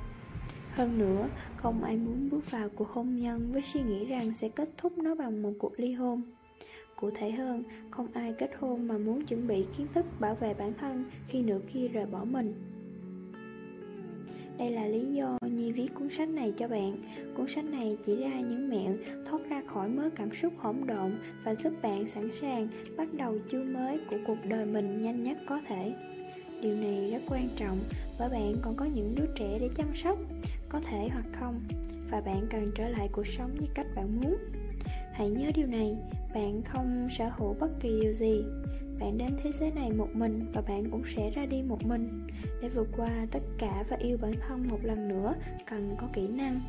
Hơn 0.75 0.99
nữa, 0.99 1.29
không 1.57 1.85
ai 1.85 1.97
muốn 1.97 2.29
bước 2.31 2.51
vào 2.51 2.69
cuộc 2.69 2.89
hôn 2.89 3.17
nhân 3.17 3.53
với 3.53 3.63
suy 3.63 3.83
nghĩ 3.83 4.05
rằng 4.05 4.33
sẽ 4.35 4.49
kết 4.49 4.69
thúc 4.77 4.99
nó 4.99 5.15
bằng 5.15 5.43
một 5.43 5.53
cuộc 5.59 5.73
ly 5.77 5.93
hôn. 5.93 6.23
Cụ 6.97 7.11
thể 7.15 7.31
hơn, 7.31 7.63
không 7.91 8.07
ai 8.13 8.35
kết 8.39 8.51
hôn 8.59 8.89
mà 8.89 8.99
muốn 8.99 9.27
chuẩn 9.27 9.47
bị 9.47 9.65
kiến 9.77 9.87
thức 9.95 10.07
bảo 10.21 10.35
vệ 10.35 10.55
bản 10.55 10.73
thân 10.81 11.05
khi 11.29 11.43
nửa 11.43 11.61
kia 11.73 11.89
rời 11.89 12.07
bỏ 12.07 12.25
mình. 12.25 12.55
Đây 14.59 14.71
là 14.71 14.87
lý 14.87 15.07
do 15.13 15.39
Nhi 15.43 15.73
viết 15.73 15.95
cuốn 15.95 16.11
sách 16.11 16.29
này 16.29 16.53
cho 16.57 16.69
bạn. 16.69 16.97
Cuốn 17.37 17.49
sách 17.49 17.65
này 17.65 17.97
chỉ 18.07 18.17
ra 18.17 18.41
những 18.41 18.69
mẹo 18.71 18.95
thoát 19.27 19.41
ra 19.49 19.63
khỏi 19.67 19.89
mớ 19.89 20.11
cảm 20.17 20.35
xúc 20.35 20.53
hỗn 20.59 20.77
độn 20.87 21.13
và 21.45 21.55
giúp 21.55 21.73
bạn 21.83 22.07
sẵn 22.07 22.29
sàng 22.41 22.69
bắt 22.97 23.09
đầu 23.15 23.39
chương 23.51 23.73
mới 23.73 23.99
của 24.11 24.17
cuộc 24.27 24.39
đời 24.49 24.67
mình 24.67 25.03
nhanh 25.03 25.23
nhất 25.23 25.39
có 25.47 25.61
thể. 25.69 25.95
Điều 26.61 26.77
này 26.77 27.11
rất 27.11 27.23
quan 27.29 27.49
trọng 27.57 27.79
bởi 28.19 28.29
bạn 28.29 28.55
còn 28.63 28.75
có 28.77 28.85
những 28.95 29.15
đứa 29.17 29.27
trẻ 29.37 29.59
để 29.61 29.69
chăm 29.77 29.87
sóc, 29.95 30.19
có 30.75 30.81
thể 30.91 31.09
hoặc 31.13 31.25
không, 31.33 31.61
và 32.11 32.21
bạn 32.21 32.47
cần 32.51 32.73
trở 32.75 32.89
lại 32.89 33.09
cuộc 33.13 33.27
sống 33.27 33.57
như 33.61 33.67
cách 33.75 33.87
bạn 33.97 34.21
muốn. 34.21 34.37
Hãy 35.13 35.29
nhớ 35.29 35.51
điều 35.55 35.67
này, 35.67 35.97
bạn 36.35 36.63
không 36.63 37.09
sở 37.19 37.31
hữu 37.37 37.57
bất 37.61 37.81
kỳ 37.81 38.01
điều 38.01 38.13
gì 38.13 38.45
Bạn 39.01 39.19
đến 39.19 39.29
thế 39.43 39.51
giới 39.61 39.71
này 39.71 39.91
một 39.91 40.09
mình 40.15 40.47
và 40.53 40.61
bạn 40.61 40.91
cũng 40.91 41.03
sẽ 41.17 41.31
ra 41.31 41.47
đi 41.47 41.63
một 41.63 41.87
mình 41.87 42.27
Để 42.63 42.69
vượt 42.69 42.89
qua 42.97 43.27
tất 43.31 43.43
cả 43.59 43.85
và 43.89 43.97
yêu 43.97 44.19
bản 44.23 44.33
thân 44.49 44.69
một 44.69 44.79
lần 44.83 45.09
nữa 45.09 45.35
cần 45.71 45.97
có 45.99 46.09
kỹ 46.13 46.29
năng 46.29 46.61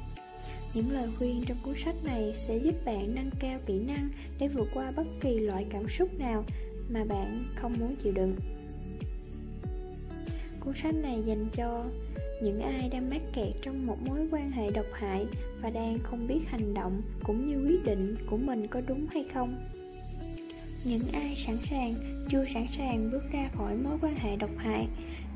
những 0.73 0.91
lời 0.91 1.09
khuyên 1.17 1.43
trong 1.47 1.57
cuốn 1.63 1.73
sách 1.85 1.95
này 2.03 2.33
sẽ 2.35 2.57
giúp 2.57 2.85
bạn 2.85 3.15
nâng 3.15 3.29
cao 3.39 3.59
kỹ 3.65 3.79
năng 3.79 4.09
để 4.39 4.47
vượt 4.47 4.67
qua 4.73 4.91
bất 4.95 5.07
kỳ 5.21 5.39
loại 5.39 5.65
cảm 5.69 5.89
xúc 5.89 6.09
nào 6.19 6.43
mà 6.89 7.03
bạn 7.03 7.45
không 7.55 7.73
muốn 7.79 7.95
chịu 7.95 8.13
đựng. 8.13 8.35
Cuốn 10.59 10.73
sách 10.73 10.95
này 10.95 11.23
dành 11.25 11.45
cho 11.53 11.85
những 12.41 12.61
ai 12.61 12.89
đang 12.89 13.09
mắc 13.09 13.21
kẹt 13.33 13.53
trong 13.61 13.87
một 13.87 13.97
mối 14.07 14.27
quan 14.31 14.51
hệ 14.51 14.71
độc 14.71 14.85
hại 14.93 15.25
và 15.61 15.69
đang 15.69 15.99
không 16.03 16.27
biết 16.27 16.39
hành 16.47 16.73
động 16.73 17.01
cũng 17.23 17.47
như 17.47 17.67
quyết 17.67 17.85
định 17.85 18.15
của 18.29 18.37
mình 18.37 18.67
có 18.67 18.81
đúng 18.87 19.07
hay 19.13 19.25
không? 19.33 19.69
Những 20.83 21.01
ai 21.13 21.35
sẵn 21.35 21.57
sàng, 21.63 21.93
chưa 22.29 22.45
sẵn 22.53 22.67
sàng 22.71 23.09
bước 23.11 23.23
ra 23.31 23.49
khỏi 23.53 23.75
mối 23.75 23.97
quan 24.01 24.15
hệ 24.15 24.35
độc 24.35 24.49
hại? 24.57 24.87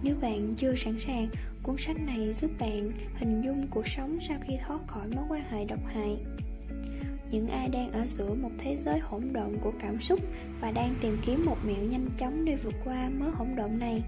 Nếu 0.04 0.16
bạn 0.22 0.54
chưa 0.58 0.76
sẵn 0.76 1.00
sàng, 1.00 1.28
cuốn 1.64 1.76
sách 1.78 1.98
này 2.06 2.34
giúp 2.34 2.52
bạn 2.60 2.92
hình 3.16 3.42
dung 3.42 3.68
cuộc 3.68 3.88
sống 3.88 4.18
sau 4.22 4.38
khi 4.42 4.54
thoát 4.68 4.88
khỏi 4.88 5.08
mối 5.16 5.26
quan 5.30 5.44
hệ 5.50 5.66
độc 5.66 5.86
hại. 5.86 6.18
Những 7.32 7.48
ai 7.48 7.70
đang 7.70 7.92
ở 7.92 8.06
giữa 8.18 8.34
một 8.34 8.52
thế 8.58 8.78
giới 8.86 9.00
hỗn 9.00 9.34
độn 9.34 9.58
của 9.62 9.72
cảm 9.82 10.02
xúc 10.02 10.20
và 10.62 10.72
đang 10.72 10.96
tìm 11.02 11.18
kiếm 11.26 11.46
một 11.46 11.58
mẹo 11.66 11.84
nhanh 11.84 12.10
chóng 12.18 12.46
để 12.46 12.56
vượt 12.56 12.76
qua 12.86 13.10
mớ 13.20 13.30
hỗn 13.30 13.48
độn 13.56 13.80
này? 13.80 14.04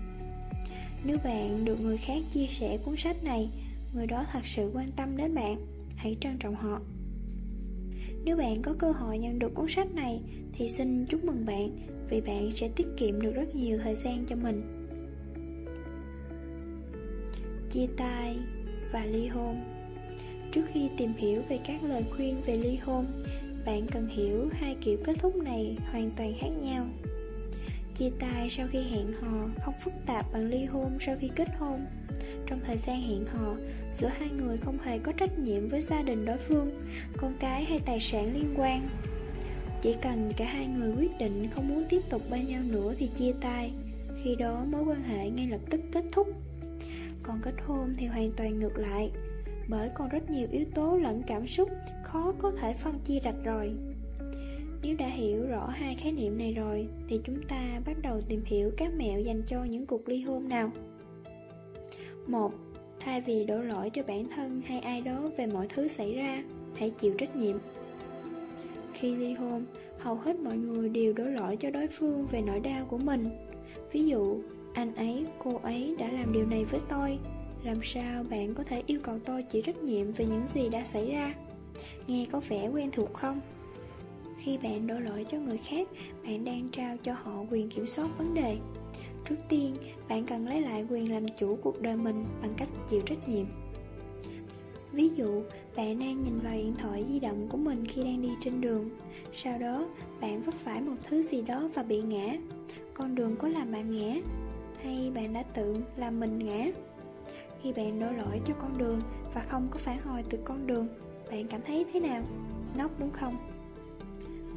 Nếu 1.03 1.18
bạn 1.23 1.65
được 1.65 1.82
người 1.82 1.98
khác 1.98 2.22
chia 2.34 2.48
sẻ 2.48 2.78
cuốn 2.86 2.95
sách 2.98 3.23
này, 3.23 3.49
Người 3.94 4.07
đó 4.07 4.26
thật 4.32 4.45
sự 4.45 4.72
quan 4.73 4.91
tâm 4.95 5.18
đến 5.18 5.36
bạn, 5.36 5.57
Hãy 5.95 6.18
trân 6.22 6.38
trọng 6.38 6.56
họ. 6.56 6.80
Nếu 8.23 8.38
bạn 8.38 8.61
có 8.61 8.73
cơ 8.80 8.91
hội 8.91 9.18
nhận 9.18 9.40
được 9.40 9.53
cuốn 9.53 9.65
sách 9.69 9.95
này, 9.95 10.22
Thì 10.53 10.69
xin 10.69 11.06
chúc 11.06 11.23
mừng 11.23 11.45
bạn, 11.45 11.69
Vì 12.10 12.22
bạn 12.22 12.52
sẽ 12.56 12.69
tiết 12.76 12.88
kiệm 12.98 13.22
được 13.22 13.32
rất 13.32 13.56
nhiều 13.56 13.80
thời 13.84 13.95
gian 13.95 14.26
cho 14.26 14.36
mình. 14.36 14.88
Chia 17.72 17.88
tay 17.98 18.38
và 18.91 19.06
ly 19.06 19.28
hôn. 19.28 19.56
Trước 20.52 20.64
khi 20.73 20.90
tìm 20.98 21.14
hiểu 21.18 21.41
về 21.49 21.60
các 21.65 21.84
lời 21.84 22.03
khuyên 22.15 22.36
về 22.45 22.57
ly 22.57 22.76
hôn, 22.76 23.06
Bạn 23.65 23.88
cần 23.91 24.07
hiểu 24.07 24.49
hai 24.52 24.76
kiểu 24.82 24.98
kết 25.03 25.14
thúc 25.19 25.36
này 25.36 25.78
hoàn 25.91 26.11
toàn 26.18 26.34
khác 26.40 26.49
nhau. 26.61 26.88
Chia 28.02 28.11
tay 28.19 28.49
sau 28.49 28.68
khi 28.72 28.80
hẹn 28.80 29.14
hò 29.22 29.48
không 29.61 29.73
phức 29.84 29.94
tạp 30.06 30.26
bằng 30.34 30.45
ly 30.45 30.65
hôn 30.65 30.98
sau 30.99 31.15
khi 31.19 31.30
kết 31.36 31.48
hôn. 31.60 31.86
Trong 32.45 32.60
thời 32.65 32.78
gian 32.78 33.02
hẹn 33.02 33.26
hò, 33.26 33.56
giữa 33.94 34.07
hai 34.07 34.30
người 34.30 34.57
không 34.57 34.78
hề 34.84 34.99
có 34.99 35.11
trách 35.11 35.40
nhiệm 35.40 35.69
với 35.69 35.82
gia 35.82 36.02
đình 36.02 36.26
đối 36.26 36.38
phương, 36.38 36.72
con 37.18 37.34
cái 37.40 37.64
hay 37.64 37.80
tài 37.86 37.99
sản 37.99 38.34
liên 38.34 38.53
quan. 38.57 38.90
Chỉ 39.82 39.95
cần 40.02 40.32
cả 40.38 40.45
hai 40.45 40.68
người 40.68 40.94
quyết 40.98 41.18
định 41.19 41.48
không 41.56 41.68
muốn 41.68 41.84
tiếp 41.90 42.02
tục 42.10 42.22
bên 42.32 42.48
nhau 42.48 42.61
nữa 42.72 42.94
thì 42.98 43.10
chia 43.18 43.34
tay. 43.41 43.72
Khi 44.23 44.36
đó 44.36 44.65
mối 44.72 44.84
quan 44.84 45.03
hệ 45.03 45.30
ngay 45.30 45.48
lập 45.48 45.61
tức 45.69 45.82
kết 45.91 46.03
thúc. 46.11 46.28
Còn 47.23 47.40
kết 47.44 47.56
hôn 47.65 47.94
thì 47.98 48.06
hoàn 48.06 48.32
toàn 48.32 48.60
ngược 48.60 48.78
lại 48.78 49.11
Bởi 49.68 49.90
còn 49.95 50.10
rất 50.10 50.30
nhiều 50.30 50.48
yếu 50.52 50.65
tố 50.76 50.98
lẫn 50.98 51.23
cảm 51.28 51.48
xúc 51.48 51.69
Khó 52.03 52.34
có 52.40 52.52
thể 52.61 52.73
phân 52.73 52.99
chia 52.99 53.19
rạch 53.23 53.36
ròi. 53.45 53.72
Nếu 54.84 54.95
đã 54.98 55.08
hiểu 55.08 55.45
rõ 55.48 55.68
hai 55.68 55.95
khái 55.95 56.12
niệm 56.12 56.38
này 56.38 56.53
rồi 56.53 56.88
Thì 57.08 57.20
chúng 57.24 57.44
ta 57.48 57.82
bắt 57.86 57.98
đầu 58.02 58.22
tìm 58.22 58.41
hiểu 58.45 58.72
các 58.78 58.94
mẹo 58.94 59.20
dành 59.20 59.44
cho 59.48 59.64
những 59.64 59.86
cuộc 59.86 60.10
ly 60.10 60.22
hôn 60.22 60.49
nào. 60.49 60.72
Một 62.28 62.52
Thay 62.99 63.22
vì 63.22 63.45
đổ 63.45 63.62
lỗi 63.62 63.90
cho 63.90 64.03
bản 64.08 64.26
thân 64.36 64.62
hay 64.66 64.80
ai 64.80 65.02
đó 65.02 65.30
về 65.38 65.48
mọi 65.48 65.68
thứ 65.68 65.88
xảy 65.88 66.16
ra 66.16 66.44
Hãy 66.76 66.90
chịu 66.90 67.14
trách 67.18 67.36
nhiệm. 67.36 67.58
Khi 68.94 69.16
ly 69.16 69.34
hôn, 69.34 69.66
hầu 69.99 70.16
hết 70.16 70.40
mọi 70.40 70.58
người 70.58 70.90
đều 70.90 71.14
đổ 71.14 71.24
lỗi 71.24 71.58
cho 71.58 71.70
đối 71.70 71.88
phương 71.88 72.28
về 72.32 72.41
nỗi 72.41 72.60
đau 72.60 72.86
của 72.86 72.98
mình. 72.98 73.30
Ví 73.91 74.06
dụ, 74.06 74.41
anh 74.74 74.95
ấy, 74.95 75.26
cô 75.40 75.60
ấy 75.64 75.95
đã 75.99 76.12
làm 76.12 76.34
điều 76.34 76.45
này 76.45 76.66
với 76.66 76.80
tôi. 76.90 77.20
Làm 77.64 77.80
sao 77.84 78.24
bạn 78.24 78.53
có 78.53 78.64
thể 78.64 78.84
yêu 78.86 78.99
cầu 79.03 79.20
tôi 79.26 79.44
chịu 79.44 79.62
trách 79.62 79.84
nhiệm 79.84 80.12
về 80.12 80.26
những 80.26 80.48
gì 80.53 80.70
đã 80.70 80.84
xảy 80.84 81.12
ra? 81.12 81.36
Nghe 82.08 82.26
có 82.32 82.40
vẻ 82.40 82.70
quen 82.74 82.91
thuộc 82.91 83.14
không? 83.14 83.40
Khi 84.44 84.58
bạn 84.58 84.88
đổ 84.88 85.00
lỗi 85.00 85.26
cho 85.32 85.40
người 85.40 85.58
khác, 85.58 85.88
bạn 86.24 86.46
đang 86.46 86.70
trao 86.72 86.98
cho 87.04 87.14
họ 87.14 87.44
quyền 87.52 87.70
kiểm 87.70 87.88
soát 87.88 88.08
vấn 88.18 88.34
đề 88.34 88.58
Trước 89.26 89.36
tiên, 89.50 89.76
bạn 90.10 90.26
cần 90.26 90.48
lấy 90.48 90.62
lại 90.62 90.86
quyền 90.90 91.12
làm 91.12 91.26
chủ 91.40 91.58
cuộc 91.62 91.82
đời 91.82 91.98
mình 91.98 92.26
bằng 92.42 92.54
cách 92.58 92.70
chịu 92.90 93.02
trách 93.06 93.30
nhiệm. 93.30 93.46
Ví 94.92 95.10
dụ, 95.16 95.44
bạn 95.76 96.00
đang 96.00 96.24
nhìn 96.24 96.40
vào 96.44 96.54
điện 96.54 96.74
thoại 96.78 97.06
di 97.10 97.20
động 97.20 97.48
của 97.50 97.58
mình 97.58 97.86
khi 97.88 98.04
đang 98.04 98.22
đi 98.22 98.30
trên 98.42 98.62
đường. 98.62 98.90
Sau 99.36 99.58
đó, 99.58 99.90
bạn 100.22 100.42
vấp 100.42 100.56
phải 100.56 100.82
một 100.82 100.96
thứ 101.10 101.24
gì 101.24 101.42
đó 101.42 101.70
và 101.74 101.84
bị 101.84 102.02
ngã. 102.02 102.38
Con 102.94 103.16
đường 103.16 103.36
có 103.36 103.48
làm 103.48 103.72
bạn 103.72 103.98
ngã? 103.98 104.16
Hay 104.84 105.12
bạn 105.16 105.34
đã 105.34 105.44
tự 105.44 105.76
làm 105.98 106.20
mình 106.20 106.40
ngã? 106.40 106.66
Khi 107.62 107.74
bạn 107.74 108.00
đổ 108.00 108.12
lỗi 108.12 108.42
cho 108.46 108.54
con 108.62 108.78
đường 108.78 109.02
và 109.34 109.46
không 109.50 109.68
có 109.72 109.78
phản 109.78 110.02
hồi 110.02 110.24
từ 110.30 110.40
con 110.44 110.68
đường, 110.68 110.88
bạn 111.32 111.48
cảm 111.48 111.62
thấy 111.68 111.86
thế 111.94 112.00
nào? 112.00 112.24
Ngốc 112.78 112.92
đúng 113.00 113.12
không? 113.12 113.51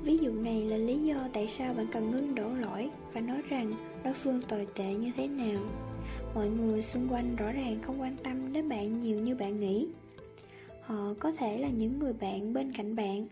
Ví 0.05 0.19
dụ 0.19 0.33
này 0.33 0.63
là 0.65 0.77
lý 0.77 0.99
do 0.99 1.29
tại 1.33 1.49
sao 1.49 1.75
bạn 1.75 1.87
cần 1.93 2.11
ngưng 2.11 2.35
đổ 2.35 2.55
lỗi 2.55 2.91
và 3.13 3.21
nói 3.21 3.43
rằng 3.49 3.73
đối 4.05 4.15
phương 4.15 4.43
tồi 4.49 4.67
tệ 4.75 4.95
như 4.95 5.11
thế 5.17 5.29
nào. 5.29 5.63
Mọi 6.35 6.49
người 6.49 6.83
xung 6.83 7.09
quanh 7.09 7.37
rõ 7.37 7.53
ràng 7.53 7.79
không 7.83 8.01
quan 8.01 8.17
tâm 8.25 8.53
đến 8.53 8.69
bạn 8.69 9.01
nhiều 9.01 9.21
như 9.21 9.35
bạn 9.35 9.61
nghĩ. 9.61 9.87
Họ 10.81 11.15
có 11.21 11.33
thể 11.33 11.59
là 11.59 11.69
những 11.69 11.99
người 11.99 12.13
bạn 12.13 12.53
bên 12.53 12.73
cạnh 12.73 12.97
bạn, 12.97 13.27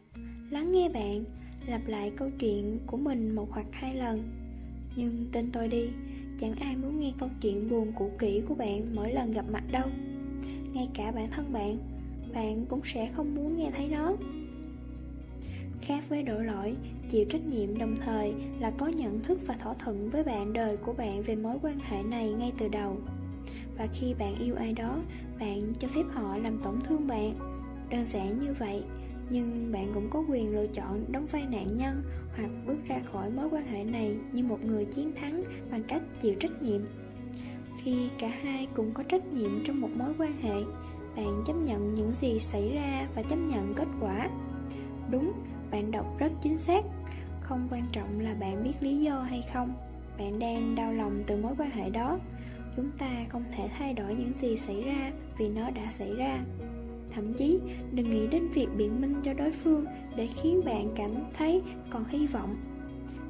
lắng 0.51 0.73
nghe 0.73 0.89
bạn, 0.89 1.25
lặp 1.67 1.81
lại 1.87 2.13
câu 2.17 2.31
chuyện 2.39 2.79
của 2.87 2.97
mình 2.97 3.35
một 3.35 3.49
hoặc 3.51 3.67
hai 3.73 3.95
lần. 3.95 4.23
Nhưng 4.97 5.27
tin 5.33 5.51
tôi 5.53 5.69
đi, 5.69 5.89
chẳng 6.41 6.55
ai 6.61 6.77
muốn 6.77 7.01
nghe 7.01 7.13
câu 7.19 7.29
chuyện 7.41 7.71
buồn 7.71 7.93
cũ 7.97 8.11
kỹ 8.19 8.43
của 8.49 8.55
bạn 8.55 8.87
mỗi 8.95 9.13
lần 9.13 9.33
gặp 9.33 9.45
mặt 9.53 9.65
đâu. 9.73 9.89
Ngay 10.73 10.89
cả 10.95 11.13
bản 11.13 11.31
thân 11.31 11.53
bạn, 11.53 11.79
bạn 12.35 12.67
cũng 12.69 12.81
sẽ 12.85 13.11
không 13.13 13.35
muốn 13.35 13.57
nghe 13.57 13.71
thấy 13.77 13.89
nó. 13.89 14.17
Khác 15.83 16.05
với 16.09 16.23
đổ 16.23 16.39
lỗi, 16.39 16.77
chịu 17.11 17.25
trách 17.25 17.47
nhiệm 17.47 17.79
đồng 17.79 17.97
thời 18.05 18.35
là 18.61 18.71
có 18.71 18.87
nhận 18.87 19.21
thức 19.21 19.39
và 19.47 19.55
thỏa 19.55 19.75
thuận 19.75 20.11
với 20.11 20.25
bạn 20.25 20.53
đời 20.53 20.77
của 20.77 20.93
bạn 20.93 21.23
về 21.23 21.37
mối 21.37 21.57
quan 21.63 21.79
hệ 21.79 22.03
này 22.03 22.33
ngay 22.33 22.53
từ 22.59 22.69
đầu. 22.69 22.97
Và 23.79 23.87
khi 23.95 24.15
bạn 24.19 24.39
yêu 24.39 24.55
ai 24.55 24.73
đó, 24.73 24.99
bạn 25.41 25.73
cho 25.81 25.89
phép 25.89 26.03
họ 26.13 26.37
làm 26.37 26.59
tổn 26.59 26.81
thương 26.81 27.07
bạn. 27.07 27.35
Đơn 27.91 28.07
giản 28.13 28.41
như 28.41 28.55
vậy, 28.59 28.83
nhưng 29.31 29.73
bạn 29.73 29.91
cũng 29.95 30.11
có 30.11 30.25
quyền 30.29 30.53
lựa 30.53 30.67
chọn 30.67 31.05
đóng 31.13 31.27
vai 31.27 31.47
nạn 31.51 31.77
nhân 31.77 32.03
hoặc 32.37 32.51
bước 32.67 32.79
ra 32.89 33.01
khỏi 33.13 33.31
mối 33.31 33.49
quan 33.51 33.67
hệ 33.67 33.85
này 33.85 34.17
như 34.33 34.45
một 34.45 34.65
người 34.65 34.85
chiến 34.85 35.13
thắng 35.21 35.45
bằng 35.71 35.83
cách 35.89 36.03
chịu 36.23 36.35
trách 36.41 36.63
nhiệm. 36.63 36.81
Khi 37.83 38.09
cả 38.19 38.29
hai 38.43 38.69
cùng 38.75 38.91
có 38.95 39.03
trách 39.03 39.33
nhiệm 39.33 39.65
trong 39.65 39.81
một 39.81 39.91
mối 39.95 40.15
quan 40.19 40.43
hệ, 40.43 40.63
bạn 41.17 41.45
chấp 41.47 41.53
nhận 41.53 41.95
những 41.95 42.13
gì 42.21 42.39
xảy 42.39 42.73
ra 42.75 43.09
và 43.15 43.23
chấp 43.23 43.37
nhận 43.37 43.75
kết 43.75 43.89
quả. 44.01 44.31
Đúng, 45.11 45.33
bạn 45.73 45.91
đọc 45.91 46.19
rất 46.19 46.33
chính 46.43 46.59
xác. 46.59 46.85
Không 47.41 47.69
quan 47.71 47.83
trọng 47.93 48.21
là 48.21 48.35
bạn 48.35 48.65
biết 48.65 48.75
lý 48.81 49.01
do 49.01 49.23
hay 49.23 49.43
không 49.53 49.75
Bạn 50.19 50.39
đang 50.39 50.75
đau 50.75 50.93
lòng 50.93 51.23
từ 51.27 51.37
mối 51.37 51.55
quan 51.59 51.71
hệ 51.71 51.91
đó. 51.91 52.19
Chúng 52.77 52.91
ta 52.99 53.11
không 53.29 53.45
thể 53.57 53.69
thay 53.79 53.95
đổi 53.95 54.15
những 54.15 54.33
gì 54.41 54.57
xảy 54.57 54.83
ra 54.83 55.13
vì 55.39 55.49
nó 55.49 55.71
đã 55.71 55.91
xảy 55.91 56.15
ra. 56.15 56.41
Thậm 57.15 57.33
chí 57.35 57.59
đừng 57.93 58.11
nghĩ 58.11 58.27
đến 58.27 58.49
việc 58.49 58.69
biện 58.77 59.01
minh 59.01 59.15
cho 59.25 59.33
đối 59.35 59.53
phương 59.53 59.85
để 60.17 60.27
khiến 60.27 60.61
bạn 60.65 60.89
cảm 60.97 61.11
thấy 61.39 61.63
còn 61.91 62.05
hy 62.09 62.27
vọng. 62.27 62.57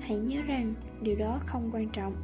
Hãy 0.01 0.17
nhớ 0.17 0.41
rằng 0.47 0.75
điều 1.01 1.17
đó 1.17 1.39
không 1.47 1.71
quan 1.73 1.89
trọng. 1.89 2.15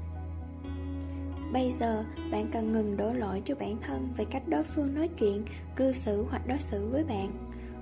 Bây 1.52 1.70
giờ 1.80 2.04
bạn 2.32 2.48
cần 2.52 2.72
ngừng 2.72 2.96
đổ 2.96 3.12
lỗi 3.12 3.42
cho 3.44 3.54
bản 3.54 3.76
thân 3.82 4.08
về 4.16 4.24
cách 4.30 4.42
đối 4.48 4.62
phương 4.62 4.94
nói 4.94 5.08
chuyện, 5.18 5.44
cư 5.76 5.92
xử 5.92 6.24
hoặc 6.30 6.42
đối 6.48 6.58
xử 6.58 6.88
với 6.90 7.04
bạn. 7.04 7.32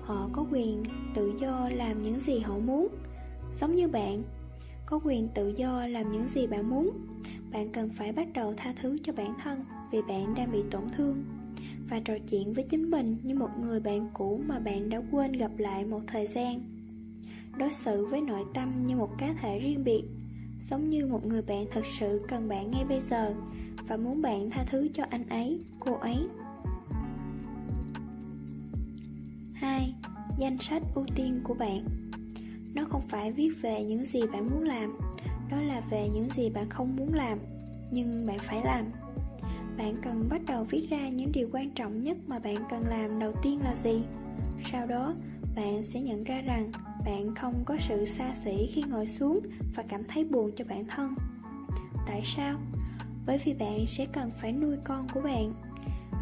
Họ 0.07 0.28
có 0.33 0.47
quyền 0.53 0.83
tự 1.15 1.33
do 1.41 1.69
làm 1.73 2.03
những 2.03 2.20
gì 2.20 2.39
họ 2.39 2.59
muốn. 2.59 2.89
Giống 3.61 3.77
như 3.77 3.89
bạn 3.89 4.23
Có 4.87 5.01
quyền 5.05 5.28
tự 5.35 5.49
do 5.57 5.87
làm 5.87 6.12
những 6.12 6.28
gì 6.35 6.47
bạn 6.47 6.70
muốn. 6.70 6.91
Bạn 7.53 7.69
cần 7.73 7.89
phải 7.89 8.12
bắt 8.12 8.28
đầu 8.35 8.55
tha 8.57 8.74
thứ 8.83 8.99
cho 9.03 9.12
bản 9.12 9.35
thân 9.43 9.65
Vì 9.93 10.03
bạn 10.09 10.35
đang 10.35 10.53
bị 10.53 10.62
tổn 10.70 10.83
thương 10.97 11.24
Và 11.91 12.01
trò 12.05 12.15
chuyện 12.31 12.53
với 12.53 12.65
chính 12.65 12.91
mình 12.91 13.16
như 13.23 13.35
một 13.35 13.51
người 13.61 13.81
bạn 13.81 14.09
cũ 14.15 14.41
mà 14.47 14.59
bạn 14.59 14.89
đã 14.89 15.03
quên 15.11 15.33
gặp 15.33 15.51
lại 15.59 15.85
một 15.85 16.01
thời 16.07 16.27
gian. 16.27 16.61
Đối 17.59 17.73
xử 17.73 18.07
với 18.07 18.20
nội 18.20 18.45
tâm 18.55 18.87
như 18.87 18.97
một 18.97 19.11
cá 19.19 19.35
thể 19.41 19.59
riêng 19.59 19.85
biệt 19.85 20.03
Giống 20.70 20.91
như 20.91 21.07
một 21.07 21.27
người 21.27 21.43
bạn 21.43 21.66
thật 21.73 21.85
sự 22.01 22.23
cần 22.28 22.49
bạn 22.49 22.70
ngay 22.70 22.85
bây 22.85 23.01
giờ 23.11 23.35
Và 23.89 23.97
muốn 23.97 24.23
bạn 24.23 24.51
tha 24.51 24.65
thứ 24.70 24.89
cho 24.95 25.05
anh 25.11 25.28
ấy, 25.28 25.61
cô 25.81 25.95
ấy. 25.95 26.16
2. 29.55 29.95
Danh 30.39 30.59
sách 30.59 30.83
ưu 30.95 31.07
tiên 31.15 31.41
của 31.45 31.55
bạn. 31.55 31.85
Nó 32.75 32.85
không 32.91 33.03
phải 33.09 33.33
viết 33.33 33.51
về 33.63 33.85
những 33.85 34.07
gì 34.07 34.21
bạn 34.33 34.47
muốn 34.51 34.63
làm 34.63 34.99
Đó 35.51 35.61
là 35.61 35.83
về 35.91 36.09
những 36.15 36.29
gì 36.31 36.51
bạn 36.51 36.69
không 36.71 36.97
muốn 36.97 37.15
làm 37.15 37.39
Nhưng 37.91 38.27
bạn 38.27 38.39
phải 38.39 38.65
làm. 38.65 38.85
Bạn 39.79 39.97
cần 40.03 40.29
bắt 40.31 40.41
đầu 40.47 40.65
viết 40.65 40.87
ra 40.91 41.09
những 41.09 41.33
điều 41.33 41.49
quan 41.53 41.71
trọng 41.71 42.03
nhất 42.03 42.17
mà 42.27 42.39
bạn 42.39 42.57
cần 42.71 42.85
làm 42.89 43.19
đầu 43.19 43.33
tiên 43.43 43.61
là 43.63 43.75
gì? 43.85 44.03
Sau 44.73 44.87
đó, 44.87 45.15
bạn 45.57 45.85
sẽ 45.85 46.01
nhận 46.01 46.25
ra 46.25 46.41
rằng 46.41 46.73
bạn 47.05 47.35
không 47.35 47.63
có 47.65 47.77
sự 47.81 48.05
xa 48.05 48.35
xỉ 48.35 48.67
khi 48.67 48.83
ngồi 48.83 49.07
xuống 49.07 49.41
và 49.75 49.85
cảm 49.89 50.05
thấy 50.05 50.25
buồn 50.25 50.51
cho 50.57 50.65
bản 50.69 50.85
thân. 50.85 51.15
Tại 52.07 52.23
sao? 52.25 52.59
Bởi 53.27 53.41
vì 53.45 53.55
bạn 53.55 53.87
sẽ 53.87 54.07
cần 54.13 54.31
phải 54.41 54.53
nuôi 54.53 54.77
con 54.85 55.07
của 55.15 55.21
bạn. 55.21 55.53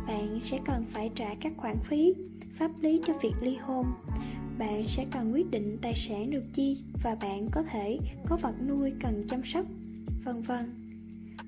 Bạn 0.06 0.40
sẽ 0.44 0.58
cần 0.64 0.84
phải 0.92 1.10
trả 1.14 1.34
các 1.40 1.52
khoản 1.56 1.76
phí 1.84 2.14
pháp 2.54 2.70
lý 2.80 3.00
cho 3.06 3.12
việc 3.22 3.34
ly 3.40 3.56
hôn. 3.56 3.86
Bạn 4.58 4.88
sẽ 4.88 5.06
cần 5.10 5.32
quyết 5.32 5.50
định 5.50 5.78
tài 5.82 5.94
sản 5.94 6.30
được 6.30 6.44
chi 6.52 6.82
và 7.02 7.14
bạn 7.14 7.48
có 7.52 7.62
thể 7.62 7.98
có 8.26 8.36
vật 8.36 8.54
nuôi 8.68 8.92
cần 9.00 9.26
chăm 9.28 9.44
sóc, 9.44 9.66
vân 10.24 10.42
vân. 10.42 10.64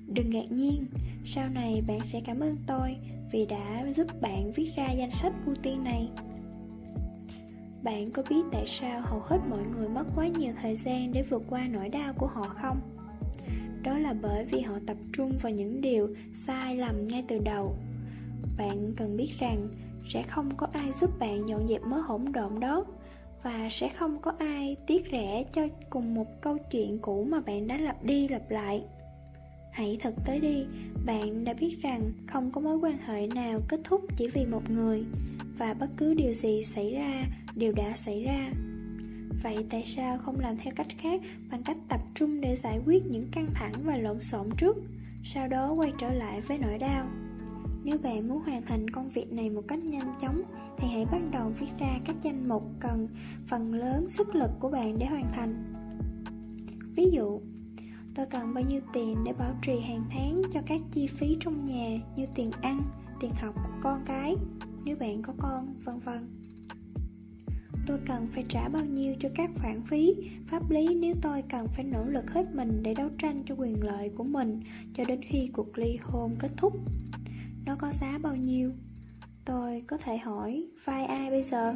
Đừng 0.07 0.29
ngạc 0.29 0.51
nhiên, 0.51 0.85
sau 1.25 1.49
này 1.49 1.83
bạn 1.87 1.99
sẽ 2.03 2.21
cảm 2.25 2.39
ơn 2.39 2.57
tôi 2.67 2.95
vì 3.31 3.45
đã 3.45 3.91
giúp 3.91 4.07
bạn 4.21 4.51
viết 4.55 4.71
ra 4.75 4.91
danh 4.91 5.11
sách 5.11 5.33
ưu 5.45 5.55
tiên 5.55 5.83
này. 5.83 6.09
Bạn 7.83 8.11
có 8.11 8.23
biết 8.29 8.41
tại 8.51 8.63
sao 8.67 9.01
hầu 9.01 9.19
hết 9.19 9.37
mọi 9.49 9.63
người 9.75 9.89
mất 9.89 10.03
quá 10.15 10.27
nhiều 10.27 10.53
thời 10.61 10.75
gian 10.75 11.13
để 11.13 11.23
vượt 11.23 11.43
qua 11.49 11.67
nỗi 11.67 11.89
đau 11.89 12.13
của 12.13 12.27
họ 12.27 12.47
không? 12.61 12.79
Đó 13.83 13.97
là 13.97 14.13
bởi 14.21 14.45
vì 14.45 14.59
họ 14.59 14.79
tập 14.87 14.97
trung 15.13 15.37
vào 15.41 15.51
những 15.51 15.81
điều 15.81 16.15
sai 16.33 16.77
lầm 16.77 17.07
ngay 17.07 17.23
từ 17.27 17.39
đầu. 17.39 17.77
Bạn 18.57 18.93
cần 18.97 19.17
biết 19.17 19.29
rằng 19.39 19.67
sẽ 20.09 20.23
không 20.23 20.55
có 20.57 20.67
ai 20.73 20.91
giúp 21.01 21.19
bạn 21.19 21.49
dọn 21.49 21.67
dẹp 21.67 21.81
mớ 21.81 21.97
hỗn 21.97 22.31
độn 22.31 22.59
đó 22.59 22.85
và 23.43 23.67
sẽ 23.71 23.89
không 23.89 24.21
có 24.21 24.33
ai 24.39 24.75
tiếc 24.87 25.05
rẻ 25.11 25.43
cho 25.53 25.67
cùng 25.89 26.13
một 26.13 26.41
câu 26.41 26.57
chuyện 26.71 26.99
cũ 27.01 27.27
mà 27.29 27.39
bạn 27.39 27.67
đã 27.67 27.77
lặp 27.77 28.03
đi 28.03 28.27
lặp 28.27 28.51
lại. 28.51 28.83
Hãy 29.71 29.97
thực 30.03 30.13
tới 30.25 30.39
đi, 30.39 30.65
bạn 31.05 31.43
đã 31.43 31.53
biết 31.53 31.77
rằng 31.81 32.11
không 32.27 32.51
có 32.51 32.61
mối 32.61 32.77
quan 32.77 32.97
hệ 32.97 33.27
nào 33.27 33.59
kết 33.67 33.79
thúc 33.83 34.01
chỉ 34.17 34.27
vì 34.27 34.45
một 34.45 34.69
người 34.69 35.03
và 35.57 35.73
bất 35.73 35.89
cứ 35.97 36.13
điều 36.13 36.33
gì 36.33 36.63
xảy 36.63 36.93
ra 36.93 37.25
đều 37.55 37.73
đã 37.73 37.95
xảy 37.95 38.23
ra. 38.23 38.51
Vậy 39.43 39.65
tại 39.69 39.83
sao 39.85 40.17
không 40.17 40.39
làm 40.39 40.57
theo 40.57 40.73
cách 40.75 40.87
khác 40.97 41.21
bằng 41.51 41.63
cách 41.63 41.77
tập 41.89 41.99
trung 42.15 42.41
để 42.41 42.55
giải 42.55 42.79
quyết 42.85 43.05
những 43.05 43.27
căng 43.31 43.47
thẳng 43.53 43.73
và 43.83 43.97
lộn 43.97 44.21
xộn 44.21 44.49
trước, 44.57 44.77
sau 45.23 45.47
đó 45.47 45.71
quay 45.71 45.91
trở 45.99 46.13
lại 46.13 46.41
với 46.41 46.57
nỗi 46.57 46.77
đau? 46.77 47.07
Nếu 47.87 47.97
bạn 47.97 48.27
muốn 48.27 48.41
hoàn 48.41 48.61
thành 48.61 48.89
công 48.89 49.09
việc 49.09 49.31
này 49.31 49.49
một 49.49 49.61
cách 49.67 49.83
nhanh 49.83 50.15
chóng 50.21 50.41
thì 50.77 50.87
hãy 50.87 51.05
bắt 51.05 51.21
đầu 51.31 51.51
viết 51.59 51.67
ra 51.79 51.99
các 52.05 52.15
danh 52.23 52.49
mục 52.49 52.63
cần 52.79 53.07
phần 53.47 53.73
lớn 53.73 54.09
sức 54.09 54.35
lực 54.35 54.51
của 54.59 54.69
bạn 54.69 54.95
để 54.99 55.05
hoàn 55.05 55.31
thành. 55.35 55.73
Ví 56.95 57.09
dụ, 57.11 57.41
tôi 58.15 58.25
cần 58.25 58.53
bao 58.53 58.63
nhiêu 58.63 58.81
tiền 58.93 59.15
để 59.25 59.33
bảo 59.33 59.55
trì 59.61 59.79
hàng 59.79 60.03
tháng 60.09 60.41
cho 60.53 60.59
các 60.65 60.81
chi 60.91 61.07
phí 61.07 61.37
trong 61.39 61.65
nhà 61.65 61.99
như 62.15 62.25
tiền 62.35 62.51
ăn, 62.61 62.81
tiền 63.19 63.31
học 63.41 63.55
của 63.55 63.73
con 63.81 64.03
cái, 64.05 64.35
nếu 64.83 64.95
bạn 64.95 65.21
có 65.21 65.33
con, 65.37 65.73
vân 65.83 65.99
vân. 65.99 66.27
tôi 67.87 67.99
cần 68.05 68.27
phải 68.33 68.45
trả 68.49 68.69
bao 68.69 68.85
nhiêu 68.85 69.15
cho 69.19 69.29
các 69.35 69.49
khoản 69.61 69.81
phí 69.81 70.15
pháp 70.47 70.69
lý 70.69 70.95
nếu 70.95 71.15
tôi 71.21 71.43
cần 71.49 71.67
phải 71.67 71.83
nỗ 71.83 72.05
lực 72.05 72.31
hết 72.31 72.55
mình 72.55 72.79
để 72.83 72.93
đấu 72.93 73.09
tranh 73.17 73.43
cho 73.45 73.55
quyền 73.55 73.83
lợi 73.83 74.09
của 74.09 74.23
mình 74.23 74.61
cho 74.93 75.03
đến 75.05 75.21
khi 75.21 75.49
cuộc 75.53 75.77
ly 75.77 75.97
hôn 76.01 76.35
kết 76.39 76.51
thúc 76.57 76.73
nó 77.67 77.75
có 77.79 77.91
giá 78.01 78.17
bao 78.21 78.35
nhiêu 78.35 78.71
tôi 79.45 79.83
có 79.87 79.97
thể 79.97 80.17
hỏi 80.17 80.67
vai 80.85 81.05
ai 81.05 81.29
bây 81.29 81.43
giờ 81.43 81.75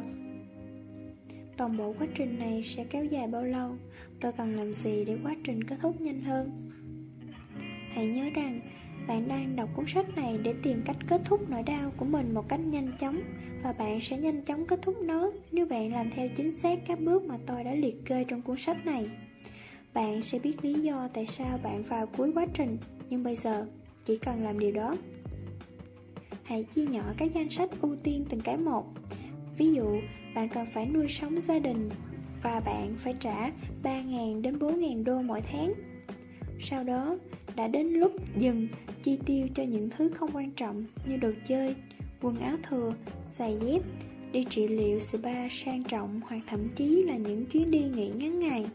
toàn 1.56 1.76
bộ 1.76 1.94
quá 1.98 2.06
trình 2.14 2.38
này 2.38 2.62
sẽ 2.62 2.84
kéo 2.84 3.04
dài 3.04 3.26
bao 3.26 3.44
lâu 3.44 3.76
tôi 4.20 4.32
cần 4.32 4.56
làm 4.56 4.74
gì 4.74 5.04
để 5.04 5.18
quá 5.22 5.34
trình 5.44 5.64
kết 5.64 5.76
thúc 5.82 6.00
nhanh 6.00 6.22
hơn 6.22 6.70
hãy 7.94 8.06
nhớ 8.06 8.24
rằng 8.34 8.60
bạn 9.08 9.28
đang 9.28 9.56
đọc 9.56 9.68
cuốn 9.76 9.84
sách 9.88 10.16
này 10.16 10.38
để 10.42 10.54
tìm 10.62 10.82
cách 10.84 10.96
kết 11.08 11.20
thúc 11.24 11.50
nỗi 11.50 11.62
đau 11.62 11.92
của 11.96 12.04
mình 12.04 12.34
một 12.34 12.48
cách 12.48 12.60
nhanh 12.60 12.92
chóng 12.98 13.20
và 13.62 13.72
bạn 13.72 14.00
sẽ 14.00 14.18
nhanh 14.18 14.44
chóng 14.44 14.66
kết 14.66 14.82
thúc 14.82 14.96
nó 15.02 15.30
nếu 15.52 15.66
bạn 15.66 15.92
làm 15.92 16.10
theo 16.10 16.28
chính 16.36 16.54
xác 16.54 16.78
các 16.86 17.00
bước 17.00 17.24
mà 17.24 17.38
tôi 17.46 17.64
đã 17.64 17.74
liệt 17.74 18.04
kê 18.04 18.24
trong 18.28 18.42
cuốn 18.42 18.58
sách 18.58 18.86
này. 18.86 19.10
Bạn 19.94 20.22
sẽ 20.22 20.38
biết 20.38 20.64
lý 20.64 20.74
do 20.74 21.08
tại 21.14 21.26
sao 21.26 21.58
bạn 21.62 21.82
vào 21.82 22.06
cuối 22.06 22.32
quá 22.34 22.46
trình, 22.54 22.78
nhưng 23.10 23.22
bây 23.22 23.36
giờ 23.36 23.66
chỉ 24.04 24.16
cần 24.16 24.44
làm 24.44 24.58
điều 24.58 24.72
đó. 24.72 24.96
Hãy 26.42 26.64
chia 26.74 26.86
nhỏ 26.86 27.02
các 27.16 27.34
danh 27.34 27.50
sách 27.50 27.70
ưu 27.80 27.96
tiên 27.96 28.24
từng 28.28 28.40
cái 28.40 28.56
một. 28.56 28.84
Ví 29.58 29.72
dụ, 29.74 30.00
bạn 30.34 30.48
cần 30.48 30.66
phải 30.74 30.86
nuôi 30.86 31.08
sống 31.08 31.40
gia 31.40 31.58
đình 31.58 31.90
và 32.42 32.60
bạn 32.60 32.94
phải 32.98 33.14
trả 33.20 33.50
3.000 33.82 34.42
đến 34.42 34.58
4.000 34.58 35.04
đô 35.04 35.22
mỗi 35.22 35.40
tháng. 35.40 35.72
Sau 36.60 36.84
đó, 36.84 37.16
đã 37.56 37.68
đến 37.68 37.86
lúc 37.86 38.12
dừng 38.36 38.68
chi 39.02 39.18
tiêu 39.26 39.46
cho 39.54 39.62
những 39.62 39.90
thứ 39.96 40.10
không 40.14 40.30
quan 40.32 40.50
trọng 40.50 40.84
như 41.08 41.16
đồ 41.16 41.30
chơi, 41.48 41.74
quần 42.20 42.40
áo 42.40 42.56
thừa, 42.68 42.94
giày 43.38 43.58
dép, 43.60 43.82
đi 44.32 44.44
trị 44.44 44.68
liệu 44.68 44.98
spa 44.98 45.48
sang 45.50 45.84
trọng 45.84 46.20
hoặc 46.28 46.40
thậm 46.46 46.68
chí 46.76 47.02
là 47.02 47.16
những 47.16 47.46
chuyến 47.46 47.70
đi 47.70 47.82
nghỉ 47.82 48.08
ngắn 48.08 48.38
ngày. 48.40 48.66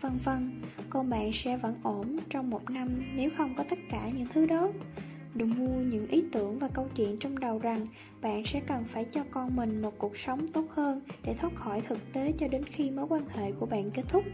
Vân 0.00 0.12
vân, 0.24 0.50
con 0.90 1.10
bạn 1.10 1.30
sẽ 1.34 1.56
vẫn 1.56 1.74
ổn 1.82 2.16
trong 2.30 2.50
một 2.50 2.70
năm 2.70 2.88
nếu 3.16 3.30
không 3.36 3.54
có 3.54 3.64
tất 3.70 3.78
cả 3.90 4.10
những 4.14 4.26
thứ 4.34 4.46
đó. 4.46 4.72
Đừng 5.36 5.54
mua 5.58 5.80
những 5.80 6.06
ý 6.06 6.24
tưởng 6.32 6.58
và 6.58 6.68
câu 6.68 6.88
chuyện 6.96 7.16
trong 7.16 7.38
đầu 7.38 7.58
rằng 7.58 7.86
bạn 8.22 8.44
sẽ 8.44 8.60
cần 8.66 8.84
phải 8.84 9.04
cho 9.04 9.24
con 9.30 9.56
mình 9.56 9.82
một 9.82 9.98
cuộc 9.98 10.18
sống 10.18 10.48
tốt 10.48 10.64
hơn 10.70 11.00
để 11.24 11.34
thoát 11.34 11.54
khỏi 11.54 11.80
thực 11.80 12.12
tế 12.12 12.32
cho 12.38 12.48
đến 12.48 12.64
khi 12.64 12.90
mối 12.90 13.06
quan 13.08 13.28
hệ 13.28 13.52
của 13.52 13.66
bạn 13.66 13.90
kết 13.90 14.02
thúc. 14.08 14.24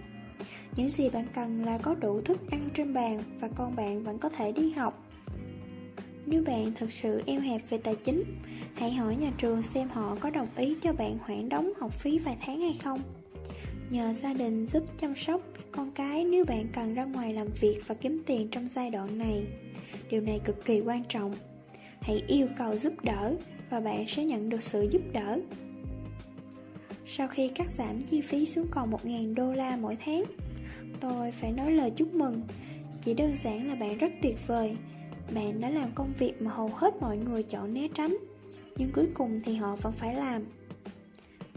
Những 0.77 0.91
gì 0.91 1.11
bạn 1.11 1.27
cần 1.35 1.65
là 1.65 1.79
có 1.79 1.95
đủ 1.95 2.20
thức 2.20 2.51
ăn 2.51 2.69
trên 2.74 2.95
bàn 2.95 3.23
và 3.41 3.49
con 3.49 3.77
bạn 3.77 4.05
vẫn 4.05 4.19
có 4.19 4.29
thể 4.29 4.53
đi 4.53 4.70
học. 4.70 5.09
Nếu 6.27 6.45
bạn 6.45 6.73
thực 6.79 6.93
sự 6.93 7.23
eo 7.27 7.41
hẹp 7.41 7.70
về 7.70 7.79
tài 7.79 7.97
chính, 7.97 8.24
hãy 8.74 8.93
hỏi 8.93 9.16
nhà 9.16 9.33
trường 9.39 9.62
xem 9.62 9.89
họ 9.89 10.16
có 10.20 10.31
đồng 10.31 10.49
ý 10.57 10.77
cho 10.83 10.93
bạn 10.93 11.19
hoãn 11.23 11.49
đóng 11.49 11.73
học 11.81 11.93
phí 12.01 12.19
vài 12.19 12.37
tháng 12.41 12.61
hay 12.61 12.79
không. 12.85 13.01
Nhờ 13.91 14.12
gia 14.12 14.35
đình 14.35 14.66
giúp 14.66 14.85
chăm 15.01 15.16
sóc 15.16 15.41
con 15.73 15.91
cái 15.91 16.24
nếu 16.24 16.45
bạn 16.45 16.66
cần 16.74 16.95
ra 16.95 17.05
ngoài 17.05 17.35
làm 17.35 17.49
việc 17.61 17.81
và 17.87 17.95
kiếm 17.95 18.23
tiền 18.27 18.49
trong 18.51 18.69
giai 18.69 18.91
đoạn 18.91 19.19
này. 19.19 19.47
Điều 20.13 20.21
này 20.21 20.41
cực 20.45 20.65
kỳ 20.65 20.81
quan 20.81 21.05
trọng. 21.05 21.33
Hãy 22.01 22.23
yêu 22.29 22.47
cầu 22.59 22.77
giúp 22.77 22.93
đỡ 23.03 23.35
và 23.71 23.81
bạn 23.81 24.09
sẽ 24.09 24.25
nhận 24.25 24.49
được 24.49 24.63
sự 24.63 24.89
giúp 24.91 25.03
đỡ. 25.13 25.39
Sau 27.07 27.29
khi 27.29 27.49
cắt 27.49 27.67
giảm 27.73 28.01
chi 28.01 28.21
phí 28.21 28.47
xuống 28.47 28.67
còn 28.71 28.91
1.000 28.91 29.35
đô 29.35 29.53
la 29.53 29.77
mỗi 29.77 29.97
tháng, 30.05 30.25
tôi 31.01 31.33
phải 31.33 31.53
nói 31.53 31.73
lời 31.73 31.93
chúc 31.97 32.15
mừng. 32.15 32.43
Chỉ 33.05 33.15
đơn 33.15 33.37
giản 33.45 33.69
là 33.69 33.75
bạn 33.75 33.99
rất 33.99 34.13
tuyệt 34.23 34.37
vời. 34.47 34.77
Bạn 35.35 35.61
đã 35.61 35.71
làm 35.71 35.93
công 35.95 36.13
việc 36.19 36.43
mà 36.43 36.51
hầu 36.51 36.69
hết 36.69 36.95
mọi 37.01 37.17
người 37.17 37.43
chọn 37.43 37.75
né 37.75 37.89
tránh, 37.95 38.17
nhưng 38.77 38.93
cuối 38.93 39.07
cùng 39.15 39.41
thì 39.45 39.55
họ 39.55 39.77
vẫn 39.77 39.93
phải 39.93 40.15
làm. 40.15 40.43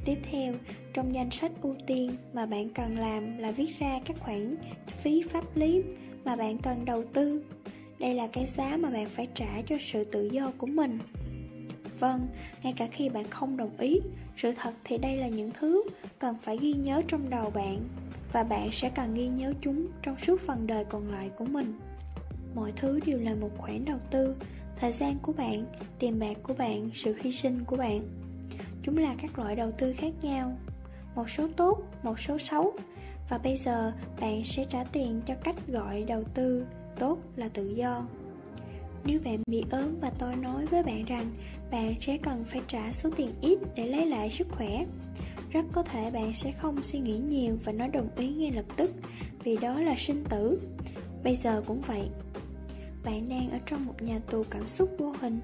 Tiếp 0.06 0.18
theo, 0.32 0.53
trong 0.94 1.14
danh 1.14 1.32
sách 1.32 1.52
ưu 1.61 1.76
tiên 1.88 2.11
mà 2.34 2.45
bạn 2.45 2.69
cần 2.69 2.98
làm 2.98 3.38
là 3.38 3.52
viết 3.52 3.80
ra 3.80 3.99
các 4.06 4.19
khoản 4.19 4.56
phí 5.02 5.23
pháp 5.30 5.57
lý 5.57 5.84
mà 6.26 6.36
bạn 6.36 6.57
cần 6.57 6.86
đầu 6.86 7.03
tư. 7.14 7.44
Đây 8.06 8.14
là 8.14 8.27
cái 8.27 8.45
giá 8.57 8.77
mà 8.77 8.90
bạn 8.90 9.06
phải 9.06 9.27
trả 9.34 9.61
cho 9.68 9.76
sự 9.80 10.03
tự 10.03 10.30
do 10.32 10.52
của 10.57 10.68
mình. 10.68 10.99
Vâng, 11.99 12.27
ngay 12.64 12.73
cả 12.77 12.88
khi 12.91 13.10
bạn 13.10 13.30
không 13.30 13.57
đồng 13.57 13.77
ý, 13.77 13.99
sự 14.38 14.52
thật 14.56 14.72
thì 14.84 14.98
đây 14.98 15.18
là 15.18 15.27
những 15.27 15.52
thứ 15.60 15.84
cần 16.19 16.36
phải 16.41 16.57
ghi 16.57 16.73
nhớ 16.73 17.02
trong 17.07 17.30
đầu 17.30 17.49
bạn 17.49 17.80
và 18.32 18.44
bạn 18.44 18.69
sẽ 18.73 18.90
cần 18.90 19.14
ghi 19.14 19.27
nhớ 19.27 19.53
chúng 19.61 19.88
trong 20.03 20.18
suốt 20.18 20.41
phần 20.41 20.68
đời 20.68 20.86
còn 20.86 21.11
lại 21.11 21.30
của 21.38 21.45
mình. 21.45 21.80
Mọi 22.56 22.73
thứ 22.76 22.99
đều 23.06 23.19
là 23.19 23.36
một 23.36 23.49
khoản 23.57 23.86
đầu 23.86 23.99
tư, 24.11 24.36
thời 24.80 24.91
gian 24.91 25.18
của 25.22 25.34
bạn, 25.34 25.65
tiền 25.99 26.19
bạc 26.19 26.38
của 26.44 26.53
bạn, 26.53 26.90
sự 26.94 27.15
hy 27.22 27.32
sinh 27.32 27.64
của 27.65 27.76
bạn. 27.76 28.02
Chúng 28.84 28.98
là 28.98 29.15
các 29.22 29.40
loại 29.40 29.56
đầu 29.56 29.72
tư 29.72 29.94
khác 29.98 30.14
nhau, 30.22 30.57
một 31.15 31.30
số 31.30 31.48
tốt, 31.57 31.84
một 32.03 32.19
số 32.19 32.38
xấu. 32.38 32.73
Và 33.30 33.38
bây 33.38 33.57
giờ 33.57 33.94
bạn 34.19 34.44
sẽ 34.44 34.65
trả 34.69 34.84
tiền 34.84 35.22
cho 35.26 35.36
cách 35.44 35.56
gọi 35.68 36.03
đầu 36.03 36.23
tư 36.34 36.65
tốt 36.99 37.17
là 37.35 37.49
tự 37.49 37.67
do. 37.67 38.07
Nếu 39.05 39.19
bạn 39.26 39.43
bị 39.47 39.63
ốm 39.72 39.99
và 40.01 40.11
tôi 40.19 40.35
nói 40.35 40.65
với 40.65 40.84
bạn 40.84 41.05
rằng 41.05 41.31
bạn 41.72 41.95
sẽ 42.01 42.17
cần 42.17 42.43
phải 42.43 42.61
trả 42.67 42.91
số 42.91 43.09
tiền 43.15 43.30
ít 43.41 43.59
để 43.76 43.88
lấy 43.88 44.05
lại 44.05 44.30
sức 44.30 44.47
khỏe, 44.51 44.85
rất 45.51 45.65
có 45.72 45.84
thể 45.84 46.11
bạn 46.11 46.34
sẽ 46.34 46.51
không 46.51 46.84
suy 46.84 46.99
nghĩ 46.99 47.17
nhiều 47.17 47.57
và 47.65 47.72
nói 47.72 47.89
đồng 47.89 48.09
ý 48.15 48.34
ngay 48.34 48.51
lập 48.51 48.65
tức 48.76 48.91
vì 49.43 49.57
đó 49.57 49.80
là 49.80 49.95
sinh 49.97 50.23
tử. 50.30 50.59
Bây 51.23 51.35
giờ 51.35 51.63
cũng 51.67 51.81
vậy. 51.81 52.09
Bạn 53.03 53.30
đang 53.30 53.51
ở 53.51 53.59
trong 53.65 53.85
một 53.85 54.01
nhà 54.01 54.19
tù 54.30 54.43
cảm 54.49 54.67
xúc 54.67 54.89
vô 54.97 55.13
hình 55.19 55.39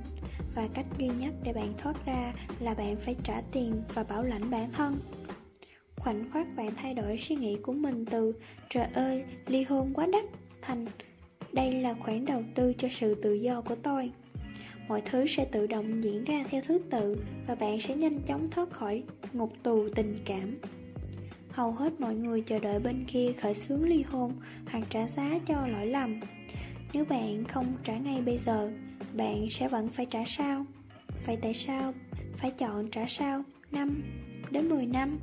và 0.56 0.68
cách 0.74 0.86
duy 0.98 1.08
nhất 1.08 1.34
để 1.44 1.54
bạn 1.54 1.74
thoát 1.78 2.06
ra 2.06 2.34
là 2.60 2.74
bạn 2.74 2.96
phải 2.96 3.16
trả 3.24 3.42
tiền 3.52 3.84
và 3.94 4.04
bảo 4.04 4.24
lãnh 4.24 4.50
bản 4.50 4.72
thân. 4.72 5.00
Khoảnh 5.98 6.32
khắc 6.32 6.48
bạn 6.56 6.72
thay 6.76 6.94
đổi 6.94 7.18
suy 7.18 7.36
nghĩ 7.36 7.58
của 7.64 7.74
mình 7.74 8.06
từ 8.06 8.34
trời 8.70 8.88
ơi, 8.94 9.24
ly 9.48 9.64
hôn 9.64 9.94
quá 9.94 10.08
đắt 10.12 10.24
thành 10.62 10.86
đây 11.54 11.72
là 11.72 11.94
khoản 11.94 12.26
đầu 12.26 12.44
tư 12.56 12.74
cho 12.78 12.88
sự 12.92 13.16
tự 13.16 13.34
do 13.34 13.62
của 13.62 13.76
tôi. 13.76 14.12
Mọi 14.88 15.02
thứ 15.02 15.28
sẽ 15.28 15.46
tự 15.46 15.68
động 15.68 16.04
diễn 16.04 16.24
ra 16.24 16.44
theo 16.50 16.62
thứ 16.68 16.80
tự 16.90 17.24
và 17.48 17.56
bạn 17.56 17.80
sẽ 17.80 17.96
nhanh 17.96 18.20
chóng 18.22 18.48
thoát 18.50 18.70
khỏi 18.72 19.04
ngục 19.34 19.54
tù 19.64 19.90
tình 19.96 20.20
cảm. 20.26 20.58
Hầu 21.50 21.72
hết 21.72 22.00
mọi 22.00 22.16
người 22.16 22.42
chờ 22.42 22.60
đợi 22.60 22.80
bên 22.80 23.06
kia 23.08 23.32
khởi 23.42 23.54
xướng 23.54 23.84
ly 23.84 24.04
hôn 24.04 24.34
hoặc 24.72 24.84
trả 24.90 25.08
giá 25.08 25.40
cho 25.48 25.68
lỗi 25.68 25.86
lầm. 25.86 26.20
Nếu 26.94 27.06
bạn 27.06 27.44
không 27.44 27.74
trả 27.84 27.98
ngay 27.98 28.22
bây 28.22 28.38
giờ, 28.38 28.72
bạn 29.14 29.48
sẽ 29.50 29.68
vẫn 29.68 29.90
phải 29.90 30.06
trả 30.06 30.24
sao? 30.28 30.66
Vậy 31.26 31.38
tại 31.42 31.54
sao 31.54 31.94
phải 32.38 32.52
chọn 32.52 32.90
trả 32.92 33.06
sao 33.08 33.44
5 33.72 34.04
đến 34.52 34.70
10 34.70 34.86
năm? 34.86 35.20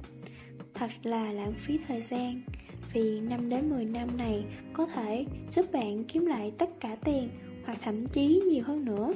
Thật 0.75 0.91
là 1.03 1.33
lãng 1.33 1.55
phí 1.55 1.79
thời 1.89 2.03
gian 2.03 2.43
vì 2.93 3.21
5 3.21 3.49
đến 3.49 3.71
10 3.71 3.85
năm 3.85 4.17
này 4.17 4.45
có 4.73 4.87
thể 4.87 5.25
giúp 5.53 5.73
bạn 5.73 6.05
kiếm 6.05 6.27
lại 6.27 6.53
tất 6.59 6.81
cả 6.81 6.97
tiền 7.05 7.29
hoặc 7.65 7.79
thậm 7.83 8.07
chí 8.07 8.43
nhiều 8.51 8.65
hơn 8.65 8.85
nữa. 8.85 9.13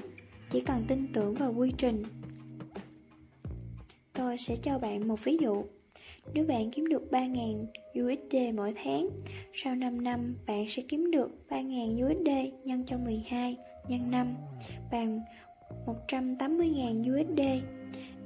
Chỉ 0.50 0.60
cần 0.60 0.84
tin 0.88 1.06
tưởng 1.12 1.34
vào 1.34 1.54
quy 1.56 1.72
trình. 1.78 2.02
Tôi 4.12 4.38
sẽ 4.38 4.56
cho 4.56 4.78
bạn 4.78 5.08
một 5.08 5.24
ví 5.24 5.36
dụ. 5.40 5.64
Nếu 6.34 6.46
bạn 6.46 6.70
kiếm 6.70 6.86
được 6.86 7.02
3.000 7.10 7.66
USD 8.00 8.54
mỗi 8.54 8.74
tháng, 8.84 9.08
sau 9.54 9.74
5 9.74 10.04
năm 10.04 10.34
bạn 10.46 10.68
sẽ 10.68 10.82
kiếm 10.88 11.10
được 11.10 11.30
3.000 11.48 12.06
USD 12.06 12.54
nhân 12.64 12.84
cho 12.86 12.98
12 12.98 13.56
nhân 13.88 14.10
5 14.10 14.36
bằng 14.92 15.20
180.000 16.08 17.02
USD. 17.12 17.40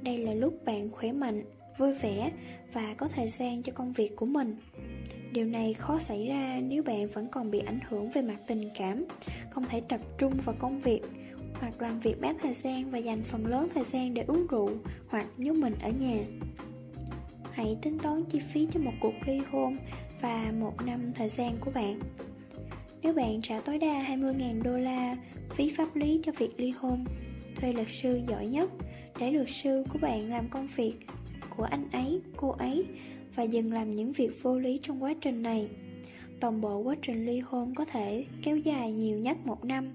Đây 0.01 0.17
là 0.17 0.33
lúc 0.33 0.65
bạn 0.65 0.91
khỏe 0.91 1.11
mạnh, 1.11 1.43
vui 1.77 1.93
vẻ 1.93 2.31
và 2.73 2.93
có 2.97 3.07
thời 3.07 3.27
gian 3.27 3.63
cho 3.63 3.73
công 3.75 3.93
việc 3.93 4.15
của 4.15 4.25
mình. 4.25 4.55
Điều 5.31 5.45
này 5.45 5.73
khó 5.73 5.99
xảy 5.99 6.27
ra 6.27 6.59
nếu 6.63 6.83
bạn 6.83 7.07
vẫn 7.07 7.27
còn 7.31 7.51
bị 7.51 7.59
ảnh 7.59 7.79
hưởng 7.89 8.09
về 8.09 8.21
mặt 8.21 8.37
tình 8.47 8.69
cảm, 8.75 9.05
không 9.49 9.65
thể 9.65 9.81
tập 9.89 9.99
trung 10.17 10.33
vào 10.45 10.55
công 10.59 10.79
việc, 10.79 11.01
hoặc 11.53 11.81
làm 11.81 11.99
việc 11.99 12.21
bán 12.21 12.37
thời 12.41 12.53
gian 12.53 12.91
và 12.91 12.97
dành 12.97 13.23
phần 13.23 13.45
lớn 13.45 13.67
thời 13.73 13.83
gian 13.83 14.13
để 14.13 14.23
uống 14.27 14.47
rượu 14.47 14.69
hoặc 15.07 15.27
nhốt 15.37 15.53
mình 15.53 15.75
ở 15.81 15.89
nhà. 15.89 16.17
Hãy 17.51 17.77
tính 17.81 17.99
toán 17.99 18.23
chi 18.23 18.39
phí 18.39 18.67
cho 18.71 18.79
một 18.79 18.93
cuộc 18.99 19.13
ly 19.25 19.41
hôn 19.51 19.77
và 20.21 20.51
một 20.59 20.73
năm 20.85 21.11
thời 21.15 21.29
gian 21.29 21.57
của 21.59 21.71
bạn. 21.71 21.99
Nếu 23.01 23.13
bạn 23.13 23.41
trả 23.41 23.59
tối 23.59 23.77
đa 23.77 24.05
20.000 24.09 24.63
đô 24.63 24.77
la 24.77 25.15
phí 25.55 25.73
pháp 25.77 25.95
lý 25.95 26.19
cho 26.23 26.31
việc 26.37 26.59
ly 26.59 26.69
hôn, 26.69 27.05
thuê 27.55 27.73
luật 27.73 27.87
sư 27.89 28.21
giỏi 28.27 28.47
nhất 28.47 28.69
để 29.19 29.31
luật 29.31 29.49
sư 29.49 29.83
của 29.89 29.99
bạn 30.01 30.29
làm 30.29 30.49
công 30.49 30.67
việc 30.75 30.93
của 31.57 31.63
anh 31.63 31.91
ấy, 31.91 32.21
cô 32.35 32.49
ấy 32.49 32.85
và 33.37 33.43
dừng 33.43 33.73
làm 33.73 33.95
những 33.95 34.11
việc 34.11 34.43
vô 34.43 34.59
lý 34.59 34.79
trong 34.83 35.03
quá 35.03 35.13
trình 35.21 35.43
này. 35.43 35.69
Toàn 36.39 36.61
bộ 36.61 36.77
quá 36.77 36.95
trình 37.01 37.25
ly 37.25 37.39
hôn 37.39 37.75
có 37.75 37.85
thể 37.85 38.25
kéo 38.43 38.57
dài 38.57 38.91
nhiều 38.91 39.19
nhất 39.19 39.37
một 39.45 39.65
năm, 39.65 39.89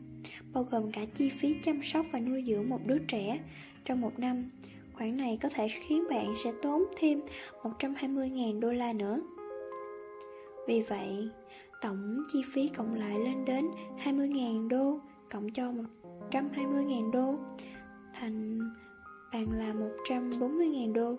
bao 0.52 0.66
gồm 0.70 0.92
cả 0.92 1.00
chi 1.14 1.28
phí 1.28 1.56
chăm 1.62 1.82
sóc 1.82 2.06
và 2.12 2.20
nuôi 2.20 2.44
dưỡng 2.46 2.68
một 2.68 2.80
đứa 2.86 2.98
trẻ 2.98 3.40
trong 3.84 4.00
một 4.00 4.18
năm. 4.18 4.50
Khoản 4.92 5.16
này 5.16 5.38
có 5.42 5.48
thể 5.48 5.68
khiến 5.68 6.04
bạn 6.10 6.34
sẽ 6.44 6.52
tốn 6.62 6.84
thêm 6.96 7.20
120.000 7.62 8.60
đô 8.60 8.72
la 8.72 8.92
nữa. 8.92 9.22
Vì 10.68 10.82
vậy, 10.82 11.28
tổng 11.82 12.24
chi 12.32 12.42
phí 12.52 12.68
cộng 12.68 12.94
lại 12.94 13.18
lên 13.18 13.44
đến 13.44 13.66
20.000 14.04 14.68
đô 14.68 14.98
cộng 15.30 15.52
cho 15.52 15.72
120.000 16.30 17.10
đô 17.10 17.34
thành 18.12 18.58
bàn 19.32 19.46
là 19.58 19.72
140.000 20.08 20.92
đô 20.92 21.16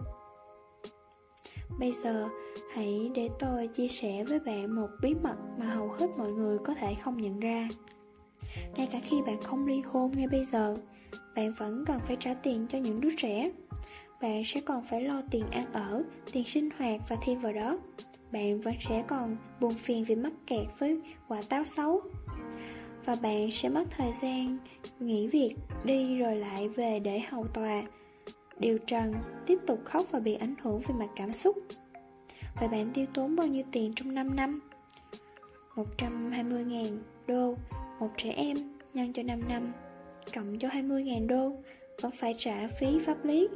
Bây 1.80 1.92
giờ, 2.04 2.30
hãy 2.74 3.12
để 3.16 3.30
tôi 3.40 3.68
chia 3.68 3.88
sẻ 3.88 4.24
với 4.24 4.40
bạn 4.40 4.76
một 4.76 4.88
bí 5.02 5.14
mật 5.24 5.36
mà 5.60 5.66
hầu 5.66 5.88
hết 5.88 6.08
mọi 6.18 6.32
người 6.32 6.58
có 6.64 6.74
thể 6.74 6.96
không 6.96 7.22
nhận 7.22 7.40
ra. 7.40 7.68
Ngay 8.76 8.88
cả 8.92 9.00
khi 9.04 9.22
bạn 9.26 9.42
không 9.42 9.68
ly 9.68 9.82
hôn 9.86 10.12
ngay 10.16 10.28
bây 10.28 10.46
giờ, 10.46 10.78
bạn 11.36 11.54
vẫn 11.58 11.84
cần 11.86 12.00
phải 12.08 12.18
trả 12.20 12.34
tiền 12.34 12.68
cho 12.70 12.78
những 12.78 13.02
đứa 13.02 13.16
trẻ. 13.18 13.52
Bạn 14.22 14.44
sẽ 14.46 14.62
còn 14.62 14.84
phải 14.84 15.02
lo 15.02 15.22
tiền 15.32 15.46
ăn 15.52 15.74
ở, 15.74 16.04
tiền 16.32 16.44
sinh 16.44 16.70
hoạt 16.78 17.02
và 17.10 17.16
thêm 17.22 17.40
vào 17.40 17.54
đó. 17.54 17.78
Bạn 18.32 18.62
vẫn 18.62 18.74
sẽ 18.90 19.04
còn 19.08 19.38
buồn 19.60 19.74
phiền 19.74 20.04
vì 20.04 20.16
mắc 20.16 20.34
kẹt 20.48 20.68
với 20.80 21.02
quả 21.28 21.42
táo 21.50 21.64
xấu. 21.64 22.02
Và 23.06 23.16
bạn 23.22 23.52
sẽ 23.52 23.70
mất 23.70 23.84
thời 23.98 24.12
gian 24.22 24.58
nghỉ 25.00 25.28
việc 25.28 25.56
đi 25.84 26.18
rồi 26.18 26.36
lại 26.36 26.70
về 26.70 27.00
để 27.00 27.20
hầu 27.20 27.48
tòa 27.48 27.84
Điều 28.60 28.78
trần 28.78 29.14
tiếp 29.46 29.60
tục 29.68 29.80
khóc 29.86 30.06
và 30.12 30.20
bị 30.20 30.34
ảnh 30.34 30.56
hưởng 30.62 30.80
về 30.80 30.96
mặt 31.00 31.08
cảm 31.16 31.34
xúc 31.34 31.58
Vậy 32.60 32.68
bạn 32.70 32.92
tiêu 32.94 33.06
tốn 33.14 33.36
bao 33.36 33.48
nhiêu 33.48 33.64
tiền 33.72 33.94
trong 33.96 34.14
5 34.14 34.36
năm? 34.36 34.60
120.000 35.76 36.98
đô 37.28 37.56
Một 38.00 38.10
trẻ 38.18 38.32
em 38.32 38.58
nhân 38.94 39.14
cho 39.14 39.24
5 39.24 39.42
năm 39.50 39.74
Cộng 40.36 40.60
cho 40.60 40.68
20.000 40.68 41.28
đô 41.28 41.54
Vẫn 42.02 42.12
phải 42.12 42.36
trả 42.38 42.68
phí 42.80 43.00
pháp 43.00 43.26
lý 43.26 43.48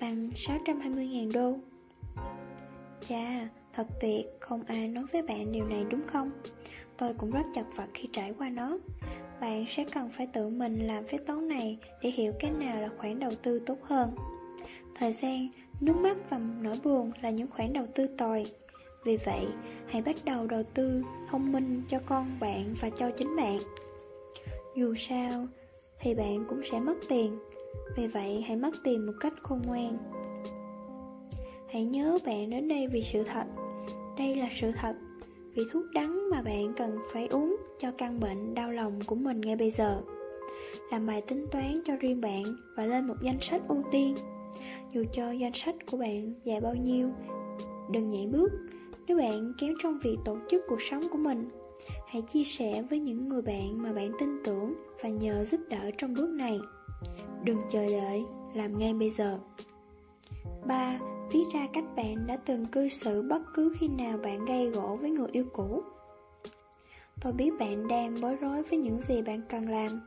Bằng 0.00 0.30
620.000 0.34 1.32
đô 1.32 1.56
Chà, 3.08 3.48
thật 3.72 3.86
tuyệt 4.00 4.26
Không 4.40 4.62
ai 4.62 4.88
nói 4.88 5.04
với 5.12 5.22
bạn 5.22 5.52
điều 5.52 5.66
này 5.66 5.84
đúng 5.90 6.02
không? 6.06 6.30
Tôi 6.96 7.14
cũng 7.14 7.30
rất 7.30 7.44
chật 7.54 7.66
vật 7.76 7.88
khi 7.94 8.08
trải 8.12 8.34
qua 8.38 8.48
nó 8.48 8.78
bạn 9.42 9.64
sẽ 9.68 9.84
cần 9.92 10.10
phải 10.10 10.26
tự 10.26 10.48
mình 10.48 10.78
làm 10.86 11.04
phép 11.04 11.18
toán 11.26 11.48
này 11.48 11.78
Để 12.02 12.10
hiểu 12.10 12.32
cái 12.38 12.50
nào 12.50 12.80
là 12.80 12.88
khoản 12.98 13.18
đầu 13.18 13.30
tư 13.42 13.58
tốt 13.66 13.78
hơn. 13.82 14.10
Thời 14.94 15.12
gian, 15.12 15.48
nước 15.80 15.96
mắt 15.96 16.16
và 16.30 16.40
nỗi 16.60 16.76
buồn 16.84 17.12
là 17.22 17.30
những 17.30 17.50
khoản 17.50 17.72
đầu 17.72 17.86
tư 17.94 18.06
tồi. 18.18 18.44
Vì 19.04 19.16
vậy, 19.16 19.46
hãy 19.86 20.02
bắt 20.02 20.16
đầu 20.24 20.46
đầu 20.46 20.62
tư 20.74 21.02
thông 21.30 21.52
minh 21.52 21.82
cho 21.88 21.98
con 22.06 22.26
bạn 22.40 22.74
và 22.80 22.90
cho 22.90 23.10
chính 23.10 23.36
bạn. 23.36 23.58
Dù 24.76 24.94
sao, 24.94 25.46
thì 26.00 26.14
bạn 26.14 26.44
cũng 26.48 26.60
sẽ 26.70 26.80
mất 26.80 26.94
tiền. 27.08 27.38
Vì 27.96 28.06
vậy, 28.06 28.44
hãy 28.46 28.56
mất 28.56 28.74
tiền 28.84 29.06
một 29.06 29.12
cách 29.20 29.34
khôn 29.42 29.62
ngoan. 29.66 29.96
Hãy 31.72 31.84
nhớ 31.84 32.18
bạn 32.26 32.50
đến 32.50 32.68
đây 32.68 32.86
vì 32.86 33.02
sự 33.02 33.22
thật. 33.22 33.44
Đây 34.18 34.36
là 34.36 34.48
sự 34.52 34.72
thật. 34.72 34.94
Vì 35.54 35.62
thuốc 35.70 35.84
đắng 35.92 36.30
mà 36.30 36.42
bạn 36.42 36.72
cần 36.76 36.98
phải 37.12 37.26
uống 37.26 37.56
cho 37.78 37.90
căn 37.98 38.20
bệnh 38.20 38.54
đau 38.54 38.72
lòng 38.72 39.00
của 39.06 39.14
mình 39.14 39.40
ngay 39.40 39.56
bây 39.56 39.70
giờ. 39.70 40.02
Làm 40.90 41.06
bài 41.06 41.22
tính 41.28 41.46
toán 41.50 41.80
cho 41.84 41.96
riêng 41.96 42.20
bạn 42.20 42.42
và 42.76 42.86
lên 42.86 43.06
một 43.06 43.14
danh 43.22 43.40
sách 43.40 43.62
ưu 43.68 43.82
tiên. 43.90 44.16
Dù 44.92 45.04
cho 45.12 45.30
danh 45.30 45.52
sách 45.54 45.74
của 45.90 45.96
bạn 45.96 46.34
dài 46.44 46.60
bao 46.60 46.74
nhiêu 46.74 47.10
Đừng 47.90 48.08
nhảy 48.08 48.26
bước. 48.26 48.48
Nếu 49.06 49.16
bạn 49.16 49.52
kém 49.60 49.74
trong 49.82 49.98
việc 49.98 50.16
tổ 50.24 50.36
chức 50.50 50.62
cuộc 50.68 50.82
sống 50.82 51.02
của 51.10 51.18
mình 51.18 51.48
Hãy 52.06 52.22
chia 52.22 52.44
sẻ 52.44 52.82
với 52.90 53.00
những 53.00 53.28
người 53.28 53.42
bạn 53.42 53.82
mà 53.82 53.92
bạn 53.92 54.12
tin 54.18 54.42
tưởng 54.44 54.74
Và 55.02 55.08
nhờ 55.08 55.44
giúp 55.44 55.60
đỡ 55.68 55.90
trong 55.98 56.14
bước 56.14 56.30
này. 56.30 56.60
Đừng 57.44 57.58
chờ 57.70 57.86
đợi, 57.86 58.24
làm 58.54 58.78
ngay 58.78 58.94
bây 58.94 59.10
giờ. 59.10 59.38
3. 60.66 60.98
Viết 61.32 61.44
ra 61.52 61.66
cách 61.72 61.84
bạn 61.96 62.26
đã 62.26 62.36
từng 62.36 62.66
cư 62.66 62.88
xử 62.88 63.22
bất 63.22 63.42
cứ 63.54 63.72
khi 63.78 63.88
nào 63.88 64.18
bạn 64.18 64.44
gây 64.44 64.70
gỗ 64.70 64.98
với 65.00 65.10
người 65.10 65.28
yêu 65.32 65.44
cũ. 65.52 65.82
Tôi 67.20 67.32
biết 67.32 67.50
bạn 67.58 67.88
đang 67.88 68.20
bối 68.20 68.36
rối 68.36 68.62
với 68.62 68.78
những 68.78 69.00
gì 69.00 69.22
bạn 69.22 69.40
cần 69.48 69.68
làm 69.68 70.00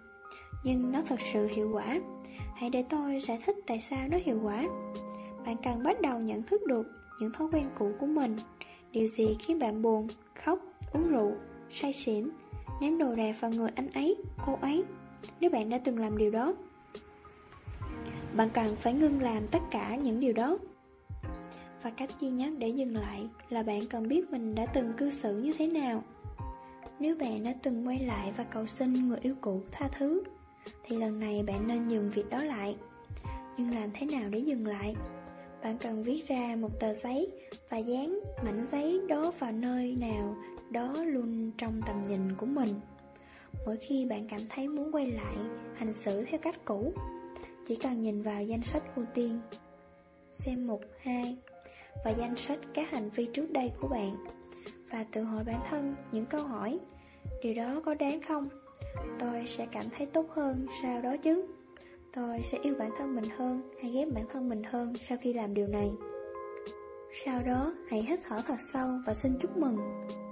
Nhưng 0.63 0.91
nó 0.91 1.01
thật 1.07 1.19
sự 1.33 1.47
hiệu 1.47 1.69
quả. 1.73 1.99
Hãy 2.55 2.69
để 2.69 2.83
tôi 2.89 3.19
giải 3.19 3.39
thích 3.45 3.55
tại 3.67 3.79
sao 3.79 4.07
nó 4.07 4.17
hiệu 4.25 4.39
quả. 4.43 4.63
Bạn 5.45 5.55
cần 5.63 5.83
bắt 5.83 6.01
đầu 6.01 6.19
nhận 6.19 6.43
thức 6.43 6.61
được 6.67 6.87
những 7.19 7.31
thói 7.33 7.47
quen 7.51 7.69
cũ 7.77 7.91
của 7.99 8.05
mình 8.05 8.35
Điều 8.91 9.07
gì 9.07 9.35
khiến 9.39 9.59
bạn 9.59 9.81
buồn, 9.81 10.07
khóc, 10.43 10.59
uống 10.93 11.07
rượu, 11.07 11.31
say 11.71 11.93
xỉn 11.93 12.29
Ném 12.81 12.97
đồ 12.97 13.15
đạc 13.15 13.35
vào 13.39 13.51
người 13.51 13.69
anh 13.75 13.91
ấy, 13.91 14.15
cô 14.45 14.57
ấy 14.61 14.83
Nếu 15.39 15.49
bạn 15.49 15.69
đã 15.69 15.77
từng 15.77 15.99
làm 15.99 16.17
điều 16.17 16.31
đó. 16.31 16.53
Bạn 18.35 18.49
cần 18.53 18.75
phải 18.75 18.93
ngưng 18.93 19.21
làm 19.21 19.47
tất 19.47 19.61
cả 19.71 19.95
những 19.95 20.19
điều 20.19 20.33
đó. 20.33 20.57
Và 21.85 21.91
cách 21.91 22.09
duy 22.19 22.29
nhất 22.29 22.53
để 22.57 22.69
dừng 22.69 22.95
lại 22.95 23.27
là 23.49 23.63
bạn 23.63 23.79
cần 23.89 24.07
biết 24.07 24.31
mình 24.31 24.55
đã 24.55 24.65
từng 24.65 24.93
cư 24.97 25.09
xử 25.09 25.39
như 25.39 25.53
thế 25.57 25.67
nào 25.67 26.03
Nếu 26.99 27.15
bạn 27.15 27.43
đã 27.43 27.53
từng 27.63 27.87
quay 27.87 27.99
lại 27.99 28.33
và 28.37 28.43
cầu 28.43 28.67
xin 28.67 28.93
người 28.93 29.19
yêu 29.21 29.35
cũ 29.41 29.61
tha 29.71 29.87
thứ 29.97 30.23
thì 30.83 30.97
lần 30.97 31.19
này 31.19 31.43
bạn 31.47 31.67
nên 31.67 31.87
dừng 31.87 32.11
việc 32.15 32.29
đó 32.29 32.43
lại. 32.43 32.75
Nhưng 33.57 33.75
làm 33.75 33.89
thế 33.93 34.05
nào 34.05 34.29
để 34.29 34.39
dừng 34.39 34.67
lại? 34.67 34.95
Bạn 35.63 35.77
cần 35.77 36.03
viết 36.03 36.27
ra 36.27 36.55
một 36.59 36.79
tờ 36.79 36.93
giấy 36.93 37.31
và 37.69 37.77
dán 37.77 38.19
mảnh 38.43 38.67
giấy 38.71 39.01
đó 39.07 39.31
vào 39.39 39.51
nơi 39.51 39.95
nào 39.95 40.35
đó 40.69 40.93
luôn 41.03 41.51
trong 41.57 41.81
tầm 41.85 42.03
nhìn 42.09 42.35
của 42.37 42.45
mình. 42.45 42.69
Mỗi 43.65 43.77
khi 43.77 44.05
bạn 44.05 44.27
cảm 44.27 44.41
thấy 44.49 44.67
muốn 44.67 44.91
quay 44.91 45.11
lại, 45.11 45.35
hành 45.75 45.93
xử 45.93 46.25
theo 46.25 46.39
cách 46.43 46.65
cũ, 46.65 46.93
chỉ 47.67 47.75
cần 47.75 48.01
nhìn 48.01 48.21
vào 48.21 48.43
danh 48.43 48.63
sách 48.63 48.83
ưu 48.95 49.05
tiên. 49.13 49.39
Xem 50.33 50.67
mục 50.67 50.81
2 50.99 51.37
và 52.03 52.11
danh 52.11 52.35
sách 52.35 52.59
các 52.73 52.91
hành 52.91 53.09
vi 53.09 53.27
trước 53.33 53.51
đây 53.51 53.71
của 53.81 53.87
bạn. 53.87 54.15
Và 54.91 55.05
tự 55.11 55.23
hỏi 55.23 55.43
bản 55.43 55.59
thân 55.69 55.95
những 56.11 56.25
câu 56.25 56.41
hỏi, 56.41 56.79
Điều 57.41 57.53
đó 57.53 57.81
có 57.85 57.93
đáng 57.93 58.21
không? 58.21 58.49
Tôi 59.19 59.43
sẽ 59.47 59.67
cảm 59.71 59.83
thấy 59.97 60.05
tốt 60.05 60.25
hơn 60.29 60.67
sau 60.81 61.01
đó 61.01 61.15
chứ. 61.17 61.45
Tôi 62.13 62.41
sẽ 62.43 62.57
yêu 62.61 62.75
bản 62.79 62.91
thân 62.97 63.15
mình 63.15 63.29
hơn 63.37 63.61
hay 63.81 63.91
ghét 63.91 64.05
bản 64.13 64.25
thân 64.33 64.49
mình 64.49 64.63
hơn 64.63 64.93
sau 64.95 65.17
khi 65.21 65.33
làm 65.33 65.53
điều 65.53 65.67
này. 65.67 65.91
Sau 67.23 67.41
đó, 67.43 67.73
hãy 67.89 68.01
hít 68.01 68.19
thở 68.23 68.41
thật 68.47 68.55
sâu 68.73 68.87
và 69.05 69.13
xin 69.13 69.31
chúc 69.41 69.57
mừng. 69.57 69.77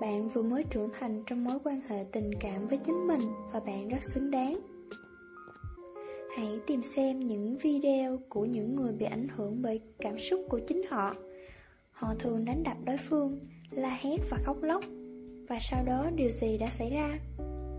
Bạn 0.02 0.30
vừa 0.30 0.42
mới 0.42 0.64
trưởng 0.64 0.90
thành 1.00 1.24
trong 1.28 1.44
mối 1.44 1.58
quan 1.64 1.82
hệ 1.88 2.06
tình 2.12 2.32
cảm 2.40 2.68
với 2.68 2.78
chính 2.78 3.08
mình 3.08 3.22
và 3.54 3.60
bạn 3.60 3.88
rất 3.88 4.04
xứng 4.14 4.32
đáng. 4.32 4.60
Hãy 6.38 6.60
tìm 6.68 6.82
xem 6.82 7.20
những 7.20 7.58
video 7.58 8.20
của 8.30 8.46
những 8.46 8.76
người 8.76 8.92
bị 8.92 9.06
ảnh 9.06 9.28
hưởng 9.36 9.62
bởi 9.62 9.82
cảm 10.00 10.20
xúc 10.20 10.46
của 10.50 10.60
chính 10.68 10.82
họ. 10.90 11.16
Họ 12.04 12.14
thường 12.20 12.46
đánh 12.46 12.64
đập 12.64 12.78
đối 12.86 12.98
phương, 12.98 13.40
la 13.72 13.98
hét 14.02 14.18
và 14.30 14.38
khóc 14.44 14.58
lóc 14.62 14.84
Và 15.50 15.58
sau 15.62 15.84
đó 15.86 16.10
điều 16.16 16.30
gì 16.30 16.58
đã 16.58 16.70
xảy 16.70 16.90
ra? 16.90 17.20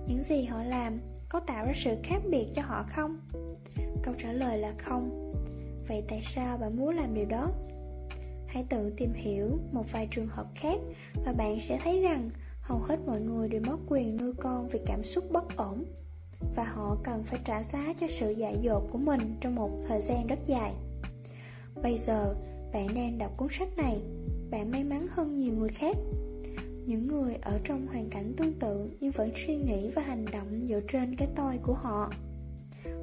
Những 0.09 0.23
gì 0.23 0.45
họ 0.45 0.63
làm 0.63 1.01
có 1.29 1.41
tạo 1.41 1.67
ra 1.67 1.73
sự 1.77 1.97
khác 2.03 2.19
biệt 2.31 2.47
cho 2.55 2.63
họ 2.63 2.87
không? 2.97 3.19
Câu 4.03 4.15
trả 4.19 4.33
lời 4.33 4.59
là 4.59 4.75
không 4.79 5.33
Vậy 5.89 6.03
tại 6.09 6.21
sao 6.23 6.59
bạn 6.59 6.77
muốn 6.77 6.97
làm 6.97 7.15
điều 7.15 7.25
đó? 7.25 7.51
Hãy 8.47 8.65
tự 8.69 8.93
tìm 8.97 9.13
hiểu 9.15 9.59
một 9.73 9.93
vài 9.93 10.09
trường 10.11 10.29
hợp 10.29 10.47
khác 10.55 10.79
Và 11.25 11.33
bạn 11.33 11.59
sẽ 11.69 11.79
thấy 11.85 12.03
rằng 12.03 12.31
hầu 12.61 12.79
hết 12.79 12.97
mọi 13.07 13.21
người 13.21 13.49
đều 13.49 13.63
mất 13.67 13.79
quyền 13.89 14.17
nuôi 14.17 14.33
con 14.41 14.69
vì 14.69 14.81
cảm 14.87 15.05
xúc 15.05 15.25
bất 15.31 15.57
ổn 15.57 15.85
Và 16.57 16.65
họ 16.65 16.97
cần 17.05 17.23
phải 17.23 17.41
trả 17.45 17.63
giá 17.63 17.95
cho 18.01 18.07
sự 18.11 18.31
dại 18.31 18.59
dột 18.63 18.83
của 18.91 18.99
mình 18.99 19.37
trong 19.41 19.55
một 19.55 19.71
thời 19.89 20.01
gian 20.01 20.27
rất 20.27 20.39
dài 20.47 20.73
Bây 21.83 21.99
giờ, 21.99 22.35
bạn 22.75 22.87
đang 22.95 23.19
đọc 23.19 23.37
cuốn 23.37 23.49
sách 23.51 23.77
này. 23.77 24.01
Bạn 24.51 24.71
may 24.71 24.85
mắn 24.85 25.07
hơn 25.11 25.39
nhiều 25.39 25.55
người 25.55 25.69
khác. 25.69 25.97
Những 26.87 27.07
người 27.07 27.35
ở 27.43 27.59
trong 27.65 27.87
hoàn 27.87 28.11
cảnh 28.11 28.33
tương 28.37 28.53
tự 28.53 28.91
nhưng 29.01 29.11
vẫn 29.11 29.31
suy 29.35 29.57
nghĩ 29.57 29.91
và 29.95 30.03
hành 30.03 30.25
động 30.33 30.61
dựa 30.69 30.81
trên 30.89 31.17
cái 31.17 31.29
tôi 31.37 31.59
của 31.63 31.75
họ. 31.75 32.13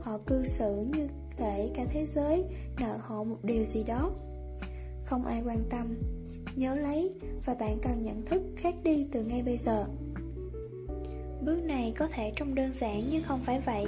Họ 0.02 0.18
cư 0.28 0.44
xử 0.44 0.86
như 0.94 1.08
thể 1.38 1.70
cả 1.76 1.86
thế 1.90 2.06
giới 2.06 2.44
nợ 2.80 2.98
họ 3.02 3.24
một 3.24 3.38
điều 3.44 3.64
gì 3.64 3.84
đó. 3.84 4.12
Không 5.04 5.26
ai 5.26 5.42
quan 5.46 5.64
tâm, 5.70 5.96
Nhớ 6.56 6.76
lấy 6.76 7.14
và 7.46 7.54
bạn 7.54 7.78
cần 7.82 8.04
nhận 8.04 8.26
thức 8.26 8.42
khác 8.56 8.76
đi 8.84 9.08
từ 9.12 9.24
ngay 9.24 9.42
bây 9.42 9.58
giờ. 9.58 9.86
Bước 11.46 11.64
này 11.64 11.94
có 11.98 12.08
thể 12.08 12.34
trông 12.36 12.56
đơn 12.56 12.72
giản 12.74 13.04
nhưng 13.10 13.24
không 13.24 13.40
phải 13.44 13.60
vậy, 13.60 13.86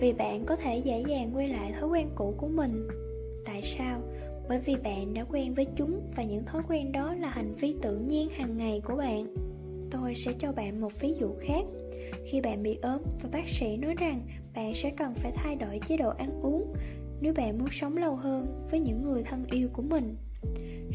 Vì 0.00 0.12
bạn 0.12 0.44
có 0.44 0.56
thể 0.56 0.78
dễ 0.84 1.04
dàng 1.08 1.30
quay 1.34 1.48
lại 1.48 1.72
thói 1.80 1.88
quen 1.88 2.08
cũ 2.14 2.34
của 2.36 2.48
mình. 2.48 2.88
Tại 3.44 3.62
sao? 3.78 4.00
Bởi 4.48 4.58
vì 4.58 4.76
bạn 4.76 5.14
đã 5.14 5.24
quen 5.24 5.54
với 5.54 5.66
chúng 5.76 6.00
và 6.16 6.22
những 6.22 6.44
thói 6.44 6.62
quen 6.68 6.92
đó 6.92 7.14
là 7.14 7.28
hành 7.28 7.54
vi 7.54 7.74
tự 7.82 7.96
nhiên 7.96 8.28
hàng 8.28 8.56
ngày 8.56 8.80
của 8.84 8.96
bạn. 8.96 9.26
Tôi 9.90 10.14
sẽ 10.14 10.32
cho 10.38 10.52
bạn 10.52 10.80
một 10.80 10.92
ví 11.00 11.14
dụ 11.20 11.34
khác. 11.40 11.64
Khi 12.24 12.40
bạn 12.40 12.62
bị 12.62 12.78
ốm 12.82 13.02
và 13.22 13.28
bác 13.32 13.48
sĩ 13.48 13.76
nói 13.76 13.94
rằng 13.98 14.20
bạn 14.54 14.74
sẽ 14.74 14.90
cần 14.96 15.14
phải 15.14 15.32
thay 15.34 15.56
đổi 15.56 15.80
chế 15.88 15.96
độ 15.96 16.08
ăn 16.08 16.40
uống 16.42 16.72
nếu 17.20 17.34
bạn 17.34 17.58
muốn 17.58 17.68
sống 17.72 17.96
lâu 17.96 18.16
hơn 18.16 18.68
với 18.70 18.80
những 18.80 19.02
người 19.02 19.22
thân 19.22 19.44
yêu 19.50 19.68
của 19.72 19.82
mình. 19.82 20.16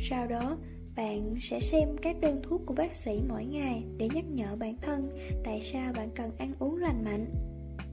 Sau 0.10 0.28
đó, 0.28 0.58
bạn 0.96 1.36
sẽ 1.42 1.60
xem 1.60 1.90
các 2.02 2.16
đơn 2.22 2.42
thuốc 2.44 2.62
của 2.66 2.74
bác 2.74 2.96
sĩ 2.96 3.22
mỗi 3.30 3.46
ngày 3.46 3.84
để 3.98 4.10
nhắc 4.14 4.26
nhở 4.30 4.56
bản 4.56 4.76
thân 4.82 5.10
tại 5.44 5.62
sao 5.62 5.94
bạn 5.98 6.10
cần 6.16 6.32
ăn 6.38 6.54
uống 6.60 6.78
lành 6.78 7.04
mạnh. 7.06 7.26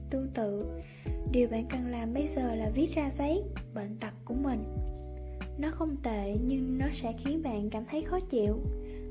Tương 0.09 0.27
tự, 0.33 0.65
điều 1.31 1.47
bạn 1.49 1.65
cần 1.69 1.87
làm 1.87 2.13
bây 2.13 2.27
giờ 2.35 2.55
là 2.55 2.71
viết 2.75 2.89
ra 2.95 3.11
giấy, 3.17 3.43
bệnh 3.73 3.97
tật 3.99 4.13
của 4.25 4.33
mình 4.33 4.63
nó 5.59 5.71
không 5.71 5.95
tệ 6.03 6.35
nhưng 6.45 6.77
nó 6.77 6.85
sẽ 7.01 7.13
khiến 7.23 7.41
bạn 7.43 7.69
cảm 7.69 7.83
thấy 7.91 8.01
khó 8.01 8.19
chịu. 8.19 8.59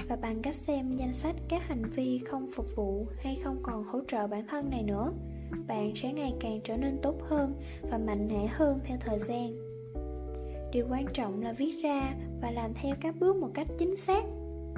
Và 0.09 0.17
bằng 0.17 0.43
cách 0.43 0.55
xem 0.55 0.97
danh 0.97 1.15
sách 1.15 1.36
các 1.49 1.62
hành 1.62 1.83
vi 1.83 2.20
không 2.27 2.51
phục 2.55 2.77
vụ 2.77 3.07
hay 3.18 3.36
không 3.44 3.59
còn 3.62 3.85
hỗ 3.85 4.01
trợ 4.09 4.27
bản 4.27 4.47
thân 4.47 4.70
này 4.70 4.83
nữa 4.83 5.12
Bạn 5.67 5.93
sẽ 5.97 6.12
ngày 6.12 6.35
càng 6.41 6.60
trở 6.65 6.77
nên 6.77 6.99
tốt 7.02 7.15
hơn 7.23 7.55
và 7.91 7.99
mạnh 7.99 8.28
mẽ 8.28 8.47
hơn 8.47 8.81
theo 8.85 8.99
thời 9.01 9.18
gian. 9.18 9.52
Điều 10.73 10.86
quan 10.91 11.07
trọng 11.12 11.43
là 11.43 11.52
viết 11.52 11.75
ra 11.83 12.15
và 12.43 12.51
làm 12.51 12.70
theo 12.83 12.94
các 13.01 13.15
bước 13.20 13.36
một 13.36 13.51
cách 13.55 13.67
chính 13.78 13.97
xác. 13.97 14.25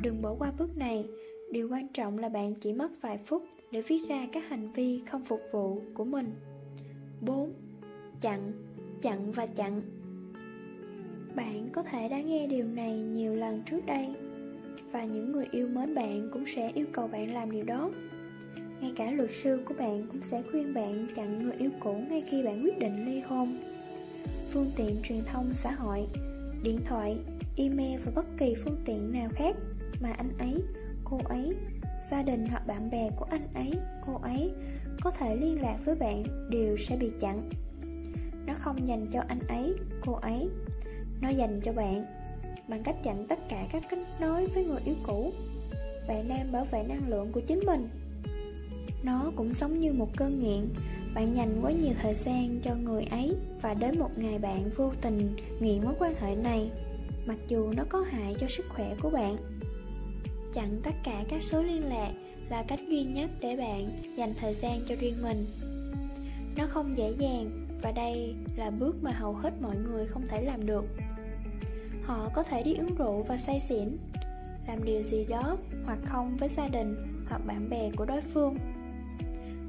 Đừng 0.02 0.22
bỏ 0.22 0.34
qua 0.38 0.52
bước 0.58 0.76
này. 0.76 1.04
Điều 1.52 1.68
quan 1.70 1.88
trọng 1.88 2.18
là 2.18 2.28
bạn 2.28 2.54
chỉ 2.54 2.72
mất 2.72 2.90
vài 3.00 3.18
phút 3.18 3.42
để 3.70 3.82
viết 3.82 4.08
ra 4.08 4.28
các 4.32 4.44
hành 4.48 4.72
vi 4.72 5.02
không 5.10 5.24
phục 5.24 5.40
vụ 5.52 5.82
của 5.94 6.04
mình. 6.04 6.34
4. 7.20 7.52
Chặn, 8.20 8.52
chặn 9.02 9.32
và 9.32 9.46
chặn. 9.46 9.99
Bạn 11.34 11.68
có 11.72 11.82
thể 11.82 12.08
đã 12.08 12.20
nghe 12.20 12.46
điều 12.46 12.64
này 12.64 12.98
nhiều 12.98 13.34
lần 13.34 13.62
trước 13.62 13.86
đây 13.86 14.06
Và 14.92 15.04
những 15.04 15.32
người 15.32 15.46
yêu 15.50 15.68
mến 15.68 15.94
bạn 15.94 16.28
cũng 16.32 16.44
sẽ 16.46 16.70
yêu 16.74 16.86
cầu 16.92 17.08
bạn 17.08 17.34
làm 17.34 17.50
điều 17.50 17.64
đó. 17.64 17.90
Ngay 18.80 18.92
cả 18.96 19.10
luật 19.10 19.30
sư 19.42 19.60
của 19.64 19.74
bạn 19.78 20.06
cũng 20.12 20.22
sẽ 20.22 20.42
khuyên 20.50 20.74
bạn 20.74 21.06
chặn 21.16 21.42
người 21.42 21.56
yêu 21.58 21.70
cũ 21.80 21.92
ngay 21.92 22.24
khi 22.30 22.42
bạn 22.42 22.62
quyết 22.64 22.78
định 22.78 23.06
ly 23.06 23.20
hôn. 23.20 23.58
Phương 24.50 24.70
tiện 24.76 24.96
truyền 25.02 25.22
thông 25.32 25.54
xã 25.54 25.72
hội, 25.72 26.06
điện 26.62 26.80
thoại, 26.84 27.16
email 27.56 28.00
và 28.04 28.12
bất 28.14 28.26
kỳ 28.38 28.54
phương 28.64 28.78
tiện 28.84 29.12
nào 29.12 29.28
khác 29.34 29.56
mà 30.00 30.12
anh 30.12 30.30
ấy, 30.38 30.54
cô 31.04 31.18
ấy, 31.24 31.54
gia 32.10 32.22
đình 32.22 32.44
hoặc 32.50 32.66
bạn 32.66 32.90
bè 32.90 33.10
của 33.16 33.26
anh 33.30 33.46
ấy, 33.54 33.70
cô 34.06 34.20
ấy 34.22 34.52
có 35.02 35.10
thể 35.10 35.36
liên 35.36 35.62
lạc 35.62 35.76
với 35.84 35.94
bạn 35.94 36.22
đều 36.50 36.76
sẽ 36.88 36.96
bị 36.96 37.10
chặn. 37.20 37.48
Nó 38.46 38.54
không 38.58 38.88
dành 38.88 39.06
cho 39.12 39.22
anh 39.28 39.40
ấy, 39.48 39.74
cô 40.06 40.12
ấy. 40.12 40.48
Nó 41.20 41.28
dành 41.28 41.60
cho 41.64 41.72
bạn 41.72 42.04
Bằng 42.68 42.82
cách 42.82 42.96
chặn 43.02 43.26
tất 43.28 43.38
cả 43.48 43.66
các 43.72 43.82
kết 43.90 43.98
nối 44.20 44.46
với 44.46 44.64
người 44.64 44.80
yêu 44.84 44.94
cũ 45.06 45.32
Bạn 46.08 46.28
đang 46.28 46.52
bảo 46.52 46.64
vệ 46.64 46.82
năng 46.82 47.08
lượng 47.08 47.32
của 47.32 47.40
chính 47.40 47.60
mình. 47.66 47.88
Nó 49.02 49.32
cũng 49.36 49.52
giống 49.52 49.78
như 49.78 49.92
một 49.92 50.08
cơn 50.16 50.40
nghiện, 50.40 50.68
Bạn 51.14 51.36
dành 51.36 51.60
quá 51.62 51.72
nhiều 51.72 51.92
thời 52.02 52.14
gian 52.14 52.60
cho 52.62 52.74
người 52.74 53.04
ấy 53.10 53.36
Và 53.62 53.74
đến 53.74 53.98
một 53.98 54.10
ngày 54.16 54.38
bạn 54.38 54.70
vô 54.76 54.92
tình 55.00 55.36
nghiện 55.60 55.84
mối 55.84 55.94
quan 55.98 56.14
hệ 56.20 56.36
này, 56.36 56.70
Mặc 57.26 57.38
dù 57.48 57.72
nó 57.76 57.84
có 57.88 58.00
hại 58.00 58.34
cho 58.40 58.46
sức 58.48 58.66
khỏe 58.68 58.94
của 59.02 59.10
bạn. 59.10 59.36
Chặn 60.54 60.80
tất 60.82 60.94
cả 61.04 61.24
các 61.28 61.42
số 61.42 61.62
liên 61.62 61.88
lạc 61.88 62.12
là 62.50 62.62
cách 62.62 62.80
duy 62.88 63.04
nhất 63.04 63.30
để 63.40 63.56
bạn 63.56 63.90
dành 64.16 64.34
thời 64.40 64.54
gian 64.54 64.80
cho 64.88 64.94
riêng 65.00 65.22
mình. 65.22 65.46
Nó 66.56 66.66
không 66.66 66.98
dễ 66.98 67.14
dàng 67.18 67.66
và 67.82 67.92
đây 67.92 68.34
là 68.56 68.70
bước 68.70 68.96
mà 69.02 69.10
hầu 69.10 69.32
hết 69.32 69.50
mọi 69.62 69.76
người 69.76 70.06
không 70.06 70.26
thể 70.26 70.42
làm 70.42 70.66
được. 70.66 70.84
Họ 72.04 72.30
có 72.34 72.42
thể 72.42 72.62
đi 72.62 72.74
uống 72.74 72.94
rượu 72.94 73.22
và 73.22 73.36
say 73.38 73.60
xỉn, 73.60 73.96
Làm 74.68 74.84
điều 74.84 75.02
gì 75.02 75.24
đó 75.24 75.56
hoặc 75.86 75.98
không 76.04 76.36
với 76.36 76.48
gia 76.48 76.68
đình 76.68 76.96
hoặc 77.28 77.46
bạn 77.46 77.70
bè 77.70 77.90
của 77.96 78.04
đối 78.04 78.20
phương, 78.20 78.56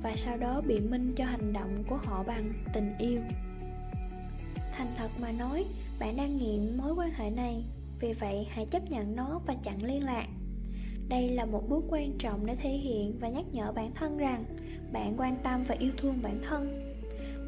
và 0.04 0.16
sau 0.16 0.38
đó 0.38 0.62
biện 0.68 0.92
minh 0.92 1.14
cho 1.16 1.26
hành 1.26 1.54
động 1.54 1.84
của 1.88 1.96
họ 1.96 2.24
bằng 2.24 2.54
tình 2.74 2.94
yêu. 2.98 3.20
Thành 4.72 4.88
thật 4.98 5.10
mà 5.22 5.32
nói, 5.40 5.66
bạn 6.00 6.18
đang 6.18 6.38
nghiện 6.38 6.78
mối 6.78 6.94
quan 6.94 7.12
hệ 7.12 7.30
này, 7.30 7.64
vì 8.00 8.14
vậy 8.14 8.48
hãy 8.50 8.66
chấp 8.66 8.92
nhận 8.92 9.16
nó 9.16 9.42
và 9.48 9.56
chặn 9.64 9.84
liên 9.84 10.06
lạc. 10.06 10.28
Đây 11.10 11.30
là 11.30 11.46
một 11.46 11.70
bước 11.70 11.84
quan 11.90 12.18
trọng 12.20 12.46
để 12.46 12.56
thể 12.56 12.70
hiện 12.70 13.18
và 13.20 13.30
nhắc 13.30 13.46
nhở 13.52 13.72
bản 13.72 13.92
thân 13.96 14.18
rằng 14.18 14.44
bạn 14.92 15.14
quan 15.18 15.38
tâm 15.44 15.64
và 15.68 15.76
yêu 15.80 15.92
thương 15.98 16.20
bản 16.24 16.40
thân 16.50 16.81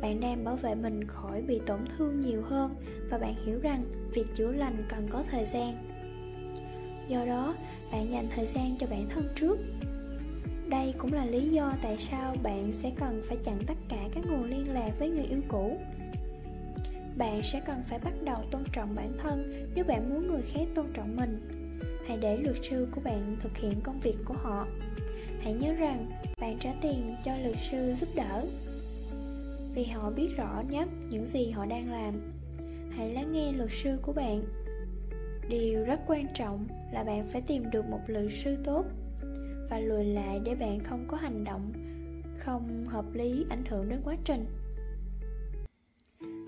bạn 0.04 0.20
đang 0.20 0.44
bảo 0.44 0.56
vệ 0.56 0.76
mình 0.76 1.08
khỏi 1.08 1.42
bị 1.42 1.62
tổn 1.66 1.80
thương 1.98 2.22
nhiều 2.22 2.42
hơn 2.42 2.76
và 3.10 3.18
bạn 3.18 3.36
hiểu 3.46 3.60
rằng 3.60 3.84
việc 4.14 4.26
chữa 4.36 4.52
lành 4.52 4.86
cần 4.90 5.08
có 5.10 5.24
thời 5.32 5.46
gian. 5.46 5.78
Do 7.08 7.26
đó, 7.26 7.56
bạn 7.92 8.12
dành 8.12 8.26
thời 8.36 8.46
gian 8.46 8.76
cho 8.80 8.88
bản 8.92 9.06
thân 9.10 9.28
trước. 9.36 9.60
Đây 10.68 10.94
cũng 10.98 11.14
là 11.14 11.26
lý 11.26 11.50
do 11.50 11.74
tại 11.84 11.98
sao 12.00 12.36
bạn 12.44 12.74
sẽ 12.74 12.92
cần 13.00 13.22
phải 13.28 13.38
chặn 13.44 13.60
tất 13.68 13.74
cả 13.90 13.98
các 14.16 14.24
nguồn 14.28 14.44
liên 14.44 14.74
lạc 14.74 14.92
với 15.00 15.10
người 15.10 15.26
yêu 15.26 15.42
cũ. 15.48 15.78
Bạn 17.18 17.42
sẽ 17.44 17.62
cần 17.66 17.84
phải 17.90 18.00
bắt 18.00 18.14
đầu 18.24 18.38
tôn 18.52 18.64
trọng 18.74 18.96
bản 18.96 19.14
thân 19.18 19.68
nếu 19.76 19.86
bạn 19.86 20.10
muốn 20.10 20.28
người 20.28 20.42
khác 20.54 20.68
tôn 20.76 20.86
trọng 20.94 21.16
mình. 21.16 21.50
Hãy 22.08 22.18
để 22.22 22.38
luật 22.38 22.58
sư 22.70 22.88
của 22.92 23.02
bạn 23.02 23.36
thực 23.44 23.58
hiện 23.58 23.82
công 23.84 24.00
việc 24.00 24.18
của 24.26 24.36
họ. 24.38 24.68
Hãy 25.42 25.54
nhớ 25.54 25.74
rằng 25.74 26.06
bạn 26.40 26.58
trả 26.60 26.74
tiền 26.82 27.16
cho 27.26 27.38
luật 27.38 27.56
sư 27.72 27.94
giúp 28.00 28.10
đỡ. 28.16 28.44
Vì 29.74 29.84
họ 29.84 30.10
biết 30.10 30.28
rõ 30.38 30.64
nhất 30.70 30.88
những 31.10 31.26
gì 31.26 31.52
họ 31.52 31.66
đang 31.66 31.92
làm. 31.92 32.14
Hãy 32.92 33.14
lắng 33.14 33.32
nghe 33.32 33.52
luật 33.52 33.70
sư 33.72 33.98
của 34.02 34.14
bạn. 34.14 34.44
Điều 35.50 35.84
rất 35.84 36.00
quan 36.08 36.28
trọng 36.34 36.68
là 36.92 37.04
bạn 37.04 37.30
phải 37.32 37.42
tìm 37.42 37.72
được 37.72 37.86
một 37.86 38.00
luật 38.08 38.26
sư 38.34 38.58
tốt 38.64 38.86
và 39.70 39.80
lùi 39.80 40.06
lại 40.06 40.40
để 40.44 40.56
bạn 40.56 40.80
không 40.80 41.06
có 41.08 41.18
hành 41.18 41.44
động 41.44 41.74
không 42.38 42.88
hợp 42.88 43.06
lý 43.14 43.46
ảnh 43.50 43.64
hưởng 43.70 43.90
đến 43.90 44.02
quá 44.04 44.16
trình. 44.26 44.46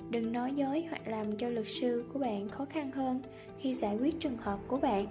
Đừng 0.10 0.34
nói 0.34 0.54
dối 0.56 0.86
hoặc 0.90 1.08
làm 1.08 1.38
cho 1.38 1.50
luật 1.50 1.68
sư 1.68 2.06
của 2.14 2.20
bạn 2.20 2.50
khó 2.50 2.66
khăn 2.66 2.92
hơn 2.92 3.22
khi 3.60 3.74
giải 3.74 3.98
quyết 3.98 4.20
trường 4.20 4.38
hợp 4.38 4.60
của 4.68 4.78
bạn. 4.78 5.08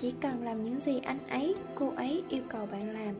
Chỉ 0.00 0.14
cần 0.20 0.42
làm 0.42 0.64
những 0.64 0.80
gì 0.80 1.00
anh 1.04 1.18
ấy, 1.28 1.54
cô 1.74 1.90
ấy 1.90 2.22
yêu 2.28 2.42
cầu 2.48 2.66
bạn 2.66 2.90
làm 2.90 3.14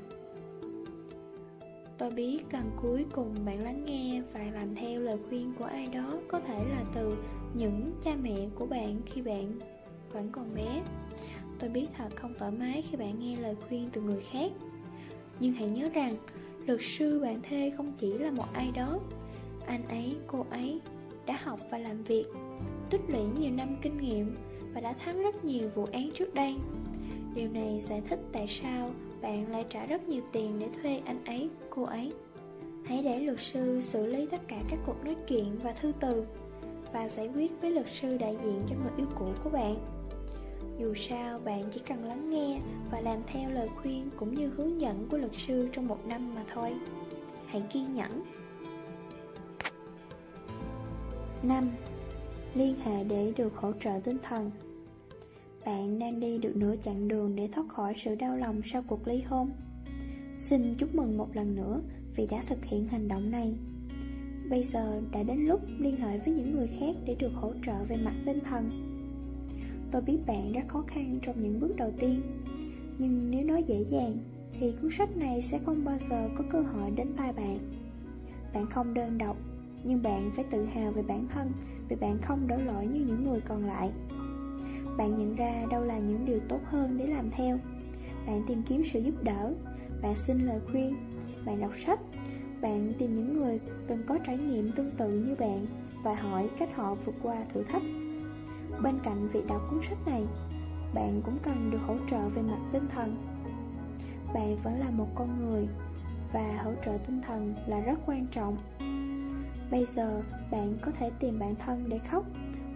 tôi 2.02 2.10
biết 2.10 2.38
lần 2.52 2.64
cuối 2.76 3.06
cùng 3.12 3.34
bạn 3.44 3.64
lắng 3.64 3.84
nghe 3.84 4.22
và 4.32 4.40
làm 4.54 4.74
theo 4.74 5.00
lời 5.00 5.16
khuyên 5.28 5.52
của 5.58 5.64
ai 5.64 5.86
đó 5.86 6.18
có 6.28 6.40
thể 6.40 6.64
là 6.70 6.84
từ 6.94 7.16
những 7.54 7.92
cha 8.04 8.10
mẹ 8.22 8.48
của 8.54 8.66
bạn 8.66 9.00
khi 9.06 9.22
bạn 9.22 9.52
vẫn 10.12 10.28
còn 10.32 10.54
bé. 10.54 10.82
Tôi 11.58 11.70
biết 11.70 11.86
thật 11.96 12.08
không 12.16 12.34
thoải 12.38 12.50
mái 12.50 12.82
khi 12.82 12.96
bạn 12.96 13.18
nghe 13.18 13.36
lời 13.36 13.56
khuyên 13.68 13.88
từ 13.92 14.00
người 14.00 14.22
khác. 14.30 14.52
Nhưng 15.40 15.52
hãy 15.52 15.68
nhớ 15.68 15.88
rằng 15.88 16.16
Luật 16.66 16.80
sư 16.82 17.20
bạn 17.20 17.40
thê 17.42 17.72
không 17.76 17.92
chỉ 17.96 18.18
là 18.18 18.30
một 18.30 18.52
ai 18.52 18.70
đó. 18.74 19.00
Anh 19.66 19.88
ấy, 19.88 20.16
cô 20.26 20.46
ấy 20.50 20.80
đã 21.26 21.38
học 21.42 21.60
và 21.70 21.78
làm 21.78 22.02
việc 22.02 22.26
Tích 22.90 23.02
lũy 23.08 23.22
nhiều 23.38 23.50
năm 23.50 23.76
kinh 23.82 23.98
nghiệm 23.98 24.36
Và 24.74 24.80
đã 24.80 24.92
thắng 24.92 25.22
rất 25.22 25.44
nhiều 25.44 25.68
vụ 25.74 25.86
án 25.92 26.10
trước 26.14 26.34
đây. 26.34 26.54
Điều 27.34 27.48
này 27.48 27.82
giải 27.88 28.02
thích 28.08 28.20
tại 28.32 28.46
sao 28.48 28.90
bạn 29.22 29.52
lại 29.52 29.64
trả 29.70 29.86
rất 29.86 30.08
nhiều 30.08 30.22
tiền 30.32 30.58
để 30.58 30.68
thuê 30.82 31.00
anh 31.04 31.24
ấy, 31.24 31.50
cô 31.70 31.82
ấy 31.82 32.12
Hãy 32.84 33.02
để 33.02 33.20
luật 33.20 33.40
sư 33.40 33.80
xử 33.80 34.06
lý 34.06 34.26
tất 34.26 34.40
cả 34.48 34.56
các 34.70 34.78
cuộc 34.86 35.04
nói 35.04 35.16
chuyện 35.28 35.58
và 35.62 35.72
thư 35.72 35.92
từ 36.00 36.26
Và 36.92 37.08
giải 37.08 37.28
quyết 37.34 37.50
với 37.60 37.70
luật 37.70 37.86
sư 37.92 38.18
đại 38.18 38.36
diện 38.44 38.62
cho 38.68 38.76
người 38.76 38.92
yêu 38.96 39.06
cũ 39.18 39.26
của 39.44 39.50
bạn 39.50 39.76
dù 40.78 40.94
sao, 40.94 41.38
bạn 41.44 41.64
chỉ 41.72 41.80
cần 41.88 42.04
lắng 42.04 42.30
nghe 42.30 42.60
và 42.90 43.00
làm 43.00 43.18
theo 43.26 43.50
lời 43.50 43.68
khuyên 43.76 44.10
cũng 44.16 44.34
như 44.34 44.48
hướng 44.56 44.80
dẫn 44.80 45.08
của 45.10 45.16
luật 45.16 45.32
sư 45.46 45.68
trong 45.72 45.86
một 45.86 46.06
năm 46.06 46.34
mà 46.34 46.44
thôi. 46.54 46.74
Hãy 47.46 47.62
kiên 47.72 47.94
nhẫn. 47.94 48.22
5. 51.42 51.70
Liên 52.54 52.74
hệ 52.84 53.04
để 53.04 53.32
được 53.36 53.56
hỗ 53.56 53.72
trợ 53.72 54.00
tinh 54.04 54.18
thần 54.22 54.50
bạn 55.64 55.98
đang 55.98 56.20
đi 56.20 56.38
được 56.38 56.56
nửa 56.56 56.74
chặng 56.84 57.08
đường 57.08 57.36
để 57.36 57.48
thoát 57.52 57.68
khỏi 57.68 57.94
sự 57.96 58.14
đau 58.14 58.36
lòng 58.36 58.60
sau 58.64 58.82
cuộc 58.86 59.08
ly 59.08 59.22
hôn. 59.22 59.50
Xin 60.38 60.74
chúc 60.78 60.94
mừng 60.94 61.18
một 61.18 61.36
lần 61.36 61.54
nữa 61.54 61.80
vì 62.16 62.26
đã 62.26 62.42
thực 62.48 62.64
hiện 62.64 62.88
hành 62.88 63.08
động 63.08 63.30
này. 63.30 63.54
Bây 64.50 64.64
giờ 64.64 65.00
đã 65.12 65.22
đến 65.22 65.46
lúc 65.46 65.60
liên 65.78 65.96
hệ 65.96 66.18
với 66.18 66.34
những 66.34 66.52
người 66.52 66.66
khác 66.80 66.96
để 67.06 67.14
được 67.14 67.32
hỗ 67.34 67.52
trợ 67.66 67.84
về 67.88 67.96
mặt 67.96 68.14
tinh 68.26 68.38
thần 68.50 68.70
Tôi 69.90 70.02
biết 70.02 70.18
bạn 70.26 70.52
rất 70.52 70.60
khó 70.68 70.84
khăn 70.86 71.18
trong 71.22 71.42
những 71.42 71.60
bước 71.60 71.76
đầu 71.76 71.92
tiên, 71.98 72.22
Nhưng 72.98 73.30
nếu 73.30 73.44
nói 73.44 73.64
dễ 73.66 73.84
dàng 73.90 74.18
Thì 74.60 74.72
cuốn 74.82 74.90
sách 74.98 75.16
này 75.16 75.42
sẽ 75.42 75.58
không 75.66 75.84
bao 75.84 75.98
giờ 76.10 76.28
có 76.38 76.44
cơ 76.50 76.60
hội 76.60 76.90
đến 76.90 77.08
tay 77.16 77.32
bạn 77.32 77.58
Bạn 78.54 78.66
không 78.66 78.94
đơn 78.94 79.18
độc, 79.18 79.36
Nhưng 79.84 80.02
bạn 80.02 80.30
phải 80.36 80.44
tự 80.50 80.64
hào 80.64 80.92
về 80.92 81.02
bản 81.02 81.26
thân 81.34 81.52
Vì 81.88 81.96
bạn 81.96 82.18
không 82.22 82.48
đổ 82.48 82.56
lỗi 82.56 82.86
như 82.86 83.00
những 83.00 83.24
người 83.24 83.40
còn 83.40 83.64
lại 83.64 83.90
bạn 84.96 85.18
nhận 85.18 85.34
ra 85.34 85.64
đâu 85.70 85.84
là 85.84 85.98
những 85.98 86.24
điều 86.24 86.40
tốt 86.48 86.60
hơn 86.64 86.98
để 86.98 87.06
làm 87.06 87.30
theo. 87.30 87.58
Bạn 88.26 88.42
tìm 88.46 88.62
kiếm 88.62 88.82
sự 88.92 89.00
giúp 89.00 89.14
đỡ. 89.22 89.54
Bạn 90.02 90.14
xin 90.14 90.38
lời 90.38 90.60
khuyên. 90.70 90.96
Bạn 91.46 91.60
đọc 91.60 91.72
sách. 91.86 92.00
Bạn 92.60 92.92
tìm 92.98 93.16
những 93.16 93.40
người 93.40 93.60
từng 93.86 94.04
có 94.06 94.18
trải 94.26 94.38
nghiệm 94.38 94.72
tương 94.72 94.90
tự 94.90 95.10
như 95.10 95.34
bạn 95.38 95.66
Và 96.04 96.14
hỏi 96.14 96.50
cách 96.58 96.76
họ 96.76 96.94
vượt 96.94 97.14
qua 97.22 97.36
thử 97.54 97.62
thách. 97.62 97.82
Bên 98.82 98.98
cạnh 99.04 99.28
việc 99.28 99.46
đọc 99.48 99.62
cuốn 99.70 99.82
sách 99.82 99.98
này, 100.06 100.24
bạn 100.94 101.22
cũng 101.24 101.38
cần 101.42 101.70
được 101.70 101.80
hỗ 101.86 101.96
trợ 102.10 102.28
về 102.28 102.42
mặt 102.42 102.58
tinh 102.72 102.86
thần. 102.94 103.16
Bạn 104.34 104.56
vẫn 104.62 104.80
là 104.80 104.90
một 104.90 105.08
con 105.14 105.28
người 105.40 105.68
và 106.32 106.62
hỗ 106.64 106.72
trợ 106.84 106.98
tinh 107.06 107.20
thần 107.26 107.54
là 107.66 107.80
rất 107.80 107.98
quan 108.06 108.26
trọng. 108.26 108.56
Bây 109.70 109.86
giờ, 109.96 110.22
bạn 110.50 110.74
có 110.82 110.92
thể 110.98 111.10
tìm 111.20 111.38
bạn 111.38 111.54
thân 111.54 111.84
để 111.88 111.98
khóc 111.98 112.24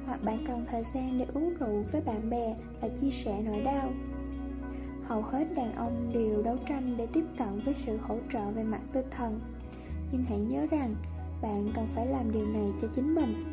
hoặc 0.07 0.25
bạn 0.25 0.45
cần 0.47 0.65
thời 0.71 0.85
gian 0.95 1.19
để 1.19 1.27
uống 1.35 1.55
rượu 1.55 1.85
với 1.93 2.01
bạn 2.01 2.31
bè 2.31 2.57
và 2.81 2.89
chia 2.89 3.11
sẻ 3.11 3.43
nỗi 3.45 3.61
đau. 3.61 3.93
Hầu 5.05 5.23
hết 5.23 5.45
đàn 5.57 5.75
ông 5.75 6.11
đều 6.15 6.43
đấu 6.43 6.57
tranh 6.69 6.95
để 6.97 7.07
tiếp 7.07 7.25
cận 7.39 7.61
với 7.65 7.75
sự 7.87 7.97
hỗ 7.97 8.17
trợ 8.33 8.51
về 8.51 8.63
mặt 8.63 8.81
tinh 8.93 9.07
thần. 9.11 9.41
Nhưng 10.13 10.25
hãy 10.25 10.39
nhớ 10.39 10.67
rằng, 10.71 10.95
bạn 11.43 11.71
cần 11.75 11.87
phải 11.95 12.07
làm 12.07 12.33
điều 12.33 12.47
này 12.47 12.73
cho 12.83 12.89
chính 12.95 13.15
mình. 13.15 13.45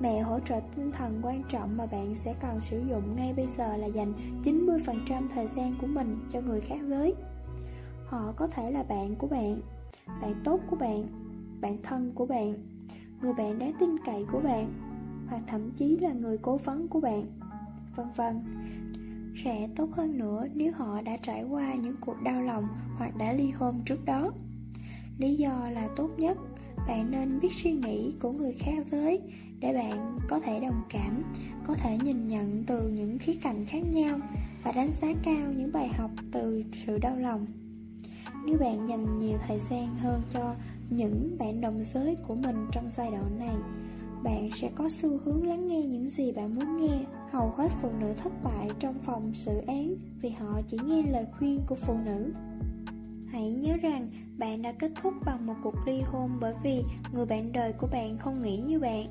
Mẹ 0.00 0.20
hỗ 0.20 0.40
trợ 0.40 0.60
tinh 0.76 0.92
thần 0.92 1.20
quan 1.22 1.42
trọng 1.48 1.76
mà 1.76 1.86
bạn 1.86 2.14
sẽ 2.14 2.34
cần 2.40 2.60
sử 2.60 2.82
dụng 2.90 3.16
ngay 3.16 3.32
bây 3.36 3.46
giờ 3.46 3.76
là 3.76 3.86
dành 3.86 4.12
90% 4.44 5.28
thời 5.34 5.46
gian 5.46 5.74
của 5.80 5.86
mình 5.86 6.18
cho 6.32 6.40
người 6.40 6.60
khác 6.60 6.78
giới. 6.88 7.14
Họ 8.06 8.32
có 8.36 8.46
thể 8.46 8.70
là 8.70 8.82
bạn 8.82 9.14
của 9.14 9.26
bạn, 9.26 9.60
bạn 10.22 10.34
tốt 10.44 10.60
của 10.70 10.76
bạn, 10.76 11.06
bạn 11.60 11.78
thân 11.82 12.12
của 12.14 12.26
bạn, 12.26 12.54
người 13.22 13.32
bạn 13.32 13.58
đáng 13.58 13.72
tin 13.80 13.96
cậy 14.04 14.24
của 14.32 14.40
bạn 14.40 14.85
hoặc 15.28 15.42
thậm 15.46 15.70
chí 15.70 15.96
là 15.96 16.12
người 16.12 16.38
cố 16.38 16.56
vấn 16.56 16.88
của 16.88 17.00
bạn. 17.00 17.26
Vân 17.96 18.06
vân. 18.16 18.40
Sẽ 19.44 19.68
tốt 19.76 19.88
hơn 19.92 20.18
nữa 20.18 20.46
nếu 20.54 20.72
họ 20.72 21.02
đã 21.02 21.16
trải 21.22 21.44
qua 21.44 21.74
những 21.74 21.96
cuộc 22.00 22.22
đau 22.22 22.42
lòng 22.42 22.68
hoặc 22.98 23.16
đã 23.16 23.32
ly 23.32 23.50
hôn 23.50 23.80
trước 23.86 24.04
đó. 24.04 24.32
Lý 25.18 25.34
do 25.34 25.70
là 25.70 25.88
tốt 25.96 26.10
nhất. 26.18 26.38
Bạn 26.88 27.10
nên 27.10 27.40
biết 27.40 27.52
suy 27.52 27.72
nghĩ 27.72 28.14
của 28.20 28.32
người 28.32 28.52
khác 28.52 28.86
giới 28.90 29.20
để 29.60 29.72
bạn 29.72 30.18
có 30.28 30.40
thể 30.40 30.60
đồng 30.60 30.80
cảm, 30.88 31.22
có 31.66 31.74
thể 31.74 31.98
nhìn 31.98 32.28
nhận 32.28 32.64
từ 32.66 32.88
những 32.88 33.18
khía 33.18 33.34
cạnh 33.34 33.66
khác 33.66 33.82
nhau 33.92 34.18
và 34.64 34.72
đánh 34.72 34.90
giá 35.02 35.08
cao 35.22 35.52
những 35.56 35.72
bài 35.72 35.88
học 35.88 36.10
từ 36.32 36.64
sự 36.86 36.98
đau 36.98 37.16
lòng. 37.16 37.46
Nếu 38.46 38.58
bạn 38.58 38.88
dành 38.88 39.18
nhiều 39.18 39.38
thời 39.48 39.58
gian 39.70 39.96
hơn 39.96 40.22
cho 40.30 40.54
những 40.90 41.36
bạn 41.38 41.60
đồng 41.60 41.82
giới 41.82 42.16
của 42.26 42.34
mình 42.34 42.66
trong 42.72 42.90
giai 42.90 43.10
đoạn 43.10 43.38
này 43.38 43.56
bạn 44.26 44.50
sẽ 44.50 44.70
có 44.74 44.88
xu 44.88 45.18
hướng 45.24 45.48
lắng 45.48 45.66
nghe 45.66 45.82
những 45.82 46.08
gì 46.08 46.32
bạn 46.32 46.54
muốn 46.54 46.76
nghe, 46.76 46.98
hầu 47.30 47.50
hết 47.56 47.68
phụ 47.82 47.90
nữ 48.00 48.12
thất 48.22 48.32
bại 48.44 48.70
trong 48.78 48.94
phòng 48.94 49.34
xử 49.34 49.60
án 49.66 49.94
vì 50.20 50.30
họ 50.30 50.60
chỉ 50.68 50.78
nghe 50.86 51.02
lời 51.02 51.26
khuyên 51.38 51.60
của 51.66 51.74
phụ 51.74 51.96
nữ. 52.04 52.32
Hãy 53.32 53.50
nhớ 53.50 53.76
rằng, 53.82 54.08
bạn 54.38 54.62
đã 54.62 54.72
kết 54.72 54.92
thúc 55.02 55.14
bằng 55.24 55.46
một 55.46 55.54
cuộc 55.62 55.74
ly 55.86 56.00
hôn 56.00 56.30
bởi 56.40 56.54
vì 56.62 56.82
người 57.14 57.26
bạn 57.26 57.52
đời 57.52 57.72
của 57.72 57.86
bạn 57.92 58.18
không 58.18 58.42
nghĩ 58.42 58.56
như 58.56 58.80
bạn. 58.80 59.06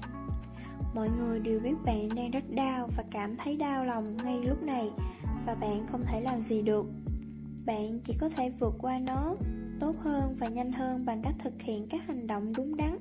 Mọi 0.95 1.09
người 1.19 1.39
đều 1.39 1.59
biết 1.59 1.75
bạn 1.85 2.09
đang 2.15 2.31
rất 2.31 2.43
đau 2.49 2.89
và 2.97 3.03
cảm 3.11 3.35
thấy 3.37 3.57
đau 3.57 3.85
lòng 3.85 4.17
ngay 4.17 4.39
lúc 4.43 4.63
này 4.63 4.89
và 5.45 5.55
bạn 5.55 5.87
không 5.87 6.03
thể 6.05 6.21
làm 6.21 6.39
gì 6.39 6.61
được. 6.61 6.85
Bạn 7.65 7.99
chỉ 8.03 8.13
có 8.19 8.29
thể 8.29 8.49
vượt 8.59 8.75
qua 8.79 8.99
nó 8.99 9.35
tốt 9.79 9.95
hơn 9.99 10.35
và 10.39 10.47
nhanh 10.47 10.71
hơn 10.71 11.05
bằng 11.05 11.21
cách 11.23 11.35
thực 11.39 11.61
hiện 11.61 11.87
các 11.89 12.01
hành 12.07 12.27
động 12.27 12.53
đúng 12.57 12.77
đắn 12.77 12.97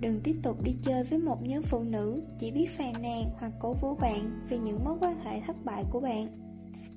đừng 0.00 0.20
tiếp 0.20 0.36
tục 0.42 0.62
đi 0.62 0.76
chơi 0.82 1.04
với 1.04 1.18
một 1.18 1.42
nhóm 1.42 1.62
phụ 1.62 1.82
nữ 1.82 2.22
chỉ 2.38 2.50
biết 2.50 2.66
phàn 2.78 2.92
nàn 3.02 3.30
hoặc 3.38 3.52
cổ 3.58 3.72
vũ 3.72 3.94
bạn 3.94 4.46
vì 4.48 4.58
những 4.58 4.84
mối 4.84 4.96
quan 5.00 5.20
hệ 5.24 5.40
thất 5.40 5.56
bại 5.64 5.84
của 5.90 6.00
bạn. 6.00 6.28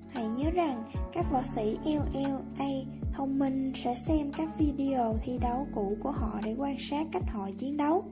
Hãy 0.08 0.24
nhớ 0.24 0.50
rằng 0.50 0.84
các 1.12 1.26
võ 1.32 1.42
sĩ 1.42 1.78
LLA 1.84 2.70
thông 3.12 3.38
minh 3.38 3.72
sẽ 3.76 3.94
xem 3.94 4.32
các 4.36 4.48
video 4.58 5.14
thi 5.22 5.38
đấu 5.38 5.66
cũ 5.74 5.96
của 6.02 6.10
họ 6.10 6.40
để 6.44 6.54
quan 6.58 6.76
sát 6.78 7.06
cách 7.12 7.24
họ 7.28 7.50
chiến 7.58 7.76
đấu, 7.76 8.04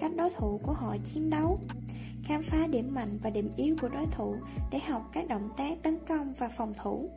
cách 0.00 0.12
đối 0.16 0.30
thủ 0.30 0.60
của 0.62 0.72
họ 0.72 0.96
chiến 1.04 1.30
đấu, 1.30 1.58
khám 2.24 2.42
phá 2.42 2.66
điểm 2.66 2.94
mạnh 2.94 3.18
và 3.22 3.30
điểm 3.30 3.50
yếu 3.56 3.76
của 3.80 3.88
đối 3.88 4.06
thủ 4.06 4.36
để 4.70 4.78
học 4.78 5.02
các 5.12 5.28
động 5.28 5.48
tác 5.56 5.82
tấn 5.82 5.98
công 6.08 6.32
và 6.38 6.48
phòng 6.48 6.72
thủ. 6.82 7.10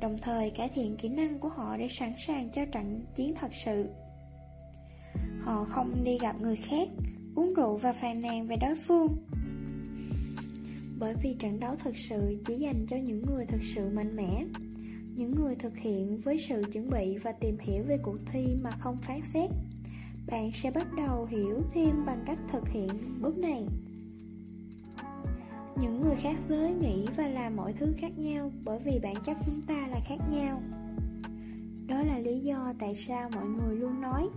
Đồng 0.00 0.18
thời, 0.18 0.50
cải 0.50 0.68
thiện 0.68 0.96
kỹ 0.96 1.08
năng 1.08 1.38
của 1.38 1.48
họ 1.48 1.76
để 1.76 1.88
sẵn 1.90 2.12
sàng 2.18 2.50
cho 2.50 2.64
trận 2.72 3.04
chiến 3.14 3.34
thật 3.40 3.54
sự 3.54 3.86
họ 5.40 5.64
không 5.64 6.04
đi 6.04 6.18
gặp 6.18 6.40
người 6.40 6.56
khác, 6.56 6.88
uống 7.34 7.54
rượu 7.54 7.76
và 7.76 7.92
phàn 7.92 8.22
nàn 8.22 8.46
về 8.46 8.56
đối 8.56 8.74
phương. 8.74 9.16
Bởi 10.98 11.14
vì 11.22 11.34
trận 11.38 11.60
đấu 11.60 11.76
thực 11.84 11.96
sự 11.96 12.42
chỉ 12.46 12.54
dành 12.54 12.86
cho 12.88 12.96
những 12.96 13.22
người 13.26 13.46
thực 13.46 13.62
sự 13.62 13.88
mạnh 13.92 14.16
mẽ, 14.16 14.44
những 15.16 15.34
người 15.34 15.54
thực 15.54 15.76
hiện 15.76 16.20
với 16.20 16.38
sự 16.48 16.62
chuẩn 16.72 16.90
bị 16.90 17.18
và 17.18 17.32
tìm 17.32 17.56
hiểu 17.60 17.84
về 17.88 17.98
cuộc 18.02 18.16
thi 18.32 18.46
mà 18.62 18.70
không 18.70 18.96
phán 18.96 19.20
xét. 19.24 19.50
Bạn 20.26 20.50
sẽ 20.54 20.70
bắt 20.70 20.86
đầu 20.96 21.24
hiểu 21.24 21.62
thêm 21.74 22.04
bằng 22.06 22.22
cách 22.26 22.38
thực 22.52 22.68
hiện 22.68 22.88
bước 23.20 23.38
này. 23.38 23.66
Những 25.80 26.00
người 26.00 26.16
khác 26.22 26.36
giới 26.48 26.74
nghĩ 26.74 27.06
và 27.16 27.28
làm 27.28 27.56
mọi 27.56 27.72
thứ 27.72 27.94
khác 27.98 28.18
nhau 28.18 28.52
bởi 28.64 28.78
vì 28.84 28.98
bản 29.02 29.14
chất 29.26 29.36
chúng 29.46 29.62
ta 29.62 29.86
là 29.90 30.00
khác 30.08 30.18
nhau. 30.30 30.62
Đó 31.86 32.02
là 32.02 32.18
lý 32.18 32.40
do 32.40 32.72
tại 32.78 32.94
sao 32.94 33.30
mọi 33.34 33.46
người 33.46 33.76
luôn 33.76 34.00
nói 34.00 34.28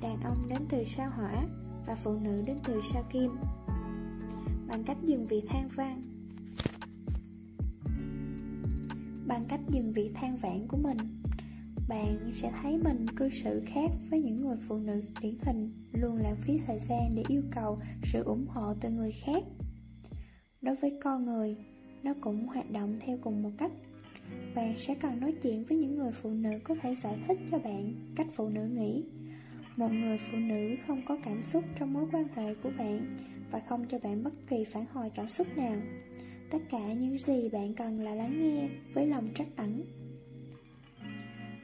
đàn 0.00 0.20
ông 0.20 0.48
đến 0.48 0.58
từ 0.68 0.84
sao 0.84 1.10
hỏa 1.10 1.46
và 1.86 1.94
phụ 1.94 2.18
nữ 2.18 2.42
đến 2.46 2.56
từ 2.64 2.80
sao 2.92 3.02
kim. 3.12 3.30
Bằng 4.68 4.84
cách 4.86 4.96
dừng 5.02 5.26
vị 5.26 5.42
than 5.48 5.68
vang. 5.68 6.02
Bằng 9.26 9.44
cách 9.48 9.60
dừng 9.68 9.92
vị 9.92 10.10
than 10.14 10.36
vãn 10.36 10.68
của 10.68 10.76
mình, 10.76 10.98
bạn 11.88 12.30
sẽ 12.32 12.52
thấy 12.62 12.78
mình 12.84 13.06
cư 13.16 13.30
xử 13.30 13.62
khác 13.66 13.90
với 14.10 14.22
những 14.22 14.36
người 14.36 14.56
phụ 14.68 14.78
nữ 14.78 15.02
điển 15.20 15.34
hình, 15.42 15.72
luôn 15.92 16.16
lãng 16.16 16.36
phí 16.42 16.60
thời 16.66 16.78
gian 16.78 17.14
để 17.14 17.24
yêu 17.28 17.42
cầu 17.50 17.78
sự 18.02 18.22
ủng 18.22 18.46
hộ 18.48 18.74
từ 18.80 18.90
người 18.90 19.12
khác. 19.12 19.44
Đối 20.62 20.76
với 20.76 20.98
con 21.02 21.24
người, 21.24 21.56
nó 22.02 22.14
cũng 22.20 22.46
hoạt 22.46 22.70
động 22.70 22.98
theo 23.00 23.18
cùng 23.22 23.42
một 23.42 23.50
cách. 23.58 23.72
Bạn 24.54 24.74
sẽ 24.78 24.94
cần 24.94 25.20
nói 25.20 25.34
chuyện 25.42 25.64
với 25.64 25.78
những 25.78 25.98
người 25.98 26.12
phụ 26.12 26.30
nữ 26.30 26.50
có 26.64 26.74
thể 26.82 26.94
giải 26.94 27.18
thích 27.28 27.38
cho 27.50 27.58
bạn 27.58 27.94
cách 28.16 28.26
phụ 28.34 28.48
nữ 28.48 28.64
nghĩ 28.64 29.04
một 29.76 29.92
người 29.92 30.18
phụ 30.18 30.36
nữ 30.38 30.76
không 30.86 31.02
có 31.06 31.16
cảm 31.24 31.42
xúc 31.42 31.64
trong 31.78 31.92
mối 31.92 32.06
quan 32.12 32.28
hệ 32.34 32.54
của 32.54 32.70
bạn 32.78 33.16
và 33.50 33.60
không 33.60 33.86
cho 33.90 33.98
bạn 33.98 34.24
bất 34.24 34.34
kỳ 34.46 34.64
phản 34.64 34.86
hồi 34.92 35.10
cảm 35.14 35.28
xúc 35.28 35.46
nào. 35.56 35.76
Tất 36.50 36.58
cả 36.70 36.92
những 36.92 37.18
gì 37.18 37.48
bạn 37.48 37.74
cần 37.74 38.00
là 38.00 38.14
lắng 38.14 38.42
nghe 38.42 38.68
với 38.94 39.06
lòng 39.06 39.28
trắc 39.34 39.46
ẩn. 39.56 39.84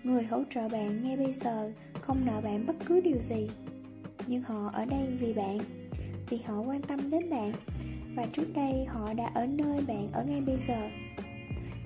Người 0.02 0.24
hỗ 0.24 0.42
trợ 0.50 0.68
bạn 0.68 1.04
ngay 1.04 1.16
bây 1.16 1.32
giờ 1.32 1.72
không 2.00 2.26
nợ 2.26 2.40
bạn 2.40 2.66
bất 2.66 2.76
cứ 2.86 3.00
điều 3.00 3.18
gì. 3.20 3.50
Nhưng 4.26 4.42
họ 4.42 4.70
ở 4.72 4.84
đây 4.84 5.06
vì 5.20 5.32
bạn, 5.32 5.58
vì 6.30 6.38
họ 6.38 6.60
quan 6.60 6.82
tâm 6.82 7.10
đến 7.10 7.30
bạn, 7.30 7.52
và 8.14 8.26
trước 8.32 8.46
đây 8.54 8.84
họ 8.84 9.14
đã 9.14 9.30
ở 9.34 9.46
nơi 9.46 9.80
bạn 9.80 10.08
ở 10.12 10.24
ngay 10.24 10.40
bây 10.40 10.58
giờ. 10.68 10.88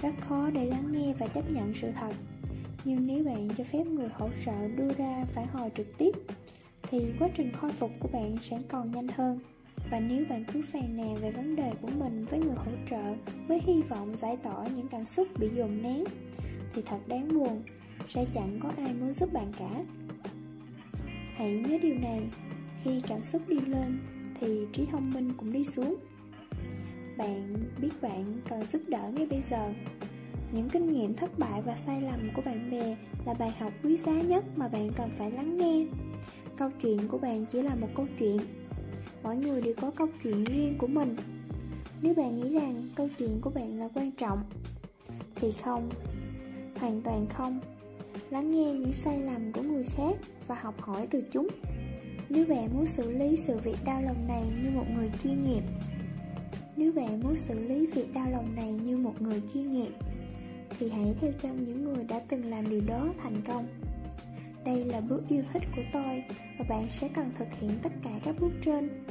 Rất 0.02 0.14
khó 0.20 0.50
để 0.50 0.66
lắng 0.66 0.92
nghe 0.92 1.14
và 1.18 1.26
chấp 1.26 1.50
nhận 1.50 1.74
sự 1.74 1.90
thật 2.00 2.14
nhưng 2.84 3.06
nếu 3.06 3.24
bạn 3.24 3.48
cho 3.56 3.64
phép 3.64 3.86
người 3.86 4.08
hỗ 4.12 4.28
trợ 4.44 4.68
đưa 4.76 4.92
ra 4.92 5.24
phản 5.34 5.46
hồi 5.46 5.70
trực 5.74 5.98
tiếp, 5.98 6.12
thì 6.82 7.12
quá 7.18 7.28
trình 7.34 7.52
khôi 7.52 7.72
phục 7.72 7.90
của 8.00 8.08
bạn 8.12 8.36
sẽ 8.42 8.58
còn 8.68 8.90
nhanh 8.90 9.08
hơn. 9.08 9.38
Và 9.90 10.00
nếu 10.00 10.24
bạn 10.30 10.44
cứ 10.52 10.62
phàn 10.72 10.96
nàn 10.96 11.16
về 11.16 11.30
vấn 11.30 11.56
đề 11.56 11.72
của 11.82 11.88
mình 11.98 12.24
với 12.24 12.38
người 12.38 12.54
hỗ 12.56 12.72
trợ 12.90 13.14
với 13.48 13.60
hy 13.66 13.82
vọng 13.82 14.16
giải 14.16 14.36
tỏa 14.36 14.66
những 14.66 14.88
cảm 14.88 15.04
xúc 15.04 15.28
bị 15.38 15.48
dồn 15.48 15.82
nén, 15.82 16.04
thì 16.74 16.82
thật 16.86 16.98
đáng 17.06 17.28
buồn, 17.28 17.62
sẽ 18.08 18.24
chẳng 18.34 18.58
có 18.62 18.72
ai 18.76 18.94
muốn 19.00 19.12
giúp 19.12 19.32
bạn 19.32 19.52
cả. 19.58 19.84
Hãy 21.34 21.54
nhớ 21.54 21.78
điều 21.82 21.94
này, 21.94 22.20
khi 22.82 23.00
cảm 23.08 23.20
xúc 23.20 23.42
đi 23.48 23.60
lên, 23.60 23.98
thì 24.40 24.66
trí 24.72 24.86
thông 24.86 25.10
minh 25.10 25.32
cũng 25.36 25.52
đi 25.52 25.64
xuống. 25.64 25.96
Bạn 27.18 27.56
biết 27.80 28.02
bạn 28.02 28.40
cần 28.48 28.62
giúp 28.72 28.82
đỡ 28.88 29.10
ngay 29.14 29.26
bây 29.26 29.42
giờ 29.50 29.72
những 30.54 30.68
kinh 30.68 30.92
nghiệm 30.92 31.14
thất 31.14 31.38
bại 31.38 31.62
và 31.62 31.76
sai 31.76 32.02
lầm 32.02 32.30
của 32.34 32.42
bạn 32.42 32.70
bè 32.70 32.96
là 33.26 33.34
bài 33.34 33.54
học 33.58 33.72
quý 33.82 33.96
giá 33.96 34.12
nhất 34.12 34.44
mà 34.56 34.68
bạn 34.68 34.90
cần 34.96 35.10
phải 35.18 35.30
lắng 35.30 35.56
nghe. 35.56 35.86
Câu 36.56 36.70
chuyện 36.82 37.08
của 37.08 37.18
bạn 37.18 37.46
chỉ 37.46 37.62
là 37.62 37.74
một 37.74 37.88
câu 37.94 38.06
chuyện. 38.18 38.38
Mỗi 39.22 39.36
người 39.36 39.62
đều 39.62 39.74
có 39.80 39.90
câu 39.90 40.08
chuyện 40.22 40.44
riêng 40.44 40.74
của 40.78 40.86
mình. 40.86 41.16
Nếu 42.02 42.14
bạn 42.14 42.36
nghĩ 42.36 42.48
rằng 42.48 42.88
câu 42.96 43.08
chuyện 43.18 43.38
của 43.40 43.50
bạn 43.50 43.78
là 43.78 43.88
quan 43.94 44.10
trọng, 44.12 44.42
thì 45.34 45.52
không, 45.52 45.90
hoàn 46.80 47.00
toàn 47.02 47.26
không. 47.26 47.60
Lắng 48.30 48.50
nghe 48.50 48.72
những 48.72 48.92
sai 48.92 49.20
lầm 49.20 49.52
của 49.52 49.62
người 49.62 49.84
khác 49.84 50.16
và 50.46 50.54
học 50.54 50.80
hỏi 50.80 51.06
từ 51.10 51.22
chúng. 51.32 51.48
Nếu 52.28 52.46
bạn 52.46 52.68
muốn 52.74 52.86
xử 52.86 53.10
lý 53.10 53.36
sự 53.36 53.58
việc 53.64 53.76
đau 53.84 54.02
lòng 54.02 54.28
này 54.28 54.42
như 54.62 54.70
một 54.70 54.86
người 54.96 55.10
chuyên 55.22 55.42
nghiệp, 55.42 55.62
nếu 56.76 56.92
bạn 56.92 57.20
muốn 57.20 57.36
xử 57.36 57.58
lý 57.58 57.86
việc 57.86 58.14
đau 58.14 58.30
lòng 58.30 58.54
này 58.56 58.72
như 58.72 58.96
một 58.96 59.22
người 59.22 59.42
chuyên 59.54 59.72
nghiệp 59.72 59.92
thì 60.78 60.90
hãy 60.90 61.14
theo 61.20 61.32
chân 61.42 61.64
những 61.64 61.84
người 61.84 62.04
đã 62.04 62.20
từng 62.28 62.50
làm 62.50 62.68
điều 62.68 62.80
đó 62.86 63.08
thành 63.22 63.42
công. 63.46 63.66
Đây 64.64 64.84
là 64.84 65.00
bước 65.00 65.22
yêu 65.28 65.42
thích 65.52 65.62
của 65.76 65.82
tôi 65.92 66.24
và 66.58 66.64
bạn 66.68 66.86
sẽ 66.90 67.08
cần 67.14 67.30
thực 67.38 67.48
hiện 67.60 67.70
tất 67.82 67.92
cả 68.04 68.10
các 68.24 68.36
bước 68.40 68.52
trên. 68.62 69.04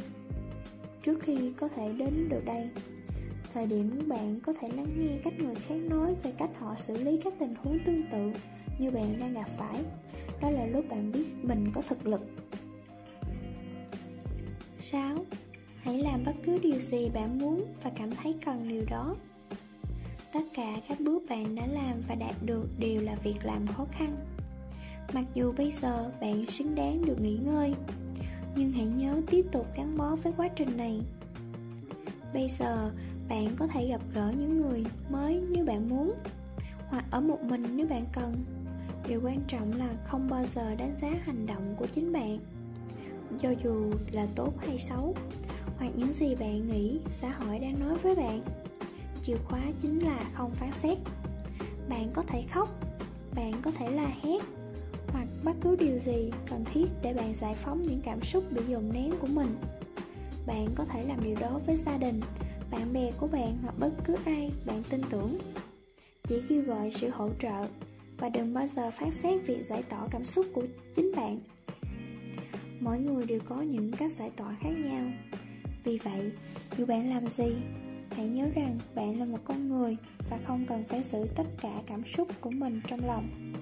Trước 1.03 1.19
khi 1.23 1.53
có 1.57 1.67
thể 1.67 1.93
đến 1.97 2.29
được 2.29 2.41
đây, 2.45 2.69
thời 3.53 3.65
điểm 3.65 3.99
bạn 4.07 4.39
có 4.39 4.53
thể 4.61 4.69
lắng 4.69 4.87
nghe 4.97 5.17
cách 5.23 5.33
người 5.39 5.55
khác 5.55 5.75
nói 5.75 6.15
về 6.23 6.33
cách 6.37 6.49
họ 6.59 6.75
xử 6.75 6.97
lý 6.97 7.17
các 7.23 7.33
tình 7.39 7.55
huống 7.55 7.79
tương 7.85 8.03
tự 8.11 8.31
như 8.79 8.91
bạn 8.91 9.19
đang 9.19 9.33
gặp 9.33 9.47
phải. 9.57 9.83
Đó 10.41 10.49
là 10.49 10.65
lúc 10.65 10.85
bạn 10.89 11.11
biết 11.11 11.25
mình 11.41 11.71
có 11.73 11.81
thực 11.81 12.07
lực. 12.07 12.21
6. 14.79 15.17
Hãy 15.77 15.97
làm 15.97 16.23
bất 16.25 16.33
cứ 16.43 16.57
điều 16.63 16.79
gì 16.79 17.09
bạn 17.13 17.39
muốn 17.39 17.65
và 17.83 17.91
cảm 17.95 18.11
thấy 18.11 18.35
cần 18.45 18.67
điều 18.67 18.83
đó 18.89 19.15
tất 20.33 20.43
cả 20.53 20.75
các 20.87 20.99
bước 20.99 21.23
bạn 21.29 21.55
đã 21.55 21.67
làm 21.67 22.01
và 22.07 22.15
đạt 22.15 22.35
được 22.45 22.67
đều 22.79 23.01
là 23.01 23.15
việc 23.15 23.37
làm 23.43 23.67
khó 23.67 23.85
khăn. 23.91 24.15
Mặc 25.13 25.25
dù 25.33 25.53
bây 25.57 25.71
giờ 25.71 26.11
bạn 26.21 26.45
xứng 26.45 26.75
đáng 26.75 27.05
được 27.05 27.21
nghỉ 27.21 27.37
ngơi, 27.45 27.73
nhưng 28.55 28.71
hãy 28.71 28.85
nhớ 28.85 29.21
tiếp 29.27 29.45
tục 29.51 29.67
gắn 29.77 29.97
bó 29.97 30.15
với 30.15 30.33
quá 30.37 30.47
trình 30.55 30.77
này. 30.77 31.01
Bây 32.33 32.49
giờ, 32.59 32.91
bạn 33.29 33.55
có 33.57 33.67
thể 33.67 33.87
gặp 33.87 34.01
gỡ 34.13 34.33
những 34.39 34.61
người 34.61 34.85
mới 35.09 35.41
nếu 35.49 35.65
bạn 35.65 35.89
muốn, 35.89 36.13
hoặc 36.89 37.05
ở 37.11 37.21
một 37.21 37.41
mình 37.41 37.63
nếu 37.75 37.87
bạn 37.87 38.05
cần. 38.13 38.43
Điều 39.07 39.21
quan 39.23 39.39
trọng 39.47 39.73
là 39.77 39.89
không 40.05 40.29
bao 40.29 40.45
giờ 40.55 40.75
đánh 40.75 40.95
giá 41.01 41.09
hành 41.23 41.45
động 41.45 41.75
của 41.77 41.85
chính 41.85 42.13
bạn. 42.13 42.39
Cho 43.41 43.49
dù 43.63 43.91
là 44.11 44.27
tốt 44.35 44.53
hay 44.67 44.77
xấu, 44.77 45.15
hoặc 45.77 45.91
những 45.95 46.13
gì 46.13 46.35
bạn 46.35 46.67
nghĩ, 46.67 46.99
xã 47.21 47.29
hội 47.29 47.59
đang 47.59 47.79
nói 47.79 47.97
với 47.97 48.15
bạn 48.15 48.41
chìa 49.25 49.37
khóa 49.45 49.61
chính 49.81 49.99
là 49.99 50.19
không 50.33 50.51
phán 50.51 50.71
xét 50.83 50.97
bạn 51.89 52.09
có 52.13 52.21
thể 52.21 52.43
khóc 52.51 52.69
bạn 53.35 53.53
có 53.61 53.71
thể 53.71 53.91
la 53.91 54.11
hét 54.21 54.41
hoặc 55.07 55.27
bất 55.43 55.53
cứ 55.61 55.75
điều 55.75 55.99
gì 55.99 56.31
cần 56.49 56.63
thiết 56.73 56.85
để 57.01 57.13
bạn 57.13 57.33
giải 57.33 57.55
phóng 57.55 57.81
những 57.81 58.01
cảm 58.05 58.21
xúc 58.21 58.43
bị 58.51 58.61
dồn 58.67 58.89
nén 58.93 59.11
của 59.21 59.27
mình 59.27 59.55
bạn 60.45 60.67
có 60.75 60.85
thể 60.85 61.03
làm 61.03 61.23
điều 61.23 61.35
đó 61.39 61.59
với 61.65 61.75
gia 61.85 61.97
đình, 61.97 62.21
bạn 62.71 62.93
bè 62.93 63.11
của 63.19 63.27
bạn 63.27 63.57
hoặc 63.61 63.79
bất 63.79 63.91
cứ 64.03 64.15
ai 64.25 64.51
bạn 64.65 64.83
tin 64.89 65.01
tưởng. 65.09 65.37
Chỉ 66.27 66.41
kêu 66.49 66.61
gọi 66.61 66.91
sự 66.95 67.09
hỗ 67.09 67.29
trợ 67.41 67.67
và 68.17 68.29
đừng 68.29 68.53
bao 68.53 68.67
giờ 68.75 68.91
phán 68.91 69.09
xét 69.23 69.47
việc 69.47 69.65
giải 69.69 69.83
tỏa 69.83 70.07
cảm 70.11 70.23
xúc 70.23 70.45
của 70.53 70.63
chính 70.95 71.11
bạn. 71.15 71.39
Mỗi 72.79 72.99
người 72.99 73.25
đều 73.25 73.39
có 73.49 73.61
những 73.61 73.91
cách 73.91 74.11
giải 74.11 74.29
tỏa 74.37 74.55
khác 74.61 74.73
nhau. 74.85 75.05
Vì 75.83 75.97
vậy, 75.97 76.31
dù 76.77 76.85
bạn 76.85 77.09
làm 77.09 77.27
gì, 77.27 77.53
hãy 78.15 78.27
nhớ 78.27 78.45
rằng 78.55 78.79
bạn 78.95 79.19
là 79.19 79.25
một 79.25 79.39
con 79.45 79.69
người 79.69 79.97
và 80.29 80.39
không 80.45 80.65
cần 80.65 80.83
phải 80.89 81.03
giữ 81.03 81.27
tất 81.35 81.43
cả 81.61 81.81
cảm 81.87 82.05
xúc 82.05 82.27
của 82.41 82.49
mình 82.49 82.81
trong 82.87 83.05
lòng. 83.05 83.53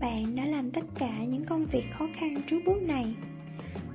Bạn 0.00 0.36
đã 0.36 0.44
làm 0.44 0.70
tất 0.70 0.84
cả 0.98 1.24
những 1.24 1.44
công 1.44 1.66
việc 1.66 1.84
khó 1.92 2.06
khăn 2.14 2.42
trước 2.46 2.60
bước 2.66 2.82
này 2.82 3.14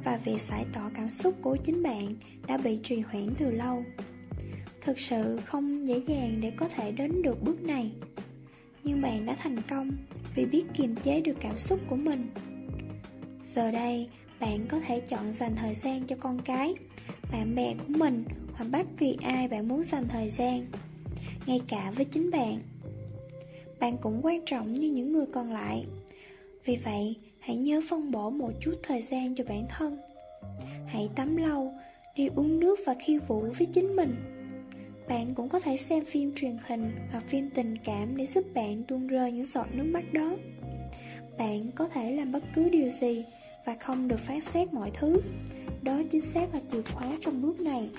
và 0.03 0.17
việc 0.17 0.41
giải 0.41 0.65
tỏa 0.73 0.89
cảm 0.93 1.09
xúc 1.09 1.35
của 1.41 1.57
chính 1.65 1.83
bạn 1.83 2.15
đã 2.47 2.57
bị 2.57 2.79
trì 2.83 2.99
hoãn 2.99 3.29
từ 3.37 3.51
lâu. 3.51 3.83
Thực 4.81 4.99
sự 4.99 5.39
không 5.45 5.87
dễ 5.87 6.01
dàng 6.07 6.41
để 6.41 6.51
có 6.51 6.69
thể 6.69 6.91
đến 6.91 7.21
được 7.21 7.43
bước 7.43 7.63
này. 7.63 7.91
Nhưng 8.83 9.01
bạn 9.01 9.25
đã 9.25 9.35
thành 9.39 9.61
công 9.69 9.91
vì 10.35 10.45
biết 10.45 10.65
kiềm 10.73 10.95
chế 10.95 11.21
được 11.21 11.37
cảm 11.39 11.57
xúc 11.57 11.79
của 11.87 11.95
mình. 11.95 12.29
Giờ 13.41 13.71
đây, 13.71 14.09
bạn 14.39 14.65
có 14.67 14.79
thể 14.87 14.99
chọn 14.99 15.33
dành 15.33 15.55
thời 15.55 15.73
gian 15.73 16.07
cho 16.07 16.15
con 16.19 16.41
cái, 16.45 16.73
bạn 17.31 17.55
bè 17.55 17.73
của 17.73 17.93
mình 17.97 18.23
hoặc 18.55 18.65
bất 18.71 18.85
kỳ 18.97 19.17
ai 19.21 19.47
bạn 19.47 19.67
muốn 19.67 19.83
dành 19.83 20.07
thời 20.07 20.29
gian, 20.29 20.65
ngay 21.45 21.59
cả 21.67 21.91
với 21.95 22.05
chính 22.05 22.31
bạn. 22.31 22.59
Bạn 23.79 23.97
cũng 24.01 24.19
quan 24.23 24.45
trọng 24.45 24.73
như 24.73 24.91
những 24.91 25.11
người 25.11 25.25
còn 25.33 25.53
lại. 25.53 25.85
Vì 26.65 26.75
vậy, 26.75 27.15
hãy 27.39 27.55
nhớ 27.55 27.81
phân 27.89 28.11
bổ 28.11 28.29
một 28.29 28.51
chút 28.59 28.75
thời 28.83 29.01
gian 29.01 29.35
cho 29.35 29.43
bản 29.49 29.65
thân. 29.69 29.97
Hãy 30.85 31.09
tắm 31.15 31.37
lâu, 31.37 31.73
đi 32.15 32.29
uống 32.35 32.59
nước 32.59 32.79
và 32.85 32.95
khiêu 32.99 33.19
vũ 33.27 33.41
với 33.57 33.67
chính 33.73 33.95
mình. 33.95 34.15
Bạn 35.07 35.33
cũng 35.35 35.49
có 35.49 35.59
thể 35.59 35.77
xem 35.77 36.05
phim 36.05 36.31
truyền 36.35 36.57
hình 36.67 36.91
hoặc 37.11 37.23
phim 37.29 37.49
tình 37.49 37.77
cảm 37.83 38.17
để 38.17 38.25
giúp 38.25 38.45
bạn 38.53 38.83
tuôn 38.83 39.07
rơi 39.07 39.31
những 39.31 39.45
giọt 39.45 39.67
nước 39.73 39.83
mắt 39.83 40.13
đó. 40.13 40.35
Bạn 41.37 41.71
có 41.75 41.87
thể 41.87 42.11
làm 42.11 42.31
bất 42.31 42.43
cứ 42.55 42.69
điều 42.69 42.89
gì 42.89 43.25
và 43.65 43.75
không 43.79 44.07
được 44.07 44.19
phán 44.19 44.41
xét 44.41 44.73
mọi 44.73 44.91
thứ. 44.93 45.21
Đó 45.81 46.01
chính 46.11 46.21
xác 46.21 46.53
là 46.53 46.59
chìa 46.71 46.81
khóa 46.81 47.17
trong 47.21 47.41
bước 47.41 47.59
này. 47.59 47.89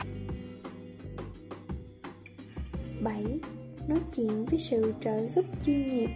7. 3.03 3.25
Nói 3.89 3.99
chuyện 4.17 4.47
với 4.47 4.59
sự 4.59 4.95
trợ 5.01 5.27
giúp 5.27 5.45
chuyên 5.67 5.89
nghiệp 5.89 6.11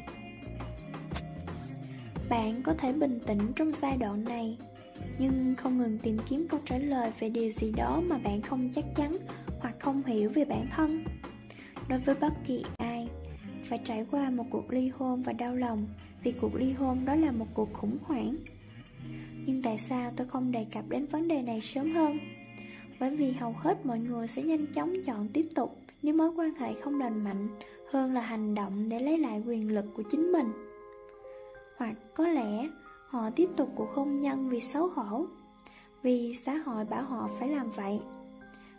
Bạn 2.29 2.63
có 2.63 2.73
thể 2.73 2.93
bình 2.93 3.19
tĩnh 3.27 3.53
trong 3.57 3.73
giai 3.73 3.97
đoạn 3.97 4.25
này 4.25 4.59
nhưng 5.19 5.55
không 5.55 5.79
ngừng 5.79 5.99
tìm 5.99 6.19
kiếm 6.29 6.47
câu 6.49 6.61
trả 6.65 6.79
lời 6.79 7.13
về 7.21 7.29
điều 7.29 7.51
gì 7.51 7.73
đó 7.77 8.03
mà 8.07 8.19
bạn 8.19 8.43
không 8.43 8.71
chắc 8.75 8.85
chắn 8.97 9.17
hoặc 9.61 9.75
không 9.81 10.03
hiểu 10.05 10.31
về 10.35 10.45
bản 10.45 10.67
thân. 10.77 11.05
Đối 11.89 11.99
với 11.99 12.15
bất 12.15 12.33
kỳ 12.47 12.65
ai, 12.77 13.09
phải 13.65 13.81
trải 13.85 14.07
qua 14.11 14.31
một 14.31 14.45
cuộc 14.51 14.71
ly 14.71 14.89
hôn 14.89 15.23
và 15.23 15.33
đau 15.33 15.55
lòng 15.55 15.87
vì 16.23 16.33
cuộc 16.33 16.55
ly 16.55 16.73
hôn 16.73 17.05
đó 17.05 17.15
là 17.15 17.33
một 17.33 17.47
cuộc 17.55 17.73
khủng 17.73 17.99
hoảng. 18.03 18.37
Nhưng 19.47 19.63
tại 19.63 19.79
sao 19.79 20.13
tôi 20.17 20.27
không 20.27 20.53
đề 20.53 20.67
cập 20.73 20.89
đến 20.89 21.07
vấn 21.07 21.29
đề 21.29 21.43
này 21.43 21.61
sớm 21.61 21.93
hơn? 21.95 22.19
Bởi 23.01 23.17
vì 23.17 23.33
hầu 23.33 23.53
hết 23.53 23.87
mọi 23.87 23.99
người 23.99 24.29
sẽ 24.29 24.43
nhanh 24.43 24.67
chóng 24.67 24.95
chọn 25.07 25.29
tiếp 25.29 25.47
tục 25.55 25.80
nếu 26.03 26.15
mối 26.15 26.31
quan 26.37 26.55
hệ 26.55 26.75
không 26.75 27.01
lành 27.01 27.25
mạnh 27.25 27.49
hơn 27.91 28.15
là 28.15 28.21
hành 28.21 28.55
động 28.55 28.89
để 28.89 29.01
lấy 29.01 29.19
lại 29.19 29.43
quyền 29.47 29.75
lực 29.75 29.85
của 29.95 30.03
chính 30.03 30.33
mình. 30.33 30.53
Hoặc 31.77 31.95
có 32.15 32.29
lẽ 32.29 32.69
họ 33.07 33.31
tiếp 33.31 33.49
tục 33.57 33.73
cuộc 33.77 33.89
hôn 33.95 34.21
nhân 34.21 34.49
vì 34.49 34.61
xấu 34.61 34.89
hổ, 34.89 35.27
vì 36.03 36.35
xã 36.35 36.55
hội 36.55 36.85
bảo 36.85 37.03
họ 37.03 37.29
phải 37.39 37.49
làm 37.49 37.71
vậy, 37.71 38.01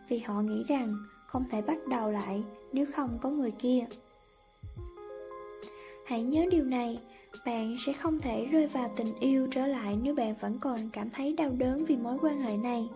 vì 0.09 0.19
họ 0.19 0.41
nghĩ 0.41 0.63
rằng 0.67 0.95
không 1.27 1.43
thể 1.51 1.61
bắt 1.61 1.77
đầu 1.87 2.11
lại 2.11 2.43
nếu 2.71 2.85
không 2.95 3.17
có 3.21 3.29
người 3.29 3.51
kia. 3.51 3.85
Hãy 6.05 6.23
nhớ 6.23 6.45
điều 6.51 6.63
này, 6.63 6.99
bạn 7.45 7.75
sẽ 7.79 7.93
không 7.93 8.19
thể 8.19 8.45
rơi 8.45 8.67
vào 8.67 8.93
tình 8.95 9.13
yêu 9.19 9.47
trở 9.51 9.67
lại 9.67 9.97
nếu 10.03 10.15
bạn 10.15 10.35
vẫn 10.41 10.59
còn 10.59 10.79
cảm 10.93 11.09
thấy 11.09 11.33
đau 11.33 11.49
đớn 11.57 11.85
vì 11.85 11.97
mối 11.97 12.17
quan 12.21 12.39
hệ 12.39 12.57
này. 12.57 12.89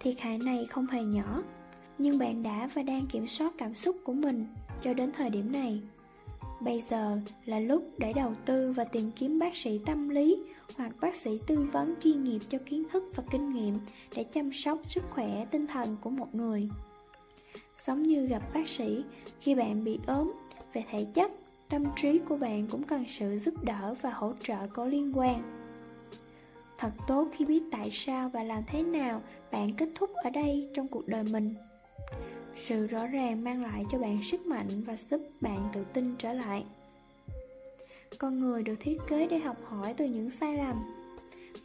Thiệt 0.00 0.20
hại 0.20 0.38
này 0.38 0.66
không 0.70 0.86
hề 0.86 1.04
nhỏ, 1.04 1.42
nhưng 1.98 2.18
bạn 2.18 2.42
đã 2.42 2.68
và 2.74 2.82
đang 2.82 3.06
kiểm 3.06 3.26
soát 3.26 3.52
cảm 3.58 3.74
xúc 3.74 3.96
của 4.04 4.12
mình 4.12 4.46
cho 4.82 4.94
đến 4.94 5.12
thời 5.12 5.30
điểm 5.30 5.52
này. 5.52 5.82
Bây 6.60 6.80
giờ 6.90 7.18
là 7.44 7.60
lúc 7.60 7.84
để 7.98 8.12
đầu 8.12 8.34
tư 8.44 8.72
và 8.72 8.84
tìm 8.84 9.10
kiếm 9.16 9.38
bác 9.38 9.56
sĩ 9.56 9.80
tâm 9.86 10.08
lý 10.08 10.38
hoặc 10.76 10.92
bác 11.00 11.16
sĩ 11.16 11.30
tư 11.46 11.66
vấn 11.72 11.94
chuyên 12.04 12.24
nghiệp 12.24 12.38
cho 12.48 12.58
kiến 12.66 12.84
thức 12.92 13.04
và 13.16 13.22
kinh 13.30 13.52
nghiệm 13.52 13.74
để 14.16 14.24
chăm 14.24 14.52
sóc 14.52 14.78
sức 14.84 15.04
khỏe 15.10 15.46
tinh 15.50 15.66
thần 15.66 15.96
của 16.00 16.10
một 16.10 16.34
người. 16.34 16.68
Giống 17.86 18.02
như 18.02 18.26
gặp 18.26 18.42
bác 18.54 18.68
sĩ 18.68 19.04
khi 19.40 19.54
bạn 19.54 19.84
bị 19.84 19.98
ốm 20.06 20.32
về 20.72 20.84
thể 20.90 21.06
chất, 21.14 21.32
tâm 21.68 21.84
trí 21.96 22.18
của 22.18 22.36
bạn 22.36 22.66
cũng 22.70 22.82
cần 22.82 23.04
sự 23.08 23.38
giúp 23.38 23.64
đỡ 23.64 23.94
và 24.02 24.10
hỗ 24.10 24.32
trợ 24.42 24.66
có 24.72 24.84
liên 24.84 25.12
quan. 25.18 25.42
Thật 26.78 26.90
tốt 27.06 27.28
khi 27.32 27.44
biết 27.44 27.62
tại 27.70 27.90
sao 27.92 28.28
và 28.28 28.42
làm 28.42 28.62
thế 28.66 28.82
nào 28.82 29.22
bạn 29.52 29.74
kết 29.76 29.88
thúc 29.94 30.10
ở 30.14 30.30
đây 30.30 30.70
trong 30.74 30.88
cuộc 30.88 31.08
đời 31.08 31.24
mình. 31.32 31.54
Sự 32.68 32.86
rõ 32.86 33.06
ràng 33.06 33.44
mang 33.44 33.62
lại 33.62 33.84
cho 33.92 33.98
bạn 33.98 34.22
sức 34.22 34.46
mạnh 34.46 34.68
và 34.86 34.96
giúp 35.10 35.20
bạn 35.40 35.68
tự 35.74 35.84
tin 35.92 36.14
trở 36.18 36.32
lại. 36.32 36.64
Con 38.18 38.40
người 38.40 38.62
được 38.62 38.74
thiết 38.80 38.98
kế 39.08 39.26
để 39.26 39.38
học 39.38 39.56
hỏi 39.64 39.94
từ 39.96 40.04
những 40.04 40.30
sai 40.30 40.56
lầm, 40.56 40.76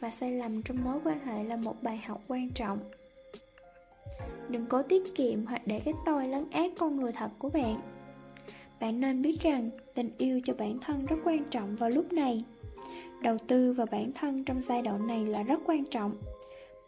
Và 0.00 0.10
sai 0.10 0.32
lầm 0.32 0.62
trong 0.62 0.84
mối 0.84 1.00
quan 1.04 1.26
hệ 1.26 1.44
là 1.44 1.56
một 1.56 1.82
bài 1.82 1.96
học 2.06 2.22
quan 2.28 2.50
trọng. 2.50 2.78
Đừng 4.48 4.66
cố 4.66 4.82
tiết 4.82 5.14
kiệm 5.14 5.46
hoặc 5.46 5.62
để 5.66 5.80
cái 5.84 5.94
tôi 6.06 6.28
lấn 6.28 6.50
át 6.50 6.72
con 6.78 6.96
người 6.96 7.12
thật 7.12 7.30
của 7.38 7.48
bạn. 7.48 7.80
Bạn 8.80 9.00
nên 9.00 9.22
biết 9.22 9.36
rằng 9.42 9.70
tình 9.94 10.10
yêu 10.18 10.40
cho 10.44 10.54
bản 10.54 10.78
thân 10.86 11.06
rất 11.06 11.16
quan 11.24 11.44
trọng 11.50 11.76
vào 11.76 11.90
lúc 11.90 12.12
này. 12.12 12.44
Đầu 13.22 13.38
tư 13.46 13.72
vào 13.72 13.86
bản 13.90 14.12
thân 14.14 14.44
trong 14.44 14.60
giai 14.60 14.82
đoạn 14.82 15.06
này 15.06 15.26
là 15.26 15.42
rất 15.42 15.60
quan 15.66 15.84
trọng. 15.84 16.12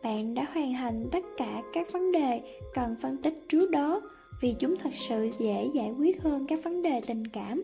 Bạn 0.03 0.35
đã 0.35 0.47
hoàn 0.55 0.75
thành 0.75 1.09
tất 1.13 1.25
cả 1.37 1.63
các 1.73 1.93
vấn 1.93 2.13
đề 2.13 2.41
cần 2.75 2.97
phân 3.03 3.17
tích 3.17 3.45
trước 3.49 3.71
đó 3.71 4.01
Vì 4.41 4.55
chúng 4.59 4.77
thật 4.77 4.91
sự 5.09 5.31
dễ 5.39 5.71
giải 5.75 5.95
quyết 5.99 6.23
hơn 6.23 6.47
các 6.49 6.65
vấn 6.65 6.83
đề 6.83 7.01
tình 7.07 7.27
cảm 7.27 7.63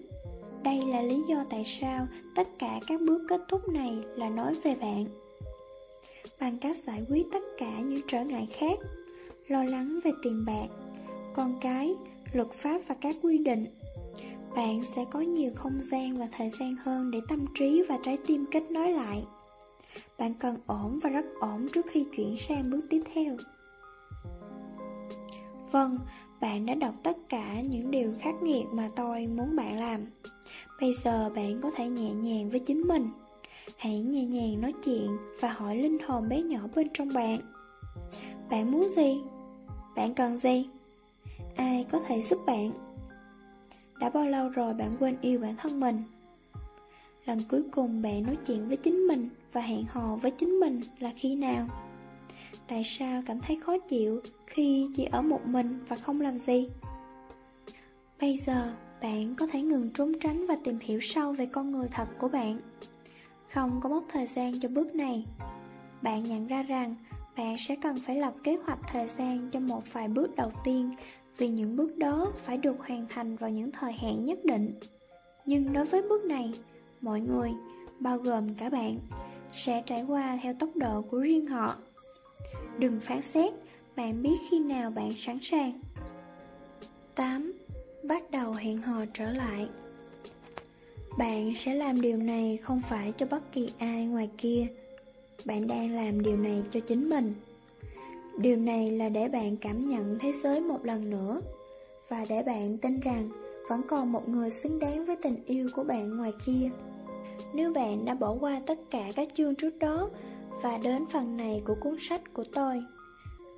đây 0.66 0.82
là 0.86 1.02
lý 1.02 1.22
do 1.28 1.44
tại 1.50 1.64
sao 1.66 2.06
tất 2.34 2.48
cả 2.58 2.80
các 2.86 3.00
bước 3.00 3.22
kết 3.28 3.40
thúc 3.48 3.68
này 3.68 3.98
là 4.16 4.28
nói 4.28 4.54
về 4.64 4.74
bạn. 4.74 5.06
Bằng 6.40 6.58
cách 6.58 6.76
giải 6.76 7.02
quyết 7.08 7.26
tất 7.32 7.42
cả 7.58 7.80
những 7.80 8.00
trở 8.08 8.24
ngại 8.24 8.48
khác, 8.50 8.78
lo 9.48 9.64
lắng 9.64 10.00
về 10.04 10.10
tiền 10.22 10.44
bạc, 10.46 10.66
con 11.34 11.54
cái, 11.60 11.94
luật 12.32 12.50
pháp 12.50 12.80
và 12.86 12.94
các 13.00 13.16
quy 13.22 13.38
định, 13.38 13.66
bạn 14.56 14.82
sẽ 14.82 15.04
có 15.10 15.20
nhiều 15.20 15.50
không 15.54 15.80
gian 15.90 16.18
và 16.18 16.28
thời 16.36 16.50
gian 16.60 16.76
hơn 16.76 17.10
để 17.10 17.18
tâm 17.28 17.46
trí 17.58 17.82
và 17.88 17.98
trái 18.04 18.18
tim 18.26 18.44
kết 18.52 18.70
nối 18.70 18.92
lại. 18.92 19.24
Bạn 20.18 20.34
cần 20.34 20.56
ổn 20.66 20.98
và 21.02 21.10
rất 21.10 21.26
ổn 21.40 21.66
trước 21.72 21.86
khi 21.90 22.06
chuyển 22.16 22.36
sang 22.48 22.70
bước 22.70 22.80
tiếp 22.90 23.02
theo. 23.14 23.36
Vâng, 25.72 25.98
bạn 26.40 26.66
đã 26.66 26.74
đọc 26.74 26.94
tất 27.02 27.16
cả 27.28 27.60
những 27.60 27.90
điều 27.90 28.14
khắc 28.20 28.34
nghiệt 28.42 28.64
mà 28.72 28.90
tôi 28.96 29.26
muốn 29.26 29.56
bạn 29.56 29.80
làm. 29.80 30.06
Bây 30.80 30.92
giờ 30.92 31.30
bạn 31.36 31.60
có 31.62 31.70
thể 31.76 31.88
nhẹ 31.88 32.10
nhàng 32.10 32.50
với 32.50 32.60
chính 32.60 32.80
mình 32.80 33.10
Hãy 33.76 33.98
nhẹ 33.98 34.24
nhàng 34.24 34.60
nói 34.60 34.74
chuyện 34.84 35.16
và 35.40 35.52
hỏi 35.52 35.76
linh 35.76 35.98
hồn 35.98 36.28
bé 36.28 36.42
nhỏ 36.42 36.60
bên 36.74 36.88
trong 36.94 37.12
bạn 37.14 37.40
Bạn 38.50 38.70
muốn 38.70 38.88
gì? 38.88 39.20
Bạn 39.96 40.14
cần 40.14 40.36
gì? 40.36 40.68
Ai 41.56 41.86
có 41.92 42.00
thể 42.06 42.20
giúp 42.20 42.38
bạn? 42.46 42.70
Đã 44.00 44.10
bao 44.10 44.26
lâu 44.26 44.48
rồi 44.48 44.74
bạn 44.74 44.96
quên 45.00 45.16
yêu 45.20 45.40
bản 45.40 45.56
thân 45.56 45.80
mình? 45.80 46.02
Lần 47.24 47.38
cuối 47.48 47.62
cùng 47.72 48.02
bạn 48.02 48.22
nói 48.22 48.36
chuyện 48.46 48.68
với 48.68 48.76
chính 48.76 49.06
mình 49.08 49.28
và 49.56 49.62
hẹn 49.62 49.84
hò 49.84 50.16
với 50.16 50.30
chính 50.30 50.60
mình 50.60 50.80
là 50.98 51.12
khi 51.16 51.34
nào? 51.34 51.66
Tại 52.68 52.82
sao 52.84 53.22
cảm 53.26 53.40
thấy 53.40 53.60
khó 53.60 53.78
chịu 53.78 54.20
khi 54.46 54.88
chỉ 54.96 55.04
ở 55.04 55.22
một 55.22 55.46
mình 55.46 55.78
và 55.88 55.96
không 55.96 56.20
làm 56.20 56.38
gì? 56.38 56.68
Bây 58.20 58.36
giờ 58.36 58.72
bạn 59.02 59.34
có 59.34 59.46
thể 59.46 59.62
ngừng 59.62 59.90
trốn 59.94 60.12
tránh 60.20 60.46
và 60.46 60.56
tìm 60.64 60.78
hiểu 60.80 61.00
sâu 61.00 61.32
về 61.32 61.46
con 61.46 61.70
người 61.72 61.88
thật 61.92 62.08
của 62.18 62.28
bạn. 62.28 62.60
Không 63.52 63.80
có 63.82 63.88
mất 63.88 64.00
thời 64.12 64.26
gian 64.26 64.60
cho 64.60 64.68
bước 64.68 64.94
này. 64.94 65.26
Bạn 66.02 66.22
nhận 66.22 66.46
ra 66.46 66.62
rằng 66.62 66.94
bạn 67.36 67.56
sẽ 67.58 67.76
cần 67.82 67.96
phải 68.06 68.16
lập 68.16 68.34
kế 68.44 68.56
hoạch 68.56 68.78
thời 68.92 69.08
gian 69.08 69.50
cho 69.52 69.60
một 69.60 69.82
vài 69.92 70.08
bước 70.08 70.36
đầu 70.36 70.52
tiên 70.64 70.90
vì 71.38 71.48
những 71.48 71.76
bước 71.76 71.96
đó 71.96 72.32
phải 72.44 72.58
được 72.58 72.76
hoàn 72.78 73.06
thành 73.08 73.36
vào 73.36 73.50
những 73.50 73.70
thời 73.70 73.92
hạn 73.92 74.24
nhất 74.24 74.38
định. 74.44 74.74
Nhưng 75.46 75.72
đối 75.72 75.84
với 75.84 76.02
bước 76.02 76.24
này, 76.24 76.52
mọi 77.00 77.20
người, 77.20 77.50
bao 78.00 78.18
gồm 78.18 78.54
cả 78.54 78.70
bạn, 78.70 78.98
sẽ 79.52 79.82
trải 79.86 80.02
qua 80.02 80.38
theo 80.42 80.54
tốc 80.54 80.76
độ 80.76 81.02
của 81.02 81.18
riêng 81.18 81.46
họ. 81.46 81.74
Đừng 82.78 83.00
phán 83.00 83.22
xét, 83.22 83.52
bạn 83.96 84.22
biết 84.22 84.36
khi 84.50 84.58
nào 84.58 84.90
bạn 84.90 85.12
sẵn 85.18 85.38
sàng. 85.42 85.80
8 87.14 87.52
bắt 88.02 88.30
đầu 88.30 88.52
hẹn 88.52 88.82
hò 88.82 89.04
trở 89.14 89.30
lại 89.32 89.68
bạn 91.18 91.52
sẽ 91.54 91.74
làm 91.74 92.00
điều 92.00 92.16
này 92.16 92.56
không 92.56 92.82
phải 92.88 93.12
cho 93.12 93.26
bất 93.26 93.52
kỳ 93.52 93.72
ai 93.78 94.06
ngoài 94.06 94.30
kia 94.38 94.66
bạn 95.44 95.66
đang 95.66 95.96
làm 95.96 96.22
điều 96.22 96.36
này 96.36 96.62
cho 96.72 96.80
chính 96.80 97.08
mình 97.08 97.34
Điều 98.36 98.56
này 98.56 98.90
là 98.90 99.08
để 99.08 99.28
bạn 99.28 99.56
cảm 99.56 99.88
nhận 99.88 100.18
thế 100.20 100.32
giới 100.42 100.60
một 100.60 100.84
lần 100.84 101.10
nữa 101.10 101.40
và 102.08 102.24
để 102.28 102.42
bạn 102.42 102.78
tin 102.78 103.00
rằng 103.00 103.28
vẫn 103.68 103.82
còn 103.88 104.12
một 104.12 104.28
người 104.28 104.50
xứng 104.50 104.78
đáng 104.78 105.04
với 105.04 105.16
tình 105.22 105.44
yêu 105.46 105.68
của 105.74 105.84
bạn 105.84 106.16
ngoài 106.16 106.32
kia. 106.46 106.70
Nếu 107.54 107.72
bạn 107.72 108.04
đã 108.04 108.14
bỏ 108.14 108.36
qua 108.40 108.62
tất 108.66 108.78
cả 108.90 109.10
các 109.16 109.28
chương 109.34 109.54
trước 109.54 109.78
đó 109.78 110.10
và 110.62 110.78
đến 110.78 111.04
phần 111.12 111.36
này 111.36 111.62
của 111.64 111.74
cuốn 111.80 111.96
sách 112.00 112.22
của 112.34 112.44
tôi, 112.54 112.82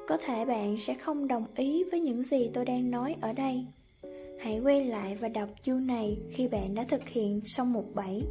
có 0.08 0.18
thể 0.24 0.44
bạn 0.44 0.76
sẽ 0.80 0.94
không 0.94 1.28
đồng 1.28 1.44
ý 1.54 1.84
với 1.90 2.00
những 2.00 2.22
gì 2.22 2.50
tôi 2.54 2.64
đang 2.64 2.90
nói 2.90 3.16
ở 3.20 3.32
đây. 3.32 3.66
Hãy 4.40 4.60
quay 4.60 4.84
lại 4.84 5.16
và 5.20 5.28
đọc 5.28 5.48
chương 5.62 5.86
này 5.86 6.18
khi 6.30 6.48
bạn 6.48 6.74
đã 6.74 6.84
thực 6.88 7.08
hiện 7.08 7.40
xong 7.46 7.72
một 7.72 7.84
bảy. 7.94 8.22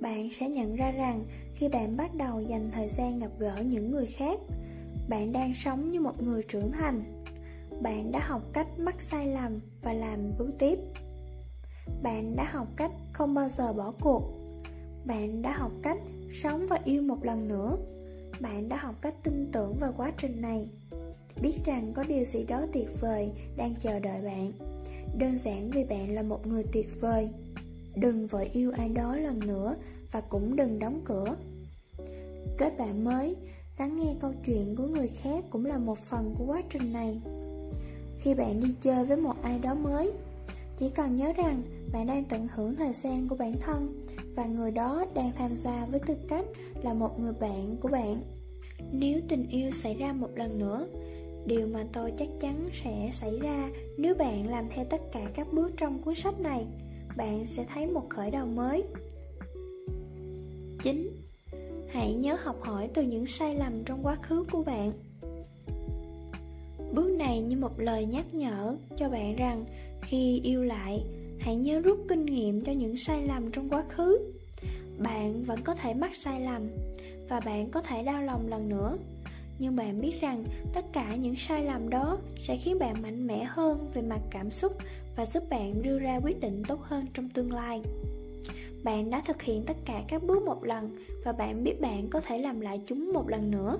Bạn 0.00 0.28
sẽ 0.30 0.48
nhận 0.48 0.76
ra 0.76 0.90
rằng 0.90 1.24
khi 1.54 1.68
bạn 1.68 1.96
bắt 1.96 2.14
đầu 2.14 2.40
dành 2.40 2.70
thời 2.72 2.88
gian 2.88 3.18
gặp 3.18 3.30
gỡ 3.38 3.54
những 3.64 3.90
người 3.90 4.06
khác, 4.06 4.38
bạn 5.08 5.32
đang 5.32 5.54
sống 5.54 5.90
như 5.90 6.00
một 6.00 6.22
người 6.22 6.42
trưởng 6.48 6.72
thành. 6.72 7.02
Bạn 7.82 8.12
đã 8.12 8.18
học 8.18 8.42
cách 8.52 8.66
mắc 8.78 9.02
sai 9.02 9.26
lầm 9.26 9.60
và 9.82 9.92
làm 9.92 10.18
bước 10.38 10.50
tiếp. 10.58 10.78
Bạn 12.02 12.36
đã 12.36 12.44
học 12.44 12.66
cách 12.76 12.92
không 13.12 13.34
bao 13.34 13.48
giờ 13.48 13.72
bỏ 13.72 13.92
cuộc. 14.00 14.39
Bạn 15.04 15.42
đã 15.42 15.52
học 15.52 15.72
cách 15.82 15.98
sống 16.32 16.66
và 16.66 16.78
yêu 16.84 17.02
một 17.02 17.24
lần 17.24 17.48
nữa. 17.48 17.76
Bạn 18.40 18.68
đã 18.68 18.76
học 18.76 18.94
cách 19.02 19.14
tin 19.22 19.48
tưởng 19.52 19.76
vào 19.80 19.94
quá 19.96 20.12
trình 20.18 20.40
này. 20.40 20.68
Biết 21.42 21.54
rằng 21.64 21.92
có 21.94 22.04
điều 22.08 22.24
gì 22.24 22.44
đó 22.44 22.66
tuyệt 22.72 22.88
vời 23.00 23.32
đang 23.56 23.74
chờ 23.74 23.98
đợi 23.98 24.22
bạn 24.22 24.52
đơn 25.18 25.38
giản 25.38 25.70
vì 25.70 25.84
bạn 25.84 26.14
là 26.14 26.22
một 26.22 26.46
người 26.46 26.64
tuyệt 26.72 27.00
vời 27.00 27.28
đừng 27.96 28.26
vội 28.26 28.50
yêu 28.52 28.72
ai 28.72 28.88
đó 28.88 29.16
lần 29.16 29.40
nữa 29.46 29.76
và 30.12 30.20
cũng 30.20 30.56
đừng 30.56 30.78
đóng 30.78 31.00
cửa 31.04 31.36
kết 32.58 32.78
bạn 32.78 33.04
mới, 33.04 33.36
lắng 33.78 33.96
nghe 33.96 34.14
câu 34.20 34.32
chuyện 34.46 34.76
của 34.76 34.86
người 34.86 35.08
khác 35.08 35.44
cũng 35.50 35.66
là 35.66 35.78
một 35.78 35.98
phần 35.98 36.34
của 36.38 36.44
quá 36.46 36.62
trình 36.70 36.92
này 36.92 37.20
khi 38.18 38.34
bạn 38.34 38.60
đi 38.60 38.74
chơi 38.80 39.04
với 39.04 39.16
một 39.16 39.42
ai 39.42 39.58
đó 39.58 39.74
mới, 39.74 40.12
chỉ 40.76 40.88
cần 40.88 41.16
nhớ 41.16 41.32
rằng 41.32 41.62
bạn 41.92 42.06
đang 42.06 42.24
tận 42.24 42.48
hưởng 42.54 42.76
thời 42.76 42.92
gian 42.92 43.28
của 43.28 43.36
bản 43.36 43.54
thân 43.60 44.02
và 44.34 44.46
người 44.46 44.70
đó 44.70 45.04
đang 45.14 45.32
tham 45.38 45.56
gia 45.56 45.86
với 45.90 46.00
tư 46.06 46.14
cách 46.28 46.44
là 46.82 46.94
một 46.94 47.20
người 47.20 47.32
bạn 47.40 47.76
của 47.80 47.88
bạn 47.88 48.22
nếu 48.92 49.20
tình 49.28 49.48
yêu 49.48 49.70
xảy 49.70 49.94
ra 49.94 50.12
một 50.12 50.30
lần 50.36 50.58
nữa 50.58 50.86
Điều 51.46 51.66
mà 51.66 51.86
tôi 51.92 52.12
chắc 52.18 52.28
chắn 52.40 52.68
sẽ 52.84 53.10
xảy 53.12 53.38
ra 53.38 53.70
nếu 53.98 54.14
bạn 54.14 54.48
làm 54.48 54.68
theo 54.74 54.84
tất 54.84 55.00
cả 55.12 55.30
các 55.34 55.52
bước 55.52 55.70
trong 55.76 56.02
cuốn 56.02 56.14
sách 56.14 56.40
này 56.40 56.66
Bạn 57.16 57.46
sẽ 57.46 57.66
thấy 57.74 57.86
một 57.86 58.10
khởi 58.10 58.30
đầu 58.30 58.46
mới 58.46 58.84
9. 60.82 61.10
Hãy 61.88 62.14
nhớ 62.14 62.36
học 62.42 62.62
hỏi 62.62 62.88
từ 62.94 63.02
những 63.02 63.26
sai 63.26 63.54
lầm 63.54 63.84
trong 63.84 64.06
quá 64.06 64.16
khứ 64.22 64.44
của 64.52 64.62
bạn 64.62 64.92
Bước 66.92 67.10
này 67.10 67.40
như 67.40 67.56
một 67.56 67.80
lời 67.80 68.06
nhắc 68.06 68.34
nhở 68.34 68.76
cho 68.96 69.08
bạn 69.08 69.36
rằng 69.36 69.64
Khi 70.02 70.40
yêu 70.44 70.64
lại, 70.64 71.04
hãy 71.40 71.56
nhớ 71.56 71.80
rút 71.80 71.98
kinh 72.08 72.26
nghiệm 72.26 72.60
cho 72.60 72.72
những 72.72 72.96
sai 72.96 73.26
lầm 73.26 73.50
trong 73.50 73.68
quá 73.68 73.84
khứ. 73.88 74.18
Bạn 74.98 75.44
vẫn 75.44 75.58
có 75.64 75.74
thể 75.74 75.94
mắc 75.94 76.16
sai 76.16 76.40
lầm 76.40 76.68
Và 77.28 77.40
bạn 77.40 77.70
có 77.70 77.82
thể 77.82 78.02
đau 78.02 78.22
lòng 78.22 78.48
lần 78.48 78.68
nữa. 78.68 78.96
Nhưng 79.58 79.76
bạn 79.76 80.00
biết 80.00 80.20
rằng 80.20 80.44
tất 80.74 80.84
cả 80.92 81.16
những 81.16 81.36
sai 81.36 81.64
lầm 81.64 81.90
đó 81.90 82.18
sẽ 82.38 82.56
khiến 82.56 82.78
bạn 82.78 83.02
mạnh 83.02 83.26
mẽ 83.26 83.44
hơn 83.44 83.90
về 83.94 84.02
mặt 84.02 84.20
cảm 84.30 84.50
xúc 84.50 84.72
và 85.16 85.26
giúp 85.26 85.42
bạn 85.50 85.82
đưa 85.82 85.98
ra 85.98 86.20
quyết 86.24 86.40
định 86.40 86.62
tốt 86.68 86.80
hơn 86.82 87.06
trong 87.14 87.28
tương 87.28 87.52
lai. 87.52 87.82
Bạn 88.82 89.10
đã 89.10 89.22
thực 89.26 89.42
hiện 89.42 89.62
tất 89.66 89.76
cả 89.84 90.02
các 90.08 90.22
bước 90.22 90.42
một 90.42 90.64
lần 90.64 90.96
và 91.24 91.32
bạn 91.32 91.64
biết 91.64 91.80
bạn 91.80 92.08
có 92.10 92.20
thể 92.20 92.38
làm 92.38 92.60
lại 92.60 92.80
chúng 92.86 93.12
một 93.12 93.28
lần 93.28 93.50
nữa. 93.50 93.78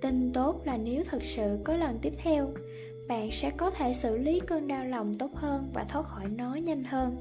Tin 0.00 0.32
tốt 0.32 0.62
là 0.64 0.76
nếu 0.76 1.04
thực 1.04 1.22
sự 1.24 1.58
có 1.64 1.76
lần 1.76 1.98
tiếp 2.02 2.12
theo 2.16 2.50
bạn 3.08 3.30
sẽ 3.32 3.50
có 3.50 3.70
thể 3.70 3.92
xử 3.92 4.16
lý 4.16 4.40
cơn 4.46 4.68
đau 4.68 4.84
lòng 4.84 5.14
tốt 5.14 5.30
hơn 5.34 5.70
và 5.74 5.84
thoát 5.84 6.06
khỏi 6.06 6.24
nó 6.36 6.54
nhanh 6.54 6.84
hơn. 6.84 7.16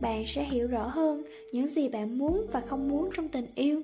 Bạn 0.00 0.24
sẽ 0.26 0.44
hiểu 0.44 0.66
rõ 0.66 0.86
hơn 0.86 1.22
những 1.52 1.68
gì 1.68 1.88
bạn 1.88 2.18
muốn 2.18 2.46
và 2.52 2.60
không 2.60 2.88
muốn 2.88 3.10
trong 3.14 3.28
tình 3.28 3.46
yêu. 3.54 3.82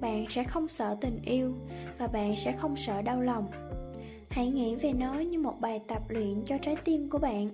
Bạn 0.00 0.26
sẽ 0.30 0.44
không 0.44 0.68
sợ 0.68 0.96
tình 1.00 1.20
yêu 1.24 1.52
và 1.98 2.06
bạn 2.06 2.34
sẽ 2.44 2.52
không 2.52 2.76
sợ 2.76 3.02
đau 3.02 3.20
lòng. 3.20 3.46
Hãy 4.30 4.48
nghĩ 4.48 4.74
về 4.74 4.92
nó 4.92 5.14
như 5.14 5.38
một 5.38 5.60
bài 5.60 5.80
tập 5.88 6.02
luyện 6.08 6.42
cho 6.46 6.58
trái 6.58 6.76
tim 6.84 7.10
của 7.10 7.18
bạn. 7.18 7.48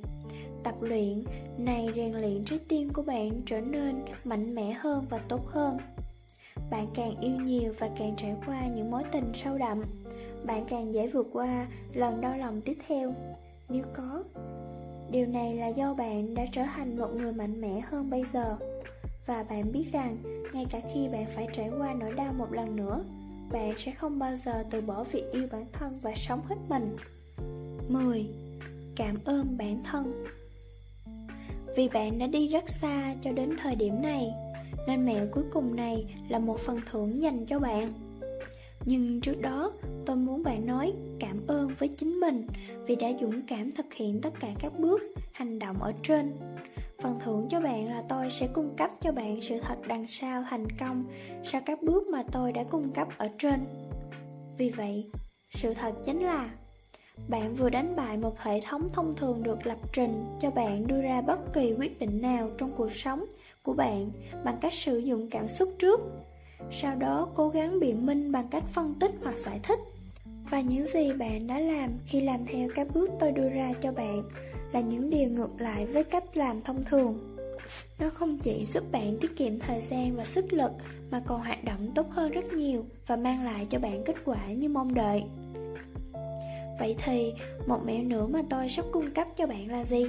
Tập 0.65 0.75
luyện 0.81 1.25
này 1.59 1.89
rèn 1.97 2.13
luyện 2.13 2.45
trái 2.45 2.59
tim 2.69 2.89
của 2.93 3.03
bạn 3.03 3.31
trở 3.47 3.61
nên 3.61 4.05
mạnh 4.25 4.55
mẽ 4.55 4.73
hơn 4.73 5.07
và 5.11 5.19
tốt 5.29 5.47
hơn. 5.47 5.77
Bạn 6.71 6.87
càng 6.95 7.21
yêu 7.21 7.37
nhiều 7.37 7.75
và 7.79 7.91
càng 7.99 8.15
trải 8.17 8.35
qua 8.47 8.67
những 8.67 8.91
mối 8.91 9.03
tình 9.13 9.33
sâu 9.45 9.59
đậm 9.59 9.79
bạn 10.47 10.65
càng 10.69 10.95
dễ 10.95 11.07
vượt 11.07 11.27
qua 11.33 11.67
lần 11.93 12.21
đau 12.21 12.39
lòng 12.39 12.61
tiếp 12.61 12.79
theo. 12.89 13.15
Nếu 13.69 13.85
có, 13.95 14.25
điều 15.11 15.27
này 15.27 15.55
là 15.55 15.69
do 15.69 15.95
bạn 15.95 16.35
đã 16.35 16.47
trở 16.53 16.63
thành 16.75 16.99
một 16.99 17.09
người 17.15 17.33
mạnh 17.33 17.61
mẽ 17.61 17.81
hơn 17.81 18.11
bây 18.11 18.25
giờ. 18.33 18.57
Và 19.27 19.43
bạn 19.43 19.73
biết 19.73 19.85
rằng, 19.93 20.17
ngay 20.53 20.67
cả 20.71 20.81
khi 20.95 21.09
bạn 21.09 21.27
phải 21.35 21.47
trải 21.53 21.71
qua 21.79 21.95
nỗi 21.95 22.13
đau 22.13 22.33
một 22.33 22.53
lần 22.53 22.77
nữa, 22.77 23.05
bạn 23.53 23.75
sẽ 23.79 23.93
không 23.93 24.19
bao 24.19 24.37
giờ 24.45 24.65
từ 24.71 24.81
bỏ 24.81 25.05
việc 25.05 25.25
yêu 25.33 25.47
bản 25.53 25.67
thân 25.73 25.95
và 26.03 26.13
sống 26.17 26.41
hết 26.47 26.57
mình. 26.69 26.97
10. 27.89 28.27
Cảm 28.97 29.17
ơn 29.25 29.57
bản 29.59 29.83
thân. 29.85 30.25
Vì 31.77 31.89
bạn 31.89 32.19
đã 32.19 32.27
đi 32.27 32.49
rất 32.49 32.69
xa 32.69 33.15
cho 33.23 33.33
đến 33.33 33.57
thời 33.63 33.77
điểm 33.77 34.03
này, 34.03 34.33
Nên 34.87 35.07
mẹo 35.07 35.27
cuối 35.33 35.45
cùng 35.53 35.77
này 35.77 36.15
là 36.29 36.39
một 36.39 36.59
phần 36.59 36.81
thưởng 36.91 37.23
dành 37.23 37.47
cho 37.47 37.59
bạn. 37.59 37.93
Nhưng 38.87 39.21
trước 39.21 39.41
đó 39.41 39.73
tôi 40.07 40.17
muốn 40.17 40.43
bạn 40.43 40.67
nói 40.67 40.93
cảm 41.21 41.47
ơn 41.47 41.71
với 41.79 41.89
chính 41.89 42.21
mình 42.21 42.47
Vì 42.87 42.97
đã 42.97 43.09
dũng 43.21 43.43
cảm 43.47 43.73
thực 43.73 43.95
hiện 43.95 44.21
tất 44.21 44.41
cả 44.41 44.49
các 44.61 44.79
bước, 44.79 45.03
hành 45.33 45.59
động 45.59 45.83
ở 45.83 45.93
trên 46.03 46.37
Phần 47.05 47.19
thưởng 47.25 47.47
cho 47.51 47.61
bạn 47.61 47.89
là 47.89 48.03
tôi 48.09 48.31
sẽ 48.31 48.47
cung 48.47 48.75
cấp 48.77 48.91
cho 49.01 49.13
bạn 49.13 49.41
sự 49.43 49.61
thật 49.63 49.77
đằng 49.89 50.07
sau 50.09 50.45
thành 50.51 50.67
công 50.81 51.05
sau 51.45 51.61
các 51.67 51.83
bước 51.83 52.09
mà 52.09 52.23
tôi 52.33 52.53
đã 52.53 52.65
cung 52.65 52.91
cấp 52.91 53.09
ở 53.19 53.29
trên. 53.39 53.67
Vì 54.59 54.71
vậy, 54.71 55.11
sự 55.51 55.75
thật 55.75 55.93
chính 56.07 56.21
là 56.21 56.51
bạn 57.29 57.55
vừa 57.55 57.71
đánh 57.71 57.97
bại 57.97 58.17
một 58.17 58.39
hệ 58.39 58.61
thống 58.61 58.89
thông 58.93 59.13
thường 59.13 59.43
được 59.43 59.67
lập 59.67 59.79
trình 59.93 60.25
cho 60.43 60.51
bạn 60.51 60.87
đưa 60.87 61.03
ra 61.03 61.21
bất 61.21 61.53
kỳ 61.53 61.75
quyết 61.79 62.01
định 62.01 62.23
nào 62.23 62.51
trong 62.59 62.73
cuộc 62.77 62.93
sống 62.95 63.25
của 63.63 63.73
bạn 63.73 64.11
bằng 64.45 64.59
cách 64.61 64.73
sử 64.73 64.99
dụng 64.99 65.29
cảm 65.31 65.49
xúc 65.49 65.75
trước. 65.79 66.01
Sau 66.83 66.97
đó 66.97 67.29
cố 67.35 67.49
gắng 67.49 67.81
biện 67.81 68.07
minh 68.07 68.33
bằng 68.33 68.49
cách 68.51 68.65
phân 68.73 68.95
tích 68.95 69.13
hoặc 69.23 69.37
giải 69.45 69.61
thích. 69.63 69.79
Và 70.51 70.61
những 70.61 70.87
gì 70.87 71.13
bạn 71.13 71.47
đã 71.47 71.59
làm 71.59 71.91
khi 72.07 72.21
làm 72.21 72.45
theo 72.45 72.69
các 72.75 72.87
bước 72.95 73.11
tôi 73.21 73.33
đưa 73.33 73.49
ra 73.49 73.73
cho 73.83 73.93
bạn 73.93 74.23
là 74.73 74.81
những 74.81 75.11
điều 75.11 75.29
ngược 75.29 75.61
lại 75.61 75.87
với 75.87 76.05
cách 76.05 76.37
làm 76.37 76.61
thông 76.61 76.83
thường. 76.85 77.37
Nó 77.99 78.11
không 78.11 78.39
chỉ 78.39 78.65
giúp 78.65 78.85
bạn 78.93 79.17
tiết 79.21 79.37
kiệm 79.37 79.59
thời 79.59 79.81
gian 79.81 80.17
và 80.17 80.25
sức 80.25 80.53
lực 80.53 80.73
mà 81.11 81.23
còn 81.27 81.41
hoạt 81.41 81.65
động 81.65 81.91
tốt 81.95 82.07
hơn 82.11 82.33
rất 82.33 82.53
nhiều 82.53 82.85
và 83.07 83.17
mang 83.17 83.45
lại 83.45 83.67
cho 83.71 83.79
bạn 83.79 84.03
kết 84.05 84.17
quả 84.25 84.47
như 84.47 84.69
mong 84.69 84.95
đợi. 84.95 85.23
Vậy 86.79 86.97
thì, 87.05 87.33
một 87.67 87.81
mẹo 87.85 88.03
nữa 88.03 88.27
mà 88.27 88.43
tôi 88.51 88.69
sắp 88.69 88.85
cung 88.93 89.11
cấp 89.11 89.29
cho 89.37 89.47
bạn 89.47 89.71
là 89.71 89.85
gì? 89.85 90.07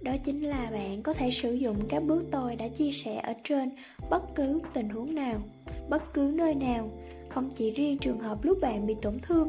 Đó 0.00 0.12
chính 0.24 0.48
là 0.48 0.70
bạn 0.72 1.02
có 1.02 1.12
thể 1.12 1.30
sử 1.30 1.52
dụng 1.52 1.76
các 1.88 2.02
bước 2.02 2.24
tôi 2.30 2.56
đã 2.56 2.68
chia 2.68 2.92
sẻ 2.92 3.20
ở 3.22 3.32
trên 3.44 3.70
bất 4.10 4.34
cứ 4.34 4.60
tình 4.74 4.88
huống 4.88 5.14
nào, 5.14 5.40
bất 5.88 6.14
cứ 6.14 6.32
nơi 6.34 6.54
nào, 6.54 6.90
không 7.28 7.50
chỉ 7.50 7.70
riêng 7.70 7.98
trường 7.98 8.18
hợp 8.18 8.44
lúc 8.44 8.58
bạn 8.60 8.86
bị 8.86 8.94
tổn 9.02 9.18
thương 9.22 9.48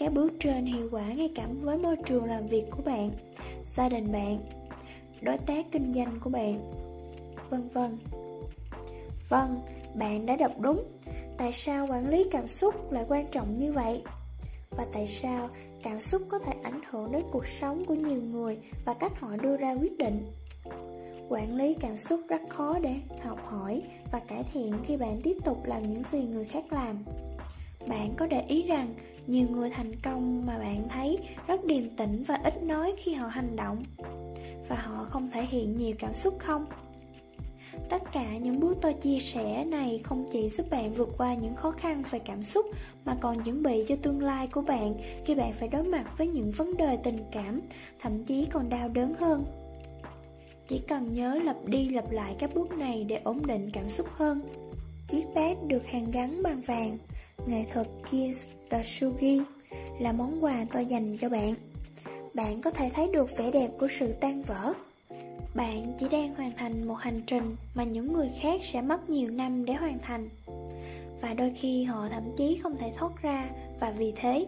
các 0.00 0.12
bước 0.12 0.32
trên 0.40 0.64
hiệu 0.64 0.88
quả 0.90 1.02
ngay 1.02 1.30
cả 1.34 1.46
với 1.60 1.78
môi 1.78 1.96
trường 2.06 2.24
làm 2.24 2.46
việc 2.46 2.64
của 2.70 2.82
bạn, 2.82 3.10
gia 3.74 3.88
đình 3.88 4.12
bạn, 4.12 4.38
đối 5.20 5.38
tác 5.38 5.66
kinh 5.72 5.94
doanh 5.94 6.20
của 6.20 6.30
bạn, 6.30 6.72
vân 7.50 7.68
vân. 7.68 7.98
Vâng, 9.28 9.60
bạn 9.94 10.26
đã 10.26 10.36
đọc 10.36 10.52
đúng. 10.60 10.84
Tại 11.38 11.52
sao 11.52 11.86
quản 11.90 12.08
lý 12.08 12.24
cảm 12.30 12.48
xúc 12.48 12.92
lại 12.92 13.04
quan 13.08 13.26
trọng 13.30 13.58
như 13.58 13.72
vậy? 13.72 14.02
Và 14.70 14.86
tại 14.92 15.06
sao 15.06 15.48
cảm 15.82 16.00
xúc 16.00 16.22
có 16.28 16.38
thể 16.38 16.52
ảnh 16.62 16.80
hưởng 16.90 17.12
đến 17.12 17.22
cuộc 17.30 17.46
sống 17.46 17.84
của 17.84 17.94
nhiều 17.94 18.22
người 18.22 18.58
và 18.84 18.94
cách 18.94 19.20
họ 19.20 19.36
đưa 19.36 19.56
ra 19.56 19.72
quyết 19.72 19.98
định? 19.98 20.26
Quản 21.28 21.56
lý 21.56 21.74
cảm 21.80 21.96
xúc 21.96 22.20
rất 22.28 22.40
khó 22.48 22.78
để 22.78 22.94
học 23.22 23.38
hỏi 23.44 23.82
và 24.12 24.18
cải 24.18 24.44
thiện 24.52 24.74
khi 24.84 24.96
bạn 24.96 25.20
tiếp 25.22 25.36
tục 25.44 25.64
làm 25.64 25.86
những 25.86 26.02
gì 26.02 26.18
người 26.18 26.44
khác 26.44 26.72
làm. 26.72 26.96
Bạn 27.88 28.14
có 28.16 28.26
để 28.26 28.44
ý 28.48 28.62
rằng 28.62 28.94
nhiều 29.26 29.48
người 29.50 29.70
thành 29.70 29.92
công 30.02 30.46
mà 30.46 30.58
bạn 30.58 30.88
thấy 30.88 31.18
rất 31.46 31.64
điềm 31.64 31.96
tĩnh 31.96 32.24
và 32.28 32.40
ít 32.44 32.62
nói 32.62 32.94
khi 32.98 33.14
họ 33.14 33.28
hành 33.28 33.56
động 33.56 33.84
Và 34.68 34.76
họ 34.76 35.06
không 35.10 35.30
thể 35.32 35.42
hiện 35.44 35.76
nhiều 35.76 35.94
cảm 35.98 36.14
xúc 36.14 36.34
không? 36.38 36.66
Tất 37.90 38.12
cả 38.12 38.36
những 38.36 38.60
bước 38.60 38.76
tôi 38.80 38.92
chia 38.94 39.18
sẻ 39.20 39.64
này 39.64 40.00
không 40.04 40.28
chỉ 40.32 40.48
giúp 40.48 40.70
bạn 40.70 40.92
vượt 40.92 41.08
qua 41.18 41.34
những 41.34 41.56
khó 41.56 41.70
khăn 41.70 42.02
về 42.10 42.18
cảm 42.18 42.42
xúc 42.42 42.66
mà 43.04 43.16
còn 43.20 43.42
chuẩn 43.44 43.62
bị 43.62 43.84
cho 43.88 43.96
tương 44.02 44.22
lai 44.22 44.46
của 44.46 44.62
bạn 44.62 44.94
khi 45.24 45.34
bạn 45.34 45.52
phải 45.52 45.68
đối 45.68 45.84
mặt 45.84 46.04
với 46.18 46.26
những 46.26 46.50
vấn 46.50 46.76
đề 46.76 46.96
tình 47.04 47.18
cảm, 47.32 47.60
thậm 48.00 48.24
chí 48.24 48.46
còn 48.52 48.68
đau 48.68 48.88
đớn 48.88 49.14
hơn. 49.14 49.44
Chỉ 50.68 50.78
cần 50.88 51.12
nhớ 51.12 51.40
lặp 51.44 51.56
đi 51.66 51.88
lặp 51.88 52.10
lại 52.10 52.36
các 52.38 52.54
bước 52.54 52.72
này 52.72 53.04
để 53.04 53.20
ổn 53.24 53.46
định 53.46 53.70
cảm 53.72 53.90
xúc 53.90 54.06
hơn. 54.10 54.40
Chiếc 55.08 55.24
bát 55.34 55.56
được 55.66 55.86
hàn 55.86 56.10
gắn 56.10 56.42
bằng 56.42 56.60
vàng 56.60 56.98
nghệ 57.46 57.64
thuật 57.72 57.86
Kintsugi 58.10 59.42
là 60.00 60.12
món 60.12 60.44
quà 60.44 60.64
tôi 60.72 60.86
dành 60.86 61.16
cho 61.20 61.28
bạn. 61.28 61.54
Bạn 62.34 62.60
có 62.60 62.70
thể 62.70 62.90
thấy 62.94 63.10
được 63.12 63.38
vẻ 63.38 63.50
đẹp 63.50 63.68
của 63.78 63.88
sự 63.90 64.12
tan 64.20 64.42
vỡ. 64.42 64.72
Bạn 65.54 65.92
chỉ 66.00 66.06
đang 66.08 66.34
hoàn 66.34 66.50
thành 66.56 66.88
một 66.88 66.94
hành 66.94 67.22
trình 67.26 67.56
mà 67.74 67.84
những 67.84 68.12
người 68.12 68.30
khác 68.40 68.60
sẽ 68.64 68.82
mất 68.82 69.10
nhiều 69.10 69.30
năm 69.30 69.64
để 69.64 69.74
hoàn 69.74 69.98
thành. 69.98 70.28
Và 71.20 71.34
đôi 71.34 71.52
khi 71.56 71.84
họ 71.84 72.08
thậm 72.08 72.22
chí 72.36 72.56
không 72.62 72.76
thể 72.76 72.92
thoát 72.96 73.22
ra, 73.22 73.50
và 73.80 73.90
vì 73.90 74.12
thế, 74.16 74.46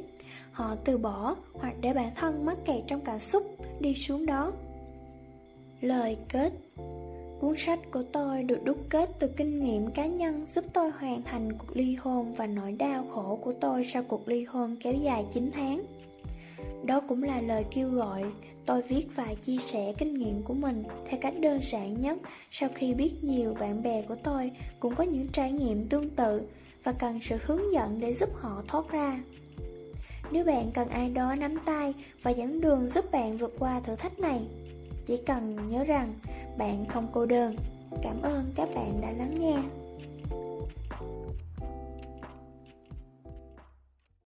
họ 0.52 0.76
từ 0.84 0.98
bỏ 0.98 1.36
hoặc 1.52 1.74
để 1.80 1.92
bản 1.92 2.10
thân 2.14 2.46
mắc 2.46 2.58
kẹt 2.64 2.84
trong 2.86 3.00
cảm 3.00 3.18
xúc 3.18 3.56
đi 3.80 3.94
xuống 3.94 4.26
đó. 4.26 4.52
Lời 5.80 6.16
kết 6.28 6.52
Cuốn 7.42 7.54
sách 7.58 7.80
của 7.90 8.02
tôi 8.12 8.42
được 8.42 8.64
đúc 8.64 8.78
kết 8.88 9.10
từ 9.18 9.28
kinh 9.28 9.64
nghiệm 9.64 9.90
cá 9.90 10.06
nhân 10.06 10.46
giúp 10.54 10.64
tôi 10.72 10.90
hoàn 10.90 11.22
thành 11.22 11.52
cuộc 11.52 11.76
ly 11.76 11.94
hôn 11.94 12.34
và 12.34 12.46
nỗi 12.46 12.72
đau 12.72 13.06
khổ 13.14 13.38
của 13.42 13.52
tôi 13.60 13.86
sau 13.92 14.02
cuộc 14.02 14.28
ly 14.28 14.44
hôn 14.44 14.76
kéo 14.80 14.94
dài 14.94 15.26
9 15.34 15.50
tháng. 15.54 15.82
Đó 16.84 17.00
cũng 17.00 17.22
là 17.22 17.40
lời 17.40 17.64
kêu 17.70 17.88
gọi 17.88 18.22
tôi 18.66 18.82
viết 18.82 19.06
và 19.14 19.34
chia 19.46 19.58
sẻ 19.58 19.92
kinh 19.98 20.14
nghiệm 20.14 20.42
của 20.42 20.54
mình 20.54 20.82
theo 21.08 21.20
cách 21.20 21.34
đơn 21.40 21.60
giản 21.62 22.00
nhất 22.00 22.18
sau 22.50 22.68
khi 22.74 22.94
biết 22.94 23.24
nhiều 23.24 23.54
bạn 23.54 23.82
bè 23.82 24.02
của 24.02 24.16
tôi 24.22 24.50
cũng 24.80 24.94
có 24.94 25.04
những 25.04 25.28
trải 25.28 25.52
nghiệm 25.52 25.88
tương 25.88 26.10
tự 26.10 26.42
và 26.84 26.92
cần 26.92 27.20
sự 27.22 27.36
hướng 27.44 27.72
dẫn 27.72 28.00
để 28.00 28.12
giúp 28.12 28.28
họ 28.40 28.62
thoát 28.68 28.90
ra. 28.90 29.20
Nếu 30.30 30.44
bạn 30.44 30.70
cần 30.74 30.88
ai 30.88 31.10
đó 31.10 31.34
nắm 31.34 31.58
tay 31.64 31.94
và 32.22 32.30
dẫn 32.30 32.60
đường 32.60 32.88
giúp 32.88 33.10
bạn 33.12 33.36
vượt 33.36 33.54
qua 33.58 33.80
thử 33.80 33.96
thách 33.96 34.18
này, 34.18 34.40
chỉ 35.06 35.16
cần 35.16 35.56
nhớ 35.70 35.84
rằng 35.84 36.14
bạn 36.58 36.84
không 36.88 37.08
cô 37.12 37.26
đơn. 37.26 37.56
Cảm 38.02 38.22
ơn 38.22 38.52
các 38.56 38.68
bạn 38.74 39.00
đã 39.02 39.10
lắng 39.10 39.40
nghe. 39.40 39.81